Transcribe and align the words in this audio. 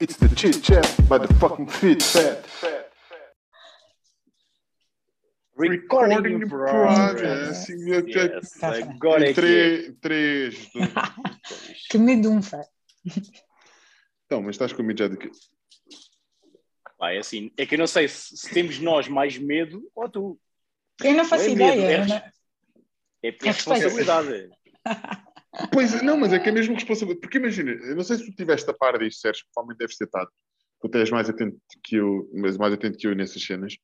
It's 0.00 0.16
the 0.16 0.28
chit 0.34 0.62
chat 0.62 0.86
by 1.08 1.18
the 1.18 1.28
fucking 1.34 1.66
fit 1.66 2.02
fat. 2.02 2.46
Recording 5.56 6.24
in 6.40 6.48
progress. 6.48 7.66
Sim, 7.66 7.86
Yes, 7.86 8.52
Tá 8.58 8.72
agora 8.78 9.28
é 9.28 9.34
que 9.34 9.40
é. 9.40 9.92
Três, 10.00 10.68
dois. 10.72 10.88
Que 11.90 11.98
medo 11.98 12.30
um 12.30 12.40
fé. 12.40 12.62
Então, 14.24 14.40
mas 14.42 14.54
estás 14.54 14.72
com 14.72 14.82
medo 14.82 14.98
já 15.00 15.08
de 15.08 15.18
quê? 15.18 15.30
Pá, 16.98 17.12
é 17.12 17.18
assim, 17.18 17.50
é 17.58 17.66
que 17.66 17.74
eu 17.74 17.78
não 17.78 17.86
sei 17.86 18.08
se, 18.08 18.36
se 18.38 18.48
temos 18.54 18.78
nós 18.78 19.06
mais 19.08 19.36
medo 19.36 19.82
ou 19.94 20.08
tu. 20.08 20.40
Eu 21.02 21.12
não 21.14 21.24
faço 21.26 21.44
É 21.44 21.48
medo, 21.54 21.60
ideia. 21.80 21.86
é 21.96 22.00
eu 22.02 22.06
não- 22.06 22.16
É, 22.16 22.32
é 23.24 23.28
É 23.28 23.46
responsabilidade. 23.52 24.50
Pois, 25.72 26.00
não, 26.02 26.16
mas 26.16 26.32
é 26.32 26.38
que 26.38 26.48
é 26.48 26.52
mesmo 26.52 26.74
responsabilidade. 26.74 27.20
Porque 27.20 27.38
imagina, 27.38 27.70
eu 27.72 27.96
não 27.96 28.04
sei 28.04 28.16
se 28.18 28.26
tu 28.26 28.34
tiveste 28.36 28.68
a 28.70 28.74
par 28.74 28.98
disto, 28.98 29.20
Sérgio, 29.20 29.44
provavelmente 29.52 29.78
deves 29.78 29.96
ter 29.96 30.04
estado. 30.04 30.30
Tu 30.80 30.98
és 30.98 31.10
mais 31.10 31.28
atento 31.28 31.58
que 31.84 31.96
eu, 31.96 32.30
mas 32.34 32.56
mais 32.56 32.72
atento 32.72 32.96
que 32.96 33.06
eu 33.06 33.14
nessas 33.14 33.42
cenas. 33.42 33.76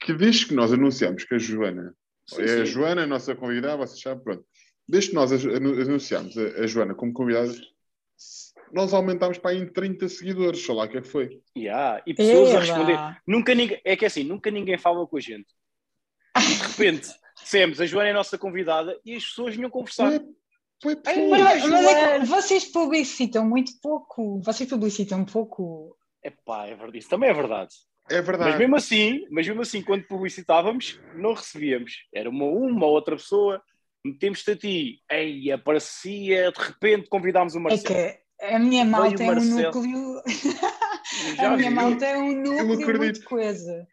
Que 0.00 0.12
desde 0.12 0.46
que 0.46 0.54
nós 0.54 0.72
anunciamos 0.72 1.24
que 1.24 1.34
a 1.34 1.38
Joana, 1.38 1.94
Sim, 2.26 2.42
é 2.42 2.44
a 2.62 2.64
sim. 2.64 2.72
Joana, 2.72 3.02
a 3.02 3.06
nossa 3.06 3.34
convidada, 3.36 3.76
vocês 3.76 4.00
sabem, 4.00 4.24
pronto. 4.24 4.44
Desde 4.88 5.10
que 5.10 5.14
nós 5.14 5.30
anu- 5.32 5.80
anunciamos 5.80 6.36
a, 6.36 6.62
a 6.62 6.66
Joana 6.66 6.94
como 6.94 7.12
convidada, 7.12 7.52
nós 8.72 8.92
aumentámos 8.92 9.38
para 9.38 9.52
aí 9.52 9.58
em 9.58 9.66
30 9.72 10.08
seguidores, 10.08 10.64
sei 10.64 10.74
lá 10.74 10.84
o 10.84 10.88
que 10.88 10.98
é 10.98 11.02
que 11.02 11.08
foi. 11.08 11.40
Yeah, 11.56 12.02
E 12.06 12.14
pessoas 12.14 12.48
a 12.48 12.52
Eba. 12.54 12.60
responder. 12.60 12.98
Nunca 13.26 13.54
ninguém, 13.54 13.80
é 13.84 13.96
que 13.96 14.04
é 14.04 14.08
assim, 14.08 14.24
nunca 14.24 14.50
ninguém 14.50 14.78
fala 14.78 15.06
com 15.06 15.16
a 15.16 15.20
gente. 15.20 15.46
E 16.36 16.40
de 16.54 16.62
repente, 16.66 17.08
dissemos, 17.42 17.80
a 17.80 17.86
Joana 17.86 18.08
é 18.08 18.10
a 18.12 18.14
nossa 18.14 18.38
convidada 18.38 18.98
e 19.04 19.14
as 19.14 19.24
pessoas 19.24 19.54
vinham 19.54 19.70
conversar. 19.70 20.10
Foi. 20.82 20.96
Mas, 21.30 21.64
mas 21.64 21.86
é 21.86 22.20
que 22.20 22.26
vocês 22.26 22.64
publicitam 22.64 23.48
muito 23.48 23.72
pouco. 23.80 24.40
Vocês 24.40 24.68
publicitam 24.68 25.24
pouco. 25.24 25.96
Epá, 26.24 26.66
é 26.66 26.74
verdade. 26.74 26.98
Isso 26.98 27.08
também 27.08 27.30
é 27.30 27.34
verdade. 27.34 27.72
É 28.10 28.20
verdade. 28.20 28.50
Mas 28.50 28.58
mesmo 28.58 28.76
assim, 28.76 29.26
mas 29.30 29.46
mesmo 29.46 29.62
assim, 29.62 29.82
quando 29.82 30.04
publicitávamos, 30.06 31.00
não 31.14 31.34
recebíamos. 31.34 31.92
Era 32.12 32.28
uma, 32.28 32.46
uma 32.46 32.86
outra 32.86 33.16
pessoa, 33.16 33.62
metemos-te 34.04 34.50
a 34.50 34.56
ti, 34.56 35.00
ei, 35.10 35.52
aparecia, 35.52 36.50
de 36.50 36.60
repente 36.60 37.08
convidámos 37.08 37.54
o 37.54 37.58
É 37.58 37.60
Marcelo. 37.60 37.94
que 37.94 38.22
a 38.44 38.58
minha 38.58 38.84
malta 38.84 39.22
é 39.22 39.30
um 39.30 39.44
núcleo. 39.44 40.22
A 41.38 41.56
minha 41.56 41.70
malta 41.70 42.06
é 42.06 42.18
um 42.18 42.32
núcleo 42.42 42.98
muito 42.98 43.22
coisa. 43.24 43.86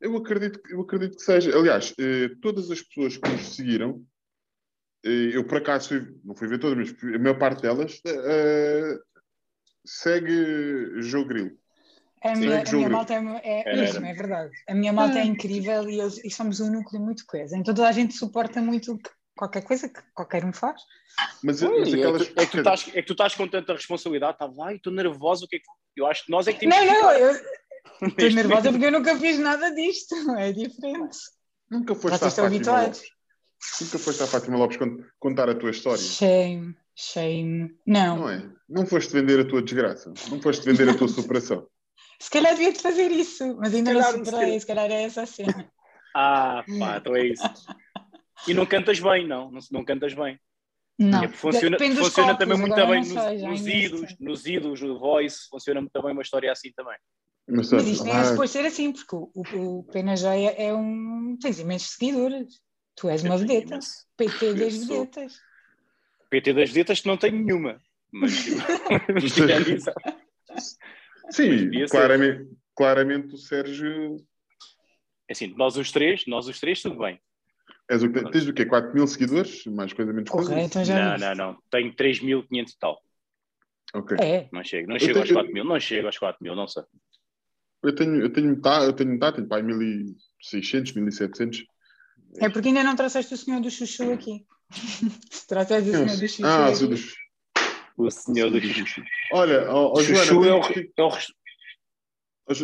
Eu 0.00 0.16
acredito, 0.16 0.60
eu 0.70 0.80
acredito 0.80 1.16
que 1.16 1.22
seja. 1.22 1.54
Aliás, 1.56 1.92
eh, 1.98 2.30
todas 2.40 2.70
as 2.70 2.80
pessoas 2.80 3.16
que 3.18 3.28
nos 3.28 3.54
seguiram, 3.54 4.02
eh, 5.04 5.30
eu 5.36 5.44
por 5.46 5.58
acaso 5.58 5.88
fui, 5.88 6.20
não 6.24 6.34
fui 6.34 6.48
ver 6.48 6.58
todas, 6.58 6.78
mas 6.78 7.14
a 7.14 7.18
maior 7.18 7.38
parte 7.38 7.60
delas 7.62 8.00
eh, 8.06 8.98
segue 9.84 11.02
Jogo 11.02 11.28
Grilo. 11.28 11.50
A 12.22 12.34
Sim, 12.34 12.42
minha, 12.46 12.62
a 12.68 12.72
minha 12.72 12.88
malta 12.88 13.14
é, 13.14 13.72
é 13.72 13.76
mesmo, 13.76 14.04
é 14.04 14.12
verdade. 14.12 14.50
A 14.68 14.74
minha 14.74 14.92
malta 14.92 15.18
é 15.18 15.24
incrível 15.24 15.88
e, 15.88 16.00
eles- 16.00 16.22
e 16.22 16.30
somos 16.30 16.60
um 16.60 16.70
núcleo 16.70 17.00
muito 17.00 17.24
coesa. 17.26 17.56
Então 17.56 17.74
toda 17.74 17.88
a 17.88 17.92
gente 17.92 18.12
suporta 18.14 18.60
muito 18.60 18.98
que- 18.98 19.10
qualquer 19.34 19.62
coisa 19.62 19.88
que 19.88 20.00
qualquer 20.14 20.44
um 20.44 20.52
faz. 20.52 20.82
Mas, 21.42 21.62
Ui, 21.62 21.80
mas 21.80 21.94
é, 21.94 21.96
aquelas. 21.96 22.28
que, 22.28 22.34
tu- 22.34 22.40
é 22.40 22.46
que 22.46 22.52
tu 22.52 22.58
estás, 22.58 22.88
é 22.88 22.92
que 23.00 23.06
tu 23.06 23.12
estás 23.12 23.34
com 23.34 23.48
tanta 23.48 23.72
responsabilidade, 23.72 24.36
tá, 24.38 24.46
vai, 24.46 24.76
estou 24.76 24.92
nervoso, 24.92 25.46
o 25.46 25.48
que 25.48 25.56
é 25.56 25.58
que. 25.58 25.64
Eu 25.96 26.06
acho 26.06 26.24
que 26.26 26.30
nós 26.30 26.46
é 26.46 26.52
que 26.52 26.60
temos 26.60 26.76
Não, 26.76 26.82
que 26.86 26.92
não, 26.92 27.12
eu 27.12 27.40
estou 28.02 28.30
nervosa 28.30 28.70
porque 28.70 28.86
eu 28.86 28.92
nunca 28.92 29.16
fiz 29.18 29.38
nada 29.38 29.70
disto. 29.74 30.14
É 30.38 30.52
diferente. 30.52 31.18
Nunca 31.70 31.94
foste 31.94 32.14
à 32.16 32.18
Fátima 32.30 32.46
habituados. 32.46 32.98
Lopes. 32.98 33.10
Nunca 33.80 33.98
foste 33.98 34.22
à 34.22 34.26
Fátima 34.26 34.56
Lopes 34.58 34.76
con- 34.76 35.04
contar 35.18 35.48
a 35.50 35.54
tua 35.54 35.70
história. 35.70 36.02
Shame, 36.02 36.74
shame. 36.96 37.76
Não. 37.86 38.16
Não 38.18 38.30
é? 38.30 38.50
Não 38.68 38.86
foste 38.86 39.12
vender 39.12 39.38
a 39.40 39.44
tua 39.44 39.62
desgraça. 39.62 40.12
Não 40.30 40.40
foste 40.40 40.64
vender 40.64 40.88
a 40.88 40.94
tua 40.96 41.06
superação. 41.08 41.66
Se 42.18 42.30
calhar 42.30 42.52
devia 42.54 42.72
de 42.72 42.80
fazer 42.80 43.10
isso, 43.10 43.56
mas 43.56 43.74
ainda 43.74 43.92
calhar, 43.92 44.12
não 44.12 44.18
se 44.18 44.24
superei. 44.24 44.40
calhar. 44.46 44.60
Se 44.60 44.66
calhar 44.66 44.90
é 44.90 45.02
essa 45.04 45.22
a 45.22 45.26
cena. 45.26 45.70
Ah, 46.12 46.64
pá, 46.80 46.96
então 46.96 47.14
é 47.14 47.24
isso. 47.24 47.44
E 48.48 48.52
não 48.52 48.66
cantas 48.66 48.98
bem, 48.98 49.28
não, 49.28 49.48
não, 49.48 49.60
não 49.70 49.84
cantas 49.84 50.12
bem. 50.12 50.40
Não. 50.98 51.22
É, 51.22 51.28
funciona 51.28 51.78
funciona 51.78 52.30
copos, 52.32 52.38
também 52.38 52.58
muito 52.58 52.74
bem 52.74 52.98
nos, 52.98 53.08
sei, 53.08 53.46
nos 53.46 53.60
sei. 53.60 54.16
nos 54.18 54.46
idos, 54.46 54.80
no 54.82 54.98
voice, 54.98 55.48
funciona 55.48 55.80
muito 55.80 56.02
bem 56.02 56.10
uma 56.12 56.22
história 56.22 56.50
assim 56.50 56.72
também. 56.72 56.96
Mas, 57.48 57.72
Mas 57.72 57.86
isto 57.86 58.04
nem 58.04 58.12
é 58.14 58.16
ah, 58.16 58.24
suposto 58.24 58.52
ser 58.58 58.64
assim, 58.66 58.92
porque 58.92 59.14
o, 59.16 59.30
o, 59.34 59.78
o 59.80 59.84
Pena 59.84 60.16
Joia 60.16 60.50
é 60.50 60.72
um. 60.72 61.36
tens 61.40 61.58
imensos 61.58 61.90
seguidores. 61.92 62.60
Tu 62.96 63.08
és 63.08 63.22
uma 63.24 63.36
vedeta. 63.38 63.78
PT 64.16 64.54
das 64.54 64.74
sou. 64.74 65.00
vedetas. 65.00 65.40
PT 66.30 66.52
das 66.52 66.70
vedetas 66.70 67.00
que 67.00 67.08
não 67.08 67.16
tenho 67.16 67.42
nenhuma. 67.44 67.80
Mas, 68.12 68.32
mas 69.14 69.32
sim, 71.30 71.70
ser. 71.70 71.90
claramente, 71.90 72.50
claramente 72.76 73.34
o 73.34 73.38
Sérgio. 73.38 74.16
é 75.28 75.32
assim, 75.32 75.48
nós 75.56 75.76
os 75.76 75.90
três, 75.90 76.26
nós 76.26 76.46
os 76.46 76.58
três, 76.60 76.82
tudo 76.82 76.98
bem. 76.98 77.20
És 77.88 78.02
o, 78.04 78.12
que- 78.12 78.30
tens 78.30 78.46
o 78.46 78.52
quê? 78.52 78.64
4 78.66 78.94
mil 78.94 79.06
seguidores? 79.06 79.64
Mais 79.66 79.92
coisa, 79.92 80.12
menos 80.12 80.30
coisa? 80.30 80.48
Correto, 80.50 80.66
então 80.68 80.84
já 80.84 81.18
Não, 81.18 81.34
não, 81.34 81.52
não. 81.52 81.58
Tenho 81.70 81.92
3.500 81.94 82.70
e 82.70 82.78
tal. 82.78 83.00
Ok. 83.94 84.16
É. 84.20 84.48
Não 84.52 84.62
chego, 84.62 84.86
não 84.88 84.94
Eu 84.96 85.00
chego 85.00 85.18
aos 85.18 85.28
tenho- 85.28 85.40
4 85.40 85.52
mil, 85.52 85.64
não 85.64 85.80
chego 85.80 86.06
aos 86.06 86.18
4 86.18 86.38
mil, 86.42 86.54
não 86.54 86.68
sei. 86.68 86.84
Eu 87.82 87.94
tenho, 87.94 88.20
eu 88.20 88.30
tenho 88.32 88.50
metade, 88.50 88.84
eu 88.86 88.92
tenho 88.92 89.10
metade, 89.10 89.36
tenho 89.36 89.48
pai 89.48 89.62
1600, 89.62 90.92
1700. 90.92 91.64
É 92.38 92.48
porque 92.48 92.68
ainda 92.68 92.84
não 92.84 92.94
trouxeste 92.94 93.34
o 93.34 93.36
senhor 93.36 93.60
do 93.60 93.70
Chuchu 93.70 94.12
aqui. 94.12 94.46
Trouxeste 95.48 95.90
o 95.90 95.92
senhor 95.92 96.16
do 96.16 96.28
Chuchu. 96.28 96.44
Ah, 96.46 96.68
aqui- 96.68 96.86
dos... 96.86 97.14
O 97.96 98.10
senhor 98.10 98.50
do 98.50 98.60
Chuchu. 98.60 99.02
Olha, 99.32 99.70
ó, 99.70 99.92
ó, 99.92 100.00
Chuchu 100.02 100.24
Joana, 100.24 100.48
é 100.48 100.52
o, 100.52 100.56
é 100.56 100.60
o 101.06 101.10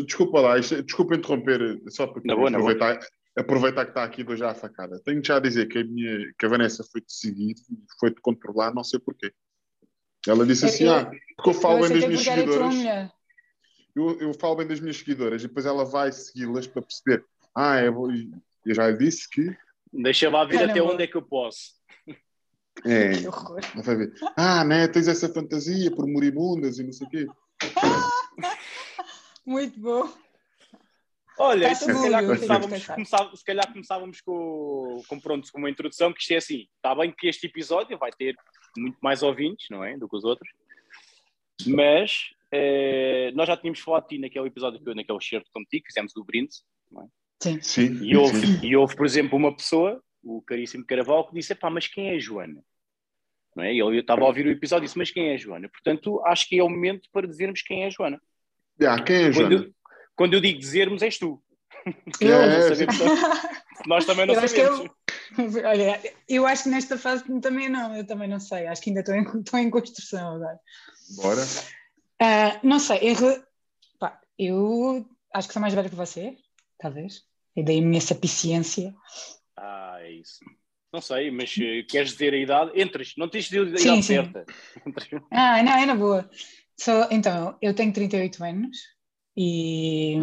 desculpa 0.04 0.40
lá, 0.40 0.58
isto- 0.58 0.82
desculpa 0.82 1.14
interromper, 1.14 1.80
só 1.88 2.06
para 2.06 2.22
aproveitar, 2.58 3.00
aproveitar 3.36 3.84
que 3.84 3.90
está 3.90 4.04
aqui 4.04 4.22
dou 4.24 4.36
já 4.36 4.50
a 4.50 4.54
facada. 4.54 5.00
Tenho 5.04 5.22
já 5.24 5.36
a 5.36 5.40
dizer 5.40 5.66
que 5.66 5.78
a, 5.78 5.84
minha, 5.84 6.32
que 6.38 6.46
a 6.46 6.48
Vanessa 6.48 6.84
foi-te 6.84 7.12
seguir, 7.12 7.54
foi-te 8.00 8.20
controlar, 8.20 8.74
não 8.74 8.84
sei 8.84 8.98
porquê. 9.00 9.32
Ela 10.26 10.44
disse 10.46 10.64
assim, 10.66 10.84
Eu- 10.84 10.92
ah, 10.94 11.10
porque 11.36 11.50
eu 11.50 11.54
falo 11.54 11.76
Eu 11.84 11.88
bem 11.88 12.00
das 12.00 12.08
minhas 12.08 12.24
seguidoras. 12.24 12.74
Eu, 13.96 14.20
eu 14.20 14.34
falo 14.34 14.56
bem 14.56 14.66
das 14.66 14.78
minhas 14.78 14.98
seguidoras 14.98 15.42
e 15.42 15.48
depois 15.48 15.66
ela 15.66 15.84
vai 15.84 16.12
segui-las 16.12 16.66
para 16.66 16.82
perceber. 16.82 17.24
Ah, 17.54 17.80
eu, 17.80 17.92
vou- 17.92 18.10
eu 18.12 18.74
já 18.74 18.90
disse 18.92 19.28
que. 19.28 19.56
Deixa 19.92 20.28
lá 20.30 20.44
ver 20.44 20.54
Caramba. 20.58 20.72
até 20.72 20.82
onde 20.82 21.02
é 21.02 21.06
que 21.06 21.16
eu 21.16 21.22
posso. 21.22 21.74
É, 22.84 23.10
Que 23.18 23.26
horror. 23.28 23.60
ela 23.74 23.82
vai 23.82 23.96
ver. 23.96 24.12
Ah, 24.36 24.62
né? 24.64 24.86
Tens 24.88 25.08
essa 25.08 25.32
fantasia 25.32 25.90
por 25.90 26.06
moribundas 26.06 26.78
e 26.78 26.84
não 26.84 26.92
sei 26.92 27.06
o 27.06 27.10
quê. 27.10 27.26
Muito 29.46 29.78
bom. 29.80 30.12
Olha, 31.38 31.68
Tá 31.68 31.74
se 31.74 31.86
calhar, 31.86 32.22
eu 32.24 32.34
começávamos, 32.34 33.38
se 33.40 33.44
calhar 33.44 33.70
começávamos 33.72 34.20
com, 34.22 35.02
com, 35.06 35.20
pronto, 35.20 35.52
com 35.52 35.58
uma 35.58 35.68
introdução 35.70 36.12
que 36.12 36.20
isto 36.20 36.32
é 36.32 36.36
assim. 36.36 36.66
Está 36.76 36.94
bem 36.94 37.12
que 37.12 37.26
este 37.28 37.46
episódio 37.46 37.98
vai 37.98 38.10
ter 38.10 38.34
muito 38.76 38.96
mais 39.02 39.22
ouvintes, 39.22 39.66
não 39.70 39.84
é? 39.84 39.96
Do 39.98 40.08
que 40.08 40.16
os 40.16 40.24
outros. 40.24 40.50
Mas 41.66 42.30
eh, 42.56 43.30
nós 43.34 43.46
já 43.46 43.56
tínhamos 43.56 43.80
falado 43.80 44.02
de 44.04 44.16
ti 44.16 44.18
naquele 44.20 44.46
episódio 44.46 44.80
que 44.82 44.88
eu, 44.88 44.94
naquele 44.94 45.20
shirt 45.20 45.46
contigo, 45.52 45.84
fizemos 45.86 46.12
do 46.14 46.24
brinde. 46.24 46.54
Sim. 47.42 47.60
Sim. 47.60 47.98
E 48.02 48.16
houve, 48.16 48.46
sim. 48.46 48.66
e 48.66 48.76
houve, 48.76 48.96
por 48.96 49.04
exemplo, 49.04 49.36
uma 49.36 49.54
pessoa, 49.54 50.02
o 50.22 50.40
caríssimo 50.42 50.84
Caraval, 50.86 51.28
que 51.28 51.34
disse: 51.34 51.54
pá, 51.54 51.68
mas 51.70 51.86
quem 51.86 52.08
é 52.10 52.14
a 52.14 52.18
Joana? 52.18 52.62
Não 53.54 53.64
é? 53.64 53.72
E 53.74 53.80
ele 53.80 53.98
estava 54.00 54.22
a 54.22 54.26
ouvir 54.26 54.46
o 54.46 54.50
episódio 54.50 54.84
e 54.84 54.86
disse: 54.86 54.98
mas 54.98 55.10
quem 55.10 55.30
é 55.30 55.34
a 55.34 55.38
Joana? 55.38 55.68
Portanto, 55.68 56.22
acho 56.24 56.48
que 56.48 56.58
é 56.58 56.62
o 56.62 56.68
momento 56.68 57.08
para 57.12 57.26
dizermos 57.26 57.62
quem 57.62 57.84
é 57.84 57.86
a 57.86 57.90
Joana. 57.90 58.20
Ah, 58.82 59.00
quem 59.02 59.16
é 59.16 59.26
a 59.28 59.32
Quando 59.32 59.34
Joana? 59.34 59.54
eu, 59.66 59.74
quando 60.14 60.34
eu 60.34 60.40
digo 60.40 60.58
dizermos, 60.58 61.02
és 61.02 61.18
tu. 61.18 61.42
Eu, 62.20 62.34
É, 62.34 62.74
sabemos 62.74 62.96
só- 62.96 63.04
Nós 63.86 64.04
também 64.04 64.26
não 64.26 64.34
Eu 64.34 64.40
acho 64.40 64.54
que 64.54 64.64
sabemos. 64.64 64.90
eu, 65.38 65.64
olha, 65.68 66.00
eu 66.28 66.46
acho 66.46 66.62
que 66.64 66.68
nesta 66.70 66.98
fase 66.98 67.24
também 67.40 67.68
não, 67.68 67.94
eu 67.96 68.04
também 68.06 68.28
não 68.28 68.40
sei. 68.40 68.66
Acho 68.66 68.82
que 68.82 68.90
ainda 68.90 69.00
estou 69.00 69.14
em, 69.14 69.22
estou 69.40 69.60
em 69.60 69.70
construção 69.70 70.36
agora. 70.36 70.58
Bora. 71.16 71.42
Ah, 72.20 72.60
não 72.62 72.78
sei, 72.78 72.98
eu, 73.02 73.14
pá, 73.98 74.20
eu 74.38 75.06
acho 75.34 75.48
que 75.48 75.54
sou 75.54 75.60
mais 75.60 75.74
velha 75.74 75.88
que 75.88 75.94
você, 75.94 76.36
talvez. 76.78 77.24
E 77.54 77.62
daí 77.62 77.78
a 77.78 77.82
minha 77.82 78.00
sapiência. 78.00 78.94
Ah, 79.56 79.96
é 80.00 80.12
isso. 80.12 80.40
Não 80.92 81.00
sei, 81.00 81.30
mas 81.30 81.54
eh, 81.58 81.82
queres 81.82 82.12
dizer 82.12 82.32
a 82.32 82.38
idade? 82.38 82.80
Entras, 82.80 83.12
não 83.16 83.28
tens 83.28 83.44
de 83.44 83.50
dizer 83.50 83.60
a 83.66 83.80
idade 83.80 83.82
Sim, 83.82 84.02
sim. 84.02 84.14
certa. 84.14 84.44
Entras. 84.86 85.08
Ah, 85.30 85.62
não, 85.62 85.72
é 85.76 85.86
na 85.86 85.94
boa. 85.94 86.30
Sou- 86.78 87.08
então, 87.10 87.56
eu 87.60 87.74
tenho 87.74 87.92
38 87.92 88.42
anos 88.44 88.76
e 89.36 90.16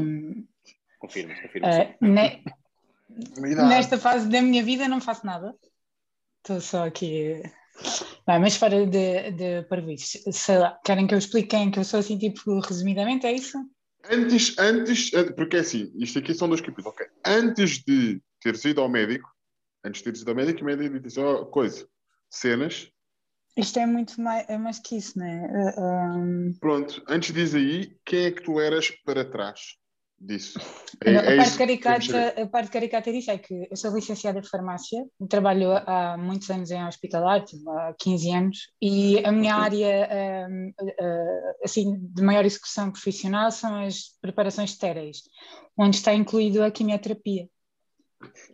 Confirma, 0.99 1.33
confirma. 1.41 1.67
ah, 1.67 1.95
ne- 2.01 2.43
nesta 3.69 3.97
fase 3.97 4.29
da 4.29 4.41
minha 4.41 4.63
vida 4.63 4.87
não 4.87 5.01
faço 5.01 5.25
nada. 5.25 5.53
Estou 6.37 6.61
só 6.61 6.85
aqui. 6.85 7.41
Não, 8.27 8.39
mas 8.39 8.55
fora 8.55 8.85
de, 8.85 9.31
de 9.31 9.63
parvoíces, 9.63 10.21
sei 10.31 10.57
lá, 10.57 10.79
querem 10.85 11.05
que 11.07 11.13
eu 11.13 11.17
explique 11.17 11.49
quem 11.49 11.69
que 11.71 11.79
eu 11.79 11.83
sou 11.83 11.99
assim, 11.99 12.17
tipo, 12.17 12.59
resumidamente, 12.59 13.25
é 13.25 13.33
isso? 13.33 13.57
Antes, 14.09 14.57
antes, 14.57 15.13
an- 15.13 15.33
porque 15.33 15.57
é 15.57 15.59
assim, 15.59 15.91
isto 15.95 16.19
aqui 16.19 16.33
são 16.33 16.47
dois 16.47 16.61
capítulos, 16.61 16.87
ok? 16.87 17.05
Antes 17.25 17.83
de 17.83 18.21
teres 18.41 18.63
ido 18.65 18.81
ao 18.81 18.89
médico, 18.89 19.29
antes 19.83 19.99
de 19.99 20.05
teres 20.05 20.21
ido 20.21 20.31
ao 20.31 20.35
médico, 20.35 20.61
o 20.61 20.65
médico 20.65 20.99
disse, 20.99 21.19
ó, 21.19 21.45
coisa, 21.45 21.87
cenas, 22.29 22.89
Isto 23.55 23.79
é 23.79 23.85
muito 23.85 24.19
mais, 24.19 24.49
é 24.49 24.57
mais 24.57 24.79
que 24.79 24.97
isso, 24.97 25.17
não 25.19 25.25
é? 25.25 25.75
Um, 25.77 26.53
Pronto, 26.59 27.03
antes 27.07 27.33
diz 27.33 27.53
aí, 27.53 27.95
quem 28.05 28.25
é 28.25 28.31
que 28.31 28.41
tu 28.41 28.59
eras 28.59 28.89
para 29.05 29.23
trás 29.23 29.77
disso? 30.25 30.59
É, 31.01 31.11
não, 31.11 31.21
é 31.21 31.33
a, 31.33 31.37
parte 31.37 31.57
caricata, 31.57 32.41
a 32.41 32.47
parte 32.47 32.71
caricata 32.71 33.11
disso 33.11 33.31
é 33.31 33.37
que 33.37 33.67
eu 33.69 33.75
sou 33.75 33.93
licenciada 33.93 34.39
em 34.39 34.43
farmácia, 34.43 35.05
trabalho 35.29 35.71
há 35.71 36.17
muitos 36.17 36.49
anos 36.49 36.71
em 36.71 36.85
hospitalar, 36.85 37.43
tipo, 37.43 37.69
há 37.69 37.93
15 37.99 38.31
anos, 38.31 38.57
e 38.81 39.19
a 39.25 39.31
minha 39.31 39.55
área 39.55 40.47
um, 40.49 40.69
uh, 40.69 41.53
assim, 41.63 41.97
de 41.99 42.21
maior 42.21 42.45
execução 42.45 42.91
profissional 42.91 43.51
são 43.51 43.83
as 43.83 44.17
preparações 44.21 44.71
estéreis, 44.71 45.23
onde 45.77 45.97
está 45.97 46.13
incluído 46.13 46.63
a 46.63 46.71
quimioterapia, 46.71 47.47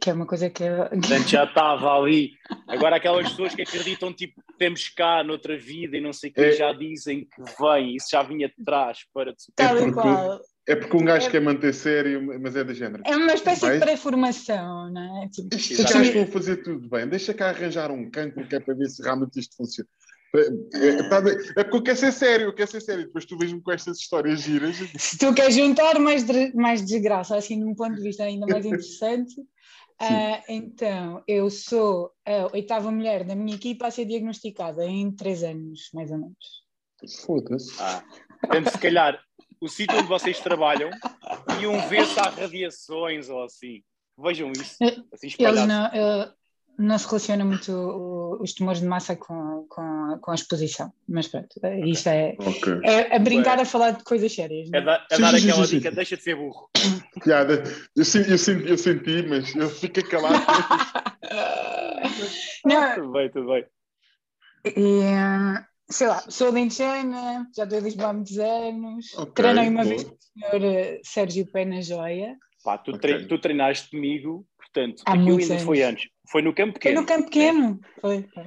que 0.02 0.10
é 0.10 0.14
uma 0.14 0.26
coisa 0.26 0.50
que 0.50 0.64
eu, 0.64 0.90
Portanto, 0.90 1.28
já 1.28 1.44
estava 1.44 1.96
ali. 1.96 2.32
Agora, 2.68 2.96
aquelas 2.96 3.30
pessoas 3.30 3.54
que 3.54 3.62
acreditam, 3.62 4.14
tipo, 4.14 4.42
temos 4.58 4.90
cá 4.90 5.24
noutra 5.24 5.58
vida 5.58 5.98
e 5.98 6.02
não 6.02 6.14
sei 6.14 6.30
o 6.30 6.34
que, 6.34 6.42
É. 6.42 6.52
já 6.54 6.74
dizem 6.74 7.26
que 7.26 7.42
vem, 7.60 7.96
isso 7.96 8.08
já 8.12 8.24
vinha 8.24 8.48
de 8.48 8.64
trás 8.64 9.00
para 9.14 9.34
te 9.34 9.52
tal 9.56 9.78
e 9.78 9.92
qual. 9.92 10.40
É 10.70 10.76
porque 10.76 10.96
um 10.96 11.04
gajo 11.04 11.28
É- 11.28 11.32
quer 11.32 11.42
manter 11.42 11.74
sério, 11.74 12.40
mas 12.40 12.56
é 12.56 12.64
de 12.64 12.76
género. 12.76 13.02
É 13.06 13.18
uma 13.18 13.34
espécie 13.34 13.62
Vai. 13.62 13.74
de 13.74 13.80
pré-formação, 13.80 14.92
não 14.92 15.24
é? 15.24 15.28
Tipo, 15.30 15.56
Estes 15.56 15.84
gajos 15.84 16.14
vão 16.14 16.28
fazer 16.28 16.58
tudo 16.58 16.88
bem. 16.88 17.08
Deixa 17.08 17.34
cá 17.34 17.50
arranjar 17.50 17.90
um 17.92 18.08
cancro 18.12 18.48
que 18.48 18.56
é 18.56 18.60
para 18.60 18.76
ver 18.76 18.88
se 18.88 19.02
realmente 19.02 19.40
isto 19.40 19.56
funciona. 19.58 19.90
É, 20.36 20.88
é, 20.90 21.10
tá 21.10 21.22
de- 21.22 21.32
é 21.58 21.64
porque 21.64 21.78
eu 21.78 21.82
quero 21.84 21.98
ser 21.98 22.12
sério, 22.12 22.46
eu 22.46 22.54
quero 22.54 22.70
ser 22.70 22.82
sério. 22.82 23.06
Depois 23.08 23.26
tu 23.26 23.36
vês-me 23.36 23.60
com 23.64 23.72
estas 23.72 23.98
histórias 23.98 24.42
giras. 24.42 24.76
se 24.96 25.18
tu 25.18 25.34
queres 25.34 25.56
juntar 25.56 25.98
mais, 25.98 26.24
de- 26.24 26.54
mais 26.54 26.86
desgraça, 26.86 27.36
assim, 27.36 27.56
num 27.60 27.74
ponto 27.74 27.96
de 27.96 28.04
vista 28.04 28.24
ainda 28.24 28.46
mais 28.46 28.64
interessante, 28.64 29.34
ah, 30.00 30.44
então, 30.48 31.24
eu 31.28 31.50
sou 31.50 32.12
a 32.28 32.48
oitava 32.54 32.92
mulher 32.92 33.24
da 33.24 33.36
minha 33.36 33.56
equipa 33.56 33.88
a 33.88 33.92
ser 33.92 34.06
diagnosticada 34.06 34.86
em 34.86 35.12
três 35.12 35.42
anos, 35.42 35.90
mais 35.96 36.12
ou 36.12 36.20
menos. 36.20 36.60
Foda-se. 37.26 37.72
Ah. 37.80 38.04
Portanto, 38.42 38.70
se 38.70 38.78
calhar, 38.78 39.20
o 39.62 39.68
sítio 39.68 39.98
onde 39.98 40.08
vocês 40.08 40.40
trabalham 40.40 40.90
iam 41.62 41.80
ver 41.90 42.06
se 42.06 42.20
há 42.20 42.30
radiações 42.30 43.30
ou 43.30 43.44
assim. 43.44 43.84
Vejam 44.18 44.52
isso. 44.52 44.78
Assim 45.14 45.28
Eles 45.40 45.66
não, 45.66 45.90
não 46.78 46.98
se 46.98 47.06
relacionam 47.08 47.46
muito 47.46 47.72
o- 47.72 48.42
os 48.42 48.54
tumores 48.54 48.80
de 48.82 48.88
massa 48.88 49.16
com, 49.16 49.66
com, 49.70 49.82
a- 49.82 50.20
com 50.22 50.32
a 50.32 50.36
exposição, 50.36 50.94
mas 51.08 51.28
pronto, 51.28 51.48
eh, 51.64 51.80
isto 51.90 52.08
é, 52.08 52.36
Ok. 52.40 52.80
é 52.84 53.16
a 53.16 53.20
brincar 53.20 53.60
a 53.60 53.66
falar 53.66 53.92
de 53.92 54.04
coisas 54.04 54.34
sérias. 54.34 54.70
não 54.70 54.80
É, 54.80 54.82
é? 54.82 54.86
da- 54.86 55.08
é 55.12 55.16
Sim, 55.16 55.22
dar 55.22 55.38
sim, 55.40 55.50
aquela 55.50 55.68
sim, 55.68 55.76
dica, 55.78 55.90
sim. 55.90 55.96
deixa 55.96 56.18
de 56.18 56.24
ser 56.24 56.36
burro. 56.36 56.70
Piada. 57.24 57.64
Eu, 57.96 58.06
senti, 58.06 58.32
eu, 58.32 58.38
senti, 58.38 58.70
eu 58.70 58.78
senti, 58.78 59.24
mas 59.28 59.56
eu 59.56 59.70
fiquei 59.70 60.04
calado. 60.04 60.40
Não, 62.66 62.96
Tudo 62.96 63.12
bem, 63.12 63.30
tudo 63.32 63.48
bem. 63.48 63.66
E, 64.66 65.02
sei 65.90 66.08
lá, 66.08 66.20
sou 66.30 66.52
lentejana, 66.52 67.48
já 67.56 67.64
estou 67.64 67.80
em 67.80 67.82
Lisboa 67.82 68.10
há 68.10 68.14
muitos 68.14 68.38
anos. 68.38 69.14
Ok, 69.18 69.34
Treinei 69.34 69.70
uma 69.70 69.84
boa. 69.84 69.96
vez 69.96 70.04
com 70.04 70.14
o 70.16 70.18
senhor 70.22 70.64
eh, 70.64 71.00
Sérgio 71.04 71.52
Pena 71.52 71.82
Joia. 71.82 72.38
Pá, 72.64 72.78
tu, 72.78 72.92
Ok. 72.92 73.00
tre- 73.00 73.28
tu 73.28 73.40
treinaste 73.40 73.90
comigo, 73.92 74.46
portanto, 74.58 75.04
Há 75.06 75.14
aquilo 75.14 75.38
ainda 75.38 75.60
foi 75.60 75.82
anos. 75.82 76.02
antes. 76.02 76.12
Foi 76.30 76.42
no 76.42 76.54
campo 76.54 76.74
Foi 76.74 76.80
pequeno. 76.80 77.02
no 77.02 77.08
campo 77.08 77.24
pequeno. 77.26 77.80
Foi, 78.02 78.24
foi. 78.34 78.46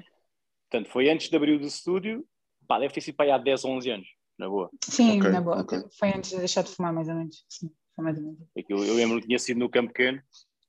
Portanto, 0.71 0.91
foi 0.93 1.11
antes 1.11 1.29
de 1.29 1.37
abrir 1.37 1.61
o 1.61 1.65
estúdio. 1.67 2.25
Pá, 2.69 2.79
deve 2.79 2.95
ter 2.95 3.01
sido 3.01 3.17
para 3.17 3.27
aí 3.27 3.33
há 3.33 3.39
10 3.39 3.65
ou 3.65 3.73
11 3.73 3.91
anos, 3.91 4.07
na 4.39 4.49
boa. 4.49 4.71
Sim, 4.85 5.19
Ok, 5.19 5.31
na 5.31 5.41
boa. 5.41 5.67
Foi 5.99 6.09
antes 6.11 6.31
de 6.31 6.39
deixar 6.39 6.63
de 6.63 6.71
fumar, 6.71 6.93
mais 6.93 7.09
ou 7.09 7.15
menos. 7.15 7.45
Sim, 7.49 7.71
foi 7.97 8.05
mais 8.05 8.17
ou 8.17 8.23
menos. 8.23 8.39
Aquilo, 8.57 8.85
eu 8.85 8.95
lembro 8.95 9.21
que 9.21 9.27
tinha 9.27 9.39
sido 9.39 9.59
no 9.59 9.69
campo 9.69 9.89
pequeno. 9.93 10.23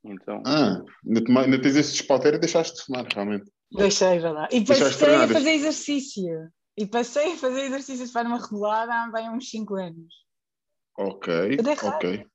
Então, 0.05 0.41
Ah, 0.45 0.81
ainda, 1.07 1.23
te- 1.23 1.37
ainda 1.37 1.61
tens 1.61 1.75
esse 1.77 1.91
despautério 1.93 2.35
e 2.37 2.39
deixaste 2.39 2.75
de 2.77 2.83
fumar, 2.85 3.05
realmente. 3.13 3.49
Deixei, 3.71 4.19
vai 4.19 4.33
lá. 4.33 4.49
E 4.51 4.59
Deixaste 4.59 4.99
passei 4.99 5.15
a 5.15 5.27
fazer 5.27 5.51
exercício. 5.51 6.49
E 6.75 6.87
passei 6.87 7.33
a 7.33 7.37
fazer 7.37 7.61
exercícios 7.65 8.07
de 8.09 8.13
forma 8.13 8.37
regular 8.41 8.89
há 8.89 9.11
bem 9.11 9.29
uns 9.29 9.49
5 9.49 9.75
anos. 9.75 10.13
Ok, 10.97 11.57
ok. 11.83 12.25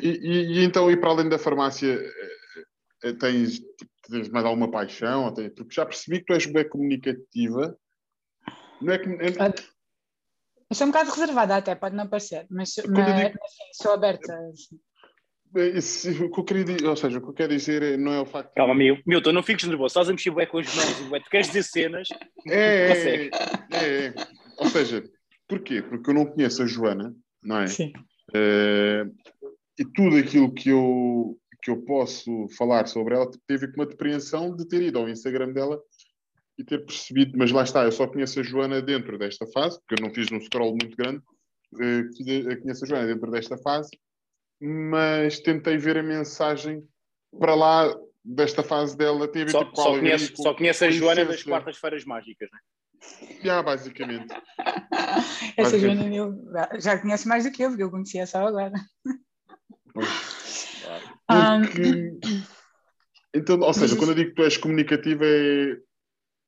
E, 0.00 0.08
e- 0.08 0.52
e 0.60 0.64
então, 0.64 0.90
e 0.90 0.96
para 0.96 1.10
além 1.10 1.28
da 1.28 1.38
farmácia, 1.38 1.92
eh, 1.92 2.64
eh, 3.04 3.12
tens, 3.14 3.58
tipo, 3.58 3.90
tens 4.08 4.28
mais 4.30 4.44
alguma 4.46 4.70
paixão? 4.70 5.32
Tens- 5.34 5.52
Porque 5.54 5.74
já 5.74 5.84
percebi 5.84 6.20
que 6.20 6.26
tu 6.26 6.32
és 6.32 6.46
bem 6.46 6.68
comunicativa. 6.68 7.78
Não 8.80 8.92
é 8.92 8.98
que. 8.98 9.08
é- 9.10 9.42
Ah, 9.42 9.54
Eu 10.70 10.76
sou 10.76 10.86
um 10.86 10.90
bocado 10.90 11.10
reservada 11.10 11.56
até, 11.56 11.74
pode 11.74 11.94
não 11.94 12.08
parecer, 12.08 12.46
mas, 12.50 12.74
mas, 12.88 13.14
digo- 13.14 13.38
sou 13.74 13.92
aberta. 13.92 14.34
assim. 14.48 14.80
Esse- 15.54 16.10
o 16.22 16.30
que 16.30 16.40
eu 16.40 16.44
queria 16.44 16.64
dizer, 16.64 16.86
ou 16.86 16.96
seja, 16.96 17.18
o 17.18 17.20
que 17.22 17.28
eu 17.28 17.32
quero 17.32 17.54
dizer 17.54 17.82
é- 17.82 17.96
não 17.96 18.12
é 18.12 18.20
o 18.20 18.26
facto. 18.26 18.52
calma, 18.54 18.74
Mil- 18.74 18.98
Milton, 19.06 19.32
não 19.32 19.42
fiques 19.42 19.66
nervoso. 19.66 19.88
Estás 19.92 20.08
a 20.08 20.12
mexer 20.12 20.30
bué 20.30 20.46
com 20.46 20.58
as 20.58 20.74
mãos 20.74 21.00
e 21.00 21.04
bué. 21.04 21.20
Tu 21.20 21.30
queres 21.30 21.46
dizer 21.48 21.62
cenas? 21.62 22.08
É, 22.48 22.56
é, 22.56 23.30
é, 23.72 24.06
é. 24.06 24.14
Ou 24.58 24.68
seja, 24.68 25.02
porquê? 25.48 25.82
Porque 25.82 26.10
eu 26.10 26.14
não 26.14 26.26
conheço 26.26 26.62
a 26.62 26.66
Joana, 26.66 27.14
não 27.42 27.60
é? 27.60 27.66
Sim. 27.66 27.92
Eh, 28.34 29.04
e 29.78 29.84
tudo 29.84 30.16
aquilo 30.16 30.52
que 30.52 30.70
eu, 30.70 31.38
que 31.62 31.70
eu 31.70 31.78
posso 31.82 32.46
falar 32.56 32.86
sobre 32.86 33.14
ela 33.14 33.30
teve 33.46 33.68
com 33.68 33.80
uma 33.80 33.86
depreensão 33.86 34.54
de 34.54 34.66
ter 34.68 34.82
ido 34.82 34.98
ao 34.98 35.08
Instagram 35.08 35.52
dela 35.52 35.80
e 36.58 36.62
ter 36.64 36.84
percebido, 36.84 37.36
mas 37.36 37.50
lá 37.50 37.62
está, 37.64 37.84
eu 37.84 37.90
só 37.92 38.06
conheço 38.06 38.38
a 38.38 38.42
Joana 38.42 38.80
dentro 38.80 39.18
desta 39.18 39.46
fase, 39.48 39.78
porque 39.80 40.00
eu 40.00 40.06
não 40.06 40.14
fiz 40.14 40.30
um 40.30 40.40
scroll 40.40 40.76
muito 40.80 40.96
grande, 40.96 41.20
que- 42.16 42.46
eh, 42.48 42.56
conheço 42.56 42.84
a 42.84 42.88
Joana 42.88 43.06
dentro 43.06 43.30
desta 43.30 43.56
fase, 43.58 43.88
mas 44.60 45.40
tentei 45.40 45.76
ver 45.78 45.98
a 45.98 46.02
mensagem 46.02 46.86
para 47.38 47.54
lá 47.54 47.94
desta 48.24 48.62
fase 48.62 48.96
dela, 48.96 49.28
tem 49.28 49.42
a 49.42 49.44
ver 49.46 49.50
Só, 49.52 49.64
tipo, 49.64 49.76
só, 49.76 49.96
e 49.98 50.28
com- 50.28 50.42
só 50.42 50.54
conheces 50.54 50.82
a 50.82 50.90
Joana 50.90 51.24
das 51.26 51.42
quartas-feiras 51.42 52.04
mágicas, 52.04 52.48
né? 52.52 52.58
Yeah, 53.44 53.62
basicamente. 53.62 54.28
Essa 55.58 55.78
Joana 55.78 56.06
eu 56.14 56.34
já 56.80 56.98
conhece 56.98 57.28
mais 57.28 57.44
do 57.44 57.50
que 57.52 57.62
eu, 57.62 57.68
porque 57.70 57.82
eu 57.82 57.90
conhecia 57.90 58.26
só 58.26 58.46
agora. 58.46 58.72
Ah, 61.28 61.58
Porque- 61.60 62.18
Então, 63.34 63.58
ou 63.60 63.74
seja, 63.74 63.96
quando 63.96 64.10
eu 64.10 64.14
digo 64.14 64.30
que 64.30 64.36
tu 64.36 64.42
és 64.44 64.56
comunicativa 64.56 65.24
é, 65.26 65.76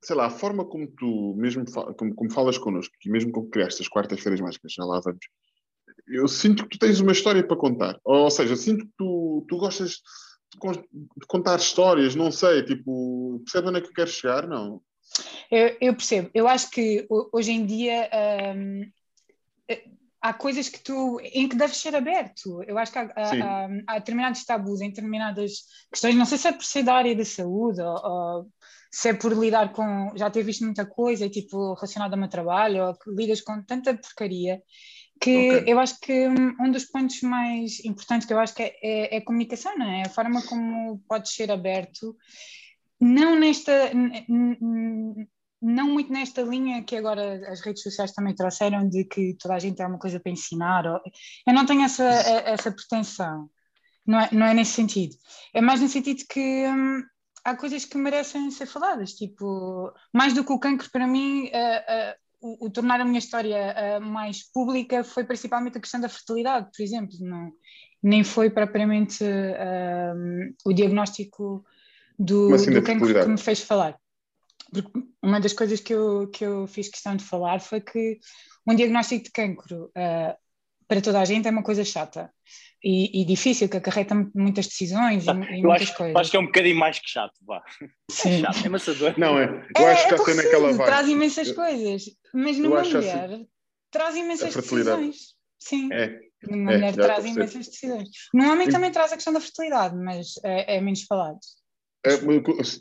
sei 0.05 0.15
lá, 0.17 0.27
a 0.27 0.31
forma 0.31 0.65
como 0.65 0.87
tu 0.87 1.35
mesmo 1.37 1.65
como, 1.97 2.15
como 2.15 2.31
falas 2.33 2.57
connosco 2.59 2.95
e 3.05 3.11
mesmo 3.11 3.33
como 3.33 3.51
criaste 3.51 3.83
as 3.83 3.89
quartas-feiras 3.89 4.41
mágicas, 4.41 4.73
já 4.73 4.85
lá 4.85 5.01
vamos, 5.05 5.27
eu 6.09 6.27
sinto 6.29 6.65
que 6.65 6.71
tu 6.71 6.79
tens 6.79 7.01
uma 7.01 7.13
história 7.13 7.47
para 7.47 7.57
contar. 7.57 7.99
Ou, 8.05 8.25
ou 8.25 8.31
seja, 8.31 8.57
sinto 8.57 8.87
que 8.87 8.93
tu, 8.97 9.45
tu 9.49 9.57
gostas 9.59 10.01
de, 10.61 10.71
de 10.71 11.27
contar 11.27 11.57
histórias, 11.59 12.15
não 12.15 12.31
sei, 12.31 12.63
tipo, 12.65 13.41
percebe 13.45 13.69
onde 13.69 13.79
é 13.79 13.81
que 13.81 13.89
eu 13.89 13.95
quero 13.95 14.11
chegar? 14.11 14.47
Não. 14.47 14.81
Eu, 15.51 15.77
eu 15.81 15.95
percebo. 15.95 16.31
Eu 16.35 16.49
acho 16.49 16.71
que 16.71 17.07
ho- 17.11 17.29
hoje 17.33 17.53
em 17.53 17.65
dia 17.67 18.09
hum, 18.57 18.83
há 20.21 20.33
coisas 20.33 20.69
que 20.69 20.81
tu 20.83 21.21
em 21.23 21.49
que 21.49 21.57
deves 21.57 21.77
ser 21.77 21.95
aberto. 21.95 22.63
Eu 22.67 22.79
acho 22.79 22.93
que 22.93 22.99
há, 22.99 23.13
há- 23.17 23.69
há 23.87 23.99
determinados 23.99 24.45
tabus 24.45 24.81
em 24.81 24.89
determinadas 24.89 25.65
questões. 25.91 26.15
Não 26.17 26.25
sei 26.25 26.39
se 26.39 26.49
é 26.49 26.53
por 26.53 26.65
ser 26.65 26.83
da 26.83 26.95
área 26.95 27.15
da 27.15 27.25
saúde 27.25 27.81
ou, 27.81 27.95
ou 28.05 28.47
se 28.91 29.11
é 29.11 29.15
por 29.15 29.33
lidar 29.33 29.73
com 29.73 30.11
já 30.17 30.31
ter 30.31 30.43
visto 30.43 30.65
muita 30.65 30.87
coisa 30.87 31.29
tipo 31.29 31.75
relacionada 31.75 32.15
ao 32.15 32.21
meu 32.21 32.29
trabalho 32.29 32.87
ou 32.87 32.95
que 32.95 33.11
lidas 33.11 33.41
com 33.41 33.63
tanta 33.63 33.95
porcaria 33.95 34.61
que 35.21 35.37
Ok. 35.39 35.65
eu 35.67 35.79
acho 35.79 35.99
que 36.01 36.29
um, 36.29 36.71
dos 36.71 36.85
pontos 36.85 37.21
mais 37.23 37.85
importantes 37.85 38.27
que 38.27 38.33
eu 38.33 38.39
acho 38.39 38.55
que 38.55 38.63
é, 38.63 38.77
é, 38.83 39.17
é 39.17 39.19
a 39.19 39.25
comunicação, 39.25 39.77
não 39.77 39.87
é? 39.87 40.03
A 40.03 40.11
forma 40.11 40.43
como 40.47 40.99
podes 41.09 41.33
ser 41.35 41.51
aberto 41.51 42.17
não 43.01 43.39
nesta 43.39 43.91
não 45.61 45.89
muito 45.89 46.13
nesta 46.13 46.43
linha 46.43 46.83
que 46.85 46.97
agora 46.97 47.41
as 47.51 47.61
redes 47.61 47.83
sociais 47.83 48.13
também 48.13 48.35
trouxeram 48.35 48.89
de 48.89 49.05
que 49.05 49.35
toda 49.39 49.55
a 49.55 49.59
gente 49.59 49.77
tem 49.77 49.87
uma 49.87 49.99
coisa 49.99 50.21
para 50.21 50.33
ensinar 50.33 50.87
ou- 50.87 51.01
eu 51.47 51.55
não 51.55 51.67
tenho 51.67 51.83
essa, 51.83 52.05
essa 52.05 52.71
pretensão 52.71 53.51
não 54.07 54.21
é, 54.21 54.29
não 54.33 54.47
é 54.47 54.55
nesse 54.55 54.73
sentido 54.73 55.15
é 55.55 55.61
mais 55.61 55.81
no 55.81 55.89
sentido 55.89 56.23
que 56.29 56.67
hum, 56.69 57.03
há 57.45 57.57
coisas 57.57 57.85
que 57.85 57.99
merecem 57.99 58.51
ser 58.51 58.67
faladas 58.67 59.13
tipo, 59.13 59.93
mais 60.13 60.33
do 60.35 60.45
que 60.45 60.53
o 60.53 60.59
cancro 60.59 60.91
para 60.91 61.07
mim 61.07 61.51
o, 62.41 62.67
o 62.67 62.71
tornar 62.71 63.01
a 63.01 63.05
minha 63.05 63.19
história 63.19 63.75
ah, 63.77 64.01
mais 64.01 64.43
pública 64.43 65.03
foi 65.05 65.25
principalmente 65.25 65.79
a 65.79 65.81
questão 65.81 66.01
da 66.01 66.09
fertilidade, 66.09 66.71
por 66.75 66.83
exemplo 66.83 67.17
não, 67.21 67.53
nem 68.03 68.23
foi 68.23 68.51
propriamente 68.51 69.25
ah, 69.25 70.15
o 70.65 70.73
diagnóstico 70.73 71.65
do, 72.19 72.55
assim, 72.55 72.71
do 72.71 72.83
cancro 72.83 73.13
que 73.13 73.29
me 73.29 73.39
fez 73.39 73.61
falar. 73.61 73.97
Porque 74.73 74.91
uma 75.23 75.41
das 75.41 75.53
coisas 75.53 75.81
que 75.81 75.95
eu, 75.95 76.29
que 76.29 76.45
eu 76.45 76.67
fiz 76.67 76.89
questão 76.89 77.15
de 77.15 77.25
falar 77.25 77.61
foi 77.61 77.81
que 77.81 78.19
um 78.67 78.75
diagnóstico 78.75 79.25
de 79.25 79.31
cancro 79.31 79.91
ah, 79.95 80.37
para 80.89 81.01
toda 81.01 81.21
a 81.21 81.25
gente 81.25 81.47
é 81.49 81.51
uma 81.51 81.63
coisa 81.63 81.85
chata 81.85 82.31
e, 82.83 83.23
e 83.23 83.25
difícil, 83.25 83.69
que 83.69 83.77
acarreta 83.77 84.15
muitas 84.35 84.67
decisões 84.67 85.25
e, 85.25 85.27
e 85.27 85.31
Eu 85.31 85.35
muitas 85.69 85.83
acho, 85.89 85.97
coisas. 85.97 86.17
acho 86.17 86.31
que 86.31 86.37
é 86.37 86.41
um 86.41 86.47
bocadinho 86.47 86.77
mais 86.77 86.99
que 86.99 87.09
chato, 87.09 87.35
vá. 87.43 87.63
Sim. 88.11 88.41
Chato, 88.41 88.65
é 88.65 88.69
maçador. 88.69 89.15
Não, 89.19 89.39
é. 89.39 89.67
Eu 89.77 89.87
acho 89.87 90.09
que 90.09 90.15
é 90.15 90.19
sei 90.19 90.35
naquela 90.35 90.69
vibe. 90.73 90.85
traz 90.85 91.09
imensas 91.09 91.49
Eu- 91.49 91.55
coisas, 91.55 92.05
mas 92.35 92.59
numa 92.59 92.81
assim- 92.81 92.93
mulher 92.95 93.41
traz 93.91 94.17
imensas 94.17 94.55
decisões. 94.55 95.17
Sim, 95.59 95.93
É. 95.93 96.21
numa 96.49 96.73
é, 96.73 96.77
mulher 96.77 96.95
traz 96.95 97.25
imensas 97.25 97.67
decisões. 97.67 98.09
No 98.33 98.51
homem 98.53 98.69
E- 98.69 98.71
também 98.71 98.93
traz 98.93 99.11
a 99.13 99.17
questão 99.17 99.33
da 99.33 99.41
fertilidade, 99.41 99.97
mas 99.97 100.35
é, 100.45 100.77
é 100.77 100.81
menos 100.81 101.03
falado. 101.03 101.39
É, 102.05 102.11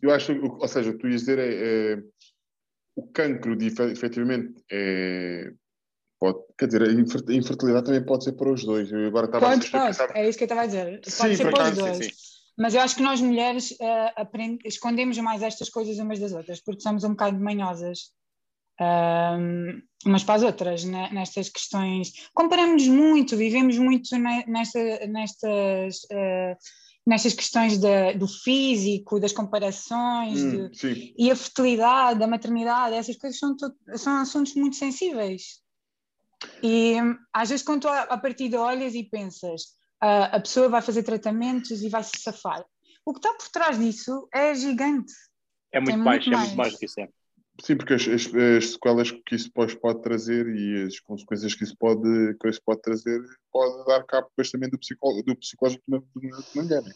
Eu 0.04 0.12
acho, 0.14 0.34
ou 0.34 0.68
seja, 0.68 0.96
tu 0.96 1.08
ias 1.08 1.22
dizer 1.22 1.40
é, 1.40 1.94
é, 1.94 1.98
o 2.96 3.08
cancro, 3.08 3.56
de, 3.56 3.68
efe- 3.68 3.92
efetivamente, 3.92 4.54
é. 4.72 5.52
Pode, 6.26 6.40
quer 6.58 6.66
dizer, 6.66 6.82
a 6.82 6.92
infer- 6.92 7.24
a 7.30 7.34
infertilidade 7.34 7.86
também 7.86 8.04
pode 8.04 8.24
ser 8.24 8.32
para 8.34 8.52
os 8.52 8.64
dois. 8.64 8.92
Eu 8.92 9.06
agora 9.08 9.28
estava 9.28 9.46
Pode, 9.48 9.68
a 9.68 9.70
pode, 9.72 9.86
pensar. 9.86 10.16
é 10.18 10.28
isso 10.28 10.38
que 10.38 10.44
eu 10.44 10.48
estava 10.48 10.62
a 10.62 10.66
dizer. 10.66 11.02
Sim, 11.06 11.18
Pode 11.18 11.38
ser 11.38 11.44
para 11.44 11.54
os 11.54 11.60
acaso, 11.60 11.76
sim, 11.76 11.82
dois. 12.00 12.06
sim. 12.06 12.12
Mas 12.58 12.74
eu 12.74 12.82
acho 12.82 12.96
que 12.96 13.04
nós 13.04 13.22
mulheres 13.22 13.76
eh, 13.80 14.14
aprend- 14.16 14.62
escondemos 14.66 15.18
mais 15.20 15.44
estas 15.44 15.70
coisas 15.70 16.00
umas 16.00 16.20
das 16.20 16.32
outras, 16.32 16.62
porque 16.62 16.82
somos 16.82 17.04
um 17.04 17.10
bocado 17.10 17.38
manhosas 17.40 18.12
ahm, 18.80 19.82
umas 20.06 20.24
para 20.24 20.36
as 20.36 20.44
outras 20.44 20.84
ne- 20.84 21.10
nestas 21.12 21.50
questões. 21.50 22.12
Comparamos-nos 22.34 22.88
muito, 22.88 23.38
vivemos 23.38 23.78
muito 23.78 24.18
ne- 24.18 24.46
nesta, 24.48 24.80
nestas, 25.08 26.00
eh, 26.12 26.58
nestas 27.06 27.34
questões 27.34 27.78
da- 27.78 28.14
do 28.14 28.28
físico, 28.28 29.20
das 29.20 29.32
comparações, 29.32 30.40
de- 30.40 30.58
Hum, 30.58 30.70
sim, 30.74 31.14
e 31.18 31.30
a 31.32 31.36
fertilidade, 31.36 32.24
a 32.24 32.28
maternidade, 32.28 32.96
essas 32.96 33.16
coisas 33.18 33.38
são, 33.40 33.56
são 33.96 34.18
assuntos 34.18 34.56
muito 34.56 34.76
sensíveis. 34.76 35.64
E 36.62 37.02
hum, 37.02 37.18
às 37.34 37.50
vezes, 37.50 37.66
quando 37.66 37.82
tu 37.82 37.88
a, 37.88 38.02
a 38.02 38.18
partir 38.18 38.54
olhas 38.56 38.94
e 38.96 39.04
pensas, 39.04 39.64
ah, 40.02 40.36
a 40.36 40.40
pessoa 40.40 40.70
vai 40.70 40.82
fazer 40.82 41.04
tratamentos 41.04 41.82
e 41.82 41.90
vai 41.90 42.04
se 42.04 42.20
safar. 42.20 42.66
O 43.06 43.14
que 43.14 43.20
está 43.20 43.34
por 43.34 43.50
trás 43.50 43.78
disso 43.80 44.28
é 44.34 44.54
gigante. 44.56 45.14
É 45.72 45.80
muito 45.80 46.00
mais, 46.00 46.26
muito 46.26 46.34
é 46.36 46.38
muito 46.38 46.56
mais. 46.56 46.56
mais 46.58 46.74
do 46.74 46.80
que 46.80 46.86
isso. 46.86 47.00
É. 47.00 47.10
sim, 47.62 47.76
porque 47.78 47.94
as, 47.94 48.08
as- 48.08 48.34
as 48.36 48.70
sequelas 48.72 49.12
que 49.12 49.36
isso 49.36 49.52
pode, 49.52 49.78
pode 49.80 50.02
trazer 50.02 50.48
e 50.48 50.84
as 50.84 51.00
consequências 51.00 51.54
que 51.54 51.64
isso 51.64 51.76
pode, 51.78 52.36
que 52.40 52.50
isso 52.50 52.62
pode 52.66 52.82
trazer 52.82 53.22
pode 53.52 53.86
dar 53.86 54.04
cabo 54.06 54.28
depois 54.30 54.50
também 54.52 54.70
do, 54.70 54.78
psicó, 54.80 55.12
do 55.26 55.36
psicológico 55.36 55.84
da 55.88 55.98
da- 56.00 56.38
da 56.56 56.62
mulher. 56.64 56.82
né? 56.84 56.92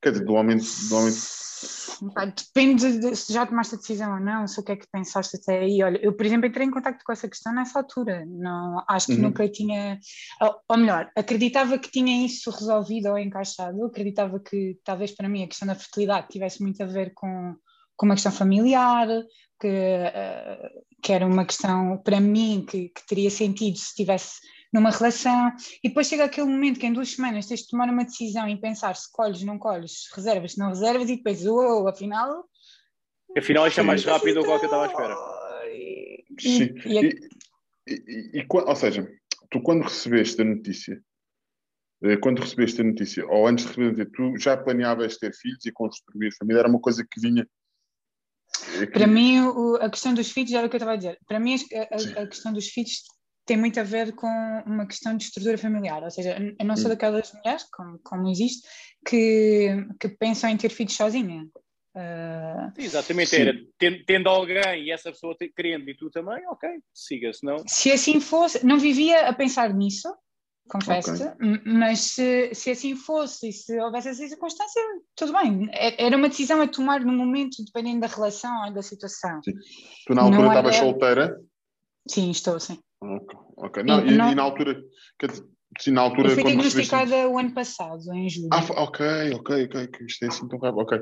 Quer 0.00 0.12
dizer, 0.12 0.24
do 0.24 0.34
homem, 0.34 0.56
do 0.56 0.96
homem 0.96 1.12
Depende 2.36 2.98
de 3.00 3.16
se 3.16 3.32
já 3.32 3.44
tomaste 3.44 3.74
a 3.74 3.78
decisão 3.78 4.14
ou 4.14 4.20
não, 4.20 4.46
se 4.46 4.60
o 4.60 4.62
que 4.62 4.72
é 4.72 4.76
que 4.76 4.86
pensaste 4.90 5.36
até 5.36 5.60
aí. 5.60 5.82
Olha, 5.82 5.98
eu, 6.00 6.12
por 6.12 6.24
exemplo, 6.24 6.46
entrei 6.46 6.66
em 6.66 6.70
contato 6.70 7.02
com 7.04 7.12
essa 7.12 7.28
questão 7.28 7.52
nessa 7.52 7.80
altura. 7.80 8.24
Não, 8.26 8.84
acho 8.88 9.06
que 9.06 9.14
Uhum. 9.14 9.22
nunca 9.22 9.48
tinha. 9.48 9.98
Ou, 10.68 10.76
melhor, 10.76 11.10
acreditava 11.16 11.78
que 11.78 11.90
tinha 11.90 12.24
isso 12.24 12.50
resolvido 12.50 13.08
ou 13.08 13.18
encaixado. 13.18 13.84
Acreditava 13.84 14.38
que 14.38 14.78
talvez 14.84 15.12
para 15.12 15.28
mim 15.28 15.44
a 15.44 15.48
questão 15.48 15.66
da 15.66 15.74
fertilidade 15.74 16.28
tivesse 16.28 16.62
muito 16.62 16.80
a 16.82 16.86
ver 16.86 17.12
com, 17.14 17.56
com 17.96 18.06
uma 18.06 18.14
questão 18.14 18.32
familiar, 18.32 19.08
que, 19.60 19.66
eh, 19.66 20.70
que 21.02 21.12
era 21.12 21.26
uma 21.26 21.44
questão 21.44 21.98
para 21.98 22.20
mim 22.20 22.64
que, 22.68 22.90
que 22.90 23.06
teria 23.08 23.30
sentido 23.30 23.76
se 23.76 23.86
estivesse 23.86 24.40
numa 24.72 24.90
relação. 24.90 25.52
E 25.82 25.88
depois 25.88 26.06
chega 26.08 26.24
aquele 26.24 26.46
momento 26.48 26.78
que 26.78 26.86
em 26.86 26.92
duas 26.92 27.10
semanas 27.10 27.46
tens 27.46 27.60
de 27.62 27.68
tomar 27.68 27.88
uma 27.88 28.04
decisão 28.04 28.48
e 28.48 28.60
pensar 28.60 28.94
se 28.96 29.10
colhes, 29.10 29.42
não 29.42 29.58
colhes, 29.58 30.04
se 30.04 30.14
reservas, 30.16 30.52
se 30.52 30.58
não 30.58 30.68
reservas, 30.68 31.08
e 31.08 31.16
depois, 31.16 31.44
uou, 31.46 31.88
afinal. 31.88 32.44
Afinal, 33.36 33.66
isto 33.66 33.80
é 33.80 33.82
mais 33.82 34.04
rápido 34.04 34.40
do 34.40 34.44
que 34.44 34.50
eu 34.50 34.56
estava 34.56 34.84
à 34.84 34.86
espera. 34.86 35.16
E, 35.70 36.24
Sim. 36.40 36.74
e- 36.86 37.28
E, 37.90 37.94
e- 37.94 38.40
e 38.40 38.46
ou 38.50 38.76
seja, 38.76 39.10
tu 39.50 39.62
quando 39.62 39.82
recebeste 39.82 40.42
a 40.42 40.44
notícia, 40.44 41.02
eh, 42.02 42.18
quando 42.18 42.40
recebeste 42.42 42.82
a 42.82 42.84
notícia, 42.84 43.26
ou 43.26 43.46
antes 43.46 43.64
de 43.64 43.70
receber 43.70 43.86
a 43.86 43.90
notícia, 43.92 44.12
tu 44.14 44.36
já 44.38 44.56
planeavas 44.58 45.16
ter 45.16 45.34
filhos 45.34 45.64
e 45.64 45.72
construir 45.72 46.30
família, 46.36 46.60
era 46.60 46.68
uma 46.68 46.80
coisa 46.80 47.02
que 47.10 47.18
vinha. 47.18 47.48
eh, 48.82 48.86
Para 48.86 49.06
mim, 49.06 49.40
o- 49.40 49.76
a 49.76 49.88
questão 49.88 50.12
dos 50.12 50.30
filhos 50.30 50.52
era 50.52 50.66
o 50.66 50.68
que 50.70 50.76
eu 50.76 50.78
estava 50.78 50.92
a 50.92 50.96
dizer. 50.96 51.18
Para 51.26 51.40
mim, 51.40 51.54
a, 51.54 52.20
a- 52.20 52.22
a 52.24 52.26
questão 52.26 52.52
dos 52.52 52.68
filhos 52.68 53.02
tem 53.48 53.56
muito 53.56 53.80
a 53.80 53.82
ver 53.82 54.14
com 54.14 54.28
uma 54.66 54.86
questão 54.86 55.16
de 55.16 55.24
estrutura 55.24 55.56
familiar. 55.56 56.02
Ou 56.04 56.10
seja, 56.10 56.36
eu 56.58 56.66
não 56.66 56.76
sou 56.76 56.84
Hum. 56.86 56.88
daquelas 56.90 57.32
mulheres, 57.32 57.64
como, 57.72 57.98
como 58.04 58.28
existe, 58.28 58.68
que, 59.08 59.74
que 59.98 60.08
pensam 60.10 60.50
em 60.50 60.56
ter 60.58 60.68
filhos 60.68 60.94
sozinha. 60.94 61.48
Sim, 62.76 62.82
exatamente, 62.82 63.30
Sim. 63.30 63.36
era 63.40 63.54
tendo, 63.78 64.04
tendo 64.04 64.28
alguém 64.28 64.84
e 64.84 64.92
essa 64.92 65.10
pessoa 65.10 65.34
te- 65.34 65.48
querendo 65.48 65.88
e 65.88 65.96
tu 65.96 66.10
também, 66.10 66.46
ok, 66.46 66.68
siga, 66.94 67.32
senão. 67.32 67.56
se 67.66 67.90
assim 67.90 68.20
fosse, 68.20 68.64
não 68.64 68.78
vivia 68.78 69.26
a 69.28 69.32
pensar 69.32 69.72
nisso, 69.74 70.14
confesso-te, 70.70 71.22
Ok. 71.24 71.34
m- 71.40 71.62
mas 71.64 72.00
se, 72.00 72.54
se 72.54 72.70
assim 72.70 72.94
fosse 72.94 73.48
e 73.48 73.52
se 73.52 73.80
houvesse 73.80 74.10
essa 74.10 74.28
circunstância, 74.28 74.82
tudo 75.16 75.32
bem. 75.32 75.68
É- 75.72 76.04
Era 76.04 76.16
uma 76.18 76.28
decisão 76.28 76.60
a 76.60 76.68
tomar 76.68 77.00
no 77.00 77.12
momento, 77.14 77.64
dependendo 77.64 78.00
da 78.00 78.06
relação 78.06 78.66
ou 78.66 78.72
da 78.74 78.82
situação. 78.82 79.40
tu 80.06 80.14
na 80.14 80.22
altura 80.22 80.42
não 80.42 80.48
estavas 80.48 80.76
era- 80.76 80.84
solteira. 80.84 81.40
Sim, 82.06 82.30
estou 82.30 82.60
sim. 82.60 82.78
Ok, 83.00 83.38
ok. 83.56 83.82
Não, 83.84 84.04
E 84.04 84.12
e, 84.12 84.16
não- 84.16 84.32
e 84.32 84.34
na 84.34 84.42
altura, 84.42 84.82
quer 85.18 85.30
dizer, 85.30 85.44
sim, 85.78 85.90
na 85.92 86.00
altura 86.02 86.30
Eu 86.30 86.34
fui 86.34 86.42
quando 86.42 86.56
recebeste- 86.56 86.90
diagnosticada 86.90 87.28
o 87.28 87.38
ano 87.38 87.52
passado, 87.54 88.12
em 88.12 88.28
julho. 88.28 88.48
Ah, 88.52 88.64
ok, 88.82 89.06
ok, 89.34 89.64
ok, 89.64 89.86
que 89.88 90.04
isto 90.04 90.24
é 90.24 90.28
assim 90.28 90.48
tão 90.48 90.58
rápido, 90.58 90.80
ok. 90.80 90.98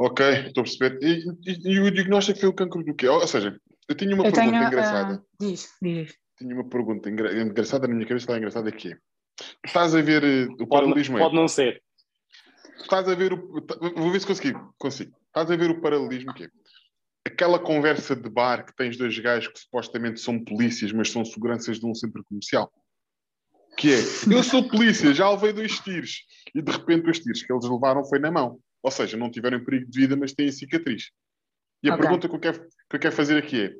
Ok, 0.00 0.24
estou 0.46 0.60
a 0.60 0.64
perceber. 0.64 0.98
E, 1.02 1.24
e- 1.50 1.72
e 1.74 1.80
o 1.80 1.90
diagnóstico 1.90 2.38
foi 2.38 2.48
o 2.48 2.52
cancro 2.54 2.84
do 2.84 2.94
quê? 2.94 3.08
Ou 3.08 3.26
seja, 3.26 3.58
eu 3.88 3.94
tinha 3.96 4.14
uma 4.14 4.24
eu 4.24 4.32
pergunta 4.32 4.56
tenho. 4.56 4.66
engraçada. 4.68 5.14
ah, 5.14 5.26
diz, 5.40 5.68
diz. 5.82 6.14
Tinha 6.38 6.54
uma 6.54 6.68
pergunta 6.68 7.10
engra- 7.10 7.36
engraçada 7.42 7.88
na 7.88 7.94
minha 7.94 8.06
cabeça, 8.06 8.24
está 8.24 8.36
engraçada 8.38 8.70
que 8.70 8.92
é. 8.92 8.98
Estás 9.64 9.94
a 9.96 10.00
ver 10.00 10.22
eh, 10.22 10.44
o 10.44 10.56
Pode, 10.58 10.68
paralelismo 10.68 11.18
pode 11.18 11.34
não 11.34 11.48
ser. 11.48 11.82
Estás 12.80 13.08
a 13.08 13.14
ver 13.16 13.32
o. 13.32 13.60
Vou 13.96 14.12
ver 14.12 14.20
se 14.20 14.26
consigo. 14.26 14.72
consigo. 14.78 15.12
Estás 15.26 15.50
a 15.50 15.56
ver 15.56 15.70
o 15.70 15.80
paralelismo 15.80 16.32
que 16.32 16.44
é. 16.44 16.48
Aquela 17.28 17.58
conversa 17.58 18.16
de 18.16 18.28
bar 18.28 18.64
que 18.64 18.74
tens 18.74 18.96
dois 18.96 19.16
gajos 19.18 19.52
que 19.52 19.60
supostamente 19.60 20.18
são 20.18 20.42
polícias, 20.42 20.92
mas 20.92 21.10
são 21.10 21.22
seguranças 21.24 21.78
de 21.78 21.86
um 21.86 21.94
centro 21.94 22.24
comercial. 22.24 22.72
Que 23.76 23.92
é, 23.92 23.98
eu 24.32 24.42
sou 24.42 24.66
polícia, 24.66 25.12
já 25.12 25.30
levei 25.30 25.52
dois 25.52 25.78
tiros. 25.78 26.22
E 26.54 26.62
de 26.62 26.72
repente 26.72 27.08
os 27.08 27.20
tiros 27.20 27.42
que 27.42 27.52
eles 27.52 27.68
levaram 27.68 28.02
foi 28.04 28.18
na 28.18 28.30
mão. 28.30 28.58
Ou 28.82 28.90
seja, 28.90 29.16
não 29.16 29.30
tiveram 29.30 29.62
perigo 29.62 29.90
de 29.90 30.00
vida, 30.00 30.16
mas 30.16 30.32
têm 30.32 30.50
cicatriz. 30.50 31.10
E 31.82 31.90
a 31.90 31.94
Ok. 31.94 32.02
pergunta 32.02 32.28
que 32.28 32.34
eu, 32.34 32.40
quero, 32.40 32.60
que 32.60 32.96
eu 32.96 33.00
quero 33.00 33.14
fazer 33.14 33.36
aqui 33.36 33.62
é: 33.62 33.74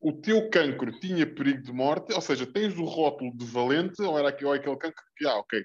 o 0.00 0.12
teu 0.12 0.50
cancro 0.50 0.90
tinha 0.98 1.26
perigo 1.26 1.62
de 1.62 1.72
morte? 1.72 2.12
Ou 2.12 2.20
seja, 2.20 2.44
tens 2.44 2.76
o 2.76 2.84
rótulo 2.84 3.34
de 3.36 3.46
valente 3.46 4.02
ou 4.02 4.18
era 4.18 4.36
ou 4.44 4.54
é 4.54 4.58
aquele 4.58 4.76
cancro 4.76 5.04
que, 5.16 5.26
ah, 5.28 5.36
ok, 5.36 5.64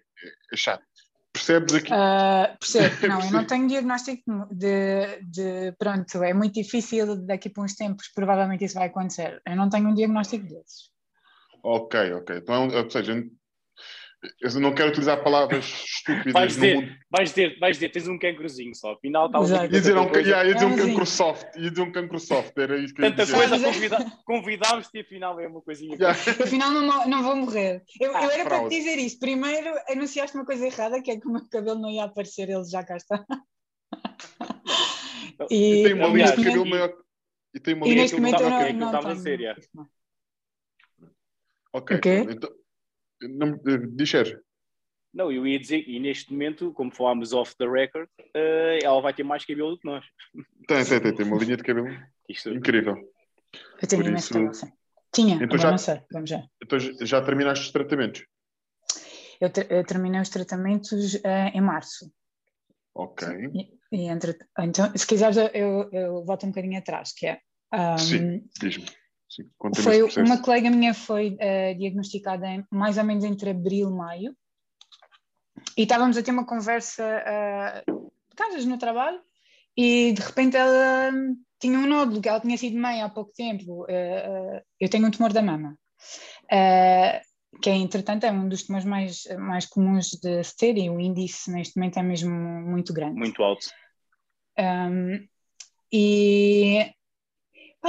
é 0.53 0.55
chato. 0.55 0.85
Percebes 1.45 1.73
aqui? 1.73 1.91
Ah, 1.91 2.55
percebo, 2.57 2.95
não, 3.07 3.21
eu 3.21 3.31
não 3.31 3.45
tenho 3.45 3.67
diagnóstico 3.67 4.47
de, 4.49 5.21
de. 5.23 5.73
Pronto, 5.77 6.23
é 6.23 6.33
muito 6.33 6.53
difícil, 6.53 7.17
daqui 7.25 7.49
para 7.49 7.63
uns 7.63 7.75
tempos, 7.75 8.07
provavelmente 8.15 8.63
isso 8.63 8.75
vai 8.75 8.87
acontecer. 8.87 9.41
Eu 9.45 9.55
não 9.57 9.69
tenho 9.69 9.89
um 9.89 9.93
diagnóstico 9.93 10.45
desses. 10.45 10.89
Ok, 11.61 12.13
ok. 12.13 12.37
Então, 12.37 12.69
ou 12.69 12.89
seja, 12.89 13.23
eu 14.41 14.59
não 14.61 14.73
quero 14.73 14.89
utilizar 14.89 15.21
palavras 15.23 15.65
estúpidas 15.85 16.33
Vais 16.33 16.55
no 16.55 16.61
dizer, 16.61 16.75
mundo. 16.75 16.95
vais 17.11 17.29
dizer, 17.29 17.59
vais 17.59 17.75
dizer, 17.77 17.89
tens 17.89 18.07
um 18.07 18.17
cancrozinho 18.17 18.73
só, 18.75 18.93
afinal 18.93 19.25
está. 19.27 19.39
Ia 19.63 19.67
dizer, 19.67 19.97
um, 19.97 20.11
yeah, 20.15 20.47
ia 20.47 20.53
dizer 20.53 20.65
um 20.65 20.75
cancro 20.75 21.05
soft, 21.05 21.45
ia 21.57 21.69
dizer 21.69 21.81
um 21.81 21.91
cancro 21.91 22.19
soft, 22.19 22.57
era 22.57 22.77
isso 22.77 22.93
que 22.93 23.01
tanta 23.01 23.25
coisa, 23.27 23.59
convida, 23.59 24.11
convidámos-te 24.25 24.97
e 24.97 25.01
afinal 25.01 25.39
é 25.39 25.47
uma 25.47 25.61
coisinha. 25.61 25.95
Yeah. 25.95 26.17
Afinal, 26.43 26.71
não, 26.71 27.07
não 27.07 27.23
vou 27.23 27.35
morrer. 27.35 27.83
Eu, 27.99 28.15
Ah, 28.15 28.23
eu 28.23 28.31
era 28.31 28.43
para 28.45 28.57
pronto. 28.59 28.69
te 28.69 28.77
dizer 28.77 28.97
isso. 28.97 29.19
Primeiro, 29.19 29.73
anunciaste 29.89 30.35
uma 30.37 30.45
coisa 30.45 30.65
errada, 30.65 31.01
que 31.01 31.11
é 31.11 31.19
que 31.19 31.27
o 31.27 31.31
meu 31.31 31.47
cabelo 31.49 31.79
não 31.79 31.89
ia 31.91 32.05
aparecer, 32.05 32.49
ele 32.49 32.63
já 32.65 32.83
cá 32.83 32.95
está. 32.97 33.25
E 35.49 35.81
E, 35.81 35.83
tem 35.83 35.93
uma 35.93 36.07
linha 36.07 36.31
de 36.31 36.43
cabelo 36.43 36.65
maior. 36.65 36.93
E 37.53 37.59
tem 37.59 37.73
uma 37.75 37.85
linha 37.85 38.01
eu 38.01 38.05
estava- 38.05 38.49
não, 38.73 38.85
estava 38.87 38.97
a 38.97 39.01
tenho. 39.01 39.15
dizer, 39.15 39.39
yeah. 39.39 39.61
Ok, 41.73 41.97
O 41.97 42.01
quê? 42.01 42.25
então. 42.29 42.49
Não, 43.29 43.53
eh, 43.67 43.77
diz 43.91 44.09
Sérgio. 44.09 44.39
Não, 45.13 45.31
eu 45.31 45.45
ia 45.45 45.59
dizer, 45.59 45.87
e 45.87 45.99
neste 45.99 46.31
momento, 46.31 46.73
como 46.73 46.93
falámos 46.93 47.33
off 47.33 47.55
the 47.57 47.67
record, 47.67 48.09
eh, 48.33 48.79
ela 48.83 48.99
vai 49.01 49.13
ter 49.13 49.23
mais 49.23 49.45
cabelo 49.45 49.71
do 49.71 49.79
que 49.79 49.85
nós. 49.87 50.03
Tem, 50.67 50.83
tem, 50.83 50.99
tem, 51.01 51.15
tem 51.15 51.25
uma 51.25 51.37
linha 51.37 51.55
de 51.55 51.63
cabelo 51.63 51.87
Isto, 52.27 52.49
incrível. 52.49 52.95
Eu 53.81 53.87
tenho 53.87 54.03
Por 54.03 54.11
isso- 54.13 54.33
cabelo. 54.33 54.51
Tinha, 55.13 55.35
Então 55.35 55.57
já- 55.59 55.69
não 55.69 55.77
sei. 55.77 56.01
Vamos 56.11 56.29
ver. 56.31 56.43
Então 56.63 56.79
já 56.79 57.21
terminaste 57.21 57.65
os 57.65 57.71
tratamentos? 57.71 58.25
Eu, 59.39 59.49
ter- 59.51 59.71
eu 59.71 59.83
terminei 59.85 60.19
os 60.19 60.29
tratamentos 60.29 61.15
eh, 61.23 61.49
em 61.53 61.61
março. 61.61 62.11
Ok. 62.95 63.27
E 63.91 64.07
entre, 64.07 64.35
então, 64.59 64.91
se 64.97 65.05
quiseres, 65.05 65.37
eu, 65.37 65.89
eu, 65.91 66.25
volto 66.25 66.45
um 66.47 66.49
bocadinho 66.49 66.79
atrás, 66.79 67.13
que 67.13 67.27
é. 67.27 67.39
ahm, 67.71 67.97
Sim, 67.97 68.49
diz-me. 68.59 68.85
Sim, 69.33 69.81
foi 69.81 70.03
uma 70.17 70.41
colega 70.41 70.69
minha 70.69 70.93
foi 70.93 71.35
eh, 71.39 71.73
diagnosticada 71.73 72.47
em, 72.47 72.65
mais 72.71 72.97
ou 72.97 73.03
menos 73.03 73.23
entre 73.23 73.49
abril 73.49 73.89
e 73.89 73.93
maio. 73.93 74.35
E 75.77 75.83
estávamos 75.83 76.17
a 76.17 76.23
ter 76.23 76.31
uma 76.31 76.45
conversa 76.45 77.03
eh, 77.03 77.83
de 77.87 78.35
casas 78.35 78.65
no 78.65 78.77
trabalho 78.77 79.19
e 79.75 80.13
de 80.13 80.21
repente 80.21 80.55
ela 80.55 81.11
tinha 81.59 81.79
um 81.79 81.87
nódulo 81.87 82.21
que 82.21 82.29
ela 82.29 82.39
tinha 82.39 82.57
sido 82.57 82.77
mãe 82.77 83.01
há 83.01 83.09
pouco 83.09 83.31
tempo 83.33 83.85
eh, 83.89 84.63
eu 84.79 84.89
tenho 84.89 85.07
um 85.07 85.11
tumor 85.11 85.33
da 85.33 85.41
mama 85.41 85.75
que 87.61 87.69
é, 87.69 87.75
entretanto 87.75 88.25
é 88.25 88.31
um 88.31 88.47
dos 88.49 88.63
tumores 88.63 88.85
mais, 88.85 89.23
mais 89.37 89.65
comuns 89.65 90.11
de 90.21 90.43
se 90.43 90.57
ter 90.57 90.77
e 90.77 90.89
o 90.89 90.99
índice 90.99 91.51
neste 91.51 91.77
momento 91.77 91.97
é 91.99 92.03
mesmo 92.03 92.31
muito 92.31 92.93
grande. 92.93 93.15
Muito 93.15 93.41
alto. 93.43 93.67
um, 94.57 95.27
e, 95.91 96.91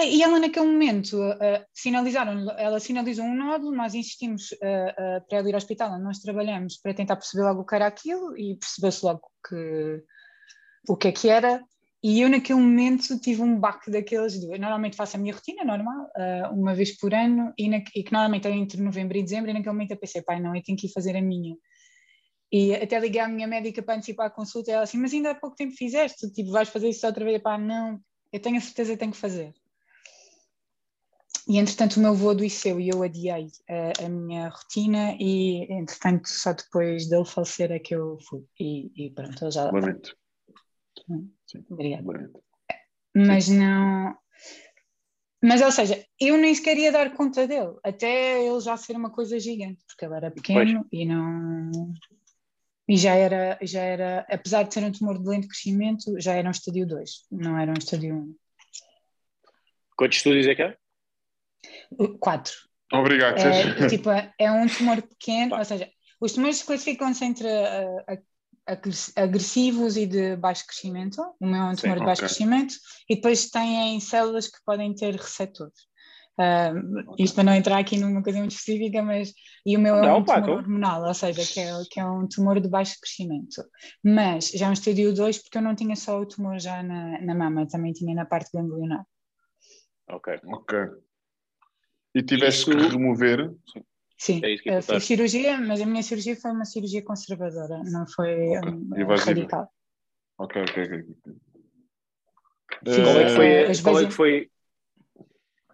e 0.02 0.22
ela 0.22 0.40
naquele 0.40 0.66
momento 0.66 1.16
uh, 1.16 1.64
sinalizaram, 1.72 2.50
ela 2.58 2.80
sinalizou 2.80 3.24
um 3.24 3.34
nódulo, 3.34 3.74
nós 3.74 3.94
insistimos 3.94 4.50
uh, 4.52 4.56
uh, 4.56 5.26
para 5.28 5.38
ela 5.38 5.48
ir 5.48 5.52
ao 5.52 5.58
hospital 5.58 5.92
onde 5.92 6.02
nós 6.02 6.18
trabalhamos 6.18 6.78
para 6.78 6.94
tentar 6.94 7.16
perceber 7.16 7.44
logo 7.44 7.60
o 7.60 7.64
que 7.64 7.74
era 7.76 7.86
aquilo 7.86 8.36
e 8.36 8.56
percebeu-se 8.56 9.04
logo 9.04 9.22
que, 9.48 10.02
o 10.88 10.96
que 10.96 11.08
é 11.08 11.12
que 11.12 11.28
era 11.28 11.62
e 12.02 12.20
eu 12.20 12.28
naquele 12.28 12.60
momento 12.60 13.18
tive 13.18 13.40
um 13.40 13.58
baque 13.58 13.90
daqueles. 13.90 14.34
Eu 14.42 14.58
normalmente 14.58 14.94
faço 14.94 15.16
a 15.16 15.18
minha 15.18 15.32
rotina 15.32 15.64
normal, 15.64 16.10
uma 16.52 16.74
vez 16.74 16.94
por 16.98 17.14
ano, 17.14 17.50
e, 17.56 17.66
na, 17.66 17.78
e, 17.94 18.04
que 18.04 18.12
normalmente 18.12 18.46
é 18.46 18.50
entre 18.50 18.78
novembro 18.82 19.16
e 19.16 19.22
dezembro, 19.22 19.50
e 19.50 19.54
naquele 19.54 19.72
momento 19.72 19.92
eu 19.92 19.96
pensei, 19.96 20.20
pai, 20.20 20.38
não, 20.38 20.54
eu 20.54 20.62
tenho 20.62 20.76
que 20.76 20.86
ir 20.86 20.92
fazer 20.92 21.16
a 21.16 21.22
minha. 21.22 21.56
E 22.52 22.74
até 22.74 23.00
liguei 23.00 23.22
à 23.22 23.26
minha 23.26 23.48
médica 23.48 23.82
para 23.82 23.94
antecipar 23.94 24.26
a 24.26 24.30
consulta, 24.30 24.70
e 24.70 24.74
ela 24.74 24.82
assim, 24.82 24.98
mas 24.98 25.14
ainda 25.14 25.30
há 25.30 25.34
pouco 25.34 25.56
tempo 25.56 25.72
fizeste, 25.74 26.30
tipo, 26.30 26.50
vais 26.50 26.68
fazer 26.68 26.90
isso 26.90 27.06
outra 27.06 27.24
vez? 27.24 27.40
Pá, 27.40 27.56
não, 27.56 27.98
eu 28.30 28.38
tenho 28.38 28.58
a 28.58 28.60
certeza 28.60 28.92
que 28.92 28.98
tenho 28.98 29.12
que 29.12 29.16
fazer. 29.16 29.54
E 31.46 31.58
entretanto 31.58 31.96
o 31.96 32.00
meu 32.00 32.14
voo 32.14 32.30
adoeceu 32.30 32.80
e 32.80 32.88
eu 32.88 33.02
adiei 33.02 33.48
a, 33.68 34.06
a, 34.06 34.08
minha 34.08 34.48
rotina 34.48 35.14
e 35.20 35.66
entretanto 35.70 36.26
só 36.28 36.54
depois 36.54 37.08
dele 37.08 37.26
falecer 37.26 37.70
é 37.70 37.78
que 37.78 37.94
eu 37.94 38.18
fui. 38.26 38.44
E, 38.58 38.90
e 38.96 39.10
pronto, 39.10 39.44
ele 39.44 39.50
já... 39.50 39.64
Lamento. 39.70 40.16
Sim. 41.46 41.64
Obrigada. 41.68 42.30
Mas 43.14 43.44
Sim. 43.44 43.58
não. 43.58 44.16
Mas, 45.42 45.60
ou 45.60 45.70
seja, 45.70 46.02
eu 46.18 46.38
nem 46.38 46.54
sequer 46.54 46.78
ia 46.78 46.90
dar 46.90 47.14
conta 47.14 47.46
dele, 47.46 47.76
até 47.84 48.42
ele 48.42 48.60
já 48.60 48.78
ser 48.78 48.96
uma 48.96 49.10
coisa 49.10 49.38
gigante, 49.38 49.84
porque 49.86 50.06
ele 50.06 50.14
era 50.14 50.30
pequeno 50.30 50.80
pois. 50.80 50.88
e 50.90 51.04
não. 51.04 51.70
E 52.88 52.96
já 52.96 53.14
era, 53.14 53.58
já 53.62 53.82
era, 53.82 54.26
apesar 54.30 54.62
de 54.62 54.72
ser 54.72 54.82
um 54.84 54.90
tumor 54.90 55.18
de 55.18 55.28
lento 55.28 55.48
crescimento, 55.48 56.18
já 56.18 56.32
era 56.32 56.48
um 56.48 56.50
estádio 56.50 56.86
2, 56.86 57.26
não 57.30 57.58
era 57.58 57.70
um 57.70 57.78
estádio 57.78 58.16
1. 58.16 58.36
Quantos 59.96 60.16
estúdios 60.16 60.46
é 60.46 60.54
que 60.54 60.62
é? 60.62 60.78
Quatro. 62.20 62.54
Obrigado. 62.92 63.38
É, 63.38 63.88
tipo, 63.88 64.10
é 64.10 64.52
um 64.52 64.66
tumor 64.66 65.02
pequeno, 65.02 65.56
ou 65.56 65.64
seja, 65.64 65.88
os 66.20 66.32
tumores 66.32 66.62
classificam-se 66.62 67.24
entre 67.24 67.48
a, 67.48 68.18
agressivos 69.16 69.96
e 69.96 70.06
de 70.06 70.36
baixo 70.36 70.66
crescimento. 70.66 71.20
O 71.40 71.46
meu 71.46 71.62
é 71.62 71.64
um 71.64 71.74
tumor 71.74 71.96
Sim, 71.96 72.00
de 72.00 72.06
baixo 72.06 72.24
okay. 72.24 72.28
crescimento 72.28 72.74
e 73.08 73.16
depois 73.16 73.50
têm 73.50 74.00
células 74.00 74.48
que 74.48 74.58
podem 74.64 74.94
ter 74.94 75.14
receptores. 75.14 75.94
Uh, 76.36 77.14
isto 77.16 77.36
para 77.36 77.44
não 77.44 77.54
entrar 77.54 77.78
aqui 77.78 77.96
numa 77.96 78.20
coisa 78.20 78.40
muito 78.40 78.52
específica, 78.52 79.02
mas 79.02 79.32
e 79.64 79.76
o 79.76 79.80
meu 79.80 79.94
é 79.96 80.02
não, 80.02 80.18
um 80.18 80.24
tumor 80.24 80.42
pá, 80.42 80.50
hormonal, 80.50 81.04
ou 81.04 81.14
seja, 81.14 81.42
que 81.44 81.60
é, 81.60 81.70
que 81.88 82.00
é 82.00 82.04
um 82.04 82.26
tumor 82.26 82.60
de 82.60 82.68
baixo 82.68 82.96
crescimento. 83.00 83.62
Mas 84.02 84.48
já 84.48 84.66
é 84.66 84.68
um 84.70 84.72
estádio 84.72 85.14
2 85.14 85.38
porque 85.38 85.58
eu 85.58 85.62
não 85.62 85.76
tinha 85.76 85.94
só 85.94 86.18
o 86.18 86.26
tumor 86.26 86.58
já 86.58 86.82
na, 86.82 87.20
na 87.20 87.34
mama, 87.34 87.68
também 87.68 87.92
tinha 87.92 88.14
na 88.14 88.24
parte 88.24 88.50
ganglionar. 88.52 89.06
Ok. 90.08 90.40
Ok. 90.46 90.78
E 92.14 92.22
tiveste 92.22 92.70
Isso... 92.70 92.78
que 92.78 92.88
remover? 92.88 93.52
Sim. 93.66 93.84
Sim, 94.16 94.40
é 94.44 94.80
fiz 94.80 95.04
cirurgia, 95.04 95.58
mas 95.58 95.80
a 95.80 95.86
minha 95.86 96.02
cirurgia 96.02 96.36
foi 96.36 96.52
uma 96.52 96.64
cirurgia 96.64 97.02
conservadora, 97.02 97.82
não 97.84 98.06
foi 98.06 98.56
okay. 98.56 98.70
um, 98.70 99.16
radical. 99.16 99.68
Ok, 100.38 100.62
ok, 100.62 100.84
ok. 100.84 101.04
Fiz, 102.84 102.96
qual 103.02 103.18
é 103.18 103.24
que 103.24 103.30
foi? 103.34 103.64
Uh, 103.64 103.82
qual 103.82 103.98
é 103.98 104.06
que 104.06 104.10
foi... 104.12 104.50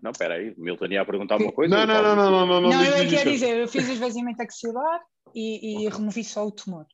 Não, 0.03 0.11
espera 0.11 0.35
aí, 0.35 0.55
Milton 0.57 0.87
ia 0.87 1.05
perguntar 1.05 1.37
uma 1.37 1.53
coisa. 1.53 1.77
Não, 1.77 1.87
não, 1.87 2.03
não, 2.03 2.17
não, 2.17 2.31
não, 2.31 2.47
não, 2.47 2.61
não. 2.63 2.71
Não, 2.71 2.85
eu 2.85 3.05
ia 3.05 3.25
dizer, 3.25 3.59
eu 3.59 3.69
fiz 3.69 3.87
o 3.89 3.93
esvaziamento 3.93 4.43
axilar 4.43 5.01
e, 5.35 5.75
e 5.75 5.87
okay. 5.87 5.99
removi 5.99 6.25
só 6.25 6.47
o 6.47 6.51
tumor. 6.51 6.87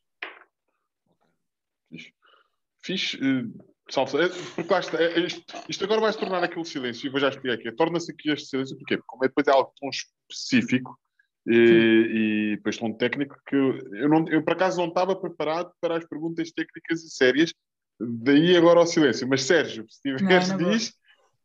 Fiz, 2.83 3.15
uh, 3.15 3.65
salve, 3.89 4.25
é, 4.25 4.29
porque 4.55 4.73
lá 4.73 4.81
está, 4.81 5.03
é, 5.03 5.21
isto, 5.21 5.43
isto, 5.69 5.85
agora 5.85 6.01
vai 6.01 6.13
se 6.13 6.19
tornar 6.19 6.43
aquele 6.43 6.65
silêncio, 6.65 7.07
e 7.07 7.11
vou 7.11 7.21
já 7.21 7.29
explicar 7.29 7.55
aqui. 7.55 7.73
Torna-se 7.73 8.13
aqui 8.13 8.31
este 8.31 8.49
silêncio, 8.49 8.77
porquê? 8.77 8.97
Porque 8.97 9.07
como 9.09 9.25
é 9.25 9.29
depois 9.29 9.47
é 9.47 9.51
algo 9.51 9.73
tão 9.79 9.89
específico, 9.89 10.99
e, 11.47 12.53
e 12.53 12.57
depois 12.57 12.81
um 12.83 12.93
técnico 12.93 13.37
que 13.47 13.55
eu, 13.55 14.09
não, 14.09 14.27
eu 14.29 14.43
por 14.43 14.55
acaso 14.55 14.79
não 14.79 14.89
estava 14.89 15.15
preparado 15.15 15.73
para 15.81 15.97
as 15.97 16.05
perguntas 16.05 16.51
técnicas 16.51 17.05
e 17.05 17.11
sérias, 17.11 17.55
daí 18.01 18.57
agora 18.57 18.81
ao 18.81 18.87
silêncio. 18.87 19.29
Mas 19.29 19.43
Sérgio, 19.43 19.87
se 19.89 20.01
tiveres, 20.03 20.49
não, 20.49 20.59
não 20.59 20.71
diz, 20.71 20.93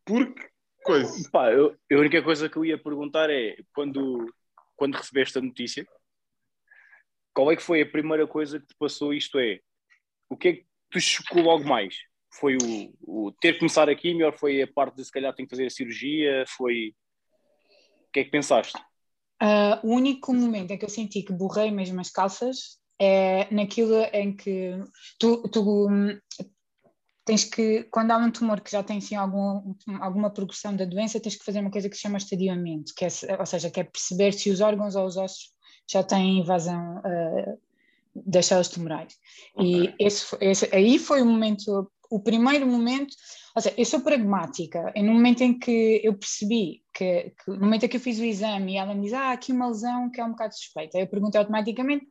porque 0.04 0.48
coisa. 0.82 1.30
Pá, 1.30 1.52
eu, 1.52 1.76
a 1.90 1.94
única 1.96 2.20
coisa 2.22 2.48
que 2.48 2.56
eu 2.56 2.64
ia 2.64 2.76
perguntar 2.76 3.30
é 3.30 3.56
quando, 3.72 4.26
quando 4.74 4.96
recebeste 4.96 5.38
a 5.38 5.42
notícia, 5.42 5.86
qual 7.32 7.50
é 7.50 7.56
que 7.56 7.62
foi 7.62 7.82
a 7.82 7.86
primeira 7.86 8.26
coisa 8.26 8.58
que 8.58 8.66
te 8.66 8.74
passou? 8.76 9.14
Isto 9.14 9.38
é, 9.38 9.60
o 10.28 10.36
que 10.36 10.48
é 10.48 10.52
que 10.54 10.66
te 10.90 11.00
chocou 11.00 11.42
logo 11.42 11.64
mais? 11.64 11.96
Foi 12.32 12.56
o, 12.56 13.26
o 13.26 13.32
ter 13.32 13.58
começado 13.58 13.90
a 13.90 13.94
quimio 13.94 14.26
ou 14.26 14.32
foi 14.32 14.62
a 14.62 14.66
parte 14.66 14.96
de 14.96 15.04
se 15.04 15.12
calhar 15.12 15.34
tem 15.34 15.46
que 15.46 15.50
fazer 15.50 15.66
a 15.66 15.70
cirurgia? 15.70 16.44
Foi. 16.56 16.94
O 18.08 18.12
que 18.12 18.20
é 18.20 18.24
que 18.24 18.30
pensaste? 18.30 18.78
Uh, 19.42 19.86
o 19.86 19.94
único 19.94 20.32
momento 20.32 20.70
em 20.70 20.78
que 20.78 20.84
eu 20.84 20.88
senti 20.88 21.22
que 21.22 21.32
borrei 21.32 21.70
mesmo 21.70 22.00
as 22.00 22.10
calças 22.10 22.78
é 23.00 23.52
naquilo 23.52 23.96
em 24.12 24.36
que 24.36 24.78
tu, 25.18 25.42
tu 25.48 25.88
hum, 25.88 26.16
tens 27.24 27.44
que, 27.44 27.84
quando 27.84 28.10
há 28.10 28.18
um 28.18 28.30
tumor 28.30 28.60
que 28.60 28.70
já 28.70 28.82
tem 28.82 28.98
assim, 28.98 29.14
algum, 29.14 29.74
alguma 30.00 30.30
progressão 30.30 30.74
da 30.74 30.84
doença, 30.84 31.20
tens 31.20 31.36
que 31.36 31.44
fazer 31.44 31.60
uma 31.60 31.70
coisa 31.70 31.88
que 31.88 31.96
se 31.96 32.02
chama 32.02 32.18
estadiamento, 32.18 32.92
que 32.96 33.04
é, 33.04 33.08
ou 33.38 33.46
seja, 33.46 33.70
que 33.70 33.80
é 33.80 33.84
perceber 33.84 34.32
se 34.32 34.50
os 34.50 34.60
órgãos 34.60 34.94
ou 34.94 35.06
os 35.06 35.16
ossos 35.16 35.52
já 35.90 36.02
têm 36.02 36.38
invasão 36.38 36.98
uh, 36.98 37.60
das 38.14 38.46
células 38.46 38.68
tumorais. 38.68 39.16
Okay. 39.54 39.86
E 39.86 39.94
esse, 39.98 40.36
esse, 40.40 40.74
aí 40.74 40.98
foi 40.98 41.22
o 41.22 41.26
momento, 41.26 41.90
o 42.16 42.20
primeiro 42.22 42.66
momento 42.66 43.14
ou 43.54 43.60
seja, 43.60 43.74
eu 43.76 43.84
sou 43.84 44.00
pragmática. 44.00 44.92
E 44.96 45.02
no 45.02 45.12
momento 45.12 45.42
em 45.42 45.58
que 45.58 46.00
eu 46.02 46.14
percebi 46.14 46.82
que, 46.92 47.30
que, 47.30 47.50
no 47.50 47.60
momento 47.60 47.84
em 47.84 47.88
que 47.88 47.96
eu 47.96 48.00
fiz 48.00 48.18
o 48.18 48.24
exame 48.24 48.74
e 48.74 48.76
ela 48.76 48.94
me 48.94 49.02
diz, 49.02 49.12
ah, 49.12 49.32
aqui 49.32 49.52
uma 49.52 49.68
lesão 49.68 50.10
que 50.10 50.20
é 50.20 50.24
um 50.24 50.30
bocado 50.30 50.54
suspeita, 50.54 50.98
eu 50.98 51.06
perguntei 51.06 51.38
automaticamente 51.38 52.06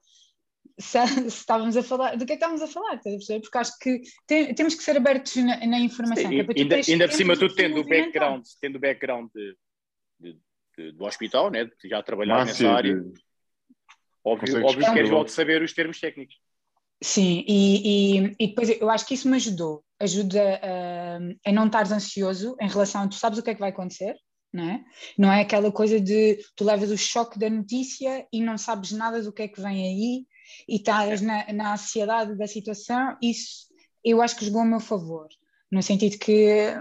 se, 0.79 0.99
se, 1.07 1.27
estávamos 1.27 1.75
a 1.75 1.83
falar, 1.83 2.15
do 2.15 2.25
que 2.25 2.33
é 2.33 2.35
que 2.37 2.43
estávamos 2.43 2.61
a 2.61 2.67
falar, 2.67 2.99
porque 2.99 3.57
acho 3.57 3.79
que 3.79 4.01
tem, 4.27 4.53
temos 4.53 4.75
que 4.75 4.83
ser 4.83 4.97
abertos 4.97 5.35
na, 5.37 5.65
na 5.65 5.79
informação. 5.79 6.29
Sim, 6.29 6.39
é 6.39 6.45
ainda, 6.55 6.75
ainda 6.75 7.07
por 7.07 7.15
cima, 7.15 7.37
tu 7.37 7.53
tendo 7.53 7.81
o 7.81 7.87
background, 7.87 8.45
tendo 8.59 8.75
o 8.75 8.79
background 8.79 9.29
de, 9.33 9.57
de, 10.19 10.39
de, 10.77 10.91
do 10.91 11.05
hospital, 11.05 11.49
né, 11.49 11.65
de 11.65 11.89
já 11.89 12.03
trabalhar 12.03 12.45
nessa 12.45 12.69
área, 12.69 13.03
óbvio, 14.23 14.63
óbvio 14.63 14.85
que 14.85 14.93
queres 14.93 15.09
logo 15.09 15.27
saber 15.27 15.63
os 15.63 15.73
termos 15.73 15.99
técnicos. 15.99 16.35
Sim, 17.03 17.43
e, 17.47 18.19
e, 18.19 18.35
e, 18.39 18.47
depois 18.47 18.69
eu 18.69 18.89
acho 18.89 19.07
que 19.07 19.15
isso 19.15 19.27
me 19.27 19.35
ajudou, 19.37 19.83
ajuda 19.99 20.59
a, 20.61 21.49
a 21.49 21.51
não 21.51 21.65
estar 21.65 21.91
ansioso 21.91 22.55
em 22.61 22.67
relação 22.67 23.09
tu 23.09 23.15
sabes 23.15 23.39
o 23.39 23.43
que 23.43 23.49
é 23.49 23.53
que 23.55 23.59
vai 23.59 23.71
acontecer, 23.71 24.15
não 24.53 24.69
é? 24.69 24.83
Não 25.17 25.31
é 25.31 25.41
aquela 25.41 25.71
coisa 25.71 25.99
de 25.99 26.37
tu 26.55 26.63
levas 26.63 26.91
o 26.91 26.97
choque 26.97 27.39
da 27.39 27.49
notícia 27.49 28.27
e 28.31 28.39
não 28.39 28.55
sabes 28.55 28.91
nada 28.91 29.21
do 29.21 29.33
que 29.33 29.41
é 29.41 29.47
que 29.47 29.59
vem 29.59 29.83
aí 29.83 30.25
e 30.69 30.75
estás 30.75 31.21
na, 31.21 31.51
na 31.51 31.73
ansiedade 31.73 32.37
da 32.37 32.45
situação, 32.45 33.17
isso 33.21 33.71
eu 34.03 34.21
acho 34.21 34.35
que 34.35 34.45
jogou 34.45 34.61
a 34.61 34.65
meu 34.65 34.79
favor, 34.79 35.27
no 35.71 35.81
sentido 35.81 36.19
que 36.19 36.75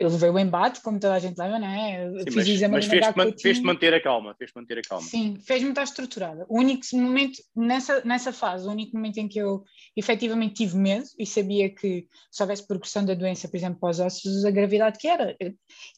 eu 0.00 0.08
levei 0.08 0.28
o 0.28 0.38
embate, 0.38 0.82
como 0.82 0.98
toda 0.98 1.14
a 1.14 1.18
gente 1.20 1.38
leva, 1.38 1.56
não 1.58 1.68
é? 1.68 2.10
Sim, 2.24 2.42
fiz 2.42 2.60
mas, 2.62 2.70
mas 2.70 2.86
fez-te 2.86 3.16
man, 3.16 3.32
fez 3.40 3.60
manter 3.60 3.94
a 3.94 4.02
calma, 4.02 4.34
fez 4.36 4.50
manter 4.52 4.78
a 4.78 4.82
calma. 4.82 5.06
Sim, 5.06 5.38
fez-me 5.46 5.68
estar 5.68 5.84
estruturada. 5.84 6.44
O 6.48 6.58
único 6.58 6.84
momento, 6.94 7.38
nessa, 7.54 8.04
nessa 8.04 8.32
fase, 8.32 8.66
o 8.66 8.72
único 8.72 8.96
momento 8.96 9.18
em 9.18 9.28
que 9.28 9.38
eu 9.38 9.62
efetivamente 9.96 10.54
tive 10.54 10.76
medo 10.76 11.04
e 11.16 11.24
sabia 11.24 11.72
que 11.72 12.08
se 12.30 12.42
houvesse 12.42 12.66
progressão 12.66 13.04
da 13.04 13.14
doença, 13.14 13.48
por 13.48 13.56
exemplo, 13.56 13.78
para 13.78 13.90
os 13.90 14.00
ossos, 14.00 14.44
a 14.44 14.50
gravidade 14.50 14.98
que 14.98 15.06
era. 15.06 15.36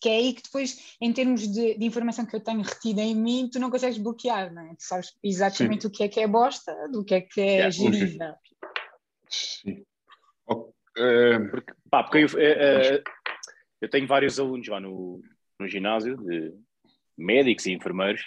Que 0.01 0.09
é 0.11 0.17
aí 0.17 0.35
que 0.35 0.43
depois, 0.43 0.97
em 1.01 1.13
termos 1.13 1.49
de, 1.49 1.79
de 1.79 1.85
informação 1.87 2.27
que 2.27 2.37
eu 2.37 2.41
tenho 2.41 2.61
retida 2.61 3.01
em 3.01 3.15
mim, 3.15 3.49
tu 3.51 3.59
não 3.59 3.71
consegues 3.71 3.97
bloquear, 3.97 4.53
não 4.53 4.63
é? 4.63 4.69
Tu 4.71 4.85
sabes 4.85 5.15
exatamente 5.25 5.83
Sim. 5.83 5.89
o 5.89 5.91
que 5.91 6.03
é 6.05 6.09
que 6.09 6.21
é 6.21 6.27
bosta, 6.27 6.75
do 6.93 7.03
que 7.03 7.15
é 7.15 7.21
que 7.23 7.41
é 7.41 7.45
yeah, 7.45 7.71
gerida. 7.71 8.37
Sim. 9.31 9.85
Porque, 11.51 11.73
pá, 11.91 12.03
porque 12.03 12.19
eu, 12.19 12.27
uh, 12.27 12.99
uh, 12.99 13.03
eu 13.81 13.89
tenho 13.89 14.07
vários 14.07 14.39
alunos 14.39 14.69
lá 14.69 14.81
no, 14.81 15.23
no 15.59 15.69
ginásio, 15.69 16.17
de 16.17 16.55
médicos 17.17 17.67
e 17.67 17.73
enfermeiros, 17.73 18.23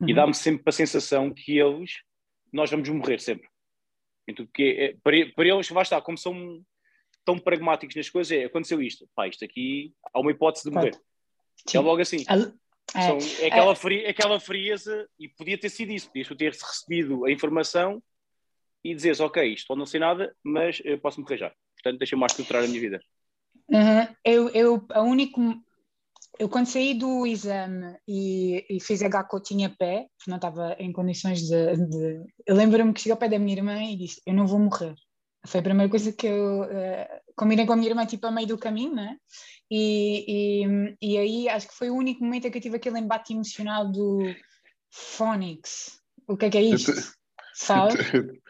uhum. 0.00 0.08
e 0.08 0.14
dá-me 0.14 0.34
sempre 0.34 0.62
a 0.66 0.72
sensação 0.72 1.32
que 1.32 1.58
eles, 1.58 2.02
nós 2.52 2.70
vamos 2.70 2.88
morrer 2.88 3.20
sempre. 3.20 3.48
Então, 4.28 4.44
porque 4.44 4.76
é, 4.78 4.96
para, 5.02 5.32
para 5.34 5.48
eles, 5.48 5.68
vai 5.68 5.82
estar, 5.82 6.00
como 6.02 6.18
são 6.18 6.62
tão 7.24 7.38
pragmáticos 7.38 7.96
nas 7.96 8.10
coisas, 8.10 8.30
é, 8.30 8.44
aconteceu 8.44 8.82
isto, 8.82 9.08
pá, 9.14 9.26
isto 9.26 9.44
aqui, 9.44 9.92
há 10.12 10.20
uma 10.20 10.30
hipótese 10.30 10.68
de 10.68 10.74
morrer. 10.74 10.94
É 11.72 11.80
logo 11.80 12.00
assim. 12.00 12.24
É, 12.94 13.02
São, 13.02 13.18
é, 13.44 13.48
aquela, 13.48 13.74
fri, 13.74 14.06
aquela 14.06 14.38
frieza, 14.38 15.08
e 15.18 15.28
podia 15.28 15.58
ter 15.58 15.68
sido 15.70 15.92
isso, 15.92 16.08
podias 16.08 16.36
ter 16.36 16.52
recebido 16.52 17.24
a 17.24 17.30
informação 17.30 18.02
e 18.84 18.94
dizeres, 18.94 19.18
ok, 19.18 19.52
isto 19.52 19.66
pode 19.66 19.78
não 19.78 19.86
ser 19.86 19.98
nada, 19.98 20.34
mas 20.44 20.80
eu 20.84 20.98
posso 20.98 21.20
morrer 21.20 21.36
já. 21.36 21.52
Portanto, 21.74 21.98
deixa-me 21.98 22.20
mais 22.20 22.32
estruturar 22.32 22.62
a 22.62 22.68
minha 22.68 22.80
vida. 22.80 23.00
Uhum. 23.68 24.14
Eu, 24.24 24.48
eu, 24.50 24.86
a 24.90 25.02
único, 25.02 25.40
eu 26.38 26.48
quando 26.48 26.66
saí 26.66 26.94
do 26.94 27.26
exame 27.26 27.96
e, 28.06 28.64
e 28.70 28.80
fiz 28.80 29.00
HCO 29.02 29.40
tinha 29.40 29.74
pé, 29.76 30.06
porque 30.16 30.30
não 30.30 30.36
estava 30.36 30.76
em 30.78 30.92
condições 30.92 31.40
de. 31.42 31.76
de... 31.76 32.24
Eu 32.46 32.54
lembro-me 32.54 32.92
que 32.92 33.00
cheguei 33.00 33.12
ao 33.12 33.18
pé 33.18 33.28
da 33.28 33.38
minha 33.38 33.56
irmã 33.56 33.82
e 33.82 33.96
disse: 33.96 34.20
Eu 34.26 34.34
não 34.34 34.46
vou 34.46 34.58
morrer. 34.58 34.94
Foi 35.46 35.60
a 35.60 35.62
primeira 35.62 35.90
coisa 35.90 36.12
que 36.12 36.26
eu 36.26 36.62
uh, 36.62 37.34
combinei 37.36 37.64
com 37.66 37.72
a 37.72 37.76
minha 37.76 37.90
irmã, 37.90 38.04
tipo, 38.04 38.26
a 38.26 38.30
meio 38.32 38.48
do 38.48 38.58
caminho, 38.58 38.94
né? 38.94 39.16
E, 39.70 40.64
e, 40.64 40.96
e 41.00 41.18
aí 41.18 41.48
acho 41.48 41.68
que 41.68 41.74
foi 41.74 41.90
o 41.90 41.94
único 41.94 42.24
momento 42.24 42.46
em 42.46 42.50
que 42.50 42.58
eu 42.58 42.62
tive 42.62 42.76
aquele 42.76 42.98
embate 42.98 43.32
emocional 43.32 43.90
do 43.90 44.18
Phonics. 44.90 46.00
O 46.28 46.36
que 46.36 46.46
é 46.46 46.50
que 46.50 46.58
é 46.58 46.62
isto? 46.62 46.92
Sabe? 47.54 47.94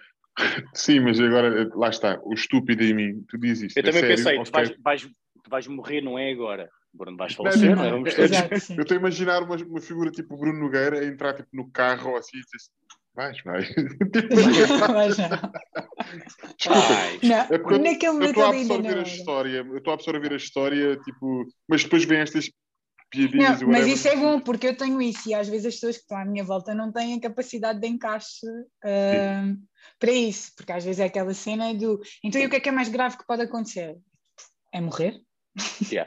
Sim, 0.74 1.00
mas 1.00 1.18
agora, 1.20 1.68
lá 1.74 1.88
está, 1.88 2.20
o 2.22 2.34
estúpido 2.34 2.82
em 2.82 2.94
mim, 2.94 3.24
tu 3.28 3.38
dizes 3.38 3.64
isto. 3.68 3.78
Eu 3.78 3.80
é 3.80 3.84
também 3.84 4.00
sério, 4.00 4.16
pensei, 4.16 4.42
tu 4.44 4.50
vais, 4.52 4.76
vais, 4.82 5.02
tu 5.02 5.50
vais 5.50 5.66
morrer, 5.66 6.00
não 6.00 6.18
é 6.18 6.30
agora. 6.30 6.68
Bruno, 6.92 7.16
vais 7.16 7.34
falecer, 7.34 7.76
não, 7.76 7.76
não 7.76 7.84
é? 7.84 7.90
não. 7.90 8.02
Todos. 8.04 8.18
Exato, 8.18 8.60
sim. 8.60 8.74
Eu 8.76 8.82
estou 8.82 8.96
a 8.96 9.00
imaginar 9.00 9.42
uma, 9.42 9.56
uma 9.56 9.80
figura 9.80 10.10
tipo 10.10 10.36
Bruno 10.36 10.58
Nogueira 10.58 11.00
a 11.00 11.04
entrar 11.04 11.34
tipo, 11.34 11.48
no 11.52 11.70
carro 11.70 12.10
ou 12.10 12.16
assim 12.16 12.38
e 12.38 12.40
dizer 12.40 12.56
assim, 12.56 12.70
vais, 13.14 13.40
vai. 13.44 13.64
Tipo, 14.12 14.34
não. 14.36 15.66
Desculpa, 16.58 16.94
Vais. 16.94 17.22
Não, 17.22 17.36
É 17.36 17.58
porque 17.58 17.74
eu- 17.74 17.78
naquele 17.78 18.06
eu 18.06 18.26
estou 18.26 18.44
a 18.44 18.46
momento 18.46 18.56
ali 18.56 18.56
ainda 18.58 18.74
absorver 18.74 18.94
não. 18.94 19.00
a 19.00 19.02
história, 19.02 19.56
eu 19.58 19.76
estou 19.78 19.90
a 19.90 19.94
absorver 19.94 20.32
a 20.32 20.36
história, 20.36 20.96
tipo, 20.96 21.46
mas 21.68 21.84
depois 21.84 22.04
vem 22.04 22.18
estas 22.18 22.50
piadinhas 23.10 23.60
Não, 23.60 23.68
mas 23.68 23.86
isso 23.86 24.08
é 24.08 24.16
bom 24.16 24.40
porque 24.40 24.68
eu 24.68 24.76
tenho 24.76 25.00
isso 25.00 25.28
e 25.28 25.34
às 25.34 25.48
vezes 25.48 25.66
as 25.66 25.74
pessoas 25.74 25.96
que 25.96 26.02
estão 26.02 26.18
à 26.18 26.24
minha 26.24 26.44
volta 26.44 26.74
não 26.74 26.90
têm 26.90 27.14
a 27.14 27.20
capacidade 27.20 27.80
de 27.80 27.86
encaixe 27.86 28.46
ah, 28.84 29.54
para 29.98 30.12
isso, 30.12 30.52
porque 30.56 30.72
às 30.72 30.84
vezes 30.84 31.00
é 31.00 31.04
aquela 31.04 31.32
cena 31.34 31.72
do 31.74 32.00
então 32.24 32.40
e 32.40 32.46
o 32.46 32.50
que 32.50 32.56
é 32.56 32.60
que 32.60 32.68
é 32.68 32.72
mais 32.72 32.88
grave 32.88 33.16
que 33.16 33.26
pode 33.26 33.42
acontecer? 33.42 33.96
É 34.72 34.80
morrer? 34.80 35.20
Yeah. 35.90 36.06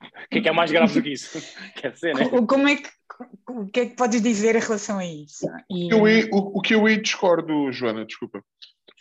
O 0.00 0.28
que 0.30 0.38
é 0.38 0.42
que 0.42 0.48
é 0.48 0.52
mais 0.52 0.70
grave 0.70 0.94
do 0.94 1.02
que 1.02 1.10
isso? 1.12 1.38
Quer 1.76 1.92
dizer, 1.92 2.14
né? 2.14 2.28
Co- 2.28 2.46
Como 2.46 2.68
é 2.68 2.76
que, 2.76 2.88
o 3.50 3.66
que 3.66 3.80
é 3.80 3.86
que 3.86 3.96
podes 3.96 4.22
dizer 4.22 4.54
em 4.56 4.60
relação 4.60 4.98
a 4.98 5.04
isso? 5.04 5.46
E- 5.70 5.92
Eu 5.92 6.04
aí- 6.04 6.28
o, 6.32 6.58
o 6.58 6.60
que 6.62 6.74
eu 6.74 6.86
aí 6.86 7.00
discordo, 7.00 7.70
Joana, 7.72 8.06
desculpa. 8.06 8.42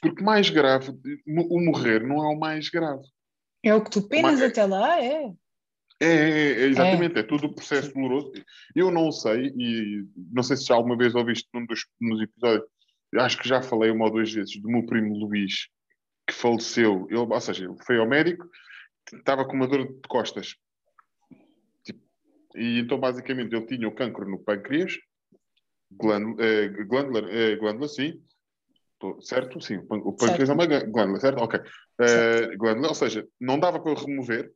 Porque 0.02 0.24
mais 0.24 0.50
grave, 0.50 0.92
o 1.28 1.62
morrer 1.64 2.06
não 2.06 2.18
é 2.18 2.36
o 2.36 2.40
mais 2.40 2.70
grave. 2.70 3.02
é 3.64 3.74
o 3.74 3.84
que 3.84 3.90
tu 3.92 4.08
penas 4.08 4.40
Mas- 4.40 4.52
até 4.52 4.66
lá, 4.66 5.00
é. 5.04 5.32
É, 6.00 6.06
é, 6.06 6.52
é, 6.52 6.66
exatamente, 6.66 7.18
é. 7.18 7.24
todo 7.24 7.46
o 7.48 7.54
processo 7.56 7.92
doloroso. 7.94 8.32
Eu 8.76 8.92
não 8.92 9.12
sei, 9.12 9.48
e 9.58 10.06
não 10.32 10.44
sei 10.44 10.56
se 10.56 10.66
já 10.66 10.76
alguma 10.76 10.96
vez 10.96 11.16
ouviste 11.16 11.48
num 11.54 11.66
dos 11.66 11.88
nos 12.00 12.22
episódios, 12.22 12.68
acho 13.16 13.38
que 13.38 13.48
já 13.48 13.62
falei 13.62 13.90
uma 13.92 14.06
ou 14.06 14.12
duas 14.12 14.32
vezes 14.32 14.62
do 14.62 14.70
meu 14.70 14.86
primo 14.86 15.16
Luís, 15.18 15.68
que 16.28 16.34
faleceu. 16.34 17.08
Ele, 17.10 17.18
ou 17.20 17.42
seja, 17.42 17.66
ele 17.66 17.76
foi 17.86 17.98
ao 17.98 18.08
médico, 18.08 18.50
estava 19.14 19.46
com 19.46 19.54
uma 19.54 19.68
dor 19.68 19.88
de 19.88 20.08
costas. 20.08 20.56
Tipo, 21.84 22.02
e 22.56 22.80
então, 22.80 23.00
basicamente, 23.00 23.56
ele 23.56 23.66
tinha 23.66 23.88
o 23.88 23.96
cancro 23.96 24.30
no 24.30 24.40
pâncreas, 24.40 24.94
glândula, 25.92 26.44
eh, 26.46 26.68
glândula, 26.86 27.32
eh, 27.32 27.56
glândula 27.56 27.88
sim. 27.88 28.22
Certo? 29.22 29.62
Sim, 29.62 29.78
o 29.78 29.86
pân- 29.86 30.02
o 30.04 30.12
pâncreas 30.14 30.50
é 30.50 30.54
uma 30.54 30.66
glâ- 30.66 30.84
glândula, 30.84 31.20
certo? 31.20 31.38
Ok. 31.44 31.60
Eh, 32.02 32.56
glândula, 32.58 32.90
ou 32.90 32.96
seja, 32.96 33.28
não 33.40 33.60
dava 33.60 33.80
para 33.80 33.94
remover, 33.94 34.52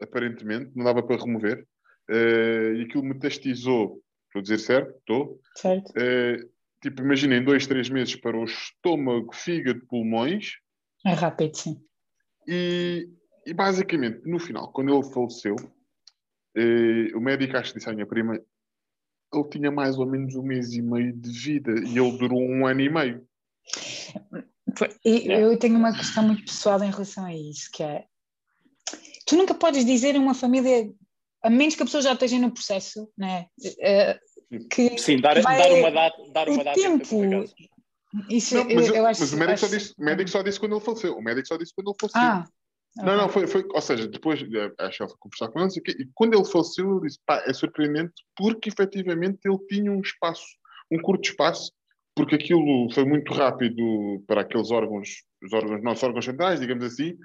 aparentemente, 0.00 0.70
não 0.76 0.84
dava 0.84 1.02
para 1.02 1.16
remover, 1.22 1.66
eh, 2.08 2.74
e 2.76 2.82
aquilo 2.82 3.02
metastizou, 3.04 4.00
estou 4.26 4.38
a 4.38 4.42
dizer 4.42 4.58
certo? 4.58 4.96
Estou. 4.98 5.40
Certo? 5.56 5.92
Eh, 5.96 6.36
tipo, 6.82 7.00
imaginem, 7.02 7.42
dois, 7.44 7.66
três 7.66 7.88
meses 7.88 8.16
para 8.16 8.36
o 8.36 8.44
estômago, 8.44 9.34
fígado, 9.34 9.86
pulmões, 9.86 10.54
É 11.06 11.12
rápido, 11.12 11.56
sim. 11.56 11.80
e, 12.46 13.08
e 13.46 13.54
basicamente, 13.54 14.20
no 14.28 14.38
final, 14.38 14.72
quando 14.72 14.92
ele 14.92 15.12
faleceu, 15.12 15.56
eh, 16.56 17.14
o 17.14 17.20
médico 17.20 17.56
acho 17.56 17.72
que 17.72 17.78
disse 17.78 17.88
à 17.88 17.92
minha 17.92 18.06
prima, 18.06 18.34
ele 19.34 19.48
tinha 19.48 19.70
mais 19.70 19.98
ou 19.98 20.06
menos 20.06 20.34
um 20.34 20.42
mês 20.42 20.72
e 20.72 20.82
meio 20.82 21.12
de 21.16 21.30
vida, 21.30 21.72
e 21.72 21.98
ele 21.98 22.18
durou 22.18 22.42
um 22.42 22.66
ano 22.66 22.80
e 22.80 22.90
meio. 22.90 23.26
E 25.04 25.30
Eu 25.30 25.58
tenho 25.58 25.76
uma 25.76 25.96
questão 25.96 26.26
muito 26.26 26.44
pessoal 26.44 26.82
em 26.82 26.90
relação 26.90 27.24
a 27.24 27.34
isso, 27.34 27.70
que 27.72 27.82
é 27.82 28.04
tu 29.26 29.36
nunca 29.36 29.54
podes 29.54 29.84
dizer 29.84 30.16
a 30.16 30.18
uma 30.18 30.34
família, 30.34 30.92
a 31.42 31.48
menos 31.50 31.74
que 31.74 31.82
a 31.82 31.86
pessoa 31.86 32.02
já 32.02 32.12
esteja 32.12 32.38
no 32.38 32.52
processo, 32.52 33.10
né? 33.16 33.46
Que 34.70 34.98
Sim, 34.98 35.20
dar, 35.20 35.40
vai- 35.42 35.56
dar 35.58 35.72
uma 35.72 35.90
data. 35.90 36.22
Dar 36.32 36.48
o 36.48 36.52
uma 36.54 36.64
data 36.64 36.80
tempo. 36.80 37.44
Isso 38.28 38.54
Não, 38.54 38.64
mas, 38.66 38.88
eu, 38.88 38.94
eu- 38.96 39.06
acho. 39.06 39.20
mas 39.20 39.32
o, 39.32 39.36
médico 39.38 39.58
só 39.58 39.66
acho- 39.66 39.78
disse, 39.78 39.94
o 39.98 40.04
médico 40.04 40.30
só 40.30 40.42
disse 40.42 40.60
quando 40.60 40.72
ele 40.76 40.84
faleceu. 40.84 41.16
O 41.16 41.22
médico 41.22 41.48
só 41.48 41.56
disse 41.56 41.72
quando 41.74 41.88
ele 41.88 41.96
faleceu. 41.98 42.20
Ah, 42.20 42.44
Não, 42.96 43.16
não, 43.16 43.28
foi, 43.30 43.46
foi, 43.46 43.64
ou 43.72 43.80
seja, 43.80 44.06
depois 44.06 44.42
eh, 44.42 44.72
acho 44.80 44.96
que 44.98 45.02
ela 45.02 45.08
foi 45.08 45.18
conversar 45.18 45.48
com 45.48 45.60
ele, 45.60 45.70
e 45.98 46.08
quando 46.14 46.34
ele 46.34 46.44
faleceu, 46.44 46.90
eu 46.90 47.00
disse, 47.00 47.18
pá, 47.24 47.42
é 47.46 47.52
surpreendente 47.54 48.12
porque 48.36 48.68
efetivamente 48.68 49.38
ele 49.46 49.56
tinha 49.66 49.90
um 49.90 50.02
espaço, 50.02 50.44
um 50.90 51.00
curto 51.00 51.26
espaço, 51.30 51.72
porque 52.14 52.34
aquilo 52.34 52.90
foi 52.92 53.06
muito 53.06 53.32
rápido 53.32 54.22
para 54.26 54.42
aqueles 54.42 54.70
órgãos, 54.70 55.08
os 55.42 55.52
órgãos, 55.54 55.82
nossos 55.82 56.02
órgãos 56.02 56.26
centrais, 56.26 56.60
digamos 56.60 56.84
assim, 56.84 57.16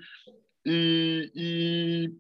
e, 0.66 1.30
e, 1.36 2.14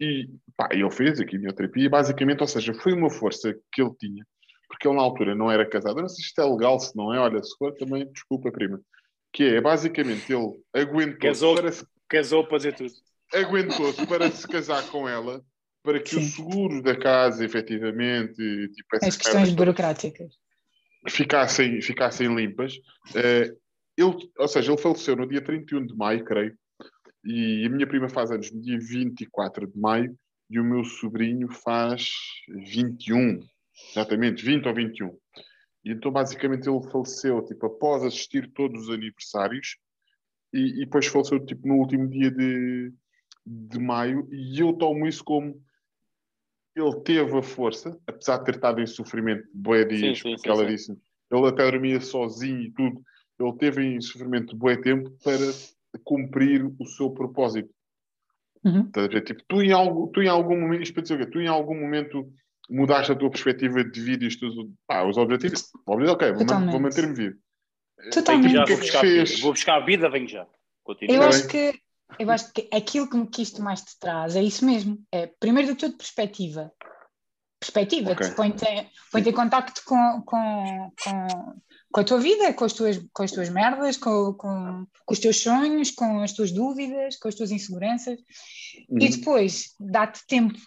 e 0.00 0.28
pá, 0.56 0.68
ele 0.70 0.88
fez 0.92 1.18
a 1.20 1.24
quimioterapia, 1.24 1.90
basicamente, 1.90 2.40
ou 2.42 2.46
seja, 2.46 2.72
foi 2.72 2.92
uma 2.92 3.10
força 3.10 3.52
que 3.72 3.82
ele 3.82 3.94
tinha, 3.98 4.24
porque 4.72 4.88
ele 4.88 4.96
na 4.96 5.02
altura 5.02 5.34
não 5.34 5.50
era 5.50 5.68
casado, 5.68 5.98
eu 5.98 6.02
não 6.02 6.08
sei 6.08 6.22
se 6.22 6.28
isto 6.30 6.40
é 6.40 6.44
legal, 6.44 6.80
se 6.80 6.96
não 6.96 7.12
é, 7.12 7.20
olha, 7.20 7.42
se 7.42 7.54
for 7.58 7.74
também, 7.74 8.10
desculpa, 8.10 8.50
prima, 8.50 8.80
que 9.30 9.44
é, 9.44 9.60
basicamente, 9.60 10.32
ele 10.32 10.58
aguentou 10.72 11.18
Casou. 11.18 11.54
para 11.54 11.70
se 11.70 11.86
Casou 12.08 12.46
para 12.46 12.56
dizer 12.56 12.74
tudo. 12.74 12.92
aguentou-se 13.34 14.06
para 14.06 14.30
se 14.30 14.48
casar 14.48 14.82
com 14.88 15.06
ela, 15.06 15.42
para 15.82 16.00
que 16.00 16.10
Sim. 16.10 16.18
o 16.18 16.22
seguro 16.22 16.82
da 16.82 16.96
casa, 16.98 17.44
efetivamente, 17.44 18.34
tipo, 18.34 18.96
as 19.02 19.16
questões 19.16 19.50
burocráticas. 19.50 20.32
ficassem, 21.08 21.82
ficassem 21.82 22.34
limpas. 22.34 22.74
Eh, 23.14 23.52
ele, 23.96 24.30
ou 24.38 24.48
seja, 24.48 24.72
ele 24.72 24.80
faleceu 24.80 25.16
no 25.16 25.28
dia 25.28 25.42
31 25.42 25.86
de 25.86 25.94
maio, 25.94 26.24
creio, 26.24 26.56
e 27.24 27.64
a 27.66 27.68
minha 27.68 27.86
prima 27.86 28.08
faz 28.08 28.30
anos 28.30 28.50
no 28.50 28.60
dia 28.60 28.78
24 28.78 29.66
de 29.66 29.78
maio, 29.78 30.16
e 30.50 30.58
o 30.58 30.64
meu 30.64 30.84
sobrinho 30.84 31.48
faz 31.50 32.10
21, 32.48 33.40
exatamente, 33.90 34.44
20 34.44 34.66
ou 34.68 34.74
21. 34.74 35.18
E 35.84 35.90
então, 35.90 36.10
basicamente, 36.10 36.68
ele 36.68 36.90
faleceu, 36.90 37.44
tipo, 37.44 37.66
após 37.66 38.02
assistir 38.02 38.50
todos 38.52 38.82
os 38.82 38.90
aniversários, 38.90 39.76
e, 40.52 40.82
e 40.82 40.84
depois 40.84 41.06
faleceu, 41.06 41.44
tipo, 41.44 41.66
no 41.66 41.74
último 41.74 42.08
dia 42.08 42.30
de, 42.30 42.92
de 43.44 43.78
maio, 43.78 44.28
e 44.32 44.60
eu 44.60 44.72
tomo 44.74 45.06
isso 45.06 45.24
como 45.24 45.60
ele 46.74 47.00
teve 47.00 47.36
a 47.36 47.42
força, 47.42 47.98
apesar 48.06 48.38
de 48.38 48.44
ter 48.46 48.54
estado 48.54 48.80
em 48.80 48.86
sofrimento 48.86 49.46
bué 49.52 49.84
dias, 49.84 50.18
Sim, 50.18 50.22
sim, 50.22 50.34
porque 50.36 50.48
sim, 50.48 50.56
ela 50.56 50.64
sim. 50.64 50.74
disse, 50.74 50.98
ele 51.30 51.46
até 51.46 51.70
dormia 51.70 52.00
sozinho 52.00 52.62
e 52.62 52.70
tudo, 52.70 53.02
ele 53.38 53.52
teve 53.58 53.82
em 53.84 54.00
sofrimento 54.00 54.56
bué 54.56 54.76
tempo 54.76 55.10
para 55.22 56.00
cumprir 56.04 56.64
o 56.78 56.86
seu 56.86 57.10
propósito. 57.10 57.70
Uhum. 58.64 58.90
Tipo, 59.24 59.42
tu 59.48 59.60
em, 59.60 59.72
algo, 59.72 60.08
tu 60.08 60.22
em 60.22 60.28
algum 60.28 60.58
momento, 60.58 60.82
isto 60.82 60.94
para 60.94 61.02
dizer 61.02 61.14
o 61.14 61.18
quê? 61.18 61.26
tu 61.26 61.40
em 61.40 61.48
algum 61.48 61.78
momento 61.78 62.32
mudaste 62.72 63.12
a 63.12 63.14
tua 63.14 63.30
perspectiva 63.30 63.84
de 63.84 64.00
vida 64.00 64.24
e 64.24 64.28
os 64.28 64.36
teus 64.36 64.54
pá, 64.86 65.04
os 65.04 65.16
objetivos, 65.16 65.70
objetivos 65.86 66.14
ok, 66.14 66.28
vou, 66.32 66.38
man- 66.40 66.46
Totalmente. 66.46 66.70
vou 66.72 66.80
manter-me 66.80 67.14
vivo. 67.14 67.36
Totalmente. 68.12 68.52
Já 68.52 68.62
é 68.62 68.66
vou 68.66 68.76
buscar, 68.78 68.98
a 68.98 69.00
fez? 69.02 69.30
vida. 69.30 69.42
vou 69.42 69.52
buscar 69.52 69.74
a 69.76 69.84
vida, 69.84 70.10
venho 70.10 70.28
já. 70.28 70.46
Continua. 70.82 71.14
Eu 71.16 71.22
acho 71.22 71.46
que 71.48 71.80
eu 72.18 72.30
acho 72.30 72.52
que 72.52 72.68
aquilo 72.72 73.08
que, 73.08 73.26
que 73.26 73.42
isto 73.42 73.62
mais 73.62 73.80
te 73.82 73.98
traz 73.98 74.36
é 74.36 74.42
isso 74.42 74.64
mesmo. 74.66 74.98
É, 75.12 75.26
primeiro 75.38 75.68
de 75.72 75.74
tudo, 75.78 75.96
perspectiva. 75.96 76.70
Perspectiva, 77.60 78.10
Ok. 78.10 78.28
te 78.28 78.34
põe-te 78.34 78.66
põe 79.12 79.22
em 79.28 79.32
contacto 79.32 79.82
com, 79.84 80.22
com, 80.26 80.92
com, 81.04 81.60
com 81.92 82.00
a 82.00 82.04
tua 82.04 82.18
vida, 82.18 82.52
com 82.54 82.64
as 82.64 82.72
tuas, 82.72 83.00
com 83.12 83.22
as 83.22 83.30
tuas 83.30 83.48
merdas, 83.50 83.96
com, 83.96 84.34
com, 84.34 84.84
com 85.06 85.12
os 85.14 85.20
teus 85.20 85.38
sonhos, 85.40 85.92
com 85.92 86.20
as 86.22 86.32
tuas 86.32 86.50
dúvidas, 86.50 87.16
com 87.20 87.28
as 87.28 87.36
tuas 87.36 87.52
inseguranças. 87.52 88.18
Uhum. 88.88 88.98
E 89.00 89.08
depois 89.10 89.74
dá-te 89.78 90.26
tempo. 90.26 90.58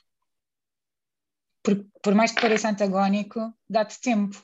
Por, 1.65 1.85
por 2.03 2.15
mais 2.15 2.31
que 2.31 2.41
pareça 2.41 2.69
antagónico, 2.69 3.53
dá-te 3.69 3.99
tempo. 3.99 4.41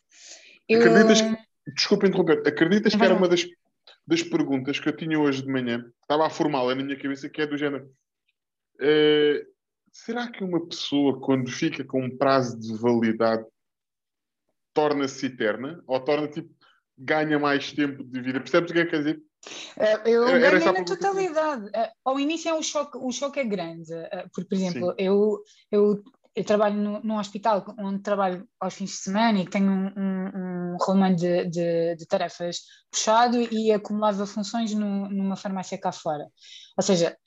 Eu, 0.68 0.80
Acreditas 0.80 1.22
que- 1.22 1.38
Desculpa 1.76 2.08
interromper, 2.08 2.42
acreditas 2.48 2.96
que 2.96 3.04
era 3.06 3.14
uma 3.14 3.28
das, 3.30 3.46
das 4.08 4.24
perguntas 4.24 4.80
que 4.80 4.90
eu 4.90 4.96
tinha 4.98 5.20
hoje 5.20 5.44
de 5.44 5.48
manhã, 5.52 5.86
estava 6.02 6.26
a 6.26 6.30
formá-la 6.30 6.74
na 6.74 6.84
minha 6.84 6.98
cabeça, 7.00 7.30
que 7.30 7.42
é 7.42 7.46
do 7.48 7.56
género. 7.58 7.90
eh, 8.80 9.46
será 9.94 10.32
que 10.32 10.44
uma 10.44 10.66
pessoa, 10.68 11.20
quando 11.22 11.52
fica 11.52 11.84
com 11.84 12.04
um 12.04 12.18
prazo 12.18 12.60
de 12.60 12.74
validade, 12.76 13.46
torna-se 14.74 15.26
eterna? 15.28 15.84
Ou 15.86 16.00
torna 16.00 16.28
tipo, 16.28 16.50
ganha 16.98 17.38
mais 17.38 17.72
tempo 17.72 18.04
de 18.04 18.22
vida? 18.22 18.40
Percebes 18.40 18.72
o 18.72 18.74
que 18.74 18.80
é 18.80 18.86
que 18.86 18.92
quer 18.92 18.98
dizer? 18.98 19.22
Eh, 19.78 20.02
Eu 20.06 20.28
Era- 20.28 20.46
era 20.48 20.70
a 20.70 20.74
na 20.74 20.84
totalidade. 20.86 21.70
Eh, 21.74 21.92
Ao 22.04 22.20
início 22.20 22.50
é 22.50 22.54
um 22.54 22.64
choque, 22.64 22.98
o 22.98 23.12
choque 23.12 23.40
é 23.40 23.44
grande, 23.44 23.94
porque, 24.34 24.50
por 24.50 24.56
exemplo, 24.56 24.90
Sim. 24.90 24.96
eu, 24.98 25.44
eu, 25.72 26.04
eu 26.36 26.44
trabalho 26.46 26.76
no, 26.76 27.00
num 27.04 27.18
hospital 27.18 27.66
onde 27.78 28.02
trabalho 28.02 28.48
aos 28.60 28.74
fins 28.74 28.92
de 28.92 28.98
semana 28.98 29.40
e 29.42 29.50
tenho 29.50 29.70
um, 29.72 29.88
um, 29.98 30.74
um 30.74 30.78
rolamento 30.80 31.20
de, 31.20 31.46
de, 31.48 31.96
de 31.98 32.06
tarefas 32.08 32.60
puxado 32.92 33.42
e 33.54 33.72
acumulava 33.72 34.26
funções 34.26 34.74
no- 34.74 35.10
numa 35.10 35.36
farmácia 35.36 35.78
cá 35.78 35.92
fora. 35.92 36.26
Ou 36.78 36.84
seja, 36.84 37.18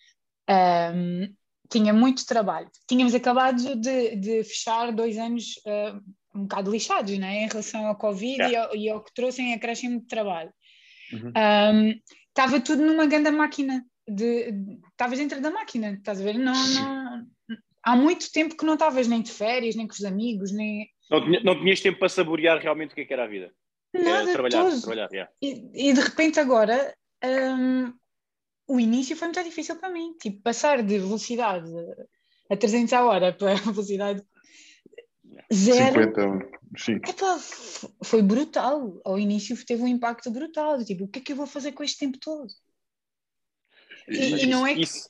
ehm, 0.48 1.34
tinha 1.70 1.92
muito 1.92 2.24
trabalho. 2.26 2.70
Tínhamos 2.88 3.14
acabado 3.14 3.76
de, 3.76 4.16
de 4.16 4.44
fechar 4.44 4.92
dois 4.92 5.18
anos 5.18 5.60
eh, 5.66 5.94
um 6.34 6.42
bocado 6.42 6.70
lixados, 6.70 7.16
né, 7.18 7.44
em 7.44 7.48
relação 7.48 7.86
ao 7.86 7.96
Covid 7.96 8.42
e, 8.42 8.56
ao, 8.56 8.74
e 8.76 8.88
ao 8.90 9.02
que 9.02 9.12
trouxe 9.14 9.40
em 9.42 9.54
acréscimo 9.54 10.00
de 10.00 10.06
trabalho. 10.06 10.52
Uhum. 11.12 11.32
Um, 11.36 12.00
estava 12.28 12.60
tudo 12.60 12.82
numa 12.84 13.06
grande 13.06 13.30
máquina. 13.30 13.84
De, 14.06 14.52
de- 14.52 14.80
estavas 14.90 15.18
dentro 15.18 15.40
da 15.40 15.50
máquina, 15.50 15.92
estás 15.92 16.20
a 16.20 16.24
ver? 16.24 16.36
Não, 16.38 16.52
não, 16.74 17.26
há 17.84 17.94
muito 17.96 18.30
tempo 18.32 18.56
que 18.56 18.64
não 18.64 18.74
estavas 18.74 19.06
nem 19.06 19.22
de 19.22 19.30
férias, 19.30 19.76
nem 19.76 19.86
com 19.86 19.94
os 19.94 20.04
amigos, 20.04 20.52
nem. 20.52 20.88
Não, 21.10 21.22
tinha- 21.24 21.40
não 21.42 21.58
tinhas 21.60 21.80
tempo 21.80 21.98
para 21.98 22.08
saborear 22.08 22.58
realmente 22.58 22.92
o 22.92 22.94
que 22.94 23.02
é 23.02 23.04
que 23.04 23.12
era 23.12 23.24
a 23.24 23.28
vida. 23.28 23.52
Nada 23.92 24.28
é, 24.28 24.32
trabalhar, 24.32 24.64
todo. 24.64 24.80
trabalhar, 24.80 25.08
yeah. 25.12 25.32
E, 25.40 25.90
e 25.90 25.92
de 25.92 26.00
repente 26.00 26.40
agora 26.40 26.96
hum, 27.24 27.92
o 28.66 28.80
início 28.80 29.16
foi 29.16 29.28
muito 29.28 29.44
difícil 29.44 29.76
para 29.76 29.90
mim. 29.90 30.14
Tipo, 30.20 30.42
passar 30.42 30.82
de 30.82 30.98
velocidade 30.98 31.70
a 32.50 32.56
300 32.56 32.92
a 32.92 33.04
hora 33.04 33.32
para 33.32 33.54
velocidade 33.54 34.22
zero. 35.52 36.02
50, 36.02 36.50
sim. 36.76 36.94
Epá, 36.94 37.38
foi 38.02 38.22
brutal. 38.22 39.00
Ao 39.04 39.18
início 39.18 39.56
teve 39.64 39.82
um 39.82 39.86
impacto 39.88 40.30
brutal. 40.30 40.84
Tipo, 40.84 41.04
o 41.04 41.08
que 41.08 41.18
é 41.20 41.22
que 41.22 41.32
eu 41.32 41.36
vou 41.36 41.46
fazer 41.46 41.72
com 41.72 41.84
este 41.84 41.98
tempo 41.98 42.18
todo? 42.18 42.48
E- 44.08 44.42
e 44.44 44.46
não 44.46 44.66
é 44.66 44.74
que- 44.74 44.80
isso, 44.82 45.08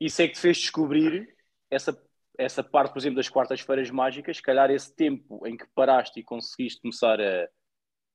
isso 0.00 0.22
é 0.22 0.26
que 0.28 0.34
te 0.34 0.40
fez 0.40 0.58
descobrir 0.58 1.28
essa, 1.70 2.00
essa 2.38 2.62
parte, 2.62 2.92
por 2.92 2.98
exemplo, 2.98 3.16
das 3.16 3.28
quartas-feiras 3.28 3.90
mágicas, 3.90 4.36
se 4.36 4.42
calhar 4.42 4.70
esse 4.70 4.94
tempo 4.94 5.46
em 5.46 5.56
que 5.56 5.66
paraste 5.74 6.20
e 6.20 6.24
conseguiste 6.24 6.80
começar 6.80 7.20
a, 7.20 7.48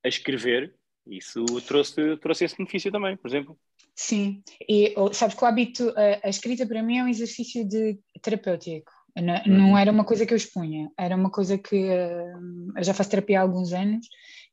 a 0.04 0.08
escrever, 0.08 0.76
isso 1.06 1.44
trouxe, 1.68 2.18
trouxe 2.18 2.46
esse 2.46 2.58
benefício 2.58 2.92
também, 2.92 3.18
por 3.18 3.28
exemplo. 3.28 3.60
Sim, 3.96 4.42
e 4.68 4.94
oh, 4.98 5.14
sabes 5.14 5.36
que 5.36 5.44
o 5.44 5.48
hábito, 5.48 5.94
a, 5.96 6.28
a 6.28 6.30
escrita 6.30 6.66
para 6.66 6.82
mim 6.82 6.98
é 6.98 7.04
um 7.04 7.08
exercício 7.08 7.68
de 7.68 8.00
terapêutico. 8.22 8.92
Não, 9.16 9.44
não 9.46 9.78
era 9.78 9.92
uma 9.92 10.04
coisa 10.04 10.26
que 10.26 10.34
eu 10.34 10.38
expunha, 10.38 10.92
era 10.98 11.16
uma 11.16 11.30
coisa 11.30 11.56
que 11.56 11.76
hum, 11.76 12.74
eu 12.76 12.84
já 12.84 12.96
faço 12.96 13.12
terapia 13.12 13.40
há 13.40 13.44
alguns 13.44 13.72
anos 13.72 14.08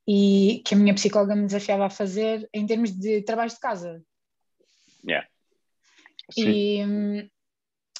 e 0.06 0.62
que 0.66 0.74
a 0.74 0.76
minha 0.76 0.92
psicóloga 0.92 1.34
me 1.34 1.46
desafiava 1.46 1.86
a 1.86 1.90
fazer 1.90 2.46
em 2.52 2.66
termos 2.66 2.90
de 2.90 3.22
trabalhos 3.22 3.54
de 3.54 3.60
casa. 3.60 4.02
Yeah. 5.02 5.26
Sim. 6.30 6.50
E 6.50 6.84
hum, 6.84 7.28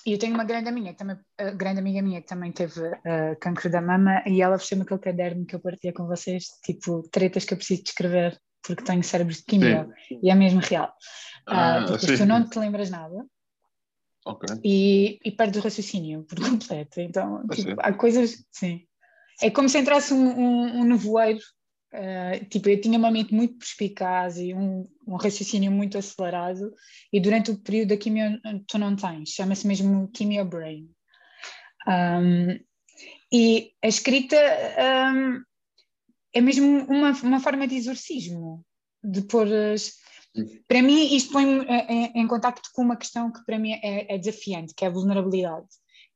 e 0.07 0.13
eu 0.13 0.19
tenho 0.19 0.35
uma 0.35 0.45
grande 0.45 0.69
amiga, 0.69 0.95
também, 0.95 1.17
uh, 1.17 1.57
grande 1.57 1.81
amiga 1.81 2.03
minha 2.03 2.21
que 2.21 2.29
também 2.29 2.53
teve 2.53 2.81
uh, 2.81 3.37
cancro 3.41 3.71
da 3.71 3.81
mama 3.81 4.23
e 4.27 4.41
ela 4.41 4.59
fechou-me 4.59 4.85
aquele 4.85 5.01
caderno 5.01 5.47
que 5.47 5.55
eu 5.55 5.61
partilhei 5.61 5.93
com 5.93 6.07
vocês, 6.07 6.45
tipo 6.65 7.03
tretas 7.11 7.45
que 7.45 7.55
eu 7.55 7.59
preciso 7.59 7.83
de 7.83 7.91
escrever 7.91 8.41
porque 8.63 8.85
tenho 8.85 9.03
cérebros 9.03 9.39
de 9.39 9.45
química 9.45 9.89
e 10.23 10.31
é 10.31 10.35
mesmo 10.35 10.61
real. 10.61 10.93
Ah, 11.47 11.81
Uh, 11.83 11.87
porque 11.87 12.07
sim. 12.07 12.17
tu 12.17 12.27
não 12.27 12.49
te 12.49 12.59
lembras 12.59 12.91
nada 12.91 13.25
Ok. 14.25 14.49
e, 14.63 15.19
e 15.25 15.31
perdes 15.33 15.61
o 15.61 15.65
raciocínio 15.65 16.25
por 16.25 16.39
completo. 16.39 17.01
Então, 17.01 17.43
A 17.49 17.55
tipo, 17.55 17.75
há 17.79 17.93
coisas, 17.93 18.45
sim. 18.51 18.87
É 19.43 19.51
como 19.51 19.69
se 19.69 19.79
entrasse 19.79 20.13
um, 20.13 20.39
um, 20.39 20.81
um 20.81 20.85
nevoeiro. 20.85 21.41
Uh, 21.93 22.45
tipo, 22.47 22.69
eu 22.69 22.81
tinha 22.81 22.99
uma 22.99 23.11
mente 23.11 23.35
muito 23.35 23.59
perspicaz 23.59 24.39
e 24.39 24.55
um, 24.55 24.89
um 25.07 25.17
raciocínio 25.17 25.71
muito 25.71 25.99
acelerado, 25.99 26.73
e 27.13 27.21
durante 27.21 27.51
o 27.51 27.59
período 27.59 27.91
da 27.91 27.97
quimio 27.97 28.41
tu 28.67 28.79
não 28.79 28.97
tens, 28.97 29.31
chama-se 29.31 29.67
mesmo 29.67 30.11
quimio 30.13 30.45
brain. 30.45 30.89
Um, 31.87 32.59
e 33.33 33.73
a 33.83 33.89
escrita 33.89 34.37
um, 34.37 35.43
é 36.35 36.41
mesmo 36.41 36.85
uma, 36.87 37.13
uma 37.23 37.41
forma 37.41 37.67
de 37.67 37.77
exorcismo, 37.77 38.65
de 39.03 39.23
pôr 39.23 39.47
as, 39.53 39.93
para 40.69 40.83
mim, 40.83 41.15
isto 41.15 41.33
põe-me 41.33 41.65
em, 41.65 42.13
em 42.15 42.27
contacto 42.27 42.69
com 42.73 42.83
uma 42.83 42.97
questão 42.97 43.33
que 43.33 43.45
para 43.45 43.59
mim 43.59 43.73
é, 43.73 44.15
é 44.15 44.19
desafiante, 44.19 44.75
que 44.75 44.85
é 44.85 44.89
a 44.89 44.93
vulnerabilidade. 44.93 45.67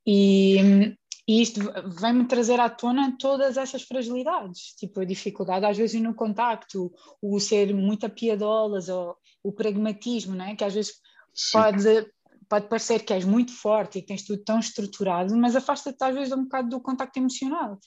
E, 0.06 0.94
e 1.26 1.40
isto 1.40 1.60
vem-me 2.00 2.26
trazer 2.26 2.60
à 2.60 2.68
tona 2.68 3.16
todas 3.18 3.56
essas 3.56 3.82
fragilidades, 3.82 4.74
tipo 4.76 5.00
a 5.00 5.04
dificuldade 5.04 5.64
às 5.64 5.76
vezes 5.76 6.00
no 6.00 6.14
contacto, 6.14 6.92
o 7.22 7.40
ser 7.40 7.74
muito 7.74 8.04
apiadolas, 8.04 8.88
ou 8.88 9.16
o 9.42 9.52
pragmatismo, 9.52 10.34
não 10.34 10.44
é? 10.44 10.54
que 10.54 10.64
às 10.64 10.74
vezes 10.74 10.92
Sim. 11.34 11.58
pode, 11.58 12.12
pode 12.48 12.68
parecer 12.68 13.04
que 13.04 13.12
és 13.12 13.24
muito 13.24 13.52
forte 13.52 13.98
e 13.98 14.02
que 14.02 14.08
tens 14.08 14.22
tudo 14.22 14.42
tão 14.44 14.58
estruturado, 14.58 15.34
mas 15.36 15.56
afasta-te 15.56 16.02
às 16.04 16.14
vezes 16.14 16.32
um 16.32 16.44
bocado 16.44 16.68
do 16.68 16.80
contacto 16.80 17.18
emocional. 17.18 17.78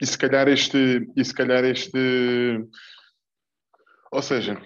E 0.00 0.06
se 0.06 0.18
calhar 0.18 0.48
este. 0.48 1.08
E 1.16 1.24
se 1.24 1.32
calhar 1.32 1.64
este. 1.64 1.98
Ou 4.12 4.22
seja, 4.22 4.60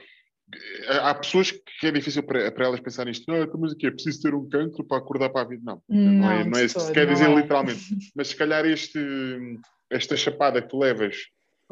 há 1.03 1.15
pessoas 1.15 1.51
que 1.51 1.87
é 1.87 1.91
difícil 1.91 2.23
para, 2.23 2.51
para 2.51 2.67
elas 2.67 2.81
pensar 2.81 3.05
nisto. 3.05 3.25
Não, 3.29 3.43
então, 3.43 3.61
mas 3.61 3.73
aqui 3.73 3.87
é 3.87 3.91
preciso 3.91 4.23
ter 4.23 4.35
um 4.35 4.49
cancro 4.49 4.85
para 4.85 4.99
acordar 4.99 5.31
para 5.31 5.43
a 5.43 5.49
vida. 5.49 5.63
Não, 5.65 5.83
não, 5.89 6.31
é, 6.31 6.45
Não, 6.45 6.59
é 6.59 6.61
de 6.61 6.65
isso 6.65 6.79
que 6.79 6.85
se 6.85 6.93
quer 6.93 7.07
dizer 7.07 7.31
é. 7.31 7.35
literalmente. 7.35 7.81
Mas 8.17 8.29
se 8.29 8.37
calhar 8.37 8.65
este, 8.67 8.99
esta 9.91 10.17
chapada 10.17 10.63
que 10.63 10.69
tu 10.69 10.79
levas, 10.79 11.17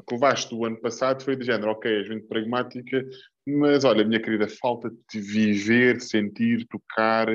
que 0.07 0.15
levaste 0.15 0.55
do 0.55 0.65
ano 0.65 0.81
passado, 0.81 1.25
foi 1.25 1.37
do 1.37 1.45
género, 1.45 1.71
ok, 1.73 1.91
és 1.91 2.09
muito 2.09 2.29
pragmática, 2.29 3.03
mas 3.47 3.85
olha, 3.85 4.05
minha 4.05 4.21
querida, 4.21 4.47
falta 4.49 4.91
de 5.11 5.21
viver, 5.21 6.01
sentir, 6.01 6.67
tocar. 6.69 7.27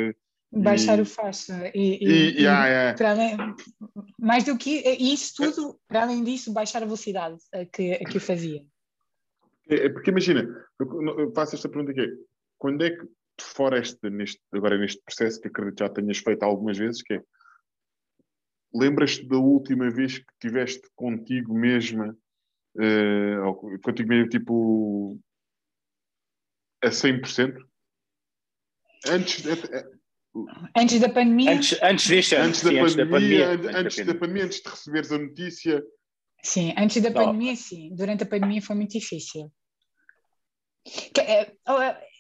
Baixar 0.54 1.00
E- 1.00 1.02
o 1.02 1.06
faixa 1.06 1.72
e, 1.74 1.80
E, 1.80 2.06
e- 2.06 2.40
e, 2.40 2.42
e- 2.44 2.48
ah, 2.48 2.68
é. 2.68 2.94
para 2.94 3.12
além, 3.12 3.38
mais 4.20 4.44
do 4.44 4.58
que 4.58 4.70
isso 5.00 5.34
tudo, 5.36 5.80
para 5.88 6.04
além 6.04 6.24
disso, 6.24 6.52
baixar 6.54 6.84
a 6.84 6.86
velocidade 6.86 7.38
a 7.54 7.66
que, 7.66 7.94
a 7.94 8.00
que 8.00 8.20
fazia. 8.20 8.62
É, 9.72 9.86
é 9.86 9.90
porque 9.90 10.12
imagina, 10.12 10.42
eu, 10.80 11.32
faço 11.34 11.56
esta 11.56 11.70
pergunta 11.70 11.92
aqui. 11.92 12.08
Quando 12.58 12.84
é 12.84 12.92
que, 12.92 13.08
fora 13.40 13.80
este, 13.80 14.10
neste, 14.10 14.42
agora 14.54 14.78
neste 14.78 15.02
processo 15.04 15.40
que 15.40 15.48
acredito 15.48 15.78
que 15.78 15.84
já 15.84 15.90
tenhas 15.90 16.18
feito 16.18 16.44
algumas 16.44 16.78
vezes, 16.78 17.02
que 17.02 17.14
é 17.14 17.24
lembras-te 18.74 19.28
da 19.28 19.38
última 19.38 19.90
vez 19.90 20.20
que 20.20 20.34
tiveste 20.40 20.88
contigo 20.96 21.54
mesma, 21.54 22.16
ou 23.46 23.80
contigo 23.82 24.10
mesmo, 24.10 24.30
tipo, 24.30 25.20
a 26.84 26.90
100%? 26.90 27.58
Antes, 29.08 29.46
eh, 29.46 29.92
Antes 30.78 31.00
da 31.02 31.10
pandemia, 31.10 31.52
Antes, 31.52 31.78
antes 31.82 32.08
deste 32.08 32.36
ano, 32.36 32.46
antes, 32.46 32.64
da 32.64 32.70
sim, 32.70 32.80
antes 32.80 32.96
da 32.96 33.06
pandemia, 33.06 33.48
pandemia. 33.48 33.80
antes, 33.80 33.98
antes 34.00 34.06
da 34.06 34.16
pandemia, 34.16 34.46
antes 34.46 34.62
de 34.62 34.70
receberes 34.70 35.12
a 35.12 35.18
notícia, 35.18 35.84
sim, 36.42 36.74
antes 36.78 37.02
da 37.02 37.10
Não. 37.10 37.26
pandemia, 37.26 37.56
sim. 37.56 37.94
Durante 37.96 38.24
a 38.24 38.26
pandemia 38.26 38.62
foi 38.62 38.76
muito 38.76 38.92
difícil. 38.92 39.52
Que 40.84 41.22
É, 41.22 41.54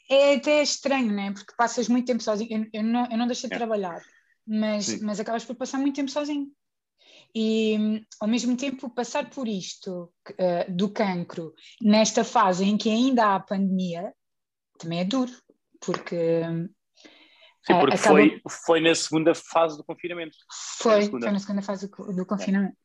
é 0.10 0.36
até 0.36 0.62
estranho, 0.62 1.12
né? 1.12 1.32
Porque 1.34 1.54
passas 1.58 1.88
muito 1.88 2.06
tempo 2.06 2.22
sozinho. 2.22 2.70
Eu, 2.74 2.82
eu 2.82 2.84
não, 2.84 3.06
eu 3.12 3.18
não 3.18 3.28
deixei 3.28 3.50
de 3.50 3.56
É. 3.56 3.58
trabalhar, 3.58 4.00
mas, 4.46 4.86
Sim. 4.86 5.00
mas 5.04 5.20
acabas 5.20 5.46
por 5.46 5.56
passar 5.56 5.78
muito 5.78 5.96
tempo 5.96 6.12
sozinho. 6.12 6.48
E 7.34 8.04
ao 8.20 8.28
mesmo 8.28 8.58
tempo, 8.58 8.90
passar 8.90 9.30
por 9.30 9.48
isto 9.48 10.12
eh, 10.38 10.70
do 10.70 10.90
cancro, 10.92 11.54
nesta 11.82 12.24
fase 12.26 12.66
em 12.66 12.78
que 12.78 12.90
ainda 12.90 13.26
há 13.26 13.36
a 13.36 13.40
pandemia, 13.40 14.14
também 14.78 15.00
é 15.00 15.06
duro, 15.06 15.32
porque 15.80 16.42
Sim, 17.66 17.74
Ah, 17.74 17.80
porque 17.80 17.96
acaba- 17.96 18.16
foi, 18.16 18.42
foi 18.66 18.80
na 18.82 18.94
segunda 18.96 19.34
fase 19.36 19.78
do 19.78 19.84
confinamento. 19.84 20.36
foi, 20.80 20.96
na 20.96 21.02
segunda. 21.04 21.26
foi 21.28 21.34
na 21.34 21.40
segunda 21.40 21.62
fase 21.62 21.88
do, 21.90 22.14
do 22.16 22.26
confinamento. 22.26 22.76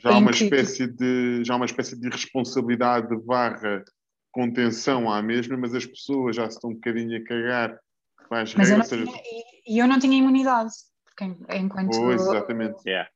já 0.00 0.10
há 0.14 0.18
uma 0.18 0.30
que- 0.32 0.44
espécie 0.44 0.86
de 0.86 1.44
já 1.44 1.54
há 1.54 1.56
uma 1.56 1.66
espécie 1.66 1.98
de 2.00 2.08
responsabilidade 2.08 3.14
barra 3.24 3.84
contenção 4.34 5.10
à 5.10 5.22
mesma, 5.22 5.56
mas 5.56 5.74
as 5.74 5.86
pessoas 5.86 6.36
já 6.36 6.50
se 6.50 6.56
estão 6.56 6.70
um 6.70 6.74
bocadinho 6.74 7.16
a 7.16 7.24
cagar 7.24 7.78
para 8.28 8.42
as 8.42 8.52
Mas 8.52 8.68
eu 8.68 8.76
regras, 8.76 8.88
seja, 8.88 9.04
e 9.06 9.54
e 9.66 9.78
eu 9.78 9.86
não 9.86 9.98
tinha 9.98 10.18
imunidade, 10.18 10.72
porque 11.04 11.24
en- 11.24 11.64
enquanto. 11.64 11.90
pois, 11.90 12.20
exatamente. 12.20 12.82
Yeah. 12.86 13.08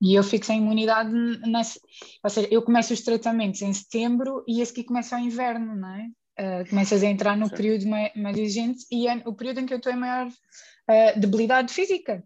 E 0.00 0.14
eu 0.18 0.24
fico 0.24 0.44
sem 0.44 0.58
imunidade, 0.58 1.12
nessa, 1.48 1.78
ou 2.24 2.30
seja, 2.30 2.48
eu 2.50 2.62
começo 2.62 2.92
os 2.92 3.02
tratamentos 3.02 3.62
em 3.62 3.72
setembro 3.72 4.42
e 4.48 4.60
esse 4.60 4.72
aqui 4.72 4.82
começa 4.82 5.14
ao 5.14 5.22
inverno, 5.22 5.76
não 5.76 5.94
é? 5.94 6.08
Uh, 6.40 6.68
começas 6.68 7.04
a 7.04 7.06
entrar 7.06 7.36
no 7.36 7.48
Sim. 7.48 7.54
período 7.54 7.86
mais, 7.86 8.12
mais 8.16 8.36
exigente 8.36 8.84
e 8.90 9.06
é 9.06 9.22
o 9.26 9.34
período 9.34 9.60
em 9.60 9.66
que 9.66 9.74
eu 9.74 9.76
estou 9.76 9.92
em 9.92 9.96
maior 9.96 10.26
uh, 10.26 11.20
debilidade 11.20 11.72
física. 11.72 12.24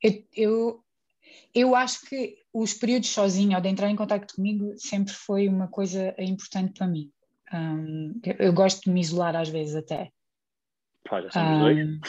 Eu, 0.00 0.24
eu, 0.36 0.84
eu 1.54 1.74
acho 1.74 2.02
que 2.06 2.43
os 2.54 2.72
períodos 2.72 3.10
sozinho, 3.10 3.56
ou 3.56 3.60
de 3.60 3.68
entrar 3.68 3.90
em 3.90 3.96
contato 3.96 4.32
comigo, 4.34 4.72
sempre 4.76 5.12
foi 5.12 5.48
uma 5.48 5.66
coisa 5.68 6.14
importante 6.18 6.72
para 6.78 6.86
mim. 6.86 7.10
Um, 7.52 8.20
eu, 8.24 8.34
eu 8.46 8.52
gosto 8.52 8.84
de 8.84 8.90
me 8.90 9.00
isolar 9.00 9.34
às 9.36 9.48
vezes 9.48 9.74
até. 9.74 10.10
Pá, 11.08 11.20
já 11.20 11.30
somos 11.32 11.58
dois. 11.58 11.78
Um, 11.78 12.00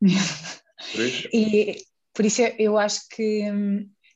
Três? 0.92 1.28
E 1.32 1.76
por 2.14 2.24
isso 2.24 2.42
eu- 2.42 2.54
eu 2.58 2.78
acho 2.78 3.08
que 3.08 3.44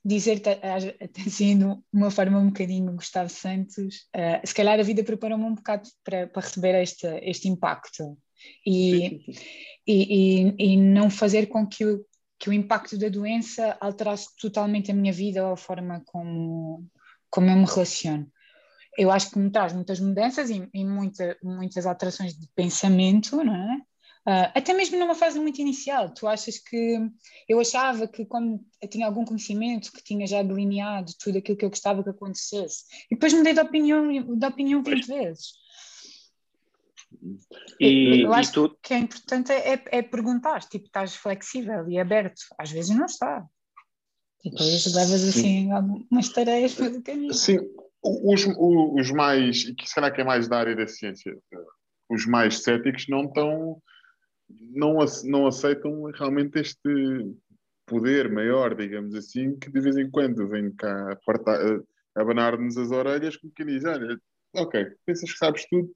dizer-te, 0.04 0.48
a- 0.48 0.76
até 1.04 1.22
sendo 1.28 1.82
uma 1.92 2.10
forma 2.10 2.38
um 2.38 2.46
bocadinho 2.46 2.92
Gustavo 2.94 3.28
Santos, 3.28 4.06
eh, 4.12 4.40
se 4.44 4.54
calhar 4.54 4.78
a 4.78 4.82
vida 4.82 5.02
preparou-me 5.02 5.44
um 5.44 5.54
bocado 5.54 5.88
para, 6.04 6.26
para 6.28 6.42
receber 6.42 6.80
este, 6.80 7.06
este 7.22 7.48
impacto 7.48 8.16
e, 8.64 9.24
e, 9.86 9.96
e, 9.96 10.54
e 10.58 10.76
não 10.76 11.10
fazer 11.10 11.46
com 11.46 11.66
que 11.66 11.84
o, 11.84 12.04
que 12.38 12.50
o 12.50 12.52
impacto 12.52 12.98
da 12.98 13.08
doença 13.08 13.76
alterasse 13.80 14.36
totalmente 14.36 14.90
a 14.90 14.94
minha 14.94 15.12
vida 15.12 15.46
ou 15.46 15.52
a 15.52 15.56
forma 15.56 16.02
como, 16.04 16.84
como 17.30 17.48
eu 17.48 17.56
me 17.56 17.64
relaciono. 17.64 18.30
Eu 18.98 19.10
acho 19.10 19.30
que 19.30 19.38
me 19.38 19.50
traz 19.50 19.72
muitas 19.72 20.00
mudanças 20.00 20.50
e, 20.50 20.68
e 20.72 20.84
muita, 20.84 21.36
muitas 21.42 21.86
alterações 21.86 22.34
de 22.34 22.48
pensamento, 22.54 23.36
não 23.44 23.54
é? 23.54 23.80
Ah, 24.28 24.50
até 24.56 24.74
mesmo 24.74 24.98
numa 24.98 25.14
fase 25.14 25.38
muito 25.38 25.60
inicial, 25.60 26.12
tu 26.12 26.26
achas 26.26 26.58
que 26.58 26.98
eu 27.48 27.60
achava 27.60 28.08
que 28.08 28.26
como 28.26 28.60
eu 28.82 28.88
tinha 28.88 29.06
algum 29.06 29.24
conhecimento, 29.24 29.92
que 29.92 30.02
tinha 30.02 30.26
já 30.26 30.42
delineado 30.42 31.12
tudo 31.20 31.38
aquilo 31.38 31.56
que 31.56 31.64
eu 31.64 31.70
gostava 31.70 32.02
que 32.02 32.10
acontecesse, 32.10 32.84
e 33.08 33.14
depois 33.14 33.32
mudei 33.32 33.54
de 33.54 33.60
opinião, 33.60 34.36
de 34.36 34.46
opinião 34.46 34.82
20 34.82 35.06
vezes. 35.06 35.52
E, 37.80 38.22
eu 38.22 38.32
acho 38.32 38.52
tu, 38.52 38.64
O 38.64 38.76
que 38.82 38.94
é 38.94 38.98
importante 38.98 39.52
é, 39.52 39.82
é 39.90 40.02
perguntar, 40.02 40.60
tipo, 40.64 40.86
estás 40.86 41.14
flexível 41.16 41.88
e 41.88 41.98
aberto, 41.98 42.40
às 42.58 42.70
vezes 42.70 42.94
não 42.96 43.06
está. 43.06 43.44
E 44.44 44.50
depois 44.50 44.94
levas 44.94 45.28
assim 45.28 45.72
algumas 45.72 46.28
tareias 46.28 46.74
pelo 46.74 47.02
caminho. 47.02 47.34
Sim, 47.34 47.58
Os, 48.02 48.46
os 48.46 49.10
mais, 49.10 49.64
e 49.64 49.74
que 49.74 49.88
se 49.88 49.94
calhar 49.94 50.14
que 50.14 50.20
é 50.20 50.24
mais 50.24 50.46
da 50.46 50.58
área 50.58 50.76
da 50.76 50.86
ciência, 50.86 51.36
os 52.08 52.26
mais 52.26 52.62
céticos 52.62 53.06
não 53.08 53.24
estão, 53.24 53.82
não, 54.48 54.98
não 55.24 55.46
aceitam 55.46 56.04
realmente 56.12 56.60
este 56.60 57.34
poder 57.86 58.30
maior, 58.30 58.74
digamos 58.74 59.14
assim, 59.14 59.56
que 59.58 59.70
de 59.70 59.80
vez 59.80 59.96
em 59.96 60.10
quando 60.10 60.48
vem 60.48 60.72
cá 60.74 61.18
abanar-nos 62.16 62.76
as 62.76 62.90
orelhas, 62.90 63.36
como 63.36 63.52
quem 63.52 63.66
diz, 63.66 63.84
olha, 63.84 64.18
ok, 64.54 64.86
pensas 65.04 65.32
que 65.32 65.38
sabes 65.38 65.66
tudo, 65.68 65.90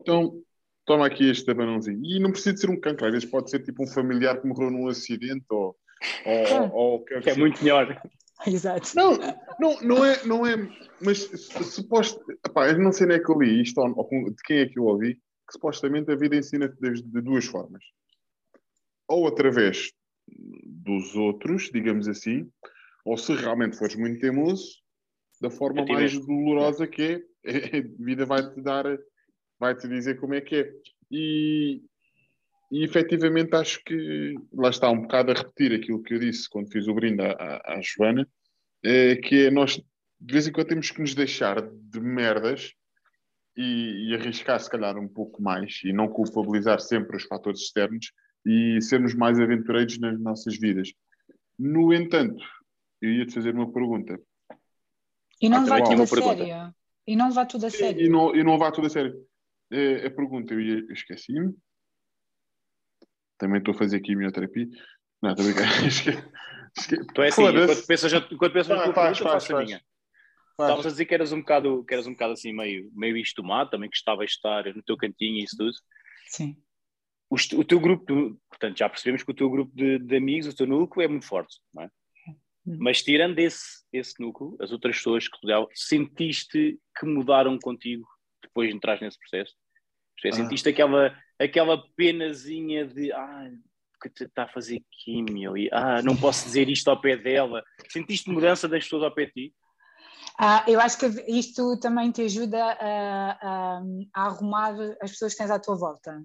então 0.00 0.42
toma 0.90 1.06
aqui 1.06 1.30
este 1.30 1.48
abanãozinho. 1.48 2.00
E 2.04 2.18
não 2.18 2.32
precisa 2.32 2.52
de 2.52 2.60
ser 2.62 2.68
um 2.68 2.80
cancro, 2.80 3.06
às 3.06 3.12
vezes 3.12 3.30
pode 3.30 3.48
ser 3.48 3.60
tipo 3.62 3.84
um 3.84 3.86
familiar 3.86 4.40
que 4.40 4.48
morreu 4.48 4.72
num 4.72 4.88
acidente 4.88 5.44
ou, 5.48 5.76
ou, 6.26 6.44
Claro. 6.46 6.72
ou 6.74 7.04
Que 7.04 7.30
é 7.30 7.34
muito 7.36 7.62
melhor. 7.62 8.02
Exato. 8.44 8.88
não, 8.96 9.16
não, 9.60 9.80
não 9.82 10.04
é, 10.04 10.24
não 10.24 10.46
é, 10.46 10.56
mas 11.00 11.18
su- 11.18 11.62
suposto, 11.62 12.20
epá, 12.44 12.68
eu 12.70 12.78
não 12.80 12.90
sei 12.90 13.06
nem 13.06 13.18
é 13.18 13.20
que 13.20 13.30
eu 13.30 13.38
li 13.38 13.62
isto 13.62 13.78
ou, 13.80 14.08
de 14.08 14.42
quem 14.44 14.58
é 14.58 14.66
que 14.66 14.80
eu 14.80 14.84
ouvi, 14.84 15.14
que 15.14 15.52
supostamente 15.52 16.10
a 16.10 16.16
vida 16.16 16.34
ensina 16.34 16.66
de, 16.68 17.02
de 17.02 17.20
duas 17.20 17.44
formas. 17.44 17.84
Ou 19.06 19.28
através 19.28 19.92
dos 20.64 21.14
outros, 21.14 21.70
digamos 21.72 22.08
assim, 22.08 22.50
ou 23.04 23.16
se 23.16 23.32
realmente 23.34 23.76
fores 23.76 23.94
muito 23.94 24.20
teimoso, 24.20 24.80
da 25.40 25.50
forma 25.50 25.84
mais 25.84 26.18
dolorosa 26.26 26.88
que 26.88 27.22
é, 27.44 27.78
a 27.78 28.04
vida 28.04 28.26
vai-te 28.26 28.60
dar, 28.60 28.86
vai-te 29.60 29.86
dizer 29.86 30.18
como 30.18 30.34
é 30.34 30.40
que 30.40 30.56
é. 30.56 30.72
E, 31.10 31.82
e 32.72 32.82
efetivamente 32.82 33.54
acho 33.54 33.84
que 33.84 34.34
lá 34.52 34.70
está 34.70 34.90
um 34.90 35.02
bocado 35.02 35.30
a 35.30 35.34
repetir 35.34 35.74
aquilo 35.74 36.02
que 36.02 36.14
eu 36.14 36.18
disse 36.18 36.48
quando 36.48 36.72
fiz 36.72 36.88
o 36.88 36.94
brinde 36.94 37.20
à, 37.20 37.32
à, 37.32 37.74
à 37.74 37.80
Joana, 37.82 38.26
é, 38.82 39.16
que 39.16 39.46
é 39.46 39.50
nós 39.50 39.80
de 40.20 40.32
vez 40.32 40.46
em 40.46 40.52
quando 40.52 40.68
temos 40.68 40.90
que 40.90 41.00
nos 41.00 41.14
deixar 41.14 41.62
de 41.62 42.00
merdas 42.00 42.72
e, 43.56 44.08
e 44.10 44.14
arriscar 44.14 44.60
se 44.60 44.70
calhar 44.70 44.98
um 44.98 45.08
pouco 45.08 45.42
mais 45.42 45.80
e 45.84 45.92
não 45.92 46.08
culpabilizar 46.08 46.80
sempre 46.80 47.16
os 47.16 47.24
fatores 47.24 47.60
externos 47.60 48.12
e 48.46 48.80
sermos 48.82 49.14
mais 49.14 49.40
aventureiros 49.40 49.98
nas 49.98 50.18
nossas 50.20 50.58
vidas. 50.58 50.92
No 51.58 51.92
entanto, 51.92 52.42
eu 53.00 53.10
ia-te 53.10 53.32
fazer 53.32 53.54
uma 53.54 53.70
pergunta. 53.72 54.18
E 55.40 55.48
não 55.48 55.58
Ah, 55.58 55.64
vá 55.64 55.82
tudo 55.82 56.02
a 56.02 56.06
sério. 56.06 56.74
E 57.06 57.16
não 57.16 57.30
vá 57.30 57.46
tudo 57.46 57.66
a 57.66 57.70
sério. 57.70 58.00
E, 58.00 58.06
e 58.06 58.08
não, 58.08 58.36
e 58.36 58.44
não 58.44 58.58
vá 58.58 58.70
tudo 58.70 58.86
a 58.86 58.90
sério. 58.90 59.26
É, 59.70 60.06
a 60.06 60.10
pergunta, 60.10 60.52
eu, 60.54 60.60
ia, 60.60 60.78
eu 60.80 60.92
esqueci-me. 60.92 61.54
Também 63.38 63.58
estou 63.58 63.74
a 63.74 63.78
fazer 63.78 63.96
aqui 63.98 64.12
a 64.12 64.16
minha 64.16 64.32
terapia. 64.32 64.66
Não, 65.22 65.30
estou 65.30 65.46
a 65.46 65.52
brincar. 65.52 65.68
Esque- 65.86 66.10
esque- 66.76 67.04
Tu 67.14 67.22
é 67.22 67.28
assim, 67.28 67.42
quando 67.42 67.86
pensas, 67.86 68.12
quando 68.12 68.52
pensas 68.52 68.68
na 68.68 68.76
Faz, 68.76 68.84
tua 68.84 68.94
faz, 68.94 69.18
pergunta, 69.18 69.30
faz, 69.30 69.42
faço 69.44 69.52
a 69.52 69.56
faz. 69.56 69.66
minha. 69.66 69.78
Faz. 70.56 70.68
Estavas 70.68 70.86
a 70.86 70.90
dizer 70.90 71.04
que 71.06 71.14
eras 71.14 71.32
um 71.32 71.40
bocado, 71.40 71.84
que 71.84 71.94
eras 71.94 72.06
um 72.06 72.12
bocado 72.12 72.32
assim, 72.34 72.52
meio, 72.52 72.90
meio 72.94 73.16
estomado, 73.16 73.70
também 73.70 73.88
gostavas 73.88 74.26
de 74.26 74.32
estar 74.32 74.64
no 74.74 74.82
teu 74.82 74.96
cantinho 74.96 75.38
e 75.38 75.44
isso 75.44 75.56
tudo. 75.56 75.72
Sim. 76.26 76.56
O, 77.30 77.36
o 77.60 77.64
teu 77.64 77.80
grupo, 77.80 78.38
portanto, 78.48 78.76
já 78.78 78.88
percebemos 78.88 79.22
que 79.22 79.30
o 79.30 79.34
teu 79.34 79.48
grupo 79.48 79.74
de, 79.74 79.98
de 79.98 80.16
amigos, 80.16 80.46
o 80.48 80.54
teu 80.56 80.66
núcleo 80.66 81.04
é 81.04 81.08
muito 81.08 81.26
forte, 81.26 81.56
não 81.72 81.84
é? 81.84 81.90
Hum. 82.66 82.76
Mas 82.78 83.02
tirando 83.02 83.38
esse, 83.38 83.84
esse 83.92 84.20
núcleo, 84.20 84.56
as 84.60 84.70
outras 84.70 84.96
pessoas 84.96 85.26
que 85.28 85.38
rodeavam, 85.42 85.68
sentiste 85.74 86.78
que 86.98 87.06
mudaram 87.06 87.58
contigo 87.58 88.06
depois 88.42 88.68
de 88.70 88.76
entrar 88.76 89.00
nesse 89.00 89.18
processo? 89.18 89.54
Isto 90.16 90.26
é, 90.26 90.30
Ah. 90.30 90.32
Sentiste 90.34 90.68
aquela, 90.68 91.16
aquela 91.38 91.82
penazinha 91.96 92.86
de 92.86 93.12
ah, 93.12 93.50
que 94.02 94.08
te 94.10 94.24
está 94.24 94.44
a 94.44 94.48
fazer 94.48 94.82
químio 95.04 95.56
e 95.56 95.68
ah, 95.72 96.00
não 96.02 96.16
posso 96.16 96.44
dizer 96.44 96.68
isto 96.68 96.88
ao 96.88 97.00
pé 97.00 97.16
dela. 97.16 97.62
Sentiste 97.88 98.30
mudança 98.30 98.66
das 98.68 98.84
pessoas 98.84 99.02
ao 99.04 99.14
pé 99.14 99.26
de 99.26 99.32
ti? 99.32 99.54
Ah, 100.38 100.64
eu 100.66 100.80
acho 100.80 100.98
que 100.98 101.06
isto 101.28 101.78
também 101.80 102.10
te 102.10 102.22
ajuda 102.22 102.62
a, 102.64 103.30
a- 103.78 103.82
a 104.14 104.22
arrumar 104.26 104.74
as 105.02 105.10
pessoas 105.10 105.32
que 105.32 105.38
tens 105.38 105.50
à 105.50 105.58
tua 105.58 105.76
volta. 105.76 106.22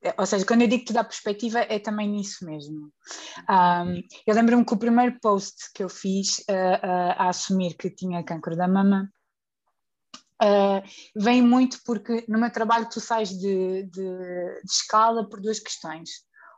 É, 0.00 0.14
Ou 0.16 0.26
seja, 0.26 0.46
quando 0.46 0.62
eu 0.62 0.68
digo 0.68 0.80
que 0.82 0.88
te 0.88 0.92
dá 0.92 1.02
perspectiva, 1.02 1.58
é 1.60 1.78
também 1.80 2.08
nisso 2.08 2.44
mesmo. 2.44 2.92
Ah, 3.48 3.84
eu 4.26 4.34
lembro-me 4.34 4.64
que 4.64 4.74
o 4.74 4.78
primeiro 4.78 5.18
post 5.20 5.72
que 5.74 5.82
eu 5.82 5.88
fiz 5.88 6.44
ah, 6.48 7.24
a 7.24 7.28
assumir 7.30 7.74
que 7.76 7.90
tinha 7.90 8.22
cancro 8.22 8.56
da 8.56 8.68
mama 8.68 9.10
ah, 10.40 10.82
vem 11.16 11.42
muito 11.42 11.78
porque 11.84 12.24
no 12.28 12.38
meu 12.38 12.50
trabalho 12.50 12.88
tu 12.88 13.00
sais 13.00 13.30
de, 13.30 13.84
de- 13.84 14.60
de 14.64 14.70
escala 14.70 15.28
por 15.28 15.40
duas 15.40 15.58
questões. 15.60 16.10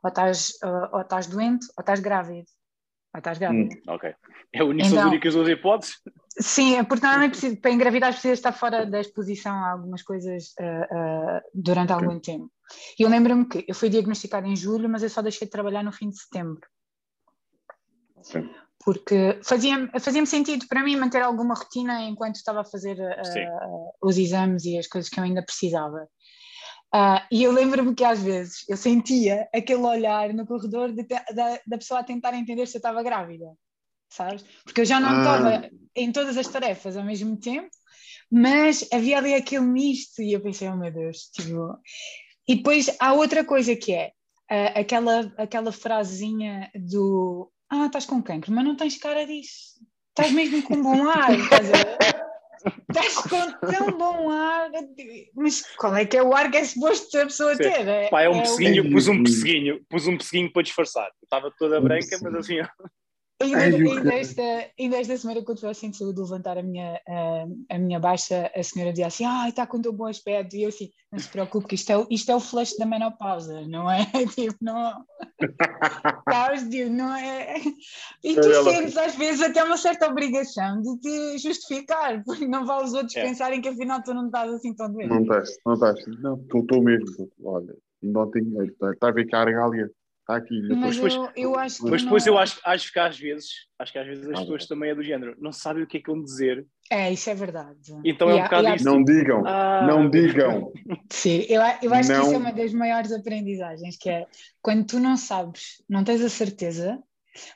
Ou 0.03 0.09
estás, 0.09 0.53
ah, 0.63 0.91
ou 0.95 1.01
estás 1.03 1.27
doente 1.27 1.67
ou 1.77 1.81
estás 1.83 2.01
grávida. 2.01 2.47
Ou 3.15 3.19
estás 3.19 3.39
grávida. 3.39 3.75
Ok. 3.89 4.15
É 4.53 4.63
único, 4.63 4.89
são 4.89 4.99
as 4.99 5.01
Então- 5.03 5.09
únicas 5.11 5.35
duas 5.35 5.49
hipóteses? 5.49 5.95
Sim, 6.39 6.77
é 6.77 6.83
porque 6.85 7.03
normalmente 7.05 7.33
precisa- 7.33 7.61
para 7.61 7.71
engravidar 7.73 8.13
precisa 8.13 8.35
estar 8.35 8.53
fora 8.53 8.87
da 8.87 9.01
exposição 9.01 9.53
a 9.53 9.73
algumas 9.73 10.03
coisas 10.03 10.55
ah, 10.61 11.43
durante 11.53 11.93
algum 11.93 12.19
tempo. 12.21 12.51
E 12.99 13.03
eu 13.03 13.09
lembro-me 13.11 13.47
que 13.49 13.65
eu 13.69 13.75
fui 13.75 13.89
diagnosticada 13.89 14.47
em 14.47 14.55
julho, 14.55 14.89
mas 14.89 15.03
eu 15.03 15.11
só 15.11 15.21
deixei 15.21 15.47
de 15.47 15.51
trabalhar 15.51 15.83
no 15.83 15.91
fim 15.93 16.09
de 16.09 16.19
setembro. 16.21 16.61
Sim. 18.23 18.49
Porque 18.85 19.39
fazia-me 19.45 19.91
fazia 20.01 20.25
sentido 20.25 20.67
para 20.67 20.83
mim 20.83 20.97
manter 20.97 21.23
alguma 21.23 21.55
rotina 21.55 22.03
enquanto 22.05 22.37
estava 22.37 22.63
a 22.63 22.65
fazer 22.65 22.99
ah, 23.01 23.25
Sim. 23.25 23.45
os 24.03 24.17
exames 24.17 24.65
e 24.65 24.79
as 24.79 24.87
coisas 24.87 25.11
que 25.11 25.21
eu 25.21 25.25
ainda 25.25 25.45
precisava. 25.45 26.09
Ah, 26.93 27.27
e 27.31 27.43
eu 27.45 27.53
lembro-me 27.53 27.95
que 27.95 28.05
às 28.05 28.21
vezes 28.23 28.65
eu 28.69 28.77
sentia 28.77 29.49
aquele 29.55 29.83
olhar 29.83 30.33
no 30.33 30.47
corredor 30.47 30.93
de 30.93 31.05
da, 31.05 31.61
da 31.67 31.79
pessoa 31.79 32.01
a 32.01 32.05
tentar 32.05 32.35
entender 32.35 32.67
se 32.67 32.77
eu 32.77 32.81
estava 32.81 33.03
grávida, 33.03 33.47
sabes? 34.11 34.45
Porque 34.65 34.81
eu 34.81 34.85
já 34.85 34.99
não 34.99 35.11
Ah. 35.11 35.19
estava 35.19 35.71
em 35.95 36.11
todas 36.11 36.37
as 36.37 36.49
tarefas 36.49 36.97
ao 36.97 37.05
mesmo 37.05 37.39
tempo, 37.39 37.69
mas 38.31 38.89
havia 38.93 39.19
ali 39.19 39.35
aquele 39.35 39.65
misto 39.67 40.23
e 40.23 40.33
eu 40.33 40.41
pensei, 40.41 40.69
oh 40.69 40.77
meu 40.77 40.93
Deus, 40.93 41.31
tipo... 41.35 41.77
E 42.49 42.57
depois 42.57 42.97
há 42.99 43.13
outra 43.13 43.45
coisa 43.45 43.77
que 43.77 43.93
é 43.93 44.11
ah, 44.51 44.81
aquela, 44.81 45.33
aquela 45.37 45.71
frasezinha 45.71 46.71
do 46.75 47.53
ah, 47.71 47.87
estás 47.87 48.05
com 48.07 48.23
cancro, 48.23 48.53
mas 48.53 48.65
não 48.65 48.77
tens 48.77 48.97
cara 48.99 49.25
disso. 49.27 49.79
Estás 50.11 50.33
mesmo 50.33 50.63
com 50.63 50.83
bom 50.83 51.09
ar, 51.09 51.39
estás 51.39 51.71
a? 51.73 52.31
Estás 52.89 53.15
com 53.15 53.53
tão 53.71 53.97
bom 53.97 54.29
ar, 54.31 54.71
mas 55.35 55.63
qual 55.77 55.97
é 55.97 56.05
que 56.05 56.17
é 56.17 56.23
o 56.23 56.35
ar 56.35 56.51
que 56.51 56.59
é 56.59 56.65
suposto 56.65 57.17
a 57.19 57.25
pessoa 57.25 57.55
Sim. 57.55 57.63
ter? 57.63 58.11
Pá, 58.11 58.23
é 58.23 58.29
um 58.29 58.39
o- 58.39 58.43
pesseguinho, 58.43 58.91
pus 58.91 59.09
um 59.09 59.23
pesseguinho, 59.23 59.81
pus 59.89 60.07
um 60.07 60.19
pesseguinho 60.19 60.53
para 60.53 60.63
disfarçar. 60.63 61.07
Eu 61.07 61.13
Estava 61.25 61.51
toda 61.57 61.81
branca, 61.81 62.19
mas 62.21 62.35
assim, 62.35 62.57
Ainda, 63.43 64.11
Ai, 64.13 64.21
esta, 64.21 64.43
ainda 64.79 64.97
esta 64.99 65.17
semana, 65.17 65.43
quando 65.43 65.61
fui 65.61 65.69
ao 65.69 65.75
centro 65.75 65.93
de 65.93 65.99
saúde 65.99 66.21
levantar 66.21 66.59
a 66.59 66.63
minha, 66.63 67.01
a, 67.09 67.75
a 67.75 67.79
minha 67.79 67.99
baixa, 67.99 68.51
a 68.55 68.63
senhora 68.63 68.93
dizia 68.93 69.07
assim: 69.07 69.25
Ah, 69.25 69.49
está 69.49 69.67
com 69.67 69.81
tão 69.81 69.93
bom 69.95 70.07
aspecto. 70.07 70.55
E 70.57 70.65
eu 70.65 70.69
assim: 70.69 70.91
Não 71.11 71.19
se 71.19 71.29
preocupe, 71.29 71.67
que 71.69 71.75
isto 71.75 71.91
é, 71.91 71.97
o- 71.97 72.07
isto 72.11 72.31
é 72.31 72.37
o 72.37 72.41
flush 72.41 72.77
da 72.77 72.85
menopausa, 72.85 73.67
não 73.67 73.91
é? 73.91 74.01
Tipo, 74.35 74.57
não. 74.61 75.05
Sabes, 76.31 76.69
tipo, 76.69 76.91
não 76.91 77.15
é? 77.17 77.55
E 78.23 78.35
tu 78.35 78.41
É 78.51 78.63
sentes 78.63 78.97
às 78.97 79.15
vezes 79.17 79.41
até 79.43 79.65
uma 79.65 79.77
certa 79.79 80.07
obrigação 80.09 80.81
de 80.83 80.99
te 81.01 81.39
justificar, 81.39 82.23
porque 82.25 82.47
não 82.47 82.67
vale 82.67 82.85
os 82.85 82.93
outros 82.93 83.17
É. 83.17 83.23
pensarem 83.23 83.61
que 83.61 83.69
afinal 83.69 84.03
tu 84.03 84.13
não 84.13 84.27
estás 84.27 84.53
assim 84.53 84.75
tão 84.75 84.93
doente. 84.93 85.09
Não 85.09 85.23
estás, 85.23 85.57
não 85.65 85.75
estás. 85.75 86.05
Não, 86.21 86.37
estou 86.37 86.61
estou 86.61 86.83
mesmo. 86.83 87.31
Olha, 87.43 87.75
ainda 88.03 88.21
ontem 88.21 88.43
está 88.65 88.95
tá 88.97 89.09
a 89.09 89.13
ver 89.13 89.27
cá 89.29 89.41
a 89.41 89.45
regalia. 89.47 89.91
Está 90.31 90.37
aqui. 90.37 90.55
ainda 90.55 90.77
Mas 90.77 90.95
depois- 90.97 91.15
eu, 91.15 91.31
eu 91.37 91.57
acho 91.59 91.83
que. 91.83 91.91
Mas 91.91 92.03
depois 92.03 92.25
não- 92.27 92.33
eu 92.35 92.39
acho, 92.39 92.61
acho 92.65 92.93
que 92.93 92.99
às 92.99 93.19
vezes, 93.19 93.47
acho 93.79 93.93
que 93.93 93.99
às 93.99 94.07
vezes 94.07 94.25
as 94.29 94.37
Ah, 94.37 94.41
pessoas 94.41 94.67
também 94.67 94.91
é 94.91 94.95
do 94.95 95.03
género, 95.03 95.37
não 95.41 95.53
sabem 95.53 95.83
o 95.83 95.87
que 95.87 95.97
é 95.99 96.01
que 96.01 96.11
vão 96.11 96.23
dizer. 96.23 96.67
É, 96.91 97.13
isso 97.13 97.29
é 97.31 97.35
verdade. 97.35 97.79
Então 98.05 98.29
é 98.31 98.35
um 98.35 98.37
E 98.37 98.41
há- 98.41 98.45
bocado 98.45 98.63
e 98.65 98.67
há 98.69 98.77
isso. 98.77 98.85
Não 98.85 99.03
digam, 99.05 99.43
Ah, 99.47 99.87
não 99.87 100.09
digam. 100.11 100.73
Sim, 101.11 101.45
eu, 101.49 101.61
a- 101.63 101.79
eu 101.83 101.93
acho 101.95 102.09
que 102.09 102.15
isso 102.15 102.31
é 102.31 102.33
Não. 102.33 102.41
uma 102.41 102.53
das 102.53 102.73
maiores 102.73 103.13
aprendizagens, 103.13 103.97
que 103.97 104.09
é 104.11 104.27
quando 104.63 104.85
tu 104.87 105.01
não 105.01 105.17
sabes, 105.17 105.83
não 105.89 106.05
tens 106.05 106.21
a 106.23 106.29
certeza, 106.29 106.99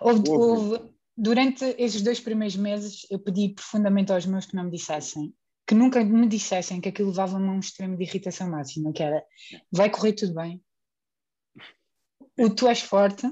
houve, 0.00 0.22
houve- 0.28 0.80
durante 1.16 1.64
esses 1.78 2.02
dois 2.02 2.18
primeiros 2.20 2.56
meses 2.56 3.06
eu 3.10 3.18
pedi 3.18 3.50
profundamente 3.54 4.12
aos 4.12 4.26
meus 4.26 4.46
que 4.46 4.56
não 4.56 4.64
me 4.64 4.70
dissessem, 4.72 5.32
que 5.66 5.74
nunca 5.74 6.04
me 6.04 6.26
dissessem 6.28 6.80
que 6.80 6.88
aquilo 6.88 7.08
levava-me 7.10 7.48
a 7.48 7.52
um 7.52 7.58
extremo 7.60 7.96
de 7.96 8.02
irritação 8.04 8.50
máxima, 8.50 8.92
que 8.92 9.02
era, 9.02 9.22
vai 9.72 9.88
correr 9.90 10.12
tudo 10.12 10.34
bem, 10.34 10.60
o 12.38 12.50
tu 12.50 12.68
és 12.68 12.82
forte 12.82 13.26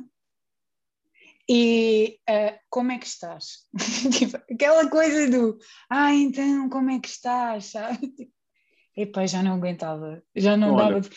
e 1.48 2.18
ah, 2.28 2.58
como 2.70 2.92
é 2.92 2.98
que 2.98 3.06
estás? 3.06 3.66
Tipo, 4.18 4.36
aquela 4.50 4.88
coisa 4.88 5.30
do, 5.30 5.58
ah, 5.90 6.14
então, 6.14 6.68
como 6.68 6.90
é 6.90 7.00
que 7.00 7.08
estás? 7.08 7.66
Sabe? 7.66 7.98
Epá, 8.96 9.26
já 9.26 9.42
não 9.42 9.54
aguentava, 9.54 10.22
já 10.36 10.56
não 10.56 10.74
Olha. 10.74 11.00
dava, 11.00 11.08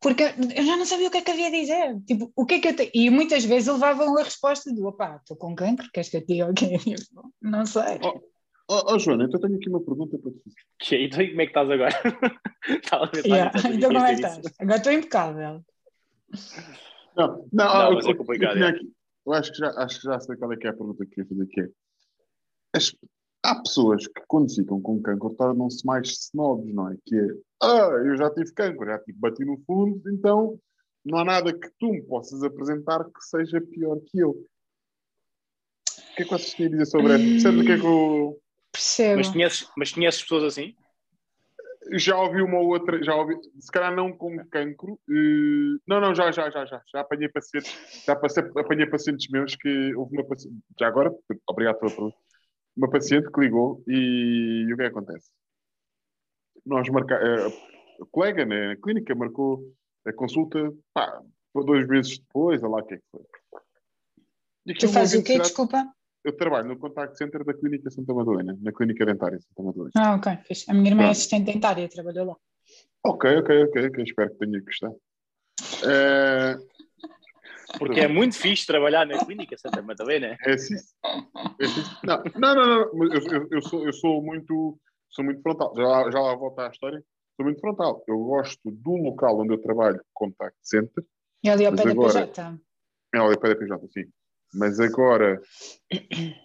porque 0.00 0.24
eu 0.24 0.64
já 0.64 0.76
não 0.76 0.86
sabia 0.86 1.08
o 1.08 1.10
que 1.10 1.18
é 1.18 1.22
que 1.22 1.30
havia 1.30 1.48
a 1.48 1.50
dizer, 1.50 2.00
tipo, 2.06 2.32
o 2.34 2.46
que 2.46 2.54
é 2.54 2.60
que 2.60 2.68
eu 2.68 2.76
tenho, 2.76 2.90
e 2.94 3.10
muitas 3.10 3.44
vezes 3.44 3.68
levavam 3.68 4.16
a 4.18 4.22
resposta 4.22 4.72
do, 4.72 4.86
opá, 4.86 5.16
estou 5.16 5.36
com 5.36 5.54
cancro, 5.54 5.90
queres 5.92 6.08
que 6.08 6.16
eu 6.16 6.20
te 6.22 6.26
diga 6.26 6.50
o 6.50 6.54
quê? 6.54 6.78
Tipo, 6.78 7.32
Não 7.40 7.66
sei. 7.66 8.00
Oh, 8.02 8.20
oh, 8.68 8.94
oh, 8.94 8.98
Joana, 8.98 9.24
então 9.24 9.38
tenho 9.40 9.56
aqui 9.56 9.68
uma 9.68 9.80
pergunta 9.80 10.18
para. 10.18 10.32
Que 10.78 10.94
aí, 10.96 11.04
então, 11.04 11.20
e 11.20 11.28
como 11.28 11.40
é 11.42 11.44
que 11.44 11.50
estás 11.50 11.70
agora? 11.70 11.92
Pensar 13.12 13.26
Yeah, 13.26 13.52
Então 13.58 13.92
como 13.92 14.04
é 14.04 14.14
que 14.14 14.26
estás? 14.26 14.54
Agora 14.58 14.76
estou 14.78 14.92
impecável. 14.92 15.64
Não, 17.16 17.26
não, 17.28 17.48
Não, 17.52 17.64
ah, 17.70 17.90
mas 17.92 18.04
eu- 18.04 18.10
é 18.12 18.14
complicado, 18.14 18.56
Eu, 18.58 18.64
é. 18.64 18.68
aqui- 18.70 18.92
eu 19.26 19.32
acho, 19.32 19.52
que 19.52 19.58
já, 19.58 19.70
acho 19.70 20.00
que 20.00 20.04
já 20.06 20.20
sei 20.20 20.36
qual 20.36 20.52
é 20.52 20.56
que 20.56 20.66
é 20.66 20.70
a 20.70 20.74
pergunta 20.74 21.04
que 21.06 21.20
eu 21.20 21.26
queria 21.26 21.28
fazer, 21.28 21.46
que 21.46 21.60
é 21.60 21.68
as- 22.74 22.96
há 23.44 23.60
pessoas 23.62 24.06
que 24.06 24.22
quando 24.28 24.54
ficam 24.54 24.80
com 24.80 25.00
cancro 25.02 25.34
tornam-se 25.34 25.84
mais 25.84 26.08
snobs, 26.08 26.72
não 26.74 26.88
é? 26.90 26.96
Que 27.04 27.16
é, 27.16 27.26
ah, 27.62 27.90
eu 28.06 28.16
já 28.16 28.30
tive 28.32 28.52
cancro, 28.52 28.86
já 28.86 28.98
tive 29.00 29.18
bati 29.18 29.44
no 29.44 29.58
fundo, 29.66 30.00
então 30.10 30.58
não 31.04 31.18
há 31.18 31.24
nada 31.24 31.52
que 31.52 31.68
tu 31.78 31.90
me 31.92 32.02
possas 32.02 32.42
apresentar 32.42 33.04
que 33.04 33.24
seja 33.24 33.60
pior 33.60 33.98
que 34.06 34.18
eu. 34.20 34.30
O 34.30 36.14
que 36.16 36.22
é 36.22 36.24
que 36.24 36.30
vocês 36.30 36.54
têm 36.54 36.66
a 36.66 36.70
dizer 36.70 36.86
sobre 36.86 37.16
isso? 37.16 37.24
Percebes 37.32 37.60
o 37.60 37.64
que 37.64 37.72
é 37.72 37.78
que 37.78 37.86
eu... 37.86 38.40
Percebo. 38.72 39.16
Mas 39.16 39.28
conheces, 39.28 39.68
mas 39.76 39.92
conheces 39.92 40.22
pessoas 40.22 40.44
assim? 40.44 40.76
Já 41.92 42.16
ouvi 42.16 42.40
uma 42.40 42.58
ou 42.58 42.68
outra, 42.68 43.02
já 43.02 43.14
ouvi, 43.14 43.36
se 43.58 43.70
calhar 43.72 43.94
não 43.94 44.12
com 44.12 44.36
cancro. 44.48 44.98
eh, 45.08 45.78
não, 45.86 46.00
não, 46.00 46.14
já, 46.14 46.30
já, 46.30 46.48
já, 46.50 46.64
já. 46.64 46.82
Já 46.92 47.00
apanhei 47.00 47.28
pacientes, 47.28 48.04
já 48.06 48.14
passei, 48.14 48.44
apanhei 48.56 48.86
pacientes 48.86 49.28
meus 49.30 49.56
que 49.56 49.94
houve 49.94 50.16
uma 50.16 50.24
paciente, 50.24 50.56
já 50.78 50.86
agora, 50.86 51.12
obrigado 51.48 51.78
pela 51.78 51.90
pergunta, 51.90 52.16
uma 52.76 52.90
paciente 52.90 53.30
que 53.30 53.40
ligou 53.40 53.82
e, 53.88 54.72
o 54.72 54.76
que 54.76 54.82
é 54.82 54.90
que 54.90 54.96
acontece? 54.96 55.30
Nós 56.64 56.88
marca, 56.90 57.14
eh, 57.14 57.46
a 58.02 58.06
colega 58.10 58.44
né, 58.44 58.68
na 58.68 58.76
clínica 58.76 59.14
marcou 59.14 59.62
a 60.06 60.12
consulta 60.12 60.72
pá, 60.94 61.20
dois 61.54 61.86
meses 61.88 62.18
depois, 62.18 62.62
olha 62.62 62.72
lá 62.72 62.78
o 62.82 62.86
que 62.86 62.94
é 62.94 62.96
que 62.98 63.04
foi. 63.10 63.22
E 64.66 64.74
Tu 64.74 64.88
fazes 64.88 65.20
o 65.20 65.24
quê? 65.24 65.38
Desculpa. 65.38 65.92
Eu 66.22 66.36
trabalho 66.36 66.68
no 66.68 66.78
contact 66.78 67.16
center 67.16 67.44
da 67.44 67.54
Clínica 67.54 67.90
Santa 67.90 68.12
Madalena, 68.12 68.56
na 68.60 68.72
Clínica 68.72 69.06
Dentária 69.06 69.40
Santa 69.40 69.62
Madalena. 69.62 69.90
Ah, 69.96 70.14
ok. 70.16 70.36
fixe. 70.44 70.70
A 70.70 70.74
minha 70.74 70.90
irmã 70.90 71.02
é 71.02 71.04
Pronto. 71.06 71.16
assistente 71.16 71.46
dentária, 71.52 71.88
trabalhou 71.88 72.26
lá. 72.26 72.36
Ok, 73.04 73.36
ok, 73.38 73.64
ok, 73.64 73.86
ok. 73.88 74.04
Espero 74.04 74.30
que 74.30 74.36
tenha 74.38 74.60
gostado. 74.60 74.96
Eh, 75.84 76.58
Porque 77.78 78.00
é 78.00 78.08
muito 78.08 78.36
fixe 78.36 78.66
trabalhar 78.66 79.06
na 79.06 79.24
clínica 79.24 79.56
Santa 79.56 79.80
Madalena. 79.80 80.36
É 80.44 80.52
assim. 80.52 80.74
É 80.74 81.64
assim. 81.64 81.82
Não, 82.04 82.22
não, 82.36 82.54
não, 82.54 82.66
não. 82.66 82.94
mas 82.94 83.12
Eu, 83.14 83.32
eu- 83.32 83.48
eu 83.50 83.62
sou, 83.62 83.86
eu 83.86 83.92
sou 83.94 84.22
muito, 84.22 84.78
sou 85.08 85.24
muito 85.24 85.40
frontal. 85.40 85.72
Já, 85.74 85.82
lá- 85.82 86.10
já 86.10 86.20
lá 86.20 86.34
volto 86.34 86.58
à 86.58 86.68
história. 86.68 87.02
Sou 87.36 87.46
muito 87.46 87.60
frontal. 87.60 88.04
Eu 88.06 88.18
gosto 88.18 88.60
do 88.70 88.96
local 88.96 89.40
onde 89.40 89.54
eu 89.54 89.58
trabalho, 89.62 90.04
contact 90.12 90.58
center. 90.62 91.02
E 91.42 91.48
ali 91.48 91.64
ao 91.64 91.74
pé 91.74 91.84
da 91.84 91.94
PJ. 91.94 92.60
É 93.14 93.18
ali 93.18 93.38
para 93.38 93.52
a 93.52 93.56
PJ, 93.56 93.88
sim. 93.90 94.04
Mas 94.52 94.80
agora, 94.80 95.40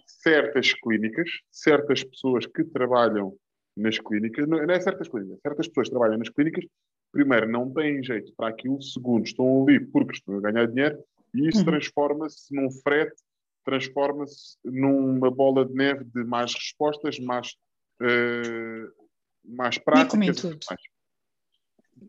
certas 0.06 0.72
clínicas, 0.74 1.28
certas 1.50 2.04
pessoas 2.04 2.46
que 2.46 2.64
trabalham 2.64 3.36
nas 3.76 3.98
clínicas, 3.98 4.48
não, 4.48 4.64
não 4.64 4.74
é 4.74 4.80
certas 4.80 5.08
clínicas, 5.08 5.38
certas 5.42 5.68
pessoas 5.68 5.88
que 5.88 5.92
trabalham 5.92 6.18
nas 6.18 6.28
clínicas, 6.28 6.64
primeiro, 7.12 7.48
não 7.48 7.72
têm 7.72 8.02
jeito 8.02 8.32
para 8.36 8.48
aquilo, 8.48 8.80
segundo, 8.80 9.24
estão 9.24 9.62
ali 9.62 9.80
porque 9.80 10.12
estão 10.16 10.36
a 10.36 10.40
ganhar 10.40 10.66
dinheiro 10.66 10.98
e 11.34 11.48
isso 11.48 11.58
Uhum. 11.58 11.64
transforma-se 11.66 12.54
num 12.54 12.70
frete, 12.70 13.22
transforma-se 13.64 14.56
numa 14.64 15.30
bola 15.30 15.64
de 15.64 15.74
neve 15.74 16.04
de 16.04 16.24
mais 16.24 16.54
respostas, 16.54 17.18
mais, 17.18 17.54
eh, 18.00 18.86
mais 19.44 19.76
práticas. 19.78 20.42
mais. 20.42 20.80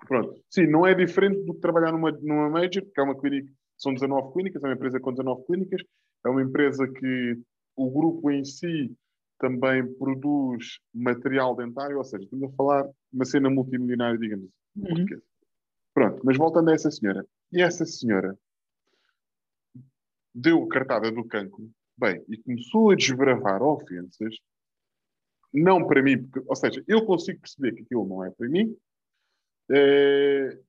Pronto. 0.07 0.41
Sim, 0.49 0.67
não 0.67 0.85
é 0.85 0.93
diferente 0.93 1.43
do 1.43 1.53
que 1.53 1.61
trabalhar 1.61 1.91
numa, 1.91 2.11
numa 2.11 2.49
major, 2.49 2.83
que 2.83 2.99
é 2.99 3.03
uma 3.03 3.19
clínica, 3.19 3.51
são 3.77 3.93
19 3.93 4.33
clínicas, 4.33 4.63
é 4.63 4.67
uma 4.67 4.73
empresa 4.73 4.99
com 4.99 5.11
19 5.11 5.45
clínicas, 5.45 5.81
é 6.25 6.29
uma 6.29 6.41
empresa 6.41 6.87
que 6.87 7.39
o 7.75 7.91
grupo 7.91 8.31
em 8.31 8.43
si 8.43 8.95
também 9.39 9.85
produz 9.95 10.79
material 10.93 11.55
dentário, 11.55 11.97
ou 11.97 12.03
seja, 12.03 12.23
estamos 12.23 12.51
a 12.51 12.55
falar 12.55 12.83
de 12.83 12.93
uma 13.13 13.25
cena 13.25 13.49
multimilionária, 13.49 14.17
digamos 14.17 14.45
assim. 14.47 15.01
Uhum. 15.01 15.21
Pronto, 15.93 16.21
mas 16.23 16.37
voltando 16.37 16.69
a 16.69 16.73
essa 16.73 16.91
senhora. 16.91 17.25
E 17.51 17.61
essa 17.61 17.85
senhora 17.85 18.37
deu 20.33 20.63
a 20.63 20.67
cartada 20.67 21.11
do 21.11 21.23
cancro, 21.23 21.69
bem, 21.97 22.23
e 22.27 22.37
começou 22.37 22.91
a 22.91 22.95
desbravar 22.95 23.61
ofensas, 23.61 24.35
não 25.53 25.85
para 25.87 26.03
mim, 26.03 26.23
porque, 26.23 26.47
ou 26.47 26.55
seja, 26.55 26.83
eu 26.87 27.05
consigo 27.05 27.39
perceber 27.39 27.73
que 27.73 27.83
aquilo 27.83 28.07
não 28.07 28.23
é 28.23 28.29
para 28.31 28.47
mim, 28.47 28.75
eh, 29.71 30.59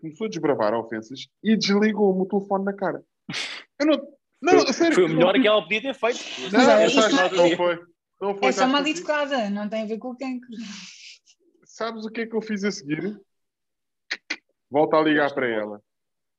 começou 0.00 0.26
a 0.26 0.30
desbravar 0.30 0.74
ofensas 0.74 1.26
e 1.42 1.56
desligou-me 1.56 2.22
o 2.22 2.26
telefone 2.26 2.64
na 2.64 2.72
cara. 2.72 3.02
Eu 3.80 3.86
não, 3.86 4.08
não, 4.42 4.58
a 4.62 4.72
sério, 4.72 4.94
Foi 4.94 5.04
o 5.04 5.08
melhor 5.08 5.34
não- 5.34 5.40
que 5.42 5.48
ela 5.48 5.62
podia 5.62 5.82
ter 5.82 5.94
feito. 5.94 6.18
Não, 6.40 6.50
Mas 6.52 6.68
é, 6.68 6.88
sabes, 6.90 7.12
isto- 7.12 7.36
não 7.36 7.56
foi. 7.56 7.80
Não 8.20 8.34
foi 8.36 8.48
É 8.48 8.52
só 8.52 8.66
mal 8.66 8.82
o 8.82 8.86
educada, 8.88 9.48
não 9.50 9.68
tem 9.68 9.82
a 9.82 9.86
ver 9.86 9.98
com 9.98 10.10
o 10.10 10.16
cancro. 10.18 10.48
Sabes 11.64 12.04
o 12.04 12.10
que 12.10 12.22
é 12.22 12.26
que 12.26 12.34
eu 12.34 12.42
fiz 12.42 12.64
a 12.64 12.70
seguir? 12.72 13.20
Volta 14.70 14.96
a 14.96 15.02
ligar 15.02 15.32
para 15.34 15.46
ela. 15.48 15.80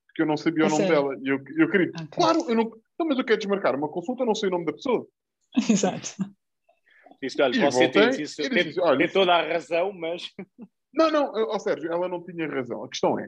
Porque 0.08 0.22
eu 0.22 0.26
não 0.26 0.36
sabia 0.38 0.64
o 0.66 0.68
A 0.68 0.70
nome 0.70 0.86
sério? 0.86 0.96
dela. 1.02 1.16
E 1.24 1.28
eu, 1.30 1.44
eu 1.58 1.70
queria. 1.72 1.90
Ok. 1.96 2.08
Claro, 2.12 2.46
eu 2.50 2.56
não. 2.56 2.64
Não, 3.00 3.08
mas 3.08 3.18
eu 3.18 3.24
quero 3.24 3.40
desmarcar 3.40 3.76
uma 3.76 3.88
consulta, 3.88 4.24
eu 4.24 4.28
não 4.28 4.36
sei 4.36 4.50
o 4.50 4.52
nome 4.52 4.66
da 4.66 4.74
pessoa. 4.74 5.08
Exato. 5.70 6.10
Disse, 7.24 7.42
olha, 7.42 7.54
você 7.72 7.88
tem, 7.90 8.02
voltei, 8.04 8.24
isso- 8.24 8.36
tem- 8.50 8.64
disse, 8.66 8.80
olha, 8.82 8.98
tem 8.98 9.10
toda 9.10 9.34
a 9.34 9.42
razão, 9.54 9.94
mas 9.94 10.30
Não, 10.94 11.10
não, 11.12 11.32
ó 11.34 11.58
Sérgio, 11.60 11.92
ela 11.92 12.10
não 12.10 12.24
tinha 12.26 12.48
razão. 12.48 12.84
A 12.84 12.90
questão 12.90 13.18
é: 13.20 13.28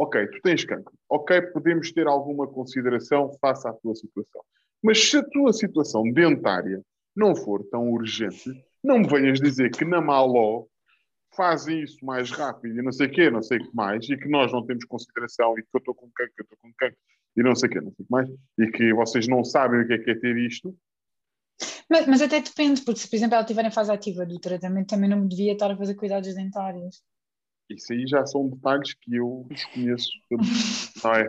ok, 0.00 0.26
tu 0.28 0.40
tens 0.42 0.64
cancro. 0.64 0.94
Ok, 1.10 1.42
podemos 1.52 1.92
ter 1.92 2.06
alguma 2.06 2.46
consideração 2.46 3.30
face 3.38 3.68
à 3.68 3.72
tua 3.74 3.94
situação. 3.94 4.42
Mas 4.82 4.98
se 4.98 5.18
a 5.18 5.22
tua 5.22 5.52
situação 5.52 6.10
dentária 6.10 6.82
não 7.14 7.36
for 7.36 7.62
tão 7.70 7.90
urgente, 7.90 8.50
não 8.82 9.00
me 9.00 9.06
venhas 9.06 9.38
dizer 9.38 9.70
que 9.70 9.84
na 9.84 10.00
Maló 10.00 10.64
fazem 11.36 11.82
isso 11.82 12.02
mais 12.02 12.30
rápido 12.30 12.78
e 12.78 12.82
não 12.82 12.92
sei 12.92 13.08
o 13.08 13.10
quê, 13.10 13.30
não 13.30 13.42
sei 13.42 13.58
o 13.58 13.68
que 13.68 13.76
mais, 13.76 14.08
e 14.08 14.16
que 14.16 14.26
nós 14.26 14.50
não 14.50 14.64
temos 14.64 14.84
consideração 14.86 15.58
e 15.58 15.62
que 15.62 15.68
eu 15.74 15.78
estou 15.78 15.94
com 15.94 16.10
cancro, 16.14 16.34
que 16.34 16.42
eu 16.42 16.44
estou 16.44 16.58
com 16.62 16.72
cancro 16.78 16.98
e 17.36 17.42
não 17.42 17.54
sei 17.54 17.68
o 17.68 17.72
quê, 17.72 17.80
não 17.80 17.92
sei 17.92 18.02
o 18.02 18.06
que 18.06 18.10
mais, 18.10 18.28
e 18.58 18.66
que 18.70 18.94
vocês 18.94 19.28
não 19.28 19.44
sabem 19.44 19.82
o 19.82 19.86
que 19.86 19.92
é 19.92 19.98
que 19.98 20.10
é 20.10 20.14
ter 20.14 20.36
isto. 20.38 20.74
Mas, 21.90 22.06
mas 22.06 22.22
até 22.22 22.40
depende, 22.40 22.80
porque 22.82 23.00
se, 23.00 23.10
por 23.10 23.16
exemplo, 23.16 23.34
ela 23.34 23.42
estiver 23.42 23.66
em 23.66 23.70
fase 23.70 23.92
ativa 23.92 24.24
do 24.24 24.40
tratamento, 24.40 24.88
também 24.88 25.10
não 25.10 25.26
devia 25.26 25.52
estar 25.52 25.70
a 25.70 25.76
fazer 25.76 25.94
cuidados 25.94 26.34
dentários. 26.34 27.02
Isso 27.70 27.92
aí 27.92 28.06
já 28.06 28.24
são 28.26 28.48
detalhes 28.48 28.94
que 28.94 29.16
eu 29.16 29.46
desconheço. 29.48 30.10
Não 31.04 31.12
é? 31.14 31.26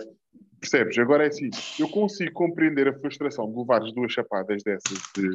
Percebes? 0.60 0.98
Agora 1.00 1.26
é 1.26 1.28
assim, 1.28 1.50
eu 1.80 1.90
consigo 1.90 2.32
compreender 2.34 2.88
a 2.88 3.00
frustração 3.00 3.52
de 3.52 3.58
levares 3.58 3.94
duas 3.94 4.12
chapadas 4.12 4.62
dessas, 4.64 4.98
de, 5.16 5.30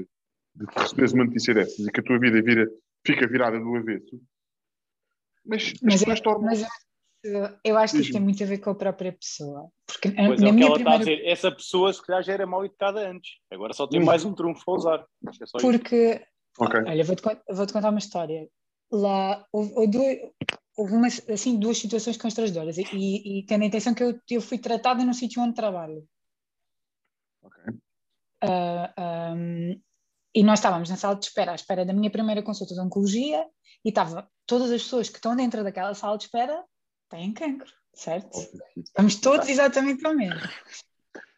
de 0.54 0.66
receberes 0.76 1.12
uma 1.12 1.24
notícia 1.24 1.52
dessas 1.52 1.78
e 1.86 1.90
que 1.90 2.00
a 2.00 2.02
tua 2.02 2.18
vida 2.18 2.40
vira, 2.42 2.68
fica 3.04 3.26
virada 3.26 3.58
do 3.58 3.74
avesso. 3.76 4.20
Mas 5.44 5.62
as 5.62 5.80
Mas, 5.82 6.00
pessoas 6.00 6.18
é, 6.18 6.22
tornam 6.22 6.42
mas 6.44 6.64
eu, 7.24 7.48
eu 7.64 7.76
acho 7.78 7.94
que 7.94 8.02
isso 8.02 8.12
tem 8.12 8.20
muito 8.20 8.42
a 8.42 8.46
ver 8.46 8.58
com 8.58 8.70
a 8.70 8.74
própria 8.74 9.12
pessoa. 9.12 9.68
Porque 9.86 10.10
pois 10.12 10.40
é 10.40 10.44
na 10.44 10.50
que 10.50 10.54
minha 10.54 10.66
ela 10.66 10.76
está 10.76 10.90
a 10.94 10.98
primeira. 10.98 10.98
dizer. 10.98 11.28
Essa 11.28 11.50
pessoa, 11.52 11.92
se 11.92 12.02
calhar, 12.04 12.22
já 12.22 12.32
era 12.32 12.46
mal 12.46 12.64
educada 12.64 13.08
antes. 13.08 13.32
Agora 13.50 13.72
só 13.72 13.86
tem 13.86 14.00
Hum. 14.00 14.04
mais 14.04 14.24
um 14.24 14.32
trunfo 14.32 14.62
a 14.70 14.74
usar. 14.74 15.06
É. 15.26 15.60
Porque, 15.60 16.24
Ok. 16.58 16.80
olha, 16.86 17.04
vou-te 17.04 17.22
con- 17.22 17.40
vou-te 17.50 17.72
contar 17.72 17.90
uma 17.90 17.98
história. 17.98 18.48
Lá 18.92 19.44
houve, 19.52 19.72
houve 19.74 19.88
duas, 19.88 20.16
houve 20.76 20.94
uma, 20.94 21.06
assim, 21.06 21.58
duas 21.58 21.78
situações 21.78 22.16
constrangedoras 22.16 22.76
e, 22.78 22.82
e, 22.92 23.38
e 23.38 23.46
tendo 23.46 23.62
a 23.62 23.66
intenção 23.66 23.94
que 23.94 24.02
eu, 24.02 24.20
eu 24.30 24.40
fui 24.40 24.58
tratada 24.58 25.04
no 25.04 25.14
sítio 25.14 25.42
onde 25.42 25.54
trabalho. 25.54 26.06
ok. 27.42 27.74
Ah, 28.42 28.92
ahm, 28.96 29.80
e 30.34 30.42
nós 30.42 30.58
estávamos 30.58 30.90
na 30.90 30.96
sala 30.96 31.16
de 31.16 31.24
espera, 31.24 31.52
à 31.52 31.54
espera 31.54 31.86
da 31.86 31.94
minha 31.94 32.10
primeira 32.10 32.42
consulta 32.42 32.74
de 32.74 32.80
oncologia, 32.80 33.46
e 33.82 33.88
estava 33.88 34.30
todas 34.44 34.70
as 34.70 34.82
pessoas 34.82 35.08
que 35.08 35.16
estão 35.16 35.34
dentro 35.34 35.64
daquela 35.64 35.94
sala 35.94 36.18
de 36.18 36.24
espera 36.24 36.62
têm 37.08 37.32
cancro, 37.32 37.72
certo? 37.94 38.38
Estamos 38.76 39.16
todos 39.16 39.48
exatamente 39.48 40.02
para 40.02 40.10
o 40.10 40.16
mesmo. 40.16 40.40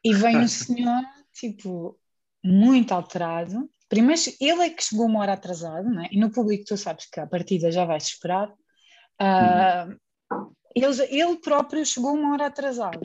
E 0.04 0.14
vem 0.14 0.38
um 0.38 0.48
senhor, 0.48 1.02
tipo, 1.32 1.96
muito 2.42 2.92
alterado. 2.92 3.70
Primeiro, 3.88 4.20
ele 4.40 4.62
é 4.62 4.70
que 4.70 4.82
chegou 4.82 5.06
uma 5.06 5.20
hora 5.20 5.34
atrasado, 5.34 5.88
não 5.88 6.02
é? 6.02 6.08
E 6.10 6.18
no 6.18 6.32
público 6.32 6.64
tu 6.66 6.76
sabes 6.76 7.06
que 7.06 7.20
a 7.20 7.26
partida 7.26 7.70
já 7.70 7.84
vai-se 7.84 8.08
esperar. 8.08 8.52
Ah, 9.18 9.88
ele, 10.74 10.86
ele 11.10 11.36
próprio 11.36 11.84
chegou 11.84 12.14
uma 12.14 12.32
hora 12.32 12.46
atrasado. 12.46 13.00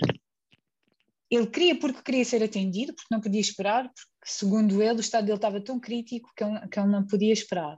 Ele 1.29 1.47
queria 1.47 1.79
porque 1.79 2.01
queria 2.03 2.23
ser 2.25 2.43
atendido, 2.43 2.93
porque 2.93 3.07
não 3.13 3.19
podia 3.19 3.41
esperar, 3.41 3.83
porque, 3.85 4.05
segundo 4.25 4.81
ele, 4.83 4.97
o 4.97 4.99
estado 4.99 5.25
dele 5.25 5.37
estava 5.37 5.59
tão 5.63 5.79
crítico 5.79 6.29
que 6.35 6.43
ele, 6.43 6.67
que 6.67 6.79
ele 6.79 6.89
não 6.89 7.05
podia 7.07 7.33
esperar. 7.33 7.77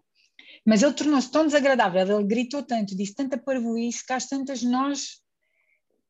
Mas 0.65 0.83
ele 0.83 0.93
tornou-se 0.93 1.31
tão 1.31 1.45
desagradável, 1.45 2.19
ele 2.19 2.27
gritou 2.27 2.61
tanto, 2.63 2.95
disse 2.95 3.15
tanta 3.15 3.38
parvoíce, 3.38 4.05
que 4.05 4.11
às 4.11 4.27
tantas 4.27 4.61
nós 4.63 5.21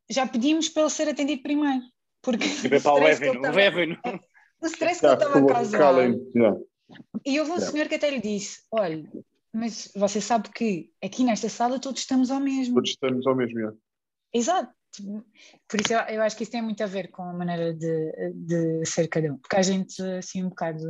já 0.09 0.25
pedimos 0.25 0.69
para 0.69 0.83
ele 0.83 0.89
ser 0.91 1.07
atendido 1.09 1.43
primeiro. 1.43 1.83
Porque 2.21 2.45
E 2.47 2.79
para 2.81 2.93
o 2.93 3.09
stress 3.09 3.19
que 3.19 3.25
ele 3.25 3.39
levem-no, 3.39 3.41
estava- 3.41 3.55
levem-no. 3.55 3.97
o 4.61 4.65
stress 4.65 4.99
que 4.99 5.05
ele 5.05 5.13
estava 5.13 5.39
a 5.39 5.45
causar. 5.53 5.77
E 7.25 7.39
houve 7.39 7.51
um 7.51 7.59
senhor 7.59 7.87
que 7.87 7.95
até 7.95 8.09
lhe 8.09 8.21
disse: 8.21 8.61
Olha, 8.71 9.03
mas 9.55 9.89
você 9.95 10.19
sabe 10.19 10.49
que 10.49 10.91
aqui 11.01 11.23
nesta 11.23 11.47
sala 11.47 11.79
todos 11.79 12.01
estamos 12.01 12.29
ao 12.29 12.41
mesmo. 12.41 12.75
Todos 12.75 12.89
estamos 12.89 13.25
ao 13.25 13.35
mesmo. 13.35 13.57
yeah. 13.57 13.77
Exato. 14.33 14.73
Por 15.67 15.79
isso 15.79 15.93
eu, 15.93 15.99
eu 15.99 16.21
acho 16.21 16.35
que 16.35 16.43
isso 16.43 16.51
tem 16.51 16.61
muito 16.61 16.83
a 16.83 16.87
ver 16.87 17.09
com 17.09 17.23
a 17.23 17.33
maneira 17.33 17.73
de, 17.73 18.33
de 18.33 18.85
ser 18.85 19.07
cada 19.07 19.31
um. 19.31 19.37
Porque 19.37 19.55
a 19.55 19.61
gente, 19.61 20.01
assim, 20.01 20.43
um 20.43 20.49
bocado 20.49 20.83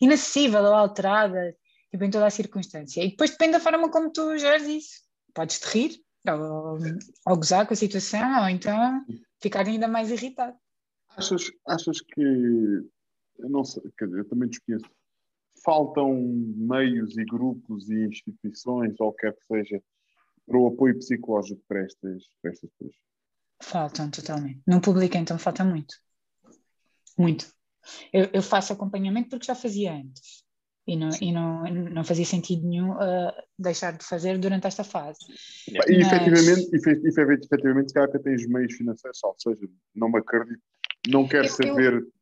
inacessível 0.00 0.60
ou 0.60 0.74
alterada, 0.74 1.56
tipo, 1.88 2.02
em 2.02 2.10
toda 2.10 2.26
a 2.26 2.30
circunstância. 2.30 3.00
E 3.00 3.10
depois 3.10 3.30
depende 3.30 3.52
da 3.52 3.60
forma 3.60 3.88
como 3.90 4.12
tu 4.12 4.36
geres 4.36 4.66
isso. 4.66 5.00
Podes-te 5.32 5.66
rir, 5.68 6.00
ou, 6.28 6.78
ou 7.28 7.36
gozar 7.36 7.64
com 7.64 7.74
a 7.74 7.76
situação, 7.76 8.42
ou 8.42 8.48
então 8.48 9.04
ficar 9.40 9.66
ainda 9.66 9.86
mais 9.86 10.10
irritado. 10.10 10.56
Achas, 11.10 11.50
achas 11.64 12.00
que. 12.00 12.22
Eu 12.22 13.48
não 13.48 13.64
sei, 13.64 13.82
quer 13.96 14.06
dizer, 14.06 14.18
eu 14.18 14.28
também 14.28 14.48
desconheço 14.48 14.90
faltam 15.64 16.14
meios 16.56 17.16
e 17.16 17.24
grupos 17.24 17.88
e 17.88 18.06
instituições, 18.06 18.94
ou 18.98 19.08
o 19.08 19.12
que 19.12 19.22
quer 19.22 19.34
que 19.34 19.46
seja, 19.46 19.82
para 20.46 20.58
o 20.58 20.66
apoio 20.68 20.96
psicológico 20.98 21.62
para 21.68 21.80
estas, 21.84 22.24
para 22.42 22.50
estas 22.50 22.70
pessoas? 22.70 22.94
Faltam 23.62 24.10
totalmente. 24.10 24.62
No 24.66 24.80
público, 24.80 25.16
então, 25.16 25.38
falta 25.38 25.64
muito. 25.64 25.94
Muito. 27.18 27.46
Eu, 28.12 28.28
eu 28.32 28.42
faço 28.42 28.72
acompanhamento 28.72 29.28
porque 29.30 29.46
já 29.46 29.54
fazia 29.54 29.94
antes. 29.94 30.44
E 30.86 30.96
não, 30.96 31.10
e 31.20 31.30
não, 31.30 31.62
não 31.64 32.04
fazia 32.04 32.24
sentido 32.24 32.66
nenhum 32.66 32.92
uh, 32.92 33.30
deixar 33.58 33.92
de 33.96 34.04
fazer 34.04 34.38
durante 34.38 34.66
esta 34.66 34.82
fase. 34.82 35.18
E 35.68 35.76
Mas- 35.76 35.88
efetivamente, 35.88 36.74
efe- 36.74 37.00
efe- 37.06 37.40
efetivamente, 37.44 37.88
se 37.88 37.94
calhar 37.94 38.08
até 38.08 38.18
tens 38.18 38.46
meios 38.48 38.74
financeiros, 38.74 39.22
ou 39.22 39.34
seja, 39.38 39.68
não 39.94 40.10
me 40.10 40.18
acredito, 40.18 40.60
não 41.08 41.28
quero 41.28 41.46
eu- 41.46 41.50
saber. 41.50 41.92
Eu 41.94 42.19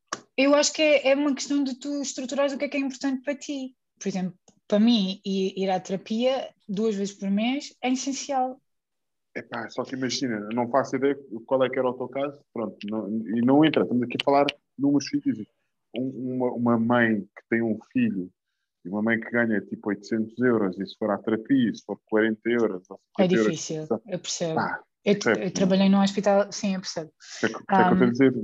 acho 0.55 0.73
que 0.73 0.83
é, 0.83 1.09
é 1.11 1.15
uma 1.17 1.35
questão 1.35 1.65
de 1.65 1.79
tu 1.79 2.01
estruturares 2.01 2.53
o 2.53 2.59
que 2.59 2.65
é 2.65 2.69
que 2.69 2.77
é 2.77 2.81
importante 2.81 3.23
para 3.23 3.35
ti. 3.35 3.75
Por 3.99 4.09
exemplo, 4.09 4.39
para 4.69 4.79
mim, 4.79 5.21
ir, 5.25 5.69
à 5.71 5.81
terapia 5.81 6.49
duas 6.69 6.95
vezes 6.95 7.15
por 7.15 7.31
mês 7.31 7.75
é 7.83 7.91
essencial. 7.93 8.61
Epá, 9.35 9.69
só 9.69 9.83
que 9.85 9.95
imagina, 9.95 10.49
não 10.53 10.71
faço 10.71 10.97
ideia 10.97 11.17
qual 11.47 11.65
é 11.65 11.69
que 11.71 11.79
era 11.79 11.89
o 11.89 11.95
teu 11.95 12.09
caso, 12.09 12.41
pronto, 12.53 12.77
não- 12.85 13.09
e 13.09 13.41
não 13.41 13.65
entra, 13.65 13.83
estamos 13.83 14.03
aqui 14.05 14.17
a 14.21 14.25
falar 14.25 14.47
de. 14.47 15.49
Um- 15.95 16.35
uma, 16.37 16.53
uma 16.53 16.79
mãe 16.79 17.21
que 17.23 17.43
tem 17.51 17.63
um 17.63 17.79
filho 17.93 18.31
e 18.85 18.89
uma 18.89 19.03
mãe 19.03 19.19
que 19.19 19.31
ganha 19.31 19.61
tipo 19.61 19.89
800 19.89 20.39
euros, 20.39 20.79
e 20.79 20.87
se 20.87 20.97
for 20.99 21.11
à 21.11 21.19
terapia, 21.19 21.75
se 21.75 21.83
for 21.85 21.99
40 22.07 22.41
euros, 22.49 22.83
É 23.19 23.23
50 23.27 23.35
euros, 23.35 23.53
difícil, 23.55 23.87
pá, 23.89 24.01
eu 24.07 24.19
percebo. 24.19 24.55
pá, 24.55 24.85
Eu, 25.05 25.15
eu 25.43 25.53
trabalhei 25.53 25.89
num 25.89 26.03
hospital, 26.03 26.53
sim, 26.53 26.75
eu 26.75 26.81
percebo. 26.81 27.11
é 27.43 27.49
que- 27.49 27.55
é 27.55 27.59
que 27.59 27.73
eu 27.75 27.93
estou 27.93 28.07
a 28.07 28.11
dizer. 28.11 28.35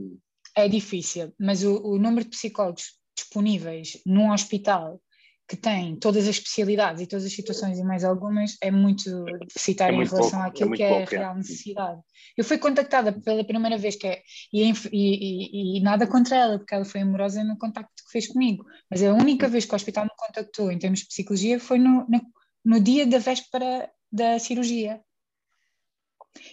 É 0.56 0.68
difícil, 0.68 1.32
mas 1.38 1.64
o, 1.64 1.82
o 1.82 1.98
número 1.98 2.24
de 2.24 2.30
psicólogos 2.30 2.98
disponíveis 3.16 4.00
num 4.06 4.30
hospital 4.32 5.00
que 5.46 5.56
tem 5.56 5.94
todas 5.96 6.24
as 6.24 6.36
especialidades 6.36 7.02
e 7.02 7.06
todas 7.06 7.24
as 7.26 7.32
situações 7.32 7.78
e 7.78 7.84
mais 7.84 8.02
algumas 8.02 8.56
é 8.62 8.70
muito 8.70 9.24
deficitário 9.46 9.92
É 9.92 9.94
em 9.94 9.98
muito 9.98 10.10
relação 10.14 10.38
pouco, 10.40 10.46
é 10.46 10.48
àquilo 10.48 10.68
muito 10.70 10.78
que 10.78 10.82
é 10.84 10.88
pouco, 10.88 11.14
a 11.14 11.16
é. 11.16 11.18
real 11.18 11.36
necessidade. 11.36 12.00
Eu 12.36 12.44
fui 12.44 12.56
contactada 12.56 13.12
pela 13.12 13.44
primeira 13.44 13.76
vez 13.76 13.94
que 13.94 14.06
é, 14.06 14.22
e, 14.52 14.62
em- 14.62 14.72
e- 14.90 15.78
e- 15.78 15.82
nada 15.82 16.06
contra 16.06 16.36
ela, 16.36 16.58
porque 16.58 16.74
ela 16.74 16.84
foi 16.84 17.02
amorosa 17.02 17.44
no 17.44 17.58
contacto 17.58 17.92
que 18.06 18.10
fez 18.12 18.26
comigo, 18.28 18.64
mas 18.90 19.02
a 19.02 19.12
única 19.12 19.46
vez 19.46 19.66
que 19.66 19.72
o 19.72 19.76
hospital 19.76 20.04
me 20.04 20.10
contactou 20.16 20.70
em 20.72 20.78
termos 20.78 21.00
de 21.00 21.06
psicologia 21.08 21.60
foi 21.60 21.78
no, 21.78 22.06
no, 22.08 22.22
no 22.64 22.80
dia 22.80 23.06
da 23.06 23.18
véspera 23.18 23.90
da 24.10 24.38
cirurgia. 24.38 25.02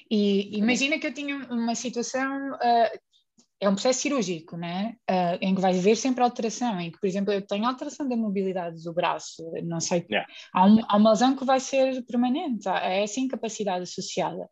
E 0.09 0.57
imagina 0.57 0.99
que 0.99 1.07
eu 1.07 1.13
tinha 1.13 1.37
uma 1.49 1.75
situação, 1.75 2.55
ah, 2.55 2.91
é 3.61 3.69
um 3.69 3.73
processo 3.73 4.01
cirúrgico, 4.01 4.57
né? 4.57 4.95
Ah, 5.07 5.37
em 5.39 5.53
que 5.53 5.61
vai 5.61 5.77
haver 5.77 5.95
sempre 5.95 6.23
alteração, 6.23 6.79
em 6.81 6.91
que, 6.91 6.99
por 6.99 7.07
exemplo, 7.07 7.31
eu 7.31 7.45
tenho 7.45 7.65
alteração 7.65 8.07
da 8.09 8.17
mobilidade 8.17 8.83
do 8.83 8.91
braço, 8.91 9.43
não 9.63 9.79
sei, 9.79 10.05
Yeah. 10.09 10.27
há, 10.53 10.65
um, 10.65 10.79
há 10.89 10.97
uma 10.97 11.11
lesão 11.11 11.35
que 11.35 11.45
vai 11.45 11.59
ser 11.59 12.03
permanente, 12.05 12.67
há 12.67 12.79
essa 12.87 13.19
incapacidade 13.19 13.83
associada. 13.83 14.49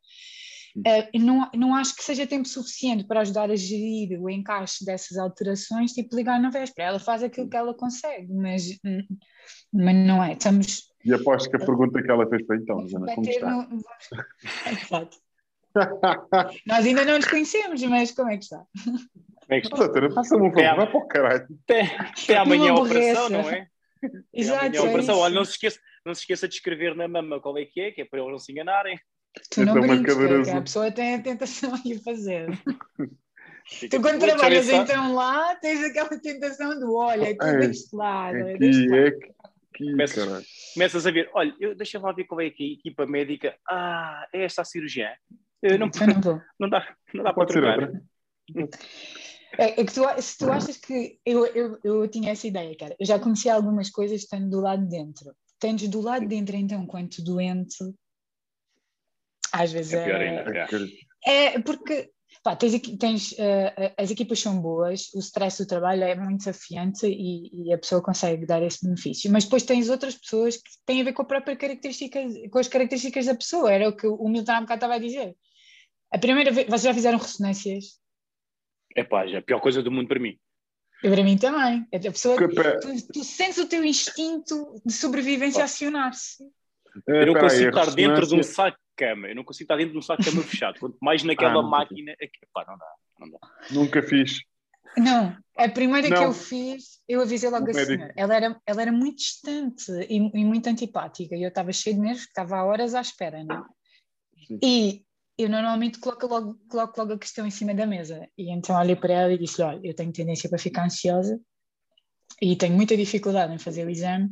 Ah, 0.86 1.10
não, 1.16 1.50
não 1.56 1.76
acho 1.76 1.96
que 1.96 2.04
seja 2.04 2.28
tempo 2.28 2.48
suficiente 2.48 3.04
para 3.04 3.22
ajudar 3.22 3.50
a 3.50 3.56
gerir 3.56 4.22
o 4.22 4.30
encaixe 4.30 4.86
dessas 4.86 5.18
alterações, 5.18 5.92
tipo 5.94 6.16
ligar 6.16 6.40
na 6.40 6.52
véspera. 6.52 6.90
Ela 6.90 7.00
faz 7.00 7.24
aquilo 7.24 7.50
que 7.50 7.58
ela 7.58 7.74
consegue, 7.74 8.32
mas, 8.32 8.78
hum, 8.86 9.02
mas 9.74 9.96
não 9.96 10.24
é. 10.24 10.34
Estamos 10.34 10.84
E 11.04 11.12
aposto 11.12 11.50
que 11.50 11.56
a 11.56 11.66
pergunta 11.66 12.02
que 12.04 12.12
ela 12.12 12.30
fez 12.30 12.46
para 12.46 12.58
então, 12.58 12.88
Jana, 12.88 13.08
como 13.16 13.28
está? 13.28 13.50
no- 13.50 13.68
Exato. 14.84 15.18
Nós 16.66 16.86
ainda 16.86 17.06
não 17.06 17.16
nos 17.18 17.28
conhecemos, 17.28 17.82
mas 17.84 18.12
como 18.12 18.30
é 18.30 18.38
que 18.38 18.44
está? 18.44 18.64
Como 18.84 19.08
é 19.50 19.62
que 19.62 19.68
está? 19.68 19.78
Doutora, 19.78 20.12
faça-me 20.12 20.48
um 20.48 20.52
favor, 20.52 20.64
É. 20.64 20.76
vai 20.76 20.88
para 20.88 20.98
o 20.98 21.08
caralho. 21.08 21.48
Até, 21.64 21.82
até 21.98 22.38
amanhã 22.38 22.72
a 22.72 22.76
operação, 22.76 23.30
não 23.30 23.50
é? 23.50 23.68
Até 24.04 24.12
Exato, 24.34 24.76
é 24.78 24.82
operação. 24.82 25.18
Olha, 25.18 25.34
não 25.36 25.44
se, 25.46 25.52
esqueça, 25.52 25.80
não 26.06 26.14
se 26.14 26.22
esqueça 26.22 26.48
de 26.48 26.56
escrever 26.56 26.96
na 26.96 27.08
mama 27.08 27.42
qual 27.42 27.58
é 27.58 27.66
que 27.66 27.82
é, 27.82 27.92
que 27.92 28.02
é 28.02 28.06
para 28.06 28.20
eles 28.20 28.32
não 28.32 28.40
se 28.40 28.52
enganarem. 28.52 28.98
Tu 29.52 29.64
não 29.66 29.74
uma 29.74 29.82
brinques, 29.82 30.50
a 30.50 30.62
pessoa 30.62 30.92
tem 30.92 31.16
a 31.16 31.22
tentação 31.22 31.74
de 31.84 31.94
o 31.94 32.02
fazer. 32.04 32.48
Fica 33.66 33.98
Tu 33.98 34.02
quando 34.02 34.14
tipo, 34.20 34.26
"Ui, 34.26 34.32
trabalhas 34.32 34.66
deixa 34.66 34.82
então 34.82 35.14
lá, 35.14 35.56
tens 35.58 35.84
aquela 35.84 36.10
tentação 36.20 36.80
do 36.80 36.96
olha, 36.96 37.30
é 37.30 37.34
tudo 37.34 37.46
É, 37.46 37.58
deste 37.60 37.96
lado, 37.96 38.36
é 38.38 38.54
Aqui, 38.56 38.88
lado. 38.88 38.96
é 38.96 39.12
que- 39.12 39.34
Começas-. 39.92 40.46
Começas 40.74 41.08
a 41.08 41.12
ver, 41.12 41.30
olha, 41.34 41.54
eu, 41.60 41.74
deixa 41.76 42.00
lá 42.00 42.12
ver 42.12 42.24
qual 42.26 42.42
é 42.42 42.50
que 42.50 42.64
é 42.64 42.68
a 42.68 42.74
equipa 42.74 43.06
médica. 43.06 43.56
Ah, 43.70 44.28
é 44.34 44.44
esta 44.44 44.62
a 44.64 44.66
cirurgiã. 44.66 45.10
Não, 45.62 45.78
não 45.78 45.90
não 46.60 46.70
dá, 46.70 46.96
não 47.14 47.24
dá 47.24 47.34
para 47.34 47.46
Pode 47.46 47.54
ser 47.54 47.62
trocar. 47.62 47.92
É, 49.58 49.82
é 49.82 49.86
que 49.86 49.94
tu, 49.94 50.04
se 50.22 50.38
tu 50.38 50.52
achas 50.52 50.78
que 50.78 51.20
eu, 51.26 51.46
eu, 51.48 51.80
eu 51.84 52.08
tinha 52.08 52.32
essa 52.32 52.48
ideia, 52.48 52.76
cara, 52.78 52.96
eu 53.00 53.06
já 53.06 53.20
comecei 53.20 53.52
algumas 53.52 53.90
coisas 53.90 54.22
estando 54.22 54.50
do 54.50 54.62
lado 54.62 54.84
de 54.84 54.90
dentro. 54.90 55.34
Tens 55.60 55.88
do 55.88 56.02
lado 56.02 56.22
de 56.22 56.28
dentro, 56.28 56.56
então, 56.56 56.86
quanto 56.86 57.24
doente, 57.24 57.78
às 59.52 59.72
vezes 59.72 59.94
É 59.94 60.06
pior 60.06 60.22
é, 60.22 60.30
ainda. 60.30 60.68
é. 61.26 61.56
É, 61.56 61.60
porque 61.60 62.10
pá, 62.44 62.56
tens, 62.56 62.80
tens, 62.98 63.36
eh, 63.38 63.94
as 63.98 64.10
equipas 64.10 64.40
são 64.40 64.62
boas, 64.62 65.14
o 65.14 65.20
stress 65.20 65.62
do 65.62 65.68
trabalho 65.68 66.04
é 66.04 66.16
muito 66.16 66.40
desafiante 66.40 67.06
e, 67.08 67.66
e 67.68 67.74
a 67.74 67.78
pessoa 67.78 68.02
consegue 68.02 68.46
dar 68.46 68.64
esse 68.64 68.86
benefício, 68.86 69.32
mas 69.32 69.44
depois 69.44 69.64
tens 69.64 69.90
outras 69.90 70.16
pessoas 70.16 70.56
que 70.56 70.70
têm 70.86 71.02
a 71.02 71.04
ver 71.04 71.14
com 71.14 71.24
a 71.24 71.26
própria 71.26 71.58
característica, 71.58 72.20
com 72.50 72.60
as 72.60 72.68
características 72.68 73.26
da 73.26 73.36
pessoa, 73.36 73.72
era 73.72 73.90
o 73.90 73.96
que 73.96 74.08
o 74.08 74.28
Milton 74.30 74.52
há 74.54 74.62
bocado 74.62 74.78
estava 74.78 74.96
a 74.96 75.00
dizer. 75.00 75.36
A 76.12 76.18
primeira 76.18 76.52
vez, 76.52 76.68
vocês 76.68 76.84
já 76.84 76.94
fizeram 76.94 77.18
ressonâncias? 77.18 78.00
É 78.96 79.04
pá, 79.04 79.28
já 79.28 79.40
a 79.40 79.42
pior 79.42 79.60
coisa 79.60 79.84
do 79.84 79.92
mundo 79.92 80.08
para 80.08 80.20
mim. 80.20 80.38
Eu, 81.04 81.14
para 81.14 81.24
mim 81.24 81.38
também. 81.38 81.88
A 81.94 82.00
pessoa, 82.00 82.38
Que 82.38 82.48
tu, 82.48 83.08
tu 83.14 83.24
sentes 83.24 83.58
o 83.60 83.68
teu 83.70 83.84
instinto 83.86 84.82
de 84.86 84.92
sobrevivência 84.94 85.62
a 85.62 85.66
acionar-se. 85.66 86.44
É, 87.08 87.22
Eu 87.24 87.28
não 87.28 87.40
consigo 87.40 87.70
estar 87.70 87.92
dentro 87.94 88.28
de 88.28 88.36
um 88.36 88.44
saco 88.44 88.78
de 88.78 89.06
cama. 89.06 89.28
Eu 89.28 89.36
não 89.36 89.44
consigo 89.44 89.66
estar 89.66 89.78
dentro 89.78 89.94
de 89.94 90.00
um 90.00 90.02
saco 90.02 90.24
de 90.24 90.30
cama 90.30 90.44
fechado. 90.44 90.80
Quanto 90.80 90.98
mais 91.02 91.24
naquela 91.24 91.60
Ah, 91.60 91.64
máquina. 91.64 92.12
É 92.20 92.28
que, 92.28 92.40
pá, 92.52 92.66
não 92.68 92.78
dá. 92.78 92.92
Não 93.20 93.30
dá. 93.30 93.40
Nunca 93.72 94.02
fiz. 94.02 94.40
Não, 94.98 95.38
a 95.56 95.70
primeira 95.70 96.08
que 96.08 96.14
Não. 96.16 96.24
eu 96.24 96.34
fiz, 96.34 97.00
eu 97.08 97.22
avisei 97.22 97.48
logo 97.50 97.68
O 97.68 97.70
a 97.70 97.74
médico. 97.74 97.94
senhora. 97.94 98.14
Ela 98.18 98.36
era, 98.36 98.62
ela 98.66 98.82
era 98.82 98.92
muito 98.92 99.18
distante 99.18 99.92
e, 100.10 100.16
e 100.18 100.44
muito 100.46 100.68
antipática. 100.68 101.36
E 101.36 101.44
eu 101.44 101.50
estava 101.50 101.72
cheio 101.72 101.96
de 101.96 102.02
nervos, 102.02 102.24
estava 102.24 102.58
há 102.58 102.66
horas 102.66 102.96
à 102.96 103.02
espera, 103.02 103.44
né? 103.44 103.64
Sim. 104.48 104.60
E 104.64 105.06
eu 105.40 105.50
normalmente 105.50 106.00
coloco 106.00 106.28
logo, 106.28 106.60
coloco 106.70 107.00
logo 107.00 107.14
a 107.14 107.20
questão 107.20 107.48
em 107.48 107.52
cima 107.52 107.74
da 107.74 107.86
mesa. 107.88 108.28
E 108.38 108.52
então 108.52 108.76
olhei 108.76 108.96
para 108.96 109.14
ela 109.14 109.34
e 109.34 109.38
disse: 109.38 109.62
Olha, 109.62 109.80
eu 109.84 109.96
tenho 109.96 110.12
tendência 110.12 110.50
para 110.50 110.60
ficar 110.60 110.86
ansiosa 110.86 111.40
e 112.42 112.56
tenho 112.56 112.76
muita 112.76 112.98
dificuldade 112.98 113.54
em 113.54 113.60
fazer 113.60 113.86
o 113.86 113.90
exame. 113.90 114.30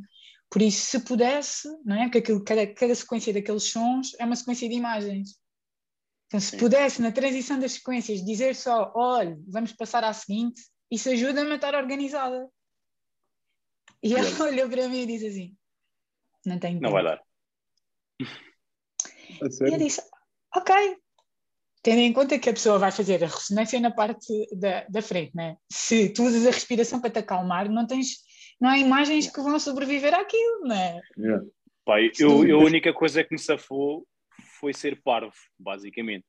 Por 0.49 0.61
isso, 0.61 0.85
se 0.85 0.99
pudesse, 1.05 1.67
não 1.85 1.95
é? 1.95 2.03
Porque 2.03 2.19
aquilo, 2.19 2.43
cada, 2.43 2.65
cada 2.73 2.95
sequência 2.95 3.33
daqueles 3.33 3.63
sons 3.63 4.11
é 4.19 4.25
uma 4.25 4.35
sequência 4.35 4.67
de 4.67 4.75
imagens. 4.75 5.37
Então, 6.27 6.39
se 6.39 6.57
pudesse, 6.57 7.01
na 7.01 7.11
transição 7.11 7.57
das 7.59 7.73
sequências, 7.73 8.23
dizer 8.23 8.55
só, 8.55 8.91
olha, 8.95 9.37
vamos 9.47 9.71
passar 9.73 10.03
à 10.03 10.11
seguinte, 10.11 10.61
isso 10.91 11.09
ajuda-me 11.09 11.51
a 11.51 11.55
estar 11.55 11.73
organizada. 11.75 12.49
E 14.03 14.13
ela 14.13 14.43
olhou 14.43 14.69
para 14.69 14.87
mim 14.89 15.01
e 15.01 15.05
disse 15.05 15.27
assim, 15.27 15.57
não 16.45 16.59
tenho 16.59 16.81
Não 16.81 16.91
tempo. 16.91 16.93
vai 16.93 17.03
dar. 17.03 17.21
E 18.19 19.73
eu 19.73 19.77
disse, 19.77 20.01
ok. 20.57 20.97
Tendo 21.83 21.99
em 21.99 22.11
conta 22.11 22.37
que 22.39 22.49
a 22.49 22.53
pessoa 22.53 22.79
vai 22.79 22.91
fazer 22.91 23.23
a 23.23 23.27
ressonância 23.27 23.79
na 23.79 23.91
parte 23.91 24.27
da, 24.57 24.85
da 24.89 25.01
frente, 25.01 25.35
né? 25.35 25.55
Se 25.71 26.09
tu 26.09 26.23
usas 26.23 26.45
a 26.45 26.51
respiração 26.51 26.99
para 26.99 27.09
te 27.09 27.19
acalmar, 27.19 27.69
não 27.69 27.87
tens, 27.87 28.17
não 28.59 28.69
há 28.69 28.77
imagens 28.77 29.31
que 29.31 29.41
vão 29.41 29.57
sobreviver 29.59 30.13
àquilo, 30.13 30.67
né? 30.67 30.99
Yeah. 31.17 31.45
Pá, 31.85 32.01
eu, 32.19 32.45
eu 32.45 32.59
a 32.59 32.63
única 32.63 32.91
coisa 32.91 33.23
que 33.23 33.33
me 33.33 33.39
safou 33.39 34.05
foi 34.59 34.73
ser 34.73 35.01
parvo, 35.01 35.33
basicamente. 35.57 36.25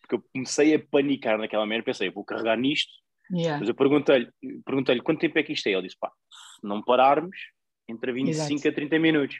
Porque 0.00 0.14
eu 0.14 0.24
comecei 0.32 0.74
a 0.74 0.78
panicar 0.78 1.36
naquela 1.38 1.66
merda. 1.66 1.84
Pensei, 1.84 2.10
vou 2.10 2.24
carregar 2.24 2.56
nisto. 2.56 2.90
Yeah. 3.30 3.58
Mas 3.58 3.68
eu 3.68 3.74
perguntei-lhe 3.74 4.30
perguntei 4.64 5.00
quanto 5.00 5.20
tempo 5.20 5.38
é 5.38 5.42
que 5.42 5.52
isto 5.52 5.66
é. 5.66 5.72
Ele 5.72 5.82
disse, 5.82 5.98
pá, 5.98 6.10
se 6.60 6.66
não 6.66 6.82
pararmos, 6.82 7.36
entre 7.88 8.12
25 8.12 8.52
Exato. 8.52 8.68
a 8.68 8.72
30 8.72 8.98
minutos. 8.98 9.36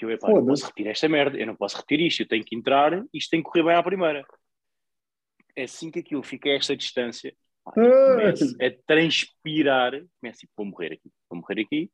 Eu, 0.00 0.10
epá, 0.10 0.28
eu 0.28 0.34
não 0.34 0.40
Foda-se. 0.40 0.62
posso 0.62 0.66
repetir 0.66 0.90
esta 0.90 1.08
merda. 1.08 1.38
Eu 1.38 1.46
não 1.46 1.56
posso 1.56 1.76
repetir 1.76 2.00
isto. 2.06 2.20
Eu 2.20 2.28
tenho 2.28 2.44
que 2.44 2.56
entrar. 2.56 3.04
Isto 3.12 3.30
tem 3.30 3.42
que 3.42 3.48
correr 3.48 3.64
bem 3.64 3.74
à 3.74 3.82
primeira. 3.82 4.24
É 5.56 5.64
assim 5.64 5.90
que 5.90 6.00
aquilo 6.00 6.22
fica 6.22 6.48
a 6.48 6.54
esta 6.54 6.76
distância. 6.76 7.34
Ah. 7.66 7.72
começo 7.72 8.56
a 8.60 8.70
transpirar. 8.86 9.92
Começo 10.20 10.40
tipo, 10.40 10.52
vou 10.56 10.66
morrer 10.66 10.94
aqui. 10.94 11.10
Vou 11.30 11.40
morrer 11.40 11.62
aqui. 11.62 11.90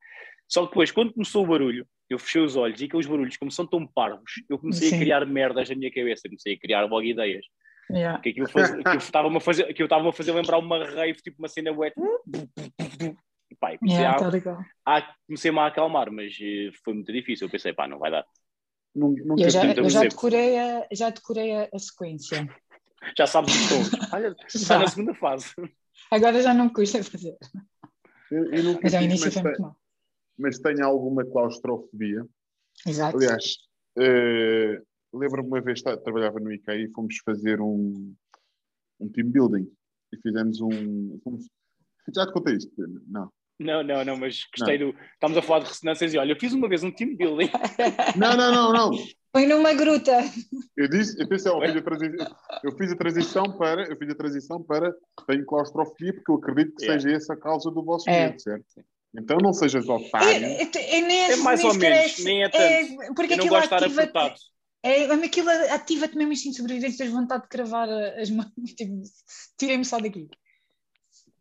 Só 0.48 0.62
que 0.62 0.70
depois, 0.70 0.90
quando 0.90 1.12
começou 1.12 1.44
o 1.44 1.46
barulho, 1.46 1.86
eu 2.09 2.18
fechei 2.18 2.42
os 2.42 2.57
olhos 2.57 2.80
e 2.80 2.86
aqueles 2.86 3.07
barulhos, 3.07 3.36
como 3.36 3.53
são 3.53 3.64
tão 3.64 3.86
parvos, 3.86 4.32
eu 4.48 4.59
comecei 4.59 4.88
Sim. 4.88 4.96
a 4.96 4.98
criar 4.98 5.24
merdas 5.24 5.68
na 5.68 5.76
minha 5.76 5.92
cabeça. 5.92 6.28
Comecei 6.28 6.55
a 6.55 6.59
criar 6.59 6.82
logo 6.82 7.03
ideias. 7.03 7.44
Yeah. 7.90 8.20
Que 8.20 8.30
aquilo 8.30 8.46
que 8.46 8.59
estava-me 8.96 9.36
a 9.36 9.40
fazer, 9.40 9.72
que 9.74 9.82
eu 9.82 9.86
estava 9.86 10.09
a 10.09 10.12
fazer 10.12 10.32
lembrar 10.32 10.59
uma 10.59 10.84
rave, 10.84 11.20
tipo 11.22 11.38
uma 11.38 11.48
cena 11.48 11.72
wet. 11.72 11.94
E 13.51 13.57
pá, 13.57 13.76
comecei, 13.78 14.01
Yeah, 14.01 14.16
a, 14.16 14.40
tá 14.42 14.66
a, 14.86 15.16
comecei-me 15.26 15.59
a 15.59 15.66
acalmar, 15.66 16.11
mas 16.12 16.36
eh, 16.40 16.70
foi 16.84 16.94
muito 16.94 17.12
difícil. 17.12 17.46
Eu 17.46 17.51
pensei, 17.51 17.72
pá, 17.72 17.88
não 17.88 17.98
vai 17.98 18.11
dar. 18.11 18.24
Nun- 18.94 19.16
Nunca 19.24 19.42
Eu 19.42 19.51
já, 19.51 19.64
eu 19.74 19.90
já 19.90 20.01
decorei, 20.03 20.59
a, 20.59 20.86
já 20.92 21.11
decorei 21.11 21.53
a, 21.72 21.78
sequência. 21.78 22.46
Já 23.16 23.26
sabes 23.26 23.55
os 23.55 23.68
tons. 23.70 23.90
Olha, 24.12 24.36
está 24.46 24.78
na 24.78 24.86
segunda 24.86 25.14
fase. 25.14 25.55
Agora 26.11 26.42
já 26.42 26.53
não 26.53 26.66
me 26.66 26.72
custa 26.72 27.03
fazer. 27.03 27.34
Eu, 28.30 28.44
eu 28.53 28.62
nunca 28.62 28.80
Mas 28.82 28.94
ao 28.94 29.03
início 29.03 29.24
mas 29.24 29.34
foi 29.34 29.42
muito 29.42 29.62
mal. 29.62 29.76
mas 30.38 30.59
tenho 30.59 30.84
alguma 30.84 31.24
claustrofobia. 31.24 32.26
Exato. 32.86 33.16
Aliás, 33.16 33.57
eh, 33.98 34.82
lembro-me 35.14 35.48
uma 35.48 35.62
vez, 35.62 35.80
tá- 35.80 35.96
trabalhava 35.96 36.38
no 36.40 36.53
IKEA 36.53 36.76
e 36.76 36.90
fomos 36.92 37.16
fazer 37.24 37.59
um, 37.62 38.14
um 39.01 39.09
team 39.09 39.30
building 39.30 39.66
e 40.12 40.18
fizemos 40.18 40.61
um. 40.61 41.18
fomos- 41.24 41.48
já 42.14 42.26
te 42.26 42.32
contei 42.34 42.57
isto? 42.57 42.70
Não. 43.09 43.32
Não, 43.61 43.82
não, 43.84 44.02
não, 44.04 44.16
mas 44.16 44.46
gostei 44.56 44.78
do. 44.78 44.94
Estamos 45.12 45.36
a 45.36 45.42
falar 45.42 45.61
de 45.61 45.66
ressonâncias 45.68 46.14
e 46.14 46.18
olha, 46.18 46.32
eu 46.32 46.40
fiz 46.40 46.52
uma 46.54 46.66
vez 46.66 46.82
um 46.82 46.90
team 46.90 47.14
building. 47.14 47.50
Não, 48.16 48.34
não, 48.36 48.50
não, 48.52 48.72
não. 48.72 48.90
Foi 49.32 49.46
numa 49.46 49.74
gruta. 49.74 50.18
Eu 50.76 50.88
disse, 50.88 51.22
atenção, 51.22 51.62
eu 51.62 51.68
fiz, 51.68 51.76
a 51.76 51.82
transi- 51.82 52.16
eu 52.64 52.76
fiz 52.76 52.92
a 52.92 52.96
transição 52.96 53.58
para, 53.58 53.82
eu 53.88 53.96
fiz 53.96 54.11
a 54.11 54.14
transição 54.14 54.62
para 54.62 54.92
tenho 55.28 55.44
claustrofobia 55.44 56.14
porque 56.14 56.32
eu 56.32 56.36
acredito 56.36 56.74
que 56.76 56.84
Yeah. 56.86 57.00
seja 57.02 57.16
essa 57.16 57.34
a 57.34 57.36
causa 57.36 57.70
do 57.70 57.84
vosso 57.84 58.08
É. 58.11 58.28
medo, 58.28 58.40
certo? 58.40 58.64
Então 59.14 59.36
não 59.42 59.52
sejas 59.52 59.86
otário. 59.88 60.46
É, 60.46 60.62
é, 60.62 61.00
é 61.00 61.32
É 61.32 61.36
mais 61.36 61.62
ou 61.62 61.74
menos, 61.74 61.98
cresce- 61.98 62.24
nem 62.24 62.42
é 62.42 62.48
tanto. 62.48 62.62
É, 62.62 62.84
porque 63.14 63.34
Eu 63.34 63.36
não 63.36 63.44
aquilo 63.44 63.48
gosto 63.50 63.61
de 63.61 63.64
estar 63.74 63.76
ativa-te- 63.76 64.08
apertado. 64.08 64.34
É, 64.82 65.04
aquilo 65.26 65.50
ativa-te 65.50 66.16
mesmo 66.16 66.32
instinto 66.32 66.52
de 66.52 66.58
sobrevivência, 66.62 67.04
tens 67.04 67.12
vontade 67.12 67.42
de 67.42 67.48
cravar 67.50 67.88
as 67.90 68.30
mãos. 68.30 68.50
Tipo, 68.76 69.02
tirem-me 69.58 69.84
só 69.84 69.98
daqui. 70.00 70.28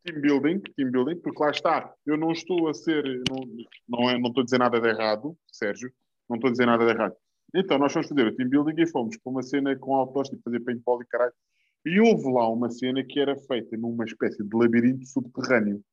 Team 0.03 0.21
building, 0.21 0.59
team 0.75 0.91
building, 0.91 1.17
porque 1.17 1.43
lá 1.43 1.51
está, 1.51 1.93
eu 2.05 2.17
não 2.17 2.31
estou 2.31 2.69
a 2.69 2.73
ser, 2.73 3.03
não, 3.29 3.45
não, 3.87 4.09
é, 4.09 4.17
não 4.17 4.29
estou 4.29 4.41
a 4.41 4.45
dizer 4.45 4.57
nada 4.57 4.79
de 4.79 4.87
errado, 4.87 5.37
Sérgio, 5.51 5.91
não 6.29 6.35
estou 6.35 6.49
a 6.49 6.51
dizer 6.51 6.65
nada 6.65 6.85
de 6.85 6.91
errado. 6.91 7.15
Então, 7.53 7.77
nós 7.77 7.91
fomos 7.91 8.07
fazer 8.07 8.27
o 8.27 8.35
team 8.35 8.49
building 8.49 8.81
e 8.81 8.87
fomos 8.87 9.17
para 9.17 9.31
uma 9.31 9.43
cena 9.43 9.75
com 9.77 9.95
autos, 9.95 10.29
tipo 10.29 10.43
fazer 10.43 10.59
paintball 10.61 11.01
e 11.01 11.05
caralho. 11.05 11.33
E 11.85 11.99
houve 11.99 12.31
lá 12.31 12.47
uma 12.49 12.69
cena 12.69 13.03
que 13.03 13.19
era 13.19 13.35
feita 13.35 13.75
numa 13.77 14.05
espécie 14.05 14.43
de 14.43 14.55
labirinto 14.55 15.05
subterrâneo, 15.05 15.83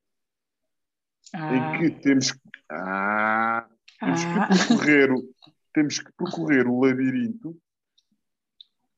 Ah, 1.33 1.57
em 1.57 1.79
que 1.79 2.01
temos 2.01 2.33
que. 2.33 2.41
Ah, 2.71 3.69
temos 3.99 4.21
ah, 4.25 4.49
que 4.49 4.69
percorrer 4.69 5.13
o, 5.13 5.35
temos 5.73 5.99
que 5.99 6.13
percorrer 6.13 6.67
o 6.67 6.81
labirinto 6.81 7.57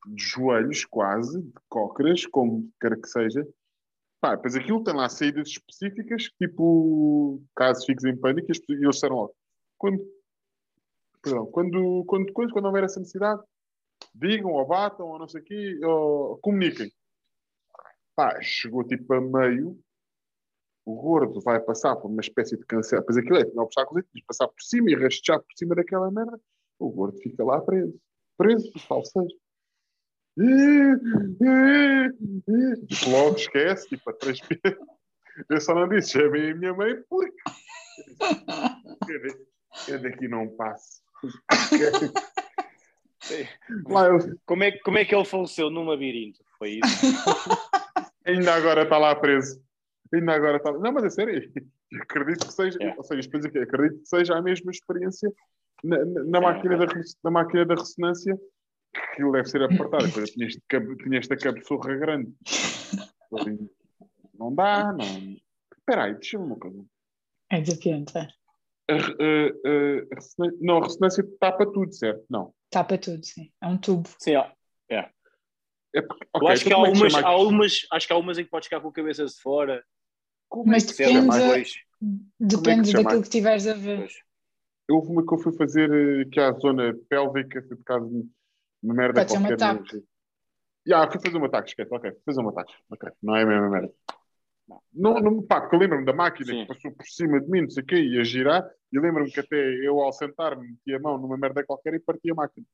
de 0.07 0.23
joelhos 0.23 0.85
quase, 0.85 1.43
de 1.43 1.53
cócoras, 1.69 2.27
como 2.27 2.71
quer 2.81 2.99
que 3.01 3.09
seja. 3.09 3.47
Pá, 4.21 4.35
depois 4.35 4.57
aquilo 4.57 4.83
tem 4.83 4.95
lá 4.95 5.09
saídas 5.09 5.49
específicas, 5.49 6.25
tipo, 6.41 7.41
caso 7.55 7.87
fiques 7.87 8.05
em 8.05 8.17
pânico, 8.17 8.51
e 8.51 8.53
eles 8.73 8.91
disseram 8.91 9.17
logo, 9.17 9.35
quando, 9.77 10.05
perdão, 11.23 11.47
quando, 11.47 12.05
quando, 12.05 12.33
quando, 12.33 12.53
quando 12.53 12.65
houver 12.65 12.85
essa 12.85 12.99
necessidade, 12.99 13.41
digam 14.15 14.51
ou 14.51 14.67
batam 14.67 15.07
ou 15.07 15.19
não 15.19 15.29
sei 15.29 15.41
o 15.41 15.45
quê, 15.45 15.81
ou 15.85 16.39
comuniquem. 16.39 16.93
Pá, 18.17 18.41
chegou 18.43 18.83
tipo 18.83 19.15
a 19.15 19.21
meio, 19.21 19.79
o 20.85 20.97
gordo 20.97 21.41
vai 21.41 21.61
passar 21.61 21.95
por 21.95 22.11
uma 22.11 22.21
espécie 22.21 22.57
de 22.57 22.65
cancelo, 22.65 23.05
pois 23.05 23.17
aquilo 23.17 23.37
é, 23.37 23.45
não 23.55 23.65
obstáculos, 23.65 24.05
de 24.13 24.25
passar 24.25 24.49
por 24.49 24.61
cima 24.61 24.91
e 24.91 24.97
rastejar 24.97 25.39
por 25.39 25.53
cima 25.57 25.77
daquela 25.77 26.11
merda, 26.11 26.41
o 26.79 26.91
gordo 26.91 27.19
fica 27.19 27.45
lá 27.45 27.61
preso, 27.61 27.97
preso, 28.37 28.73
falsejo. 30.39 32.17
Logo 33.11 33.37
esquece, 33.37 33.89
tipo, 33.89 34.11
a 34.11 34.13
três. 34.15 34.39
Eu 35.49 35.61
só 35.61 35.73
não 35.73 35.89
disse, 35.89 36.11
chamei 36.13 36.51
a 36.51 36.55
minha 36.57 36.75
mãe 36.75 36.97
porque 37.09 37.33
eu 39.87 40.03
daqui- 40.03 40.27
não 40.27 40.49
passo. 40.57 41.01
Lá 43.89 44.07
eu- 44.07 44.37
Como 44.47 44.65
é, 44.65 44.73
como 44.79 44.99
é 44.99 45.05
que 45.05 45.15
ele 45.15 45.25
faleceu 45.25 45.71
num 45.71 45.85
labirinto? 45.85 46.41
Foi 46.59 46.81
isso? 46.83 46.83
ainda 48.27 48.53
agora 48.55 48.83
está 48.83 48.99
lá 48.99 49.15
preso. 49.15 49.61
Ainda 50.13 50.33
agora 50.35 50.57
está. 50.57 50.73
Não, 50.73 50.91
mas 50.93 51.05
é 51.05 51.11
sério, 51.11 51.53
acredito 52.01 52.45
que 52.47 52.53
seja. 52.53 52.77
É. 52.81 52.95
Ou 52.97 53.05
seja, 53.05 53.29
acredito 53.29 54.01
que 54.01 54.07
seja 54.09 54.35
a 54.37 54.43
mesma 54.43 54.71
experiência 54.73 55.33
na, 55.85 56.05
na- 56.05 56.25
na 56.25 56.39
É, 56.39 56.41
máquina, 56.41 56.75
é. 56.75 56.79
da, 56.79 56.87
na 57.25 57.31
máquina 57.31 57.65
da 57.65 57.75
ressonância 57.77 58.37
que 59.15 59.23
ele 59.23 59.33
deve 59.33 59.49
ser 59.49 59.63
apertado. 59.63 60.07
Depois 60.07 60.31
tinha, 60.31 60.47
este 60.47 60.61
cab- 60.69 60.97
tinha 61.03 61.19
esta 61.19 61.37
cabeçorra 61.37 61.95
grande. 61.97 62.33
Ali, 63.41 63.71
Não 64.39 64.55
dá, 64.55 64.93
não. 64.93 65.37
Espera 65.79 66.05
aí, 66.05 66.15
deixa-me 66.15 66.45
uma 66.45 66.57
coisa. 66.59 66.85
é 67.51 67.61
desafiante. 67.61 68.17
é. 68.17 68.29
A, 68.91 68.95
a- 68.95 70.47
a- 70.47 70.53
não, 70.61 70.79
a 70.79 70.83
ressonância 70.85 71.25
tapa 71.41 71.67
tudo, 71.71 71.93
certo? 71.93 72.25
Não. 72.31 72.55
Tapa 72.71 72.97
tudo, 72.99 73.25
sim. 73.25 73.51
É 73.63 73.67
um 73.67 73.77
tubo. 73.79 74.09
Sim, 74.19 74.37
ó. 74.37 74.51
É 75.95 76.03
porque, 76.03 76.25
eu 76.25 76.29
ok, 76.35 76.49
acho 76.51 76.63
que, 76.65 76.69
então 76.69 76.85
há 76.85 76.89
é 76.89 76.91
umas, 76.93 77.15
há 77.15 77.19
aquilo? 77.21 77.49
umas, 77.49 77.73
acho 77.91 78.07
que 78.07 78.13
há 78.13 78.17
umas 78.19 78.39
em 78.39 78.45
que 78.45 78.51
podes 78.51 78.67
ficar 78.69 78.79
com 78.81 78.89
a 78.89 78.93
cabeça 78.93 79.25
de 79.25 79.41
fora. 79.41 79.83
Como 80.47 80.67
Mas 80.71 80.85
é 80.85 80.87
que 80.87 80.93
depende- 80.99 81.27
Depende 82.39 82.87
se 82.87 82.93
chama? 82.93 83.05
daquilo 83.05 83.23
que 83.23 83.31
tiveres 83.31 83.67
a 83.67 83.73
ver. 83.75 84.07
Houve 84.91 85.09
uma 85.11 85.27
que 85.27 85.33
eu 85.35 85.39
fui 85.39 85.53
fazer 85.57 85.91
eh, 85.91 86.25
que 86.31 86.39
é 86.39 86.45
a 86.45 86.53
zona 86.53 86.95
pélvica, 87.09 87.63
foi 87.67 87.77
por 87.77 87.85
causa 87.85 88.07
de 88.07 88.29
uma 88.83 88.95
merda 88.95 89.21
Pode 89.21 89.31
ser 89.33 89.39
um 89.39 89.43
qualquer. 89.43 89.65
ataque. 89.65 90.05
Yeah, 90.87 91.11
fui 91.11 91.21
fazer 91.21 91.39
um 91.39 91.45
ataque, 91.45 91.69
esquece, 91.71 91.95
ok, 91.95 92.11
fui 92.13 92.23
fazer 92.25 92.41
um 92.41 92.49
ataque. 92.49 92.75
Ok, 92.91 93.11
não 93.23 93.37
é 93.37 93.43
a 93.43 93.47
mesma 93.47 93.69
merda. 93.69 93.93
Não, 94.93 95.15
não, 95.15 95.43
pá, 95.43 95.61
porque 95.61 95.77
eu 95.77 95.81
lembro-me 95.81 96.05
da 96.05 96.13
máquina 96.13 96.47
Sim. 96.47 96.61
que 96.61 96.67
passou 96.67 96.93
por 96.93 97.07
cima 97.07 97.41
de 97.41 97.51
mim, 97.51 97.63
não 97.63 97.71
sei 97.71 97.83
o 97.83 97.87
quê, 97.87 97.97
ia 97.97 98.25
girar, 98.25 98.69
e 98.93 98.99
lembro-me 98.99 99.31
que 99.31 99.41
até 99.41 99.57
eu, 99.57 99.99
ao 100.01 100.13
sentar-me, 100.13 100.69
meti 100.69 100.95
a 100.95 100.99
mão 100.99 101.19
numa 101.19 101.37
merda 101.37 101.65
qualquer 101.65 101.95
e 101.95 102.01
parti 102.01 102.31
a 102.31 102.35
máquina. 102.35 102.67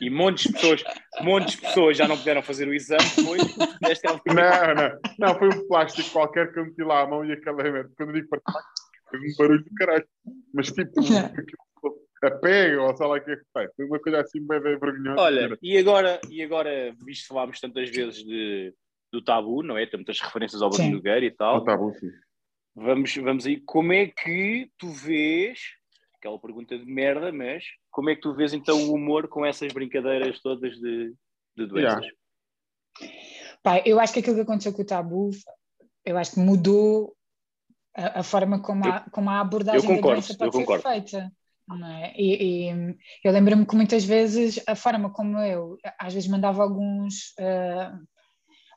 E 0.00 0.10
montes 0.10 0.48
de 0.48 0.52
pessoas, 0.54 0.84
montes 1.20 1.54
de 1.54 1.60
pessoas 1.60 1.96
já 1.96 2.08
não 2.08 2.18
puderam 2.18 2.42
fazer 2.42 2.66
o 2.66 2.74
exame 2.74 3.04
depois. 3.16 3.42
Desta 3.80 4.20
Não, 4.26 4.74
não, 4.74 5.00
não, 5.18 5.38
foi 5.38 5.48
um 5.48 5.68
plástico 5.68 6.10
qualquer 6.10 6.52
que 6.52 6.58
eu 6.58 6.64
meti 6.64 6.82
lá 6.82 7.02
a 7.02 7.06
mão 7.06 7.24
e 7.24 7.32
aquela 7.32 7.62
merda. 7.62 7.90
Quando 7.96 8.10
eu 8.10 8.14
digo 8.14 8.28
parti, 8.28 8.44
fez 9.10 9.22
um 9.22 9.36
barulho 9.38 9.64
do 9.64 9.74
caralho. 9.74 10.08
Mas 10.52 10.66
tipo, 10.66 10.90
aquilo, 10.98 11.67
a 12.26 12.30
pega, 12.30 12.82
ou 12.82 12.96
sei 12.96 13.06
lá 13.06 13.16
o 13.16 13.20
que 13.20 13.30
é 13.30 13.36
que 13.36 13.44
foi. 13.52 13.68
Foi 13.76 13.84
uma 13.84 14.00
coisa 14.00 14.20
assim 14.20 14.46
bem, 14.46 14.60
bem 14.60 14.78
vergonhosa. 14.78 15.20
Olha, 15.20 15.58
e 15.62 15.78
agora, 15.78 16.20
e 16.28 16.42
agora, 16.42 16.94
visto 17.04 17.28
falámos 17.28 17.60
tantas 17.60 17.88
vezes 17.90 18.24
de, 18.24 18.74
do 19.12 19.22
tabu, 19.22 19.62
não 19.62 19.78
é? 19.78 19.86
Tem 19.86 19.98
muitas 19.98 20.20
referências 20.20 20.60
ao. 20.62 20.70
Bruno 20.70 20.90
Nogueira 20.90 21.24
e 21.24 21.30
tal. 21.30 21.64
tá 21.64 21.76
bom, 21.76 21.92
sim. 21.94 22.10
Vamos, 22.74 23.14
vamos 23.16 23.46
aí. 23.46 23.60
Como 23.60 23.92
é 23.92 24.06
que 24.06 24.70
tu 24.78 24.88
vês, 24.88 25.60
aquela 26.14 26.38
pergunta 26.38 26.78
de 26.78 26.86
merda, 26.86 27.32
mas 27.32 27.64
como 27.90 28.10
é 28.10 28.14
que 28.14 28.20
tu 28.20 28.34
vês 28.34 28.52
então 28.52 28.88
o 28.88 28.94
humor 28.94 29.28
com 29.28 29.44
essas 29.44 29.72
brincadeiras 29.72 30.40
todas 30.40 30.76
de, 30.78 31.14
de 31.56 31.66
doenças? 31.66 32.06
Pá, 33.62 33.82
eu 33.84 33.98
acho 33.98 34.12
que 34.12 34.20
aquilo 34.20 34.36
que 34.36 34.42
aconteceu 34.42 34.72
com 34.72 34.82
o 34.82 34.86
tabu, 34.86 35.30
eu 36.04 36.16
acho 36.16 36.34
que 36.34 36.40
mudou 36.40 37.16
a, 37.94 38.20
a 38.20 38.22
forma 38.22 38.62
como 38.62 38.86
a, 38.86 39.00
como 39.10 39.28
a 39.28 39.40
abordagem 39.40 39.80
eu 39.80 39.96
concordo, 39.96 40.08
da 40.08 40.14
doença 40.14 40.36
pode 40.36 40.48
eu 40.48 40.52
ser 40.52 40.58
concordo. 40.58 40.82
feita. 40.88 41.32
É? 42.00 42.14
e, 42.16 42.70
e 42.70 42.96
eu 43.22 43.30
lembro-me 43.30 43.66
que 43.66 43.76
muitas 43.76 44.02
vezes 44.02 44.58
a 44.66 44.74
forma 44.74 45.10
como 45.10 45.38
eu 45.38 45.76
às 45.98 46.14
vezes 46.14 46.26
mandava 46.26 46.62
alguns 46.62 47.34
ah, 47.38 47.98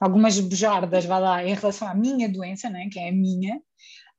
algumas 0.02 0.40
bujardas, 0.40 1.06
vá 1.06 1.20
lá, 1.20 1.46
em 1.46 1.54
relação 1.54 1.88
à 1.88 1.94
minha 1.94 2.28
doença, 2.28 2.70
né, 2.70 2.90
que 2.92 3.00
é 3.00 3.10
a 3.10 3.12
minha, 3.12 3.62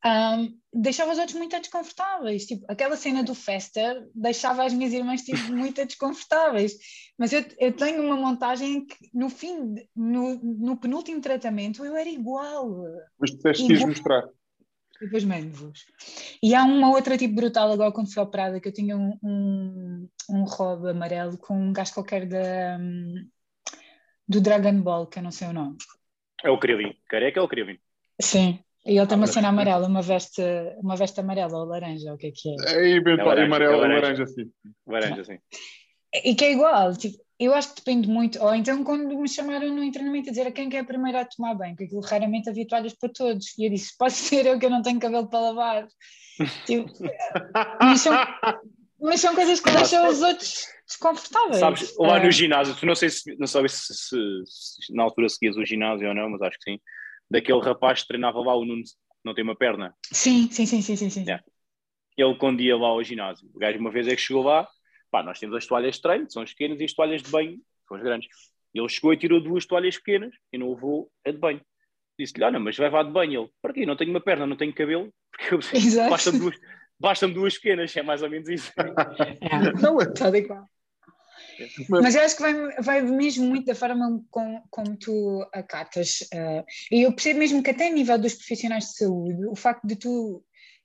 ah, 0.04 0.46
deixava 0.72 1.12
os 1.12 1.18
outros 1.18 1.36
muito 1.36 1.58
desconfortáveis. 1.58 2.46
Tipo, 2.46 2.64
aquela 2.68 2.96
cena 2.96 3.22
do 3.22 3.34
Fester 3.34 4.08
deixava 4.14 4.64
as 4.64 4.72
minhas 4.72 4.92
irmãs 4.92 5.22
tipo, 5.22 5.52
muito 5.52 5.84
desconfortáveis. 5.86 6.76
Mas 7.18 7.32
eu, 7.32 7.44
eu 7.58 7.72
tenho 7.72 8.02
uma 8.02 8.16
montagem 8.16 8.86
que 8.86 8.96
no 9.12 9.28
fim, 9.28 9.74
no, 9.94 10.34
no 10.42 10.76
penúltimo 10.76 11.20
tratamento, 11.20 11.84
eu 11.84 11.96
era 11.96 12.08
igual. 12.08 12.84
Mas 13.18 13.30
que 13.30 13.72
ias 13.72 13.84
mostrar. 13.84 14.24
Depois 15.02 15.24
mando-vos. 15.24 15.84
E 16.42 16.54
há 16.54 16.62
uma 16.64 16.90
outra 16.90 17.18
tipo 17.18 17.34
brutal 17.34 17.72
agora 17.72 17.90
quando 17.92 18.12
fui 18.12 18.22
operada, 18.22 18.60
que 18.60 18.68
eu 18.68 18.72
tinha 18.72 18.96
um, 18.96 19.18
um, 19.22 20.08
um 20.30 20.44
robe 20.44 20.90
amarelo 20.90 21.36
com 21.38 21.54
um 21.58 21.72
gajo 21.72 21.92
qualquer 21.94 22.26
da, 22.26 22.78
hum, 22.80 23.26
do 24.28 24.40
Dragon 24.40 24.80
Ball, 24.80 25.06
que 25.08 25.18
eu 25.18 25.22
não 25.22 25.32
sei 25.32 25.48
o 25.48 25.52
nome. 25.52 25.76
É 26.44 26.50
o 26.50 26.58
Krillin. 26.58 26.94
Careca 27.08 27.40
é 27.40 27.42
o 27.42 27.48
Krillin. 27.48 27.78
Sim. 28.20 28.60
E 28.84 28.96
ele 28.98 29.06
tem 29.06 29.16
uma 29.16 29.24
Ah, 29.24 29.28
cena 29.28 29.48
amarela, 29.48 29.86
uma 29.86 30.02
veste, 30.02 30.42
uma 30.78 30.96
veste 30.96 31.20
amarela 31.20 31.56
ou 31.58 31.64
laranja, 31.64 32.12
o 32.14 32.16
que 32.18 32.28
é 32.28 32.32
que 32.34 32.48
é? 32.50 32.94
É 32.94 32.96
É 32.96 33.00
laranja, 33.00 33.44
amarelo, 33.46 33.72
é 33.72 33.76
laranja. 33.76 34.00
laranja, 34.00 34.26
sim. 34.26 34.50
Laranja, 34.86 35.20
assim. 35.22 35.38
E 36.24 36.34
que 36.34 36.44
é 36.44 36.52
igual, 36.52 36.94
tipo, 36.96 37.16
eu 37.44 37.54
acho 37.54 37.70
que 37.70 37.76
depende 37.76 38.08
muito. 38.08 38.42
Ou 38.42 38.54
então, 38.54 38.82
quando 38.84 39.16
me 39.18 39.28
chamaram 39.28 39.68
no 39.74 39.90
treinamento 39.92 40.28
a 40.28 40.32
dizer 40.32 40.46
a 40.46 40.52
quem 40.52 40.68
que 40.68 40.76
é 40.76 40.80
a 40.80 40.84
primeira 40.84 41.20
a 41.22 41.24
tomar 41.24 41.54
banho, 41.54 41.72
porque 41.74 41.84
aquilo 41.84 42.00
raramente 42.00 42.48
havia 42.48 42.66
toalhas 42.66 42.94
para 42.94 43.08
todos. 43.12 43.56
E 43.58 43.66
eu 43.66 43.70
disse: 43.70 43.96
pode 43.96 44.14
ser 44.14 44.46
eu 44.46 44.58
que 44.58 44.66
eu 44.66 44.70
não 44.70 44.82
tenho 44.82 45.00
cabelo 45.00 45.28
para 45.28 45.40
lavar. 45.40 45.88
Tipo, 46.66 46.90
mas, 47.80 48.00
são, 48.00 48.12
mas 49.00 49.20
são 49.20 49.34
coisas 49.34 49.60
que 49.60 49.70
deixam 49.70 50.08
os 50.08 50.22
outros 50.22 50.66
desconfortáveis. 50.86 51.58
Sabes, 51.58 51.96
lá 51.98 52.22
no 52.22 52.30
ginásio, 52.30 52.74
tu 52.76 52.86
não 52.86 52.94
sei 52.94 53.10
se, 53.10 53.36
não 53.36 53.46
sabes 53.46 53.72
se, 53.72 53.94
se- 53.94 54.44
se 54.46 54.94
na 54.94 55.02
altura 55.04 55.28
seguias 55.28 55.56
o 55.56 55.64
ginásio 55.64 56.08
ou 56.08 56.14
não, 56.14 56.30
mas 56.30 56.42
acho 56.42 56.58
que 56.58 56.72
sim. 56.72 56.80
Daquele 57.30 57.60
rapaz 57.60 58.02
que 58.02 58.08
treinava 58.08 58.38
lá, 58.40 58.54
o 58.54 58.64
Nuno, 58.64 58.82
que 58.82 58.90
não 59.24 59.34
tem 59.34 59.44
uma 59.44 59.56
perna. 59.56 59.94
Sim, 60.12 60.48
sim, 60.50 60.66
sim, 60.66 60.82
sim, 60.82 60.96
sim. 60.96 61.10
sim. 61.10 61.22
Yeah. 61.22 61.42
Ele, 62.16 62.34
quando 62.36 62.60
ia 62.60 62.76
lá 62.76 62.88
ao 62.88 63.02
ginásio, 63.02 63.48
o 63.54 63.58
gajo 63.58 63.78
uma 63.78 63.90
vez 63.90 64.06
é 64.06 64.14
que 64.14 64.20
chegou 64.20 64.42
lá, 64.42 64.68
pá, 65.12 65.22
nós 65.22 65.38
temos 65.38 65.54
as 65.56 65.66
toalhas 65.66 65.96
de 65.96 66.02
treino, 66.02 66.28
são 66.30 66.42
as 66.42 66.50
pequenas, 66.50 66.80
e 66.80 66.84
as 66.84 66.92
toalhas 66.94 67.22
de 67.22 67.30
banho 67.30 67.60
são 67.86 67.96
as 67.96 68.02
grandes. 68.02 68.28
Ele 68.74 68.88
chegou 68.88 69.12
e 69.12 69.16
tirou 69.18 69.38
duas 69.40 69.66
toalhas 69.66 69.96
pequenas 69.98 70.34
e 70.52 70.56
não 70.58 70.70
levou 70.70 71.10
a 71.26 71.30
de 71.30 71.36
banho. 71.36 71.60
Disse-lhe, 72.18 72.42
olha, 72.44 72.58
mas 72.58 72.76
vai 72.76 72.86
levar 72.86 73.04
de 73.04 73.10
banho. 73.12 73.42
Ele, 73.42 73.50
para 73.60 73.72
quê? 73.74 73.84
Não 73.86 73.94
tenho 73.96 74.10
uma 74.10 74.20
perna, 74.20 74.46
não 74.46 74.56
tenho 74.56 74.74
cabelo. 74.74 75.12
Porque 75.30 75.54
eu- 75.54 75.78
Exato. 75.78 76.10
basta-me 76.10 76.38
duas, 76.38 76.56
basta 76.98 77.28
duas 77.28 77.54
pequenas, 77.58 77.94
é 77.96 78.02
mais 78.02 78.22
ou 78.22 78.30
menos 78.30 78.48
isso. 78.48 78.72
É, 78.78 78.82
Não, 79.80 80.00
é, 80.00 80.06
tal 80.12 80.34
e 80.34 80.42
qual. 80.46 80.66
Mas- 81.90 82.14
eu 82.14 82.22
acho 82.22 82.36
que 82.36 82.42
vai, 82.42 82.54
vai 82.82 83.02
mesmo 83.02 83.46
muito 83.46 83.66
da 83.66 83.74
forma 83.74 84.22
com, 84.30 84.62
como 84.70 84.96
tu 84.96 85.46
acatas. 85.52 86.26
eh, 86.32 86.64
e 86.90 87.02
eu 87.02 87.12
percebo 87.12 87.38
mesmo 87.40 87.62
que 87.62 87.70
até 87.70 87.88
a 87.88 87.92
nível 87.92 88.18
dos 88.18 88.34
profissionais 88.34 88.84
de 88.86 88.96
saúde, 88.96 89.46
o 89.46 89.54
facto 89.54 89.86
de 89.86 89.96
tu 89.96 90.42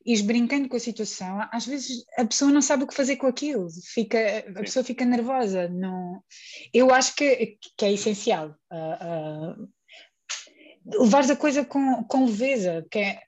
ires 0.08 0.22
brincando 0.22 0.70
com 0.70 0.78
a 0.78 0.80
situação, 0.80 1.46
às 1.52 1.66
vezes 1.66 2.06
a 2.18 2.26
pessoa 2.26 2.50
não 2.50 2.62
sabe 2.62 2.84
o 2.84 2.88
que 2.88 2.96
fazer 2.96 3.18
com 3.18 3.28
aquilo, 3.28 3.68
fica, 3.94 4.18
a 4.56 4.62
pessoa 4.62 4.84
fica 4.84 5.04
nervosa. 5.04 5.68
Não... 5.68 6.24
Eu 6.74 6.94
acho 6.94 7.14
que, 7.14 7.58
que 7.78 7.86
é 7.86 7.92
essencial 7.92 8.56
ah, 8.72 8.98
ah, 9.02 9.56
levares 10.86 11.30
a 11.30 11.36
coisa 11.36 11.66
com, 11.66 12.06
com 12.06 12.26
leveza, 12.26 12.86
que 12.90 13.00
é, 13.00 13.20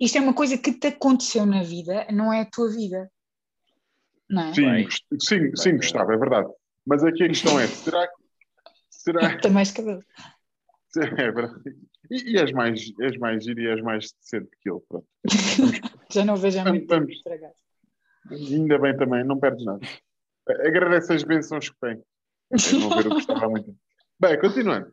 isto 0.00 0.18
é 0.18 0.20
uma 0.20 0.34
coisa 0.34 0.58
que 0.58 0.72
te 0.72 0.88
aconteceu 0.88 1.46
na 1.46 1.62
vida, 1.62 2.06
não 2.10 2.32
é 2.32 2.40
a 2.40 2.50
tua 2.50 2.68
vida. 2.68 3.08
Não 4.28 4.48
é? 4.48 4.54
sim, 4.54 4.88
sim, 5.20 5.56
sim, 5.56 5.76
Gustavo, 5.76 6.12
é 6.12 6.16
verdade. 6.16 6.48
Mas 6.84 7.04
aqui 7.04 7.22
a 7.22 7.28
questão 7.28 7.60
é: 7.60 7.68
será 7.68 8.06
que. 8.08 8.14
Será, 8.90 9.20
Tem 9.40 9.52
mais 9.52 9.70
cabelo. 9.70 10.02
é 10.96 11.30
verdade. 11.30 11.76
E, 12.10 12.32
e 12.32 12.38
és 12.38 12.50
mais, 12.52 12.92
és 13.00 13.18
mais 13.18 13.44
giro 13.44 13.60
e 13.60 13.68
és 13.68 13.82
mais 13.82 14.12
decente 14.12 14.50
que 14.60 14.70
ele. 14.70 14.80
Pronto. 14.88 15.06
Já 16.14 16.24
não 16.24 16.36
vejo 16.36 16.60
há 16.60 16.64
muito 16.64 16.86
tempo 16.86 17.10
estragado. 17.10 17.54
Ainda 18.30 18.78
bem 18.78 18.96
também, 18.96 19.24
não 19.24 19.40
perdes 19.40 19.64
nada. 19.64 19.80
Agradece 20.48 21.12
as 21.12 21.24
bênçãos 21.24 21.68
que 21.68 21.76
tem. 21.80 22.00
Não 22.80 22.90
ver 22.90 23.08
o 23.08 23.10
que 23.10 23.16
estava 23.16 23.46
há 23.46 23.48
muito 23.48 23.66
tempo. 23.66 23.78
Bem, 24.20 24.38
continuando. 24.38 24.92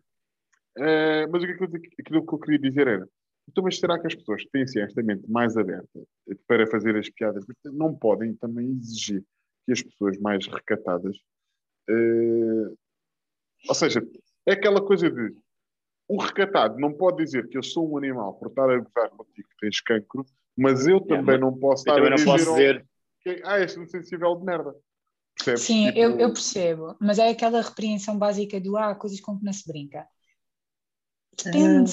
Eh, 0.78 1.28
mas 1.28 1.44
o 1.44 1.46
que, 1.46 1.52
é 1.52 1.56
aquilo 2.00 2.26
que 2.26 2.34
eu 2.34 2.40
queria 2.40 2.60
dizer 2.60 2.88
era: 2.88 3.08
então, 3.48 3.64
mas 3.64 3.78
será 3.78 4.00
que 4.00 4.08
as 4.08 4.16
pessoas 4.16 4.44
que 4.44 4.50
têm 4.50 4.64
assim, 4.64 4.80
esta 4.80 5.04
mente 5.04 5.30
mais 5.30 5.56
aberta 5.56 6.02
para 6.48 6.66
fazer 6.66 6.98
as 6.98 7.10
piadas 7.10 7.46
não 7.66 7.94
podem 7.94 8.34
também 8.36 8.72
exigir 8.72 9.24
que 9.66 9.74
as 9.74 9.84
pessoas 9.84 10.18
mais 10.18 10.48
recatadas. 10.48 11.16
eh, 11.88 12.74
ou 13.70 13.76
seja, 13.76 14.02
é 14.48 14.54
aquela 14.54 14.84
coisa 14.84 15.12
de 15.12 15.36
o 16.08 16.20
recatado 16.20 16.80
não 16.80 16.92
pode 16.92 17.24
dizer 17.24 17.48
que 17.48 17.58
eu 17.58 17.64
sou 17.64 17.90
um 17.90 17.98
animal 17.98 18.34
por 18.34 18.50
estar 18.50 18.70
a 18.70 18.80
gozar 18.80 19.10
contigo 19.12 19.48
que 19.50 19.58
tens 19.62 19.80
cancro, 19.82 20.26
mas 20.58 20.88
eu 20.88 21.00
também 21.02 21.24
mas 21.26 21.40
não 21.40 21.58
posso 21.58 21.88
Eu 21.88 21.94
estar 21.94 21.96
também 21.96 22.08
a 22.08 22.10
não 22.12 22.18
dizer, 22.18 22.32
posso 22.32 22.46
dizer. 22.52 22.86
que, 23.22 23.42
ah, 23.46 23.60
és 23.60 23.78
um 23.78 23.86
sensível 23.86 24.36
de 24.36 24.46
merda. 24.46 24.74
Percebes? 25.36 25.62
Sim, 25.64 25.86
Tipo, 25.88 26.00
eu, 26.00 26.20
eu 26.20 26.34
percebo, 26.34 26.96
mas 27.00 27.20
é 27.20 27.30
aquela 27.30 27.62
repreensão 27.62 28.18
básica 28.18 28.60
do 28.60 28.78
ah, 28.78 28.96
coisas 28.96 29.20
com 29.20 29.38
que 29.38 29.44
não 29.46 29.54
se 29.54 29.68
brinca. 29.68 30.08
Depende. 31.38 31.92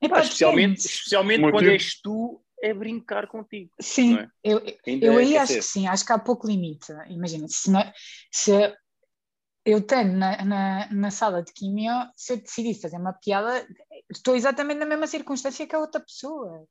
Epá, 0.00 0.16
Pá, 0.16 0.20
especialmente 0.20 0.76
depende. 0.76 0.94
especialmente 0.94 1.50
quando 1.50 1.68
és 1.70 2.00
tu 2.00 2.40
a 2.64 2.74
brincar 2.74 3.26
contigo. 3.28 3.70
Sim, 3.80 4.16
é? 4.16 4.28
eu, 4.42 4.60
Ainda 4.86 5.06
eu 5.06 5.12
é 5.14 5.16
aí 5.18 5.36
acho 5.36 5.52
ser. 5.52 5.58
que 5.60 5.64
sim, 5.64 5.86
acho 5.86 6.04
que 6.04 6.12
há 6.12 6.18
pouco 6.18 6.46
limite. 6.46 6.92
Imagina, 7.08 7.46
se, 7.48 7.70
não- 7.70 7.92
se 8.32 8.52
eu 9.64 9.80
tenho 9.86 10.12
na, 10.16 10.44
na, 10.44 10.92
na 10.92 11.10
sala 11.10 11.42
de 11.42 11.52
quimio, 11.52 11.92
se 12.16 12.32
eu 12.32 12.36
decidir 12.38 12.80
fazer 12.80 12.96
uma 12.96 13.12
piada, 13.12 13.66
estou 14.10 14.34
exatamente 14.36 14.78
na 14.78 14.86
mesma 14.86 15.06
circunstância 15.06 15.66
que 15.66 15.74
a 15.74 15.78
outra 15.80 16.00
pessoa. 16.00 16.64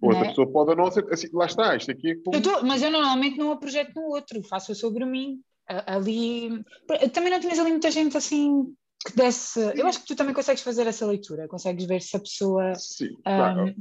Outra 0.00 0.20
né? 0.22 0.28
pessoa 0.28 0.50
pode 0.50 0.74
não 0.74 0.90
ser. 0.90 1.06
Assim, 1.12 1.28
lá 1.32 1.46
está, 1.46 1.76
isto 1.76 1.90
aqui 1.90 2.10
é 2.12 2.14
como. 2.16 2.36
Eu 2.36 2.42
tô- 2.42 2.62
mas 2.64 2.82
eu 2.82 2.90
normalmente 2.90 3.36
não 3.38 3.52
a 3.52 3.56
projeto 3.58 3.92
no 3.94 4.08
outro, 4.08 4.42
faço 4.42 4.74
sobre 4.74 5.04
mim. 5.04 5.40
Ali. 5.68 6.64
Também 7.12 7.30
não 7.30 7.40
tinhas 7.40 7.58
ali 7.58 7.70
muita 7.72 7.90
gente 7.90 8.16
assim 8.16 8.72
que 9.04 9.16
desse. 9.16 9.60
Eu 9.74 9.86
acho 9.86 10.00
que 10.00 10.06
tu 10.06 10.16
também 10.16 10.32
consegues 10.32 10.62
fazer 10.62 10.86
essa 10.86 11.04
leitura, 11.04 11.48
consegues 11.48 11.84
ver 11.86 12.00
se 12.00 12.16
a 12.16 12.20
pessoa 12.20 12.72
Sim, 12.76 13.16
ahm, 13.24 13.36
claro. 13.36 13.74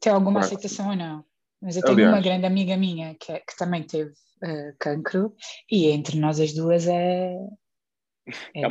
tem 0.00 0.12
alguma 0.12 0.40
Claro 0.40 0.46
aceitação 0.54 0.90
ou 0.90 0.96
não. 0.96 1.24
Mas 1.60 1.76
eu 1.76 1.82
tenho 1.82 1.94
Aliás. 1.94 2.14
uma 2.14 2.22
grande 2.22 2.46
amiga 2.46 2.76
minha 2.76 3.14
que, 3.16 3.32
é- 3.32 3.40
que 3.40 3.56
também 3.58 3.82
teve 3.82 4.12
eh, 4.42 4.72
cancro 4.78 5.34
e 5.70 5.88
entre 5.88 6.18
nós 6.18 6.40
as 6.40 6.52
duas 6.54 6.86
é. 6.86 7.36
É, 8.54 8.60
É. 8.62 8.66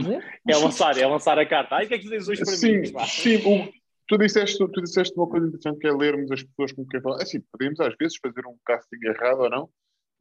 É 0.47 0.57
lançar, 0.57 0.97
é 0.97 1.05
lançar 1.05 1.37
a 1.39 1.45
carta. 1.45 1.75
Ai, 1.75 1.85
o 1.85 1.87
que 1.87 1.93
é 1.95 1.97
que 1.97 2.05
tu 2.05 2.09
dizes 2.11 2.27
hoje 2.29 2.43
para 2.43 2.53
Sim, 2.53 2.79
mim? 2.79 2.85
sim 3.07 3.35
o- 3.45 3.71
tu, 4.07 4.17
disseste, 4.17 4.57
tu 4.57 4.81
disseste 4.81 5.15
uma 5.17 5.27
coisa 5.27 5.47
interessante 5.47 5.79
que 5.79 5.87
é 5.87 5.91
lermos 5.91 6.31
as 6.31 6.43
pessoas 6.43 6.71
com 6.71 6.85
quem 6.85 7.01
falar. 7.01 7.21
Assim, 7.21 7.41
podemos 7.51 7.79
às 7.79 7.95
vezes 7.99 8.17
fazer 8.21 8.45
um 8.47 8.57
casting 8.65 8.97
errado 9.05 9.39
ou 9.41 9.49
não, 9.49 9.69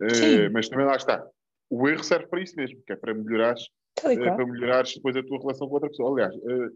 eh, 0.03 0.49
mas 0.51 0.69
também 0.69 0.87
lá 0.87 0.97
está. 0.97 1.25
O 1.71 1.89
erro 1.89 2.03
serve 2.03 2.27
para 2.27 2.43
isso 2.43 2.55
mesmo, 2.57 2.81
que 2.87 2.93
é 2.93 2.97
para 2.97 3.13
melhorares, 3.15 3.63
eh, 4.05 4.17
para 4.17 4.47
melhorares 4.47 4.95
depois 4.95 5.17
a 5.17 5.23
tua 5.23 5.39
relação 5.39 5.69
com 5.69 5.75
outra 5.75 5.89
pessoa. 5.91 6.13
Aliás, 6.13 6.35
eh, 6.35 6.69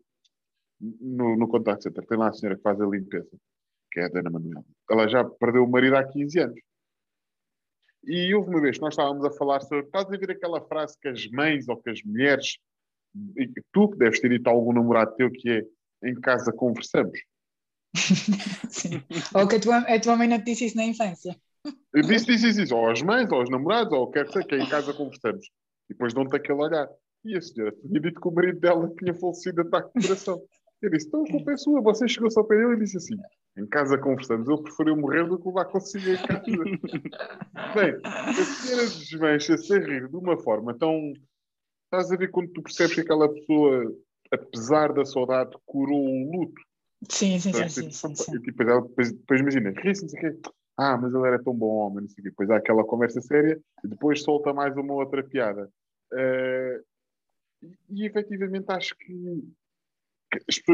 no, 0.80 1.36
no 1.36 1.48
contact 1.48 1.82
center 1.82 2.04
tem 2.06 2.18
lá 2.18 2.28
a 2.28 2.32
senhora 2.32 2.56
que 2.56 2.62
faz 2.62 2.80
a 2.80 2.86
limpeza, 2.86 3.30
que 3.90 4.00
é 4.00 4.04
a 4.04 4.08
Dana 4.08 4.30
Manuela. 4.30 4.64
Ela 4.90 5.08
já 5.08 5.24
perdeu 5.24 5.64
o 5.64 5.70
marido 5.70 5.96
há 5.96 6.04
15 6.04 6.38
anos. 6.40 6.58
E 8.04 8.34
houve 8.34 8.50
uma 8.50 8.60
vez 8.60 8.76
que 8.76 8.82
nós 8.82 8.94
estávamos 8.94 9.24
a 9.24 9.30
falar 9.30 9.60
sobre. 9.60 9.86
Estás 9.86 10.06
a 10.06 10.16
ver 10.16 10.30
aquela 10.30 10.60
frase 10.60 10.98
que 11.00 11.08
as 11.08 11.26
mães 11.30 11.68
ou 11.68 11.76
que 11.76 11.90
as 11.90 12.02
mulheres, 12.02 12.58
e 13.36 13.46
que 13.46 13.62
tu 13.72 13.88
que 13.90 13.98
deves 13.98 14.20
ter 14.20 14.28
dito 14.28 14.48
a 14.48 14.50
algum 14.50 14.72
namorado 14.72 15.14
teu 15.16 15.30
que 15.30 15.50
é 15.50 16.08
em 16.08 16.14
casa 16.20 16.52
conversamos. 16.52 17.18
Sim. 18.70 19.02
Ou 19.34 19.46
que 19.46 19.56
a 19.56 19.60
tua, 19.60 19.78
a 19.78 20.00
tua 20.00 20.16
mãe 20.16 20.26
não 20.28 20.38
te 20.38 20.46
disse 20.46 20.66
isso 20.66 20.76
na 20.76 20.84
infância. 20.84 21.36
Eu 21.94 22.02
disse, 22.02 22.26
disse, 22.26 22.46
disse 22.46 22.62
isso, 22.62 22.74
ou 22.74 22.90
às 22.90 23.02
mães, 23.02 23.30
ou 23.30 23.38
aos 23.38 23.50
namorados, 23.50 23.92
ou 23.92 24.10
quer 24.10 24.26
que 24.26 24.32
seja, 24.32 24.46
que 24.46 24.54
é 24.54 24.58
em 24.58 24.68
casa 24.68 24.92
conversamos. 24.94 25.46
E 25.88 25.92
depois 25.92 26.12
dão-te 26.12 26.34
aquele 26.34 26.58
olhar. 26.58 26.88
E 27.24 27.36
a 27.36 27.40
senhora 27.40 27.72
tinha 27.72 28.00
dito 28.00 28.20
que 28.20 28.28
o 28.28 28.32
marido 28.32 28.58
dela 28.58 28.92
tinha 28.98 29.14
falecido 29.14 29.62
de 29.62 29.68
ataque 29.68 30.00
de 30.00 30.08
coração. 30.08 30.42
Eu 30.80 30.90
disse, 30.90 31.06
então 31.06 31.22
a 31.22 31.30
culpa 31.30 31.52
é 31.52 31.56
sua. 31.56 31.80
Você 31.82 32.08
chegou-se 32.08 32.36
ao 32.36 32.44
pé 32.44 32.56
dele 32.56 32.74
e 32.74 32.78
disse 32.78 32.96
assim, 32.96 33.16
em 33.56 33.66
casa 33.66 33.98
conversamos. 33.98 34.48
Ele 34.48 34.62
preferiu 34.62 34.96
morrer 34.96 35.26
do 35.26 35.38
que 35.38 35.46
levar 35.46 35.66
consigo 35.66 36.08
em 36.08 36.16
casa. 36.16 36.42
Bem, 37.74 38.00
a 38.04 38.32
senhora 38.32 38.86
desmancha-se 38.86 39.74
a 39.74 39.78
rir 39.78 40.08
de 40.08 40.16
uma 40.16 40.36
forma 40.38 40.74
tão... 40.74 41.12
Estás 41.84 42.10
a 42.10 42.16
ver 42.16 42.30
quando 42.30 42.50
tu 42.52 42.62
percebes 42.62 42.94
que 42.94 43.02
aquela 43.02 43.32
pessoa, 43.32 43.94
apesar 44.30 44.92
da 44.94 45.04
saudade, 45.04 45.50
curou 45.66 46.02
um 46.02 46.30
luto. 46.30 46.60
Sim, 47.10 47.38
sim, 47.38 47.52
sim, 47.52 47.58
Sabe? 47.58 47.70
sim, 47.70 47.90
sim, 47.90 48.14
sim. 48.14 48.36
E 48.36 48.38
depois, 48.38 48.68
ela, 48.68 48.80
depois, 48.80 49.12
depois 49.12 49.40
imagina, 49.40 49.70
ri-se, 49.76 50.02
não 50.02 50.08
sei 50.08 50.18
o 50.18 50.22
quê. 50.22 50.50
Ah, 50.78 50.96
mas 50.96 51.12
ele 51.12 51.26
era 51.26 51.42
tão 51.42 51.54
bom 51.54 51.74
homem, 51.76 52.02
não 52.02 52.08
sei 52.08 52.14
o 52.20 52.22
quê. 52.22 52.30
Depois 52.30 52.48
há 52.48 52.56
aquela 52.56 52.84
conversa 52.84 53.20
séria 53.20 53.60
e 53.84 53.88
depois 53.88 54.22
solta 54.22 54.54
mais 54.54 54.74
uma 54.74 54.94
outra 54.94 55.22
piada. 55.22 55.70
Eh, 56.14 56.80
e, 57.90 58.06
efetivamente 58.06 58.66
acho 58.68 58.96
que 58.96 59.44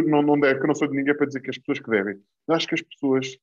não, 0.07 0.23
não 0.23 0.39
devem, 0.39 0.59
que 0.59 0.65
eu 0.65 0.69
não 0.69 0.75
sou 0.75 0.89
de 0.89 0.97
ninguém 0.97 1.17
para 1.17 1.27
dizer 1.27 1.41
que 1.41 1.51
as 1.51 1.59
pessoas 1.59 1.81
que 1.81 1.91
devem, 1.91 2.21
mas 2.47 2.59
acho 2.59 2.69
que 2.69 2.75
as 2.75 2.83
pessoas 2.83 3.39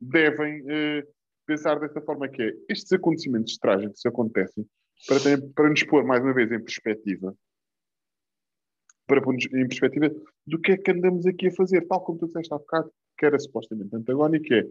devem 0.00 0.62
eh, 0.68 1.06
pensar 1.46 1.78
dessa 1.78 2.00
forma 2.00 2.28
que 2.28 2.42
é 2.42 2.52
estes 2.68 2.92
acontecimentos 2.92 3.58
trágicos 3.58 4.04
acontecem 4.06 4.66
para, 5.06 5.20
ter- 5.20 5.52
para 5.54 5.70
nos 5.70 5.82
pôr 5.82 6.04
mais 6.04 6.22
uma 6.22 6.34
vez 6.34 6.50
em 6.52 6.60
perspectiva 6.60 7.34
para 9.06 9.20
pôr-nos 9.20 9.44
em 9.46 9.68
perspectiva 9.68 10.10
do 10.46 10.58
que 10.58 10.72
é 10.72 10.76
que 10.76 10.90
andamos 10.90 11.26
aqui 11.26 11.48
a 11.48 11.52
fazer, 11.52 11.86
tal 11.86 12.02
como 12.02 12.18
tu 12.18 12.26
disseste 12.26 12.52
há 12.54 12.58
bocado, 12.58 12.90
que 13.18 13.26
era 13.26 13.38
supostamente 13.38 13.94
antagónico, 13.94 14.54
é 14.54 14.66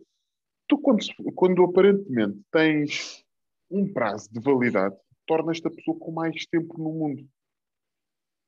tu 0.68 0.80
quando, 0.80 1.06
quando 1.36 1.64
aparentemente 1.64 2.40
tens 2.52 3.24
um 3.70 3.92
prazo 3.92 4.32
de 4.32 4.40
validade, 4.40 4.96
tornas-te 5.28 5.68
a 5.68 5.72
pessoa 5.72 5.98
com 6.00 6.12
mais 6.12 6.46
tempo 6.48 6.78
no 6.78 6.92
mundo. 6.92 7.28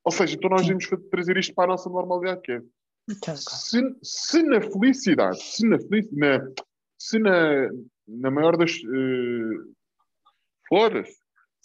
Ou 0.05 0.11
seja, 0.11 0.35
então 0.35 0.49
nós 0.49 0.61
devemos 0.61 0.87
trazer 1.09 1.37
isto 1.37 1.53
para 1.53 1.65
a 1.65 1.67
nossa 1.67 1.89
normalidade, 1.89 2.41
que 2.41 2.51
é 2.51 2.61
se, 3.35 3.81
se 4.01 4.43
na 4.43 4.61
felicidade, 4.61 5.41
se 5.41 5.67
na, 5.67 5.79
felici- 5.79 6.15
na, 6.15 6.39
se 6.97 7.19
na, 7.19 7.69
na 8.07 8.31
maior 8.31 8.57
das. 8.57 8.71
Uh, 8.83 9.73
Foda-se. 10.67 11.15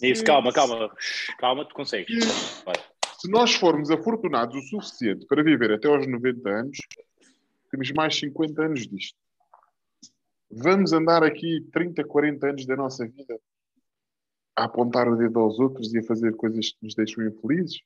Isso, 0.02 0.20
Se- 0.20 0.24
calma, 0.24 0.52
calma. 0.52 0.90
Calma, 1.38 1.64
tu 1.64 1.74
consegues. 1.74 2.62
Vai. 2.64 2.74
Se 3.20 3.28
nós 3.30 3.54
formos 3.54 3.90
afortunados 3.90 4.54
o 4.56 4.62
suficiente 4.68 5.26
para 5.26 5.42
viver 5.42 5.72
até 5.72 5.88
aos 5.88 6.06
90 6.06 6.48
anos, 6.48 6.78
temos 7.70 7.90
mais 7.92 8.16
50 8.16 8.62
anos 8.64 8.86
disto. 8.86 9.16
Vamos 10.50 10.92
andar 10.92 11.22
aqui 11.24 11.66
30, 11.72 12.04
40 12.04 12.46
anos 12.48 12.66
da 12.66 12.76
nossa 12.76 13.06
vida 13.06 13.38
a 14.56 14.64
apontar 14.64 15.08
o 15.08 15.16
dedo 15.16 15.38
aos 15.40 15.58
outros 15.58 15.92
e 15.92 15.98
a 15.98 16.02
fazer 16.02 16.34
coisas 16.36 16.70
que 16.70 16.78
nos 16.82 16.94
deixam 16.94 17.26
infelizes? 17.26 17.80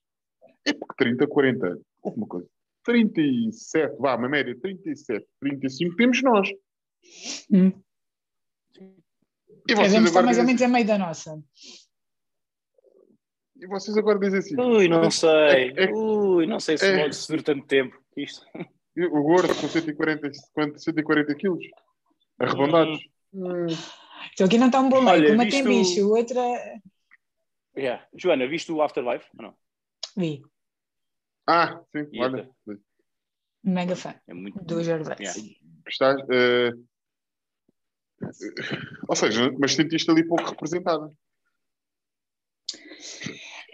É 0.66 0.72
porque 0.72 0.94
30, 1.04 1.26
40 1.26 1.66
anos. 1.66 1.82
Houve 2.02 2.18
uma 2.18 2.26
coisa. 2.26 2.48
37, 2.84 3.96
vá, 3.98 4.16
uma 4.16 4.28
média, 4.28 4.56
37, 4.60 5.26
35, 5.40 5.96
temos 5.96 6.22
nós. 6.22 6.48
Hum. 7.50 7.72
E 8.76 9.64
Devemos 9.66 9.92
vocês, 9.92 10.04
estar 10.04 10.08
agora 10.10 10.26
mais 10.26 10.38
ou 10.38 10.44
dizem, 10.44 10.46
menos 10.46 10.62
a 10.62 10.68
meio 10.68 10.86
da 10.86 10.98
nossa. 10.98 11.42
e 13.56 13.66
vocês 13.66 13.96
agora 13.96 14.18
dizem 14.18 14.38
assim: 14.40 14.60
Ui, 14.60 14.88
não 14.88 15.10
sei. 15.10 15.30
É- 15.76 15.84
é- 15.84 15.92
Ui, 15.92 16.46
não 16.46 16.58
sei 16.58 16.76
se 16.76 16.84
é- 16.86 17.02
pode 17.02 17.26
durar 17.28 17.42
tanto 17.44 17.66
tempo. 17.66 17.96
Isto. 18.16 18.44
o 18.96 19.22
gordo 19.22 19.54
com 19.54 19.68
140, 19.68 20.30
140 20.76 21.34
quilos, 21.36 21.64
arredondados. 22.38 22.98
Hum. 23.32 23.66
Então 24.32 24.46
aqui 24.46 24.58
não 24.58 24.66
está 24.66 24.80
um 24.80 24.88
bom 24.88 25.00
meio. 25.00 25.34
Uma 25.34 25.48
tem 25.48 25.62
visto- 25.64 25.94
bicho, 25.94 26.08
outra. 26.08 26.40
Yeah. 27.76 28.06
Joana, 28.14 28.46
viste 28.46 28.70
o 28.72 28.82
Afterlife? 28.82 29.26
ou 29.38 29.44
não? 29.44 29.54
Vi. 30.16 30.42
Ah, 31.46 31.80
sim, 31.90 32.08
E 32.12 32.20
olha. 32.20 32.50
Mega 33.64 33.94
fã 33.96 34.14
É 34.26 34.34
muito. 34.34 34.62
do 34.64 34.82
Gervais. 34.82 35.18
Yeah. 35.20 36.24
Eh, 36.30 36.72
Ou 39.08 39.16
seja, 39.16 39.50
mas 39.58 39.72
sentiste 39.74 40.10
ali 40.10 40.24
pouco 40.26 40.50
representada. 40.50 41.10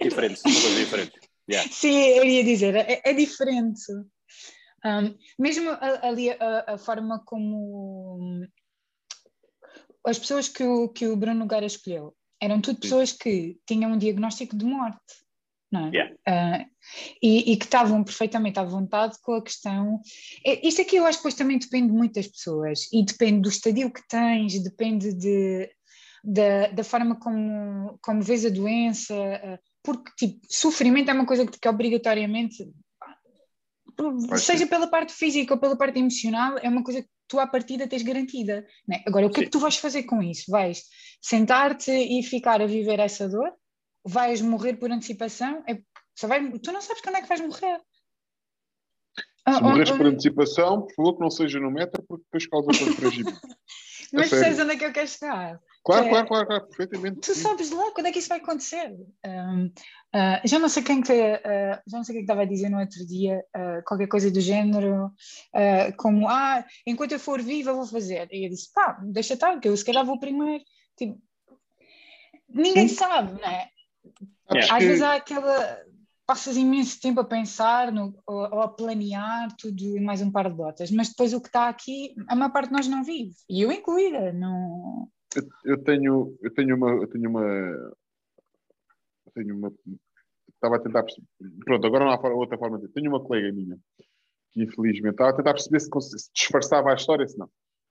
Diferente, 0.02 0.40
são 0.40 0.52
coisas 0.52 0.76
diferentes. 0.78 1.28
Yeah. 1.50 1.70
Sim, 1.72 1.94
eu 1.94 2.24
ia 2.24 2.44
dizer, 2.44 2.74
é, 2.76 3.00
é 3.04 3.12
diferente. 3.12 3.90
Um, 4.84 5.16
mesmo 5.38 5.70
a- 5.70 6.06
ali 6.08 6.30
a, 6.30 6.74
a 6.74 6.78
forma 6.78 7.22
como 7.24 8.46
as 10.06 10.18
pessoas 10.18 10.48
que 10.48 10.62
o, 10.62 10.88
que 10.88 11.06
o 11.06 11.16
Bruno 11.16 11.40
Nogueira 11.40 11.66
escolheu 11.66 12.16
eram 12.40 12.60
tudo 12.60 12.78
pessoas 12.80 13.12
que 13.12 13.58
tinham 13.66 13.92
um 13.92 13.98
diagnóstico 13.98 14.56
de 14.56 14.64
morte, 14.64 15.00
não 15.70 15.86
é? 15.86 15.90
Yeah. 15.90 16.14
Ah, 16.26 16.64
e, 17.22 17.52
e 17.52 17.56
que 17.56 17.64
estavam 17.64 18.02
perfeitamente 18.02 18.58
à 18.58 18.64
vontade 18.64 19.16
com 19.22 19.34
a 19.34 19.42
questão. 19.42 20.00
É, 20.44 20.66
Isto 20.66 20.82
aqui 20.82 20.96
eu 20.96 21.06
acho 21.06 21.18
que 21.18 21.22
depois 21.22 21.34
também 21.34 21.58
depende 21.58 21.92
muito 21.92 22.14
das 22.14 22.26
pessoas 22.26 22.88
e 22.92 23.04
depende 23.04 23.42
do 23.42 23.48
estadio 23.48 23.90
que 23.92 24.06
tens, 24.08 24.62
depende 24.62 25.12
de, 25.12 25.70
da, 26.24 26.68
da 26.68 26.84
forma 26.84 27.18
como, 27.18 27.98
como 28.02 28.22
vês 28.22 28.44
a 28.44 28.50
doença, 28.50 29.14
ah, 29.14 29.58
porque 29.82 30.10
tipo, 30.16 30.40
sofrimento 30.48 31.10
é 31.10 31.14
uma 31.14 31.26
coisa 31.26 31.46
que, 31.46 31.58
que 31.58 31.68
obrigatoriamente, 31.68 32.64
Vai 34.28 34.38
seja 34.38 34.58
ser. 34.58 34.66
pela 34.66 34.86
parte 34.86 35.12
física 35.12 35.54
ou 35.54 35.60
pela 35.60 35.76
parte 35.76 35.98
emocional, 35.98 36.56
é 36.58 36.68
uma 36.68 36.84
coisa 36.84 37.02
que 37.02 37.08
tu 37.26 37.38
à 37.38 37.46
partida 37.46 37.88
tens 37.88 38.02
garantida. 38.02 38.64
né? 38.86 39.02
Agora, 39.06 39.26
o 39.26 39.30
que 39.30 39.40
é 39.40 39.42
Sim. 39.42 39.44
que 39.46 39.50
tu 39.50 39.58
vais 39.58 39.76
fazer 39.76 40.04
com 40.04 40.22
isso? 40.22 40.50
Vais 40.50 40.84
sentar-te 41.20 41.90
e 41.90 42.22
ficar 42.22 42.62
a 42.62 42.66
viver 42.66 43.00
essa 43.00 43.28
dor? 43.28 43.52
Vais 44.08 44.40
morrer 44.40 44.74
por 44.74 44.90
antecipação? 44.90 45.62
É, 45.68 45.78
vai, 46.26 46.50
tu 46.58 46.72
não 46.72 46.80
sabes 46.80 47.02
quando 47.02 47.16
é 47.16 47.22
que 47.22 47.28
vais 47.28 47.40
morrer. 47.42 47.80
Ah, 49.44 49.54
Se 49.54 49.62
morreres 49.62 49.90
ah, 49.90 49.96
por 49.96 50.06
ah, 50.06 50.08
antecipação, 50.08 50.82
por 50.82 50.94
favor 50.94 51.14
que 51.14 51.20
não 51.20 51.30
seja 51.30 51.60
no 51.60 51.70
metro, 51.70 52.02
porque 52.08 52.24
depois 52.24 52.46
causa 52.46 52.66
constrangimento. 52.66 53.40
mas 54.12 54.28
sério. 54.28 54.44
percebes 54.44 54.58
onde 54.60 54.72
é 54.72 54.76
que 54.76 54.84
eu 54.84 54.92
quero 54.92 55.08
chegar? 55.08 55.60
Claro, 55.84 56.06
É. 56.06 56.08
claro, 56.08 56.28
claro, 56.28 56.46
claro, 56.46 56.66
perfeitamente. 56.66 57.20
Tu 57.20 57.34
sabes 57.34 57.70
lá 57.70 57.90
quando 57.92 58.06
é 58.06 58.12
que 58.12 58.18
isso 58.18 58.28
vai 58.28 58.38
acontecer. 58.38 58.94
Um, 59.26 59.72
ah, 60.12 60.40
já 60.44 60.58
não 60.58 60.68
sei 60.68 60.82
quem 60.82 61.02
que 61.02 61.12
ah, 61.12 61.82
já 61.86 61.96
não 61.96 62.04
sei 62.04 62.14
quem 62.14 62.22
que 62.22 62.30
estava 62.30 62.42
a 62.42 62.46
dizer 62.46 62.68
no 62.68 62.78
outro 62.78 63.06
dia 63.06 63.44
ah, 63.54 63.82
qualquer 63.86 64.06
coisa 64.06 64.30
do 64.30 64.40
género 64.40 65.10
como 65.96 66.28
ah 66.28 66.64
enquanto 66.86 67.12
eu 67.12 67.20
for 67.20 67.42
viva 67.42 67.72
vou 67.72 67.86
fazer 67.86 68.28
e 68.32 68.46
eu 68.46 68.50
disse 68.50 68.72
pá 68.72 68.98
deixa 69.02 69.34
estar 69.34 69.58
que 69.60 69.68
eu 69.68 69.76
se 69.76 69.84
calhar 69.84 70.04
vou 70.04 70.18
primeiro 70.18 70.64
tipo, 70.96 71.20
ninguém 72.48 72.88
Sim. 72.88 72.94
sabe 72.96 73.32
não 73.40 73.48
é? 73.48 73.68
Sabes 74.48 74.70
às 74.70 74.78
que- 74.78 74.86
vezes 74.86 75.02
há 75.02 75.14
aquela 75.14 75.78
passas 76.26 76.56
imenso 76.56 77.00
tempo 77.00 77.20
a 77.20 77.24
pensar 77.24 77.90
no, 77.90 78.14
ou, 78.26 78.36
ou 78.36 78.60
a 78.60 78.68
planear 78.68 79.48
tudo 79.56 79.96
e 79.96 80.00
mais 80.00 80.20
um 80.20 80.30
par 80.30 80.50
de 80.50 80.56
botas 80.56 80.90
mas 80.90 81.08
depois 81.08 81.32
o 81.32 81.40
que 81.40 81.46
está 81.48 81.68
aqui 81.68 82.14
a 82.28 82.36
maior 82.36 82.52
parte 82.52 82.68
de 82.68 82.74
nós 82.74 82.86
não 82.88 83.02
vive 83.02 83.34
e 83.48 83.62
eu 83.62 83.72
incluída 83.72 84.32
não 84.32 85.08
eu, 85.36 85.42
eu 85.64 85.82
tenho, 85.84 86.36
eu 86.42 86.52
tenho 86.54 86.76
uma, 86.76 86.90
eu 86.90 87.06
tenho 87.06 87.28
uma, 87.30 87.42
eu 87.44 89.32
tenho 89.34 89.56
uma, 89.56 89.72
estava 90.54 90.76
a 90.76 90.80
tentar 90.80 91.02
perceber, 91.02 91.26
pronto, 91.64 91.86
agora 91.86 92.04
não 92.06 92.12
há 92.12 92.18
for- 92.18 92.32
outra 92.32 92.56
forma 92.58 92.78
de 92.78 92.84
dizer. 92.86 92.94
Tenho 92.94 93.10
uma 93.10 93.22
colega 93.22 93.52
minha 93.52 93.78
que 94.50 94.62
infelizmente 94.62 95.12
estava 95.12 95.30
a 95.30 95.36
tentar 95.36 95.52
perceber 95.52 95.80
se, 95.80 95.88
se 96.18 96.30
disfarçava 96.34 96.90
a 96.90 96.94
história, 96.94 97.28
se 97.28 97.38
não. 97.38 97.48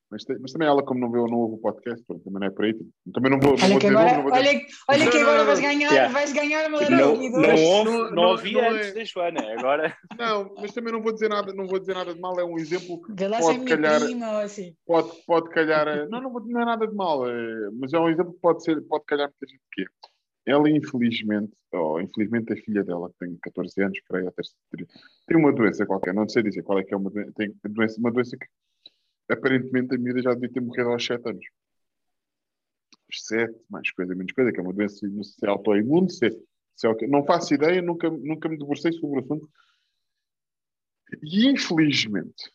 Mas, 0.09 0.23
mas 0.39 0.53
também 0.53 0.67
ela, 0.67 0.81
como 0.83 1.01
não 1.01 1.37
ouve 1.37 1.55
o 1.55 1.57
podcast, 1.57 2.01
pronto, 2.05 2.23
também 2.23 2.39
não 2.39 2.47
é 2.47 2.49
por 2.49 2.63
aí. 2.63 2.73
Também 3.13 3.29
não 3.29 3.39
vou, 3.39 3.57
não 3.57 3.63
Olha 3.65 3.67
vou 3.73 3.79
que 3.79 3.87
dizer 3.87 3.97
agora, 3.97 4.05
nome, 4.05 4.15
não 4.15 4.23
vou 4.23 4.31
dizer. 4.31 4.47
olha, 4.49 4.65
olha 4.89 5.03
Não, 5.05 5.11
que 5.11 5.17
agora 5.17 5.43
vais 5.43 5.59
ganhar, 5.59 5.91
Yeah. 5.91 6.13
vais 6.13 6.33
ganhar 6.33 6.69
uma 6.69 6.85
de 6.85 6.91
Não, 6.91 6.97
não, 6.97 7.17
não- 7.17 7.83
não, 7.83 8.11
não- 8.11 8.23
ouvia 8.29 8.61
não 8.61 8.69
antes 8.71 8.87
é- 8.87 8.93
da 8.93 9.03
Joana, 9.03 9.53
agora 9.59 9.97
Não, 10.19 10.55
mas 10.57 10.71
também 10.73 10.93
não 10.93 11.01
vou 11.01 11.11
dizer 11.11 11.27
nada, 11.29 11.53
não 11.53 11.67
vou 11.67 11.79
dizer 11.79 11.93
nada 11.93 12.13
de 12.13 12.21
mal, 12.21 12.39
é 12.39 12.45
um 12.45 12.57
exemplo 12.57 13.01
que 13.01 13.13
Vê 13.13 13.27
lá 13.27 13.39
pode 13.39 13.55
é 13.55 13.57
minha 13.63 13.75
calhar- 13.75 14.01
prima 14.01 14.41
assim. 14.41 14.73
pode, 14.85 15.09
pode 15.25 15.49
calhar. 15.49 15.87
eh, 15.89 16.07
Não, 16.07 16.21
não, 16.21 16.31
vou- 16.31 16.45
não 16.47 16.61
é 16.61 16.65
nada 16.65 16.87
de 16.87 16.95
mal, 16.95 17.27
eh, 17.29 17.69
mas 17.77 17.91
é 17.91 17.99
um 17.99 18.07
exemplo 18.09 18.33
que 18.33 18.39
pode, 18.39 18.63
ser, 18.63 18.81
pode 18.83 19.03
calhar 19.05 19.27
muita 19.27 19.45
gente 19.47 19.61
que 19.73 19.81
é. 19.81 19.85
Ela, 20.49 20.69
infelizmente, 20.69 21.51
ou 21.73 21.99
infelizmente, 21.99 22.53
a 22.53 22.55
filha 22.55 22.81
dela, 22.81 23.09
que 23.09 23.17
tem 23.25 23.37
14 23.41 23.81
anos, 23.83 23.99
creio, 24.09 24.29
até 24.29 24.41
tem, 24.71 24.87
tem 25.27 25.37
uma 25.37 25.51
doença 25.51 25.85
qualquer, 25.85 26.13
não 26.13 26.29
sei 26.29 26.41
dizer 26.41 26.63
qual 26.63 26.79
é 26.79 26.85
que 26.85 26.93
é 26.93 26.97
uma 26.97 27.09
doença, 27.09 27.33
tem 27.35 27.53
doença, 27.65 27.99
uma 27.99 28.09
doença 28.11 28.37
que 28.37 28.45
aparentemente 29.29 29.95
a 29.95 29.97
miúda 29.97 30.21
já 30.21 30.33
devia 30.33 30.51
ter 30.51 30.61
morrido 30.61 30.89
aos 30.89 31.05
7 31.05 31.29
anos. 31.29 31.45
Aos 32.93 33.25
7, 33.25 33.65
mais 33.69 33.91
coisa, 33.91 34.15
menos 34.15 34.33
coisa, 34.33 34.51
que 34.51 34.59
é 34.59 34.63
uma 34.63 34.73
doença, 34.73 34.95
se 34.97 35.45
é 35.45 35.49
autoimune, 35.49 36.09
se, 36.09 36.29
se 36.75 36.87
é 36.87 36.89
o 36.89 36.95
quê. 36.95 37.07
Não 37.07 37.25
faço 37.25 37.53
ideia, 37.53 37.81
nunca, 37.81 38.09
nunca 38.09 38.49
me 38.49 38.57
debrucei 38.57 38.91
sobre 38.93 39.19
o 39.19 39.23
assunto. 39.23 39.49
E 41.23 41.47
infelizmente, 41.47 42.51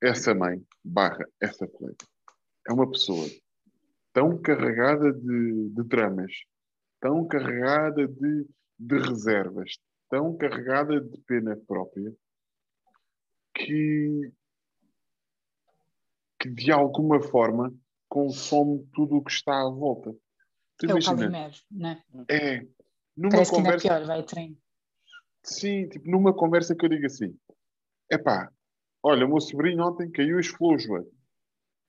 essa 0.00 0.34
mãe, 0.34 0.64
barra, 0.84 1.24
essa 1.40 1.66
colega, 1.66 2.04
é 2.68 2.72
uma 2.72 2.90
pessoa 2.90 3.26
tão 4.12 4.40
carregada 4.40 5.12
de, 5.12 5.70
de 5.70 5.82
dramas, 5.84 6.32
tão 7.00 7.26
carregada 7.26 8.06
de, 8.06 8.46
de 8.78 8.98
reservas, 8.98 9.78
tão 10.08 10.36
carregada 10.36 11.00
de 11.00 11.18
pena 11.22 11.56
própria, 11.66 12.12
que, 13.54 14.32
que 16.44 16.50
de 16.50 16.70
alguma 16.70 17.22
forma 17.22 17.74
consome 18.06 18.86
tudo 18.92 19.16
o 19.16 19.24
que 19.24 19.32
está 19.32 19.62
à 19.62 19.64
volta. 19.70 20.14
Tu 20.76 20.84
É 20.84 20.88
o 20.88 20.90
imagina, 20.98 21.16
Calimero, 21.16 21.54
né? 21.70 22.02
é, 22.28 22.66
numa 23.16 23.30
Parece 23.30 23.50
que 23.50 23.56
ainda 23.56 23.68
é 23.68 23.72
conversa, 23.72 23.88
pior, 23.88 24.06
vai 24.06 24.22
treino. 24.22 24.56
sim, 25.42 25.88
tipo, 25.88 26.10
numa 26.10 26.34
conversa 26.34 26.74
que 26.76 26.84
eu 26.84 26.90
digo 26.90 27.06
assim, 27.06 27.34
epá, 28.12 28.52
olha, 29.02 29.24
o 29.24 29.28
meu 29.30 29.40
sobrinho 29.40 29.82
ontem 29.86 30.10
caiu 30.10 30.36
e 30.36 30.40
esfolou 30.42 30.74
o 30.74 30.78
joelho. 30.78 31.10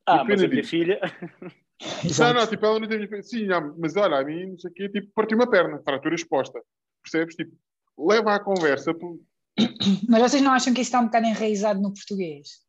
Ah, 0.06 0.24
mas 0.24 0.42
a 0.42 0.48
minha 0.48 0.62
disso. 0.62 0.70
filha 0.70 1.00
Não, 2.18 2.34
não, 2.34 2.48
tipo, 2.48 2.66
ela 2.66 2.80
não 2.80 2.88
tem. 2.88 3.22
Sim, 3.24 3.52
ah, 3.52 3.60
mas 3.78 3.98
olha, 3.98 4.18
a 4.20 4.24
mim, 4.24 4.52
não 4.52 4.58
sei 4.58 4.72
o 4.72 4.74
quê, 4.74 4.88
tipo, 4.88 5.12
partiu 5.14 5.38
uma 5.38 5.50
perna, 5.50 5.82
fratura 5.84 6.16
exposta. 6.16 6.62
Percebes? 7.04 7.36
Tipo, 7.36 7.54
leva 7.98 8.34
a 8.36 8.40
conversa. 8.40 8.94
por- 8.94 9.20
Mas 10.08 10.22
vocês 10.22 10.42
não 10.42 10.54
acham 10.54 10.74
que 10.74 10.80
isso 10.80 10.88
está 10.88 11.02
um 11.02 11.06
bocado 11.08 11.26
enraizado 11.26 11.82
no 11.82 11.94
português? 11.94 12.65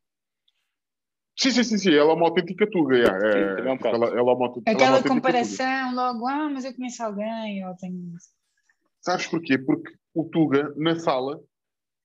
Sim, 1.38 1.50
sim, 1.50 1.64
sim, 1.64 1.78
sim, 1.78 1.94
ela 1.94 2.12
é 2.12 2.14
uma 2.14 2.26
autêntica 2.26 2.68
tuga. 2.70 2.96
Sim, 2.96 3.02
É, 3.02 3.56
também 3.56 3.72
é 3.72 3.74
um 3.74 3.78
ela, 3.82 4.06
ela 4.06 4.18
é 4.18 4.34
uma, 4.34 4.46
autêntica- 4.46 4.70
ela 4.70 4.80
é 4.80 4.88
uma 4.88 4.96
Aquela 4.96 4.96
autêntica 4.96 5.02
tuga. 5.02 5.14
comparação, 5.14 5.94
logo, 5.94 6.26
ah, 6.26 6.48
mas 6.50 6.64
eu 6.64 6.74
conheço 6.74 7.02
alguém, 7.02 7.66
ou 7.66 7.76
tenho. 7.76 8.14
Sabes 9.00 9.26
porquê? 9.26 9.58
Porque 9.58 9.92
o 10.14 10.24
Tuga, 10.24 10.72
na 10.76 10.98
sala, 10.98 11.40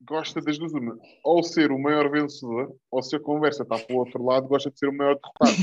gosta 0.01 0.41
das 0.41 0.57
duas 0.57 0.73
uma. 0.73 0.97
Ou 1.23 1.41
ser 1.43 1.71
o 1.71 1.79
maior 1.79 2.11
vencedor, 2.11 2.75
ou 2.91 3.01
se 3.01 3.15
a 3.15 3.19
conversa 3.19 3.63
está 3.63 3.79
para 3.79 3.95
o 3.95 3.99
outro 3.99 4.23
lado, 4.23 4.47
gosta 4.47 4.69
de 4.69 4.77
ser 4.77 4.89
o 4.89 4.93
maior 4.93 5.17
derrotado. 5.17 5.57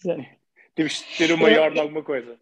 temos 0.74 0.92
de 0.94 1.16
ter 1.18 1.32
o 1.32 1.38
maior 1.38 1.70
de 1.72 1.78
alguma 1.80 2.02
coisa. 2.02 2.40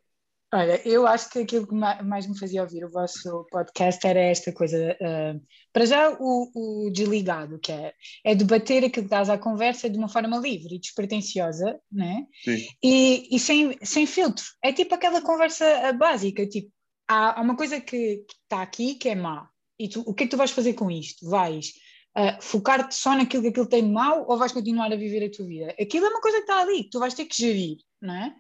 Olha, 0.53 0.81
eu 0.89 1.07
acho 1.07 1.29
que 1.29 1.41
aquilo 1.41 1.67
que 1.67 1.75
ma- 1.75 2.03
mais 2.03 2.27
me 2.27 2.39
fazia 2.39 2.63
ouvir 2.63 2.83
o 2.83 2.91
vosso 2.91 3.47
podcast 3.51 4.07
era 4.07 4.19
esta 4.19 4.51
coisa. 4.51 4.97
ah, 5.03 5.39
para 5.73 5.85
já, 5.85 6.17
o, 6.19 6.87
o 6.87 6.91
desligado, 6.91 7.59
que 7.59 7.71
é, 7.71 7.93
é 8.25 8.35
debater 8.35 8.83
aquilo 8.85 9.05
que 9.05 9.11
dás 9.11 9.29
à 9.29 9.37
conversa 9.37 9.91
de 9.91 9.99
uma 9.99 10.09
forma 10.09 10.39
livre 10.39 10.75
e 10.75 10.81
despretensiosa, 10.81 11.79
né? 11.93 12.27
Sim. 12.43 12.67
E, 12.83 13.37
e 13.37 13.39
sem, 13.39 13.77
sem 13.83 14.07
filtro. 14.07 14.45
É 14.65 14.73
tipo 14.73 14.95
aquela 14.95 15.21
conversa 15.21 15.67
ah, 15.87 15.93
básica: 15.93 16.47
tipo, 16.47 16.73
há, 17.07 17.39
há 17.39 17.43
uma 17.43 17.55
coisa 17.57 17.79
que 17.79 18.25
está 18.43 18.63
aqui 18.63 18.95
que 18.95 19.11
é 19.11 19.15
má. 19.15 19.49
E 19.79 19.87
tu, 19.89 20.01
o 20.01 20.15
que 20.15 20.25
é 20.25 20.27
que 20.27 20.31
tu 20.31 20.39
vais 20.39 20.51
fazer 20.51 20.73
com 20.73 20.91
isto? 20.91 21.29
Vais 21.29 21.73
ah, 22.15 22.39
focar-te 22.41 22.95
só 22.95 23.15
naquilo 23.15 23.43
que 23.43 23.49
aquilo 23.51 23.69
tem 23.69 23.85
de 23.85 23.93
mau 23.93 24.25
ou 24.27 24.39
vais 24.39 24.53
continuar 24.53 24.91
a 24.91 24.97
viver 24.97 25.27
a 25.27 25.31
tua 25.31 25.47
vida? 25.47 25.75
Aquilo 25.79 26.07
é 26.07 26.09
uma 26.09 26.23
coisa 26.23 26.39
que 26.39 26.45
está 26.45 26.63
ali, 26.63 26.85
que 26.85 26.91
tu 26.91 26.99
vais 26.99 27.13
ter 27.13 27.27
que 27.27 27.37
gerir, 27.37 27.77
não 28.01 28.15
é? 28.15 28.35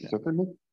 Exatamente. 0.00 0.65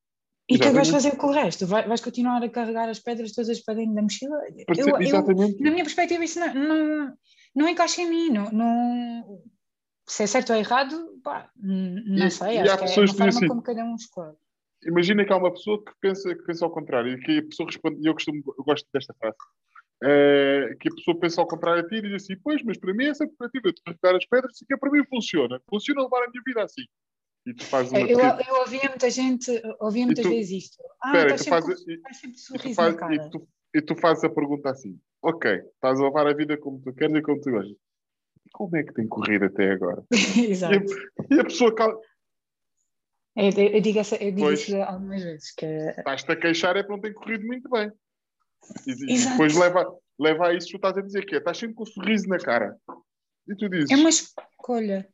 E 0.48 0.56
o 0.56 0.58
que 0.58 0.64
é 0.64 0.68
que 0.68 0.74
vais 0.76 0.90
fazer 0.90 1.16
com 1.16 1.28
o 1.28 1.32
resto? 1.32 1.66
Vai- 1.66 1.88
vais 1.88 2.00
continuar 2.02 2.42
a 2.42 2.48
carregar 2.50 2.88
as 2.88 2.98
pedras 3.00 3.32
todas 3.32 3.60
para 3.60 3.74
dentro 3.74 3.94
da 3.94 4.02
mochila? 4.02 4.36
Eu, 4.76 4.88
eu, 4.88 5.00
Exatamente. 5.00 5.62
na 5.62 5.70
minha 5.70 5.84
perspectiva, 5.84 6.22
isso 6.22 6.38
não, 6.38 6.52
não, 6.54 7.16
não 7.54 7.68
encaixa 7.68 8.02
em 8.02 8.10
mim. 8.10 8.30
Não, 8.30 8.50
não- 8.52 9.42
se 10.06 10.22
é 10.22 10.26
certo 10.26 10.52
ou 10.52 10.58
errado, 10.58 11.18
pá, 11.22 11.50
não 11.56 12.26
E- 12.26 12.30
sei. 12.30 12.56
e 12.56 12.58
Acho 12.58 12.74
há 12.74 12.76
que 12.76 12.84
é 12.84 12.86
pessoas 12.88 13.08
uma 13.10 13.12
que 13.14 13.18
forma 13.18 13.30
dizem 13.30 13.38
assim, 13.38 13.48
como 13.48 13.62
cada 13.62 13.84
um 13.84 13.94
escolhe. 13.94 14.36
Imagina 14.86 15.24
que 15.24 15.32
há 15.32 15.36
uma 15.38 15.50
pessoa 15.50 15.82
que 15.82 15.92
pensa, 15.98 16.34
que 16.34 16.42
pensa 16.44 16.64
ao 16.66 16.70
contrário 16.70 17.12
e 17.14 17.20
que 17.20 17.38
a 17.38 17.42
pessoa 17.42 17.66
responde, 17.66 18.02
e 18.02 18.06
eu 18.06 18.12
costumo, 18.12 18.42
eu 18.58 18.64
gosto 18.64 18.86
desta 18.92 19.14
frase, 19.14 19.36
eh, 20.02 20.76
que 20.78 20.90
a 20.90 20.94
pessoa 20.94 21.18
pensa 21.18 21.40
ao 21.40 21.46
contrário 21.48 21.82
a 21.82 21.88
ti 21.88 21.94
e 21.94 22.02
diz 22.02 22.22
assim, 22.22 22.36
pois, 22.36 22.62
mas 22.62 22.76
para 22.76 22.92
mim 22.92 23.06
essa 23.06 23.26
cooperativa 23.26 23.72
de 23.72 23.80
carregar 23.82 24.14
as 24.18 24.26
pedras, 24.26 24.54
isso 24.54 24.64
aqui 24.68 24.78
para 24.78 24.90
mim 24.90 25.02
funciona. 25.08 25.58
Funciona 25.70 26.02
levar 26.02 26.24
a 26.24 26.28
minha 26.28 26.42
vida 26.46 26.62
assim. 26.62 26.82
E 27.46 27.52
tu 27.54 27.64
fazes 27.66 27.92
uma 27.92 28.00
É, 28.00 28.04
Eu, 28.04 28.18
eu 28.18 28.60
ouvia 28.60 28.88
muita 28.88 29.10
gente, 29.10 29.50
ouvia 29.80 30.06
muitas 30.06 30.24
tu- 30.24 30.30
vezes 30.30 30.64
isto. 30.64 30.82
Ah, 31.02 31.18
estás 31.22 31.40
tu 31.40 31.44
sempre, 31.44 31.60
fazes- 31.60 31.84
com- 31.84 31.90
e- 31.90 31.94
estás 31.94 32.16
sempre 32.16 32.36
de 32.36 32.42
e 32.54 32.58
tu, 32.70 32.74
faz- 32.74 32.94
na 32.94 33.00
cara. 33.00 33.14
e, 33.14 33.30
tu, 33.30 33.48
e 33.74 33.82
tu 33.82 33.96
fazes 33.96 34.24
a 34.24 34.30
pergunta 34.30 34.70
assim, 34.70 34.98
ok, 35.22 35.50
estás 35.74 36.00
a 36.00 36.04
levar 36.04 36.26
a 36.26 36.32
vida 36.34 36.56
como 36.56 36.80
tu 36.80 36.92
queres 36.94 37.14
e 37.16 37.22
como 37.22 37.40
tu 37.40 37.50
gostas. 37.50 37.76
Como 38.52 38.76
é 38.76 38.82
que 38.84 38.92
tem 38.94 39.06
corrido 39.08 39.44
até 39.46 39.72
agora? 39.72 40.02
Exato. 40.48 40.84
E 41.30 41.40
a 41.40 41.44
pessoa 41.44 41.74
cal- 41.74 42.00
Eu, 43.36 43.50
eu 43.50 43.80
digo, 43.80 43.98
essa, 43.98 44.14
eu 44.16 44.30
digo 44.30 44.46
Pois. 44.46 44.60
isso 44.60 44.76
algumas 44.82 45.22
vezes. 45.22 45.52
Que, 45.54 45.66
estás-te 45.66 46.30
a 46.32 46.36
queixar 46.36 46.76
é 46.76 46.82
porque 46.82 46.92
não 46.94 47.00
tem 47.00 47.12
corrido 47.12 47.44
muito 47.46 47.68
bem. 47.68 47.90
E, 48.86 48.92
e 48.92 49.28
depois 49.28 49.54
leva, 49.56 49.84
leva 50.18 50.46
a 50.48 50.54
isso 50.54 50.66
que 50.68 50.72
tu 50.72 50.76
estás 50.76 50.96
a 50.96 51.02
dizer, 51.02 51.26
que 51.26 51.34
é, 51.34 51.38
estás 51.38 51.58
sempre 51.58 51.74
com 51.74 51.82
um 51.82 51.86
sorriso 51.86 52.26
na 52.28 52.38
cara. 52.38 52.76
E 53.48 53.54
tu 53.56 53.68
dizes, 53.68 53.90
É 53.90 53.96
uma 53.96 54.08
escolha. 54.08 55.06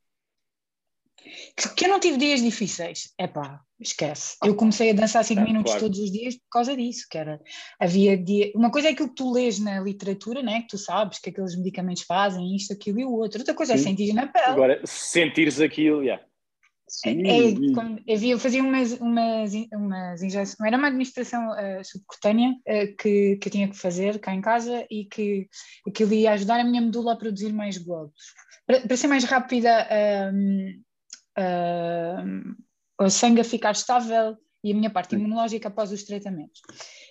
Que, 1.76 1.84
eu 1.84 1.88
não 1.88 2.00
tive 2.00 2.16
dias 2.16 2.40
difíceis. 2.42 3.12
É 3.18 3.26
pá, 3.26 3.60
esquece. 3.78 4.36
Eu 4.44 4.54
comecei 4.54 4.90
a 4.90 4.94
dançar 4.94 5.24
5 5.24 5.40
É, 5.40 5.44
minutos 5.44 5.72
claro. 5.72 5.86
todos 5.86 5.98
os 5.98 6.10
dias 6.10 6.34
por 6.34 6.48
causa 6.50 6.76
disso, 6.76 7.06
que 7.10 7.18
era, 7.18 7.40
havia 7.78 8.16
dia... 8.16 8.50
Uma 8.54 8.70
coisa 8.70 8.88
é 8.88 8.92
aquilo 8.92 9.08
que 9.08 9.14
tu 9.14 9.32
lês 9.32 9.58
na 9.58 9.80
literatura, 9.80 10.42
né? 10.42 10.62
que 10.62 10.68
tu 10.68 10.78
sabes 10.78 11.18
que 11.18 11.30
aqueles 11.30 11.56
medicamentos 11.56 12.02
fazem 12.04 12.56
isto, 12.56 12.72
aquilo 12.72 13.00
e 13.00 13.04
o 13.04 13.12
outro. 13.12 13.38
Outra 13.40 13.54
coisa 13.54 13.74
é 13.74 13.76
Sim. 13.76 13.84
sentir 13.84 14.12
na 14.12 14.26
pele. 14.26 14.46
Agora, 14.46 14.80
sentires 14.84 15.60
aquilo, 15.60 16.02
yeah. 16.02 16.22
sim, 16.88 17.22
É, 17.26 17.38
e- 17.48 17.72
como- 17.72 17.98
havia, 18.10 18.32
eu 18.32 18.38
fazia 18.38 18.62
umas, 18.62 18.92
umas, 18.94 19.52
umas 19.72 20.22
injeções, 20.22 20.60
era 20.66 20.76
uma 20.76 20.88
administração 20.88 21.54
eh, 21.56 21.82
subcutânea 21.84 22.54
eh, 22.66 22.88
que, 22.88 23.36
que 23.36 23.48
eu 23.48 23.52
tinha 23.52 23.68
que 23.68 23.76
fazer 23.76 24.18
cá 24.18 24.34
em 24.34 24.40
casa 24.40 24.84
e 24.90 25.04
que 25.04 25.48
aquilo 25.86 26.12
ia 26.14 26.32
ajudar 26.32 26.60
a 26.60 26.64
minha 26.64 26.80
medula 26.80 27.12
a 27.12 27.16
produzir 27.16 27.52
mais 27.52 27.78
glóbulos. 27.78 28.34
Para, 28.66 28.80
para 28.80 28.96
ser 28.96 29.06
mais 29.08 29.24
rápida, 29.24 29.86
ahm, 29.90 30.80
ahm, 31.36 32.54
o 33.00 33.10
sangue 33.10 33.40
a 33.40 33.44
ficar 33.44 33.72
estável 33.72 34.36
e 34.62 34.72
a 34.72 34.74
minha 34.74 34.90
parte 34.90 35.14
imunológica 35.14 35.68
após 35.68 35.90
os 35.90 36.02
tratamentos. 36.04 36.60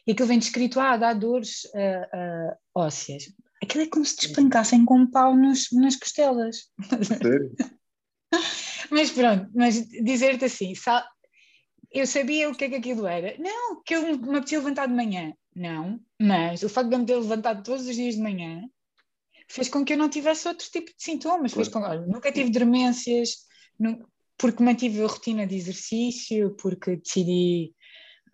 E 0.05 0.11
aquilo 0.11 0.27
vem 0.27 0.39
descrito, 0.39 0.79
ah, 0.79 0.97
dá 0.97 1.13
dores 1.13 1.61
ah, 1.75 2.09
ah, 2.13 2.57
ósseas. 2.75 3.23
Aquilo 3.61 3.83
é 3.83 3.87
como 3.87 4.05
se 4.05 4.15
te 4.15 4.27
espancassem 4.27 4.85
com 4.85 4.99
um 4.99 5.09
pau 5.09 5.35
nos, 5.35 5.71
nas 5.73 5.95
costelas. 5.95 6.69
sério. 7.03 7.53
Mas 8.91 9.11
pronto, 9.11 9.49
mas 9.53 9.87
dizer-te 9.87 10.45
assim, 10.45 10.73
sa- 10.73 11.07
eu 11.91 12.07
sabia 12.07 12.49
o 12.49 12.55
que 12.55 12.65
é 12.65 12.69
que 12.69 12.75
aquilo 12.75 13.05
era. 13.05 13.35
Não, 13.37 13.81
que 13.83 13.95
eu 13.95 14.01
me 14.17 14.37
apetecia 14.37 14.59
levantar 14.59 14.87
de 14.87 14.93
manhã. 14.93 15.33
Não, 15.55 15.99
mas 16.19 16.63
o 16.63 16.69
facto 16.69 16.89
de 16.89 16.95
eu 16.95 16.99
me 16.99 17.05
ter 17.05 17.15
levantado 17.15 17.63
todos 17.63 17.85
os 17.85 17.95
dias 17.95 18.15
de 18.15 18.21
manhã 18.21 18.63
fez 19.47 19.67
com 19.67 19.83
que 19.83 19.93
eu 19.93 19.97
não 19.97 20.09
tivesse 20.09 20.47
outro 20.47 20.67
tipo 20.71 20.87
de 20.87 21.03
sintomas. 21.03 21.53
Fez 21.53 21.67
com, 21.67 21.79
olha, 21.79 22.01
nunca 22.05 22.31
tive 22.31 22.49
dormências, 22.49 23.29
nu- 23.79 24.07
porque 24.37 24.63
mantive 24.63 25.03
a 25.03 25.07
rotina 25.07 25.45
de 25.45 25.55
exercício, 25.55 26.55
porque 26.55 26.95
decidi 26.97 27.73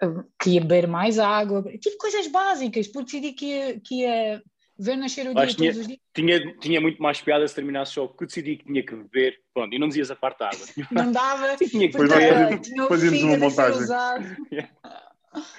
uh, 0.04 0.24
que 0.42 0.52
ia 0.52 0.62
beber 0.62 0.88
mais 0.88 1.18
água. 1.18 1.64
Tive 1.80 1.98
coisas 1.98 2.28
básicas, 2.28 2.88
porque 2.88 3.06
decidi 3.20 3.34
que 3.34 3.46
ia, 3.46 3.80
que 3.80 3.96
ia 4.02 4.44
ver 4.78 4.98
nascer 4.98 5.28
o 5.28 5.34
dia 5.34 5.44
Acho 5.44 5.58
todos 5.58 5.78
os 5.78 5.88
dias. 5.88 6.00
Tinha, 6.14 6.58
tinha 6.58 6.82
muito 6.82 7.02
mais 7.02 7.22
piada 7.22 7.48
se 7.48 7.56
terminasse 7.56 7.94
só 7.94 8.08
que 8.08 8.24
eu 8.24 8.28
decidi 8.28 8.58
que 8.58 8.66
tinha 8.66 8.86
que 8.86 8.96
beber, 8.96 9.40
pronto, 9.54 9.74
e 9.74 9.80
não 9.80 9.88
dizias 9.88 10.12
a 10.12 10.16
parte 10.16 10.40
da 10.40 10.50
água. 10.50 10.66
Não 10.92 11.12
dava, 11.12 11.56
tinha 11.58 11.90
que 11.90 11.98
porque 11.98 12.60
tinha 12.60 12.88
fazíamos 12.88 13.24
uma 13.24 13.38
montagem. 13.38 13.88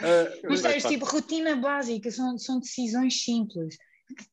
Ah, 0.01 0.33
Mas 0.49 0.61
sabes, 0.61 0.85
tipo, 0.85 1.05
rotina 1.05 1.55
básica, 1.55 2.11
são, 2.11 2.39
são 2.39 2.59
decisões 2.59 3.23
simples. 3.23 3.77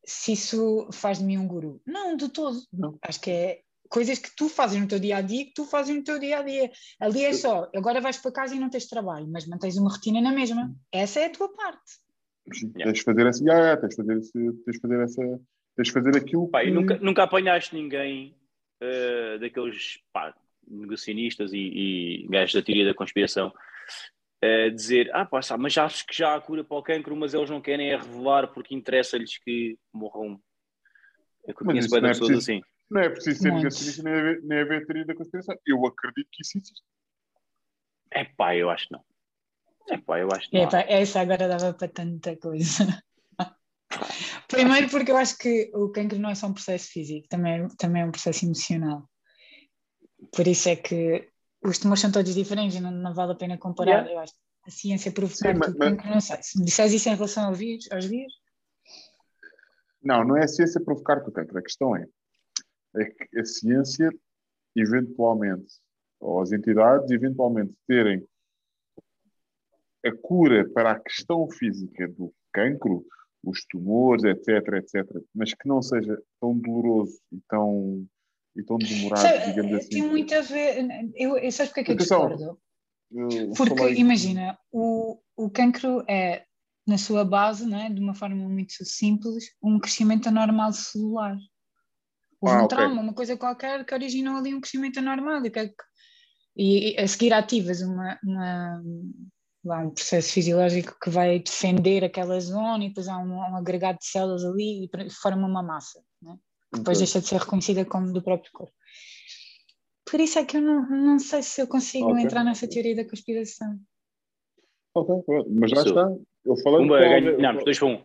Se 0.06 0.32
isso 0.32 0.88
faz 0.94 1.18
de 1.18 1.26
mim 1.26 1.38
um 1.38 1.46
guru. 1.46 1.82
Não, 1.86 2.16
de 2.16 2.30
todo. 2.30 2.62
Não. 2.72 2.98
Acho 3.02 3.20
que 3.20 3.30
é 3.30 3.62
coisas 3.94 4.18
que 4.18 4.36
tu 4.36 4.50
fazes 4.50 4.82
no 4.82 4.88
teu 4.88 5.00
dia 5.00 5.18
a 5.18 5.22
dia 5.22 5.46
que 5.46 5.54
tu 5.54 5.66
fazes 5.66 5.96
no 5.96 6.04
teu 6.04 6.18
dia 6.18 6.40
a 6.40 6.42
dia. 6.42 6.72
Ali 7.00 7.24
é 7.24 7.32
só, 7.32 7.70
agora 7.76 8.02
vais 8.02 8.18
para 8.18 8.32
casa 8.32 8.56
e 8.56 8.60
não 8.60 8.68
tens 8.68 8.88
trabalho, 8.88 9.28
mas 9.32 9.46
mantens 9.46 9.78
uma 9.78 9.92
rotina 9.92 10.20
na 10.20 10.32
mesma. 10.32 10.74
Essa 10.92 11.20
é 11.20 11.26
a 11.28 11.30
tua 11.30 11.48
parte. 11.54 12.02
Yeah. 12.48 12.86
Tens 12.86 12.98
de 12.98 13.04
fazer 13.04 13.28
essa, 13.28 13.44
yeah, 13.44 13.64
yeah, 13.64 13.82
tens 13.82 13.90
de 13.92 13.96
fazer, 13.96 14.18
esse, 14.18 14.32
tens 14.34 14.74
de 14.74 14.80
fazer 14.80 15.04
essa, 15.04 15.22
tens 15.76 15.88
de 15.88 15.92
fazer 15.92 16.18
aquilo 16.18 16.50
Pá, 16.50 16.64
e 16.64 16.68
que... 16.68 16.72
nunca, 16.72 16.98
nunca 16.98 17.24
apanhaste 17.24 17.76
ninguém 17.76 18.36
eh, 18.82 19.38
daqueles 19.38 20.00
pá, 20.12 20.36
negacionistas 20.68 21.54
e, 21.54 21.60
e 22.24 22.28
gajos 22.30 22.56
da 22.56 22.64
teoria 22.64 22.88
da 22.88 22.96
conspiração 22.96 23.54
a 24.44 24.70
dizer, 24.70 25.10
ah 25.14 25.26
pá, 25.26 25.42
sabe, 25.42 25.62
mas 25.64 25.78
acho 25.78 26.06
que 26.06 26.18
já 26.18 26.36
há 26.36 26.42
cura 26.42 26.64
para 26.64 26.78
o 26.78 26.84
cancro, 26.84 27.16
mas 27.16 27.34
eles 27.34 27.50
não 27.50 27.62
querem 27.62 27.92
é 27.92 27.96
revelar 27.96 28.48
porque 28.48 28.76
interessa-lhes 28.76 29.38
que 29.38 29.78
morram. 29.94 30.42
Eu 31.48 31.54
conheço 31.54 31.90
bem 31.92 32.00
é 32.00 32.08
pessoas 32.10 32.32
preciso. 32.32 32.52
assim. 32.52 32.73
Não 32.94 33.02
é 33.02 33.10
preciso 33.10 33.42
ser 33.42 33.52
negacionista 33.52 34.04
nem 34.04 34.42
nem 34.44 34.60
haver 34.60 34.86
teoria 34.86 35.06
da 35.06 35.16
conspiração. 35.16 35.56
Eu 35.66 35.84
acredito 35.86 36.30
que 36.32 36.44
isso 36.44 36.58
existe. 36.58 36.82
É 38.12 38.24
pá, 38.24 38.56
eu 38.56 38.70
acho 38.70 38.88
que 38.88 38.94
não. 38.94 39.04
É 39.90 39.98
pá, 39.98 40.20
eu 40.20 40.30
acho 40.32 40.50
que 40.50 40.58
não. 40.58 40.64
Epá, 40.66 40.82
essa 40.82 41.20
agora 41.20 41.48
dava 41.48 41.74
para 41.74 41.88
tanta 41.88 42.38
coisa. 42.38 42.86
Primeiro 44.48 44.90
porque 44.90 45.12
eu 45.12 45.18
acho 45.18 45.38
que 45.38 45.72
o 45.74 45.90
cancro 45.90 46.20
não 46.20 46.30
é 46.30 46.36
só 46.36 46.48
um 46.48 46.54
processo 46.54 46.92
físico, 46.92 47.28
também, 47.28 47.68
também 47.78 48.04
é 48.04 48.06
um 48.06 48.12
processo 48.12 48.46
emocional. 48.46 49.10
Por 50.32 50.48
isso 50.48 50.70
é 50.70 50.76
que 50.76 51.28
os 51.64 51.80
tumores 51.80 52.02
são 52.02 52.12
todos 52.12 52.36
diferentes 52.36 52.76
e 52.76 52.80
não, 52.80 52.92
não 52.92 53.14
vale 53.14 53.32
a 53.34 53.36
pena 53.36 53.58
comparar. 53.58 53.92
Yeah. 53.92 54.12
Eu 54.12 54.20
acho 54.20 54.34
que 54.34 54.40
a 54.68 54.72
ciência 54.72 55.12
provocar 55.12 55.56
mas- 55.56 55.70
que 55.72 55.76
o 55.76 55.80
cancro, 55.80 56.10
não 56.10 56.22
sei. 56.22 56.38
Se 56.44 56.60
me 56.60 56.66
disseres 56.66 56.94
isso 56.94 57.10
em 57.10 57.16
relação 57.16 57.48
ao 57.48 57.54
vírus, 57.54 57.92
aos 57.92 58.06
vírus, 58.06 58.34
Não, 60.04 60.24
não 60.24 60.38
é 60.38 60.44
a 60.44 60.48
ciência 60.48 60.80
provocar-te 60.84 61.30
o 61.30 61.32
cancro. 61.32 61.58
A 61.58 61.62
questão 61.62 61.96
é, 61.96 62.06
é 62.96 63.06
que 63.06 63.40
a 63.40 63.46
ciência, 63.46 64.10
eventualmente, 64.76 65.74
ou 66.20 66.42
as 66.42 66.52
entidades, 66.52 67.10
eventualmente, 67.12 67.74
terem 67.88 68.26
a 70.06 70.12
cura 70.22 70.70
para 70.70 70.92
a 70.92 71.00
questão 71.00 71.50
física 71.50 72.08
do 72.08 72.34
cancro, 72.52 73.06
os 73.44 73.66
tumores, 73.66 74.24
etc, 74.24 74.74
etc, 74.76 75.06
mas 75.34 75.54
que 75.54 75.68
não 75.68 75.82
seja 75.82 76.18
tão 76.40 76.58
doloroso 76.58 77.20
e 77.32 77.40
tão, 77.48 78.06
e 78.56 78.64
tão 78.64 78.78
demorado, 78.78 79.22
Sabe, 79.22 79.46
digamos 79.46 79.74
assim. 79.74 79.90
tem 79.90 80.10
muito 80.10 80.34
a 80.34 80.42
ver. 80.42 81.12
Eu, 81.16 81.38
eu 81.38 81.52
sabes 81.52 81.70
porque 81.72 81.82
é 81.82 81.84
que 81.84 81.92
eu 81.92 81.96
discordo? 81.96 82.60
Eu 83.12 83.52
Porque 83.56 83.76
falei- 83.76 83.96
imagina, 83.96 84.58
o, 84.72 85.20
o 85.36 85.50
cancro 85.50 86.04
é, 86.10 86.46
na 86.88 86.98
sua 86.98 87.24
base, 87.24 87.66
não 87.66 87.78
é? 87.78 87.90
de 87.90 88.00
uma 88.02 88.14
forma 88.16 88.48
muito 88.48 88.74
simples, 88.86 89.54
um 89.62 89.80
crescimento 89.80 90.28
anormal 90.28 90.72
celular. 90.74 91.36
Houve 92.44 92.56
Ah, 92.58 92.64
um 92.64 92.68
trauma, 92.68 93.02
uma 93.02 93.14
coisa 93.14 93.38
qualquer 93.38 93.86
que 93.86 93.94
originou 93.94 94.36
ali 94.36 94.54
um 94.54 94.60
crescimento 94.60 95.00
anormal. 95.00 95.46
E, 95.46 95.50
que 95.50 95.60
é 95.60 95.68
que- 95.70 95.74
e- 96.58 96.94
e 96.94 97.00
a 97.00 97.08
seguir 97.08 97.32
ativas 97.32 97.82
uma, 97.82 98.20
uma- 98.22 98.84
lá, 99.64 99.80
um 99.80 99.92
processo 99.92 100.34
fisiológico 100.34 100.98
que 101.02 101.10
vai 101.10 101.40
defender 101.40 102.04
aquela 102.04 102.38
zona 102.42 102.84
e 102.84 102.90
depois 102.90 103.08
há 103.08 103.18
um, 103.18 103.34
um 103.38 103.56
agregado 103.56 103.98
de 104.00 104.06
células 104.08 104.44
ali 104.44 104.86
e 104.94 105.10
forma 105.10 105.48
uma 105.48 105.64
massa. 105.64 106.02
Não 106.22 106.34
é? 106.34 106.36
que 106.36 106.80
depois 106.80 106.98
Ok. 106.98 107.06
deixa 107.06 107.22
de 107.22 107.28
ser 107.28 107.38
reconhecida 107.40 107.86
como 107.86 108.12
do 108.12 108.22
próprio 108.22 108.52
corpo. 108.52 108.74
Por 110.10 110.20
isso 110.20 110.38
é 110.40 110.44
que 110.44 110.58
eu 110.58 110.62
não, 110.62 110.90
não 110.90 111.20
sei 111.20 111.42
se 111.44 111.62
eu 111.62 111.68
consigo 111.68 112.10
Ok. 112.12 112.24
entrar 112.24 112.44
nessa 112.44 112.68
teoria 112.68 112.96
da 112.96 113.08
conspiração. 113.08 113.80
Ok, 114.96 115.16
mas 115.50 115.70
já 115.72 115.78
Isso. 115.78 115.90
está. 115.90 116.08
Eu 116.44 116.58
falei 116.58 116.80
Pumba, 116.80 117.00
ganhamos, 117.00 117.64
dois 117.64 117.80
para 117.80 117.88
um. 117.88 118.04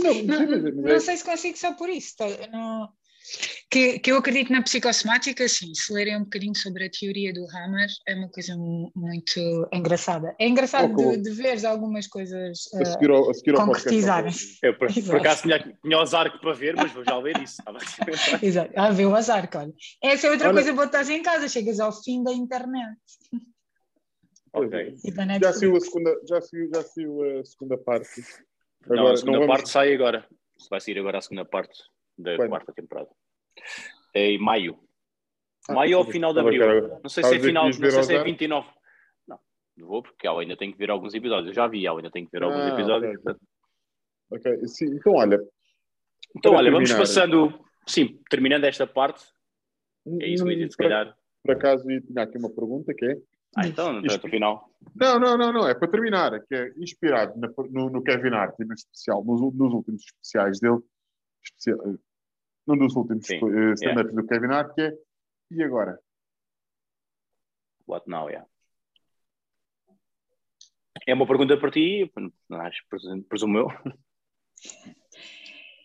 Sim, 0.00 0.22
não, 0.22 0.38
sim, 0.38 0.72
não 0.72 0.88
é- 0.88 1.00
sei 1.00 1.16
se 1.16 1.24
consigo 1.24 1.56
só 1.58 1.72
por 1.74 1.88
isso. 1.88 2.16
tá? 2.16 2.26
Não- 2.50 2.88
Que, 3.70 4.00
que 4.00 4.10
eu 4.10 4.16
acredito 4.18 4.52
na 4.52 4.60
psicossomática, 4.62 5.48
sim. 5.48 5.72
Se 5.74 5.92
lerem 5.92 6.16
um 6.16 6.24
bocadinho 6.24 6.56
sobre 6.56 6.84
a 6.86 6.90
teoria 6.90 7.32
do 7.32 7.46
Hammer, 7.54 7.88
é 8.06 8.14
uma 8.16 8.28
coisa 8.28 8.54
mu- 8.56 8.90
muito 8.96 9.40
engraçada. 9.72 10.34
É 10.40 10.46
engraçado 10.48 10.92
Ok. 10.92 11.16
de, 11.18 11.22
de 11.22 11.30
ver 11.30 11.64
algumas 11.64 12.08
coisas 12.08 12.58
a 12.74 12.82
eh, 12.82 12.84
seguir 12.84 13.10
ao, 13.10 13.30
a 13.30 13.32
seguir 13.34 13.50
ao 13.52 13.58
podcast. 13.64 13.84
concretizarem-se. 13.84 14.58
Eu, 14.62 14.76
por, 14.76 14.92
por 14.92 15.16
acaso, 15.16 15.42
tinha, 15.42 15.78
tinha 15.82 16.02
os 16.02 16.12
arcos 16.12 16.40
para 16.40 16.52
ver, 16.52 16.74
mas 16.76 16.92
vou 16.92 17.04
já 17.04 17.18
ver 17.20 17.40
isso. 17.40 17.62
tá? 17.64 17.72
Exato. 18.42 18.72
Ah, 18.76 18.90
vê 18.90 19.06
o 19.06 19.14
azar, 19.14 19.48
olha. 19.54 19.72
Essa 20.02 20.26
é 20.26 20.30
outra 20.30 20.48
Olha- 20.48 20.54
coisa 20.56 20.72
boa 20.74 20.86
estás 20.86 21.08
em 21.08 21.22
casa, 21.22 21.48
chegas 21.48 21.78
ao 21.80 21.92
fim 22.02 22.22
da 22.24 22.32
internet 22.32 22.98
ok. 24.52 24.96
da 25.14 25.38
Já 25.38 25.52
saiu 25.52 25.76
a 25.76 25.80
segunda, 25.80 26.20
já 26.28 26.40
saiu, 26.40 26.70
já 26.74 26.82
saiu 26.82 27.40
a 27.40 27.44
segunda 27.44 27.78
parte. 27.78 28.08
Não, 28.86 28.98
Agora, 28.98 29.14
a 29.14 29.16
segunda 29.16 29.38
não 29.38 29.46
vamos- 29.46 29.56
parte 29.56 29.68
sai 29.70 29.94
agora. 29.94 30.26
Vai 30.70 30.80
sair 30.80 30.98
agora 30.98 31.18
a 31.18 31.20
segunda 31.20 31.44
parte 31.44 31.78
da 32.18 32.36
Quando? 32.36 32.48
quarta 32.50 32.72
temporada. 32.72 33.08
É 34.14 34.30
em 34.32 34.38
maio. 34.38 34.78
Ah, 35.68 35.74
maio 35.74 35.98
ou 35.98 36.04
final 36.04 36.32
de 36.32 36.40
abril. 36.40 36.88
Não 37.02 37.08
sei 37.08 37.22
se 37.24 37.36
é 37.36 37.40
final, 37.40 37.64
não 37.66 37.72
sei 37.72 37.90
se 37.90 37.96
é 37.96 38.00
Ozark? 38.00 38.24
29. 38.24 38.68
Não, 39.26 39.38
não 39.76 39.86
vou 39.88 40.02
porque 40.02 40.26
ela 40.26 40.40
ainda 40.40 40.56
tem 40.56 40.70
que 40.72 40.78
ver 40.78 40.90
alguns 40.90 41.14
episódios. 41.14 41.48
Eu 41.48 41.54
já 41.54 41.66
vi, 41.68 41.86
ela 41.86 41.98
ainda 41.98 42.10
tem 42.10 42.24
que 42.24 42.30
ver 42.32 42.42
alguns 42.42 42.60
Ah, 42.62 42.68
episódios. 42.68 43.10
ok. 43.12 43.22
portanto. 43.22 43.46
Ok, 44.30 44.66
sim, 44.68 44.86
então 44.96 45.12
olha. 45.14 45.40
Então, 46.36 46.54
olha, 46.54 46.70
vamos 46.70 46.88
terminar, 46.88 47.06
passando. 47.06 47.64
Sim, 47.86 48.18
terminando 48.30 48.64
esta 48.64 48.86
parte. 48.86 49.22
É 50.20 50.26
isso 50.28 50.44
eu 50.48 50.54
dizer, 50.54 50.70
se 50.70 50.76
calhar. 50.76 51.16
por 51.44 51.54
acaso 51.54 51.88
eu 51.90 52.00
tinha 52.02 52.22
aqui 52.22 52.38
uma 52.38 52.50
pergunta 52.50 52.92
que 52.94 53.04
é. 53.04 53.16
Ah, 53.54 53.66
então, 53.66 54.00
Isto- 54.00 54.24
no 54.26 54.30
final. 54.30 54.70
Não, 54.94 55.18
não, 55.20 55.36
não, 55.36 55.52
não, 55.52 55.68
é 55.68 55.74
para 55.74 55.90
terminar, 55.90 56.40
que 56.46 56.54
é 56.54 56.72
inspirado 56.78 57.38
na- 57.38 57.52
no, 57.70 57.90
no 57.90 58.02
Kevin 58.02 58.30
Hart 58.34 58.58
e 58.58 58.64
no 58.64 58.74
especial, 58.74 59.22
nos, 59.24 59.40
nos 59.54 59.72
últimos 59.74 60.02
especiais 60.04 60.58
dele, 60.58 60.80
especial, 61.44 61.78
eh, 61.86 61.98
num 62.66 62.78
dos 62.78 62.96
últimos 62.96 63.26
Sim, 63.26 63.36
eh, 63.36 63.72
stand-ups 63.74 64.14
do 64.14 64.26
Kevin 64.26 64.46
Hart, 64.46 64.74
que 64.74 64.80
é 64.82 64.98
e 65.50 65.62
agora? 65.62 66.00
What 67.86 68.08
now, 68.08 68.28
yeah. 68.30 68.48
É 71.06 71.12
uma 71.14 71.26
pergunta 71.26 71.58
para 71.58 71.70
ti, 71.70 72.10
acho, 72.50 72.82
presumo- 72.88 73.24
presumo 73.24 73.58
eu. 73.58 73.68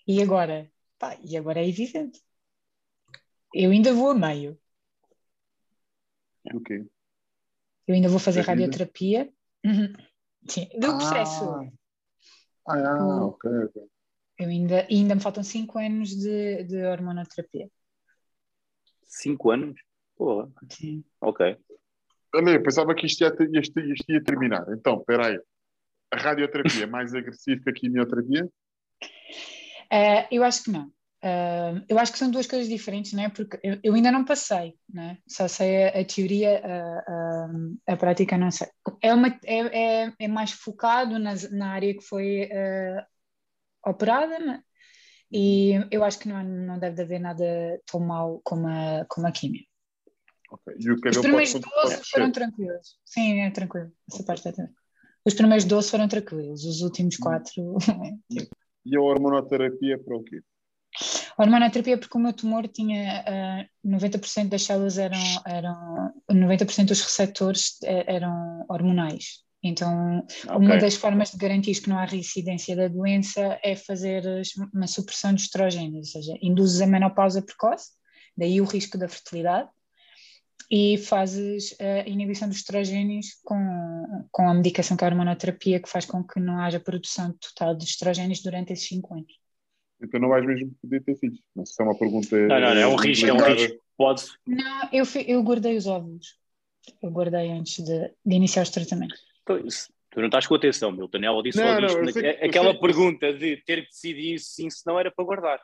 E 0.08 0.22
agora? 0.22 0.72
Pá, 0.98 1.18
e 1.22 1.36
agora 1.36 1.60
é 1.60 1.68
evidente. 1.68 2.24
Eu 3.54 3.72
ainda 3.72 3.94
vou 3.94 4.12
a 4.12 4.16
meio. 4.16 4.58
Do 6.46 6.62
quê? 6.62 6.86
Eu 7.88 7.96
ainda 7.96 8.10
vou 8.10 8.20
fazer 8.20 8.42
radioterapia. 8.42 9.32
Uhum. 9.66 9.94
Sim, 10.48 10.68
do 10.80 10.98
processo. 10.98 11.44
Ah, 11.46 11.72
ah, 12.68 12.98
Hum. 13.02 13.24
ok, 13.28 13.50
ok. 13.66 13.84
Eu 14.40 14.50
ainda, 14.50 14.86
e 14.90 14.96
ainda 14.98 15.16
me 15.16 15.22
faltam 15.22 15.44
5 15.44 15.80
anos 15.80 16.10
de, 16.10 16.64
de 16.66 16.84
hormonoterapia. 16.86 17.70
Cinco 19.04 19.52
anos? 19.52 19.80
Porra, 20.16 20.52
Sim. 20.70 21.04
ok. 21.22 21.58
Olha, 22.36 22.52
eu 22.52 22.62
pensava 22.62 22.94
que 22.94 23.06
isto 23.06 23.22
ia, 23.24 23.34
isto, 23.60 23.80
isto 23.80 24.12
ia 24.12 24.24
terminar. 24.24 24.66
Então, 24.70 25.00
espera 25.00 25.28
aí. 25.28 25.40
A 26.12 26.18
radioterapia 26.18 26.84
é 26.84 26.86
mais 26.86 27.16
agressiva 27.16 27.64
que 27.64 27.70
a 27.70 27.74
quimioterapia? 27.74 28.50
Eh, 29.92 30.28
eu 30.32 30.44
acho 30.44 30.64
que 30.66 30.72
não. 30.72 30.92
Eh, 31.24 31.82
eu 31.90 31.98
acho 31.98 32.12
que 32.12 32.20
são 32.20 32.30
duas 32.30 32.48
coisas 32.48 32.68
diferentes, 32.68 33.14
não 33.14 33.24
é? 33.24 33.30
Porque 33.30 33.60
eu, 33.64 33.80
eu 33.84 33.94
ainda 33.94 34.12
não 34.12 34.24
passei, 34.26 34.76
não 34.88 35.04
é? 35.04 35.18
Só 35.28 35.48
sei 35.48 35.86
a, 35.86 36.00
a 36.00 36.06
teoria, 36.06 36.62
a, 36.64 37.00
a, 37.92 37.94
a 37.94 37.98
prática 37.98 38.38
não 38.38 38.52
sei. 38.52 38.68
É, 39.02 39.14
uma, 39.14 39.28
é, 39.46 40.06
é, 40.06 40.14
é 40.20 40.28
mais 40.28 40.52
focado 40.52 41.18
nas, 41.18 41.50
na 41.52 41.72
área 41.72 41.94
que 41.94 42.04
foi 42.04 42.48
eh, 42.52 43.06
operada, 43.86 44.40
né? 44.40 44.62
e 45.32 45.74
eu 45.92 46.04
acho 46.04 46.20
que 46.20 46.30
não, 46.30 46.44
não 46.44 46.80
deve 46.80 47.02
haver 47.02 47.20
nada 47.20 47.46
tão 47.86 48.00
mal 48.00 48.40
como 48.44 48.68
a, 48.68 49.06
como 49.10 49.28
a 49.28 49.32
químia. 49.32 49.62
Ok. 50.52 50.76
E 50.80 50.90
o 50.90 50.94
Os 50.94 51.18
primeiros 51.18 51.52
pode, 51.52 51.66
pode 51.66 51.90
12 51.90 52.10
foram 52.10 52.32
tranquilos. 52.32 52.98
Sim, 53.04 53.42
é 53.42 53.52
tranquilo. 53.52 53.92
Essa 54.10 54.24
parte 54.24 54.48
é 54.48 54.52
tranquila. 54.52 54.78
Os 55.26 55.34
primeiros 55.34 55.66
12 55.66 55.90
foram 55.90 56.08
tranquilos, 56.08 56.64
os 56.64 56.82
últimos 56.82 57.18
4. 57.18 57.76
E 58.90 58.96
a 58.96 59.02
hormonoterapia 59.02 60.00
para 60.02 60.16
o 60.16 60.24
quê? 60.24 60.42
A 61.38 61.44
hormonoterapia, 61.44 61.98
porque 61.98 62.18
o 62.18 62.22
meu 62.22 62.34
tumor 62.34 62.68
tinha 62.68 63.24
ah, 63.28 63.66
90% 63.86 64.50
das 64.50 64.64
células 64.64 64.98
eram, 64.98 65.20
eram 65.46 66.14
90% 66.32 66.86
dos 66.86 67.02
receptores 67.02 67.78
eh, 67.84 68.16
eram 68.16 68.66
hormonais. 68.68 69.46
Então, 69.64 70.26
uma 70.50 70.76
Ok. 70.76 70.80
das 70.80 70.96
formas 70.96 71.32
de 71.32 71.38
garantir 71.38 71.82
que 71.82 71.90
não 71.90 71.98
há 71.98 72.06
reincidência 72.06 72.76
da 72.76 72.88
doença 72.88 73.60
é 73.64 73.76
fazer 73.76 74.24
uma 74.74 74.88
supressão 74.88 75.34
de 75.34 75.42
estrogênios, 75.42 76.16
ou 76.16 76.22
seja, 76.22 76.38
induzes 76.42 76.82
a 76.82 76.88
menopausa 76.88 77.42
precoce, 77.42 77.92
daí 78.36 78.62
o 78.62 78.66
risco 78.66 78.98
da 78.98 79.08
fertilidade, 79.08 79.70
e 80.70 80.98
fazes 80.98 81.76
a 81.80 82.08
inibição 82.08 82.48
dos 82.48 82.58
estrogénios 82.58 83.28
com, 83.44 84.28
com 84.32 84.50
a 84.50 84.54
medicação 84.54 84.98
que 84.98 85.04
é 85.04 85.08
a 85.08 85.12
hormonoterapia, 85.12 85.80
que 85.80 85.90
faz 85.90 86.06
com 86.06 86.24
que 86.24 86.40
não 86.40 86.60
haja 86.60 86.80
produção 86.80 87.34
total 87.40 87.76
de 87.76 87.86
estrogénios 87.86 88.42
durante 88.42 88.74
esses 88.74 88.88
5 88.88 89.14
anos. 89.14 89.47
Então 90.02 90.20
não 90.20 90.30
vais 90.30 90.46
mesmo 90.46 90.74
poder 90.82 91.04
ter 91.04 91.16
filhos. 91.18 91.40
Não 91.56 91.66
sei 91.66 91.76
se 91.76 91.82
é 91.82 91.86
uma 91.86 91.98
pergunta. 91.98 92.36
Não, 92.38 92.60
não, 92.60 92.76
não, 92.76 92.82
é 92.82 92.88
um 92.88 92.96
risco, 92.96 93.26
é 93.28 93.34
um 93.34 93.38
risco. 93.42 93.78
Pode. 93.98 94.24
Não, 94.46 94.90
eu, 94.94 95.04
eu 95.26 95.42
guardei 95.44 95.76
os 95.76 95.88
óvulos. 95.88 96.38
Eu 97.02 97.10
guardei 97.12 97.52
antes 97.52 97.84
de, 97.84 98.00
de 98.26 98.36
iniciar 98.36 98.64
os 98.64 98.70
tratamentos. 98.70 99.20
Então, 99.42 99.58
isso- 99.66 99.92
Tu 100.12 100.20
não 100.22 100.28
estás 100.28 100.48
com 100.48 100.56
atenção, 100.56 100.92
Milton. 100.92 101.18
Ela 101.22 101.44
disse 101.44 101.58
Não, 101.60 101.68
logo 101.68 101.82
não, 101.82 101.88
isto. 102.06 102.14
sei 102.14 102.26
eu 102.42 102.46
aquela 102.48 102.72
sei- 102.72 102.80
pergunta 102.80 103.34
de 103.34 103.58
ter 103.58 103.82
que 103.84 103.88
decidir 103.90 104.40
sim, 104.40 104.70
se 104.70 104.86
não 104.88 105.00
era 105.00 105.12
para 105.12 105.26
guardar. 105.26 105.62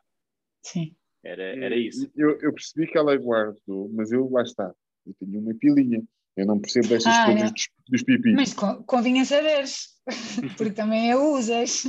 Sim. 0.61 0.95
Era, 1.23 1.41
era 1.43 1.75
isso. 1.75 2.11
Eu, 2.15 2.37
eu 2.41 2.53
percebi 2.53 2.85
que 2.85 2.97
ela 2.97 3.15
guardou, 3.15 3.89
mas 3.93 4.11
eu, 4.11 4.29
lá 4.29 4.43
está. 4.43 4.71
Eu 5.07 5.13
tenho 5.19 5.39
uma 5.39 5.53
pilinha. 5.55 6.03
Eu 6.35 6.45
não 6.45 6.59
percebo 6.59 6.87
destas 6.89 7.15
Ah, 7.15 7.25
coisas 7.25 7.51
dos, 7.51 7.67
dos 7.87 8.03
pipis. 8.03 8.33
Mas 8.33 8.53
co- 8.53 8.83
convinha 8.83 9.23
saberes, 9.23 9.93
porque 10.57 10.73
também 10.73 11.11
a 11.11 11.17
usas. 11.17 11.83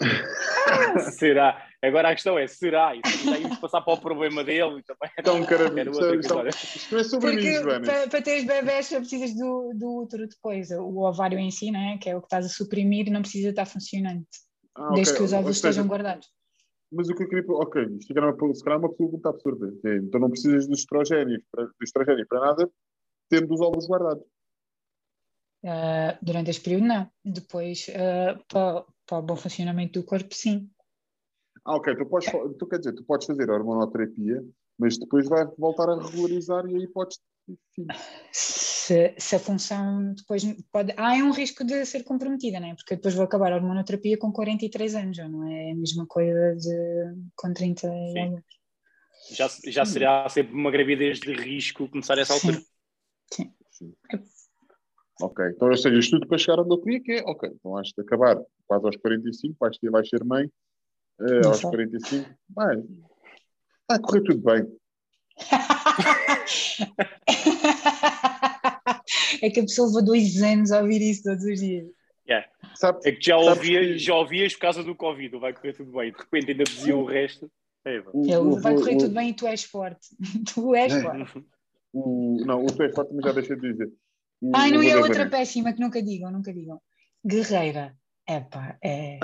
será? 1.18 1.66
Agora 1.82 2.08
a 2.10 2.14
questão 2.14 2.38
é: 2.38 2.46
será? 2.46 2.94
E 2.96 3.00
se 3.06 3.60
passar 3.60 3.80
para 3.82 3.94
o 3.94 4.00
problema 4.00 4.42
dele? 4.42 4.78
e 4.78 4.82
Também 4.82 5.10
Então, 5.18 5.44
cara, 5.44 5.64
era 5.64 5.90
isto, 6.16 6.92
não 6.92 7.00
é 7.00 7.04
sobre 7.04 7.36
mim, 7.36 7.52
Joana. 7.52 7.86
para, 7.86 8.08
para 8.08 8.22
teres 8.22 8.44
bebés 8.46 8.86
só 8.86 8.98
precisas 8.98 9.34
do, 9.34 9.72
do 9.74 10.02
útero 10.02 10.26
depois. 10.26 10.70
O 10.70 10.98
ovário 11.00 11.38
em 11.38 11.50
si, 11.50 11.70
né, 11.70 11.98
que 12.00 12.08
é 12.08 12.16
o 12.16 12.20
que 12.20 12.26
estás 12.26 12.46
a 12.46 12.48
suprimir, 12.48 13.10
não 13.10 13.20
precisa 13.20 13.50
estar 13.50 13.66
funcionante, 13.66 14.26
Ah, 14.74 14.92
desde 14.94 15.14
que 15.14 15.22
os 15.22 15.32
Ou 15.32 15.38
óvulos 15.38 15.58
seja, 15.58 15.68
estejam 15.70 15.88
guardados. 15.88 16.28
Mas 16.90 17.08
o 17.08 17.14
que 17.14 17.24
eu 17.24 17.28
queria. 17.28 17.44
Ok, 17.48 17.82
isto 17.98 18.16
era 18.16 18.32
uma, 18.32 18.54
se 18.54 18.64
calhar 18.64 18.78
é 18.78 18.82
uma 18.82 18.94
pergunta 18.94 19.28
absurda. 19.28 19.72
É, 19.84 19.96
Então 19.96 20.20
não 20.20 20.30
precisas 20.30 20.66
dos 20.66 20.80
estrogénios 20.80 21.42
para, 21.50 21.64
do 21.64 21.72
estrogénio 21.82 22.26
para 22.28 22.40
nada, 22.40 22.70
tendo 23.28 23.52
os 23.52 23.60
óvulos 23.60 23.86
guardados. 23.88 24.24
Ah, 25.66 26.18
durante 26.22 26.50
este 26.50 26.62
período, 26.62 26.86
não. 26.86 27.10
Depois, 27.24 27.86
ah, 27.94 28.38
para, 28.48 28.84
para 29.06 29.18
o 29.18 29.22
bom 29.22 29.36
funcionamento 29.36 30.00
do 30.00 30.06
corpo, 30.06 30.34
sim. 30.34 30.70
Ah, 31.64 31.76
ok. 31.76 31.96
Tu, 31.96 32.06
podes, 32.06 32.30
tu 32.58 32.66
quer 32.66 32.78
dizer, 32.78 32.92
tu 32.94 33.04
podes 33.04 33.26
fazer 33.26 33.50
a 33.50 33.54
hormonoterapia, 33.54 34.44
mas 34.78 34.98
depois 34.98 35.28
vai 35.28 35.46
voltar 35.58 35.88
a 35.88 35.96
regularizar 35.96 36.66
e 36.66 36.76
aí 36.76 36.88
podes. 36.88 37.18
Se, 38.32 39.14
se 39.18 39.36
a 39.36 39.38
função 39.38 40.14
depois 40.14 40.44
pode. 40.72 40.94
Há 40.96 41.12
um 41.14 41.30
risco 41.30 41.64
de 41.64 41.84
ser 41.84 42.02
comprometida, 42.04 42.58
né? 42.58 42.74
porque 42.74 42.94
eu 42.94 42.96
depois 42.96 43.14
vou 43.14 43.24
acabar 43.24 43.52
a 43.52 43.56
hormonoterapia 43.56 44.18
com 44.18 44.32
43 44.32 44.94
anos, 44.94 45.18
não 45.18 45.44
é 45.44 45.72
a 45.72 45.74
mesma 45.74 46.06
coisa 46.06 46.56
de 46.56 47.14
com 47.36 47.52
30 47.52 47.86
e 47.86 48.12
Sim. 48.12 48.20
alguns. 48.20 48.44
Já, 49.30 49.48
já 49.66 49.84
será 49.84 50.28
sempre 50.28 50.54
uma 50.54 50.70
gravidez 50.70 51.18
de 51.18 51.32
risco 51.32 51.88
começar 51.88 52.18
essa 52.18 52.34
altura. 52.34 52.60
Sim. 53.32 53.52
sim. 53.70 53.94
Ok. 55.20 55.44
Então, 55.54 55.68
ou 55.68 55.76
seja, 55.76 55.96
isto 55.98 56.12
tudo 56.18 56.26
para 56.28 56.38
chegar 56.38 56.60
onde 56.60 56.74
eu 56.74 56.80
queria, 56.80 57.00
que 57.00 57.12
é, 57.12 57.22
ok, 57.24 57.48
então 57.54 57.76
has 57.76 57.88
de 57.88 58.00
acabar 58.02 58.36
quase 58.66 58.86
aos 58.86 58.96
45, 58.96 59.56
vais, 59.60 59.78
ter, 59.78 59.90
vais 59.90 60.08
ser 60.08 60.24
mãe, 60.24 60.50
Não 61.18 61.48
aos 61.50 61.58
sei. 61.58 61.70
45, 61.70 62.30
vai, 62.50 62.76
vai 63.88 63.98
correr 64.00 64.22
tudo 64.22 64.40
bem. 64.42 64.66
é 69.42 69.50
que 69.50 69.60
a 69.60 69.64
pessoa 69.64 69.88
levou 69.88 70.04
dois 70.04 70.42
anos 70.42 70.70
a 70.72 70.80
ouvir 70.80 71.00
isso 71.02 71.22
todos 71.24 71.44
os 71.44 71.60
dias. 71.60 71.86
Sabes? 72.76 73.06
É 73.06 73.12
que 73.12 73.24
já 73.24 73.36
ouvias, 73.36 73.86
que- 73.86 73.98
já 73.98 74.14
ouvias 74.16 74.52
por 74.54 74.60
causa 74.62 74.82
do 74.82 74.96
Covid, 74.96 75.36
vai 75.38 75.52
correr 75.52 75.74
tudo 75.74 75.92
bem. 75.92 76.10
De 76.10 76.18
repente 76.18 76.50
ainda 76.50 76.64
diziam 76.64 76.98
o 77.00 77.04
resto. 77.04 77.48
É, 77.84 77.96
Ele 77.96 78.36
o- 78.38 78.56
vai 78.60 78.74
correr 78.74 78.96
o- 78.96 78.98
tudo 78.98 79.14
bem 79.14 79.30
e 79.30 79.34
tu 79.34 79.46
és 79.46 79.62
forte. 79.62 80.08
tu 80.52 80.74
és 80.74 80.92
É. 80.92 81.00
forte. 81.02 81.44
O, 81.92 82.36
não, 82.44 82.64
o 82.64 82.66
teu 82.66 82.86
é 82.86 82.92
forte, 82.92 83.14
mas 83.14 83.24
já 83.26 83.32
deixei 83.32 83.54
de 83.56 83.70
dizer. 83.72 83.92
Ai, 84.54 84.70
não, 84.70 84.80
o 84.80 84.88
a 84.88 84.92
da 84.94 85.00
outra 85.00 85.28
péssima 85.30 85.72
que 85.72 85.80
nunca 85.80 86.02
digam, 86.02 86.30
nunca 86.30 86.52
digam. 86.52 86.80
Guerreira. 87.26 87.96
Epá, 88.28 88.78
é, 88.82 89.18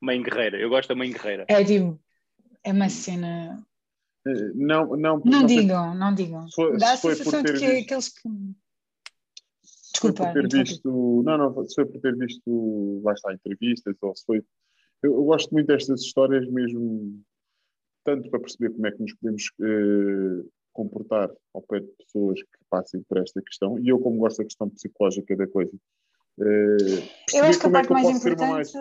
Mãe 0.00 0.22
guerreira, 0.22 0.58
eu 0.58 0.68
gosto 0.68 0.88
da 0.90 0.94
mãe 0.94 1.10
guerreira. 1.10 1.46
é 1.48 1.64
tipo, 1.64 1.98
é 2.62 2.72
uma 2.72 2.88
cena. 2.90 3.66
Eh, 4.26 4.50
Não, 4.54 4.86
não, 4.96 5.18
Não 5.18 5.20
não 5.24 5.48
sei 5.48 5.60
digam, 5.62 5.94
não 5.94 6.14
digam. 6.14 6.46
Foi- 6.54 6.76
Dá 6.78 6.92
a 6.92 6.96
sensação 6.96 7.42
de 7.42 7.52
ter 7.52 7.58
que 7.58 7.66
visto- 7.66 7.84
aqueles 7.84 8.08
que. 8.10 8.28
se 9.62 9.98
foi 9.98 10.10
Desculpa, 10.12 10.26
por 10.26 10.32
ter 10.48 10.48
visto. 10.64 11.22
Não, 11.24 11.38
não, 11.38 11.68
se 11.68 11.74
foi 11.74 11.86
por 11.86 12.00
ter 12.00 12.16
visto, 12.16 13.02
lá 13.04 13.12
está, 13.14 13.32
entrevistas, 13.32 13.96
ou 14.02 14.14
se 14.14 14.24
foi. 14.26 14.38
Eu, 15.02 15.14
eu 15.14 15.24
gosto 15.24 15.50
muito 15.52 15.66
destas 15.66 16.02
histórias, 16.02 16.46
mesmo 16.50 17.22
tanto 18.04 18.28
para 18.30 18.40
perceber 18.40 18.72
como 18.74 18.86
é 18.86 18.92
que 18.92 19.00
nos 19.00 19.14
podemos 19.14 19.50
eh, 19.60 20.48
comportar 20.72 21.30
ao 21.54 21.62
pé 21.62 21.80
de 21.80 21.88
pessoas 21.98 22.40
que 22.40 22.58
passem 22.70 23.02
por 23.02 23.18
esta 23.18 23.40
questão, 23.42 23.78
e 23.78 23.88
eu, 23.88 23.98
como 23.98 24.18
gosto 24.18 24.38
da 24.38 24.44
questão 24.44 24.68
psicológica 24.70 25.36
da 25.36 25.46
coisa, 25.46 25.72
eh, 26.40 27.08
Eu 27.34 27.44
acho 27.44 27.58
que 27.58 27.66
a 27.66 27.68
é 27.68 27.72
parte 27.72 27.86
que 27.86 27.92
eu 27.92 27.96
mais 27.96 28.10
importante. 28.10 28.72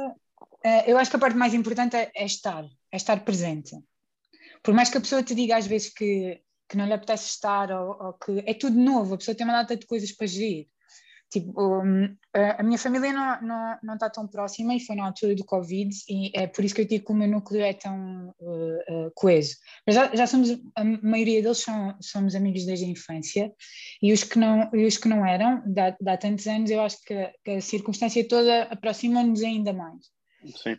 eu 0.88 0.98
acho 0.98 1.10
que 1.10 1.16
a 1.16 1.20
parte 1.20 1.38
mais 1.38 1.54
importante 1.54 1.96
é, 1.96 2.12
é 2.16 2.26
estar, 2.26 2.64
é 2.92 2.98
estar 2.98 3.24
presente. 3.26 3.78
Por 4.64 4.74
mais 4.74 4.90
que 4.90 4.98
a 4.98 5.02
pessoa 5.02 5.24
te 5.24 5.36
diga 5.36 5.58
às 5.58 5.68
vezes 5.68 5.94
que, 5.94 6.42
que 6.70 6.78
não 6.78 6.86
lhe 6.86 6.94
apetece 6.94 7.28
estar 7.28 7.72
ou, 7.72 7.98
ou 8.00 8.14
que 8.14 8.44
é 8.46 8.54
tudo 8.54 8.78
novo, 8.78 9.16
a 9.16 9.18
pessoa 9.18 9.36
tem 9.36 9.46
uma 9.46 9.62
data 9.62 9.76
de 9.76 9.86
coisas 9.86 10.12
para 10.12 10.28
gerir. 10.28 10.68
Tipo, 11.32 11.82
um, 11.82 12.14
a 12.34 12.62
minha 12.62 12.78
família 12.78 13.14
não, 13.14 13.42
não, 13.42 13.78
não 13.82 13.94
está 13.94 14.10
tão 14.10 14.28
próxima 14.28 14.76
e 14.76 14.82
foi 14.82 14.96
na 14.98 15.06
altura 15.06 15.34
do 15.34 15.46
Covid 15.46 15.90
e 16.10 16.30
é 16.38 16.46
por 16.46 16.66
isso 16.66 16.76
que 16.76 16.82
eu 16.82 16.86
digo 16.86 17.06
que 17.06 17.12
o 17.14 17.16
meu 17.16 17.28
núcleo 17.30 17.62
é 17.62 17.74
tão 17.74 18.36
uh, 18.38 19.08
uh, 19.08 19.12
coeso. 19.16 19.56
Mas 19.88 19.96
já, 19.96 20.14
já 20.14 20.28
somos, 20.28 20.50
a 20.76 20.84
maioria 20.84 21.42
deles 21.42 21.60
são, 21.60 21.96
somos 22.02 22.36
amigos 22.36 22.66
desde 22.66 22.84
a 22.84 22.90
infância 22.90 23.50
e 24.02 24.12
os 24.12 24.26
que 24.26 24.38
não, 24.38 24.70
e 24.74 24.86
os 24.86 24.98
que 24.98 25.08
não 25.08 25.26
eram, 25.26 25.64
de 25.66 25.80
há 25.80 26.18
tantos 26.18 26.46
anos, 26.48 26.70
eu 26.70 26.82
acho 26.82 26.98
que, 27.06 27.14
a- 27.14 27.34
que 27.46 27.52
a 27.52 27.62
circunstância 27.62 28.28
toda 28.28 28.64
aproxima-nos 28.64 29.42
ainda 29.42 29.72
mais. 29.72 30.12
Sim. 30.62 30.76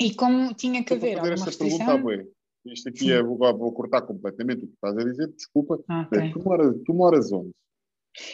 E 0.00 0.14
como 0.14 0.54
tinha 0.54 0.82
que 0.82 0.94
haver 0.94 1.18
alguma 1.18 1.44
pergunta 1.44 1.44
restrição... 1.44 2.02
bué. 2.02 2.24
Isto 2.64 2.88
aqui 2.88 3.12
é, 3.12 3.22
vou, 3.22 3.36
vou 3.36 3.72
cortar 3.72 4.02
completamente 4.02 4.64
o 4.64 4.66
que 4.66 4.74
estás 4.74 4.96
a 4.96 5.04
dizer, 5.04 5.28
desculpa. 5.28 5.78
Ah, 5.88 6.08
ok. 6.10 6.32
Tu, 6.32 6.42
moras, 6.42 6.76
tu 6.84 6.94
moras 6.94 7.32
onde? 7.32 7.50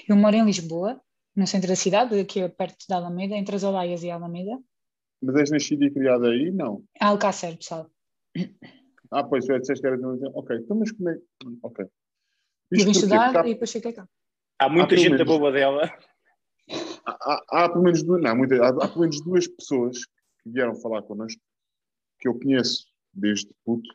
Eu 0.08 0.16
moro 0.16 0.34
em 0.34 0.44
Lisboa, 0.44 1.00
no 1.36 1.46
centro 1.46 1.68
da 1.68 1.76
cidade, 1.76 2.18
aqui 2.18 2.40
é 2.40 2.48
perto 2.48 2.86
da 2.88 2.96
Alameda, 2.96 3.34
entre 3.34 3.56
as 3.56 3.62
Olaias 3.64 4.02
e 4.02 4.10
a 4.10 4.14
Alameda. 4.14 4.58
Mas 5.22 5.36
és 5.36 5.50
nascida 5.50 5.84
e 5.86 5.90
criada 5.90 6.28
aí? 6.28 6.50
Não. 6.50 6.84
Alcácer, 7.00 7.56
pessoal. 7.56 7.90
Ah, 9.10 9.24
pois, 9.24 9.44
tu 9.46 9.58
disseste 9.58 9.80
que 9.80 9.86
era 9.86 9.96
de 9.96 10.04
uma- 10.04 10.16
Ok, 10.34 10.56
então 10.56 10.76
mas 10.76 10.92
como 10.92 11.08
é 11.10 11.18
Ok. 11.62 11.84
Eu 12.70 12.78
Isto 12.78 12.84
vim 12.86 12.90
estudar 12.92 13.24
Porque 13.32 13.38
há- 13.38 13.46
e 13.50 13.52
depois 13.54 13.70
cheguei 13.70 13.92
cá. 13.92 14.08
Há 14.58 14.68
muita 14.68 14.94
Há 14.94 14.98
gente 14.98 15.10
da 15.12 15.18
menos- 15.18 15.32
boba 15.32 15.52
dela. 15.52 15.92
há, 17.06 17.12
há- 17.12 17.64
há 17.64 17.68
pelo 17.68 17.84
menos 17.84 18.02
duas, 18.02 18.22
não, 18.22 18.36
muita- 18.36 18.56
há, 18.64 18.68
há 18.68 18.88
pelo 18.88 19.00
menos 19.00 19.20
duas 19.22 19.46
pessoas 19.46 19.98
que 20.42 20.50
vieram 20.50 20.74
falar 20.74 21.02
connosco 21.02 21.40
que 22.18 22.28
eu 22.28 22.38
conheço 22.38 22.86
desde 23.12 23.48
puto 23.64 23.88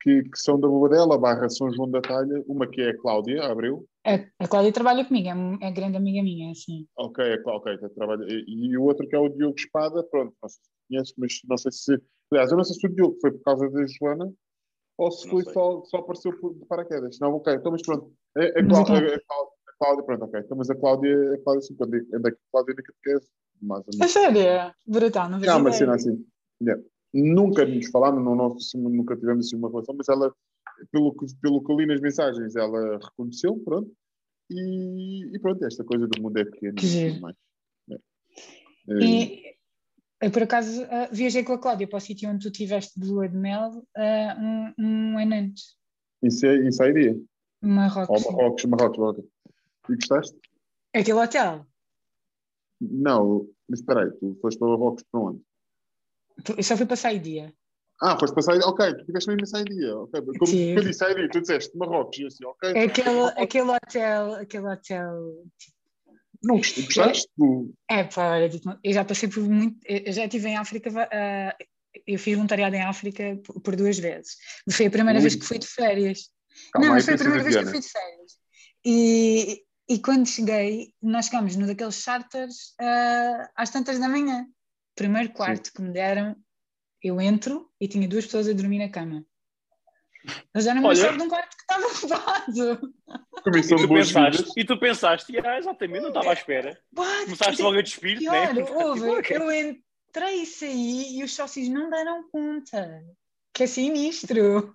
que, 0.00 0.22
que 0.22 0.38
são 0.38 0.58
da 0.60 0.68
Bobadela, 0.68 1.18
barra 1.18 1.48
São 1.48 1.72
João 1.72 1.90
da 1.90 2.00
Talha, 2.00 2.42
uma 2.46 2.66
que 2.68 2.80
é 2.80 2.90
a 2.90 2.98
Cláudia 2.98 3.44
Abreu, 3.44 3.84
A, 4.06 4.14
a 4.44 4.48
Cláudia 4.48 4.72
trabalha 4.72 5.04
comigo, 5.04 5.28
é, 5.28 5.68
é 5.68 5.70
grande 5.72 5.96
amiga 5.96 6.22
minha, 6.22 6.50
assim. 6.52 6.86
ok, 6.96 7.24
é, 7.24 7.42
ok, 7.44 7.78
tá, 7.78 7.88
trabalha, 7.90 8.24
e, 8.28 8.44
e 8.48 8.76
o 8.76 8.84
outro 8.84 9.06
que 9.08 9.14
é 9.16 9.18
o 9.18 9.28
Diogo 9.28 9.56
Espada, 9.58 10.02
pronto, 10.04 10.34
não 10.42 10.48
sei 10.48 10.60
se 10.62 10.70
conheces, 10.88 11.14
mas 11.18 11.40
não 11.48 11.56
sei 11.58 11.72
se, 11.72 12.02
aliás, 12.32 12.50
eu 12.50 12.56
não 12.56 12.64
sei 12.64 12.76
se 12.76 12.86
o 12.86 12.94
Diogo 12.94 13.16
foi 13.20 13.32
por 13.32 13.42
causa 13.42 13.68
da 13.70 13.84
Joana 13.86 14.32
ou 14.96 15.10
se 15.12 15.24
Não 15.26 15.30
foi 15.32 15.44
sei. 15.44 15.52
só, 15.52 15.84
só 15.84 15.96
apareceu 15.98 16.36
por, 16.40 16.54
de 16.54 16.64
paraquedas. 16.66 17.18
Não, 17.20 17.34
ok, 17.34 17.54
então 17.54 17.70
mas 17.72 17.82
pronto, 17.82 18.12
a, 18.36 18.40
a, 18.40 18.44
Mas 18.44 18.52
Clá- 18.54 18.80
então- 18.82 18.94
a- 18.96 18.98
a 18.98 19.20
Cláudia, 19.20 19.22
a 19.68 19.72
Cláudia, 19.78 20.04
pronto, 20.04 20.24
ok, 20.24 20.40
então 20.40 20.56
mas 20.58 20.70
a 20.70 20.74
Cláudia, 20.74 21.34
a 21.34 21.38
Cláudia 21.42 21.62
sim, 21.62 21.74
quando 21.76 21.94
é 21.96 21.98
anda 22.14 22.30
com 22.32 22.36
a 22.38 22.50
Cláudia 22.52 22.74
na 22.74 22.82
catequese, 22.82 23.30
mais 23.60 23.84
ou 23.86 24.04
A 24.04 24.08
sério? 24.08 24.74
Brutal, 24.86 25.28
não 25.30 25.38
É 25.44 25.54
uma 25.54 25.64
fazia 25.70 25.78
cena 25.78 25.96
ideia. 25.96 26.12
assim. 26.12 26.26
Yeah. 26.60 26.82
Nunca 27.12 27.64
nos 27.64 27.88
falámos, 27.90 28.22
não, 28.22 28.34
não, 28.34 28.56
nunca 28.90 29.16
tivemos 29.16 29.46
assim 29.46 29.56
uma 29.56 29.70
relação, 29.70 29.94
mas 29.96 30.08
ela, 30.08 30.34
pelo 30.92 31.12
que, 31.14 31.26
pelo 31.40 31.64
que 31.64 31.72
eu 31.72 31.76
li 31.76 31.86
nas 31.86 32.00
mensagens, 32.00 32.54
ela 32.54 32.98
reconheceu, 32.98 33.56
pronto. 33.64 33.90
E, 34.50 35.34
e 35.34 35.38
pronto, 35.38 35.64
esta 35.64 35.84
coisa 35.84 36.06
do 36.06 36.22
mundo 36.22 36.38
é 36.38 36.44
pequeno. 36.44 36.74
Que 36.74 36.86
e 36.86 36.88
giro. 36.88 37.20
mais. 37.20 37.36
É. 37.90 37.94
É, 37.94 39.04
E 39.04 39.42
eu, 40.20 40.30
por 40.30 40.42
acaso, 40.42 40.82
ah, 40.90 41.08
viajei 41.12 41.44
com 41.44 41.52
a 41.52 41.58
Cláudia 41.58 41.88
para 41.88 41.98
o 41.98 42.00
sítio 42.00 42.28
onde 42.28 42.40
tu 42.40 42.52
estiveste 42.52 42.98
de 42.98 43.08
lua 43.08 43.28
de 43.28 43.36
mel 43.36 43.86
ah, 43.96 44.74
um, 44.78 44.84
um 44.84 45.18
ano 45.18 45.34
antes. 45.34 45.76
Isso, 46.22 46.44
é, 46.46 46.68
isso 46.68 46.82
aí 46.82 46.90
iria. 46.90 47.20
Marrocos. 47.62 48.22
Sim. 48.22 48.32
Marrocos, 48.32 48.64
Marrocos, 48.64 48.98
Marrocos. 48.98 49.24
E 49.88 49.94
gostaste? 49.94 50.38
Aquele 50.94 51.18
hotel. 51.18 51.66
Não, 52.80 53.48
mas 53.68 53.80
espera 53.80 54.04
aí, 54.04 54.10
tu 54.18 54.36
foste 54.40 54.58
para 54.58 54.68
Marrocos 54.68 55.04
para 55.10 55.20
onde? 55.20 55.42
Eu 56.56 56.62
só 56.62 56.76
fui 56.76 56.86
passar 56.86 57.08
aí 57.08 57.18
dia. 57.18 57.52
Ah, 58.00 58.16
foste 58.18 58.32
para 58.32 58.42
Saidia, 58.44 58.66
ok, 58.68 58.94
tu 58.94 59.04
tiveste 59.06 59.28
mesmo 59.28 59.42
em 59.42 59.46
Saidia. 59.46 59.96
ok. 59.98 60.22
Como 60.38 60.52
Tive. 60.52 60.76
eu 60.78 60.82
disse 60.84 60.98
Saidia, 61.00 61.28
tu 61.30 61.40
disseste 61.40 61.76
Marrocos, 61.76 62.16
e 62.18 62.22
eu 62.22 62.28
assim, 62.28 62.44
ok. 62.44 62.72
É 62.76 62.82
Aquele, 62.84 63.28
aquele 63.36 63.70
hotel, 63.70 64.34
aquele 64.34 64.66
hotel. 64.68 65.44
Não 66.42 66.56
gost- 66.58 66.80
gostaste? 66.80 67.28
Tu, 67.36 67.74
É, 67.90 68.04
pá, 68.04 68.34
olha, 68.36 68.48
digo-te, 68.48 68.78
eu 68.84 68.92
já 68.92 69.04
passei 69.04 69.28
por 69.28 69.42
muito. 69.42 69.78
Eu 69.84 70.12
já 70.12 70.24
estive 70.24 70.46
em 70.48 70.56
África, 70.56 70.90
ah, 71.12 71.56
eu 72.06 72.18
fiz 72.20 72.34
voluntariado 72.36 72.76
em 72.76 72.82
África 72.82 73.36
por, 73.44 73.60
por 73.60 73.74
duas 73.74 73.98
vezes. 73.98 74.36
Foi 74.70 74.86
a 74.86 74.90
primeira 74.90 75.18
Ui. 75.18 75.22
vez 75.22 75.34
que 75.34 75.44
fui 75.44 75.58
de 75.58 75.66
férias. 75.66 76.30
calma 76.72 76.86
não, 76.88 76.94
mas 76.94 77.04
foi 77.04 77.14
a 77.14 77.18
primeira 77.18 77.42
vez 77.42 77.56
que 77.56 77.66
fui 77.66 77.80
de 77.80 77.88
férias. 77.88 78.32
E, 78.84 79.62
e 79.88 79.98
quando 79.98 80.28
cheguei, 80.28 80.92
nós 81.02 81.26
chegámos 81.26 81.56
num 81.56 81.66
daqueles 81.66 81.96
charters 81.96 82.74
ah, 82.80 83.50
às 83.56 83.70
tantas 83.70 83.98
da 83.98 84.08
manhã. 84.08 84.46
Primeiro 84.98 85.32
quarto 85.32 85.72
que 85.72 85.80
me 85.80 85.92
deram, 85.92 86.36
eu 87.00 87.20
entro 87.20 87.70
e 87.80 87.86
tinha 87.86 88.08
duas 88.08 88.24
pessoas 88.24 88.48
a 88.48 88.52
dormir 88.52 88.80
na 88.80 88.88
cama. 88.88 89.24
Eu 90.52 90.60
já 90.60 90.74
não 90.74 90.82
me 90.82 90.88
Olha. 90.88 91.00
achava 91.00 91.16
de 91.16 91.22
um 91.22 91.28
quarto 91.28 91.56
que 91.56 91.62
estava 91.62 91.86
ocupado. 91.86 92.94
Comissão 93.44 93.78
E 93.78 93.82
tu, 93.82 93.88
pensaste, 93.88 94.52
e 94.56 94.64
tu 94.64 94.80
pensaste, 94.80 95.38
ah, 95.38 95.56
exatamente, 95.56 96.00
não 96.00 96.08
estava 96.08 96.30
à 96.30 96.32
espera. 96.32 96.76
What? 96.96 97.24
Começaste 97.26 97.62
logo 97.62 97.78
a 97.78 97.82
despir, 97.82 98.18
Pior, 98.18 98.34
né? 98.52 98.62
houve, 98.62 99.08
eu 99.30 99.52
entrei 99.52 100.42
e 100.42 100.46
saí 100.46 101.18
e 101.18 101.22
os 101.22 101.32
sócios 101.32 101.68
não 101.68 101.88
deram 101.88 102.28
conta. 102.30 103.00
Que 103.54 103.62
é 103.62 103.66
sinistro. 103.68 104.74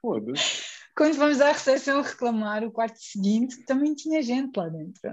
Foda-se. 0.00 0.64
Quando 0.96 1.14
fomos 1.14 1.40
à 1.40 1.52
recepção 1.52 2.02
reclamar, 2.02 2.64
o 2.64 2.72
quarto 2.72 2.98
seguinte 2.98 3.64
também 3.64 3.94
tinha 3.94 4.20
gente 4.20 4.56
lá 4.56 4.68
dentro. 4.68 5.10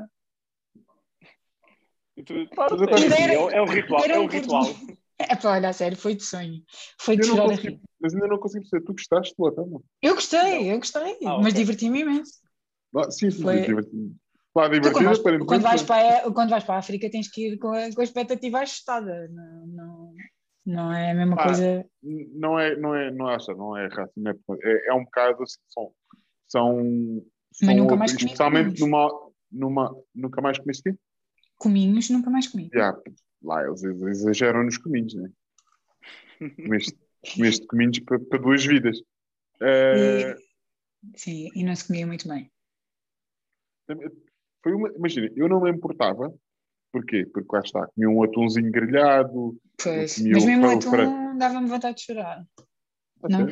Tu, 2.25 2.47
pá, 2.55 2.67
Mas 2.71 2.81
eu 2.81 2.87
é, 2.89 3.21
era- 3.21 3.33
é 3.33 3.39
um- 3.39 3.49
é 3.51 3.61
um 3.61 3.65
ritual, 3.65 4.03
é 4.05 4.19
um 4.19 4.25
ritual. 4.25 4.63
É 5.19 5.35
pá, 5.35 5.51
olha, 5.51 5.69
a 5.69 5.73
sério, 5.73 5.97
foi 5.97 6.15
de 6.15 6.23
sonho. 6.23 6.63
Foi 6.99 7.15
de 7.15 7.23
Eu 7.23 7.27
não 7.29 7.35
chorar 7.35 7.45
a 7.53 7.55
consigo- 7.55 7.75
rir. 7.75 7.81
Mas 7.99 8.13
ainda 8.13 8.27
não 8.27 8.37
consigo 8.37 8.61
perceber. 8.61 8.85
Tu 8.85 8.93
gostaste 8.93 9.35
do 9.37 9.45
hotel, 9.45 9.65
não? 9.67 9.83
Eu 10.01 10.13
gostei, 10.15 10.71
eu 10.71 10.77
gostei, 10.77 11.17
Ah, 11.25 11.37
mas 11.37 11.47
ok. 11.47 11.53
diverti-me 11.53 11.99
imenso. 12.01 12.33
Ah, 12.95 13.09
sim, 13.11 13.29
sim, 13.31 13.41
Foi- 13.41 13.61
divertido. 13.61 14.15
Lá 14.55 14.63
Tu, 14.63 14.69
quando, 14.69 14.73
divertido, 14.73 15.05
vais, 15.05 15.19
aparentemente. 15.19 15.47
quando, 15.47 15.61
vais 15.63 15.83
para, 15.83 16.17
a- 16.17 16.31
quando 16.33 16.49
vais 16.49 16.63
para 16.63 16.75
a 16.75 16.77
África 16.79 17.09
tens 17.11 17.29
que 17.31 17.47
ir 17.49 17.57
com 17.59 17.69
a, 17.69 17.93
com 17.93 18.01
a 18.01 18.03
expectativa 18.03 18.59
ajustada. 18.59 19.27
Não, 19.29 19.67
não, 19.67 20.13
não 20.65 20.93
é 20.93 21.11
a 21.11 21.15
mesma 21.15 21.35
Ah, 21.39 21.43
coisa. 21.43 21.85
Não 22.03 22.59
é, 22.59 22.75
não 22.75 22.95
é, 22.95 23.11
não 23.11 23.27
acha, 23.27 23.53
não 23.53 23.77
é 23.77 23.87
não 24.15 24.31
é, 24.31 24.35
é, 24.63 24.89
é 24.89 24.93
um 24.93 25.03
bocado 25.03 25.43
assim, 25.43 25.59
são, 25.69 25.91
são, 26.47 27.23
Mas 27.63 27.75
nunca 27.75 27.95
mais 27.95 28.11
comi 28.13 28.23
especialmente 28.25 28.79
numa, 28.79 29.09
numa, 29.51 29.95
nunca 30.15 30.41
mais 30.41 30.57
comeste? 30.59 30.95
Cominhos, 31.57 32.09
nunca 32.09 32.29
mais 32.29 32.47
comi. 32.47 32.69
Já, 32.73 32.95
lá 33.41 33.63
eles 33.65 33.83
exageram 33.83 34.63
nos 34.63 34.77
cominhos, 34.77 35.13
né? 35.15 35.29
Comeste, 36.55 36.97
comeste 37.35 37.67
cominhos 37.67 37.99
para, 37.99 38.19
para 38.19 38.39
duas 38.39 38.65
vidas. 38.65 39.01
Eh, 39.61 40.35
Sim, 41.15 41.49
e 41.55 41.63
não 41.63 41.75
se 41.75 41.87
comia 41.87 42.05
muito 42.05 42.27
bem. 42.27 42.51
foi 44.63 44.73
uma, 44.73 44.89
imagina, 44.93 45.31
eu 45.35 45.47
não 45.47 45.61
me 45.61 45.71
importava, 45.71 46.33
porquê? 46.91 47.25
Porque 47.25 47.55
lá 47.55 47.61
está, 47.61 47.87
comia 47.87 48.09
um 48.09 48.23
atunzinho 48.23 48.71
grelhado, 48.71 49.59
Pois, 49.81 50.19
mas 50.19 50.45
mesmo 50.45 50.65
o 50.65 50.77
atum 50.77 51.37
dava-me 51.37 51.67
vontade 51.67 51.97
de 51.97 52.03
chorar. 52.03 52.45
a 53.23 53.29
Não. 53.29 53.47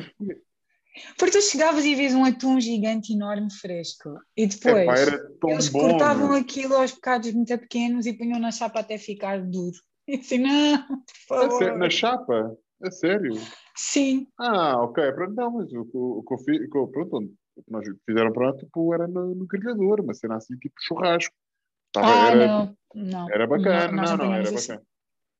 Porque 1.18 1.38
tu 1.38 1.42
chegavas 1.42 1.84
e 1.84 1.94
vias 1.94 2.14
um 2.14 2.24
atum 2.24 2.60
gigante, 2.60 3.12
enorme, 3.12 3.52
fresco. 3.52 4.10
E 4.36 4.46
depois 4.46 4.76
Epá, 4.82 4.98
era 4.98 5.30
tão 5.40 5.50
eles 5.50 5.68
bom. 5.68 5.80
cortavam 5.88 6.28
meu. 6.30 6.38
aquilo 6.38 6.74
aos 6.76 6.92
bocados 6.92 7.32
muito 7.32 7.58
pequenos 7.58 8.06
e 8.06 8.12
punham 8.12 8.38
na 8.38 8.50
chapa 8.50 8.80
até 8.80 8.98
ficar 8.98 9.40
duro. 9.42 9.76
E 10.08 10.14
assim, 10.20 10.38
não, 10.38 10.78
por 10.86 11.26
favor. 11.26 11.58
sé- 11.64 11.76
Na 11.76 11.90
chapa? 11.90 12.56
A 12.80 12.90
sério? 12.92 13.34
Sim, 13.76 14.28
Ah, 14.38 14.80
ok. 14.82 15.12
Pronto, 15.12 15.34
não, 15.34 15.50
mas 15.50 15.72
o, 15.72 15.88
o, 15.92 16.18
o 16.18 16.22
que 16.22 16.34
eu 16.34 16.38
fiz, 16.38 16.56
o 16.66 16.70
que 16.70 16.78
eu- 16.78 16.86
pronto, 16.88 17.16
onde- 17.16 17.34
o 17.56 17.62
que 17.64 17.72
nós 17.72 17.84
fizeram 18.08 18.32
pronto, 18.32 18.58
tipo, 18.58 18.94
era 18.94 19.08
no, 19.08 19.34
no 19.34 19.46
grelhador, 19.46 20.00
uma 20.02 20.14
cena 20.14 20.36
assim, 20.36 20.56
tipo 20.58 20.74
churrasco. 20.80 21.34
Tava- 21.92 22.12
ah, 22.12 22.30
era, 22.30 22.46
não, 22.46 22.76
não. 22.94 23.30
era 23.30 23.46
bacana, 23.48 23.90
nós 23.92 24.10
não, 24.10 24.16
não, 24.18 24.34
era 24.34 24.48
assim. 24.48 24.68
bacana. 24.68 24.86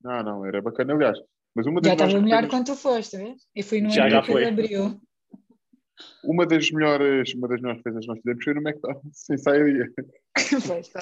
Não, 0.03 0.23
não, 0.23 0.45
era 0.45 0.61
bacana, 0.61 0.93
aliás. 0.93 1.17
Mas 1.55 1.65
uma 1.65 1.81
Já 1.81 1.95
das, 1.95 2.07
estava 2.09 2.21
melhor 2.23 2.47
quando 2.49 2.65
tu 2.65 2.75
foste, 2.75 3.17
vês? 3.17 3.41
Eu 3.55 3.63
fui 3.63 3.79
no 3.81 3.89
Já, 3.89 4.01
ano 4.03 4.11
já 4.11 4.21
que 4.21 4.27
foi. 4.33 4.41
ele 4.43 4.49
abriu. 4.51 5.01
Uma 6.23 6.45
das 6.45 6.69
melhores, 6.71 7.33
uma 7.33 7.47
das 7.47 7.61
melhores 7.61 7.81
coisas 7.81 8.01
que 8.01 8.07
nós 8.07 8.19
fizemos 8.19 8.43
foi 8.43 8.53
no 8.53 8.61
McDonald's, 8.61 9.19
sem 9.25 9.37
Pois, 10.67 10.87
tá. 10.89 10.99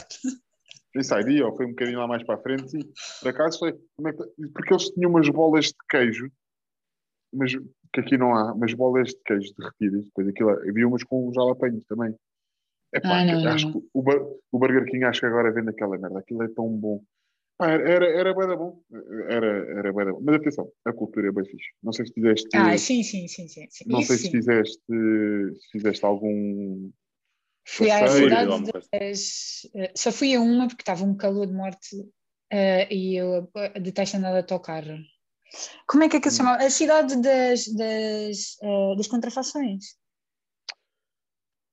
sem 0.94 1.04
sair 1.04 1.44
ou 1.44 1.56
foi 1.56 1.66
um 1.66 1.70
bocadinho 1.70 2.00
lá 2.00 2.08
mais 2.08 2.24
para 2.24 2.36
a 2.36 2.42
frente, 2.42 2.70
sim. 2.70 2.80
Por 3.22 3.30
acaso 3.30 3.60
foi, 3.60 3.70
é 3.72 4.14
que- 4.14 4.48
porque 4.54 4.74
eles 4.74 4.90
tinham 4.92 5.10
umas 5.10 5.28
bolas 5.30 5.66
de 5.66 5.76
queijo, 5.90 6.32
mas 7.34 7.54
que 7.94 8.00
aqui 8.00 8.18
não 8.18 8.34
há, 8.36 8.54
umas 8.54 8.74
bolas 8.74 9.10
de 9.10 9.20
queijo 9.26 9.54
derretidas, 9.58 10.06
depois 10.06 10.28
aquilo, 10.28 10.50
havia 10.52 10.88
umas 10.88 11.04
com 11.04 11.32
jalapeños 11.34 11.84
também. 11.86 12.16
Epá, 12.94 13.20
Ah, 13.22 13.26
não, 13.26 13.52
acho 13.52 13.66
não. 13.72 13.82
que 13.82 13.88
o, 13.94 14.40
o 14.52 14.60
Burger 14.60 14.86
King 14.86 15.04
acho 15.04 15.20
que 15.20 15.26
agora 15.26 15.52
vende 15.52 15.70
aquela 15.70 15.98
merda, 15.98 16.20
aquilo 16.20 16.44
é 16.44 16.48
tão 16.48 16.70
bom. 16.70 17.04
Pá, 17.58 17.70
era, 17.72 17.90
era, 17.90 18.06
era 18.20 18.34
da 18.48 18.56
bom, 18.56 18.82
era, 19.30 19.48
era 19.80 19.94
da 19.94 20.12
bom. 20.12 20.22
Mas 20.22 20.36
atenção, 20.36 20.70
a 20.84 20.92
cultura 20.94 21.30
é 21.30 21.32
bem 21.32 21.46
fixe. 21.46 21.70
Não 21.82 21.94
sei 21.94 22.06
se 22.06 22.14
fizeste, 22.14 22.50
Ah, 22.54 22.78
sim, 22.78 23.04
sim, 23.04 23.28
sim, 23.28 23.48
sim. 23.48 23.68
sim. 23.70 23.86
não 23.86 24.02
Isso 24.02 24.08
sei 24.08 24.18
se 24.18 24.24
sim. 24.24 24.32
fizeste, 24.32 24.82
se 24.88 25.70
fizeste 25.72 26.06
algum 26.06 26.92
Fui 27.68 27.90
à 27.92 28.08
cidade 28.08 28.64
das. 28.64 28.90
eh, 29.76 29.92
Só 29.96 30.12
fui 30.12 30.36
a 30.36 30.42
uma 30.42 30.68
porque 30.68 30.82
estava 30.84 31.04
um 31.04 31.16
calor 31.18 31.48
de 31.48 31.54
morte 31.54 31.96
eh, 32.52 32.88
e 32.94 33.16
eu 33.22 33.50
eh, 33.56 33.80
detesto 33.80 34.18
andar 34.18 34.32
de 34.34 34.38
autocarro. 34.40 34.98
Como 35.88 36.04
é 36.04 36.10
que 36.10 36.18
é 36.18 36.22
que 36.22 36.32
se 36.32 36.36
Hum. 36.36 36.38
chama? 36.40 36.58
A 36.58 36.70
cidade 36.70 37.14
das, 37.22 37.60
das, 37.82 38.38
eh, 38.64 38.96
das 38.98 39.08
contrafações. 39.08 39.84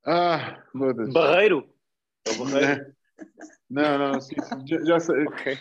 Ah, 0.04 0.62
foda-se. 0.72 1.12
Barreiro? 1.12 1.68
É 2.26 2.30
o 2.30 2.34
barreiro? 2.36 2.80
Não, 3.72 3.98
não, 3.98 4.20
sim, 4.20 4.34
sim, 4.40 4.66
já, 4.66 4.84
já 4.84 5.00
sei. 5.00 5.24
Ok. 5.26 5.58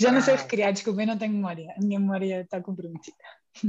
Já 0.00 0.12
não 0.12 0.20
sei 0.20 0.34
Ah. 0.34 0.36
recriar, 0.38 0.72
desculpa, 0.72 1.02
eu 1.02 1.06
não 1.06 1.18
tenho 1.18 1.32
memória. 1.32 1.72
A 1.76 1.80
minha 1.80 1.98
memória 2.00 2.40
está 2.42 2.60
comprometida. 2.60 3.16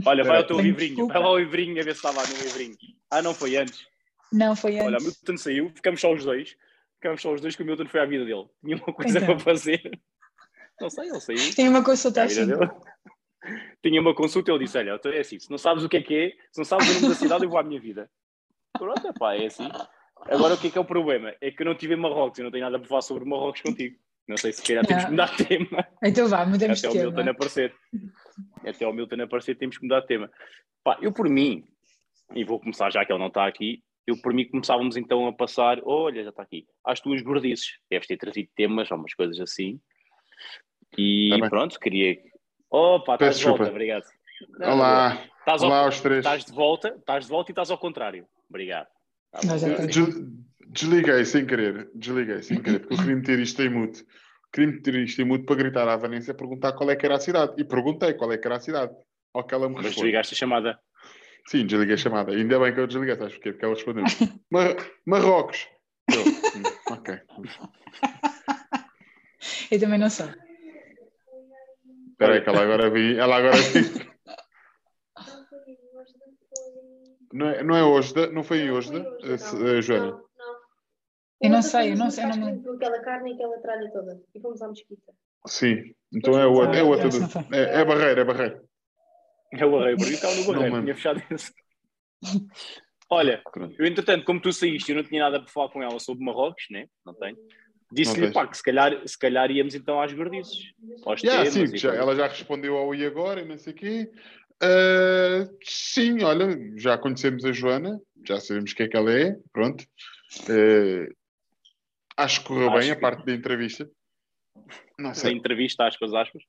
Olha, 0.05 0.23
vai 0.23 0.37
ao 0.37 0.43
teu 0.47 0.57
Tenho 0.57 0.67
livrinho. 0.69 0.89
desculpa. 0.95 1.13
Vai 1.13 1.21
lá 1.23 1.27
ao 1.29 1.37
livrinho 1.39 1.71
a 1.79 1.83
ver 1.83 1.95
se 1.95 2.05
estava 2.07 2.21
no 2.25 2.43
livrinho. 2.43 2.75
Ah, 3.09 3.21
não 3.21 3.33
foi 3.33 3.55
antes. 3.57 3.85
Não, 4.31 4.55
foi 4.55 4.75
Olha, 4.79 4.83
o 4.83 4.95
antes. 4.95 5.05
Milton 5.05 5.37
saiu, 5.37 5.71
ficamos 5.73 6.01
só 6.01 6.13
os 6.13 6.23
dois. 6.23 6.55
Ficamos 6.95 7.21
só 7.21 7.33
os 7.33 7.41
dois 7.41 7.55
que 7.55 7.63
o 7.63 7.65
Milton 7.65 7.87
foi 7.87 7.99
à 8.01 8.05
vida 8.05 8.25
dele. 8.25 8.45
Tinha 8.63 8.77
uma 8.77 8.93
coisa 8.93 9.17
Então. 9.19 9.35
para 9.35 9.39
fazer. 9.39 9.99
Não 10.81 10.89
sei, 10.89 11.09
ele 11.09 11.19
saiu. 11.19 11.55
Tem 11.55 11.69
uma 11.69 11.83
consulta 11.83 12.25
vida 12.27 12.41
assim. 12.43 12.59
dele. 12.59 12.71
Tinha 13.83 14.01
uma 14.01 14.13
consulta, 14.15 14.51
ele 14.51 14.65
disse: 14.65 14.77
Olha, 14.77 14.95
então 14.95 15.11
é 15.11 15.19
assim, 15.19 15.39
se 15.39 15.49
não 15.49 15.57
sabes 15.57 15.83
o 15.83 15.89
que 15.89 15.97
é 15.97 16.01
que 16.01 16.15
é, 16.15 16.29
se 16.51 16.57
não 16.57 16.65
sabes 16.65 16.89
o 16.89 16.93
nome 16.95 17.09
da 17.09 17.15
cidade, 17.15 17.43
eu 17.45 17.49
vou 17.49 17.57
à 17.59 17.63
minha 17.63 17.79
vida. 17.79 18.09
Pronto, 18.77 19.13
pá, 19.13 19.35
é 19.35 19.45
assim. 19.45 19.69
Agora 20.29 20.53
o 20.53 20.57
que 20.57 20.67
é 20.67 20.71
que 20.71 20.77
é 20.77 20.81
o 20.81 20.85
problema? 20.85 21.33
É 21.41 21.51
que 21.51 21.61
eu 21.61 21.65
não 21.65 21.75
tive 21.75 21.93
em 21.93 21.97
Marrocos, 21.97 22.37
eu 22.39 22.43
não 22.45 22.51
tenho 22.51 22.63
nada 22.65 22.79
para 22.79 22.87
falar 22.87 23.01
sobre 23.01 23.25
Marrocos 23.25 23.61
contigo. 23.61 23.95
Não 24.27 24.35
sei 24.35 24.51
se 24.51 24.61
calhar 24.61 24.85
temos 24.85 25.05
que 25.05 25.11
mudar 25.11 25.35
de 25.35 25.45
tema. 25.45 25.87
Então 26.03 26.27
vá, 26.27 26.45
mudamos 26.45 26.83
Até 26.83 26.89
de 26.91 26.97
o 26.97 27.01
Milton 27.01 27.15
tema. 27.17 27.31
aparecer. 27.31 27.73
Até 28.65 28.87
o 28.87 28.93
Milton 28.93 29.21
aparecer, 29.21 29.55
temos 29.55 29.77
que 29.77 29.83
mudar 29.83 30.01
de 30.01 30.07
tema. 30.07 30.29
Pá, 30.83 30.97
eu 31.01 31.13
por 31.13 31.29
mim, 31.29 31.63
e 32.35 32.43
vou 32.43 32.59
começar 32.59 32.89
já 32.91 33.05
que 33.05 33.11
ele 33.11 33.19
não 33.19 33.27
está 33.27 33.47
aqui, 33.47 33.81
eu 34.05 34.19
por 34.21 34.33
mim 34.33 34.45
começávamos 34.49 34.97
então 34.97 35.27
a 35.27 35.33
passar, 35.33 35.79
olha, 35.85 36.23
já 36.23 36.29
está 36.29 36.43
aqui, 36.43 36.65
às 36.85 36.99
tuas 36.99 37.21
gordices. 37.21 37.77
Deves 37.89 38.07
ter 38.07 38.17
trazido 38.17 38.49
temas, 38.55 38.91
ou 38.91 38.97
umas 38.97 39.13
coisas 39.13 39.39
assim. 39.39 39.79
E 40.97 41.29
Tá 41.39 41.49
pronto, 41.49 41.79
queria. 41.79 42.17
Opa, 42.69 43.13
estás 43.13 43.29
Peço 43.29 43.39
de 43.39 43.45
volta, 43.45 43.63
desculpa. 43.63 43.71
obrigado. 43.71 44.05
Não, 44.59 44.73
Olá, 44.73 45.23
Estás, 45.39 45.63
ao- 45.63 45.69
Olá 45.69 45.79
aos 45.85 46.01
três. 46.01 46.19
estás 46.19 46.45
de 46.45 46.51
volta, 46.51 46.89
estás 46.89 47.23
de 47.25 47.29
volta 47.31 47.49
e 47.49 47.53
estás 47.53 47.71
ao 47.71 47.77
contrário. 47.77 48.27
Obrigado. 48.49 48.87
Tá 49.41 49.55
Desliguei 50.69 51.25
sem 51.25 51.45
querer, 51.45 51.89
desliguei 51.95 52.43
sem 52.43 52.61
querer, 52.61 52.79
porque 52.79 52.93
eu 52.93 52.97
queria 52.97 53.15
meter 53.15 53.39
isto 53.39 53.61
em 53.61 53.69
mute. 53.69 54.05
Queria 54.51 54.73
meter 54.73 54.95
isto 54.95 55.21
em 55.21 55.25
mute 55.25 55.45
para 55.45 55.55
gritar 55.55 55.87
à 55.87 55.95
Vanessa 55.95 56.31
e 56.31 56.33
perguntar 56.33 56.73
qual 56.73 56.91
é 56.91 56.95
que 56.95 57.05
era 57.05 57.15
a 57.15 57.19
cidade. 57.19 57.53
E 57.57 57.63
perguntei 57.63 58.13
qual 58.13 58.31
é 58.31 58.37
que 58.37 58.45
era 58.45 58.57
a 58.57 58.59
cidade. 58.59 58.91
Ao 59.33 59.45
que 59.45 59.55
ela 59.55 59.69
me 59.69 59.75
Mas 59.75 59.95
desligaste 59.95 60.33
a 60.33 60.37
chamada. 60.37 60.79
Sim, 61.47 61.65
desliguei 61.65 61.95
a 61.95 61.97
chamada. 61.97 62.31
Ainda 62.31 62.59
bem 62.59 62.73
que 62.73 62.79
eu 62.79 62.87
desliguei, 62.87 63.15
sabes 63.15 63.33
porquê? 63.33 63.51
Porque 63.53 63.65
ela 63.65 63.73
respondeu 63.73 64.03
Mar 64.51 64.75
Marrocos. 65.05 65.67
Eu, 66.11 66.21
hum, 66.21 66.63
ok. 66.91 67.19
Eu 69.71 69.79
também 69.79 69.99
não 69.99 70.09
sei. 70.09 70.27
Espera 72.11 72.33
aí 72.33 72.41
que 72.41 72.49
ela 72.49 72.61
agora 72.61 72.89
vi. 72.89 73.17
Ela 73.17 73.37
agora 73.37 73.57
vi. 73.57 74.06
Não 77.37 77.47
é, 77.49 77.63
não 77.63 77.75
é 77.75 77.83
hoje, 77.83 78.13
da- 78.15 78.31
não 78.31 78.43
foi 78.43 78.61
em 78.61 78.71
hoje, 78.71 78.91
da- 78.91 78.99
eh, 79.33 79.37
se- 79.37 79.55
eh, 79.77 79.81
Joana? 79.81 80.05
Não, 80.07 80.17
não. 80.17 80.57
Eu 81.39 81.49
não 81.51 81.61
sei, 81.61 81.91
eu 81.91 81.97
não 81.97 82.09
sei, 82.09 82.23
eu 82.25 82.35
não 82.35 82.73
aquela 82.75 82.99
carne 83.01 83.31
e 83.31 83.33
aquela 83.35 83.57
tralha 83.59 83.91
toda. 83.91 84.19
E 84.33 84.39
fomos 84.39 84.59
à 84.61 84.67
mesquita. 84.67 85.13
Sim. 85.45 85.93
Então 86.11 86.39
é 86.39 86.47
outra. 86.47 86.77
É, 86.79 86.83
outra 86.83 87.07
não 87.09 87.55
é, 87.57 87.81
é 87.81 87.85
barreira, 87.85 88.21
é 88.21 88.23
barreira. 88.23 88.63
É 89.53 89.65
o 89.65 89.71
Barreiro, 89.71 89.97
porque 89.99 90.13
estava 90.15 90.33
no 90.35 90.41
Não, 90.41 90.47
Barreiro, 90.47 90.71
mano. 90.71 90.83
tinha 90.83 90.95
fechado 90.95 91.23
esse. 91.31 91.53
Olha, 93.09 93.41
eu 93.77 93.85
entretanto, 93.85 94.25
como 94.25 94.41
tu 94.41 94.51
saíste, 94.51 94.91
eu 94.91 94.97
não 94.97 95.03
tinha 95.03 95.21
nada 95.21 95.39
para 95.39 95.49
falar 95.51 95.69
com 95.69 95.81
ela 95.81 95.99
sobre 95.99 96.25
Marrocos, 96.25 96.65
né? 96.69 96.87
Não 97.05 97.13
tenho. 97.13 97.37
Não 97.37 97.47
Disse-lhe, 97.93 98.33
pá, 98.33 98.45
que 98.45 98.57
se 98.57 98.63
calhar, 98.63 99.07
se 99.07 99.17
calhar 99.17 99.49
íamos 99.49 99.73
então 99.75 100.01
às 100.01 100.11
gordices. 100.11 100.73
Aos 101.05 101.23
Yeah, 101.23 101.49
temas 101.49 101.69
sim, 101.69 101.77
já- 101.77 101.93
ela 101.95 102.13
já 102.15 102.27
respondeu 102.27 102.75
ao 102.75 102.93
e 102.93 103.05
agora 103.05 103.39
e 103.41 103.45
não 103.45 103.57
sei 103.57 103.71
o 103.71 103.75
quê. 103.75 104.11
Ah, 104.61 105.47
sim, 105.63 106.23
olha, 106.23 106.47
já 106.77 106.97
conhecemos 106.97 107.45
a 107.45 107.51
Joana, 107.51 107.99
já 108.25 108.39
sabemos 108.39 108.71
o 108.71 108.75
que 108.75 108.83
é 108.83 108.87
que 108.87 108.97
ela 108.97 109.11
é, 109.11 109.35
pronto. 109.53 109.85
Ah, 110.49 112.23
acho 112.23 112.41
que 112.41 112.47
correu 112.47 112.69
Acho 112.69 112.79
bem 112.79 112.91
a 112.91 112.95
que- 112.95 113.01
parte 113.01 113.25
da 113.25 113.33
entrevista. 113.33 113.89
Não 114.97 115.09
Da 115.09 115.15
sei, 115.15 115.33
entrevista, 115.33 115.85
aspas, 115.85 116.11
aspas. 116.13 116.41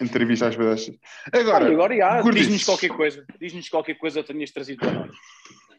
entrevista 0.00 0.46
às 0.46 0.54
vezes. 0.54 0.96
Agora, 1.32 1.64
Olha, 1.64 1.74
agora 1.74 1.96
já, 1.96 2.30
diz-nos 2.30 2.64
qualquer 2.64 2.88
coisa. 2.90 3.26
Diz-nos 3.40 3.68
qualquer 3.68 3.94
coisa 3.98 4.22
que 4.22 4.32
tenhas 4.32 4.50
trazido 4.52 4.78
para 4.78 4.92
nós. 4.92 5.10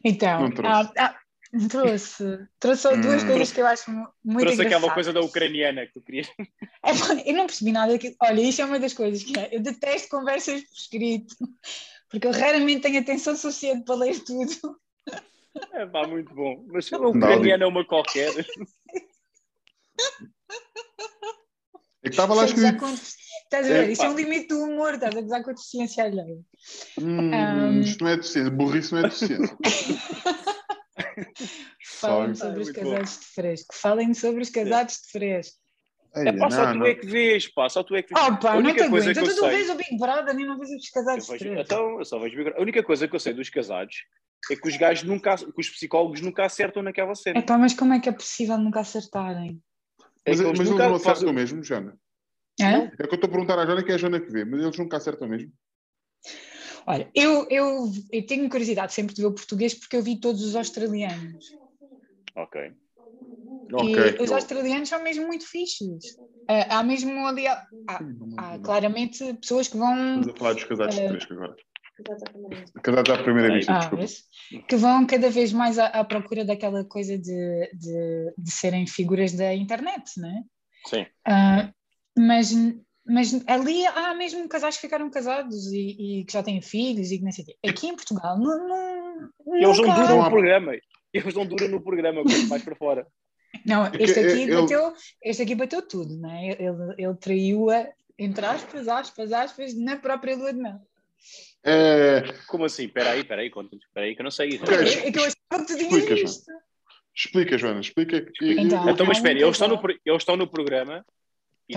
Então, 0.04 0.50
ah, 0.66 0.92
ah, 0.98 1.20
trouxe. 1.70 2.24
Trouxe 2.60 2.82
só 2.82 2.96
duas 2.96 3.24
Hum. 3.24 3.28
coisas 3.28 3.52
que 3.52 3.62
eu 3.62 3.68
acho 3.68 3.92
mu- 3.92 4.08
muito 4.24 4.40
Trouxe 4.46 4.62
aquela 4.62 4.78
engraçadas. 4.78 4.94
coisa 4.94 5.14
da 5.14 5.22
ucraniana 5.22 5.86
que 5.86 5.94
tu 5.94 6.02
querias. 6.02 6.28
É, 6.84 7.30
eu 7.30 7.36
não 7.36 7.46
percebi 7.46 7.72
nada 7.72 7.92
daquilo. 7.94 8.16
Olha, 8.22 8.42
isso 8.42 8.62
é 8.62 8.66
uma 8.66 8.80
das 8.80 8.94
coisas 8.94 9.24
que 9.24 9.38
é. 9.38 9.50
Eu 9.56 9.62
detesto 9.62 10.10
conversas 10.10 10.62
por 10.64 10.74
escrito, 10.76 11.36
porque 12.10 12.26
eu 12.28 12.32
raramente 12.32 12.82
tenho 12.82 13.00
atenção 13.00 13.36
suficiente 13.36 13.86
para 13.86 13.96
ler 13.96 14.20
tudo. 14.24 14.80
É 15.74 15.86
pá, 15.86 16.08
muito 16.08 16.34
bom. 16.34 16.64
Mas 16.68 16.92
a 16.92 16.98
ucraniana 16.98 17.64
é 17.66 17.68
uma 17.68 17.86
qualquer. 17.86 18.30
é 18.40 18.44
que 22.04 22.10
estava 22.10 22.34
lá 22.34 22.46
escrito. 22.46 22.84
Estás 23.44 23.66
a 23.66 23.70
ver? 23.70 23.90
É, 23.90 23.92
Isso 23.92 24.04
é 24.04 24.10
um 24.10 24.16
limite 24.16 24.48
do 24.48 24.64
humor, 24.64 24.94
estás 24.96 25.16
a 25.16 25.22
gozar 25.22 25.44
com 25.44 25.50
a 25.50 25.54
deficiência 25.54 26.04
alheia. 26.06 26.40
Hum, 27.00 27.32
Um, 27.34 27.82
Isto 27.82 28.04
não 28.04 28.12
é 28.12 28.16
deficiência, 28.16 28.50
burrice 28.52 28.92
não 28.94 29.00
é 29.00 29.04
deficiência. 29.04 29.58
Falem 32.00 32.36
Só- 32.36 32.46
sobre 32.48 32.62
os 32.62 32.72
casados 32.72 33.20
de 33.20 33.26
fresco. 33.28 33.76
Falem 33.76 34.14
sobre 34.14 34.42
os 34.42 34.50
casados 34.50 34.96
de 34.96 35.12
fresco. 35.12 35.58
É 36.14 36.32
pá, 36.34 36.50
só 36.52 36.66
não, 36.66 36.74
tu 36.74 36.80
não. 36.80 36.86
é 36.88 36.96
que 36.96 37.06
vês, 37.08 37.48
pá, 37.48 37.70
só 37.70 37.84
tu 37.84 37.96
é 37.96 38.02
que 38.04 38.14
vês. 38.14 38.26
Oh, 38.28 38.36
pá, 38.38 38.52
A 38.52 38.54
não 38.56 38.60
única 38.70 38.84
te 38.84 38.90
coisa 38.90 39.12
aguento. 39.12 39.14
que 39.16 39.20
eu 39.20 39.32
Então 39.32 39.36
tu 39.36 39.50
sei- 39.50 39.58
vês 39.58 39.70
o 39.70 39.76
Big 39.76 39.98
Brother 39.98 40.38
e 40.40 40.46
não 40.46 40.58
vês 40.60 40.70
os 40.72 40.86
Eu 40.88 40.92
casados 40.94 41.26
de 41.26 41.32
vejo- 41.32 41.46
fresco. 41.46 41.62
então, 41.62 42.00
eu 42.00 42.06
só 42.06 42.20
vejo 42.20 42.32
Big 42.36 42.44
Brother. 42.44 42.60
A 42.60 42.62
única 42.64 42.84
coisa 42.84 43.08
que 43.08 43.16
eu 43.16 43.20
sei 43.20 43.34
dos 43.34 43.50
casados 43.50 43.96
é 44.52 44.56
que 44.58 44.68
os 44.68 44.76
gajos 44.76 45.04
nunca, 45.04 45.38
que 45.38 45.46
os 45.58 45.70
psicólogos 45.70 46.20
nunca 46.20 46.44
acertam 46.46 46.84
naquela 46.84 47.16
cena. 47.16 47.40
É 47.40 47.42
pá, 47.42 47.58
mas 47.58 47.74
como 47.74 47.94
é 47.94 48.00
que 48.02 48.10
é 48.10 48.12
possível 48.12 48.58
nunca 48.58 48.82
acertarem? 48.82 49.62
É 50.26 50.32
Mas, 50.32 50.40
que 50.40 50.46
mas 50.46 50.48
eles 50.48 50.60
eles 50.60 50.70
nunca 50.70 50.88
não 50.90 50.96
acertam 50.96 51.16
fazem- 51.16 51.34
mesmo, 51.34 51.64
Joana. 51.64 51.98
Hã? 52.60 52.66
É 52.66 52.88
que 52.90 53.02
eu 53.04 53.16
estou 53.16 53.28
a 53.28 53.32
perguntar 53.32 53.58
à 53.58 53.66
Joana 53.66 53.82
que 53.84 53.92
é 53.92 53.96
a 53.96 53.98
Joana 53.98 54.20
que 54.20 54.30
vê, 54.32 54.44
mas 54.44 54.60
eles 54.62 54.78
nunca 54.78 54.98
acertam 54.98 55.28
mesmo. 55.30 55.52
Olha, 56.88 57.10
eu, 57.14 57.48
eu, 57.50 57.92
eu 58.12 58.26
tenho 58.26 58.50
curiosidade 58.50 58.94
sempre 58.94 59.14
de 59.16 59.22
ver 59.22 59.28
o 59.28 59.34
português 59.34 59.74
porque 59.74 59.96
eu 59.96 60.02
vi 60.04 60.20
todos 60.20 60.42
os 60.44 60.56
australianos. 60.56 61.46
Ok. 62.36 62.74
Ok. 63.74 63.88
E 64.18 64.22
os 64.22 64.32
australianos 64.32 64.90
são 64.90 65.04
mesmo 65.04 65.28
muito 65.28 65.46
fixos. 65.46 66.18
Ah, 66.48 66.80
há 66.80 66.84
mesmo 66.84 67.26
ali, 67.28 67.48
há, 67.48 67.66
há- 67.88 68.06
há 68.38 68.60
claramente 68.60 69.34
pessoas 69.36 69.68
que 69.68 69.78
vão, 69.78 69.94
Estamos 70.22 70.28
a 70.30 70.34
falar 70.38 70.54
dos 70.54 70.64
casados 70.66 70.96
de 70.96 71.02
Eh, 71.04 71.10
fresco 71.10 71.34
agora. 71.34 71.56
Casados 72.04 72.24
à 72.24 72.32
câmara. 72.32 72.66
Casados 72.84 73.12
à 73.12 73.24
primeira 73.24 73.54
vista, 73.54 73.72
ah, 73.74 73.80
desculpa. 73.80 74.66
que 74.68 74.76
vão 74.76 75.06
cada 75.06 75.30
vez 75.30 75.54
mais 75.54 75.78
à, 75.78 75.88
à 75.88 76.04
procura 76.04 76.44
daquela 76.44 76.84
coisa 76.84 77.18
de, 77.18 77.70
de, 77.74 78.34
de 78.38 78.52
serem 78.52 78.88
figuras 78.88 79.34
da 79.34 79.54
internet, 79.54 80.04
não 80.18 80.30
é? 80.30 80.44
Sim. 80.88 81.06
Ah, 81.26 81.72
mas, 82.18 82.52
mas 83.06 83.34
ali 83.48 83.86
há 83.88 84.14
mesmo 84.14 84.48
casais 84.48 84.76
que 84.76 84.82
ficaram 84.82 85.10
casados 85.10 85.72
e, 85.72 86.20
e 86.20 86.26
que 86.26 86.34
já 86.34 86.44
têm 86.44 86.62
filhos 86.62 87.12
e 87.12 87.18
que 87.18 87.24
não 87.24 87.32
sei 87.32 87.44
o 87.44 87.48
quê. 87.48 87.58
Aqui 87.68 87.88
em 87.88 87.96
Portugal 87.96 88.38
não, 88.38 88.68
não, 88.68 89.30
Eles 89.56 89.78
não 89.80 89.96
duram 89.96 90.24
no 90.24 90.30
programa. 90.30 90.74
Eles 91.14 91.34
não 91.34 91.46
duram 91.46 91.68
no 91.68 91.82
programa, 91.82 92.24
mais 92.48 92.64
para 92.64 92.76
fora. 92.76 93.08
Não, 93.66 93.90
que 93.92 94.02
este 94.04 94.20
aqui, 94.20 94.42
ele- 94.44 94.56
bateu, 94.62 94.94
este 95.22 95.44
aqui 95.44 95.56
bateu 95.56 95.82
tudo, 95.86 96.16
não 96.18 96.32
é? 96.32 96.52
Ele, 96.52 96.96
ele 96.98 97.16
traiu-a, 97.16 97.90
entre 98.18 98.46
aspas, 98.46 98.88
aspas, 98.88 99.34
aspas, 99.34 99.74
na 99.78 99.98
própria 99.98 100.38
lua 100.38 100.54
de 100.54 100.60
mel. 100.62 100.80
É, 101.64 102.22
Como 102.48 102.66
assim? 102.66 102.86
Espera 102.86 103.12
aí, 103.12 103.22
espera 103.22 103.42
aí, 103.42 103.50
conta-nos. 103.50 103.84
Espera 103.86 104.06
aí 104.06 104.16
que 104.16 104.22
eu 104.22 104.24
não 104.24 104.32
sei. 104.32 104.60
Ok. 104.62 104.78
É 104.78 105.08
é 105.08 105.12
que 105.12 105.20
eu 105.20 105.24
achava 105.24 105.66
que 105.66 105.74
tu 105.74 105.78
tinhas 105.78 105.94
Explica, 105.94 106.16
visto. 106.16 106.52
explica, 107.16 107.58
Joana, 107.58 107.82
explica. 107.82 108.18
Então, 108.42 108.90
Então, 108.90 109.06
mas 109.06 109.18
espera, 109.18 109.38
eles 109.40 109.52
estão, 109.52 109.68
no, 109.68 109.80
pro- 109.82 110.00
eles 110.06 110.22
estão 110.22 110.38
no 110.38 110.48
programa 110.50 111.06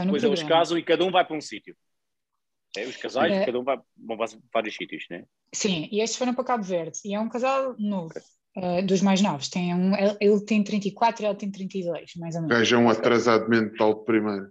e 0.02 0.06
no 0.06 0.12
depois 0.12 0.24
eles 0.24 0.42
casam 0.42 0.76
e 0.78 0.82
cada 0.82 1.04
um 1.04 1.10
vai 1.10 1.24
para 1.24 1.36
um 1.36 1.40
sítio. 1.40 1.76
É, 2.76 2.84
os 2.86 2.96
casais, 2.96 3.32
É. 3.32 3.44
cada 3.46 3.58
um 3.60 3.64
vai, 3.64 3.78
vão 3.96 4.16
para 4.16 4.26
vários 4.52 4.74
sítios, 4.74 5.04
né? 5.08 5.24
Sim, 5.52 5.88
e 5.92 6.00
estes 6.00 6.18
foram 6.18 6.34
para 6.34 6.42
Cabo 6.44 6.64
Verde. 6.64 6.98
E 7.04 7.14
é 7.14 7.20
um 7.20 7.28
casal 7.28 7.76
novo, 7.78 8.12
eh, 8.56 8.82
dos 8.82 9.00
mais 9.00 9.22
novos. 9.22 9.48
Tem 9.48 9.72
um, 9.72 9.94
ele, 9.96 10.16
ele 10.20 10.40
tem 10.44 10.62
34 10.64 11.22
e 11.22 11.26
ela 11.26 11.34
tem 11.36 11.50
32, 11.50 12.12
mais 12.16 12.34
ou 12.34 12.42
menos. 12.42 12.72
É 12.72 12.76
um 12.76 12.88
atrasado 12.90 13.48
mental 13.48 13.94
de 13.94 14.04
primeiro. 14.04 14.48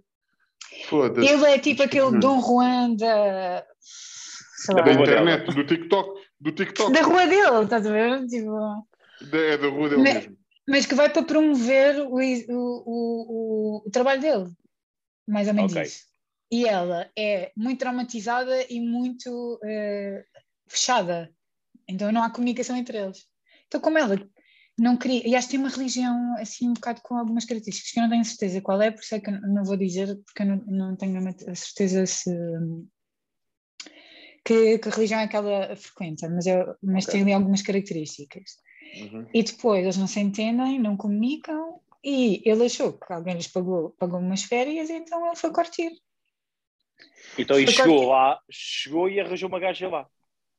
Foda-se. 0.88 1.28
Ele 1.28 1.44
é 1.44 1.58
tipo 1.58 1.82
aquele 1.82 2.06
Hum. 2.06 2.18
Dom 2.18 2.40
Juan 2.40 2.94
da. 2.96 3.64
Sei 3.78 4.74
lá, 4.74 4.80
Da 4.82 4.92
internet, 4.94 5.54
do 5.54 5.64
TikTok. 5.66 6.20
Do 6.40 6.52
TikTok. 6.52 6.92
da 6.92 7.02
rua 7.02 7.26
dele, 7.26 7.64
estás 7.64 7.86
a 7.86 7.92
ver? 7.92 8.26
Tipo, 8.26 8.86
Da- 9.30 9.38
é 9.38 9.58
da 9.58 9.68
rua 9.68 9.88
dele 9.90 10.02
Mas- 10.02 10.14
mesmo. 10.14 10.36
mas 10.66 10.86
que 10.86 10.94
vai 10.94 11.10
para 11.10 11.22
promover 11.22 12.00
o, 12.00 12.14
o, 12.16 12.82
o, 12.86 13.82
o 13.86 13.90
trabalho 13.90 14.20
dele. 14.22 14.46
Mais 15.26 15.48
ou 15.48 15.54
menos 15.54 15.72
Ok. 15.72 15.82
isso. 15.82 16.04
E 16.50 16.66
ela 16.68 17.10
é 17.18 17.50
muito 17.56 17.80
traumatizada 17.80 18.64
e 18.70 18.80
muito 18.80 19.58
eh, 19.64 20.24
fechada. 20.68 21.32
Então 21.88 22.12
não 22.12 22.22
há 22.22 22.30
comunicação 22.30 22.76
entre 22.76 22.98
eles. 22.98 23.26
Então, 23.66 23.80
como 23.80 23.98
ela 23.98 24.16
não 24.78 24.96
queria. 24.96 25.26
E 25.26 25.34
acho 25.34 25.48
que 25.48 25.52
tem 25.52 25.60
uma 25.60 25.68
religião 25.68 26.34
assim 26.38 26.68
um 26.68 26.74
bocado 26.74 27.00
com 27.02 27.16
algumas 27.16 27.44
características 27.44 27.92
que 27.92 27.98
eu 27.98 28.02
não 28.02 28.10
tenho 28.10 28.24
certeza 28.24 28.60
qual 28.60 28.80
é, 28.82 28.90
por 28.90 29.00
isso 29.00 29.14
é 29.14 29.20
que 29.20 29.30
eu 29.30 29.40
não 29.40 29.64
vou 29.64 29.76
dizer, 29.76 30.16
porque 30.24 30.42
eu 30.42 30.46
não, 30.46 30.56
não 30.66 30.96
tenho 30.96 31.18
a 31.28 31.54
certeza 31.54 32.06
se. 32.06 32.30
Que, 34.44 34.78
que 34.78 34.90
religião 34.90 35.20
é 35.20 35.28
que 35.28 35.36
ela 35.36 35.74
frequenta, 35.74 36.28
mas, 36.28 36.46
eu, 36.46 36.76
mas 36.82 37.04
Ok. 37.04 37.12
tem 37.12 37.22
ali 37.22 37.32
algumas 37.32 37.62
características. 37.62 38.58
Uhum. 39.00 39.26
E 39.32 39.42
depois 39.42 39.82
eles 39.82 39.96
não 39.96 40.06
se 40.06 40.20
entendem, 40.20 40.78
não 40.78 40.98
comunicam, 40.98 41.80
e 42.04 42.42
ele 42.44 42.66
achou 42.66 42.92
que 42.98 43.12
alguém 43.12 43.34
lhes 43.34 43.48
pagou, 43.48 43.90
pagou 43.98 44.20
umas 44.20 44.42
férias, 44.42 44.90
então 44.90 45.26
ele 45.26 45.36
foi 45.36 45.52
curtir. 45.52 45.90
Então, 47.38 47.58
e 47.58 47.64
Foi 47.64 47.74
chegou 47.74 47.96
quase- 47.96 48.10
lá, 48.10 48.40
chegou 48.50 49.08
e 49.08 49.18
arranjou 49.20 49.48
uma 49.48 49.58
gaja 49.58 49.88
lá. 49.88 50.08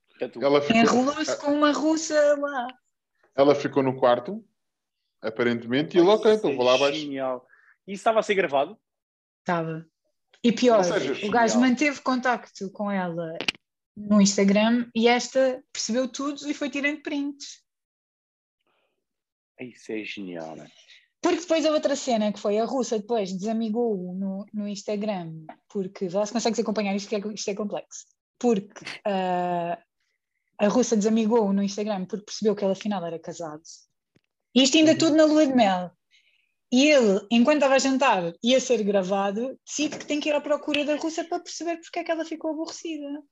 Portanto, 0.10 0.42
Ela 0.44 0.62
ficou, 0.62 0.76
Enrolou-se 0.82 1.38
com 1.40 1.52
uma 1.54 1.72
russa 1.72 2.36
lá. 2.40 2.68
ela 3.36 3.54
ficou 3.56 3.84
no 3.84 3.98
quarto, 3.98 4.46
aparentemente, 5.22 5.96
e 5.96 6.00
ele, 6.00 6.10
ok, 6.10 6.34
então 6.34 6.56
vou 6.56 6.66
lá 6.66 6.76
abaixo. 6.76 7.00
Genial. 7.00 7.46
E 7.88 7.94
isso 7.94 8.02
estava 8.02 8.20
a 8.20 8.24
ser 8.24 8.36
gravado? 8.36 8.78
Estava. 9.40 9.86
E 10.44 10.52
pior, 10.52 10.84
seja, 10.84 11.26
o 11.26 11.30
gajo 11.32 11.54
genial. 11.54 11.70
manteve 11.70 12.02
contacto 12.02 12.70
com 12.72 12.90
ela 12.92 13.38
no 13.96 14.22
Instagram 14.22 14.90
e 14.94 15.08
esta 15.08 15.64
percebeu 15.72 16.08
tudo 16.08 16.50
e 16.50 16.54
foi 16.54 16.70
tirando 16.70 17.02
prints. 17.02 17.64
Isso 19.60 19.92
é 19.94 20.04
genial, 20.04 20.56
né? 20.56 20.70
Porque 21.26 21.42
depois 21.42 21.66
a 21.66 21.72
outra 21.72 21.96
cena 21.96 22.32
que 22.32 22.40
foi 22.40 22.60
a 22.60 22.66
russa 22.66 23.00
depois 23.00 23.34
desamigou-o 23.34 24.14
no, 24.14 24.46
no 24.54 24.68
Instagram, 24.68 25.34
porque 25.68 26.08
lá 26.08 26.24
se 26.24 26.32
consegues 26.32 26.60
acompanhar 26.60 26.96
isto 26.96 27.10
que 27.10 27.16
é, 27.16 27.34
isto 27.34 27.50
é 27.50 27.56
complexo. 27.56 28.06
Porque 28.38 28.86
ah, 29.04 29.76
a 30.60 30.68
russa 30.68 30.96
desamigou-o 30.96 31.52
no 31.52 31.64
Instagram 31.64 32.06
porque 32.06 32.26
percebeu 32.26 32.56
que 32.56 32.64
ele 32.64 32.74
afinal 32.74 33.04
era 33.04 33.18
casado. 33.18 33.64
E 34.54 34.62
isto 34.62 34.78
ainda 34.78 34.96
tudo 34.96 35.16
na 35.16 35.26
lua 35.26 35.48
de 35.48 35.56
mel. 35.56 35.90
E 36.72 36.92
ele, 36.92 37.26
enquanto 37.32 37.56
estava 37.56 37.74
a 37.74 37.80
jantar, 37.80 38.32
ia 38.44 38.60
ser 38.60 38.84
gravado, 38.84 39.60
decide 39.66 39.98
que 39.98 40.06
tem 40.06 40.20
que 40.20 40.30
ir 40.30 40.36
à 40.36 40.42
procura 40.42 40.86
da 40.86 40.96
russa 40.96 41.24
para 41.24 41.40
perceber 41.40 41.78
porque 41.78 41.98
é 41.98 42.04
que 42.04 42.12
ela 42.12 42.24
ficou 42.24 42.52
aborrecida. 42.52 43.24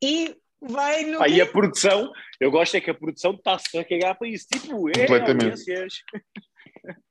E 0.00 0.36
Vai 0.62 1.04
no. 1.04 1.26
E 1.26 1.34
quê? 1.34 1.40
a 1.40 1.46
produção, 1.46 2.12
eu 2.40 2.48
gosto 2.48 2.76
é 2.76 2.80
que 2.80 2.90
a 2.90 2.94
produção 2.94 3.32
está-se 3.32 3.76
a 3.76 3.84
cagar 3.84 4.16
para 4.16 4.28
isso. 4.28 4.46
Tipo, 4.46 4.88
é, 4.90 4.92
Completamente. 4.92 5.44
audiências. 5.44 5.94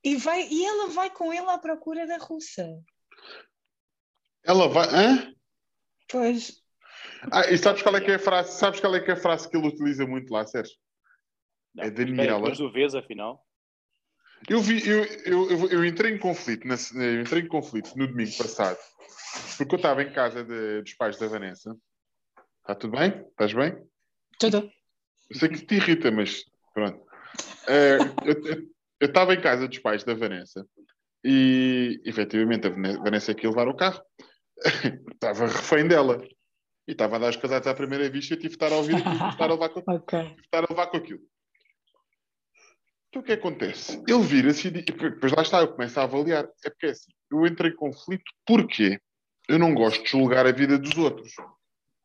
E, 0.03 0.15
vai, 0.15 0.47
e 0.49 0.65
ela 0.65 0.89
vai 0.89 1.09
com 1.09 1.31
ele 1.33 1.49
à 1.49 1.57
procura 1.57 2.05
da 2.07 2.17
russa. 2.17 2.67
Ela 4.43 4.67
vai. 4.67 4.87
Hã? 4.89 5.33
Pois. 6.09 6.61
Ah, 7.31 7.47
e 7.49 7.57
sabes 7.57 7.81
qual 7.83 7.95
é 7.95 8.01
que 8.01 8.11
é 8.11 8.15
a 8.15 8.19
frase? 8.19 8.57
Sabes 8.57 8.79
qual 8.79 8.95
é 8.95 8.99
que 8.99 9.11
é 9.11 9.13
a 9.13 9.17
frase 9.17 9.49
que 9.49 9.55
ele 9.55 9.67
utiliza 9.67 10.05
muito 10.05 10.31
lá, 10.33 10.45
Sérgio? 10.45 10.75
Não, 11.75 11.83
É 11.83 11.89
Daniela. 11.91 12.49
Mas 12.49 12.57
tu 12.57 12.71
vês, 12.71 12.95
afinal. 12.95 13.45
Eu 14.49 14.59
vi, 14.59 14.85
eu, 14.87 15.03
eu, 15.25 15.51
eu, 15.51 15.69
eu 15.69 15.85
entrei 15.85 16.11
em 16.13 16.17
conflito, 16.17 16.67
na, 16.67 16.75
eu 16.95 17.21
entrei 17.21 17.43
em 17.43 17.47
conflito 17.47 17.95
no 17.95 18.07
domingo 18.07 18.35
passado, 18.35 18.77
porque 19.55 19.75
eu 19.75 19.77
estava 19.77 20.01
em 20.01 20.11
casa 20.11 20.43
de- 20.43 20.81
dos 20.81 20.93
pais 20.95 21.15
da 21.19 21.27
Vanessa. 21.27 21.77
Está 22.61 22.73
tudo 22.73 22.97
bem? 22.97 23.23
Estás 23.29 23.53
bem? 23.53 23.77
Tudo. 24.39 24.71
Eu 25.29 25.37
sei 25.39 25.49
que 25.49 25.63
te 25.63 25.75
irrita, 25.75 26.09
mas 26.11 26.43
pronto. 26.73 27.05
Eh, 27.67 27.97
eu- 28.25 28.67
eu 29.01 29.07
estava 29.07 29.33
em 29.33 29.41
casa 29.41 29.67
dos 29.67 29.79
pais 29.79 30.03
da 30.03 30.13
Vanessa 30.13 30.65
e 31.23 31.99
efetivamente 32.05 32.67
a 32.67 32.69
Vane- 32.69 32.97
Vanessa 32.97 33.31
aqui 33.33 33.45
levar 33.47 33.67
o 33.67 33.75
carro. 33.75 34.01
estava 35.13 35.47
refém 35.47 35.87
dela. 35.87 36.23
E 36.87 36.93
estava 36.93 37.15
a 37.15 37.19
dar 37.19 37.29
os 37.29 37.35
casados 37.37 37.67
à 37.67 37.73
primeira 37.73 38.09
vista 38.09 38.33
e 38.33 38.37
eu 38.37 38.41
tive 38.41 38.49
de 38.49 38.55
estar 38.55 38.71
a 38.71 38.77
ouvir 38.77 38.95
aquilo, 38.95 39.11
tive 39.11 39.23
de 39.27 39.31
estar 39.33 39.45
a 39.45 39.53
levar 39.53 39.69
com, 39.69 39.79
Ok. 39.91 40.19
tive 40.19 40.35
de 40.35 40.41
estar 40.41 40.63
a 40.63 40.67
levar 40.69 40.87
com 40.87 40.97
aquilo. 40.97 41.19
Então 43.09 43.21
o 43.21 43.25
que 43.25 43.33
acontece? 43.33 44.01
Ele 44.07 44.21
vira-se 44.23 44.67
e 44.69 44.71
depois 44.71 45.31
lá 45.33 45.41
está, 45.41 45.59
eu 45.61 45.67
começo 45.73 45.99
a 45.99 46.03
avaliar. 46.03 46.45
É 46.65 46.69
porque 46.69 46.85
é 46.87 46.89
assim, 46.91 47.11
eu 47.31 47.45
entrei 47.45 47.71
em 47.71 47.75
conflito 47.75 48.23
porque 48.45 48.99
eu 49.49 49.59
não 49.59 49.73
gosto 49.73 50.03
de 50.03 50.09
julgar 50.09 50.45
a 50.47 50.51
vida 50.51 50.77
dos 50.77 50.97
outros. 50.97 51.33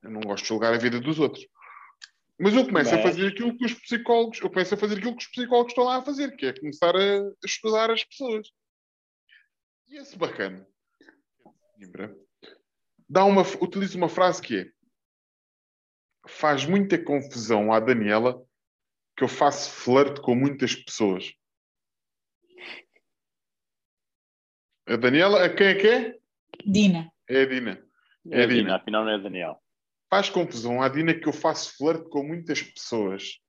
Eu 0.02 0.10
não 0.10 0.20
gosto 0.20 0.43
de 0.43 0.48
julgar 0.48 0.74
a 0.74 0.78
vida 0.78 1.01
dos 1.01 1.18
outros. 1.18 1.47
Mas 2.38 2.54
eu 2.54 2.66
começo 2.66 2.90
a 2.90 2.96
Mas- 2.98 3.02
fazer 3.02 3.28
aquilo 3.28 3.56
que 3.56 3.64
os 3.64 3.74
psicólogos, 3.74 4.40
eu 4.40 4.50
começo 4.50 4.74
a 4.74 4.76
fazer 4.76 4.98
aquilo 4.98 5.16
que 5.16 5.22
os 5.24 5.30
psicólogos 5.30 5.72
estão 5.72 5.84
lá 5.84 5.96
a 5.96 6.02
fazer, 6.04 6.36
que 6.36 6.46
é 6.46 6.52
começar 6.52 6.94
a 6.94 7.32
estudar 7.44 7.90
as 7.90 8.04
pessoas. 8.04 8.50
E 9.88 9.96
esse 9.96 10.18
bacana, 10.18 10.66
dá 13.08 13.24
uma, 13.24 13.42
utiliza 13.60 13.96
uma 13.96 14.08
frase 14.08 14.42
que 14.42 14.58
é 14.60 14.76
faz 16.28 16.66
muita 16.66 17.02
confusão 17.02 17.72
à 17.72 17.78
Daniela 17.78 18.44
que 19.16 19.22
eu 19.24 19.28
faço 19.28 19.70
flerte 19.70 20.20
com 20.20 20.34
muitas 20.34 20.74
pessoas. 20.74 21.32
A 24.86 24.96
Daniela, 24.96 25.44
a 25.44 25.54
quem 25.54 25.66
é 25.68 25.74
que 25.74 25.86
é? 25.88 26.18
Dina. 26.64 27.10
É 27.28 27.42
a 27.42 27.46
Dina. 27.46 27.86
É, 28.30 28.40
É 28.40 28.44
a 28.44 28.46
Dina, 28.46 28.60
Dina. 28.62 28.76
afinal 28.76 29.04
não 29.04 29.12
é 29.12 29.18
Daniel. 29.18 29.62
Faz 30.08 30.30
confusão 30.30 30.80
à 30.82 30.88
Dina 30.88 31.14
que 31.14 31.28
eu 31.28 31.32
faço 31.32 31.76
flerte 31.76 32.08
com 32.08 32.22
muitas 32.22 32.62
pessoas. 32.62 33.40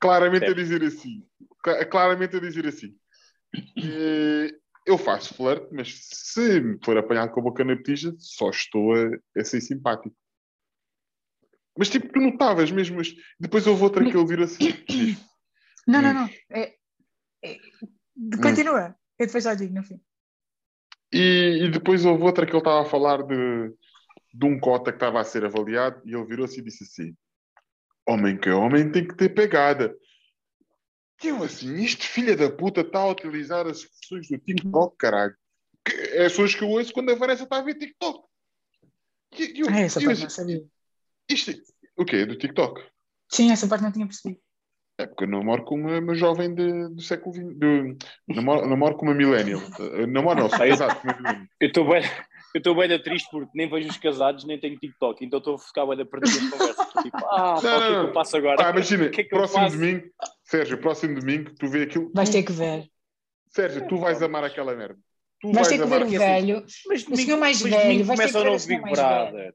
Claramente 0.00 0.44
a 0.44 0.46
Certo. 0.48 0.58
dizer 0.58 0.82
assim. 0.82 1.26
Cla- 1.62 1.84
Claramente 1.84 2.36
a 2.36 2.40
dizer 2.40 2.66
assim. 2.66 2.96
Eh, 3.76 4.50
Eu 4.86 4.98
faço 4.98 5.32
flerte, 5.34 5.68
mas 5.72 5.98
se 6.12 6.60
me 6.60 6.78
for 6.84 6.98
apanhado 6.98 7.32
com 7.32 7.40
a 7.40 7.44
boca 7.44 7.64
na 7.64 7.74
petija, 7.74 8.14
só 8.18 8.50
estou 8.50 8.92
a, 8.94 9.40
a 9.40 9.42
ser 9.44 9.62
simpático. 9.62 10.14
Mas 11.78 11.88
tipo, 11.88 12.06
tu 12.12 12.20
notavas 12.20 12.70
mesmo, 12.70 12.96
mas 12.98 13.14
depois 13.40 13.66
houve 13.66 13.82
outra 13.82 14.04
que 14.04 14.14
ele 14.14 14.26
vira 14.26 14.44
assim. 14.44 14.58
Não, 15.86 16.02
não, 16.02 16.10
Hum. 16.10 16.14
não. 16.14 16.30
É, 16.50 16.74
é- 17.42 17.58
Continua. 18.42 18.94
Eu 19.18 19.26
depois 19.26 19.42
já 19.44 19.54
digo 19.54 19.72
no 19.74 19.82
fim. 19.82 19.98
E, 21.10 21.64
e 21.64 21.70
depois 21.70 22.04
houve 22.04 22.22
outra 22.22 22.44
que 22.44 22.52
ele 22.52 22.58
estava 22.58 22.82
a 22.82 22.90
falar 22.90 23.22
de, 23.22 23.72
de 24.36 24.46
um 24.46 24.58
cota 24.58 24.90
que 24.90 24.96
estava 24.96 25.20
a 25.20 25.24
ser 25.24 25.44
avaliado 25.44 26.02
e 26.04 26.12
ele 26.12 26.24
virou-se 26.26 26.58
e 26.58 26.62
disse 26.62 26.82
assim: 26.84 27.14
Homem 28.06 28.36
que 28.36 28.48
é 28.48 28.52
homem 28.54 28.90
tem 28.90 29.06
que 29.06 29.14
ter 29.14 29.28
pegada. 29.28 29.96
E 31.22 31.28
eu 31.28 31.42
assim, 31.42 31.82
este 31.84 32.08
filho 32.08 32.36
da 32.36 32.50
puta 32.50 32.80
está 32.80 32.98
a 32.98 33.08
utilizar 33.10 33.66
as 33.66 33.78
expressões 33.78 34.28
do 34.28 34.38
TikTok, 34.38 34.96
caralho. 34.98 35.34
Que, 35.84 35.94
é 35.94 36.24
as 36.26 36.32
pessoas 36.32 36.54
que 36.54 36.64
eu 36.64 36.68
ouço 36.68 36.92
quando 36.92 37.10
a 37.12 37.14
Vanessa 37.14 37.44
está 37.44 37.58
a 37.58 37.62
ver 37.62 37.74
TikTok. 37.74 38.26
E, 39.38 39.60
eu, 39.60 39.66
Ah, 39.70 39.80
essa 39.80 40.00
eu 40.00 40.06
parte 40.06 40.18
não 40.20 40.26
assim, 40.26 40.36
sabia. 40.36 40.64
isto, 41.30 41.52
o 41.96 42.04
quê? 42.04 42.26
Do 42.26 42.36
TikTok? 42.36 42.82
Sim, 43.30 43.52
essa 43.52 43.66
parte 43.68 43.82
não 43.82 43.92
tinha 43.92 44.06
percebido. 44.06 44.40
É 44.98 45.06
porque 45.06 45.24
eu 45.24 45.28
namoro 45.28 45.64
com 45.64 45.76
uma, 45.76 45.98
uma 45.98 46.14
jovem 46.14 46.54
de- 46.54 46.88
do 46.90 47.00
século 47.02 47.34
XX. 47.34 47.56
Do, 47.58 47.96
namoro, 48.28 48.68
namoro 48.68 48.96
com 48.96 49.06
uma 49.06 49.14
millennial. 49.14 49.60
Namoro 50.08 50.40
não, 50.40 50.46
uma 50.48 50.58
millennial. 50.66 51.46
Eu 51.60 51.68
estou 51.68 51.88
bem, 51.88 52.02
eu 52.54 52.58
estou 52.58 52.74
bem 52.76 52.88
da 52.88 52.98
triste 52.98 53.28
porque 53.30 53.50
nem 53.54 53.68
vejo 53.68 53.88
os 53.88 53.96
casados, 53.98 54.44
nem 54.44 54.58
tenho 54.58 54.78
TikTok, 54.78 55.24
então 55.24 55.38
estou 55.38 55.56
a 55.56 55.58
ficar 55.58 55.84
bem 55.86 55.96
da 55.98 56.06
perdida 56.06 56.38
de 56.40 56.50
conversa. 56.50 56.84
Tipo, 57.02 57.16
ah, 57.16 57.54
pá, 57.54 57.56
o 57.56 57.60
que 57.60 57.66
é 57.66 57.70
que 57.88 57.92
não. 57.92 58.06
eu 58.06 58.12
faço 58.14 58.36
agora? 58.36 58.56
Pá, 58.56 58.70
imagina, 58.70 59.04
O 59.06 59.10
que 59.10 59.20
é 59.20 59.24
que 59.24 59.34
eu 59.34 59.38
próximo 59.38 59.68
domingo, 59.70 60.04
Sérgio, 60.44 60.78
próximo 60.78 61.20
domingo, 61.20 61.50
tu 61.58 61.66
vê 61.68 61.82
aquilo. 61.82 62.10
Vais 62.14 62.30
ter 62.30 62.42
que 62.44 62.52
ver. 62.52 62.88
Sérgio, 63.48 63.86
tu 63.88 63.96
vais 63.98 64.22
amar 64.22 64.44
aquela 64.44 64.74
merda. 64.74 64.98
Tu 65.40 65.52
Vais 65.52 65.68
ter 65.68 65.78
que 65.78 65.84
ver 65.86 66.00
o 66.02 66.04
assim, 66.04 66.18
velho. 66.18 66.64
Mas 66.88 67.06
O 67.06 67.16
senhor 67.16 67.38
mais 67.38 67.60
mas 67.60 67.70
velho, 67.70 68.04
vais 68.04 68.18
ter 68.20 68.32
começa 68.32 68.32
que 68.32 68.38
o 68.38 68.42
ver 68.42 68.56
o 68.56 68.66
Big 68.68 68.80
mais 68.82 68.98
Brother. 68.98 69.32
velho. 69.32 69.54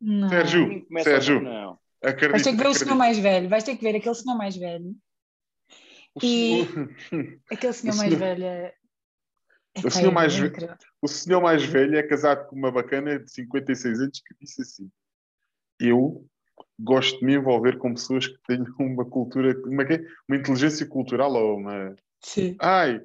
Não. 0.00 0.28
Sérgio, 0.28 0.86
Sérgio. 1.02 1.38
o... 1.38 1.42
Não. 1.42 1.78
Acredita, 2.02 2.28
Vais 2.30 2.42
ter 2.42 2.50
que 2.50 2.56
ver 2.56 2.62
o 2.62 2.66
acredita. 2.68 2.84
senhor 2.84 2.96
mais 2.96 3.18
velho. 3.18 3.48
Vais 3.48 3.64
ter 3.64 3.76
que 3.76 3.82
ver 3.82 3.96
aquele 3.96 4.14
senhor 4.14 4.36
mais 4.36 4.56
velho. 4.56 4.94
O 6.14 6.20
e- 6.24 6.64
senhor- 6.66 6.88
Aquele 7.52 7.72
senhor 7.72 7.94
O 7.94 7.96
mais 7.98 8.14
velho 8.14 8.44
é 8.44 8.74
O 9.84 9.90
senhor 9.90 10.12
mais 10.12 10.34
ve- 10.34 10.48
incrível. 10.48 10.76
O 11.02 11.08
senhor 11.08 11.40
mais 11.40 11.64
velho 11.64 11.96
é 11.96 12.02
casado 12.02 12.48
com 12.48 12.56
uma 12.56 12.70
bacana 12.70 13.18
de 13.18 13.30
56 13.30 14.00
anos 14.00 14.20
que 14.20 14.34
disse 14.40 14.62
assim: 14.62 14.90
Eu 15.80 16.26
gosto 16.78 17.18
de 17.20 17.24
me 17.26 17.34
envolver 17.34 17.78
com 17.78 17.94
pessoas 17.94 18.26
que 18.26 18.38
tenham 18.46 18.66
uma 18.78 19.04
cultura, 19.04 19.56
uma, 19.66 19.84
uma 20.28 20.36
inteligência 20.36 20.86
cultural 20.86 21.32
ou 21.32 21.56
uma. 21.58 21.94
Sim. 22.20 22.56
Ai, 22.60 23.00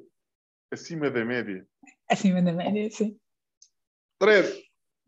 acima 0.71 1.09
da 1.11 1.23
média. 1.23 1.65
Acima 2.09 2.41
da 2.41 2.51
média, 2.51 2.89
sim. 2.91 3.17
Fred, 4.21 4.51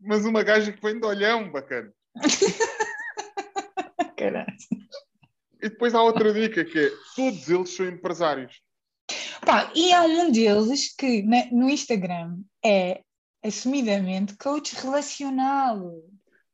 mas 0.00 0.24
uma 0.24 0.42
gaja 0.42 0.72
que 0.72 0.82
vem 0.82 0.98
de 1.00 1.06
olhão, 1.06 1.50
bacana. 1.50 1.92
Caralho. 4.16 4.56
E 5.62 5.68
depois 5.68 5.94
há 5.94 6.02
outra 6.02 6.32
dica 6.32 6.64
que 6.64 6.78
é: 6.78 6.90
todos 7.14 7.48
eles 7.48 7.70
são 7.74 7.86
empresários. 7.86 8.60
Pá, 9.46 9.70
e 9.76 9.92
há 9.92 10.02
um 10.02 10.30
deles 10.32 10.94
que 10.94 11.22
na- 11.22 11.46
no 11.52 11.70
Instagram 11.70 12.40
é 12.64 13.02
assumidamente 13.44 14.36
coach 14.36 14.74
relacional. 14.74 15.78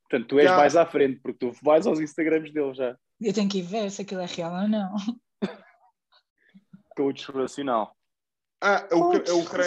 Portanto, 0.09 0.29
tu 0.29 0.39
és 0.39 0.49
Já. 0.49 0.57
mais 0.59 0.77
à 0.77 0.85
frente, 0.85 1.19
porque 1.21 1.39
tu 1.39 1.53
vais 1.63 1.87
aos 1.87 1.99
Instagrams 2.01 2.53
dele 2.53 2.75
já. 2.75 2.95
Eu 3.19 3.33
tenho 3.33 3.49
que 3.49 3.59
ir 3.61 3.63
ver 3.63 3.91
se 3.91 4.03
aquilo 4.03 4.21
é 4.21 4.27
real 4.27 4.53
ou 4.63 4.69
não. 4.69 4.95
Coach 6.95 7.33
relacional. 7.33 7.97
Ah, 8.61 8.87
a, 8.93 8.95
ucra- 8.97 9.25
a, 9.33 9.35
ucra- 9.35 9.67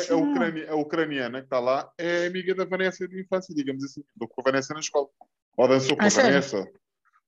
a, 0.69 0.71
a 0.71 0.75
ucraniana 0.75 1.39
que 1.39 1.47
está 1.47 1.59
lá 1.59 1.91
é 1.97 2.27
amiga 2.27 2.53
da 2.55 2.63
Vanessa 2.63 3.07
de 3.07 3.19
infância, 3.19 3.53
digamos 3.55 3.83
assim. 3.83 4.03
Andou 4.15 4.27
com 4.29 4.41
a 4.41 4.43
Vanessa 4.43 4.73
na 4.73 4.79
escola. 4.79 5.09
Ou 5.57 5.67
dançou 5.67 5.97
com 5.97 6.03
Ah, 6.03 6.07
a 6.07 6.09
sério? 6.11 6.29
Vanessa. 6.29 6.71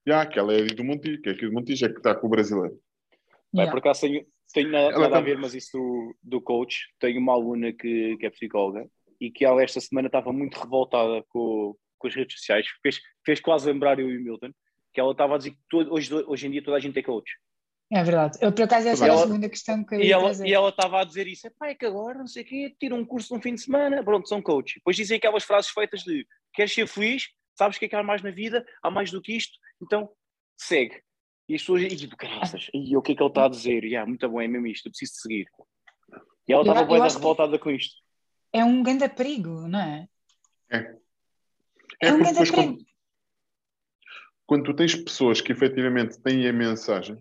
Já, 0.06 0.26
que 0.26 0.40
ela 0.40 0.54
é 0.54 0.64
do 0.64 0.84
Montijo, 0.84 1.22
que 1.22 1.30
é 1.30 1.32
aqui 1.34 1.46
do 1.48 1.52
Montijo, 1.52 1.86
é 1.86 1.90
que 1.90 1.98
está 1.98 2.16
com 2.16 2.28
o 2.28 2.30
brasileiro. 2.30 2.80
Yeah. 3.64 3.72
por 3.72 3.80
acaso 3.80 4.02
tenho, 4.02 4.26
tenho 4.54 4.70
nada, 4.70 4.98
nada 4.98 5.18
a 5.18 5.22
ver, 5.22 5.38
mas 5.38 5.54
isso 5.54 5.78
do, 5.78 6.16
do 6.24 6.42
coach. 6.42 6.88
Tenho 7.00 7.20
uma 7.20 7.34
aluna 7.34 7.72
que, 7.74 8.18
que 8.18 8.26
é 8.26 8.30
psicóloga 8.30 8.88
e 9.20 9.32
que 9.32 9.44
ela 9.46 9.62
esta 9.64 9.80
semana 9.82 10.08
estava 10.08 10.32
muito 10.32 10.60
revoltada 10.60 11.24
com, 11.30 11.76
com 11.98 12.08
as 12.08 12.16
redes 12.16 12.38
sociais. 12.38 12.68
Fez, 12.82 13.00
fez 13.26 13.40
quase 13.40 13.72
lembrar 13.72 14.00
eu 14.00 14.10
e 14.10 14.18
o 14.18 14.24
Milton 14.24 14.52
que 14.94 15.00
ela 15.00 15.12
estava 15.12 15.36
a 15.36 15.38
dizer 15.38 15.52
que 15.52 15.58
todo- 15.70 15.94
hoje, 15.94 16.12
hoje 16.14 16.48
em 16.48 16.52
dia 16.52 16.64
toda 16.64 16.78
a 16.78 16.80
gente 16.80 16.98
é 16.98 17.04
coach. 17.04 17.32
É 17.92 18.04
verdade. 18.04 18.38
Eu, 18.42 18.52
por 18.52 18.64
acaso, 18.64 18.88
essa 18.88 19.04
E 19.04 19.06
era 19.06 19.14
a 19.14 19.18
ela- 19.18 19.28
segunda 19.28 19.48
questão 19.50 19.86
que 19.86 19.96
eu 19.96 20.02
E 20.02 20.08
ia 20.08 20.14
ela, 20.16 20.24
trazer. 20.26 20.48
e 20.48 20.54
ela 20.54 20.70
estava 20.70 21.00
a 21.02 21.04
dizer 21.04 21.26
isso, 21.28 21.48
é 21.64 21.76
que 21.76 21.86
agora 21.86 22.18
não 22.18 22.28
sei 22.28 22.44
o 22.44 22.46
quê, 22.46 22.76
tira 22.80 22.96
um 22.96 23.06
curso 23.06 23.34
num 23.34 23.42
fim 23.42 23.54
de 23.56 23.62
semana, 23.62 24.04
pronto, 24.04 24.28
são 24.28 24.42
coach. 24.42 24.76
Depois 24.76 24.96
dizem 24.98 25.18
aquelas 25.18 25.44
frases 25.44 25.70
feitas 25.72 26.02
de 26.02 26.26
queres 26.54 26.74
ser 26.74 26.86
feliz, 26.88 27.28
sabes 27.58 27.78
o 27.78 27.80
que 27.80 27.86
é 27.86 27.90
que 27.90 27.96
há 27.96 28.04
mais 28.04 28.22
na 28.22 28.32
vida, 28.32 28.66
há 28.84 28.90
mais 28.92 29.10
do 29.12 29.22
que 29.22 29.38
isto, 29.38 29.58
então 29.82 30.10
segue. 30.60 31.00
E 31.50 31.56
as 31.56 31.62
pessoas, 31.62 31.84
e 31.84 32.08
do 32.08 32.18
caraças, 32.18 32.70
e 32.74 32.96
o 32.98 33.02
que 33.02 33.14
é 33.14 33.16
que 33.16 33.22
ele 33.24 33.30
está 33.30 33.46
a 33.46 33.50
dizer? 33.50 33.84
E, 33.86 33.96
ah, 33.96 34.06
muito 34.06 34.28
bom, 34.30 34.42
é 34.42 34.48
mesmo 34.48 34.68
isto, 34.68 34.88
eu 34.88 34.92
preciso 34.92 35.14
de 35.14 35.22
seguir. 35.22 35.48
E 36.48 36.54
ela 36.54 36.62
estava 36.64 36.84
bem 36.86 37.02
revoltada 37.02 37.58
com 37.60 37.70
isto. 37.72 37.96
É 38.52 38.64
um 38.66 38.84
grande 38.84 39.08
perigo, 39.10 39.68
não 39.68 39.80
é? 39.80 40.10
É. 40.70 40.78
É, 40.78 42.08
É 42.08 42.14
um 42.14 42.18
porque 42.18 42.24
grande 42.24 42.32
depois 42.34 42.52
perigo. 42.52 42.74
quando, 42.74 42.86
quando 44.46 44.64
tu 44.66 44.74
tens 44.74 44.96
pessoas 44.96 45.40
que 45.42 45.52
efetivamente 45.52 46.20
têm 46.22 46.48
a 46.48 46.54
mensagem, 46.54 47.18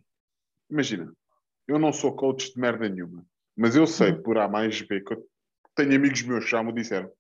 imagina, 0.71 1.13
eu 1.69 1.79
não 1.79 1.93
sou 1.93 2.15
coach 2.15 2.53
de 2.53 2.61
merda 2.61 2.89
nenhuma, 2.89 3.25
mas 3.57 3.77
eu 3.77 3.87
sei 3.87 4.13
Uhum. 4.13 4.23
por 4.23 4.39
A 4.39 4.49
mais 4.49 4.81
B 4.83 5.01
que 5.01 5.15
eu 5.15 5.29
tenho 5.75 5.95
amigos 5.95 6.23
meus 6.23 6.45
que 6.45 6.51
já 6.51 6.63
me 6.63 6.73
disseram, 6.73 7.11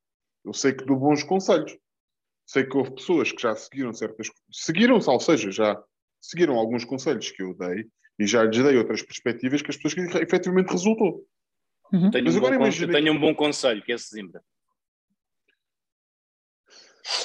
eu 0.45 0.53
sei 0.53 0.73
que 0.73 0.85
dou 0.85 0.97
bons 0.97 1.23
conselhos. 1.23 1.77
Sei 2.49 2.65
que 2.65 2.77
houve 2.77 2.95
pessoas 2.95 3.33
que 3.33 3.43
já 3.43 3.57
seguiram 3.57 3.93
certas 3.93 4.29
seguiram-se, 4.53 5.11
ou 5.11 5.19
seja, 5.19 5.51
já 5.51 5.83
seguiram 6.21 6.55
alguns 6.57 6.85
conselhos 6.85 7.31
que 7.31 7.43
eu 7.43 7.55
dei 7.55 7.87
e 8.19 8.27
já 8.27 8.43
lhes 8.45 8.63
dei 8.63 8.77
outras 8.77 9.03
perspectivas 9.03 9.63
que 9.63 9.71
as 9.71 9.77
pessoas 9.77 9.95
que 9.95 10.19
efetivamente 10.19 10.71
resultou. 10.71 11.27
Uhum. 11.93 12.11
Tenho, 12.11 12.25
Mas 12.25 12.37
um, 12.37 12.41
bom, 12.41 12.67
eu 12.67 12.91
tenho 12.91 13.13
um 13.13 13.21
bom 13.21 13.35
conselho, 13.35 13.83
que 13.83 13.93
é 13.93 13.95
esse 13.95 14.11
Zimbra. 14.11 14.43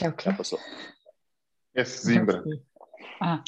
É 0.02 0.10
o 0.10 0.14
quê? 0.14 0.26
Já 0.26 0.34
passou. 0.34 0.60
É 1.74 1.84
Zimbra. 1.84 2.44
Ah, 3.20 3.44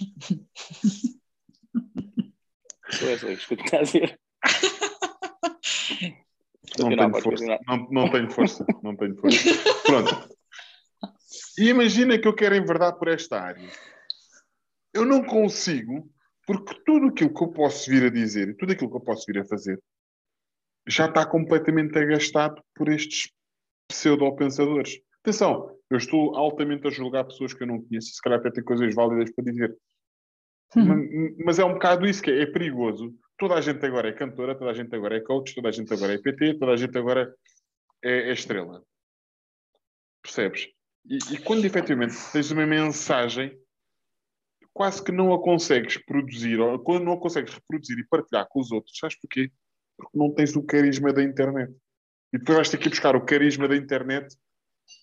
Sou 2.91 3.09
essa, 3.09 3.27
é 3.27 3.33
isso 3.33 3.47
que 3.47 3.53
eu 3.53 3.57
tinha 3.57 3.81
a 3.81 3.83
dizer. 3.83 4.19
Não 6.79 6.89
tenho 6.89 7.21
força. 7.21 7.59
Não, 7.67 7.87
não 7.91 8.11
tenho 8.11 8.31
força. 8.31 8.65
Não 8.81 8.95
tenho 8.95 9.15
força. 9.17 9.37
Pronto. 9.83 10.29
E 11.57 11.69
imagina 11.69 12.17
que 12.17 12.27
eu 12.27 12.33
quero 12.33 12.55
enverdar 12.55 12.93
por 12.93 13.07
esta 13.07 13.39
área. 13.39 13.69
Eu 14.93 15.05
não 15.05 15.23
consigo, 15.23 16.09
porque 16.45 16.73
tudo 16.85 17.07
aquilo 17.07 17.33
que 17.33 17.43
eu 17.43 17.47
posso 17.49 17.89
vir 17.89 18.03
a 18.05 18.09
dizer 18.09 18.49
e 18.49 18.53
tudo 18.55 18.73
aquilo 18.73 18.89
que 18.89 18.97
eu 18.97 19.01
posso 19.01 19.25
vir 19.27 19.39
a 19.39 19.45
fazer 19.45 19.81
já 20.87 21.05
está 21.07 21.25
completamente 21.25 21.97
agastado 21.97 22.61
por 22.75 22.89
estes 22.89 23.31
pseudo-pensadores. 23.87 24.99
Atenção, 25.21 25.77
eu 25.89 25.97
estou 25.97 26.35
altamente 26.35 26.85
a 26.87 26.89
julgar 26.91 27.23
pessoas 27.23 27.53
que 27.53 27.63
eu 27.63 27.67
não 27.67 27.81
conheço 27.81 28.09
e 28.09 28.13
se 28.15 28.21
calhar 28.21 28.39
até 28.39 28.51
têm 28.51 28.63
coisas 28.63 28.93
válidas 28.93 29.31
para 29.33 29.45
dizer. 29.45 29.77
Ma- 30.75 30.95
Mas 31.45 31.59
é 31.59 31.63
um 31.65 31.73
bocado 31.73 32.05
isso 32.05 32.21
que 32.21 32.29
é, 32.31 32.41
é 32.41 32.45
perigoso. 32.45 33.15
Toda 33.37 33.55
a 33.55 33.61
gente 33.61 33.83
agora 33.85 34.09
é 34.09 34.13
cantora, 34.13 34.57
toda 34.57 34.71
a 34.71 34.73
gente 34.73 34.93
agora 34.93 35.15
é 35.17 35.21
coach, 35.21 35.55
toda 35.55 35.69
a 35.69 35.71
gente 35.71 35.93
agora 35.93 36.13
é 36.13 36.17
PT, 36.17 36.55
toda 36.59 36.73
a 36.73 36.75
gente 36.77 36.97
agora 36.97 37.33
é, 38.03 38.29
é 38.29 38.33
estrela. 38.33 38.83
Percebes? 40.21 40.67
E, 41.05 41.17
e 41.33 41.37
quando 41.39 41.63
efetivamente 41.65 42.15
tens 42.31 42.51
uma 42.51 42.65
mensagem, 42.65 43.57
quase 44.73 45.03
que 45.03 45.11
não 45.11 45.33
a 45.33 45.41
consegues 45.41 45.97
produzir, 45.97 46.59
ou 46.59 46.79
quando 46.79 47.03
não 47.03 47.13
a 47.13 47.19
consegues 47.19 47.53
reproduzir 47.53 47.97
e 47.99 48.07
partilhar 48.07 48.47
com 48.49 48.59
os 48.59 48.71
outros, 48.71 48.97
sabes 48.97 49.15
porquê? 49.19 49.51
Porque 49.97 50.17
não 50.17 50.33
tens 50.33 50.55
o 50.55 50.63
carisma 50.63 51.13
da 51.13 51.21
internet. 51.23 51.71
E 52.33 52.37
depois 52.39 52.55
vais 52.55 52.69
ter 52.69 52.77
que 52.77 52.89
buscar 52.89 53.15
o 53.15 53.21
carisma 53.23 53.67
da 53.67 53.75
internet 53.75 54.35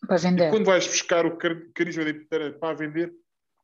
para 0.07 0.17
vender. 0.17 0.51
quando 0.51 0.65
vais 0.67 0.87
buscar 0.87 1.25
o 1.25 1.37
car- 1.37 1.63
carisma 1.75 2.05
da 2.05 2.11
internet 2.11 2.59
para 2.59 2.75
vender, 2.75 3.13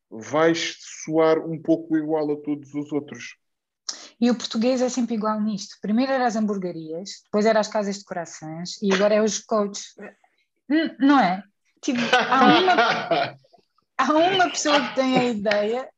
vais 0.09 0.77
soar 1.03 1.39
um 1.39 1.61
pouco 1.61 1.97
igual 1.97 2.31
a 2.31 2.37
todos 2.37 2.73
os 2.73 2.91
outros. 2.93 3.35
E 4.19 4.31
o 4.31 4.35
português 4.35 4.81
é 4.81 4.89
sempre 4.89 5.15
igual 5.15 5.39
nisto. 5.41 5.75
Primeiro 5.81 6.11
era 6.11 6.25
as 6.25 6.35
hamburguerias, 6.35 7.21
depois 7.25 7.45
era 7.45 7.59
as 7.59 7.67
casas 7.67 7.99
de 7.99 8.05
corações 8.05 8.81
e 8.81 8.93
agora 8.93 9.15
é 9.15 9.21
os 9.21 9.39
coaches. 9.39 9.93
N- 10.69 10.95
Não 10.99 11.19
é? 11.19 11.43
Tipo, 11.81 11.99
há 12.29 12.41
uma, 12.59 13.37
há 13.97 14.11
uma 14.13 14.49
pessoa 14.49 14.89
que 14.89 14.95
tem 14.95 15.17
a 15.17 15.23
ideia 15.25 15.89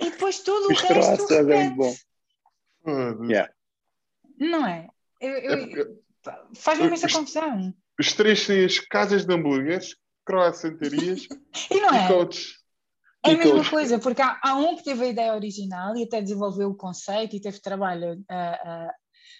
e 0.00 0.10
depois 0.10 0.40
tudo 0.40 0.68
o 0.68 0.72
Os 0.72 0.80
resto 0.80 1.32
é 1.32 1.42
muito 1.42 1.76
bom. 1.76 1.94
Foda-se. 2.84 3.24
Yeah. 3.32 3.52
Não 4.38 4.66
é? 4.66 4.88
Eu- 5.20 5.30
eu- 5.38 5.52
É 5.52 5.56
porque 5.66 6.00
Faz-me 6.54 6.92
Os- 6.92 7.12
confusão. 7.12 7.74
Os 7.98 8.12
três 8.12 8.46
têm 8.46 8.64
as 8.64 8.78
casas 8.78 9.24
de 9.24 9.34
hambúrgueres, 9.34 9.96
croissantarias 10.24 11.26
E 11.70 11.80
não 11.80 11.94
e 11.94 11.98
é? 11.98 12.08
coaches. 12.08 12.58
É 13.24 13.30
a 13.30 13.32
E 13.32 13.36
mesma 13.36 13.68
coisa, 13.68 13.98
porque 13.98 14.22
há, 14.22 14.38
há 14.42 14.54
um 14.54 14.76
que 14.76 14.84
teve 14.84 15.04
a 15.04 15.08
ideia 15.08 15.34
original 15.34 15.94
e 15.96 16.04
até 16.04 16.20
desenvolveu 16.22 16.70
o 16.70 16.76
conceito 16.76 17.36
e 17.36 17.40
teve 17.40 17.60
trabalho 17.60 18.22
a, 18.30 18.36
a, 18.86 18.94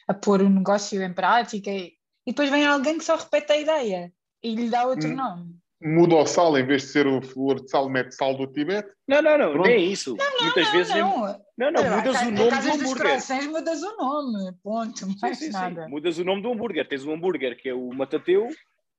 a 0.08 0.14
pôr 0.14 0.42
o 0.42 0.48
negócio 0.50 1.02
em 1.02 1.12
prática 1.14 1.70
e, 1.70 1.92
e 2.26 2.32
depois 2.32 2.50
vem 2.50 2.66
alguém 2.66 2.98
que 2.98 3.04
só 3.04 3.16
repete 3.16 3.52
a 3.52 3.56
ideia 3.58 4.12
e 4.42 4.54
lhe 4.54 4.68
dá 4.70 4.86
outro 4.86 5.08
Hum. 5.08 5.16
nome. 5.16 5.56
Muda 5.82 6.14
o 6.16 6.26
sal, 6.26 6.58
em 6.58 6.66
vez 6.66 6.82
de 6.82 6.88
ser 6.88 7.06
o 7.06 7.22
flor 7.22 7.58
de 7.62 7.70
sal, 7.70 7.88
mete 7.88 8.12
sal 8.14 8.34
do 8.36 8.46
Tibete. 8.46 8.90
Não, 9.08 9.22
não, 9.22 9.38
não, 9.38 9.52
Pronto. 9.52 9.66
nem 9.66 9.76
é 9.76 9.78
isso. 9.78 10.14
Muitas 10.42 10.66
Não, 10.66 10.72
vezes. 10.72 10.94
é- 10.94 11.00
não. 11.00 11.40
Não, 11.56 11.70
não, 11.72 11.80
Olha, 11.80 11.96
mudas 11.96 12.16
a- 12.16 12.20
o 12.20 12.30
nome 12.30 12.50
do 12.50 12.72
hambúrguer. 12.72 13.48
Mudas 13.50 13.82
o 13.82 13.96
nome, 13.96 14.52
ponto, 14.62 15.06
mais 15.22 15.38
Sim, 15.38 15.46
sim, 15.46 15.46
sim. 15.46 15.52
nada. 15.52 15.88
Mudas 15.88 16.18
o 16.18 16.24
nome 16.24 16.42
do 16.42 16.52
hambúrguer. 16.52 16.86
Tens 16.86 17.04
um 17.06 17.12
hambúrguer 17.14 17.56
que 17.56 17.68
é 17.70 17.74
o 17.74 17.88
Matateu 17.94 18.48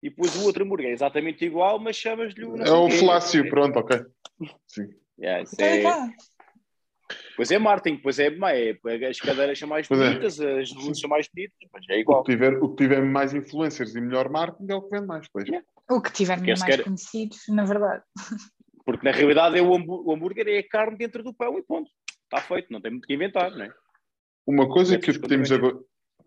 e 0.02 0.10
depois 0.10 0.36
o 0.36 0.46
outro 0.46 0.64
hambúrguer. 0.66 0.90
É 0.90 0.94
exatamente 0.94 1.46
igual, 1.46 1.78
mas 1.80 1.96
chamas-lhe 1.98 2.44
o. 2.46 2.58
não 2.58 2.66
É 2.66 2.72
o. 2.72 2.90
Flácio, 2.90 3.48
pronto, 3.48 3.78
ok. 3.78 4.00
Sim. 4.66 4.88
Yeah, 5.20 5.44
isso 5.44 5.54
Então, 5.60 5.92
é... 5.92 6.10
Pois 7.36 7.52
é 7.52 7.60
marketing, 7.60 7.98
pois 8.02 8.18
é, 8.20 8.28
é, 8.28 9.08
as 9.08 9.20
cadeiras 9.20 9.60
são 9.60 9.68
mais 9.68 9.88
Pois 9.88 10.00
é. 10.00 10.08
bonitas, 10.10 10.40
as 10.40 10.72
luzes 10.74 11.00
são 11.00 11.10
mais 11.10 11.28
bonitas, 11.28 11.58
mas 11.74 11.84
é 11.90 11.94
O 11.96 12.00
igual. 12.00 12.24
que, 12.24 12.32
tiver, 12.32 12.54
o 12.56 12.70
que 12.70 12.76
tiver 12.84 13.02
mais 13.04 13.34
influencers 13.34 13.94
e 13.96 14.02
melhor 14.02 14.30
marketing 14.30 14.72
é 14.72 14.76
o 14.76 14.82
que 14.82 14.90
vende 14.96 15.08
mais. 15.08 15.28
Pois. 15.32 15.46
Yeah. 15.48 15.66
O 15.90 16.02
que 16.02 16.12
tiver 16.12 16.38
Quer 16.42 16.58
mais 16.58 16.60
sequer- 16.60 16.84
conhecidos, 16.84 17.40
na 17.50 17.64
verdade. 17.66 18.04
Porque 18.86 19.06
na 19.06 19.12
realidade 19.12 19.58
é 19.58 19.62
o, 19.62 19.76
hambú- 19.76 20.04
o 20.06 20.14
hambúrguer 20.14 20.48
é 20.48 20.58
a 20.60 20.68
carne 20.68 20.98
dentro 20.98 21.24
do 21.24 21.34
pão 21.34 21.58
e 21.58 21.64
ponto. 21.64 21.90
Está 22.24 22.42
feito, 22.42 22.72
não 22.72 22.82
tem 22.82 22.92
muito 22.92 23.06
que 23.08 23.14
inventar, 23.14 23.52
não 23.52 23.66
é? 23.66 23.74
Uma 24.48 24.68
coisa 24.68 24.98
que 24.98 25.20
temos, 25.20 25.52
agora, 25.52 25.78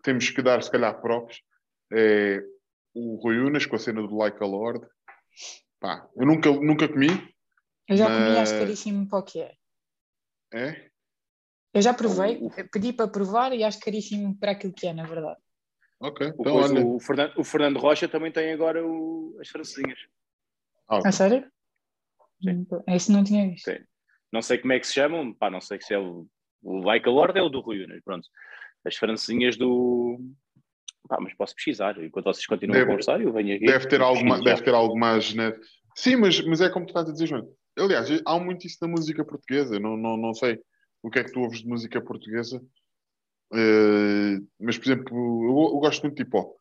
temos 0.01 0.29
que 0.29 0.41
dar, 0.41 0.63
se 0.63 0.71
calhar, 0.71 0.99
props 1.01 1.41
é 1.91 2.41
o 2.93 3.15
Rui 3.21 3.39
Unas 3.39 3.65
com 3.65 3.75
a 3.75 3.79
cena 3.79 4.01
do 4.01 4.15
Like 4.15 4.41
a 4.41 4.47
Lord. 4.47 4.85
Pá, 5.79 6.07
eu 6.15 6.25
nunca, 6.25 6.49
nunca 6.51 6.87
comi. 6.87 7.07
Eu 7.87 7.97
já 7.97 8.05
comi, 8.05 8.19
Mas- 8.29 8.51
acho 8.51 8.59
caríssimo 8.59 9.07
para 9.09 9.19
o 9.19 9.23
que 9.23 9.41
é. 9.41 9.55
É? 10.53 10.89
Eu 11.73 11.81
já 11.81 11.93
provei, 11.93 12.39
pedi 12.71 12.93
para 12.93 13.09
provar 13.09 13.51
e 13.51 13.63
acho 13.63 13.79
caríssimo 13.81 14.37
para 14.39 14.51
aquilo 14.53 14.71
que 14.73 14.87
é, 14.87 14.93
na 14.93 15.03
verdade. 15.05 15.39
Ok. 15.99 16.27
Então, 16.39 16.55
olha. 16.55 16.85
o 16.85 16.99
Fernando, 16.99 17.33
o 17.37 17.43
Fernando 17.43 17.79
Rocha 17.79 18.07
também 18.07 18.31
tem 18.31 18.51
agora 18.51 18.85
o- 18.85 19.37
as 19.39 19.47
francesinhas. 19.47 19.97
Ah, 20.87 20.99
A 21.05 21.11
sério? 21.11 21.45
Sim. 22.43 22.65
Esse 22.87 23.11
não 23.11 23.23
tinha 23.23 23.49
visto. 23.49 23.71
Sim. 23.71 23.79
Não 24.31 24.41
sei 24.41 24.57
como 24.57 24.73
é 24.73 24.79
que 24.79 24.85
se 24.87 24.93
chamam, 24.93 25.33
pá, 25.33 25.49
não 25.49 25.61
sei 25.61 25.79
se 25.81 25.93
é 25.93 25.99
o, 25.99 26.27
o 26.61 26.79
Like 26.79 27.07
a 27.07 27.11
Lord 27.11 27.37
é 27.39 27.41
o 27.41 27.49
do 27.49 27.61
Rui 27.61 27.83
Unas, 27.85 28.01
pronto. 28.03 28.27
As 28.85 28.95
francesinhas 28.95 29.55
do. 29.57 30.19
Pá, 31.07 31.17
mas 31.21 31.33
posso 31.35 31.55
pesquisar, 31.55 31.97
enquanto 32.03 32.25
vocês 32.25 32.45
continuam 32.45 32.73
Deve- 32.73 32.83
a 32.85 32.87
conversar, 32.87 33.21
eu 33.21 33.31
venho 33.31 33.55
aqui. 33.55 33.65
Deve 33.65 33.87
ter, 33.87 34.01
alguma, 34.01 34.35
pesquiso 34.35 34.43
deve 34.43 34.63
ter 34.63 34.73
algo 34.73 34.97
mais, 34.97 35.33
né? 35.33 35.53
Sim, 35.95 36.17
mas, 36.17 36.41
mas 36.45 36.61
é 36.61 36.69
como 36.69 36.85
tu 36.85 36.89
estás 36.89 37.07
a 37.07 37.11
dizer, 37.13 37.27
João. 37.27 37.47
Aliás, 37.77 38.09
há 38.25 38.39
muito 38.39 38.65
isso 38.67 38.77
na 38.81 38.87
música 38.87 39.23
portuguesa. 39.23 39.79
Não, 39.79 39.95
não, 39.95 40.17
não 40.17 40.33
sei 40.33 40.59
o 41.03 41.09
que 41.09 41.19
é 41.19 41.23
que 41.23 41.31
tu 41.31 41.39
ouves 41.41 41.59
de 41.61 41.67
música 41.67 42.01
portuguesa. 42.01 42.61
Eh, 43.53 44.39
mas, 44.59 44.77
por 44.77 44.85
exemplo, 44.85 45.15
eu, 45.15 45.73
eu 45.75 45.79
gosto 45.79 46.03
muito 46.03 46.15
de 46.15 46.23
hip 46.23 46.35
hop. 46.35 46.55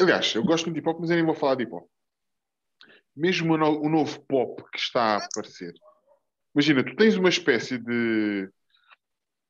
Aliás, 0.00 0.34
eu 0.34 0.44
gosto 0.44 0.66
muito 0.66 0.74
de 0.74 0.80
hip 0.80 0.88
hop, 0.88 1.00
mas 1.00 1.10
eu 1.10 1.16
nem 1.16 1.24
vou 1.24 1.34
falar 1.34 1.54
de 1.56 1.64
hip 1.64 1.72
hop. 1.74 1.88
Mesmo 3.16 3.54
o, 3.54 3.56
no- 3.58 3.80
o 3.80 3.88
novo 3.88 4.20
pop 4.26 4.62
que 4.72 4.78
está 4.78 5.14
a 5.16 5.24
aparecer. 5.24 5.72
Imagina, 6.54 6.84
tu 6.84 6.94
tens 6.96 7.16
uma 7.16 7.28
espécie 7.28 7.78
de. 7.78 8.48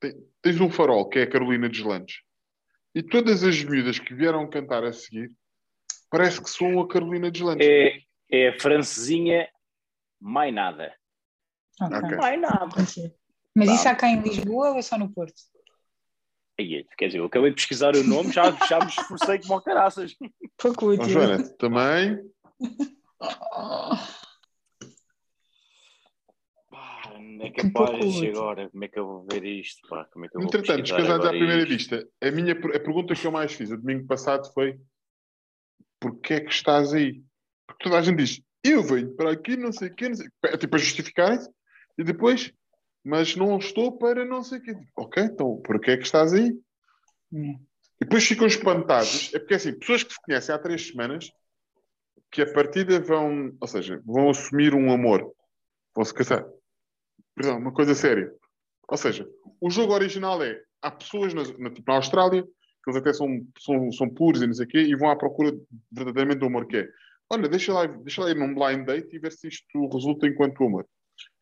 te- 0.01 0.16
Tens 0.43 0.60
um 0.60 0.70
farol 0.70 1.09
que 1.09 1.19
é 1.19 1.23
a 1.23 1.31
Carolina 1.31 1.69
Deslandes. 1.69 2.20
E 2.94 3.02
todas 3.02 3.43
as 3.44 3.62
miúdas 3.65 3.98
que 3.98 4.15
vieram 4.15 4.48
cantar 4.48 4.85
a 4.85 4.93
seguir 4.93 5.31
parece 6.10 6.43
que 6.43 6.48
são 6.48 6.81
a 6.81 6.89
Carolina 6.89 7.31
Deslandes. 7.31 7.66
É, 7.66 7.98
é 8.31 8.48
a 8.48 8.60
francesinha, 8.60 9.48
mais 10.20 10.55
nada. 10.55 10.94
Ok. 11.81 11.97
Ok. 11.98 12.16
Mais 12.16 12.40
nada. 12.40 12.66
Mas 13.55 13.69
Tá. 13.69 13.74
isso 13.74 13.89
há 13.89 13.94
cá 13.94 14.09
em 14.09 14.20
Lisboa 14.23 14.70
ou 14.70 14.78
é 14.78 14.82
só 14.82 14.97
no 14.97 15.12
Porto? 15.12 15.35
Aí, 16.61 16.85
quer 16.97 17.07
dizer, 17.07 17.19
eu 17.19 17.25
acabei 17.27 17.51
de 17.51 17.57
pesquisar 17.57 17.95
o 17.95 18.03
nome, 18.03 18.33
já, 18.33 18.51
já 18.67 18.81
me 18.81 18.87
esforcei 18.87 19.39
como 19.41 19.61
caraças. 19.63 20.17
Pouco 20.57 20.87
útil. 20.91 21.09
Joana, 21.09 21.49
também. 21.57 22.19
Pá, 26.71 27.13
é 27.41 27.51
Que 27.51 27.63
capaz 27.63 27.91
pouco 27.91 28.07
útil. 28.07 28.31
agora, 28.31 28.69
como 28.71 28.85
é 28.85 28.89
que 28.89 28.99
eu 28.99 29.07
vou 29.07 29.27
ver 29.31 29.45
isto? 29.45 29.89
Pá, 29.89 30.05
como 30.07 30.25
é 30.25 30.29
que 30.29 30.37
eu 30.37 30.41
vou 30.41 30.49
Entretanto, 30.49 30.83
pesquisar 30.83 30.99
descansados 30.99 31.27
à 31.27 31.31
primeira 31.31 31.63
isto? 31.63 31.69
vista, 31.69 32.09
a, 32.21 32.31
minha, 32.31 32.53
a 32.53 32.81
pergunta 32.81 33.15
que 33.15 33.27
eu 33.27 33.33
mais 33.33 33.53
fiz 33.53 33.71
o 33.71 33.77
domingo 33.77 34.07
passado 34.07 34.53
foi: 34.53 34.79
porquê 36.01 36.35
é 36.35 36.41
que 36.41 36.51
estás 36.53 36.93
aí? 36.93 37.23
Porque 37.67 37.85
toda 37.85 37.99
a 37.99 38.03
gente 38.03 38.17
diz: 38.17 38.43
eu 38.65 38.83
venho 38.83 39.15
para 39.15 39.31
aqui, 39.33 39.57
não 39.57 39.73
sei 39.73 39.89
o 39.89 39.95
quê, 39.95 40.09
não 40.09 40.17
sei... 40.17 40.29
é 40.45 40.57
tipo 40.57 40.75
a 40.75 40.79
justificarem-se, 40.79 41.49
e 41.97 42.03
depois, 42.05 42.53
mas 43.05 43.37
não 43.37 43.59
estou 43.59 43.99
para 43.99 44.25
não 44.25 44.43
sei 44.43 44.59
o 44.59 44.62
quê. 44.62 44.77
Ok, 44.97 45.23
então 45.23 45.61
porquê 45.65 45.93
é 45.93 45.97
que 45.97 46.05
estás 46.05 46.33
aí? 46.33 46.53
Hum. 47.33 47.59
E 48.01 48.05
depois 48.05 48.25
ficam 48.25 48.47
espantados, 48.47 49.35
é 49.35 49.39
porque 49.39 49.55
assim, 49.55 49.77
pessoas 49.77 50.05
que 50.05 50.12
se 50.12 50.23
conhecem 50.23 50.55
há 50.55 50.59
três 50.59 50.87
semanas, 50.87 51.31
que 52.31 52.43
a 52.43 52.53
partida 52.53 53.01
vão, 53.01 53.57
ou 53.61 53.66
seja, 53.66 54.01
vão 54.05 54.31
assumir 54.31 54.75
um 54.75 54.93
amor, 54.93 55.33
vão 55.95 56.05
se 56.05 56.15
casar. 56.15 56.47
Perdão, 57.35 57.59
uma 57.59 57.73
coisa 57.73 57.95
séria. 57.95 58.33
Ou 58.89 58.97
seja, 58.97 59.29
o 59.61 59.70
jogo 59.70 59.95
original 59.95 60.43
é, 60.43 60.62
há 60.81 60.91
pessoas 60.91 61.35
na, 61.35 61.43
na, 61.59 61.70
tipo, 61.70 61.91
na 61.91 61.97
Austrália, 61.97 62.43
que 62.43 62.91
eles 62.91 63.01
até 63.01 63.12
são, 63.12 63.29
são, 63.59 63.93
são 63.93 64.09
puros 64.09 64.43
e 64.43 64.47
não 64.47 64.55
sei 64.55 64.66
o 64.66 64.69
quê, 64.69 64.79
e 64.79 64.95
vão 64.95 65.11
à 65.11 65.16
procura 65.16 65.53
verdadeiramente 65.91 66.39
do 66.39 66.47
amor 66.47 66.66
que 66.66 66.79
é. 66.79 66.89
Olha, 67.31 67.49
deixa 67.49 67.73
lá, 67.73 67.87
deixa 67.87 68.23
lá 68.23 68.31
ir 68.31 68.37
num 68.37 68.55
blind 68.55 68.87
date 68.87 69.15
e 69.15 69.19
ver 69.19 69.33
se 69.33 69.49
isto 69.49 69.89
resulta 69.89 70.27
enquanto 70.27 70.65
amor. 70.65 70.87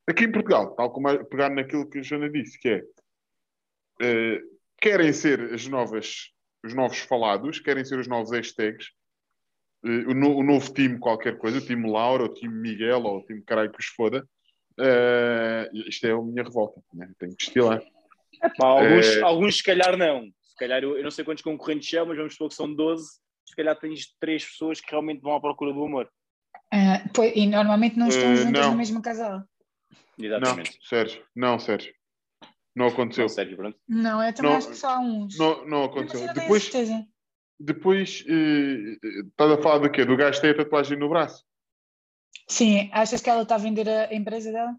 Aqui 0.08 0.24
em 0.24 0.32
Portugal, 0.32 0.74
tal 0.76 0.90
como 0.92 1.24
pegar 1.26 1.50
naquilo 1.50 1.88
que 1.88 1.98
a 1.98 2.02
Joana 2.02 2.30
disse, 2.30 2.58
que 2.58 2.68
é 2.68 2.82
eh, 4.00 4.40
querem 4.80 5.12
ser 5.12 5.52
as 5.52 5.66
novas, 5.66 6.30
os 6.64 6.74
novos 6.74 6.98
falados, 6.98 7.58
querem 7.58 7.84
ser 7.84 7.98
os 7.98 8.06
novos 8.06 8.30
hashtags, 8.30 8.90
eh, 9.84 9.88
o, 10.06 10.14
no- 10.14 10.36
o 10.36 10.42
novo 10.44 10.72
time 10.72 10.98
qualquer 10.98 11.38
coisa, 11.38 11.58
o 11.58 11.64
time 11.64 11.90
Laura, 11.90 12.24
o 12.24 12.32
time 12.32 12.54
Miguel, 12.54 13.02
ou 13.02 13.18
o 13.18 13.24
time 13.24 13.42
caralho 13.42 13.72
que 13.72 13.80
os 13.80 13.86
foda. 13.86 14.26
Eh, 14.78 15.70
isto 15.88 16.06
é 16.06 16.12
a 16.12 16.22
minha 16.22 16.42
revolta, 16.44 16.80
né? 16.94 17.10
tenho 17.18 17.34
que 17.34 17.42
estilar. 17.42 17.82
Pá, 18.58 18.66
alguns, 18.66 19.16
alguns 19.22 19.56
se 19.56 19.62
calhar 19.64 19.96
não. 19.96 20.24
Se 20.42 20.54
calhar 20.56 20.82
eu, 20.82 20.96
eu 20.96 21.02
não 21.02 21.10
sei 21.10 21.24
quantos 21.24 21.42
concorrentes 21.42 21.88
são, 21.88 22.06
mas 22.06 22.16
vamos 22.16 22.34
supor 22.34 22.48
que 22.48 22.54
são 22.54 22.72
12. 22.72 23.18
Se 23.48 23.56
calhar 23.56 23.78
tens 23.78 24.14
três 24.20 24.44
pessoas 24.44 24.80
que 24.80 24.90
realmente 24.90 25.20
vão 25.20 25.34
à 25.34 25.40
procura 25.40 25.72
do 25.72 25.84
amor. 25.84 26.08
Ah, 26.72 27.02
pois, 27.14 27.32
e 27.34 27.46
normalmente 27.46 27.96
não 27.98 28.08
estão 28.08 28.32
Eh, 28.32 28.36
juntas 28.36 28.64
não. 28.64 28.72
no 28.72 28.76
mesmo 28.78 29.00
casal. 29.00 29.42
Não, 30.18 30.26
Exatamente. 30.26 30.78
Sérgio. 30.82 31.24
Não, 31.34 31.58
Sérgio. 31.58 31.94
Não 32.74 32.88
aconteceu. 32.88 33.22
Não, 33.22 33.28
sério, 33.30 33.56
pronto. 33.56 33.78
Não, 33.88 34.22
eu 34.22 34.34
também 34.34 34.50
Não, 34.50 34.58
acho 34.58 34.68
que 34.68 34.74
só 34.76 34.90
há 34.90 34.98
uns. 35.00 35.38
Não, 35.38 35.66
não 35.66 35.80
Mas 35.80 35.90
aconteceu. 35.90 36.20
eu 36.20 36.26
não 36.26 36.34
tenho 36.34 36.44
Depois, 36.46 36.62
certeza. 36.62 37.06
depois 37.58 38.24
eh, 38.28 38.98
estás 39.28 39.50
a 39.52 39.62
falar 39.62 39.78
do 39.78 39.90
quê? 39.90 40.04
Do 40.04 40.16
gajo 40.16 40.36
que 40.36 40.42
tem 40.42 40.50
a 40.50 40.56
tatuagem 40.56 40.98
no 40.98 41.08
braço? 41.08 41.42
Sim, 42.48 42.90
achas 42.92 43.22
que 43.22 43.30
ela 43.30 43.42
está 43.42 43.54
a 43.54 43.58
vender 43.58 43.88
a 43.88 44.14
empresa 44.14 44.52
dela? 44.52 44.76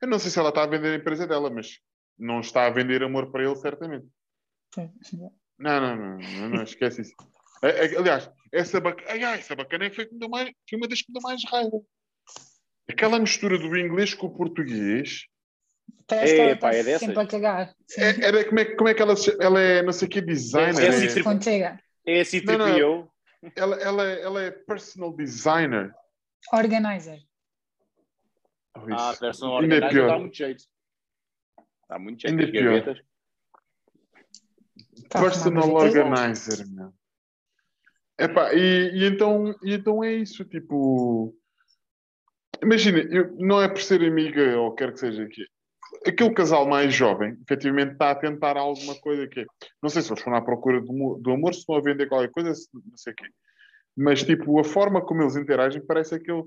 Eu 0.00 0.08
não 0.08 0.18
sei 0.18 0.30
se 0.30 0.38
ela 0.38 0.50
está 0.50 0.62
a 0.62 0.66
vender 0.66 0.92
a 0.92 0.96
empresa 0.96 1.26
dela, 1.26 1.50
mas 1.50 1.80
não 2.16 2.40
está 2.40 2.66
a 2.66 2.70
vender 2.70 3.02
amor 3.02 3.32
para 3.32 3.44
ele, 3.44 3.56
certamente. 3.56 4.06
Sim. 4.74 4.92
Não, 5.58 5.80
não, 5.80 5.96
não, 5.96 6.18
não, 6.18 6.48
não, 6.50 6.62
esquece 6.62 7.02
isso. 7.02 7.14
Aliás, 7.98 8.30
essa, 8.52 8.80
bac... 8.80 9.02
ai, 9.08 9.22
ai, 9.24 9.38
essa 9.38 9.56
bacana 9.56 9.86
é 9.86 9.90
que 9.90 9.96
foi, 9.96 10.06
que 10.06 10.12
me 10.12 10.20
deu 10.20 10.28
mais... 10.28 10.50
foi 10.68 10.78
uma 10.78 10.86
das 10.86 11.00
que 11.00 11.10
me 11.10 11.14
deu 11.14 11.22
mais 11.22 11.42
raiva. 11.50 11.80
Aquela 12.88 13.18
mistura 13.18 13.58
do 13.58 13.76
inglês 13.76 14.14
com 14.14 14.26
o 14.26 14.36
português. 14.36 15.26
Parece 16.06 16.34
que 16.34 16.40
ela 16.40 16.50
Epá, 16.50 16.70
está 16.74 16.90
é 16.90 16.98
sempre 16.98 17.18
a 17.20 17.26
cagar. 17.26 17.74
É, 17.96 18.26
era, 18.26 18.44
como, 18.44 18.60
é, 18.60 18.64
como 18.76 18.88
é 18.88 18.94
que 18.94 19.02
ela, 19.02 19.14
ela 19.40 19.60
é, 19.60 19.82
não 19.82 19.92
sei 19.92 20.06
o 20.06 20.10
que, 20.10 20.20
designer? 20.20 20.82
É 20.82 20.86
é- 20.86 20.88
assim, 20.88 21.08
tipo-. 21.08 21.30
É 22.06 22.20
assim 22.20 22.40
Não, 22.44 22.58
não. 22.58 22.66
tripiou. 22.66 23.10
ela, 23.56 23.76
ela, 23.76 24.02
ela 24.04 24.42
é 24.42 24.50
personal 24.50 25.14
designer. 25.16 25.94
Organizer. 26.52 27.20
Oh, 28.76 28.80
Ah, 28.92 29.10
Ainda 29.12 29.26
é 29.26 29.44
organizada 29.46 29.88
pior. 29.88 30.08
dá 30.08 30.18
muito 30.18 30.36
jeito. 30.36 30.64
Dá 31.88 31.98
muito 31.98 32.20
jeito. 32.20 32.32
Ainda 32.32 32.42
é 32.42 32.50
pior. 32.50 32.64
gavetas. 32.80 33.04
Tá, 35.08 35.20
Personal 35.22 35.64
então. 35.64 35.76
organizer, 35.76 36.66
meu. 36.68 36.92
Epá, 38.18 38.52
e, 38.54 38.90
e, 38.94 39.04
então, 39.06 39.54
e 39.62 39.74
então 39.74 40.04
é 40.04 40.12
isso, 40.12 40.44
tipo. 40.44 41.34
Imagina, 42.64 42.98
eu- 43.10 43.34
não 43.38 43.60
é 43.62 43.68
por 43.68 43.80
ser 43.80 44.02
amiga 44.02 44.58
ou 44.58 44.74
quer 44.74 44.92
que 44.92 45.00
seja 45.00 45.22
aqui. 45.22 45.42
Aquele 46.06 46.32
casal 46.34 46.66
mais 46.68 46.92
jovem, 46.94 47.36
efetivamente, 47.42 47.92
está 47.92 48.10
a 48.10 48.14
tentar 48.14 48.56
alguma 48.56 48.94
coisa 48.96 49.26
que 49.28 49.40
é- 49.40 49.46
Não 49.82 49.88
sei 49.88 50.02
se 50.02 50.10
eles 50.12 50.22
foram 50.22 50.36
à 50.38 50.42
procura 50.42 50.80
do, 50.80 51.18
do 51.22 51.30
amor, 51.32 51.52
se 51.54 51.60
estão 51.60 51.76
a 51.76 51.80
vender 51.80 52.08
qualquer 52.08 52.30
coisa, 52.30 52.54
se- 52.54 52.68
não 52.72 52.96
sei 52.96 53.12
o 53.12 53.16
quê. 53.16 53.24
Mas, 53.96 54.22
tipo, 54.24 54.58
a 54.58 54.64
forma 54.64 55.00
como 55.04 55.22
eles 55.22 55.36
interagem 55.36 55.84
parece 55.86 56.14
aquele. 56.14 56.42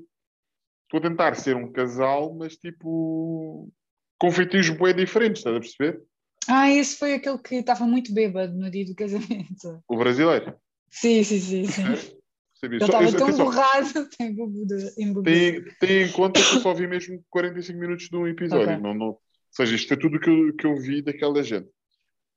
Estou 0.84 1.00
a 1.00 1.02
tentar 1.02 1.36
ser 1.36 1.56
um 1.56 1.72
casal, 1.72 2.34
mas, 2.34 2.56
tipo. 2.58 3.70
Com 4.20 4.32
feitios 4.32 4.70
bué 4.70 4.94
diferentes, 4.94 5.40
estás 5.42 5.56
a 5.56 5.60
perceber? 5.60 6.02
Ah, 6.50 6.72
esse 6.72 6.98
foi 6.98 7.14
aquele 7.14 7.38
que 7.38 7.56
estava 7.56 7.86
muito 7.86 8.14
bêbado 8.14 8.54
no 8.54 8.70
dia 8.72 8.86
do 8.86 8.96
casamento. 8.96 9.84
O 9.88 9.96
brasileiro. 9.98 10.56
Sim, 10.90 11.24
sim, 11.24 11.40
sim. 11.40 11.66
sim. 11.66 11.84
Sabia? 12.60 12.80
Só- 12.80 12.86
estava 12.86 13.04
isso- 13.06 13.18
tão 13.18 13.28
borrado, 13.38 14.10
tem 15.24 15.64
tem, 15.80 16.04
em 16.04 16.12
conta 16.12 16.42
que 16.42 16.56
eu 16.56 16.60
só 16.62 16.74
vi 16.74 16.88
mesmo 16.88 17.24
45 17.30 17.80
minutos 17.80 18.10
de 18.10 18.16
um 18.16 18.28
episódio. 18.28 18.66
Ok. 18.74 18.78
Não, 18.82 18.94
não, 18.94 19.06
ou 19.08 19.22
seja, 19.52 19.76
isto 19.76 19.88
foi 19.88 19.98
tudo 19.98 20.18
o 20.18 20.20
que 20.20 20.30
eu, 20.30 20.56
que 20.56 20.66
eu 20.66 20.76
vi 20.78 21.02
daquela 21.02 21.44
gente. 21.44 21.70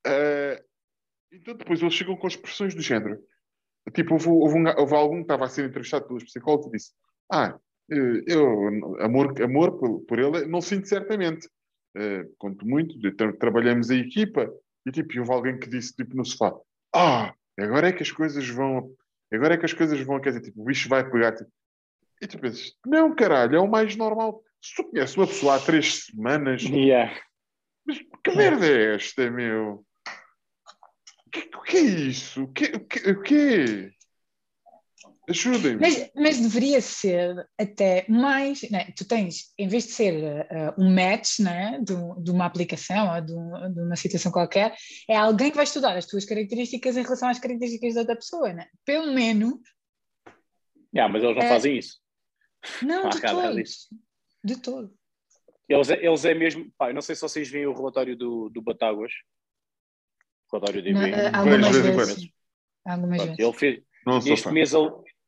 Ah, 0.07 0.61
então 1.33 1.55
depois 1.57 1.81
eles 1.81 1.95
chegam 1.95 2.17
com 2.17 2.27
expressões 2.27 2.75
do 2.75 2.83
género. 2.83 3.19
Tipo, 3.95 4.15
houve, 4.15 4.29
houve, 4.29 4.59
um, 4.59 4.65
houve 4.79 4.95
algum 4.95 5.17
que 5.17 5.23
estava 5.23 5.45
a 5.47 5.49
ser 5.49 5.65
entrevistado 5.69 6.07
pelos 6.07 6.25
psicólogos 6.25 6.67
e 6.69 6.71
disse: 6.73 6.93
Ah, 7.33 7.59
eh, 7.91 8.23
eu, 8.27 8.47
amor, 9.01 9.41
amor 9.43 9.79
por, 9.79 10.01
por 10.03 10.19
ele, 10.19 10.47
não 10.47 10.61
sinto 10.61 10.87
certamente. 10.87 11.49
Eh, 11.97 12.25
conto 12.39 12.65
muito, 12.67 12.99
de 12.99 13.11
tra- 13.13 13.33
trabalhamos 13.37 13.91
a 13.91 13.95
equipa. 13.97 14.49
E 14.87 14.93
tipo, 14.93 15.19
houve 15.19 15.33
alguém 15.33 15.59
que 15.59 15.69
disse 15.69 15.95
tipo, 15.95 16.15
no 16.17 16.25
sofá: 16.25 16.53
Ah, 16.95 17.35
agora 17.59 17.89
é 17.89 17.93
que 17.93 18.03
as 18.03 18.11
coisas 18.13 18.47
vão. 18.49 18.91
Agora 19.33 19.55
é 19.55 19.57
que 19.57 19.65
as 19.65 19.73
coisas 19.73 20.01
vão, 20.01 20.21
quer 20.21 20.31
dizer, 20.31 20.43
tipo, 20.43 20.61
o 20.63 20.65
bicho 20.65 20.89
vai 20.89 21.09
pegar. 21.09 21.35
Tipo, 21.35 21.51
e 22.21 22.27
tu 22.27 22.39
pensas, 22.39 22.73
não, 22.85 23.15
caralho, 23.15 23.57
é 23.57 23.61
o 23.61 23.69
mais 23.69 23.97
normal. 23.97 24.43
Se 24.63 24.75
tu 24.75 24.85
conheces 24.85 25.17
uma 25.17 25.27
pessoa 25.27 25.57
há 25.57 25.59
três 25.61 26.05
semanas, 26.05 26.63
Yeah. 26.63 27.19
mas 27.87 27.99
que 27.99 28.37
merda 28.37 28.67
é 28.67 28.95
esta, 28.95 29.31
meu? 29.31 29.85
O 31.27 31.31
que, 31.31 31.43
que 31.43 31.77
é 31.77 31.81
isso? 31.81 32.45
O 32.45 32.53
que, 32.53 32.65
o 32.65 32.81
que, 32.81 33.11
o 33.11 33.23
quê? 33.23 33.93
Ajudem-me. 35.31 35.81
Mas, 35.81 36.11
mas 36.15 36.41
deveria 36.41 36.81
ser 36.81 37.47
até 37.59 38.05
mais. 38.09 38.63
Né? 38.71 38.93
Tu 38.97 39.07
tens, 39.07 39.53
em 39.57 39.69
vez 39.69 39.85
de 39.85 39.93
ser 39.93 40.15
eh, 40.23 40.75
um 40.77 40.93
match 40.93 41.39
né? 41.39 41.79
de, 41.83 41.95
de 42.23 42.31
uma 42.31 42.45
aplicação 42.47 43.15
ou 43.15 43.21
de, 43.21 43.33
um- 43.33 43.73
de 43.73 43.81
uma 43.81 43.95
situação 43.97 44.33
qualquer, 44.33 44.75
é 45.09 45.17
alguém 45.17 45.51
que 45.51 45.57
vai 45.57 45.65
estudar 45.65 45.97
as 45.97 46.07
tuas 46.07 46.25
características 46.25 46.97
em 46.97 47.03
relação 47.03 47.29
às 47.29 47.39
características 47.39 47.95
da 47.95 48.01
outra 48.01 48.17
pessoa. 48.17 48.53
Né? 48.53 48.67
Pelo 48.85 49.13
menos. 49.13 49.55
Yeah, 50.95 51.13
mas 51.13 51.23
eles 51.23 51.37
não 51.37 51.43
É. 51.43 51.49
fazem 51.49 51.79
isso. 51.79 52.01
Não, 52.83 53.09
de 53.11 53.21
cara, 53.21 53.35
todo. 53.49 53.63
De 54.43 54.57
todo. 54.57 54.95
Eles, 55.69 55.89
é- 55.91 56.05
eles 56.05 56.25
é 56.25 56.35
mesmo. 56.35 56.69
Pá, 56.77 56.91
eu 56.91 56.95
não 56.95 57.03
sei 57.03 57.15
se 57.15 57.21
vocês 57.23 57.49
veem 57.49 57.67
o 57.67 57.73
relatório 57.73 58.17
do, 58.17 58.49
do 58.49 58.61
Batáguas. 58.61 59.13
Relatório 60.53 60.83
do 60.83 60.91
Não, 60.93 61.03
eh, 61.07 61.31
algumas 61.33 61.71
de 61.73 61.83
vezes. 61.83 62.29
Algumas 62.85 63.23
vezes. 63.23 63.39
ele 63.39 63.53
fez, 63.53 63.83
Não 64.05 64.21
sou 64.21 64.33
este, 64.33 64.43
fã. 64.45 64.51
mês, 64.53 64.75
a- 64.75 64.79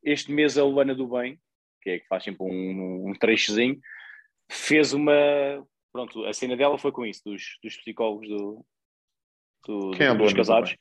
este 0.03 0.31
mês 0.33 0.57
a 0.59 0.65
Luana 0.65 0.95
do 0.95 1.07
Bem, 1.09 1.41
que 1.81 1.91
é 1.91 1.99
que 1.99 2.07
faz 2.07 2.24
sempre 2.24 2.45
um, 2.45 3.09
um 3.11 3.15
trechozinho, 3.15 3.81
fez 4.51 4.93
uma. 4.93 5.12
Pronto, 5.93 6.24
a 6.24 6.33
cena 6.33 6.57
dela 6.57 6.79
foi 6.79 6.91
com 6.93 7.05
isso, 7.05 7.20
dos, 7.24 7.59
dos 7.62 7.77
psicólogos 7.77 8.29
do, 8.29 8.66
do, 9.66 9.91
Quem 9.93 10.07
é 10.07 10.15
dos 10.15 10.33
casados. 10.33 10.77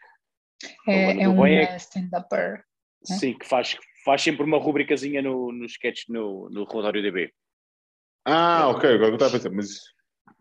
É, 0.87 1.05
Luana 1.05 1.21
é 1.21 1.25
do 1.25 1.41
Bem 1.41 1.57
é- 1.57 1.75
stand-upper. 1.77 2.57
né? 3.09 3.15
Sim, 3.17 3.37
que 3.37 3.45
faz, 3.47 3.77
faz 4.05 4.21
sempre 4.21 4.43
uma 4.43 4.57
rubricazinha 4.57 5.21
no, 5.21 5.51
no 5.51 5.65
sketch 5.65 6.07
no, 6.07 6.49
no 6.49 6.63
relatório 6.65 7.01
DB. 7.01 7.33
Ah, 8.25 8.69
ok, 8.69 8.89
agora 8.93 9.09
eu 9.09 9.13
estava 9.15 9.31
a 9.37 9.39
pensar, 9.39 9.49
mas, 9.51 9.79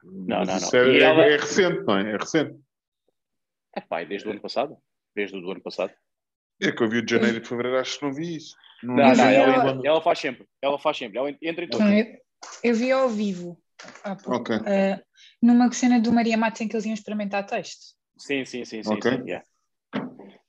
mas 0.05 0.47
não, 0.49 0.57
isso 0.57 0.77
não. 0.77 0.83
É, 0.83 0.99
é- 0.99 1.03
ela- 1.03 1.25
é 1.25 1.37
recente, 1.37 1.83
não 1.85 1.99
é? 1.99 2.13
É 2.13 2.17
recente. 2.17 2.61
É 3.75 3.81
pá, 3.81 4.01
é 4.03 4.05
desde 4.05 4.29
o 4.29 4.33
ano 4.33 4.41
passado. 4.41 4.77
Desde 5.15 5.37
o 5.37 5.51
ano 5.51 5.63
passado. 5.63 5.93
É 6.61 6.71
que 6.71 6.83
eu 6.83 6.89
vi 6.91 7.03
de 7.03 7.13
janeiro 7.15 7.39
e 7.39 7.41
de 7.41 7.49
fevereiro, 7.49 7.79
acho 7.79 7.99
que 7.99 8.05
não 8.05 8.13
vi 8.13 8.37
isso. 8.37 8.55
Não, 8.83 8.97
Não, 8.97 9.15
não, 9.15 9.15
vi 9.29 9.35
ela, 9.35 9.55
ela- 9.55 9.81
ela 9.85 10.01
faz 10.03 10.19
sempre. 10.19 10.47
Ela 10.63 10.79
faz 10.79 10.97
sempre. 10.97 11.19
Ela 11.19 11.31
entra 11.43 11.65
em 11.65 11.69
tudo. 11.69 11.83
Então, 11.83 11.93
eu, 11.93 12.07
eu 12.65 12.75
vi 12.75 12.91
ao 12.91 13.09
vivo. 13.09 13.61
há 14.05 14.17
pouco, 14.17 14.53
Ok. 14.53 14.57
eh, 14.67 15.03
numa 15.43 15.71
cena 15.73 16.01
do 16.01 16.13
Maria 16.13 16.37
Matos 16.37 16.61
em 16.61 16.69
que 16.69 16.75
eles 16.75 16.87
iam 16.87 16.95
experimentar 16.95 17.47
texto. 17.47 17.95
Sim, 18.17 18.45
sim, 18.45 18.65
sim, 18.65 18.83
sim. 18.83 18.91
Ok. 18.93 19.11
sim, 19.11 19.25
yeah. 19.27 19.45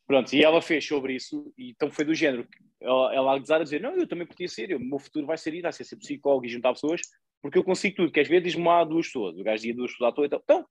Pronto, 0.08 0.34
e 0.34 0.44
ela 0.44 0.62
fez 0.62 0.86
sobre 0.86 1.16
isso, 1.16 1.54
e 1.58 1.72
então 1.72 1.90
foi 1.90 2.04
do 2.04 2.14
género. 2.14 2.46
Ela, 2.82 3.16
ela 3.16 3.36
a 3.36 3.64
dizer: 3.64 3.80
Não, 3.82 3.96
eu 3.96 4.08
também 4.08 4.28
podia 4.28 4.48
ser, 4.48 4.70
eu, 4.70 4.78
o 4.78 4.84
meu 4.84 5.00
futuro 5.00 5.26
vai 5.26 5.38
ser 5.38 5.54
ir, 5.54 5.62
vai 5.62 5.72
ser 5.72 5.86
ser 5.86 5.96
psicólogo 5.96 6.46
e 6.46 6.50
juntar 6.50 6.74
pessoas, 6.74 7.02
porque 7.42 7.58
eu 7.58 7.64
consigo 7.64 7.96
tudo. 7.96 8.12
Queres 8.12 8.28
ver? 8.30 8.42
Diz-me 8.42 8.66
lá 8.66 8.84
duas 8.84 9.06
pessoas. 9.08 9.38
O 9.38 9.44
gajo 9.44 9.58
dizia 9.58 9.74
duas 9.74 9.92
pessoas 9.92 10.10
à 10.12 10.14
toa, 10.14 10.26
então, 10.26 10.42
então, 10.44 10.66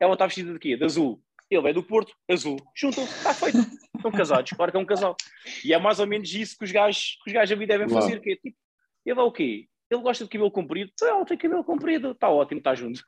ela 0.00 0.14
está 0.14 0.26
vestida 0.26 0.52
de 0.52 0.58
quê? 0.58 0.76
De 0.76 0.84
azul. 0.84 1.22
Ele 1.50 1.68
é 1.68 1.72
do 1.72 1.82
Porto, 1.82 2.12
azul. 2.28 2.56
Juntam-se, 2.74 3.12
está 3.12 3.32
feito. 3.32 3.58
Estão 3.96 4.10
casados, 4.10 4.50
claro 4.52 4.72
que 4.72 4.78
é 4.78 4.80
um 4.80 4.86
casal. 4.86 5.16
E 5.64 5.72
é 5.72 5.78
mais 5.78 6.00
ou 6.00 6.06
menos 6.06 6.32
isso 6.32 6.56
que 6.58 6.64
os 6.64 6.72
gajos, 6.72 7.18
que 7.22 7.30
os 7.30 7.32
gajos 7.34 7.56
ali 7.56 7.66
devem 7.66 7.88
fazer. 7.88 8.20
Que 8.20 8.32
é, 8.32 8.36
tipo, 8.36 8.56
ele 9.04 9.20
é 9.20 9.22
o 9.22 9.32
quê? 9.32 9.68
Ele 9.90 10.02
gosta 10.02 10.24
de 10.24 10.30
cabelo 10.30 10.50
comprido? 10.50 10.90
Então, 10.92 11.18
ele 11.18 11.26
tem 11.26 11.38
cabelo 11.38 11.64
comprido, 11.64 12.10
está 12.10 12.28
ótimo, 12.28 12.58
está 12.58 12.74
junto. 12.74 13.00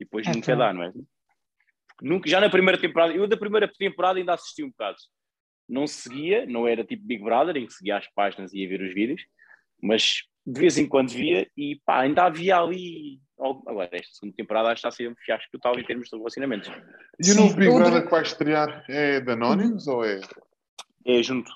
E 0.00 0.04
depois 0.04 0.26
É, 0.26 0.32
nunca 0.32 0.46
tá. 0.46 0.54
dá, 0.54 0.72
não 0.72 0.84
é? 0.84 0.92
Nunca, 2.00 2.28
já 2.28 2.40
na 2.40 2.50
primeira 2.50 2.80
temporada, 2.80 3.12
eu 3.12 3.26
da 3.26 3.36
primeira 3.36 3.68
temporada 3.68 4.18
ainda 4.18 4.34
assisti 4.34 4.62
um 4.62 4.70
bocado. 4.70 4.96
Não 5.68 5.86
seguia, 5.86 6.46
não 6.46 6.68
era 6.68 6.84
tipo 6.84 7.04
Big 7.04 7.22
Brother, 7.22 7.56
em 7.56 7.66
que 7.66 7.72
seguia 7.72 7.96
as 7.96 8.06
páginas 8.14 8.52
e 8.52 8.60
ia 8.60 8.68
ver 8.68 8.82
os 8.82 8.92
vídeos, 8.92 9.22
mas 9.82 10.22
de 10.46 10.60
vez 10.60 10.76
em 10.76 10.86
quando 10.86 11.10
via 11.10 11.48
e 11.56 11.80
pá, 11.84 12.00
ainda 12.00 12.24
havia 12.24 12.58
ali. 12.58 13.20
Agora, 13.66 13.88
esta 13.92 14.14
segunda 14.14 14.36
temporada 14.36 14.68
acho 14.68 14.80
que 14.82 14.86
está 14.86 14.88
a 14.88 14.92
ser 14.92 15.10
um 15.10 15.14
fiasco 15.16 15.50
total 15.52 15.78
em 15.78 15.84
termos 15.84 16.08
de 16.08 16.16
relacionamentos. 16.16 16.70
E 17.22 17.30
o 17.32 17.34
novo 17.34 17.54
Big 17.54 17.72
Brother 17.72 18.04
que 18.04 18.10
vai 18.10 18.22
estrear 18.22 18.84
é 18.88 19.20
de 19.20 19.32
Anónimos 19.32 19.86
ou 19.86 20.04
é? 20.04 20.20
É 21.06 21.22
junto. 21.22 21.52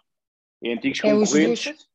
É 0.62 0.74
antigos 0.74 0.98
É 1.02 1.10
concorrentes. 1.10 1.88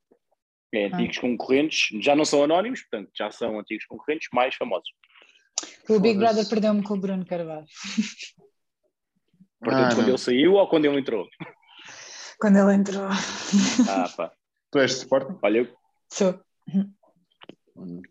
É 0.74 0.86
antigos 0.86 1.18
concorrentes, 1.20 2.04
já 2.04 2.16
não 2.16 2.26
são 2.26 2.44
anónimos, 2.44 2.82
portanto, 2.82 3.12
já 3.16 3.30
são 3.30 3.60
antigos 3.60 3.86
concorrentes 3.86 4.28
mais 4.34 4.56
famosos. 4.56 4.90
O 5.88 6.00
Big. 6.00 6.18
Brother 6.18 6.50
perdeu-me 6.50 6.82
com 6.82 6.96
o 6.96 7.00
Bruno 7.00 7.26
Carvalho. 7.26 7.68
Portanto, 9.60 9.92
Ah, 9.92 9.96
quando 9.96 10.08
ele 10.10 10.18
saiu 10.18 10.54
ou 10.54 10.68
quando 10.68 10.86
ele 10.86 11.00
entrou? 11.00 11.28
Quando 12.40 12.58
ele 12.58 12.74
entrou. 12.74 13.08
Ah, 13.88 14.10
pá. 14.18 14.32
Tu 14.72 14.80
és 14.80 14.92
de 14.92 14.98
Sporting? 14.98 15.38
Olha, 15.42 15.60
eu, 15.60 15.78
Sou. 16.10 16.40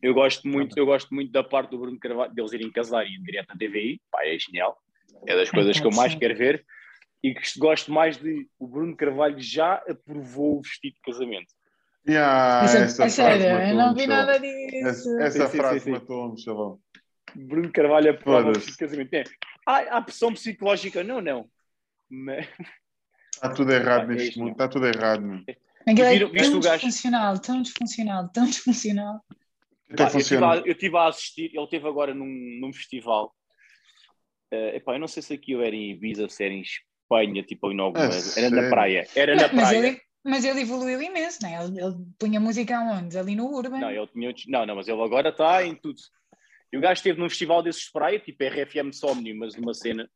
Eu 0.00 0.14
gosto 0.14 0.46
muito, 0.48 0.76
eu 0.78 0.86
gosto 0.86 1.14
muito 1.14 1.30
da 1.30 1.42
parte 1.44 1.70
do 1.70 1.78
Bruno 1.78 1.98
Carvalho, 1.98 2.32
deles 2.34 2.52
irem 2.52 2.70
casar 2.70 3.06
e 3.06 3.14
ir 3.14 3.22
direto 3.22 3.50
à 3.50 3.56
TVI, 3.56 4.00
pá, 4.10 4.24
é 4.24 4.38
genial. 4.38 4.76
É 5.26 5.36
das 5.36 5.50
coisas 5.50 5.78
que 5.78 5.86
eu 5.86 5.92
mais 5.92 6.14
quero 6.14 6.36
ver. 6.36 6.64
E 7.22 7.32
que 7.34 7.58
gosto 7.58 7.92
mais 7.92 8.16
de 8.16 8.48
o 8.58 8.66
Bruno 8.66 8.96
Carvalho 8.96 9.38
já 9.38 9.74
aprovou 9.88 10.58
o 10.58 10.62
vestido 10.62 10.94
de 10.96 11.00
casamento. 11.02 11.54
Yeah, 12.08 12.62
Ah, 12.62 12.64
essa 12.64 13.04
a 13.04 13.08
sério, 13.08 13.44
frase 13.44 13.70
eu 13.70 13.76
não 13.76 13.94
vi 13.94 14.06
nada 14.08 14.40
disso. 14.40 14.88
Essa, 15.18 15.22
essa 15.22 15.48
Sim, 15.48 15.56
frase 15.56 15.78
sim, 15.78 15.84
sim. 15.84 15.90
matou-me, 15.92 16.40
chaval. 16.40 16.80
Bruno 17.36 17.70
Carvalho 17.70 18.10
aprova 18.10 18.50
o 18.50 18.54
vestido 18.54 18.72
de 18.72 18.78
casamento. 18.78 19.14
É. 19.14 19.24
Há, 19.64 19.78
há 19.96 20.02
pressão 20.02 20.34
psicológica? 20.34 21.04
Não, 21.04 21.20
não. 21.20 21.48
Mas, 22.10 22.48
Está 23.34 23.54
tudo 23.54 23.72
errado 23.72 24.04
é 24.04 24.14
neste 24.14 24.28
isto, 24.28 24.40
mundo, 24.40 24.52
está 24.52 24.68
tudo 24.68 24.86
errado. 24.86 25.44
Aquilo 25.86 26.06
é 26.06 26.18
tão 26.28 26.60
disfuncional, 26.60 27.38
tão 27.38 27.62
disfuncional, 27.62 28.28
tão 28.28 28.44
disfuncional. 28.46 29.24
Pá, 29.96 30.10
eu 30.12 30.18
estive 30.18 30.44
a, 30.44 30.56
eu 30.56 30.98
a 30.98 31.08
assistir, 31.08 31.50
ele 31.54 31.64
esteve 31.64 31.88
agora 31.88 32.14
num, 32.14 32.58
num 32.60 32.72
festival. 32.72 33.34
Eh, 34.50 34.76
epá, 34.76 34.94
eu 34.94 34.98
não 34.98 35.08
sei 35.08 35.22
se 35.22 35.32
aquilo 35.32 35.62
era 35.62 35.74
em 35.74 35.92
Ibiza, 35.92 36.28
se 36.28 36.44
era 36.44 36.52
em 36.52 36.62
Espanha, 36.62 37.42
tipo 37.42 37.72
em. 37.72 37.80
Ah, 37.80 37.92
era 37.96 38.12
sério? 38.12 38.62
na 38.62 38.68
praia. 38.68 39.06
Era 39.16 39.34
na 39.34 39.42
mas, 39.42 39.68
praia. 39.68 39.86
ele, 39.86 40.00
mas 40.24 40.44
ele 40.44 40.60
evoluiu 40.60 41.00
imenso, 41.00 41.38
não 41.42 41.48
é? 41.48 41.64
Ele, 41.64 41.80
ele 41.80 41.94
punha 42.18 42.38
música 42.38 42.76
aonde? 42.76 43.18
Ali 43.18 43.34
no 43.34 43.46
Urban. 43.46 43.80
Não, 43.80 43.90
ele 43.90 44.06
tinha, 44.08 44.34
não, 44.48 44.66
não, 44.66 44.76
mas 44.76 44.88
ele 44.88 45.02
agora 45.02 45.30
está 45.30 45.64
em 45.64 45.74
tudo. 45.74 46.00
E 46.70 46.76
o 46.76 46.80
gajo 46.80 46.94
esteve 46.94 47.18
num 47.18 47.28
festival 47.28 47.62
desses 47.62 47.84
de 47.84 47.92
praia, 47.92 48.18
tipo 48.18 48.44
RFM 48.44 48.92
Somni, 48.92 49.32
mas 49.32 49.56
numa 49.56 49.74
cena. 49.74 50.08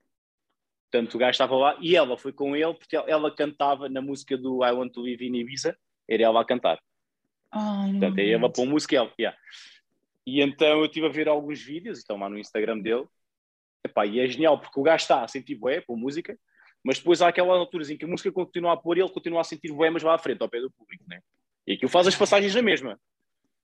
Portanto, 0.90 1.14
o 1.14 1.18
gajo 1.18 1.32
estava 1.32 1.56
lá 1.56 1.76
e 1.80 1.96
ela 1.96 2.16
foi 2.16 2.32
com 2.32 2.54
ele, 2.54 2.74
porque 2.74 2.96
ela, 2.96 3.08
ela 3.08 3.34
cantava 3.34 3.88
na 3.88 4.00
música 4.00 4.36
do 4.36 4.64
I 4.64 4.70
Want 4.70 4.92
to 4.92 5.00
Live 5.00 5.26
in 5.26 5.34
Ibiza, 5.34 5.76
era 6.08 6.22
ela 6.22 6.40
a 6.40 6.44
cantar. 6.44 6.78
Ai, 7.52 7.92
não 7.92 8.00
Portanto, 8.00 8.18
é 8.18 8.28
ela 8.28 8.38
aguento. 8.46 8.54
para 8.56 8.64
música 8.66 8.94
e 8.96 9.22
yeah. 9.22 9.38
E 10.26 10.42
então 10.42 10.66
eu 10.80 10.86
estive 10.86 11.06
a 11.06 11.10
ver 11.10 11.28
alguns 11.28 11.60
vídeos, 11.62 11.98
estão 11.98 12.18
lá 12.18 12.28
no 12.28 12.38
Instagram 12.38 12.78
dele. 12.80 13.06
Epá, 13.84 14.04
e 14.04 14.18
é 14.18 14.26
genial, 14.26 14.58
porque 14.58 14.78
o 14.80 14.82
gajo 14.82 15.02
está 15.02 15.22
a 15.22 15.28
sentir 15.28 15.54
bué 15.54 15.80
com 15.80 15.96
música, 15.96 16.36
mas 16.82 16.98
depois 16.98 17.22
há 17.22 17.28
aquela 17.28 17.54
altura 17.56 17.84
em 17.92 17.96
que 17.96 18.04
a 18.04 18.08
música 18.08 18.32
continua 18.32 18.72
a 18.72 18.76
pôr 18.76 18.96
e 18.98 19.00
ele 19.00 19.10
continua 19.12 19.40
a 19.40 19.44
sentir 19.44 19.72
bué, 19.72 19.88
mas 19.90 20.02
vai 20.02 20.14
à 20.14 20.18
frente, 20.18 20.42
ao 20.42 20.48
pé 20.48 20.60
do 20.60 20.70
público, 20.70 21.04
né? 21.08 21.20
E 21.66 21.74
aquilo 21.74 21.90
faz 21.90 22.06
as 22.08 22.16
passagens 22.16 22.54
na 22.54 22.62
mesma. 22.62 22.98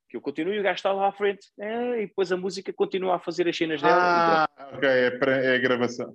Que 0.08 0.16
eu 0.16 0.20
continuo 0.20 0.54
e 0.54 0.60
o 0.60 0.62
gajo 0.62 0.76
está 0.76 0.92
lá 0.92 1.08
à 1.08 1.12
frente, 1.12 1.48
é, 1.58 2.02
e 2.02 2.06
depois 2.06 2.30
a 2.30 2.36
música 2.36 2.72
continua 2.72 3.16
a 3.16 3.18
fazer 3.18 3.48
as 3.48 3.56
cenas 3.56 3.82
dela. 3.82 4.44
Ah, 4.44 4.70
ok, 4.74 4.88
é, 4.88 5.10
para, 5.10 5.36
é 5.44 5.56
a 5.56 5.58
gravação. 5.58 6.12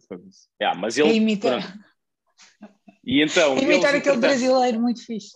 Yeah, 0.62 0.80
mas 0.80 0.98
É 0.98 1.02
ele. 1.02 1.16
imitar, 1.16 1.62
pronto. 1.62 1.86
E 3.04 3.22
então. 3.22 3.58
é 3.58 3.62
imitar 3.62 3.94
eles, 3.94 4.08
aquele 4.08 4.18
brasileiro 4.22 4.80
muito 4.80 5.06
fixe. 5.06 5.36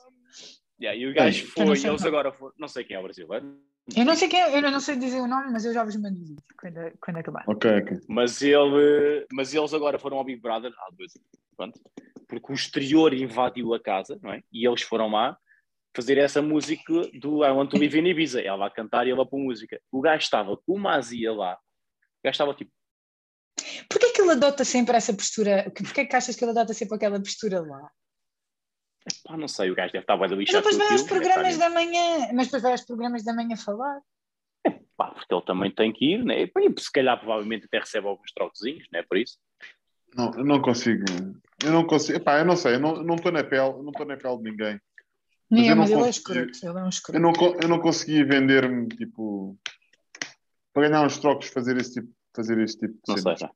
Yeah, 0.82 1.00
e 1.00 1.08
o 1.08 1.14
gajo 1.14 1.46
foi, 1.48 1.64
eles 1.64 2.06
agora 2.06 2.32
foram. 2.32 2.54
Não 2.58 2.68
sei 2.68 2.84
quem 2.84 2.96
é 2.96 3.00
o 3.00 3.04
brasileiro, 3.04 3.56
Eu 3.96 4.04
não 4.04 4.16
sei 4.16 4.28
quem 4.28 4.42
é, 4.42 4.58
eu 4.58 4.72
não 4.72 4.80
sei 4.80 4.96
dizer 4.96 5.20
o 5.22 5.28
nome, 5.28 5.52
mas 5.52 5.64
eu 5.64 5.74
já 5.74 5.84
vos 5.84 5.96
mando 5.96 6.20
o 6.20 6.26
vídeo 6.26 6.44
quando, 6.60 6.92
quando 7.00 7.18
acabar. 7.18 7.44
Ok, 7.48 7.70
ok. 7.78 8.00
mas, 8.10 8.42
ele, 8.42 9.28
mas 9.32 9.54
eles 9.54 9.74
agora 9.74 10.00
foram 10.00 10.18
ao 10.18 10.24
Big 10.24 10.42
Brother, 10.42 10.72
há 10.72 10.90
dois 10.92 11.14
pronto, 11.56 11.80
porque 12.28 12.52
o 12.52 12.56
exterior 12.56 13.14
invadiu 13.14 13.74
a 13.76 13.80
casa, 13.80 14.18
não 14.24 14.34
é? 14.34 14.42
E 14.52 14.68
eles 14.68 14.82
foram 14.82 15.12
lá 15.12 15.38
fazer 15.96 16.18
essa 16.18 16.42
música 16.42 16.94
do 17.14 17.46
I 17.46 17.52
Want 17.52 17.70
to 17.70 17.78
Live 17.78 18.00
in 18.00 18.08
Ibiza. 18.08 18.42
Ela 18.42 18.66
a 18.66 18.72
cantar 18.72 19.06
e 19.06 19.12
ela 19.12 19.26
para 19.26 19.38
música. 19.38 19.80
O 19.92 20.02
gajo 20.02 20.24
estava 20.24 20.58
com 20.58 20.74
uma 20.74 20.96
azia 20.96 21.32
lá. 21.32 21.54
O 21.54 22.24
gajo 22.24 22.34
estava 22.34 22.54
tipo, 22.56 22.72
Porquê 23.90 24.12
que 24.12 24.22
ele 24.22 24.32
adota 24.32 24.64
sempre 24.64 24.96
essa 24.96 25.14
postura? 25.14 25.72
Porquê 25.76 26.06
que 26.06 26.16
achas 26.16 26.36
que 26.36 26.44
ele 26.44 26.52
adota 26.52 26.74
sempre 26.74 26.96
aquela 26.96 27.20
postura 27.20 27.62
lá? 27.62 27.92
Pá, 29.24 29.36
não 29.38 29.48
sei, 29.48 29.72
o 29.72 29.76
gajo 29.76 29.92
deve 29.94 30.04
estar 30.04 30.16
bem 30.18 30.30
Mas 30.30 30.38
lixado 30.40 30.64
depois 30.64 30.78
com 30.78 30.84
vai 30.84 30.92
aos 30.94 31.04
programas 31.04 31.58
da 31.58 31.70
manhã, 31.70 32.30
mas 32.34 32.46
depois 32.48 32.64
vai 32.64 32.72
aos 32.74 32.82
programas 32.86 33.24
da 33.24 33.34
manhã 33.34 33.56
falar. 33.58 34.02
Pá, 34.98 35.12
porque 35.12 35.34
ele 35.34 35.46
também 35.46 35.72
tem 35.72 35.92
que 35.92 36.14
ir, 36.14 36.24
né? 36.24 36.44
E 36.44 36.52
se 36.80 36.92
calhar 36.92 37.18
provavelmente 37.20 37.66
até 37.66 37.80
recebe 37.80 38.08
alguns 38.08 38.32
trocozinhos, 38.32 38.88
né? 38.92 39.02
Por 39.04 39.18
isso. 39.18 39.38
Não, 40.16 40.32
eu 40.36 40.44
não 40.46 40.62
consigo. 40.62 41.04
Eu 41.64 41.72
não 41.72 41.86
consigo. 41.88 42.18
Epá, 42.18 42.40
eu 42.40 42.46
não 42.46 42.56
sei, 42.56 42.76
eu 42.76 42.80
não 42.80 43.02
não 43.04 43.16
estou 43.16 43.32
na 43.32 43.44
pele, 43.44 43.70
eu 43.70 43.82
não 43.84 43.92
estou 43.92 44.06
na 44.06 44.18
pele 44.18 44.38
de 44.38 44.44
ninguém. 44.52 44.80
Nem 45.50 45.66
eu 45.66 45.72
é, 45.72 45.76
não 45.76 45.82
mas 45.84 45.92
ele 45.92 46.02
é 46.02 46.06
consegui- 46.06 46.40
escroto, 46.52 46.60
ele 46.66 46.78
é 46.80 46.82
um 46.82 46.84
Eu 46.86 46.90
escroto. 46.90 47.20
não, 47.20 47.34
co- 47.34 47.58
eu 47.62 47.68
não 47.68 47.80
consegui 47.80 48.24
vender-me, 48.24 48.88
tipo, 48.90 49.58
para 50.74 50.88
ganhar 50.88 51.06
uns 51.06 51.18
trocos, 51.18 51.48
fazer 51.48 51.78
esse 51.78 51.94
tipo, 51.96 52.14
fazer 52.36 52.58
este 52.60 52.80
tipo 52.88 52.94
de 52.94 53.00
Não 53.08 53.16
sei, 53.16 53.24
cenas. 53.24 53.42
não. 53.42 53.50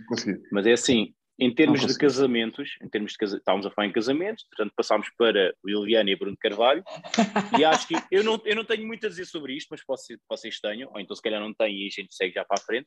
Não 0.00 0.06
consegui. 0.06 0.42
Mas 0.52 0.66
é 0.66 0.72
assim, 0.72 1.14
em 1.40 1.54
termos 1.54 1.86
de 1.86 1.96
casamentos, 1.96 2.76
em 2.82 2.88
termos 2.88 3.12
de 3.12 3.18
casa... 3.18 3.38
estávamos 3.38 3.66
a 3.66 3.70
falar 3.70 3.88
em 3.88 3.92
casamentos, 3.92 4.44
portanto 4.44 4.74
passámos 4.76 5.08
para 5.16 5.54
o 5.64 5.68
Liliana 5.68 6.10
e 6.10 6.16
Bruno 6.16 6.36
Carvalho, 6.38 6.84
e 7.58 7.64
acho 7.64 7.88
que 7.88 7.94
eu 8.10 8.22
não, 8.22 8.40
eu 8.44 8.54
não 8.54 8.64
tenho 8.64 8.86
muito 8.86 9.06
a 9.06 9.08
dizer 9.08 9.24
sobre 9.24 9.56
isto, 9.56 9.68
mas 9.70 9.82
posso 9.82 10.04
ser 10.04 10.18
que 10.18 10.24
vocês 10.28 10.60
tenham, 10.60 10.90
ou 10.92 11.00
então 11.00 11.16
se 11.16 11.22
calhar 11.22 11.40
não 11.40 11.54
têm 11.54 11.84
e 11.84 11.86
a 11.86 11.90
gente 11.90 12.14
segue 12.14 12.34
já 12.34 12.44
para 12.44 12.60
a 12.60 12.64
frente. 12.64 12.86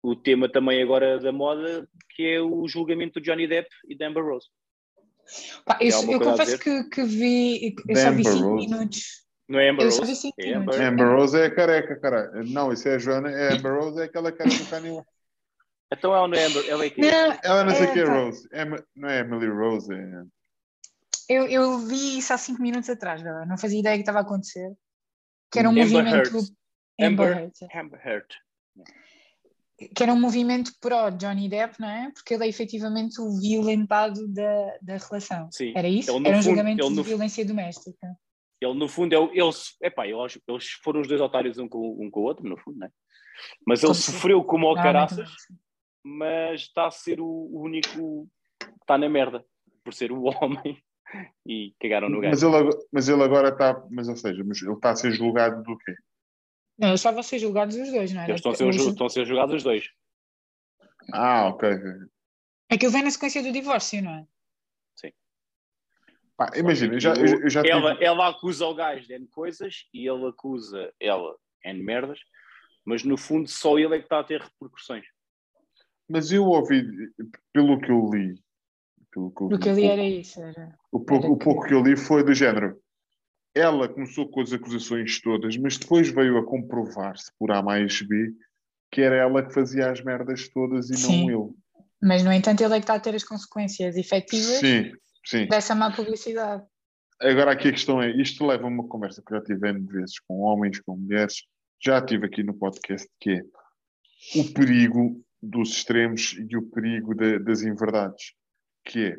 O 0.00 0.14
tema 0.14 0.48
também 0.48 0.80
agora 0.80 1.18
da 1.18 1.32
moda, 1.32 1.86
que 2.14 2.22
é 2.22 2.40
o 2.40 2.66
julgamento 2.68 3.20
do 3.20 3.24
Johnny 3.24 3.48
Depp 3.48 3.68
e 3.88 3.96
da 3.96 4.06
Amber 4.06 4.24
Rose. 4.24 4.46
Pá, 5.64 5.78
alguma 5.92 6.12
eu 6.12 6.20
confesso 6.20 6.58
que, 6.58 6.84
que 6.84 7.02
vi, 7.02 7.74
eu 7.88 7.94
Da 7.94 8.00
só 8.00 8.10
vi 8.12 8.20
Amber 8.20 8.32
5 8.32 8.46
Rose. 8.46 8.68
minutos. 8.68 9.02
Não 9.48 9.58
é 9.58 9.68
Amber 9.68 9.86
Rose? 9.86 10.30
É. 10.38 10.54
Amber. 10.54 10.80
Amber 10.80 11.08
Rose 11.08 11.36
é 11.36 11.50
careca, 11.50 11.96
caralho. 11.98 12.44
Não, 12.44 12.72
isso 12.72 12.88
é 12.88 12.94
a 12.94 12.98
Joana. 12.98 13.30
É 13.30 13.54
Amber 13.54 13.74
Rose, 13.74 14.00
é 14.00 14.04
aquela 14.04 14.30
cara 14.30 14.48
do 14.48 14.70
Kanye 14.70 14.90
West. 14.90 15.19
Então 15.92 16.14
ela 16.14 16.28
não 16.28 16.36
é 16.38 16.44
Amber, 16.44 16.64
ela 16.68 16.84
é 16.84 16.90
quem? 16.90 17.04
Não, 17.10 17.38
Ela 17.42 17.64
não 17.64 17.74
sei 17.74 17.86
É, 17.86 17.90
o 17.90 17.92
que 17.92 17.98
é 18.00 18.04
tá. 18.04 18.12
Rose. 18.20 18.48
Em- 18.52 18.84
não 19.00 19.08
é 19.08 19.18
Emily 19.20 19.48
Rose. 19.48 19.92
É... 19.92 20.22
eu, 21.28 21.46
eu 21.48 21.78
vi 21.80 22.18
isso 22.18 22.32
há 22.32 22.38
5 22.38 22.62
minutos 22.62 22.88
atrás, 22.88 23.22
não, 23.22 23.44
não 23.46 23.58
fazia 23.58 23.80
ideia 23.80 23.96
que 23.96 24.02
estava 24.02 24.18
a 24.18 24.22
acontecer. 24.22 24.72
Que 25.50 25.58
era 25.58 25.68
um 25.68 25.72
Amber 25.72 25.84
movimento. 25.90 26.16
Heard. 26.16 26.52
Amber 27.00 27.26
Amber- 27.26 27.38
Heard. 27.38 27.52
Amber 27.74 28.06
Heard. 28.06 28.26
que 29.96 30.02
era 30.02 30.12
um 30.12 30.20
movimento 30.20 30.72
pró 30.80 31.10
Johnny 31.10 31.48
Depp, 31.48 31.80
não 31.80 31.88
é? 31.88 32.10
Porque 32.14 32.34
ele 32.34 32.44
é 32.44 32.48
efetivamente 32.48 33.20
o 33.20 33.40
violentado 33.40 34.28
da, 34.28 34.76
da 34.82 34.96
relação. 34.96 35.48
Sim. 35.50 35.72
Era 35.74 35.88
isso? 35.88 36.10
Ele, 36.14 36.28
Era 36.28 36.36
um 36.36 36.42
fundo- 36.42 36.50
julgamento 36.54 36.82
ele, 36.84 36.90
de 36.90 36.96
no- 36.96 37.02
violência 37.02 37.44
doméstica. 37.44 38.16
Ele, 38.60 38.74
no 38.74 38.86
fundo, 38.88 39.12
é 39.14 39.18
o- 39.18 39.32
eles, 39.32 39.74
epá, 39.82 40.06
eles, 40.06 40.38
eles 40.46 40.70
foram 40.84 41.00
os 41.00 41.08
dois 41.08 41.20
otários 41.20 41.58
um 41.58 41.66
com, 41.68 41.78
um 41.98 42.08
com 42.10 42.20
o 42.20 42.24
outro, 42.24 42.46
no 42.48 42.56
fundo, 42.58 42.78
né? 42.78 42.90
Mas 43.66 43.80
ele 43.80 43.86
Como 43.88 43.94
se- 43.94 44.12
sofreu 44.12 44.44
como 44.44 44.66
ao 44.66 44.74
Normalmente 44.74 45.16
caraças, 45.16 45.30
mas 46.02 46.62
está 46.62 46.86
a 46.86 46.90
ser 46.90 47.20
o, 47.20 47.26
único 47.52 48.28
que 48.58 48.66
está 48.82 48.96
na 48.98 49.08
merda, 49.08 49.44
por 49.84 49.92
ser 49.94 50.12
o 50.12 50.22
homem 50.42 50.82
e 51.46 51.74
cagaram 51.80 52.08
no 52.08 52.20
Mas 52.20 52.42
gajo. 52.42 52.46
ele, 52.48 52.56
agora- 52.56 52.86
mas 52.92 53.08
ele 53.08 53.22
agora 53.22 53.48
está. 53.48 53.86
Mas 53.90 54.08
ou 54.08 54.16
seja, 54.16 54.42
mas 54.44 54.62
ele 54.62 54.72
está 54.72 54.90
a 54.90 54.96
ser 54.96 55.12
julgado 55.12 55.62
do 55.62 55.76
quê? 55.78 55.94
Não, 56.78 56.88
eles 56.88 57.00
estavam 57.00 57.20
a 57.20 57.22
ser 57.22 57.38
julgados 57.38 57.76
os 57.76 57.90
dois, 57.90 58.12
não 58.12 58.22
é? 58.22 58.24
Eles 58.24 58.36
estão 58.36 58.52
a, 58.52 58.54
ser, 58.54 58.72
ju- 58.72 58.88
estão 58.88 59.06
a 59.06 59.10
ser 59.10 59.26
julgados 59.26 59.54
os 59.56 59.62
dois. 59.62 59.90
Ah, 61.12 61.48
ok. 61.48 61.68
Aquilo 62.70 62.92
vem 62.92 63.02
na 63.02 63.10
sequência 63.10 63.42
do 63.42 63.52
divórcio, 63.52 64.02
não 64.02 64.12
é? 64.12 64.26
Pá, 66.36 66.50
imagina, 66.56 66.94
eu 66.94 67.00
já, 67.00 67.12
eu, 67.12 67.42
eu 67.42 67.50
já 67.50 67.60
tive- 67.62 67.74
Ela, 67.74 68.02
ela 68.02 68.28
acusa 68.28 68.64
o 68.66 68.74
gajo 68.74 69.06
de 69.06 69.12
N 69.12 69.26
coisas 69.26 69.86
e 69.92 70.08
ele 70.08 70.26
acusa 70.26 70.90
ela 70.98 71.36
N 71.62 71.82
merdas, 71.82 72.18
mas 72.82 73.04
no 73.04 73.18
fundo 73.18 73.46
só 73.46 73.78
ele 73.78 73.96
é 73.96 73.98
que 73.98 74.06
está 74.06 74.20
a 74.20 74.24
ter 74.24 74.40
repercussões. 74.40 75.04
Mas 76.10 76.32
eu 76.32 76.44
ouvi, 76.44 76.84
pelo 77.52 77.80
que 77.80 77.92
eu 77.92 78.10
li, 78.12 78.34
pelo 79.12 79.30
que 79.30 79.42
eu 79.42 79.46
O 79.46 79.58
que 79.58 79.72
vi, 79.72 79.84
ali 79.84 79.86
era 79.86 80.04
isso. 80.04 80.40
Era... 80.40 80.74
o, 80.90 80.98
pouco, 80.98 81.24
era 81.24 81.32
o 81.32 81.36
pouco 81.36 81.66
que 81.66 81.72
eu 81.72 81.82
li 81.82 81.96
foi 81.96 82.24
do 82.24 82.34
género. 82.34 82.76
Ela 83.54 83.88
começou 83.88 84.28
com 84.28 84.40
as 84.40 84.52
acusações 84.52 85.20
todas, 85.20 85.56
mas 85.56 85.78
depois 85.78 86.08
veio 86.08 86.36
a 86.38 86.44
comprovar-se 86.44 87.30
por 87.38 87.52
A 87.52 87.62
mais 87.62 88.02
B 88.02 88.34
que 88.90 89.00
era 89.00 89.14
ela 89.14 89.46
que 89.46 89.54
fazia 89.54 89.90
as 89.90 90.02
merdas 90.02 90.48
todas 90.48 90.90
e 90.90 90.96
Sim. 90.96 91.26
não 91.26 91.44
ele. 91.44 91.54
Mas, 92.02 92.24
no 92.24 92.32
entanto, 92.32 92.60
ele 92.60 92.74
é 92.74 92.78
que 92.78 92.82
está 92.82 92.94
a 92.94 93.00
ter 93.00 93.14
as 93.14 93.22
consequências 93.22 93.96
efetivas 93.96 94.58
Sim, 94.58 94.92
sim. 95.24 95.46
dessa 95.46 95.74
má 95.74 95.92
publicidade. 95.94 96.64
Agora 97.20 97.52
aqui 97.52 97.68
a 97.68 97.72
questão 97.72 98.02
é, 98.02 98.10
isto 98.10 98.44
leva 98.44 98.64
a 98.64 98.68
uma 98.68 98.88
conversa 98.88 99.22
que 99.24 99.32
eu 99.32 99.38
já 99.38 99.44
tive 99.44 99.68
N 99.68 99.86
vezes 99.86 100.18
com 100.20 100.40
homens, 100.40 100.80
com 100.80 100.96
mulheres, 100.96 101.44
já 101.80 102.00
tive 102.00 102.26
aqui 102.26 102.42
no 102.42 102.54
podcast, 102.54 103.06
que 103.20 103.30
é 103.30 103.42
o 104.40 104.52
perigo 104.52 105.22
dos 105.42 105.70
extremos 105.70 106.36
e 106.48 106.56
o 106.56 106.62
perigo 106.70 107.14
da- 107.14 107.38
das 107.38 107.62
inverdades, 107.62 108.34
que 108.84 109.06
é, 109.06 109.18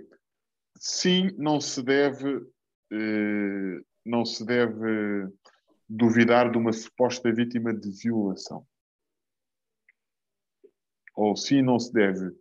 sim, 0.77 1.31
não 1.38 1.60
se 1.60 1.81
deve, 1.84 2.45
eh, 2.91 3.81
não 4.06 4.23
se 4.26 4.45
deve 4.45 5.27
duvidar 5.89 6.52
de 6.52 6.57
uma 6.57 6.72
suposta 6.72 7.31
vítima 7.34 7.73
de 7.73 7.89
violação. 7.91 8.65
Ou 11.15 11.35
sim, 11.35 11.61
não 11.61 11.80
se 11.80 11.91
deve 11.91 12.31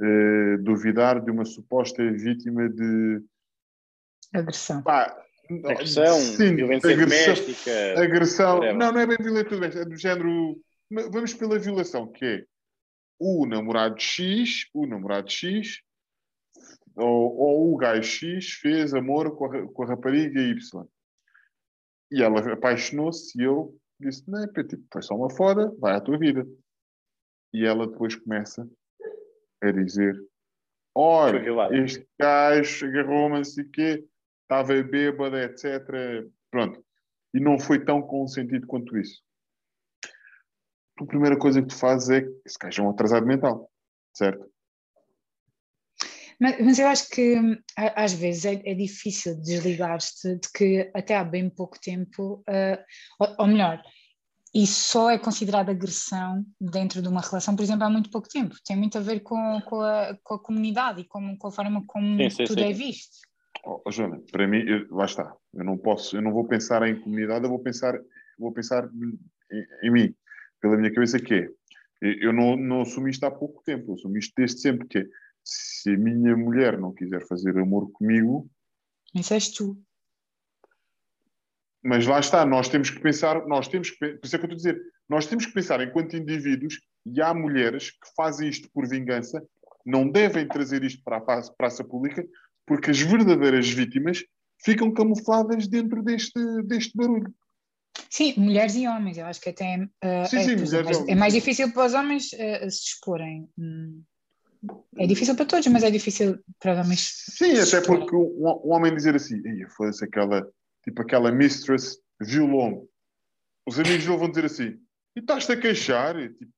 eh, 0.00 0.56
duvidar 0.58 1.22
de 1.24 1.30
uma 1.30 1.44
suposta 1.44 2.02
vítima 2.12 2.68
de 2.68 3.22
Agressão. 4.32 4.82
Pá, 4.82 5.16
Agressão, 5.64 6.18
sim, 6.18 6.56
violência 6.56 6.90
agressão, 6.90 7.34
doméstica. 7.34 8.00
agressão. 8.02 8.60
Não, 8.74 8.90
não 8.92 9.00
é 9.00 9.06
bem 9.06 9.16
violência 9.20 9.50
doméstica, 9.50 9.82
é 9.82 9.84
do 9.84 9.96
género. 9.96 10.60
Vamos 10.90 11.34
pela 11.34 11.58
violação, 11.58 12.10
que 12.10 12.24
é 12.24 12.44
o 13.26 13.46
namorado 13.46 13.98
X, 13.98 14.68
o 14.74 14.86
namorado 14.86 15.30
X, 15.30 15.80
ou, 16.94 17.36
ou 17.36 17.74
o 17.74 17.76
gajo 17.78 18.02
X 18.02 18.52
fez 18.60 18.92
amor 18.92 19.34
com 19.34 19.46
a, 19.46 19.72
com 19.72 19.82
a 19.82 19.86
rapariga 19.86 20.42
Y. 20.42 20.86
E 22.12 22.22
ela 22.22 22.52
apaixonou-se 22.52 23.40
e 23.40 23.44
eu 23.44 23.74
disse: 23.98 24.30
Não, 24.30 24.46
tipo, 24.46 24.84
foi 24.92 25.00
só 25.00 25.14
uma 25.14 25.30
foda, 25.30 25.74
vai 25.78 25.94
à 25.94 26.00
tua 26.02 26.18
vida. 26.18 26.46
E 27.52 27.64
ela 27.64 27.86
depois 27.86 28.14
começa 28.14 28.68
a 29.62 29.70
dizer: 29.70 30.22
Olha, 30.94 31.42
este 31.72 32.06
gajo 32.20 32.86
agarrou-me, 32.86 33.36
não 33.36 33.44
sei 33.44 33.64
o 33.64 33.70
quê, 33.70 34.04
estava 34.42 34.82
bêbado, 34.82 35.38
etc. 35.38 35.82
Pronto. 36.50 36.84
E 37.32 37.40
não 37.40 37.58
foi 37.58 37.82
tão 37.82 38.02
consentido 38.02 38.66
quanto 38.66 38.98
isso. 38.98 39.22
A 41.00 41.04
primeira 41.06 41.36
coisa 41.38 41.60
que 41.60 41.68
tu 41.68 41.76
fazes 41.76 42.08
é 42.10 42.20
que 42.22 42.30
esse 42.46 42.58
gajo 42.58 42.82
é 42.82 42.86
um 42.86 42.90
atrasado 42.90 43.26
mental, 43.26 43.70
certo? 44.12 44.48
Mas, 46.40 46.60
mas 46.60 46.78
eu 46.78 46.86
acho 46.88 47.08
que 47.10 47.38
hum, 47.38 47.56
às 47.76 48.12
vezes 48.12 48.44
é, 48.44 48.62
é 48.64 48.74
difícil 48.74 49.40
desligar-te 49.40 50.36
de 50.36 50.48
que 50.52 50.90
até 50.94 51.16
há 51.16 51.24
bem 51.24 51.48
pouco 51.48 51.78
tempo, 51.80 52.42
ah, 52.48 52.84
ou, 53.20 53.34
ou 53.40 53.46
melhor, 53.46 53.82
isso 54.54 54.90
só 54.92 55.10
é 55.10 55.18
considerado 55.18 55.70
agressão 55.70 56.44
dentro 56.60 57.02
de 57.02 57.08
uma 57.08 57.20
relação, 57.20 57.56
por 57.56 57.62
exemplo, 57.62 57.84
há 57.84 57.90
muito 57.90 58.10
pouco 58.10 58.28
tempo. 58.28 58.54
Tem 58.64 58.76
muito 58.76 58.96
a 58.96 59.00
ver 59.00 59.20
com, 59.20 59.60
com, 59.62 59.80
a, 59.80 60.16
com 60.22 60.34
a 60.34 60.38
comunidade 60.42 61.00
e 61.00 61.04
com, 61.04 61.36
com 61.36 61.48
a 61.48 61.52
forma 61.52 61.82
como 61.86 62.22
Sim, 62.22 62.30
sim, 62.30 62.44
tudo 62.44 62.60
sim. 62.60 62.68
é 62.68 62.72
visto. 62.72 63.16
Oh, 63.64 63.82
oh, 63.84 63.90
Joana, 63.90 64.22
para 64.30 64.46
mim, 64.46 64.58
eu- 64.58 64.86
lá 64.94 65.06
está. 65.06 65.34
Eu 65.52 65.64
não 65.64 65.76
posso, 65.76 66.16
eu 66.16 66.22
não 66.22 66.32
vou 66.32 66.46
pensar 66.46 66.86
em 66.86 67.00
comunidade, 67.00 67.44
eu 67.44 67.50
vou 67.50 67.58
pensar, 67.58 67.98
vou 68.38 68.52
pensar 68.52 68.88
em, 69.50 69.88
em 69.88 69.90
mim, 69.90 70.14
pela 70.64 70.78
minha 70.78 70.92
cabeça 70.94 71.18
que 71.18 71.34
é. 71.34 71.48
Eu 72.00 72.32
não, 72.32 72.56
não 72.56 72.80
assumi 72.80 73.10
isto 73.10 73.24
há 73.24 73.30
pouco 73.30 73.62
tempo, 73.62 73.90
eu 73.90 73.94
assumi 73.96 74.18
isto 74.18 74.32
desde 74.34 74.60
sempre, 74.60 74.88
que 74.88 74.98
é, 74.98 75.06
se 75.44 75.90
a 75.90 75.98
minha 75.98 76.34
mulher 76.34 76.78
não 76.78 76.90
quiser 76.90 77.26
fazer 77.26 77.58
amor 77.58 77.90
comigo, 77.92 78.48
Isso 79.14 79.34
és 79.34 79.50
tu. 79.50 79.76
mas 81.82 82.06
lá 82.06 82.18
está, 82.18 82.46
nós 82.46 82.70
temos 82.70 82.88
que 82.88 82.98
pensar, 82.98 83.46
nós 83.46 83.68
temos 83.68 83.90
que, 83.90 83.98
por 83.98 84.24
isso 84.24 84.36
é 84.36 84.38
que 84.38 84.46
eu 84.46 84.52
estou 84.52 84.54
a 84.54 84.56
dizer, 84.56 84.82
nós 85.06 85.26
temos 85.26 85.44
que 85.44 85.52
pensar 85.52 85.82
enquanto 85.82 86.16
indivíduos, 86.16 86.80
e 87.04 87.20
há 87.20 87.34
mulheres 87.34 87.90
que 87.90 88.08
fazem 88.16 88.48
isto 88.48 88.70
por 88.72 88.88
vingança, 88.88 89.46
não 89.84 90.08
devem 90.08 90.48
trazer 90.48 90.82
isto 90.82 91.02
para 91.04 91.18
a 91.18 91.20
praça, 91.20 91.54
praça 91.58 91.84
pública, 91.84 92.26
porque 92.66 92.90
as 92.90 93.00
verdadeiras 93.00 93.68
vítimas 93.68 94.24
ficam 94.64 94.90
camufladas 94.94 95.68
dentro 95.68 96.02
deste, 96.02 96.40
deste 96.62 96.96
barulho. 96.96 97.30
Sim, 98.10 98.34
mulheres 98.36 98.74
e 98.76 98.86
homens, 98.86 99.18
eu 99.18 99.26
acho 99.26 99.40
que 99.40 99.50
até 99.50 99.88
ah, 100.02 100.24
Sim, 100.26 100.36
é, 100.38 100.42
sim, 100.44 100.56
mulheres 100.56 100.84
mais- 100.84 101.08
é 101.08 101.14
mais 101.14 101.32
difícil 101.34 101.72
para 101.72 101.86
os 101.86 101.94
homens 101.94 102.30
ah, 102.34 102.70
se 102.70 102.82
exporem. 102.88 103.48
Hum. 103.58 104.02
É 104.96 105.06
difícil 105.06 105.34
para 105.36 105.44
todos, 105.44 105.66
mas 105.66 105.82
é 105.82 105.90
difícil 105.90 106.38
para 106.58 106.72
os 106.72 106.78
homens. 106.86 107.00
Sim, 107.30 107.50
até 107.52 107.60
exporem. 107.78 108.00
porque 108.00 108.16
um, 108.16 108.46
um 108.64 108.72
homem 108.72 108.94
dizer 108.94 109.14
assim, 109.14 109.42
"Ei, 109.46 109.66
foda-se 109.68 110.04
aquela, 110.04 110.46
tipo 110.82 111.02
aquela 111.02 111.30
mistress 111.30 111.98
violou-me. 112.20 112.86
Os 113.66 113.78
amigos 113.78 114.04
vão 114.04 114.28
dizer 114.28 114.44
assim, 114.46 114.78
e 115.16 115.20
estás-te 115.20 115.52
a 115.52 115.60
queixar? 115.60 116.18
E, 116.18 116.28
tipo, 116.30 116.52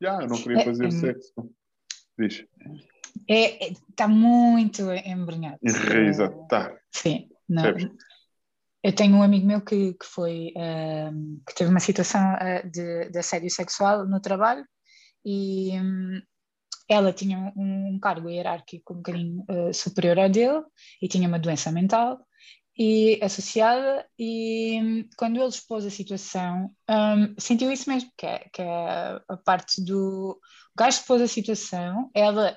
eu 0.00 0.28
não 0.28 0.36
queria 0.42 0.60
É, 0.60 0.64
fazer 0.64 0.86
é- 0.86 0.90
sexo. 0.90 1.32
Diz, 2.18 2.44
É, 3.28 3.68
está 3.70 4.06
muito 4.06 4.82
embrenhado. 4.92 5.58
enraizado. 5.62 6.46
Tá. 6.48 6.76
Sim, 6.92 7.28
não. 7.48 7.62
Eu 8.84 8.94
tenho 8.94 9.16
um 9.16 9.22
amigo 9.22 9.46
meu 9.46 9.62
que, 9.62 9.94
que 9.94 10.04
foi 10.04 10.52
ahm, 10.58 11.40
que 11.48 11.54
teve 11.54 11.70
uma 11.70 11.80
situação 11.80 12.20
ah, 12.20 12.60
de, 12.60 13.08
de 13.08 13.18
assédio 13.18 13.48
sexual 13.50 14.06
no 14.06 14.20
trabalho 14.20 14.62
e 15.24 15.70
hum, 15.80 16.20
ela 16.86 17.10
tinha 17.10 17.38
um, 17.56 17.94
um 17.94 17.98
cargo 17.98 18.28
hierárquico 18.28 18.92
um 18.92 18.96
bocadinho 18.96 19.44
ah, 19.48 19.72
superior 19.72 20.18
ao 20.18 20.28
dele 20.28 20.62
e 21.00 21.08
tinha 21.08 21.26
uma 21.26 21.38
doença 21.38 21.72
mental 21.72 22.20
e 22.78 23.18
associada 23.22 24.06
e 24.18 24.78
hum, 24.82 25.08
quando 25.16 25.36
ele 25.38 25.48
expôs 25.48 25.86
a 25.86 25.90
situação 25.90 26.70
hum, 26.90 27.34
sentiu 27.38 27.72
isso 27.72 27.88
mesmo 27.88 28.12
que 28.18 28.26
é, 28.26 28.38
que 28.52 28.60
é 28.60 29.18
a 29.26 29.36
parte 29.46 29.82
do 29.82 30.38
o 30.38 30.76
gajo 30.76 30.98
expôs 30.98 31.22
a 31.22 31.26
situação 31.26 32.10
ela 32.12 32.54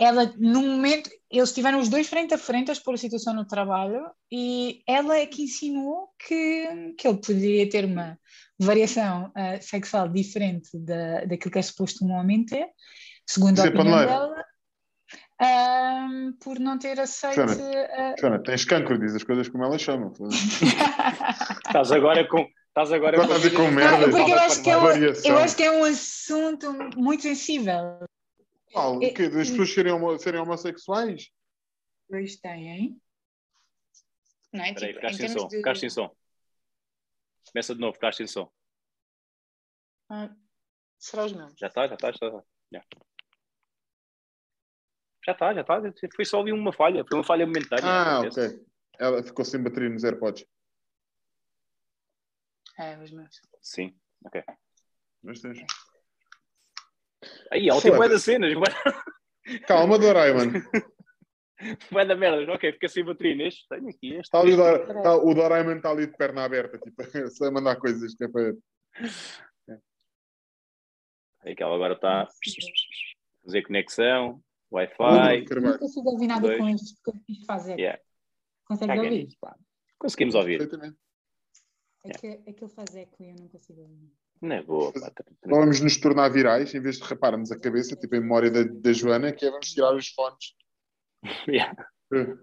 ela, 0.00 0.32
no 0.38 0.62
momento, 0.62 1.10
eles 1.30 1.50
estiveram 1.50 1.78
os 1.78 1.90
dois 1.90 2.08
frente 2.08 2.32
a 2.32 2.38
frente 2.38 2.70
a 2.70 2.72
expor 2.72 2.94
a 2.94 2.96
situação 2.96 3.34
no 3.34 3.44
trabalho 3.44 4.00
e 4.32 4.80
ela 4.88 5.18
é 5.18 5.26
que 5.26 5.42
insinuou 5.42 6.08
que, 6.18 6.94
que 6.96 7.06
ele 7.06 7.18
poderia 7.18 7.68
ter 7.68 7.84
uma 7.84 8.18
variação 8.58 9.30
ah, 9.36 9.60
sexual 9.60 10.08
diferente 10.08 10.70
da, 10.78 11.26
daquilo 11.26 11.52
que 11.52 11.58
é 11.58 11.62
suposto 11.62 12.02
um 12.02 12.12
homem 12.12 12.46
ter, 12.46 12.66
segundo 13.26 13.58
Isso 13.58 13.66
a 13.66 13.66
é 13.66 13.68
opinião 13.68 14.06
dela, 14.06 14.44
ahm, 15.38 16.32
por 16.42 16.58
não 16.58 16.78
ter 16.78 16.98
aceito. 16.98 17.34
Joana. 17.34 17.56
ah, 17.90 18.14
Joana, 18.18 18.42
tens 18.42 18.64
cancro, 18.64 18.98
diz 18.98 19.14
as 19.14 19.22
coisas 19.22 19.50
como 19.50 19.64
elas 19.64 19.82
chamam. 19.82 20.14
Estás 21.66 21.92
agora 21.92 22.26
com. 22.26 22.46
Estás 22.68 22.92
agora 22.92 23.18
com 23.18 23.62
Não, 23.64 23.70
merda. 23.72 24.08
porque 24.08 24.30
eu 24.32 24.38
acho, 24.38 24.62
que 24.62 24.70
é 24.70 24.76
um, 24.78 24.80
Variação. 24.80 25.30
eu 25.30 25.38
acho 25.38 25.56
que 25.56 25.62
é 25.62 25.70
um 25.72 25.84
assunto 25.84 26.72
muito 26.96 27.22
sensível. 27.22 27.98
Qual? 28.72 28.96
O 28.96 29.00
quê? 29.00 29.28
Das 29.28 29.48
pessoas 29.50 29.72
serem, 29.72 29.92
homo- 29.92 30.18
serem 30.18 30.40
homossexuais? 30.40 31.30
Dois 32.08 32.36
têm. 32.36 33.00
Não 34.52 34.64
é? 34.64 34.68
Espera 34.70 34.86
aí, 34.86 34.92
Tipo, 34.94 35.06
em 35.06 35.12
ficaste 35.12 35.16
sem 35.18 35.28
som. 35.28 35.48
de- 35.48 35.56
Ficaste 35.56 35.80
sem 35.80 35.90
som. 35.90 36.16
Começa 37.52 37.74
de 37.74 37.80
novo, 37.80 37.94
ficaste 37.94 38.18
sem 38.18 38.26
som. 38.26 38.52
Ah, 40.08 40.34
será 40.98 41.24
os 41.24 41.32
meus? 41.32 41.52
Já 41.58 41.66
está, 41.68 41.86
já 41.88 41.94
está, 41.94 42.08
já 42.12 42.14
está. 42.26 42.44
Já. 42.72 42.84
Já 45.26 45.32
está, 45.32 45.54
já 45.54 45.60
está. 45.60 45.80
Foi 46.16 46.24
só 46.24 46.40
ali 46.40 46.52
uma 46.52 46.72
falha. 46.72 47.04
Foi 47.08 47.18
uma 47.18 47.24
falha 47.24 47.46
momentânea. 47.46 47.84
Ah, 47.84 48.20
ok. 48.20 48.64
Ela 48.98 49.22
ficou 49.22 49.44
sem 49.44 49.62
bateria 49.62 49.88
nos 49.88 50.04
AirPods. 50.04 50.44
É, 52.78 52.98
os 52.98 53.10
meus. 53.10 53.40
Sim, 53.60 53.98
ok. 54.24 54.42
Mas 55.22 55.40
tens. 55.40 55.58
Aí, 57.50 57.68
ela 57.68 57.80
tem 57.80 57.90
das 57.92 58.22
cenas, 58.22 58.52
Calma, 59.66 59.98
Doraemon. 59.98 60.52
bué 61.90 62.04
da 62.04 62.14
merda. 62.14 62.52
Ok, 62.52 62.72
fica 62.72 62.88
sem 62.88 63.04
bateria 63.04 63.34
neste. 63.34 63.66
Tenho 63.68 63.88
aqui 63.88 64.10
este. 64.10 64.20
Está 64.22 64.40
ali 64.40 64.54
o, 64.54 64.76
este. 64.76 65.34
Doraemon 65.34 65.76
está 65.76 65.90
ali 65.90 66.06
de 66.06 66.16
perna 66.16 66.44
aberta, 66.44 66.78
tipo, 66.78 67.02
só 67.30 67.46
a 67.46 67.50
mandar 67.50 67.76
coisas 67.76 68.14
que 68.14 68.24
é 68.24 68.28
para. 68.28 68.54
Aí 71.42 71.54
que 71.56 71.62
ela 71.62 71.74
agora 71.74 71.94
está 71.94 72.22
a 72.22 72.28
fazer 73.44 73.62
conexão, 73.62 74.42
Wi-Fi. 74.70 75.44
Carvalho. 75.46 75.72
Não 75.72 75.78
consigo 75.78 76.10
ouvir 76.10 76.26
nada 76.26 76.46
Dois. 76.46 76.58
com 76.58 76.68
isto 76.68 77.00
porque 77.02 77.18
eu 77.18 77.22
fiz 77.24 77.46
fazer. 77.46 77.78
Yeah. 77.78 78.00
Consegues 78.64 78.94
Caga 78.94 79.02
ouvir? 79.02 79.24
nisso. 79.24 79.38
Conseguimos 79.98 80.34
ouvir. 80.34 80.58
Perfeitamente. 80.58 80.98
É 82.04 82.10
que 82.10 82.50
aquilo 82.50 82.68
faz 82.68 82.94
eco 82.94 83.22
e 83.22 83.30
eu 83.30 83.36
não 83.36 83.48
consigo 83.48 83.80
ouvir. 83.82 84.12
Não 84.40 84.56
é 84.56 84.62
boa, 84.62 84.92
pá. 84.92 85.12
Vamos 85.44 85.80
nos 85.80 85.98
tornar 85.98 86.28
virais, 86.30 86.74
em 86.74 86.80
vez 86.80 86.96
de 86.98 87.04
raparmos 87.04 87.52
a 87.52 87.58
cabeça, 87.60 87.94
tipo 87.96 88.16
em 88.16 88.20
memória 88.20 88.50
da, 88.50 88.62
da 88.64 88.92
Joana, 88.92 89.32
que 89.32 89.44
é 89.44 89.50
vamos 89.50 89.72
tirar 89.72 89.94
os 89.94 90.08
fones. 90.08 90.54
Yeah. 91.46 91.74
Eh, 92.14 92.34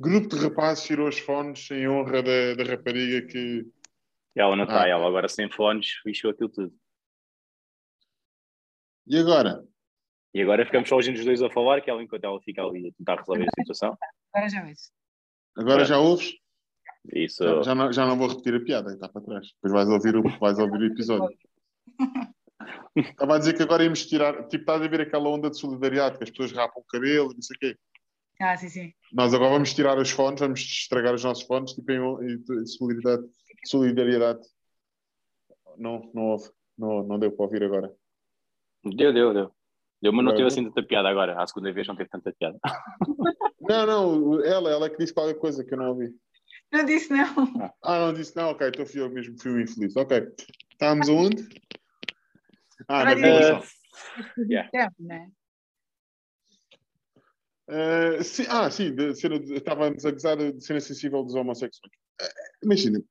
Grupo 0.00 0.28
de 0.28 0.36
rapazes 0.42 0.82
tirou 0.84 1.08
os 1.08 1.18
fones 1.20 1.70
em 1.70 1.88
honra 1.88 2.20
da, 2.20 2.54
da 2.56 2.64
rapariga 2.64 3.24
que. 3.28 3.64
Ela 4.34 4.56
não 4.56 4.64
está, 4.64 4.82
Ah. 4.82 4.88
ela 4.88 5.06
agora 5.06 5.28
sem 5.28 5.48
fones, 5.48 6.00
lixou 6.04 6.32
aquilo 6.32 6.48
tudo. 6.48 6.74
E 9.06 9.16
agora? 9.16 9.62
E 10.34 10.42
agora 10.42 10.66
ficamos 10.66 10.88
só 10.88 10.96
os 10.96 11.06
dois 11.24 11.40
a 11.42 11.50
falar, 11.50 11.80
que 11.80 11.88
ela, 11.88 12.02
enquanto 12.02 12.24
ela 12.24 12.40
fica 12.42 12.60
ali 12.62 12.88
a 12.88 12.92
tentar 12.98 13.20
resolver 13.20 13.44
a 13.46 13.60
situação. 13.60 13.96
Agora 14.32 14.48
já 14.48 14.66
ouço. 14.66 14.90
Agora 15.56 15.84
já 15.84 15.98
ouves? 15.98 16.32
Isso. 17.12 17.44
Já, 17.44 17.62
já 17.62 17.74
não, 17.76 17.92
já 17.92 18.06
não 18.06 18.18
vou 18.18 18.26
repetir 18.26 18.54
a 18.56 18.60
piada, 18.64 18.92
está 18.92 19.08
para 19.08 19.22
trás. 19.22 19.46
Depois 19.54 19.72
vais 19.72 19.88
ouvir 19.88 20.16
o, 20.16 20.38
vais 20.40 20.58
ouvir 20.58 20.78
o 20.80 20.86
episódio. 20.86 21.38
Estava 22.96 23.34
a 23.34 23.38
dizer 23.38 23.54
que 23.54 23.62
agora 23.62 23.82
íamos 23.82 24.06
tirar, 24.06 24.46
tipo, 24.48 24.62
estás 24.62 24.80
a 24.80 24.88
ver 24.88 25.00
aquela 25.00 25.28
onda 25.28 25.50
de 25.50 25.58
solidariedade, 25.58 26.16
que 26.18 26.24
as 26.24 26.30
pessoas 26.30 26.52
rapam 26.52 26.82
o 26.82 26.86
cabelo 26.86 27.32
e 27.32 27.34
não 27.34 27.42
sei 27.42 27.56
o 27.56 27.60
quê. 27.60 27.78
Ah, 28.40 28.56
sim, 28.56 28.68
sim. 28.68 28.92
Nós 29.12 29.32
agora 29.34 29.50
vamos 29.50 29.74
tirar 29.74 29.98
os 29.98 30.10
fones, 30.10 30.40
vamos 30.40 30.60
estragar 30.60 31.14
os 31.14 31.22
nossos 31.24 31.44
fones, 31.44 31.72
tipo, 31.72 31.90
em, 31.90 31.98
em- 31.98 32.44
em 32.62 32.66
solidariedade. 32.66 33.28
solidariedade. 33.66 34.40
Não, 35.76 36.10
não 36.14 36.22
houve. 36.30 36.50
Não, 36.76 37.02
não 37.04 37.18
deu 37.18 37.32
para 37.32 37.44
ouvir 37.44 37.62
agora. 37.62 37.92
Deu, 38.84 39.12
deu, 39.12 39.32
deu. 39.32 39.54
Deu, 40.02 40.12
mas 40.12 40.24
não 40.24 40.32
Agora 40.32 40.36
teve 40.36 40.48
assim 40.48 40.64
tanta 40.64 40.82
piada 40.86 41.08
agora. 41.08 41.40
À 41.40 41.46
segunda 41.46 41.72
vez 41.72 41.86
não 41.86 41.96
teve 41.96 42.10
tanta 42.10 42.32
piada. 42.32 42.58
Não, 43.60 43.86
não, 43.86 44.44
ela, 44.44 44.70
ela 44.70 44.86
é 44.86 44.90
que 44.90 44.98
disse 44.98 45.14
qualquer 45.14 45.38
coisa 45.38 45.64
que 45.64 45.72
eu 45.72 45.78
não 45.78 45.88
ouvi. 45.90 46.14
Não 46.70 46.84
disse 46.84 47.10
não. 47.10 47.72
Ah, 47.82 47.98
não 48.00 48.12
disse 48.12 48.36
não, 48.36 48.50
ok, 48.50 48.68
então 48.68 48.84
fui 48.84 49.00
eu 49.00 49.08
mesmo, 49.08 49.40
fui 49.40 49.52
o 49.52 49.60
infeliz. 49.60 49.96
Ok. 49.96 50.20
Estávamos 50.74 51.08
aonde? 51.08 51.48
Ah, 52.88 53.04
na 53.04 53.14
violação. 53.14 53.62
Yeah. 54.36 54.70
Tempo, 54.70 54.94
né? 54.98 55.30
Uh, 57.68 58.22
sim, 58.22 58.44
ah, 58.50 58.70
sim, 58.70 58.94
de 58.94 59.14
cena 59.14 59.38
de- 59.38 59.54
estávamos 59.54 60.04
a 60.04 60.10
gozar 60.10 60.36
de 60.36 60.62
cena 60.62 60.80
sensível 60.80 61.22
dos 61.22 61.34
homossexuais. 61.34 61.90
Uh, 62.20 62.64
imagina, 62.64 63.02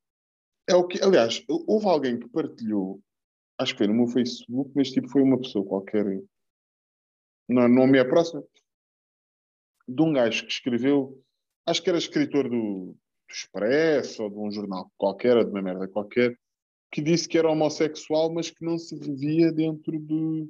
é 0.67 0.75
o 0.75 0.85
que, 0.85 1.01
aliás, 1.01 1.43
houve 1.47 1.87
alguém 1.87 2.19
que 2.19 2.29
partilhou, 2.29 3.01
acho 3.57 3.73
que 3.73 3.79
foi 3.79 3.87
no 3.87 3.95
meu 3.95 4.07
Facebook, 4.07 4.71
mas 4.75 4.91
tipo 4.91 5.09
foi 5.09 5.23
uma 5.23 5.39
pessoa 5.39 5.65
qualquer, 5.65 6.05
não, 7.49 7.67
não 7.67 7.87
me 7.87 7.97
é 7.97 8.03
próxima, 8.03 8.43
de 9.87 10.01
um 10.01 10.13
gajo 10.13 10.45
que 10.45 10.51
escreveu, 10.51 11.19
acho 11.65 11.81
que 11.81 11.89
era 11.89 11.97
escritor 11.97 12.43
do, 12.47 12.93
do 12.93 12.97
Expresso 13.33 14.23
ou 14.23 14.29
de 14.29 14.37
um 14.37 14.51
jornal 14.51 14.91
qualquer, 14.97 15.35
ou 15.37 15.43
de 15.43 15.49
uma 15.49 15.61
merda 15.61 15.87
qualquer, 15.87 16.37
que 16.93 17.01
disse 17.01 17.27
que 17.27 17.39
era 17.39 17.49
homossexual, 17.49 18.31
mas 18.31 18.51
que 18.51 18.63
não 18.63 18.77
se 18.77 18.95
revia 18.95 19.51
dentro 19.51 19.99
do 19.99 20.47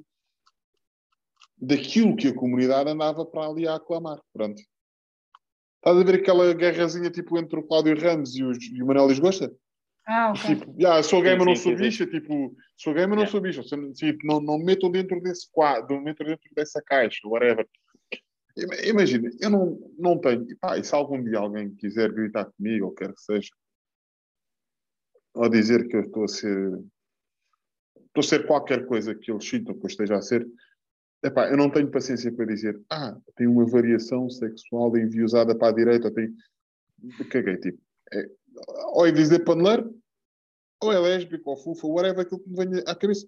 daquilo 1.56 2.14
que 2.14 2.28
a 2.28 2.34
comunidade 2.34 2.90
andava 2.90 3.24
para 3.24 3.48
ali 3.48 3.66
a 3.66 3.76
aclamar. 3.76 4.20
Pronto. 4.30 4.60
Estás 5.76 5.96
a 5.98 6.04
ver 6.04 6.16
aquela 6.16 6.52
guerrazinha 6.52 7.10
tipo 7.10 7.38
entre 7.38 7.58
o 7.58 7.62
Cláudio 7.62 7.98
Ramos 7.98 8.36
e, 8.36 8.44
os, 8.44 8.62
e 8.62 8.82
o 8.82 8.86
Manuel 8.86 9.08
Lisgosta? 9.08 9.50
Ah, 10.06 10.32
ok. 10.32 10.54
Tipo, 10.54 10.74
já, 10.78 11.02
sou 11.02 11.22
gamer, 11.22 11.46
não 11.46 11.56
sou 11.56 11.74
bicha, 11.74 12.06
tipo, 12.06 12.54
sou 12.76 12.92
gamer, 12.92 13.16
não 13.16 13.24
Yeah. 13.24 13.30
sou 13.30 13.40
bicha. 13.40 13.62
Tipo, 13.94 14.26
não, 14.26 14.38
não 14.38 14.58
me 14.58 14.64
metam 14.64 14.90
dentro 14.90 15.18
desse 15.22 15.50
quadro, 15.50 15.94
não 15.94 16.00
me 16.02 16.10
metam 16.10 16.26
dentro 16.26 16.50
dessa 16.54 16.82
caixa, 16.82 17.26
whatever. 17.26 17.66
Ima- 18.54 18.76
Imagina, 18.84 19.30
eu 19.40 19.48
não, 19.48 19.78
não 19.98 20.18
tenho. 20.18 20.46
e 20.50 20.54
Pá, 20.56 20.76
e 20.76 20.84
se 20.84 20.94
algum 20.94 21.24
dia 21.24 21.38
alguém 21.38 21.74
quiser 21.74 22.12
gritar 22.12 22.44
comigo, 22.52 22.86
ou 22.86 22.92
quer 22.92 23.14
que 23.14 23.20
seja, 23.22 23.48
ou 25.34 25.48
dizer 25.48 25.88
que 25.88 25.96
eu 25.96 26.00
estou 26.02 26.24
a 26.24 26.28
ser. 26.28 26.80
Estou 28.06 28.20
a 28.20 28.22
ser 28.22 28.46
qualquer 28.46 28.86
coisa 28.86 29.14
que 29.14 29.30
eles 29.30 29.46
sintam 29.46 29.74
que 29.74 29.84
eu 29.84 29.88
esteja 29.88 30.16
a 30.16 30.22
ser, 30.22 30.46
epá, 31.22 31.50
eu 31.50 31.56
não 31.56 31.68
tenho 31.68 31.90
paciência 31.90 32.32
para 32.32 32.46
dizer, 32.46 32.80
ah, 32.88 33.16
tem 33.34 33.48
uma 33.48 33.66
variação 33.66 34.30
sexual 34.30 34.96
enviosada 34.96 35.56
para 35.56 35.68
a 35.68 35.72
direita, 35.72 36.12
tem. 36.12 36.32
Caguei, 37.28 37.56
tipo. 37.56 37.78
É, 38.12 38.30
ou 38.92 39.06
é 39.06 39.10
dizer 39.10 39.40
paneleiro, 39.40 39.92
ou 40.80 40.92
é 40.92 40.98
lésbico, 40.98 41.50
ou 41.50 41.56
fufa, 41.56 41.86
whatever, 41.88 42.20
aquilo 42.20 42.40
que 42.40 42.48
me 42.48 42.56
venha 42.56 42.84
à 42.86 42.94
cabeça. 42.94 43.26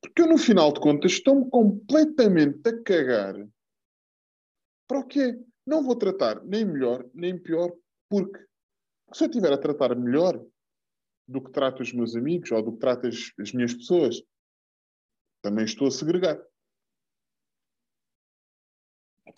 Porque 0.00 0.22
eu, 0.22 0.28
no 0.28 0.38
final 0.38 0.72
de 0.72 0.78
contas, 0.78 1.12
estou-me 1.12 1.50
completamente 1.50 2.68
a 2.68 2.82
cagar 2.82 3.34
para 4.86 5.00
o 5.00 5.04
quê? 5.04 5.36
Não 5.66 5.82
vou 5.82 5.96
tratar 5.96 6.44
nem 6.44 6.64
melhor, 6.64 7.04
nem 7.12 7.36
pior, 7.36 7.72
porque 8.08 8.38
se 9.12 9.24
eu 9.24 9.28
estiver 9.28 9.52
a 9.52 9.58
tratar 9.58 9.96
melhor 9.96 10.40
do 11.26 11.42
que 11.42 11.50
trato 11.50 11.82
os 11.82 11.92
meus 11.92 12.14
amigos 12.14 12.50
ou 12.50 12.62
do 12.62 12.72
que 12.72 12.78
trato 12.78 13.06
as, 13.06 13.32
as 13.40 13.52
minhas 13.52 13.74
pessoas, 13.74 14.22
também 15.42 15.64
estou 15.64 15.88
a 15.88 15.90
segregar. 15.90 16.40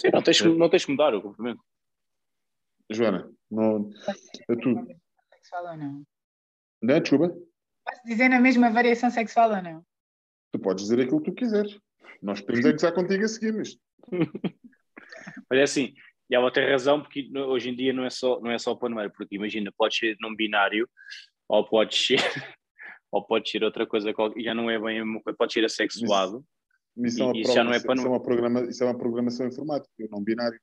Sim, 0.00 0.10
não 0.12 0.22
tens, 0.22 0.40
não 0.42 0.70
tens 0.70 0.84
que 0.84 0.90
mudar 0.92 1.14
o 1.14 1.22
complemento. 1.22 1.62
Joana, 2.90 3.30
não. 3.50 3.90
É 4.48 4.56
tu. 4.56 4.74
Sexual 5.34 5.72
ou 5.72 5.76
não? 5.76 6.06
Não 6.82 6.94
é? 6.94 7.00
Desculpa? 7.00 7.28
Posso 7.84 8.02
dizer 8.04 8.28
na 8.28 8.40
mesma 8.40 8.70
variação 8.70 9.10
sexual 9.10 9.50
ou 9.50 9.62
não? 9.62 9.84
Tu 10.52 10.58
podes 10.58 10.84
dizer 10.84 11.00
aquilo 11.00 11.20
que 11.20 11.30
tu 11.30 11.34
quiseres. 11.34 11.78
Nós 12.22 12.40
podemos 12.40 12.66
é 12.66 12.72
gozar 12.72 12.94
contigo 12.94 13.24
a 13.24 13.28
seguir, 13.28 13.52
mas 13.52 13.76
Mas 15.50 15.58
é 15.58 15.62
assim, 15.62 15.94
e 16.30 16.34
ela 16.34 16.52
tem 16.52 16.68
razão, 16.68 17.00
porque 17.00 17.30
hoje 17.36 17.70
em 17.70 17.74
dia 17.74 17.92
não 17.92 18.04
é 18.04 18.10
só, 18.10 18.40
não 18.40 18.50
é 18.50 18.58
só 18.58 18.74
paneleiro, 18.74 19.12
porque 19.12 19.36
imagina, 19.36 19.72
podes 19.76 19.98
ser 19.98 20.16
não 20.20 20.34
binário, 20.34 20.88
ou 21.48 21.66
podes 21.68 22.06
ser, 22.06 22.20
ou 23.10 23.24
podes 23.24 23.50
ser 23.50 23.64
outra 23.64 23.86
coisa, 23.86 24.12
qualquer- 24.12 24.42
já 24.42 24.54
não 24.54 24.70
é 24.70 24.78
bem 24.78 25.02
coisa, 25.22 25.36
podes 25.36 25.54
ser 25.54 25.64
assexuado. 25.64 26.44
isso, 26.96 27.20
é 27.22 27.24
uma 27.24 27.36
isso 27.36 27.52
já 27.52 27.64
não 27.64 27.72
é 27.72 27.80
prova- 27.80 27.86
para 27.86 27.94
isso 27.96 28.06
é 28.06 28.10
uma 28.10 28.22
programa, 28.22 28.60
isso 28.62 28.82
é 28.82 28.86
uma 28.86 28.98
programação 28.98 29.46
informática, 29.46 29.90
não 30.10 30.22
binário. 30.22 30.60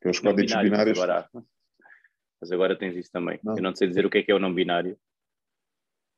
Que 0.00 0.08
é 0.08 0.10
os 0.10 0.22
não 0.22 0.30
códigos 0.30 0.52
binário, 0.52 0.70
mas 0.70 0.78
binários. 0.80 0.98
agora, 1.02 1.28
mas 2.40 2.52
agora 2.52 2.78
tens 2.78 2.96
isso 2.96 3.10
também. 3.10 3.40
Não. 3.42 3.56
Eu 3.56 3.62
não 3.62 3.74
sei 3.74 3.88
dizer 3.88 4.06
o 4.06 4.10
que 4.10 4.18
é 4.18 4.22
que 4.22 4.30
é 4.30 4.34
o 4.34 4.38
não 4.38 4.54
binário, 4.54 4.96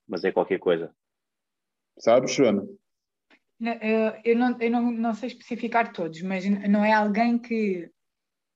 mas 0.06 0.22
é 0.24 0.31
qualquer 0.32 0.59
coisa. 0.59 0.94
Sabes, 1.98 2.35
Joana? 2.35 2.66
Eu, 3.60 4.20
eu 4.24 4.36
não, 4.36 4.60
eu 4.60 4.70
não, 4.70 4.90
não 4.90 5.14
sei 5.14 5.28
especificar 5.28 5.93
todos, 5.93 6.20
mas 6.22 6.44
não 6.68 6.85
é 6.85 6.93
alguém 6.93 7.39
que. 7.39 7.90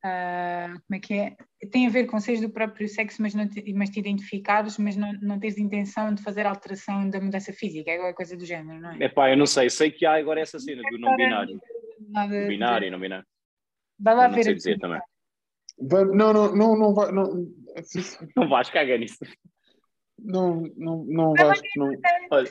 Ah, 0.08 0.74
como 0.86 0.96
é 0.96 1.00
que 1.00 1.14
é? 1.14 1.36
Tem 1.70 1.86
a 1.86 1.90
ver 1.90 2.06
com 2.06 2.18
seres 2.20 2.40
do 2.40 2.50
próprio 2.50 2.88
sexo, 2.88 3.20
mas, 3.20 3.34
não 3.34 3.48
te, 3.48 3.72
mas 3.74 3.90
te 3.90 3.98
identificares, 4.00 4.78
mas 4.78 4.96
não, 4.96 5.12
não 5.20 5.38
tens 5.38 5.58
intenção 5.58 6.14
de 6.14 6.22
fazer 6.22 6.46
alteração 6.46 7.08
da 7.10 7.20
mudança 7.20 7.52
física, 7.52 7.90
é 7.90 7.94
alguma 7.96 8.14
coisa 8.14 8.36
do 8.36 8.44
género, 8.44 8.80
não 8.80 8.90
é? 8.92 9.04
É 9.04 9.08
pá, 9.08 9.30
eu 9.30 9.36
não 9.36 9.46
sei, 9.46 9.68
sei 9.70 9.90
que 9.90 10.06
há 10.06 10.14
agora 10.14 10.40
essa 10.40 10.58
cena 10.58 10.82
do 10.90 10.98
não 10.98 11.14
binário. 11.16 11.60
Nada 12.08 12.40
de- 12.40 12.46
Binário, 12.46 12.90
não 12.90 13.00
binário. 13.00 13.26
Vai 13.98 14.14
lá 14.14 14.28
Não 14.28 14.34
ver 14.36 14.44
sei 14.44 14.54
dizer 14.54 14.78
também. 14.78 15.00
Vamos- 15.80 16.16
Não, 16.16 16.32
não, 16.32 16.54
não, 16.56 16.76
não 16.78 16.94
vai. 16.94 17.12
Não, 17.12 17.24
Não 18.36 18.48
vais 18.48 18.70
cagar 18.70 18.98
nisso. 18.98 19.18
não, 20.18 20.62
não, 20.76 21.04
não 21.04 21.34
vais. 21.34 21.60
Não. 21.76 21.92
Olha, 22.30 22.48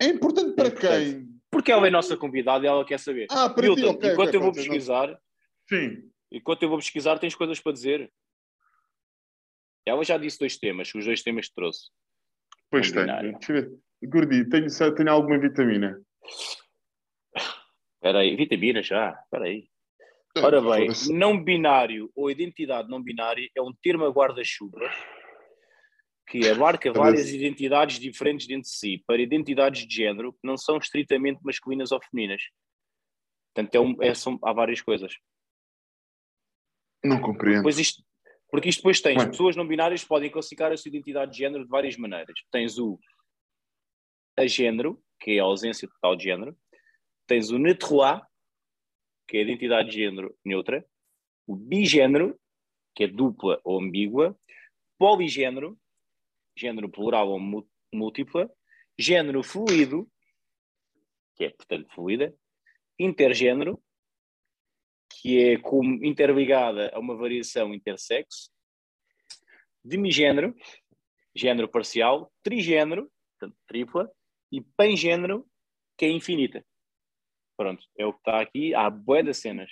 É 0.00 0.06
importante 0.06 0.52
para 0.54 0.64
É 0.64 0.68
importante. 0.68 1.14
quem? 1.14 1.28
porque 1.50 1.72
ela 1.72 1.86
é 1.86 1.90
nossa 1.90 2.16
convidada 2.16 2.64
e 2.64 2.68
ela 2.68 2.84
quer 2.84 2.98
saber. 3.00 3.26
Ah, 3.30 3.48
para 3.48 3.62
ti, 3.62 3.68
Milton, 3.80 3.90
ok. 3.90 4.12
enquanto 4.12 4.28
ok, 4.28 4.36
eu 4.36 4.40
vou 4.40 4.48
não- 4.48 4.54
pesquisar, 4.54 5.18
Sim. 5.68 6.10
Enquanto 6.30 6.62
eu 6.62 6.68
vou 6.68 6.78
pesquisar, 6.78 7.18
tens 7.18 7.34
coisas 7.34 7.60
para 7.60 7.72
dizer. 7.72 8.12
Ela 9.86 10.04
já 10.04 10.18
disse 10.18 10.38
dois 10.38 10.56
temas, 10.58 10.92
os 10.94 11.04
dois 11.04 11.22
temas 11.22 11.48
que 11.48 11.54
trouxe. 11.54 11.90
Pois 12.70 12.88
Não 12.88 12.94
tem. 12.94 13.02
binário. 13.04 13.32
Deixa 13.32 13.52
eu 13.52 13.62
ver. 13.62 13.78
Gordi, 14.04 14.48
tenho, 14.48 14.94
tenho 14.94 15.10
alguma 15.10 15.38
vitamina? 15.38 16.00
Espera 17.96 18.20
aí, 18.20 18.36
vitaminas 18.36 18.86
já, 18.86 19.18
espera 19.24 19.44
aí. 19.46 19.68
Ora 20.36 20.60
bem, 20.60 20.88
não 21.10 21.42
binário 21.42 22.12
ou 22.14 22.30
identidade 22.30 22.88
não 22.88 23.02
binária 23.02 23.48
é 23.56 23.60
um 23.62 23.72
termo 23.82 24.04
a 24.04 24.10
guarda-chuva 24.10 24.78
que 26.28 26.48
abarca 26.48 26.92
várias 26.92 27.30
identidades 27.30 27.98
diferentes 27.98 28.46
dentro 28.46 28.64
de 28.64 28.68
si, 28.76 29.02
para 29.06 29.20
identidades 29.20 29.86
de 29.86 29.92
género 29.96 30.32
que 30.34 30.38
não 30.44 30.56
são 30.56 30.76
estritamente 30.76 31.40
masculinas 31.42 31.90
ou 31.90 32.00
femininas. 32.02 32.42
Portanto, 33.54 33.74
é 33.74 33.80
um- 33.80 33.96
é- 34.02 34.14
são- 34.14 34.38
há 34.44 34.52
várias 34.52 34.80
coisas. 34.82 35.16
Não 37.04 37.20
compreendo. 37.20 37.62
Pois 37.62 37.78
isto, 37.78 38.02
porque 38.50 38.68
isto 38.68 38.80
depois 38.80 39.00
tens, 39.00 39.16
Bem. 39.16 39.30
pessoas 39.30 39.56
não 39.56 39.66
binárias 39.66 40.04
podem 40.04 40.30
classificar 40.30 40.72
a 40.72 40.76
sua 40.76 40.88
identidade 40.88 41.32
de 41.32 41.38
género 41.38 41.64
de 41.64 41.70
várias 41.70 41.96
maneiras. 41.96 42.34
Tens 42.50 42.78
o 42.78 42.98
agénero, 44.36 45.02
que 45.20 45.32
é 45.32 45.40
a 45.40 45.44
ausência 45.44 45.88
total 45.88 46.16
de 46.16 46.24
género. 46.24 46.56
Tens 47.26 47.50
o 47.50 47.58
netroá, 47.58 48.26
que 49.26 49.36
é 49.36 49.40
a 49.40 49.42
identidade 49.42 49.90
de 49.90 49.96
género 49.96 50.34
neutra. 50.44 50.84
O 51.46 51.54
bigénero, 51.54 52.38
que 52.94 53.04
é 53.04 53.06
dupla 53.08 53.60
ou 53.64 53.80
ambígua. 53.80 54.38
Poligénero, 54.96 55.78
género 56.56 56.88
plural 56.88 57.28
ou 57.28 57.66
múltipla. 57.92 58.50
Género 58.98 59.42
fluido, 59.42 60.10
que 61.36 61.44
é, 61.44 61.50
portanto, 61.50 61.88
fluida. 61.94 62.34
Intergénero, 62.98 63.80
que 65.10 65.38
é 65.42 65.58
como 65.58 66.04
interligada 66.04 66.90
a 66.94 66.98
uma 66.98 67.16
variação 67.16 67.74
intersexo, 67.74 68.50
demigênero, 69.84 70.54
género 71.34 71.68
parcial, 71.68 72.32
trigênero, 72.42 73.10
portanto, 73.38 73.58
tripla, 73.66 74.10
e 74.50 74.60
pangênero, 74.60 75.46
que 75.96 76.04
é 76.04 76.10
infinita. 76.10 76.64
Pronto, 77.56 77.84
é 77.98 78.06
o 78.06 78.12
que 78.12 78.20
está 78.20 78.40
aqui, 78.40 78.74
há 78.74 78.88
bué 78.88 79.22
de 79.22 79.34
cenas. 79.34 79.70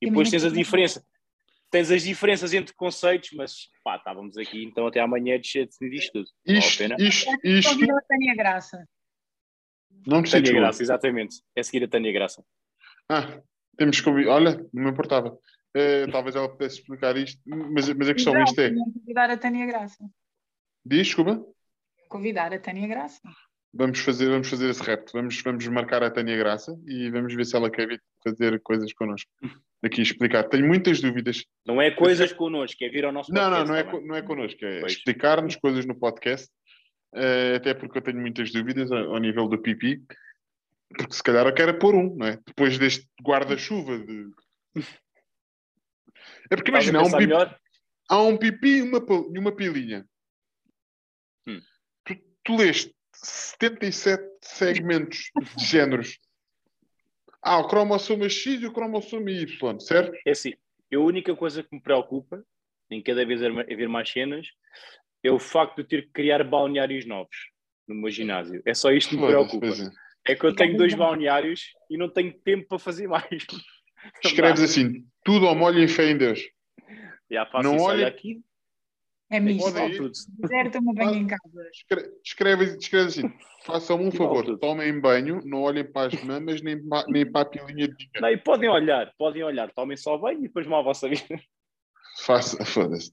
E 0.00 0.08
depois 0.08 0.30
tens 0.30 0.44
a 0.44 0.50
diferença. 0.50 1.06
Tens 1.70 1.90
as 1.90 2.02
diferenças 2.02 2.52
entre 2.54 2.74
conceitos, 2.74 3.30
mas 3.32 3.68
pá, 3.82 3.96
estávamos 3.96 4.36
aqui, 4.36 4.64
então 4.64 4.86
até 4.86 5.00
amanhã 5.00 5.38
de 5.38 5.66
decidir 5.66 5.96
isto 5.96 6.12
tudo. 6.12 6.30
Vale 6.46 6.58
a 6.58 6.60
Isto, 6.60 6.78
pena? 6.78 6.96
isto, 6.98 7.30
isto. 7.44 7.92
A 7.92 8.02
Tânia 8.02 8.34
Graça. 8.34 8.88
Não 10.06 10.22
Tânia 10.22 10.22
decides 10.22 10.50
Graça, 10.50 10.82
exatamente. 10.82 11.36
É 11.54 11.62
seguir 11.62 11.84
a 11.84 11.88
Tânia 11.88 12.12
Graça. 12.12 12.44
Ah, 13.08 13.40
temos 13.76 14.00
que 14.00 14.08
ouvir. 14.08 14.26
Olha, 14.28 14.56
não 14.72 14.84
me 14.84 14.90
importava. 14.90 15.36
Eh, 15.74 16.06
talvez 16.06 16.34
ela 16.34 16.48
pudesse 16.48 16.80
explicar 16.80 17.16
isto, 17.16 17.40
mas, 17.46 17.88
mas 17.92 18.08
a 18.08 18.14
questão 18.14 18.32
Não, 18.32 18.44
isto 18.44 18.58
é. 18.60 18.70
Convidar 18.70 19.30
a 19.30 19.36
Tânia 19.36 19.66
Graça. 19.66 20.04
Diz, 20.84 21.06
desculpa. 21.08 21.44
Convidar 22.08 22.52
a 22.52 22.58
Tânia 22.58 22.86
Graça. 22.88 23.20
Vamos 23.74 23.98
fazer, 23.98 24.30
vamos 24.30 24.48
fazer 24.48 24.70
esse 24.70 24.82
repto. 24.82 25.12
Vamos, 25.12 25.38
vamos 25.42 25.66
marcar 25.68 26.02
a 26.02 26.10
Tânia 26.10 26.36
Graça 26.36 26.74
e 26.86 27.10
vamos 27.10 27.34
ver 27.34 27.44
se 27.44 27.54
ela 27.54 27.70
quer 27.70 27.86
vir 27.86 28.02
fazer 28.24 28.58
coisas 28.62 28.90
connosco. 28.94 29.30
Aqui 29.84 30.00
explicar. 30.00 30.44
Tenho 30.44 30.66
muitas 30.66 31.00
dúvidas. 31.02 31.44
Não 31.66 31.82
é 31.82 31.90
coisas 31.90 32.32
connosco, 32.32 32.82
é 32.82 32.88
vir 32.88 33.04
ao 33.04 33.12
nosso 33.12 33.30
Não, 33.30 33.50
não, 33.50 33.66
podcast, 33.66 33.68
não 33.68 33.76
é, 33.76 33.84
tá 33.84 34.06
não 34.06 34.14
é 34.16 34.22
connosco. 34.22 34.64
É 34.64 34.86
explicar-nos 34.86 35.56
coisas 35.56 35.84
no 35.84 35.94
podcast. 35.94 36.48
eh, 37.14 37.56
até 37.56 37.74
porque 37.74 37.98
eu 37.98 38.02
tenho 38.02 38.18
muitas 38.20 38.50
dúvidas 38.50 38.90
ao, 38.90 39.14
ao 39.14 39.18
nível 39.18 39.46
do 39.46 39.58
pipi. 39.60 40.02
Porque 40.88 41.14
se 41.14 41.22
calhar 41.22 41.46
eu 41.46 41.54
quero 41.54 41.78
pôr 41.78 41.94
um, 41.94 42.14
não 42.14 42.26
é? 42.26 42.38
Depois 42.46 42.78
deste 42.78 43.06
guarda-chuva 43.22 43.98
de. 43.98 44.30
É 46.50 46.56
porque 46.56 46.70
imagina, 46.70 47.00
há 47.00 47.02
um 47.02 47.10
pipi, 47.10 47.32
há 48.08 48.22
um 48.22 48.36
pipi 48.36 48.68
e 48.68 48.82
uma, 48.82 48.98
e 49.34 49.38
uma 49.38 49.52
pilinha. 49.54 50.06
Hum. 51.46 51.60
Tu, 52.04 52.16
tu 52.44 52.56
leste 52.56 52.94
77 53.14 54.24
segmentos 54.42 55.30
de 55.56 55.64
géneros. 55.64 56.18
Há 57.42 57.58
o 57.58 57.68
cromossoma 57.68 58.28
X 58.28 58.60
e 58.60 58.66
o 58.66 58.72
cromossoma 58.72 59.30
Y, 59.30 59.80
certo? 59.80 60.16
É 60.26 60.30
assim, 60.30 60.54
a 60.92 60.98
única 60.98 61.34
coisa 61.34 61.62
que 61.62 61.74
me 61.74 61.80
preocupa, 61.80 62.44
em 62.90 63.02
cada 63.02 63.24
vez 63.24 63.42
haver 63.42 63.88
mais 63.88 64.10
cenas, 64.10 64.46
é 65.22 65.30
o 65.30 65.38
facto 65.38 65.82
de 65.82 65.88
ter 65.88 66.02
que 66.02 66.12
criar 66.12 66.42
balneários 66.44 67.06
novos 67.06 67.36
no 67.86 67.94
meu 67.94 68.10
ginásio. 68.10 68.62
É 68.64 68.74
só 68.74 68.90
isto 68.90 69.10
que 69.10 69.16
me 69.16 69.26
preocupa. 69.26 69.66
É. 70.32 70.34
Que 70.34 70.46
eu 70.46 70.54
tenho 70.54 70.76
dois 70.76 70.94
balneários 70.94 71.72
e 71.90 71.96
não 71.96 72.08
tenho 72.08 72.32
tempo 72.32 72.66
para 72.68 72.78
fazer 72.78 73.06
mais. 73.08 73.26
Escreves 74.24 74.60
assim: 74.62 75.04
tudo 75.24 75.46
ao 75.46 75.54
molho 75.54 75.80
e 75.82 75.88
fé 75.88 76.10
em 76.10 76.16
Deus. 76.18 76.40
Já 77.30 77.44
faço 77.46 77.68
Não 77.68 77.76
isso, 77.76 77.84
olha- 77.84 78.06
aqui, 78.06 78.40
É 79.28 79.40
misto. 79.40 79.72
Quiser, 80.40 80.70
toma 80.70 80.94
banho 80.94 81.14
em 81.14 81.26
casa. 81.26 81.68
Escre- 81.72 82.12
Escreve, 82.24 82.64
escreve 82.78 83.06
assim: 83.08 83.32
façam 83.64 84.00
um 84.00 84.12
favor, 84.12 84.56
tomem 84.58 85.00
banho, 85.00 85.42
não 85.44 85.62
olhem 85.62 85.84
para 85.84 86.06
as 86.14 86.22
mamas 86.22 86.62
nem, 86.62 86.80
pa- 86.86 87.04
nem 87.08 87.30
para 87.30 87.40
a 87.40 87.44
pilinha 87.44 87.88
de 87.88 87.94
ninguém. 87.94 88.20
Não, 88.20 88.28
e 88.30 88.36
podem 88.36 88.68
olhar, 88.68 89.12
podem 89.18 89.42
olhar, 89.42 89.72
tomem 89.72 89.96
só 89.96 90.16
bem 90.18 90.38
e 90.38 90.42
depois 90.42 90.66
mal 90.66 90.80
a 90.80 90.84
vossa 90.84 91.08
vida. 91.08 91.24
Faça, 92.24 92.64
foda-se. 92.64 93.12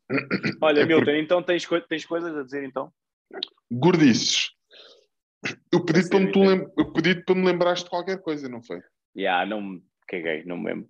Olha, 0.62 0.82
É 0.82 0.86
Milton, 0.86 1.12
então 1.12 1.42
tens, 1.44 1.68
tens 1.90 2.06
coisas 2.06 2.38
a 2.38 2.44
dizer 2.44 2.64
então? 2.64 2.94
Gordices. 3.72 4.52
Eu 5.72 5.84
pedi 5.86 6.08
para 6.10 6.20
me, 6.20 6.32
tu 6.32 6.40
lem- 6.40 6.72
eu 6.78 6.94
pedi 6.94 7.24
para 7.24 7.36
me 7.36 7.46
lembrares 7.46 7.84
de 7.84 7.90
qualquer 7.90 8.22
coisa, 8.22 8.48
não 8.48 8.62
foi? 8.64 8.82
Yeah, 9.16 9.46
não 9.46 9.62
me 9.62 9.84
caguei, 10.08 10.44
não 10.46 10.58
me 10.58 10.70
lembro. 10.70 10.90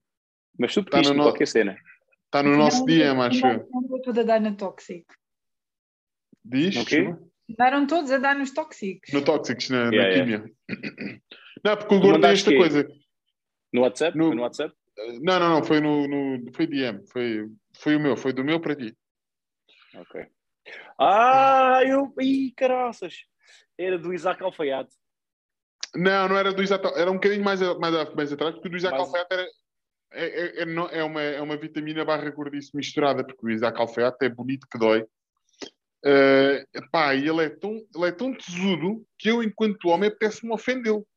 Mas 0.58 0.74
tu 0.74 0.84
Tá 0.84 0.92
pediste 0.92 1.14
no 1.14 1.18
no- 1.18 1.24
qualquer 1.24 1.48
cena. 1.48 1.78
Está 2.26 2.44
no 2.44 2.56
nosso 2.58 2.80
Não, 2.80 2.86
DM, 2.86 3.16
não, 3.16 3.22
acho 3.24 3.46
eu. 3.46 3.70
Não 3.72 4.20
a 4.22 4.24
dar 4.24 4.42
no 4.42 4.56
tóxico. 4.56 5.14
Diz? 6.44 6.76
No? 6.76 6.88
Chuva? 6.88 7.24
Andaram 7.50 7.86
todos 7.88 8.12
a 8.12 8.18
dar 8.18 8.36
nos 8.36 8.52
tóxicos. 8.52 9.14
No 9.14 9.24
Tóxicos, 9.24 9.70
na, 9.70 9.86
na 9.86 9.92
Yeah, 9.92 10.14
químia. 10.14 10.54
Não, 11.64 11.78
porque 11.78 11.96
o 11.96 12.00
gordo 12.00 12.22
tem 12.22 12.32
esta 12.32 12.50
quê? 12.50 12.58
coisa. 12.58 12.88
No 13.72 13.82
WhatsApp? 13.82 14.18
No- 14.18 14.28
Foi 14.28 14.36
no 14.36 14.42
WhatsApp? 14.42 14.76
Não, 15.22 15.40
não, 15.40 15.50
não, 15.50 15.64
foi 15.64 15.80
no, 15.80 16.08
no 16.08 16.54
foi 16.54 16.68
DM, 16.68 17.06
foi, 17.08 17.50
foi 17.78 17.96
o 17.96 18.00
meu, 18.00 18.16
foi 18.16 18.32
do 18.32 18.44
meu 18.44 18.60
para 18.60 18.76
ti. 18.76 18.96
Ok. 19.96 20.26
Ah, 21.00 21.82
eu. 21.86 22.14
Ih, 22.22 22.52
caraças! 22.56 23.26
Era 23.78 23.98
do 23.98 24.14
Isaac 24.14 24.42
Alfaiate. 24.44 24.94
Não, 25.96 26.28
não 26.30 26.38
era 26.38 26.52
do 26.52 26.64
Isaac, 26.64 26.86
era 26.96 27.10
um 27.10 27.16
bocadinho 27.16 27.44
mais, 27.44 27.62
a- 27.62 27.78
mais, 27.78 27.96
a- 27.96 28.16
mais 28.16 28.34
atrás, 28.34 28.54
porque 28.56 28.68
o 28.68 28.72
do 28.72 28.78
Isaac 28.78 28.96
Mais- 28.98 29.08
Alfaiate 29.08 29.34
era, 29.34 29.48
é, 30.14 30.26
é, 30.26 30.64
é, 30.64 31.00
é 31.00 31.04
uma, 31.04 31.22
é 31.22 31.42
uma 31.42 31.58
vitamina 31.58 32.04
barra 32.04 32.30
gordice 32.32 32.76
misturada, 32.76 33.24
porque 33.24 33.46
o 33.46 33.50
Isaac 33.50 33.80
Alfaiate 33.80 34.26
é 34.26 34.30
bonito 34.30 34.68
que 34.72 34.78
dói. 34.78 35.06
Eh, 36.06 36.66
pá, 36.92 37.16
e 37.16 37.28
ele 37.28 37.46
é, 37.46 37.50
tão, 37.50 37.72
ele 37.96 38.08
é 38.08 38.12
tão 38.12 38.34
tesudo 38.34 39.06
que 39.18 39.30
eu, 39.30 39.42
enquanto 39.42 39.88
homem, 39.88 40.10
apetece-me 40.10 40.52
ofendê-lo. 40.52 41.08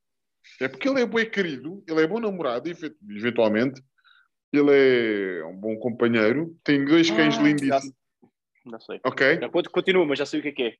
É 0.61 0.69
porque 0.69 0.89
ele 0.89 1.01
é 1.01 1.07
bem 1.07 1.29
querido, 1.29 1.83
ele 1.89 2.03
é 2.03 2.07
bom 2.07 2.21
namorado, 2.21 2.69
eventualmente. 2.69 3.83
Ele 4.53 4.71
é 5.41 5.45
um 5.45 5.57
bom 5.57 5.77
companheiro, 5.77 6.57
tem 6.63 6.85
dois 6.85 7.11
cães 7.11 7.37
Ah, 7.37 7.43
lindíssimos. 7.43 7.93
Não 8.65 8.81
sei. 8.81 9.01
Ok? 9.05 9.41
Já 9.41 9.49
Continua, 9.71 10.07
mas 10.07 10.19
já 10.19 10.27
sei 10.27 10.39
o 10.39 10.43
que 10.43 10.49
é 10.49 10.53
que 10.53 10.63
é. 10.63 10.77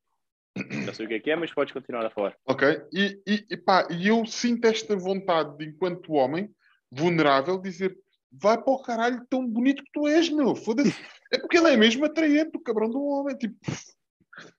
Já 0.85 0.95
sei 0.95 1.07
o 1.07 1.09
que 1.09 1.15
é 1.15 1.21
que 1.21 1.31
é, 1.31 1.37
mas 1.37 1.53
podes 1.53 1.73
continuar 1.73 2.05
a 2.07 2.11
falar. 2.11 2.35
Ok? 2.47 2.67
E, 2.93 3.21
e, 3.27 3.47
e 3.51 3.57
pá, 3.57 3.87
e 3.91 4.09
eu 4.09 4.25
sinto 4.27 4.65
esta 4.67 4.97
vontade, 4.97 5.57
de, 5.59 5.67
enquanto 5.67 6.13
homem, 6.13 6.51
vulnerável, 6.91 7.59
dizer 7.61 7.97
vai 8.33 8.57
para 8.61 8.73
o 8.73 8.83
caralho 8.83 9.25
tão 9.31 9.47
bonito 9.47 9.83
que 9.83 9.91
tu 9.93 10.07
és, 10.07 10.29
meu. 10.29 10.55
Foda-se. 10.55 10.95
É 11.33 11.39
porque 11.39 11.57
ele 11.59 11.71
é 11.71 11.77
mesmo 11.77 12.05
atraente, 12.05 12.57
o 12.57 12.61
cabrão 12.61 12.89
do 12.91 13.03
homem. 13.03 13.37
Tipo, 13.37 13.57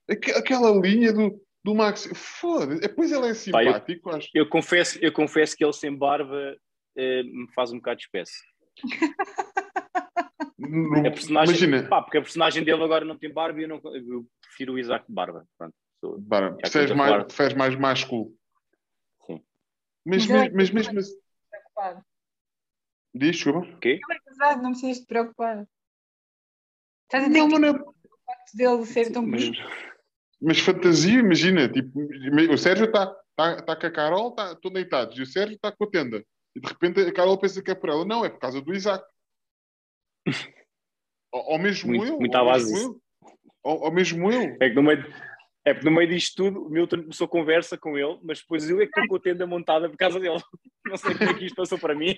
aque- 0.09 0.31
aquela 0.31 0.71
linha 0.79 1.13
do, 1.13 1.39
do 1.63 1.75
Max. 1.75 2.09
Foda-se. 2.15 2.81
Depois 2.81 3.11
ele 3.11 3.27
é 3.27 3.33
Pá, 3.51 3.63
eu- 3.63 3.73
simpático, 3.73 4.09
acho. 4.09 4.29
Eu 4.33 4.49
confesso, 4.49 4.97
eu 5.01 5.11
confesso 5.11 5.55
que 5.55 5.63
ele 5.63 5.73
sem 5.73 5.95
barba 5.95 6.55
eh, 6.97 7.23
me 7.23 7.47
faz 7.53 7.71
um 7.71 7.75
bocado 7.77 7.97
de 7.97 8.03
espécie. 8.05 8.33
No- 10.57 10.97
A 11.07 11.11
personagem, 11.11 11.55
Imagina. 11.67 11.87
pá, 11.87 12.01
porque 12.01 12.17
a 12.17 12.21
personagem 12.21 12.63
dele 12.63 12.83
agora 12.83 13.05
não 13.05 13.17
tem 13.17 13.31
barba 13.31 13.59
e 13.59 13.63
eu, 13.63 13.67
não, 13.69 13.81
eu 13.93 14.25
prefiro 14.41 14.73
o 14.73 14.79
Isaac 14.79 15.05
de 15.07 15.13
barba. 15.13 15.45
Pronto, 15.57 15.75
sou- 16.11 16.19
Bara, 16.21 16.49
Já 16.51 16.55
preferes 16.57 16.91
mais, 16.95 17.23
preferes 17.25 17.53
mais 17.57 17.75
másculo. 17.75 18.33
Sim. 19.25 19.43
Mas, 20.05 20.25
Mas 20.27 20.29
é 20.31 20.49
mas, 20.51 20.69
mesmo 20.71 20.99
assim. 20.99 21.17
Diz, 23.13 23.35
desculpa. 23.35 23.65
Ele 23.83 23.99
é 24.11 24.19
casado, 24.25 24.61
não 24.61 24.71
precisas 24.71 24.99
te 24.99 25.05
preocupar. 25.07 25.67
Estás 27.05 27.23
a 27.23 27.27
dizer 27.27 27.39
Não, 27.39 27.47
que 27.47 27.53
mas 27.53 27.61
não 27.61 27.67
é- 27.69 27.81
o 27.81 27.93
facto 28.25 28.53
dele 28.55 28.85
ser 28.85 29.11
tão 29.11 29.25
mas- 29.25 29.43
bonito. 29.45 29.61
Mas 30.39 30.59
fantasia, 30.59 31.19
imagina, 31.19 31.67
tipo, 31.67 31.99
o 32.53 32.57
Sérgio 32.57 32.85
está 32.85 33.07
tá, 33.35 33.61
tá 33.63 33.75
com 33.75 33.87
a 33.87 33.91
Carol, 33.91 34.31
tá, 34.35 34.51
estão 34.51 34.71
deitados, 34.71 35.17
e 35.17 35.21
o 35.21 35.25
Sérgio 35.25 35.55
está 35.55 35.71
com 35.71 35.83
a 35.85 35.89
tenda. 35.89 36.23
E 36.55 36.59
de 36.59 36.67
repente 36.67 36.99
a 37.01 37.11
Carol 37.13 37.39
pensa 37.39 37.61
que 37.61 37.71
é 37.71 37.75
por 37.75 37.89
ela. 37.89 38.05
Não, 38.05 38.23
é 38.23 38.29
por 38.29 38.39
causa 38.39 38.61
do 38.61 38.73
Isaac. 38.73 39.03
Ou, 41.31 41.43
ou 41.51 41.59
mesmo 41.59 41.89
Muito- 41.89 42.05
eu. 42.13 42.19
muito 42.19 42.33
ou 42.35 42.41
à 42.41 42.45
base 42.45 42.71
mesmo 42.73 42.89
eu. 42.93 43.01
Ou, 43.63 43.79
ou 43.83 43.91
mesmo 43.91 44.31
eu. 44.31 44.57
É 44.61 44.69
que 44.69 44.75
no 44.75 44.81
meio, 44.83 45.03
é 45.69 45.73
porque 45.73 45.89
no 45.89 45.95
meio 45.95 46.07
disto 46.09 46.35
tudo, 46.43 46.65
o 46.65 46.69
Milton 46.69 47.01
começou 47.01 47.27
conversa 47.27 47.77
com 47.77 47.97
ele, 47.97 48.17
mas 48.23 48.39
depois 48.39 48.69
eu 48.69 48.77
é 48.81 48.85
que 48.85 48.91
estou 48.99 49.07
com 49.07 49.15
a 49.15 49.19
tenda 49.19 49.45
montada 49.45 49.89
por 49.89 49.97
causa 49.97 50.19
dele. 50.19 50.41
Não 50.85 50.97
sei 50.97 51.13
como 51.15 51.29
é 51.29 51.33
que 51.33 51.45
isto 51.45 51.55
passou 51.55 51.77
para 51.77 51.93
mim. 51.95 52.15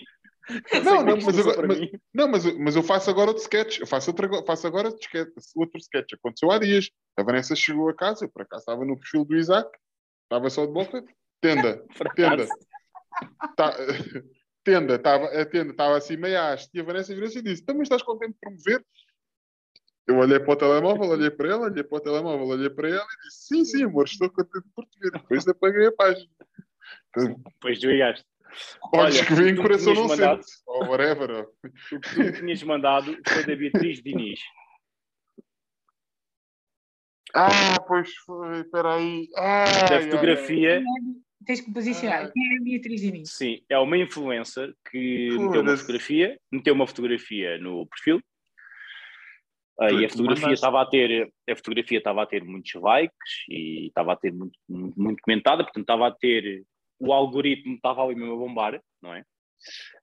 Não, 0.74 0.84
Não, 0.84 1.02
é 1.02 1.04
não, 1.04 1.18
mas 1.26 1.40
agora- 1.40 1.68
mas-. 1.68 1.90
Não, 2.14 2.28
mas, 2.28 2.46
eu- 2.46 2.60
mas 2.60 2.76
eu 2.76 2.84
faço 2.84 3.10
agora 3.10 3.30
outro 3.30 3.42
sketch. 3.44 3.80
Eu 3.80 3.88
faço, 3.88 4.10
outra, 4.12 4.30
faço 4.46 4.68
agora 4.68 4.88
outro 4.90 5.02
sketch, 5.02 5.30
outro 5.56 5.80
sketch. 5.80 6.14
Aconteceu 6.14 6.52
há 6.52 6.58
dias. 6.60 6.90
A 7.18 7.24
Vanessa 7.24 7.56
chegou 7.56 7.90
a 7.90 7.96
casa, 7.96 8.26
eu 8.26 8.30
por 8.30 8.42
acaso 8.44 8.62
estava 8.62 8.86
no 8.86 8.98
perfil 9.00 9.26
do 9.26 9.36
Isaac, 9.36 9.70
estava 10.24 10.50
só 10.50 10.66
de 10.66 10.72
boca. 10.72 11.04
Tenda, 11.42 11.84
tenda. 12.16 12.48
Tá- 13.56 13.76
tenda, 14.64 14.96
estava, 14.96 15.26
a 15.26 15.46
tenda 15.46 15.72
estava 15.72 15.98
assim 15.98 16.18
meia 16.18 16.52
haste. 16.54 16.70
E 16.74 16.80
a 16.80 16.84
Vanessa 16.84 17.14
virou-se 17.14 17.40
e 17.40 17.42
disse: 17.42 17.66
Também 17.66 17.84
estás 17.84 18.02
contente 18.04 18.34
de 18.34 18.40
promover? 18.40 18.86
Eu 20.10 20.18
olhei 20.18 20.40
para 20.40 20.54
o 20.54 20.56
telemóvel, 20.56 21.08
olhei 21.08 21.30
para 21.30 21.50
ela, 21.50 21.66
olhei 21.68 21.84
para 21.84 21.98
o 21.98 22.02
telemóvel, 22.02 22.48
olhei 22.48 22.70
para 22.72 22.90
ela 22.90 23.04
e 23.06 23.28
disse: 23.28 23.46
Sim, 23.48 23.64
sim, 23.64 23.84
amor, 23.84 24.06
estou 24.06 24.28
contente 24.32 24.66
por 24.76 24.84
te 24.86 24.98
ver. 25.00 25.12
Depois 25.12 25.48
apaguei 25.48 25.86
a 25.86 25.92
página. 25.92 26.28
Depois 27.16 27.80
desligaste. 27.80 28.26
Olhos 28.92 29.16
Olha, 29.18 29.26
que 29.28 29.34
veem, 29.36 29.54
tu 29.56 29.62
coração 29.62 29.94
não 29.94 30.08
mandado- 30.08 30.42
sente. 30.42 30.62
Ou 30.66 30.88
whatever. 30.88 31.48
O 31.94 32.00
que 32.00 32.10
tu 32.10 32.20
me 32.20 32.32
tinhas 32.32 32.64
mandado 32.64 33.16
foi 33.28 33.46
da 33.46 33.56
Beatriz 33.56 34.02
Diniz. 34.02 34.40
Ah, 37.36 37.80
pois 37.88 38.10
foi, 38.26 38.62
espera 38.62 38.96
aí. 38.96 39.28
Ah, 39.38 39.66
Da 39.90 40.02
fotografia, 40.02 40.82
Tens 41.46 41.62
que 41.62 41.72
posicionar. 41.72 42.26
Ah. 42.26 42.32
Quem 42.32 42.54
é 42.54 42.58
a 42.58 42.64
Beatriz 42.64 43.02
Inês? 43.04 43.32
sim, 43.32 43.64
é 43.70 43.78
uma 43.78 43.98
influencer 43.98 44.74
que 44.92 45.30
meteu 45.38 45.62
uma 45.62 45.78
fotografia, 45.78 46.40
meteu 46.52 46.74
uma 46.74 46.88
fotografia 46.88 47.58
no 47.60 47.86
perfil. 47.88 48.20
Ah, 49.82 49.92
e 49.92 50.04
a 50.06 50.10
fotografia 50.10 50.52
estava 50.54 50.82
a 50.82 50.86
ter 50.86 51.32
a 51.50 51.56
fotografia 51.56 51.98
estava 52.00 52.22
a 52.24 52.26
ter 52.26 52.44
muitos 52.44 52.74
likes 52.74 53.46
e 53.50 53.88
estava 53.88 54.12
a 54.14 54.16
ter 54.18 54.34
muito, 54.34 54.60
muito, 54.68 55.00
muito 55.02 55.22
comentada, 55.22 55.64
portanto 55.64 55.84
estava 55.84 56.08
a 56.08 56.12
ter 56.12 56.66
o 57.00 57.14
algoritmo 57.14 57.76
estava 57.76 58.04
ali 58.04 58.14
mesmo 58.16 58.34
a 58.34 58.38
bombar, 58.38 58.82
não 59.02 59.14
é? 59.14 59.24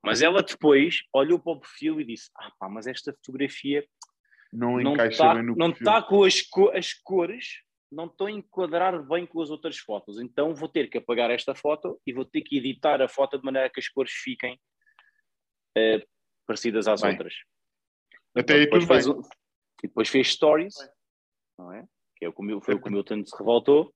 Mas 0.02 0.22
ela 0.22 0.42
depois 0.42 1.00
olhou 1.12 1.38
para 1.38 1.52
o 1.52 1.60
perfil 1.60 2.00
e 2.00 2.04
disse: 2.04 2.30
Ah, 2.38 2.50
pá, 2.58 2.68
mas 2.68 2.86
esta 2.86 3.12
fotografia 3.12 3.86
Não 4.52 4.78
não 4.80 4.92
encaixa 4.94 5.10
está 5.10 5.34
bem 5.34 5.42
no 5.42 5.54
não 5.56 5.68
perfil. 5.70 5.84
tá 5.84 6.02
com 6.02 6.24
as, 6.24 6.40
co- 6.42 6.70
as 6.70 6.94
cores, 6.94 7.46
não 7.92 8.06
estão 8.06 8.26
a 8.28 8.30
enquadrar 8.30 9.02
bem 9.06 9.26
com 9.26 9.40
as 9.42 9.50
outras 9.50 9.78
fotos. 9.78 10.18
Então 10.20 10.54
vou 10.54 10.68
ter 10.68 10.88
que 10.88 10.98
apagar 10.98 11.30
esta 11.30 11.54
foto 11.54 12.00
e 12.06 12.12
vou 12.14 12.24
ter 12.24 12.40
que 12.42 12.56
editar 12.56 13.00
a 13.02 13.08
foto 13.08 13.38
de 13.38 13.44
maneira 13.44 13.68
que 13.70 13.80
as 13.80 13.88
cores 13.88 14.12
fiquem 14.12 14.58
eh, 15.76 16.02
parecidas 16.46 16.88
às 16.88 17.00
Bem, 17.02 17.10
outras. 17.12 17.34
Até 18.34 18.54
aí 18.54 18.60
depois 18.60 18.86
tudo 19.04 19.14
bem. 19.14 19.22
um- 19.24 19.45
e 19.86 19.88
depois 19.88 20.08
fez 20.08 20.28
stories, 20.32 20.74
não 21.58 21.72
é? 21.72 21.84
Que 22.16 22.24
é 22.24 22.28
o 22.28 22.32
que 22.32 22.42
o 22.52 22.60
foi 22.60 22.74
o 22.74 22.80
que 22.82 22.88
o 22.88 22.92
Milton 22.92 23.24
se 23.24 23.36
revoltou. 23.38 23.92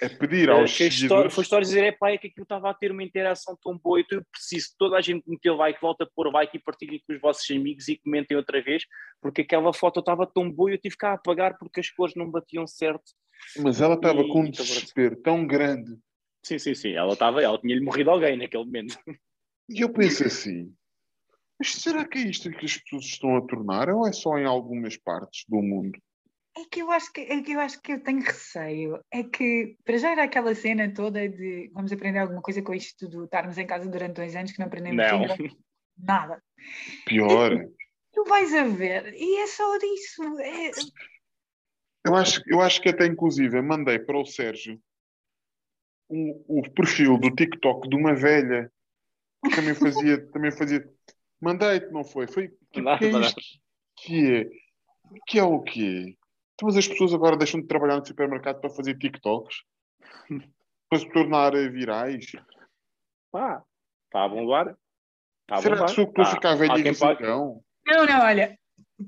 É 0.00 0.08
pedir 0.08 0.50
aos 0.50 0.70
sto- 0.72 0.90
seguidores. 0.90 1.32
foi 1.34 1.44
stories 1.44 1.68
dizer: 1.68 1.84
é 1.84 1.92
pá, 1.92 2.10
é 2.10 2.18
que 2.18 2.26
aquilo 2.26 2.42
estava 2.42 2.68
a 2.68 2.74
ter 2.74 2.90
uma 2.90 3.02
interação 3.02 3.56
tão 3.62 3.78
boa. 3.78 4.00
Então 4.00 4.18
eu 4.18 4.24
preciso 4.32 4.70
que 4.70 4.76
toda 4.76 4.96
a 4.96 5.00
gente 5.00 5.22
que 5.22 5.30
meteu 5.30 5.54
like, 5.54 5.80
volta 5.80 6.02
a 6.04 6.08
pôr 6.14 6.32
like 6.32 6.56
e 6.56 6.60
partilhem 6.60 7.00
com 7.06 7.14
os 7.14 7.20
vossos 7.20 7.48
amigos 7.50 7.86
e 7.88 7.96
comentem 7.98 8.36
outra 8.36 8.60
vez, 8.60 8.84
porque 9.22 9.42
aquela 9.42 9.72
foto 9.72 10.00
estava 10.00 10.26
tão 10.26 10.50
boa 10.50 10.70
e 10.70 10.74
eu 10.74 10.78
tive 10.80 10.96
que 10.96 11.06
a 11.06 11.12
apagar 11.12 11.56
porque 11.58 11.78
as 11.80 11.88
cores 11.90 12.14
não 12.16 12.28
batiam 12.30 12.66
certo. 12.66 13.04
Mas 13.58 13.80
ela 13.80 13.94
estava 13.94 14.22
E- 14.22 14.28
com 14.28 14.40
um 14.40 14.50
desespero 14.50 15.14
tão 15.22 15.46
grande. 15.46 15.96
Sim, 16.44 16.58
sim, 16.58 16.74
sim. 16.74 16.92
Ela 16.92 17.12
estava, 17.12 17.40
ela 17.40 17.58
tinha-lhe 17.58 17.80
morrido 17.80 18.10
alguém 18.10 18.36
naquele 18.36 18.64
momento. 18.64 18.98
E 19.68 19.80
eu 19.80 19.88
penso 19.92 20.24
assim: 20.26 20.74
mas 21.64 21.76
será 21.76 22.06
que 22.06 22.18
é 22.18 22.22
isto 22.22 22.50
que 22.50 22.66
as 22.66 22.76
pessoas 22.76 23.04
estão 23.06 23.36
a 23.36 23.40
tornar 23.40 23.88
ou 23.88 24.06
é 24.06 24.12
só 24.12 24.36
em 24.36 24.44
algumas 24.44 24.98
partes 24.98 25.46
do 25.48 25.62
mundo? 25.62 25.98
É 26.56 26.64
que 26.70 26.82
eu 26.82 26.90
acho 26.90 27.10
que, 27.10 27.22
é 27.22 27.42
que 27.42 27.52
eu 27.52 27.60
acho 27.60 27.80
que 27.80 27.92
eu 27.92 28.02
tenho 28.02 28.20
receio. 28.20 29.00
É 29.10 29.24
que, 29.24 29.74
para 29.82 29.96
já 29.96 30.10
era 30.12 30.24
aquela 30.24 30.54
cena 30.54 30.92
toda 30.92 31.26
de 31.26 31.70
vamos 31.72 31.90
aprender 31.90 32.18
alguma 32.18 32.42
coisa 32.42 32.60
com 32.60 32.74
isto 32.74 33.08
de 33.08 33.24
estarmos 33.24 33.56
em 33.56 33.66
casa 33.66 33.88
durante 33.88 34.16
dois 34.16 34.36
anos 34.36 34.52
que 34.52 34.58
não 34.58 34.66
aprendemos 34.66 34.96
Não. 34.96 35.26
nada. 35.96 36.42
Pior. 37.06 37.66
Tu 38.12 38.24
vais 38.24 38.54
a 38.54 38.64
ver, 38.64 39.14
e 39.14 39.38
é 39.38 39.46
só 39.46 39.78
disso. 39.78 40.22
É, 40.40 40.70
Eu 42.06 42.14
acho, 42.14 42.42
eu 42.46 42.60
acho 42.60 42.80
que 42.80 42.90
até 42.90 43.06
inclusive 43.06 43.60
mandei 43.62 43.98
para 43.98 44.20
o 44.20 44.26
Sérgio 44.26 44.78
o, 46.08 46.60
o 46.60 46.70
perfil 46.72 47.18
do 47.18 47.34
TikTok 47.34 47.88
de 47.88 47.96
uma 47.96 48.14
velha 48.14 48.70
que 49.42 49.56
também 49.56 49.74
fazia, 49.74 50.26
também 50.30 50.52
fazia. 50.52 50.88
Mandei-te, 51.44 51.90
não 51.92 52.02
foi? 52.04 52.26
Foi 52.26 52.48
tipo, 52.48 52.80
Nada, 52.80 52.98
que 52.98 53.04
é 53.04 53.20
isto? 53.20 53.40
Que 53.96 54.34
é? 54.34 54.48
Que 55.26 55.38
é 55.38 55.42
o 55.44 55.60
quê? 55.60 56.16
Então, 56.54 56.66
mas 56.68 56.76
as 56.76 56.88
pessoas 56.88 57.12
agora 57.12 57.36
deixam 57.36 57.60
de 57.60 57.66
trabalhar 57.66 57.98
no 57.98 58.06
supermercado 58.06 58.60
para 58.60 58.70
fazer 58.70 58.96
TikToks? 58.98 59.56
Para 60.88 60.98
se 60.98 61.10
tornar 61.12 61.52
virais? 61.52 62.26
Pá, 63.32 63.62
está 64.06 64.24
a 64.24 64.28
bombar. 64.28 64.76
A 65.50 65.60
Será 65.60 65.74
bombar. 65.76 65.88
que 65.88 65.94
sou 65.94 66.04
que 66.06 66.10
estou 66.12 66.24
a 66.24 66.28
Tá. 66.28 66.34
ficar 66.34 66.54
velho 66.54 66.78
e 66.78 66.82
ressacão? 66.82 67.64
Não, 67.86 68.06
não, 68.06 68.20
olha, 68.22 68.56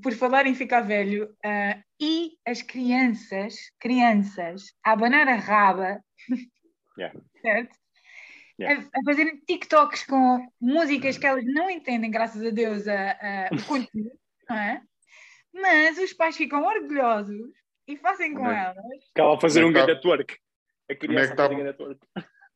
por 0.03 0.13
falar 0.13 0.45
em 0.47 0.53
ficar 0.55 0.81
velho, 0.81 1.33
ah, 1.45 1.81
e 1.99 2.31
as 2.45 2.61
crianças, 2.61 3.55
crianças, 3.79 4.63
a 4.83 4.91
abanar 4.91 5.27
a 5.27 5.35
raba, 5.35 5.99
Yeah. 6.97 7.17
certo? 7.41 7.75
Yeah. 8.59 8.83
A, 8.93 8.99
a 8.99 9.03
fazerem 9.05 9.37
TikToks 9.45 10.03
com 10.05 10.47
músicas 10.59 11.17
que 11.17 11.27
elas 11.27 11.45
não 11.45 11.69
entendem, 11.69 12.09
graças 12.09 12.43
a 12.43 12.49
Deus, 12.49 12.87
a, 12.87 13.11
a- 13.11 13.49
o 13.51 13.61
conteúdo, 13.67 14.11
não 14.49 14.55
é? 14.57 14.81
Mas 15.53 15.97
os 15.99 16.13
pais 16.13 16.35
ficam 16.37 16.63
orgulhosos 16.65 17.51
e 17.87 17.95
fazem 17.97 18.33
com 18.33 18.49
é 18.49 18.65
elas. 18.65 18.77
Acaba 19.15 19.35
a 19.35 19.39
fazer 19.39 19.63
um 19.63 19.69
é 19.69 19.73
que 19.73 19.81
grande 19.85 20.01
twerk. 20.01 20.37
A 20.89 20.95
criança 20.95 21.13
Onde 21.13 21.15
é 21.15 21.27
que 21.27 21.33
a 21.33 21.35
fazer 21.35 21.35
tava? 21.35 21.55
grande 21.55 21.77
twerk. 21.77 21.99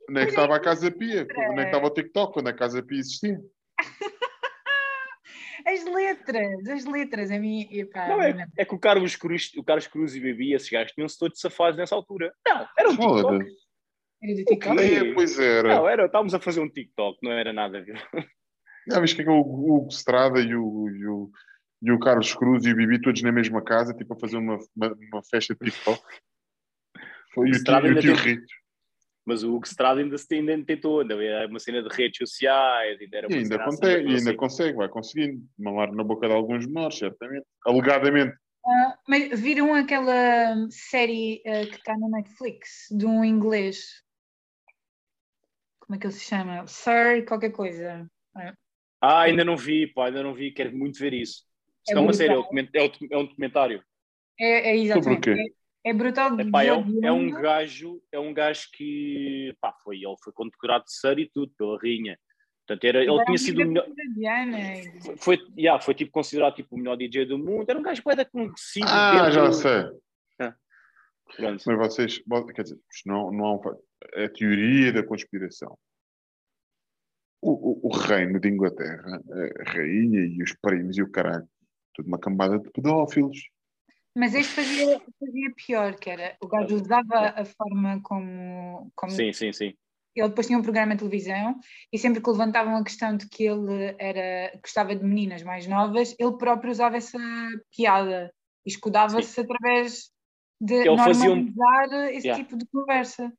Onde 0.10 0.20
é 0.20 0.24
que 0.26 0.30
estava 0.32 0.56
a 0.56 0.60
Casa 0.60 0.92
Pia? 0.92 1.22
Onde 1.50 1.60
é 1.60 1.64
que 1.64 1.70
estava 1.70 1.86
o 1.88 1.94
TikTok? 1.94 2.34
Quando 2.34 2.48
a 2.48 2.54
Casa 2.54 2.84
Pia 2.84 3.00
existia? 3.00 3.40
As 5.66 5.86
letras, 5.86 6.68
as 6.68 6.86
letras, 6.86 7.30
a 7.30 7.38
mim. 7.38 7.68
Epá, 7.72 8.08
Não, 8.08 8.20
é, 8.22 8.48
é 8.58 8.66
que 8.66 8.74
o 8.74 8.80
Carlos 8.80 9.16
Cruz, 9.16 9.52
o 9.56 9.64
Carlos 9.64 9.86
Cruz 9.86 10.16
e 10.16 10.20
o 10.20 10.24
Bibi, 10.24 10.54
esses 10.54 10.68
gajos 10.70 10.92
tinham-se 10.94 11.20
todos 11.20 11.40
safados 11.40 11.78
nessa 11.78 11.94
altura. 11.94 12.34
Não, 12.48 12.68
era 12.78 12.90
um 12.90 12.98
TikTok. 12.98 13.46
Era 14.22 14.36
do 14.36 14.46
TikTok. 14.46 14.80
É, 14.80 15.14
pois 15.14 15.40
era. 15.40 15.76
Não, 15.76 15.90
era, 15.90 16.06
estávamos 16.06 16.34
a 16.34 16.40
fazer 16.40 16.60
um 16.60 16.70
TikTok, 16.70 17.18
não 17.24 17.32
era 17.32 17.52
nada, 17.52 17.82
viu? 17.84 17.96
Já 18.88 19.00
viste 19.00 19.16
que 19.24 19.30
é 19.30 19.32
o 19.32 19.40
Hugo 19.40 19.88
Estrada 19.90 20.40
e 20.40 20.56
o, 20.56 20.90
e, 20.90 21.08
o, 21.08 21.32
e 21.84 21.92
o 21.92 22.00
Carlos 22.00 22.34
Cruz 22.34 22.66
e 22.66 22.72
o 22.72 22.76
Bibi 22.76 23.02
todos 23.02 23.22
na 23.22 23.32
mesma 23.32 23.64
casa, 23.64 23.94
tipo 23.94 24.14
a 24.14 24.20
fazer 24.20 24.38
uma, 24.38 24.58
uma, 24.76 24.98
uma 25.12 25.24
festa 25.24 25.56
de 25.56 25.72
TikTok? 25.72 26.02
Foi, 27.34 27.48
e 27.48 27.50
o 27.50 27.54
tio, 27.54 27.58
Estrada 27.58 27.88
e 27.88 27.90
o 27.90 27.90
ainda 27.90 28.02
tio 28.02 28.16
tem- 28.16 28.24
Rito. 28.36 28.54
Mas 29.24 29.44
o 29.44 29.54
Hugo 29.56 29.66
Estrada 29.68 30.02
ainda, 30.02 30.18
se- 30.18 30.34
ainda 30.34 30.66
tentou, 30.66 31.02
ainda 31.02 31.14
era 31.24 31.48
uma 31.48 31.60
cena 31.60 31.82
de 31.84 31.96
redes 31.96 32.18
sociais, 32.18 33.00
ainda 33.00 33.18
era 33.18 33.28
E 33.28 33.34
uma 33.34 33.38
ainda, 33.38 33.50
cena 33.50 33.64
assim, 33.66 33.78
consegue, 33.78 34.02
e 34.04 34.08
ainda 34.16 34.30
assim, 34.30 34.36
consegue, 34.36 34.78
vai 34.78 34.90
conseguindo. 34.90 35.44
Mamar 35.60 35.92
na 35.94 36.04
boca 36.04 36.28
de 36.28 36.34
alguns 36.34 36.66
menores, 36.66 36.98
certamente. 36.98 37.46
Alegadamente. 37.66 38.36
Ah, 38.66 38.98
mas 39.08 39.40
viram 39.40 39.74
aquela 39.76 40.56
série 40.72 41.42
ah, 41.46 41.66
que 41.68 41.76
está 41.76 41.96
na 41.98 42.10
Netflix 42.10 42.88
de 42.92 43.06
um 43.06 43.24
inglês? 43.24 44.02
Como 45.92 45.98
é 45.98 46.00
que 46.00 46.08
ele 46.08 46.14
se 46.14 46.24
chama? 46.24 46.66
Sir, 46.68 47.26
qualquer 47.28 47.52
coisa. 47.52 48.10
Ah, 49.02 49.24
ainda 49.24 49.44
não 49.44 49.58
vi, 49.58 49.86
pá, 49.88 50.06
ainda 50.06 50.24
não 50.24 50.34
vi, 50.34 50.50
quero 50.50 50.74
muito 50.74 50.98
ver 50.98 51.14
isso. 51.14 51.44
É 51.44 51.92
Isso 51.92 51.96
não 51.96 52.04
é 52.04 52.06
uma 52.06 52.14
série, 52.14 52.34
é, 52.34 52.38
um 52.38 52.44
é 52.44 52.82
um- 52.84 53.08
é 53.12 53.18
um 53.18 53.26
documentário. 53.26 53.84
É, 54.40 54.70
é 54.70 54.78
exatamente. 54.78 55.26
Sobre 55.26 55.34
o 55.34 55.36
quê? 55.36 55.54
É, 55.86 55.90
é 55.90 55.94
brutal. 55.94 56.38
de 56.38 56.44
Epá, 56.44 56.64
é, 56.64 56.74
um, 56.74 57.00
é 57.04 57.12
um 57.12 57.30
gajo, 57.30 58.02
é 58.10 58.18
um 58.18 58.34
gajo 58.34 58.70
que 58.72 59.54
pá, 59.60 59.74
foi, 59.84 59.98
ele 59.98 60.16
foi 60.24 60.32
condecorado 60.32 60.86
de 60.86 60.94
Sir 60.94 61.20
e 61.20 61.30
tudo 61.30 61.52
pela 61.58 61.78
rainha. 61.78 62.18
Portanto, 62.66 62.86
era, 62.86 63.00
ele 63.04 63.14
Era 63.14 63.26
tinha 63.26 63.38
sido 63.38 63.62
o 63.62 63.66
melhor. 63.68 63.86
Foi, 65.02 65.18
foi, 65.18 65.40
yeah, 65.58 65.82
foi 65.82 65.94
tipo 65.94 66.12
considerado 66.14 66.56
tipo, 66.56 66.74
o 66.74 66.78
melhor 66.78 66.96
DJ 66.96 67.26
do 67.26 67.38
mundo. 67.38 67.70
Era 67.70 67.78
um 67.78 67.84
gajo 67.84 68.02
bué 68.02 68.16
da 68.16 68.24
conhecido. 68.24 68.86
Ah, 68.88 69.30
já 69.30 69.52
sei. 69.52 69.92
Pronto. 71.36 71.64
Mas 71.66 71.78
vocês, 71.78 72.22
quer 72.56 72.64
dizer, 72.64 72.80
isto 72.94 73.08
não, 73.10 73.30
não 73.32 73.46
há 73.46 73.54
um. 73.56 73.60
É 73.60 73.91
a 74.16 74.30
teoria 74.30 74.92
da 74.94 75.04
conspiração. 75.04 75.78
O, 77.42 77.52
o, 77.52 77.88
o 77.88 77.98
reino 77.98 78.40
de 78.40 78.50
Inglaterra, 78.50 79.20
a 79.66 79.72
rainha 79.72 80.20
e 80.22 80.42
os 80.44 80.54
primos 80.62 80.98
e 80.98 81.02
o 81.02 81.10
caralho, 81.10 81.48
tudo 81.94 82.08
uma 82.08 82.20
cambada 82.20 82.60
de 82.60 82.70
pedófilos. 82.70 83.40
Mas 84.16 84.36
este 84.36 84.54
fazia, 84.54 85.00
fazia 85.20 85.54
pior, 85.56 85.96
que 85.96 86.10
era 86.10 86.36
o 86.42 86.48
gajo 86.48 86.76
usava 86.76 87.30
a 87.30 87.46
forma 87.46 88.00
como, 88.04 88.92
como 88.96 89.12
Sim, 89.12 89.32
sim, 89.34 89.52
sim. 89.54 89.74
ele 90.16 90.28
depois 90.30 90.46
tinha 90.46 90.60
um 90.60 90.62
programa 90.62 90.94
de 90.94 91.00
televisão 91.00 91.58
e 91.92 91.98
sempre 91.98 92.22
que 92.22 92.30
levantavam 92.30 92.76
a 92.76 92.84
questão 92.84 93.16
de 93.16 93.28
que 93.28 93.46
ele 93.46 93.96
era 93.98 94.56
gostava 94.62 94.96
de 94.96 95.04
meninas 95.04 95.42
mais 95.44 95.66
novas, 95.66 96.14
ele 96.20 96.38
próprio 96.38 96.70
usava 96.72 96.98
essa 96.98 97.18
piada 97.76 98.32
e 98.66 98.70
escudava-se 98.70 99.40
através 99.40 100.12
de 100.60 100.76
Ele 100.76 100.98
fazia 100.98 101.32
um- 101.32 101.36
normalizar 101.38 102.10
esse 102.14 102.28
Yeah. 102.28 102.44
tipo 102.44 102.58
de 102.58 102.66
conversa. 102.68 103.34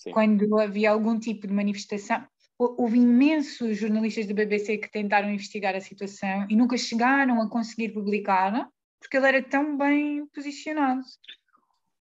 Sim. 0.00 0.12
Quando 0.12 0.58
havia 0.58 0.90
algum 0.92 1.18
tipo 1.18 1.46
de 1.46 1.52
manifestação, 1.52 2.26
hou- 2.58 2.74
houve 2.78 2.96
imensos 2.98 3.76
jornalistas 3.76 4.26
da 4.26 4.32
BBC 4.32 4.78
que 4.78 4.90
tentaram 4.90 5.28
investigar 5.30 5.76
a 5.76 5.80
situação 5.80 6.46
e 6.48 6.56
nunca 6.56 6.74
chegaram 6.78 7.42
a 7.42 7.50
conseguir 7.50 7.90
publicar 7.90 8.66
porque 8.98 9.18
ele 9.18 9.26
era 9.26 9.42
tão 9.42 9.76
bem 9.76 10.26
posicionado. 10.28 11.02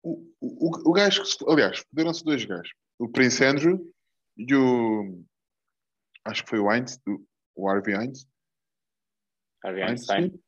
O, 0.04 0.24
o, 0.40 0.90
o 0.90 0.92
gajo 0.92 1.22
que 1.22 1.28
se, 1.30 1.36
aliás, 1.48 1.78
foderam-se 1.90 2.24
dois 2.24 2.44
gajos. 2.44 2.72
O 2.96 3.08
Prince 3.08 3.44
Andrew 3.44 3.92
e 4.38 4.54
o. 4.54 5.20
Acho 6.24 6.44
que 6.44 6.50
foi 6.50 6.60
o 6.60 6.70
Einstein, 6.70 7.18
o 7.56 7.68
Harvey 7.68 7.94
Einstein. 7.96 8.30
Harvey 9.64 9.82
Einstein. 9.82 10.40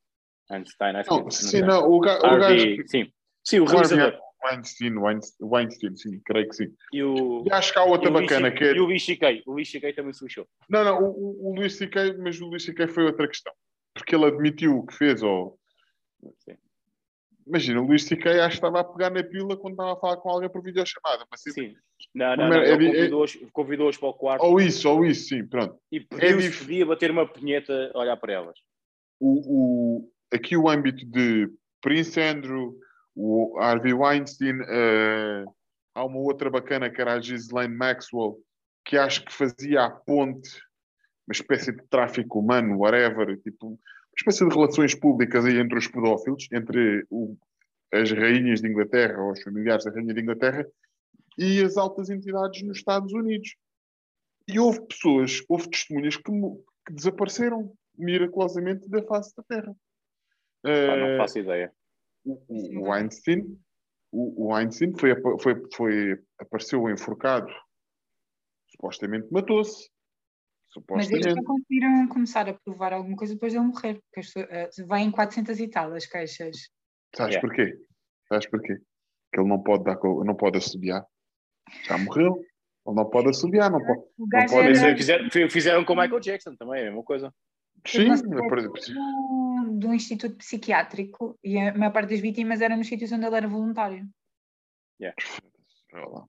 Einstein, 0.48 0.96
acho 0.96 1.10
Não, 1.10 1.24
que 1.26 1.34
sim, 1.34 1.48
sei. 1.48 1.62
não, 1.62 1.90
o, 1.90 1.98
ga, 1.98 2.18
o 2.18 2.20
gajo. 2.22 2.44
Harvey, 2.44 2.86
sim. 2.88 3.12
Sim, 3.44 3.58
o 3.60 3.64
O 3.64 3.68
Harvey 3.68 3.96
realizador. 3.96 4.20
O 4.42 4.48
Einstein, 4.48 4.96
o 4.96 5.06
Einstein, 5.06 5.48
o 5.48 5.56
Einstein, 5.56 5.96
sim, 5.96 6.20
creio 6.24 6.48
que 6.48 6.56
sim. 6.56 6.74
E 6.92 7.02
o. 7.02 7.44
E 7.46 7.52
acho 7.52 7.72
que 7.72 7.78
há 7.78 7.84
outra 7.84 8.10
Luís 8.10 8.22
bacana 8.22 8.50
C- 8.50 8.54
que 8.56 8.64
é. 8.64 8.74
E 8.74 8.80
o 8.80 8.84
Luís 8.84 9.04
C.K. 9.04 9.42
O 9.46 9.52
Luís 9.52 9.70
C.K. 9.70 9.92
também 9.92 10.12
se 10.12 10.24
lixou. 10.24 10.46
Não, 10.68 10.84
não, 10.84 11.02
o, 11.02 11.50
o, 11.50 11.54
Luís 11.54 11.78
mas 12.18 12.40
o 12.40 12.46
Luís 12.46 12.64
C.K. 12.64 12.88
foi 12.88 13.04
outra 13.04 13.28
questão. 13.28 13.52
Porque 13.94 14.14
ele 14.14 14.24
admitiu 14.26 14.78
o 14.78 14.86
que 14.86 14.94
fez, 14.94 15.22
ou. 15.22 15.58
Sim. 16.38 16.56
Imagina, 17.46 17.80
o 17.80 17.86
Luís 17.86 18.04
C.K. 18.04 18.30
acho 18.40 18.48
que 18.48 18.54
estava 18.54 18.80
a 18.80 18.84
pegar 18.84 19.10
na 19.10 19.22
pila 19.22 19.56
quando 19.56 19.74
estava 19.74 19.92
a 19.92 19.96
falar 19.96 20.16
com 20.18 20.30
alguém 20.30 20.48
por 20.50 20.62
videochamada. 20.62 21.26
Mas, 21.30 21.40
tipo, 21.42 21.54
Sim. 21.54 21.74
Não, 22.14 22.36
não, 22.36 22.48
Mas 22.48 22.56
não. 22.56 22.62
é 22.62 22.76
di- 22.76 22.86
é- 22.86 22.90
convidou-os 22.90 23.36
convidou 23.52 23.90
para 23.92 24.08
o 24.08 24.14
quarto 24.14 24.42
ou 24.44 24.60
isso, 24.60 24.88
ou 24.88 25.04
isso, 25.04 25.28
sim, 25.28 25.46
pronto. 25.46 25.78
e 25.90 26.00
pediu 26.00 26.40
se 26.40 26.48
dif- 26.48 26.58
podia 26.64 26.86
bater 26.86 27.10
uma 27.12 27.26
punheta 27.26 27.92
a 27.94 27.98
olhar 27.98 28.16
para 28.16 28.32
elas. 28.32 28.58
o, 29.20 30.00
o, 30.00 30.12
aqui 30.32 30.56
o 30.56 30.68
âmbito 30.68 31.06
de 31.06 31.48
Prince 31.80 32.20
Andrew, 32.20 32.76
o 33.14 33.58
Harvey 33.58 33.92
Weinstein, 33.92 34.60
eh, 34.68 35.44
há 35.94 36.04
uma 36.04 36.18
outra 36.18 36.50
bacana 36.50 36.90
que 36.90 37.00
era 37.00 37.14
a 37.14 37.18
Ghislaine 37.18 37.74
Maxwell, 37.74 38.38
que 38.84 38.96
acho 38.96 39.24
que 39.24 39.32
fazia 39.32 39.84
a 39.84 39.90
ponte, 39.90 40.50
uma 41.26 41.32
espécie 41.32 41.72
de 41.72 41.82
tráfico 41.88 42.40
humano, 42.40 42.78
whatever, 42.78 43.38
tipo, 43.40 43.68
uma 43.68 43.78
espécie 44.16 44.46
de 44.46 44.54
relações 44.54 44.94
públicas 44.94 45.44
aí 45.44 45.58
entre 45.58 45.78
os 45.78 45.86
pedófilos, 45.86 46.48
entre 46.52 47.06
o- 47.10 47.36
as 47.92 48.10
rainhas 48.10 48.60
de 48.60 48.68
Inglaterra, 48.68 49.22
ou 49.22 49.32
os 49.32 49.42
familiares 49.42 49.84
da 49.84 49.90
rainha 49.90 50.14
de 50.14 50.20
Inglaterra, 50.20 50.66
e 51.38 51.62
as 51.62 51.76
altas 51.76 52.10
entidades 52.10 52.62
nos 52.62 52.78
Estados 52.78 53.12
Unidos. 53.12 53.54
E 54.48 54.58
houve 54.58 54.80
pessoas, 54.86 55.42
houve 55.48 55.70
testemunhas 55.70 56.16
que, 56.16 56.22
que 56.24 56.92
desapareceram 56.92 57.72
miraculosamente 57.96 58.88
da 58.88 59.02
face 59.02 59.34
da 59.36 59.42
Terra. 59.42 59.76
Eh, 60.64 60.96
não 60.96 61.18
faço 61.18 61.38
ideia. 61.38 61.72
O, 62.24 62.80
o- 62.88 62.92
Einstein, 62.92 63.58
o, 64.10 64.46
o 64.48 64.54
Einstein 64.54 64.92
foi, 64.98 65.14
foi, 65.40 65.62
foi, 65.74 66.22
apareceu 66.38 66.88
enforcado, 66.90 67.52
supostamente 68.70 69.28
matou-se. 69.30 69.90
Mas 70.90 71.10
eles 71.10 71.34
só 71.34 71.42
conseguiram 71.42 72.08
começar 72.08 72.48
a 72.48 72.54
provar 72.54 72.94
alguma 72.94 73.14
coisa 73.16 73.34
depois 73.34 73.52
dele 73.52 73.66
morrer, 73.66 74.00
porque 74.10 74.82
vai 74.84 75.02
em 75.02 75.10
400 75.10 75.60
e 75.60 75.68
tal 75.68 75.92
as 75.92 76.06
queixas. 76.06 76.56
Sabes 77.14 77.34
Yeah. 77.34 77.40
porquê? 77.46 77.78
Sabes 78.26 78.46
porquê? 78.48 78.76
Que 79.32 79.40
ele 79.40 79.48
não 79.48 79.62
pode 79.62 79.84
dar, 79.84 79.98
não 80.24 80.34
pode 80.34 80.56
assobiar. 80.56 81.04
Já 81.84 81.98
morreu. 81.98 82.36
Ele 82.86 82.96
não 82.96 83.08
pode 83.10 83.28
assobiar, 83.28 83.70
não 83.70 83.84
pode. 83.84 84.00
O 84.18 84.26
gajo 84.26 84.54
pode 84.54 84.68
era- 84.78 84.96
Fizeram, 84.96 85.30
fizeram 85.50 85.84
com 85.84 85.92
o 85.92 85.96
Michael 85.96 86.20
Jackson 86.20 86.56
também, 86.56 86.80
é 86.80 86.82
a 86.84 86.90
mesma 86.90 87.04
coisa. 87.04 87.32
Sim, 87.86 88.08
por- 88.48 88.62
do, 88.62 89.78
do 89.78 89.94
instituto 89.94 90.36
psiquiátrico 90.36 91.38
e 91.42 91.58
a 91.58 91.76
maior 91.76 91.92
parte 91.92 92.10
das 92.10 92.20
vítimas 92.20 92.60
era 92.60 92.76
nos 92.76 92.86
sítios 92.86 93.10
onde 93.12 93.26
ele 93.26 93.36
era 93.36 93.48
voluntário. 93.48 94.08
Lá. 95.92 96.24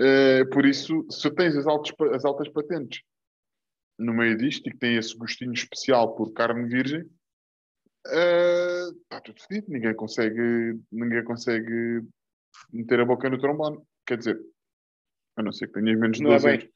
Eh, 0.00 0.44
por 0.46 0.66
isso, 0.66 1.06
se 1.10 1.30
tens 1.30 1.56
as, 1.56 1.66
altas, 1.66 1.92
as 2.14 2.24
altas 2.24 2.48
patentes 2.48 3.02
no 3.98 4.12
meio 4.12 4.36
disto 4.36 4.66
e 4.68 4.72
que 4.72 4.78
tem 4.78 4.96
esse 4.96 5.16
gostinho 5.16 5.52
especial 5.52 6.14
por 6.16 6.32
carne 6.32 6.68
virgem, 6.68 7.08
está 8.04 9.20
tudo 9.22 9.40
fedido. 9.42 9.70
Ninguém 9.70 9.94
consegue, 9.94 10.78
ninguém 10.90 11.22
consegue 11.24 12.02
meter 12.72 13.00
a 13.00 13.04
boca 13.04 13.30
no 13.30 13.38
trombone. 13.38 13.80
Quer 14.06 14.18
dizer, 14.18 14.40
a 15.36 15.42
não 15.42 15.52
ser 15.52 15.68
que 15.68 15.74
tenhas 15.74 15.98
menos 15.98 16.16
de 16.18 16.24
Não 16.24 16.32
é 16.32 16.34
12 16.34 16.46
bem- 16.46 16.56
anos. 16.58 16.72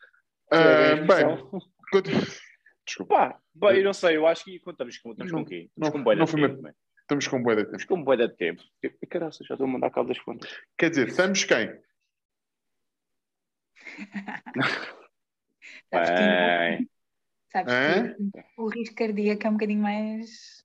É 0.52 0.94
bem 1.04 1.64
conti- 1.90 2.10
desculpa, 2.86 3.14
Pá, 3.16 3.40
bem, 3.58 3.78
eu 3.78 3.84
não 3.84 3.92
sei, 3.92 4.16
eu 4.16 4.26
acho 4.26 4.44
que 4.44 4.56
estamos 4.56 4.98
com, 4.98 5.10
estamos 5.12 5.32
Não, 5.32 5.38
com 5.40 5.44
o 5.44 5.48
quê? 5.48 5.70
não, 5.76 5.86
Estamos 5.88 5.92
com 5.92 6.04
bué 6.04 6.14
de 6.14 6.20
não 6.20 6.26
foi 6.26 6.40
tempo, 6.40 6.60
uma- 6.60 6.74
estamos 7.00 7.26
com 7.28 7.42
boa 7.42 7.56
de 7.56 7.62
tempo. 7.64 7.76
Estamos 7.76 7.84
com 8.00 8.04
bué 8.04 8.16
de 8.16 8.28
tempo. 8.36 8.62
Caraca, 9.08 9.32
já 9.44 9.54
estou 9.54 9.64
a 9.66 9.70
mandar 9.70 9.90
cabo 9.90 10.08
das 10.08 10.18
contas. 10.20 10.50
Quer 10.78 10.90
dizer, 10.90 11.08
estamos 11.08 11.44
quem? 11.44 11.80
Sabes 15.92 16.10
que, 16.10 16.16
Bem, 16.16 16.90
sabes 17.52 17.72
que 17.72 18.60
o 18.60 18.68
risco 18.68 18.94
cardíaco 18.96 19.46
é 19.46 19.50
um 19.50 19.52
bocadinho 19.54 19.82
mais. 19.82 20.64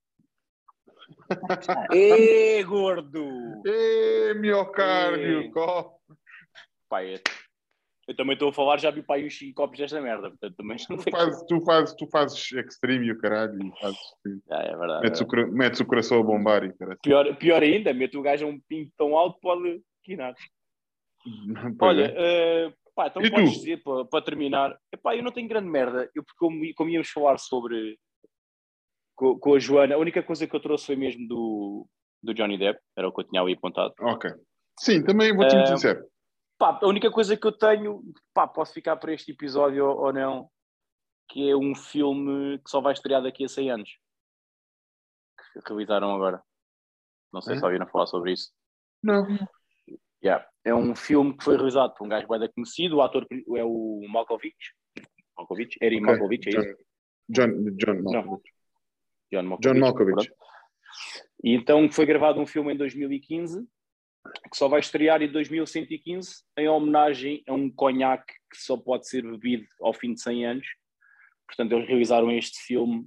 Ê, 1.93 2.63
gordo! 2.63 3.25
Ê, 3.65 4.33
miocárdio, 4.35 5.41
Ê. 5.41 5.51
có. 5.51 5.97
Eu, 8.07 8.15
também 8.15 8.33
estou 8.33 8.49
a 8.49 8.53
falar, 8.53 8.79
já 8.79 8.89
vi 8.89 9.03
pai 9.03 9.23
os 9.25 9.37
5 9.37 9.53
copos 9.55 9.77
desta 9.77 10.01
merda, 10.01 10.29
portanto 10.29 10.55
também 10.55 10.77
não 10.89 10.97
Tu 10.97 11.11
fazes, 11.11 11.45
tu, 11.47 11.61
fazes, 11.61 11.95
tu 11.95 12.07
fazes 12.07 12.51
extreme 12.51 13.07
e 13.07 13.11
o 13.11 13.17
caralho, 13.19 13.53
e 13.61 13.71
fazes, 13.79 13.99
Ah, 14.49 14.63
é 14.63 14.75
verdade. 14.75 15.03
metes, 15.03 15.21
o, 15.21 15.25
cora- 15.27 15.47
metes 15.51 15.79
o 15.79 15.85
coração 15.85 16.19
a 16.19 16.23
bombar 16.23 16.63
e 16.63 16.73
caralho. 16.73 16.99
Pior, 17.01 17.35
pior 17.37 17.61
ainda, 17.63 17.93
mete 17.93 18.17
o 18.17 18.21
gajo 18.21 18.45
a 18.45 18.49
um 18.49 18.59
pinto 18.67 18.91
tão 18.97 19.15
alto, 19.15 19.39
pode 19.39 19.81
quinar. 20.03 20.33
Olha, 21.79 22.05
é. 22.05 22.65
eh, 22.67 22.73
pá, 22.95 23.07
então 23.07 23.21
E 23.21 23.29
podes 23.29 23.53
tu? 23.53 23.59
dizer, 23.59 23.83
para, 23.83 24.05
para 24.05 24.25
terminar, 24.25 24.77
epá, 24.91 25.15
eu 25.15 25.23
não 25.23 25.31
tenho 25.31 25.47
grande 25.47 25.69
merda, 25.69 26.09
eu, 26.15 26.23
porque 26.23 26.37
como, 26.39 26.59
como 26.75 26.89
íamos 26.89 27.09
falar 27.09 27.37
sobre 27.37 27.97
com, 29.15 29.37
com 29.37 29.53
a 29.53 29.59
Joana, 29.59 29.95
a 29.95 29.99
única 29.99 30.23
coisa 30.23 30.47
que 30.47 30.55
eu 30.55 30.59
trouxe 30.59 30.87
foi 30.87 30.95
mesmo 30.95 31.27
do, 31.27 31.87
do 32.23 32.33
Johnny 32.33 32.57
Depp, 32.57 32.79
era 32.97 33.07
o 33.07 33.13
que 33.13 33.21
eu 33.21 33.27
tinha 33.27 33.41
ali 33.41 33.53
apontado. 33.53 33.93
Ok. 33.99 34.31
Sim, 34.79 35.03
também 35.03 35.35
vou-te 35.35 35.53
muito 35.53 35.69
Ah, 35.69 35.77
sincero. 35.77 36.03
Pá, 36.61 36.77
a 36.79 36.87
única 36.87 37.09
coisa 37.09 37.35
que 37.35 37.47
eu 37.47 37.51
tenho, 37.51 38.03
pá, 38.35 38.47
posso 38.47 38.71
ficar 38.71 38.95
para 38.97 39.11
este 39.11 39.31
episódio 39.31 39.83
ou, 39.83 39.97
ou 40.05 40.13
não, 40.13 40.47
que 41.27 41.49
é 41.49 41.55
um 41.55 41.73
filme 41.73 42.59
que 42.59 42.69
só 42.69 42.79
vai 42.79 42.93
estrear 42.93 43.19
daqui 43.23 43.43
a 43.43 43.47
100 43.47 43.71
anos. 43.71 43.89
Que 45.53 45.59
realizaram 45.67 46.13
agora. 46.13 46.39
Não 47.33 47.41
sei 47.41 47.55
É? 47.55 47.57
se 47.57 47.65
ouviram 47.65 47.87
falar 47.87 48.05
sobre 48.05 48.33
isso. 48.33 48.51
Não. 49.01 49.25
Yeah. 50.23 50.47
É 50.63 50.75
um 50.75 50.95
filme 50.95 51.35
que 51.35 51.43
foi 51.43 51.55
realizado 51.55 51.95
por 51.95 52.05
um 52.05 52.09
gajo 52.09 52.27
bem 52.27 52.47
conhecido, 52.53 52.97
o 52.97 53.01
ator 53.01 53.25
é 53.31 53.63
o 53.63 54.05
Malkovich. 54.07 54.55
Malkovich? 55.35 55.77
Eri 55.81 55.95
Ok. 55.95 56.05
Malkovich, 56.05 56.47
é 56.47 56.59
isso? 56.59 56.77
John, 57.27 57.47
John 57.75 58.03
Malkovich. 58.03 58.53
John 59.31 59.43
Malkovich. 59.47 59.67
John 59.67 59.79
Malkovich. 59.79 60.31
E 61.43 61.55
então 61.55 61.91
foi 61.91 62.05
gravado 62.05 62.39
um 62.39 62.45
filme 62.45 62.71
em 62.71 62.77
2015 62.77 63.67
que 64.49 64.57
só 64.57 64.67
vai 64.67 64.79
estrear 64.79 65.21
em 65.21 65.31
2115 65.31 66.43
em 66.57 66.67
homenagem 66.67 67.43
a 67.47 67.53
um 67.53 67.69
conhaque 67.69 68.33
que 68.51 68.57
só 68.57 68.75
pode 68.77 69.07
ser 69.07 69.23
bebido 69.23 69.65
ao 69.81 69.93
fim 69.93 70.13
de 70.13 70.21
100 70.21 70.45
anos. 70.45 70.67
Portanto, 71.47 71.71
eles 71.73 71.87
realizaram 71.87 72.31
este 72.31 72.59
filme 72.65 73.05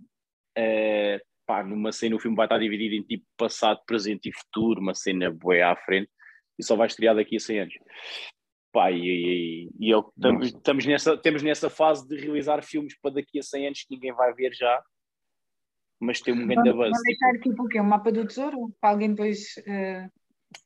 eh, 0.56 1.20
pá, 1.46 1.62
numa 1.62 1.92
cena, 1.92 2.16
o 2.16 2.18
filme 2.20 2.36
vai 2.36 2.46
estar 2.46 2.58
dividido 2.58 2.94
em 2.94 3.02
tipo 3.02 3.24
passado, 3.36 3.80
presente 3.86 4.28
e 4.28 4.32
futuro, 4.32 4.80
uma 4.80 4.94
cena 4.94 5.30
boa 5.30 5.72
à 5.72 5.76
frente, 5.76 6.10
e 6.58 6.64
só 6.64 6.76
vai 6.76 6.86
estrear 6.86 7.14
daqui 7.14 7.36
a 7.36 7.40
100 7.40 7.60
anos. 7.60 7.74
Pá, 8.72 8.90
e, 8.90 8.98
e, 8.98 9.70
e 9.78 9.90
eu- 9.90 10.10
estamos, 10.16 10.46
Nossa. 10.46 10.56
estamos 10.58 10.86
nessa, 10.86 11.16
temos 11.18 11.42
nessa 11.42 11.70
fase 11.70 12.06
de 12.08 12.16
realizar 12.16 12.62
filmes 12.62 12.98
para 13.00 13.14
daqui 13.14 13.38
a 13.38 13.42
100 13.42 13.66
anos 13.66 13.82
que 13.82 13.94
ninguém 13.94 14.12
vai 14.14 14.32
ver 14.34 14.52
já, 14.54 14.82
mas 16.00 16.20
tem 16.20 16.34
um 16.34 16.46
grande 16.46 16.70
Vão 16.70 16.82
avanço. 16.82 17.00
deixar 17.02 17.40
tipo 17.40 17.62
o 17.64 17.68
quê? 17.68 17.80
Um 17.80 17.84
mapa 17.84 18.10
do 18.12 18.26
tesouro? 18.26 18.74
Para 18.80 18.90
alguém 18.90 19.10
depois. 19.10 19.54
eh, 19.66 20.08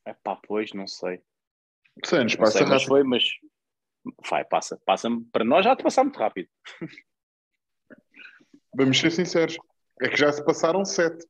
É 0.05 0.13
pá, 0.13 0.35
pois, 0.47 0.71
não 0.73 0.87
sei. 0.87 1.21
Santos, 2.05 2.35
Não 2.35 2.43
passa 2.45 2.57
sei, 2.59 2.67
mas 2.67 2.83
foi, 2.83 3.03
mas 3.03 3.23
vai, 4.29 4.45
passa, 4.45 4.79
passa 4.85 5.09
para 5.31 5.43
nós 5.43 5.65
já 5.65 5.75
te 5.75 5.83
passar 5.83 6.03
muito 6.03 6.17
rápido. 6.19 6.49
Vamos 8.75 8.97
ser 8.99 9.11
sinceros. 9.11 9.57
É 10.01 10.07
que 10.09 10.15
já 10.17 10.31
se 10.31 10.43
passaram 10.45 10.85
sete. 10.85 11.25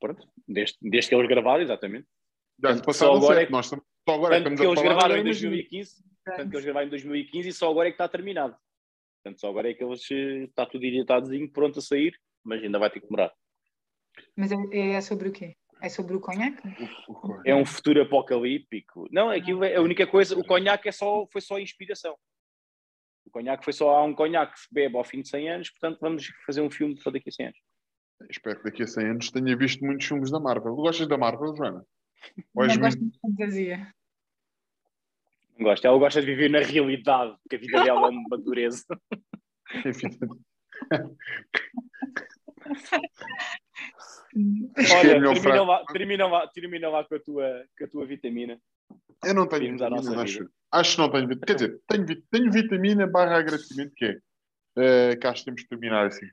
Pronto, 0.00 0.28
desde, 0.46 0.76
desde 0.82 1.08
que 1.08 1.14
eles 1.14 1.28
gravaram, 1.28 1.62
exatamente. 1.62 2.06
Já 2.62 2.76
se 2.76 2.82
passaram 2.82 3.12
só 3.12 3.18
agora 3.18 3.34
sete. 3.34 3.42
é 3.42 3.46
que- 3.46 3.52
Nós 3.52 3.66
estamos- 3.66 3.84
só 4.08 4.14
agora 4.14 4.34
é 4.36 4.38
que 4.38 4.44
Tanto 4.44 4.54
estamos 4.54 4.60
que 4.60 4.66
a 4.66 4.68
eles 4.68 4.80
falar. 4.80 4.88
gravaram 4.88 5.14
agora 5.14 5.18
em 5.18 5.24
imagina. 5.24 5.50
2015, 5.50 6.04
tanto 6.24 6.50
que 6.50 6.56
eles 6.56 6.64
gravaram 6.64 6.86
em 6.86 6.90
2015 6.90 7.48
e 7.48 7.52
só 7.52 7.70
agora 7.70 7.88
é 7.88 7.90
que 7.90 7.94
está 7.94 8.08
terminado. 8.08 8.56
Portanto, 9.22 9.40
só 9.40 9.48
agora 9.48 9.70
é 9.70 9.74
que 9.74 9.82
eles 9.84 10.10
eh, 10.10 10.44
está 10.44 10.66
tudo 10.66 10.84
editadozinho, 10.84 11.50
pronto 11.50 11.78
a 11.78 11.82
sair, 11.82 12.18
mas 12.44 12.62
ainda 12.62 12.78
vai 12.78 12.90
ter 12.90 13.00
que 13.00 13.06
demorar. 13.06 13.32
Mas 14.36 14.50
é, 14.52 14.56
é 14.92 15.00
sobre 15.00 15.28
o 15.28 15.32
quê? 15.32 15.56
É 15.80 15.88
sobre 15.88 16.14
o 16.16 16.20
conhaque? 16.20 16.60
É 17.44 17.54
um 17.54 17.64
futuro 17.64 18.02
apocalíptico. 18.02 19.06
Não, 19.10 19.30
aquilo 19.30 19.64
é 19.64 19.76
a 19.76 19.80
única 19.82 20.06
coisa, 20.06 20.38
o 20.38 20.44
conhaque 20.44 20.88
é 20.88 20.92
só, 20.92 21.26
foi 21.32 21.40
só 21.40 21.58
inspiração. 21.58 22.16
O 23.24 23.30
conhaque 23.30 23.64
foi 23.64 23.72
só 23.72 23.90
há 23.96 24.04
um 24.04 24.14
conhaque 24.14 24.54
que 24.54 24.60
se 24.60 24.68
bebe 24.72 24.96
ao 24.96 25.04
fim 25.04 25.22
de 25.22 25.28
100 25.28 25.50
anos, 25.50 25.70
portanto 25.70 25.98
vamos 26.00 26.26
fazer 26.46 26.60
um 26.62 26.70
filme 26.70 26.98
para 27.00 27.12
daqui 27.12 27.28
a 27.28 27.32
100 27.32 27.46
anos. 27.46 27.58
Espero 28.30 28.58
que 28.58 28.64
daqui 28.64 28.82
a 28.82 28.86
100 28.86 29.06
anos 29.06 29.30
tenha 29.30 29.56
visto 29.56 29.84
muitos 29.84 30.06
filmes 30.06 30.30
da 30.30 30.40
Marvel. 30.40 30.74
Gostas 30.74 31.06
da 31.06 31.16
Marvel, 31.16 31.54
Joana? 31.54 31.84
Ou 32.54 32.66
Não 32.66 32.76
gosto 32.76 32.98
muito- 33.00 33.12
de 33.12 33.18
fantasia. 33.20 33.94
Não 35.56 35.64
gosta, 35.64 35.86
ela 35.86 35.98
gosta 35.98 36.20
de 36.20 36.26
viver 36.26 36.48
na 36.50 36.60
realidade, 36.60 37.36
porque 37.42 37.56
a 37.56 37.58
vida 37.58 37.84
dela 37.84 38.06
é 38.06 38.10
uma 38.10 38.38
dureza. 38.38 38.84
Que 44.32 44.92
Olha, 44.94 45.20
termina 45.34 45.62
lá, 45.62 45.84
termina, 45.86 46.26
lá, 46.26 46.46
termina 46.48 46.88
lá 46.90 47.04
com 47.04 47.14
a 47.14 47.18
tua, 47.20 47.64
com 47.78 47.84
a 47.84 47.88
tua 47.88 48.06
vitamina. 48.06 48.60
Eu 49.24 49.34
não 49.34 49.46
tenho 49.48 49.62
Vimos 49.62 49.82
a 49.82 49.86
vitaminas, 49.88 50.06
nossa 50.14 50.22
acho. 50.22 50.50
Acho 50.70 50.96
que 50.96 51.02
não 51.02 51.10
tenho 51.10 51.28
vitamina. 51.28 51.46
Quer 51.46 51.54
dizer, 51.54 51.80
tenho, 51.88 52.22
tenho 52.30 52.52
vitamina 52.52 53.06
barra 53.06 53.38
agradecimento, 53.38 53.92
que 53.96 54.04
é. 54.04 54.18
eh, 54.76 55.16
que 55.16 55.26
acho 55.26 55.40
que 55.40 55.44
temos 55.46 55.62
de 55.62 55.68
terminar 55.68 56.06
assim. 56.06 56.26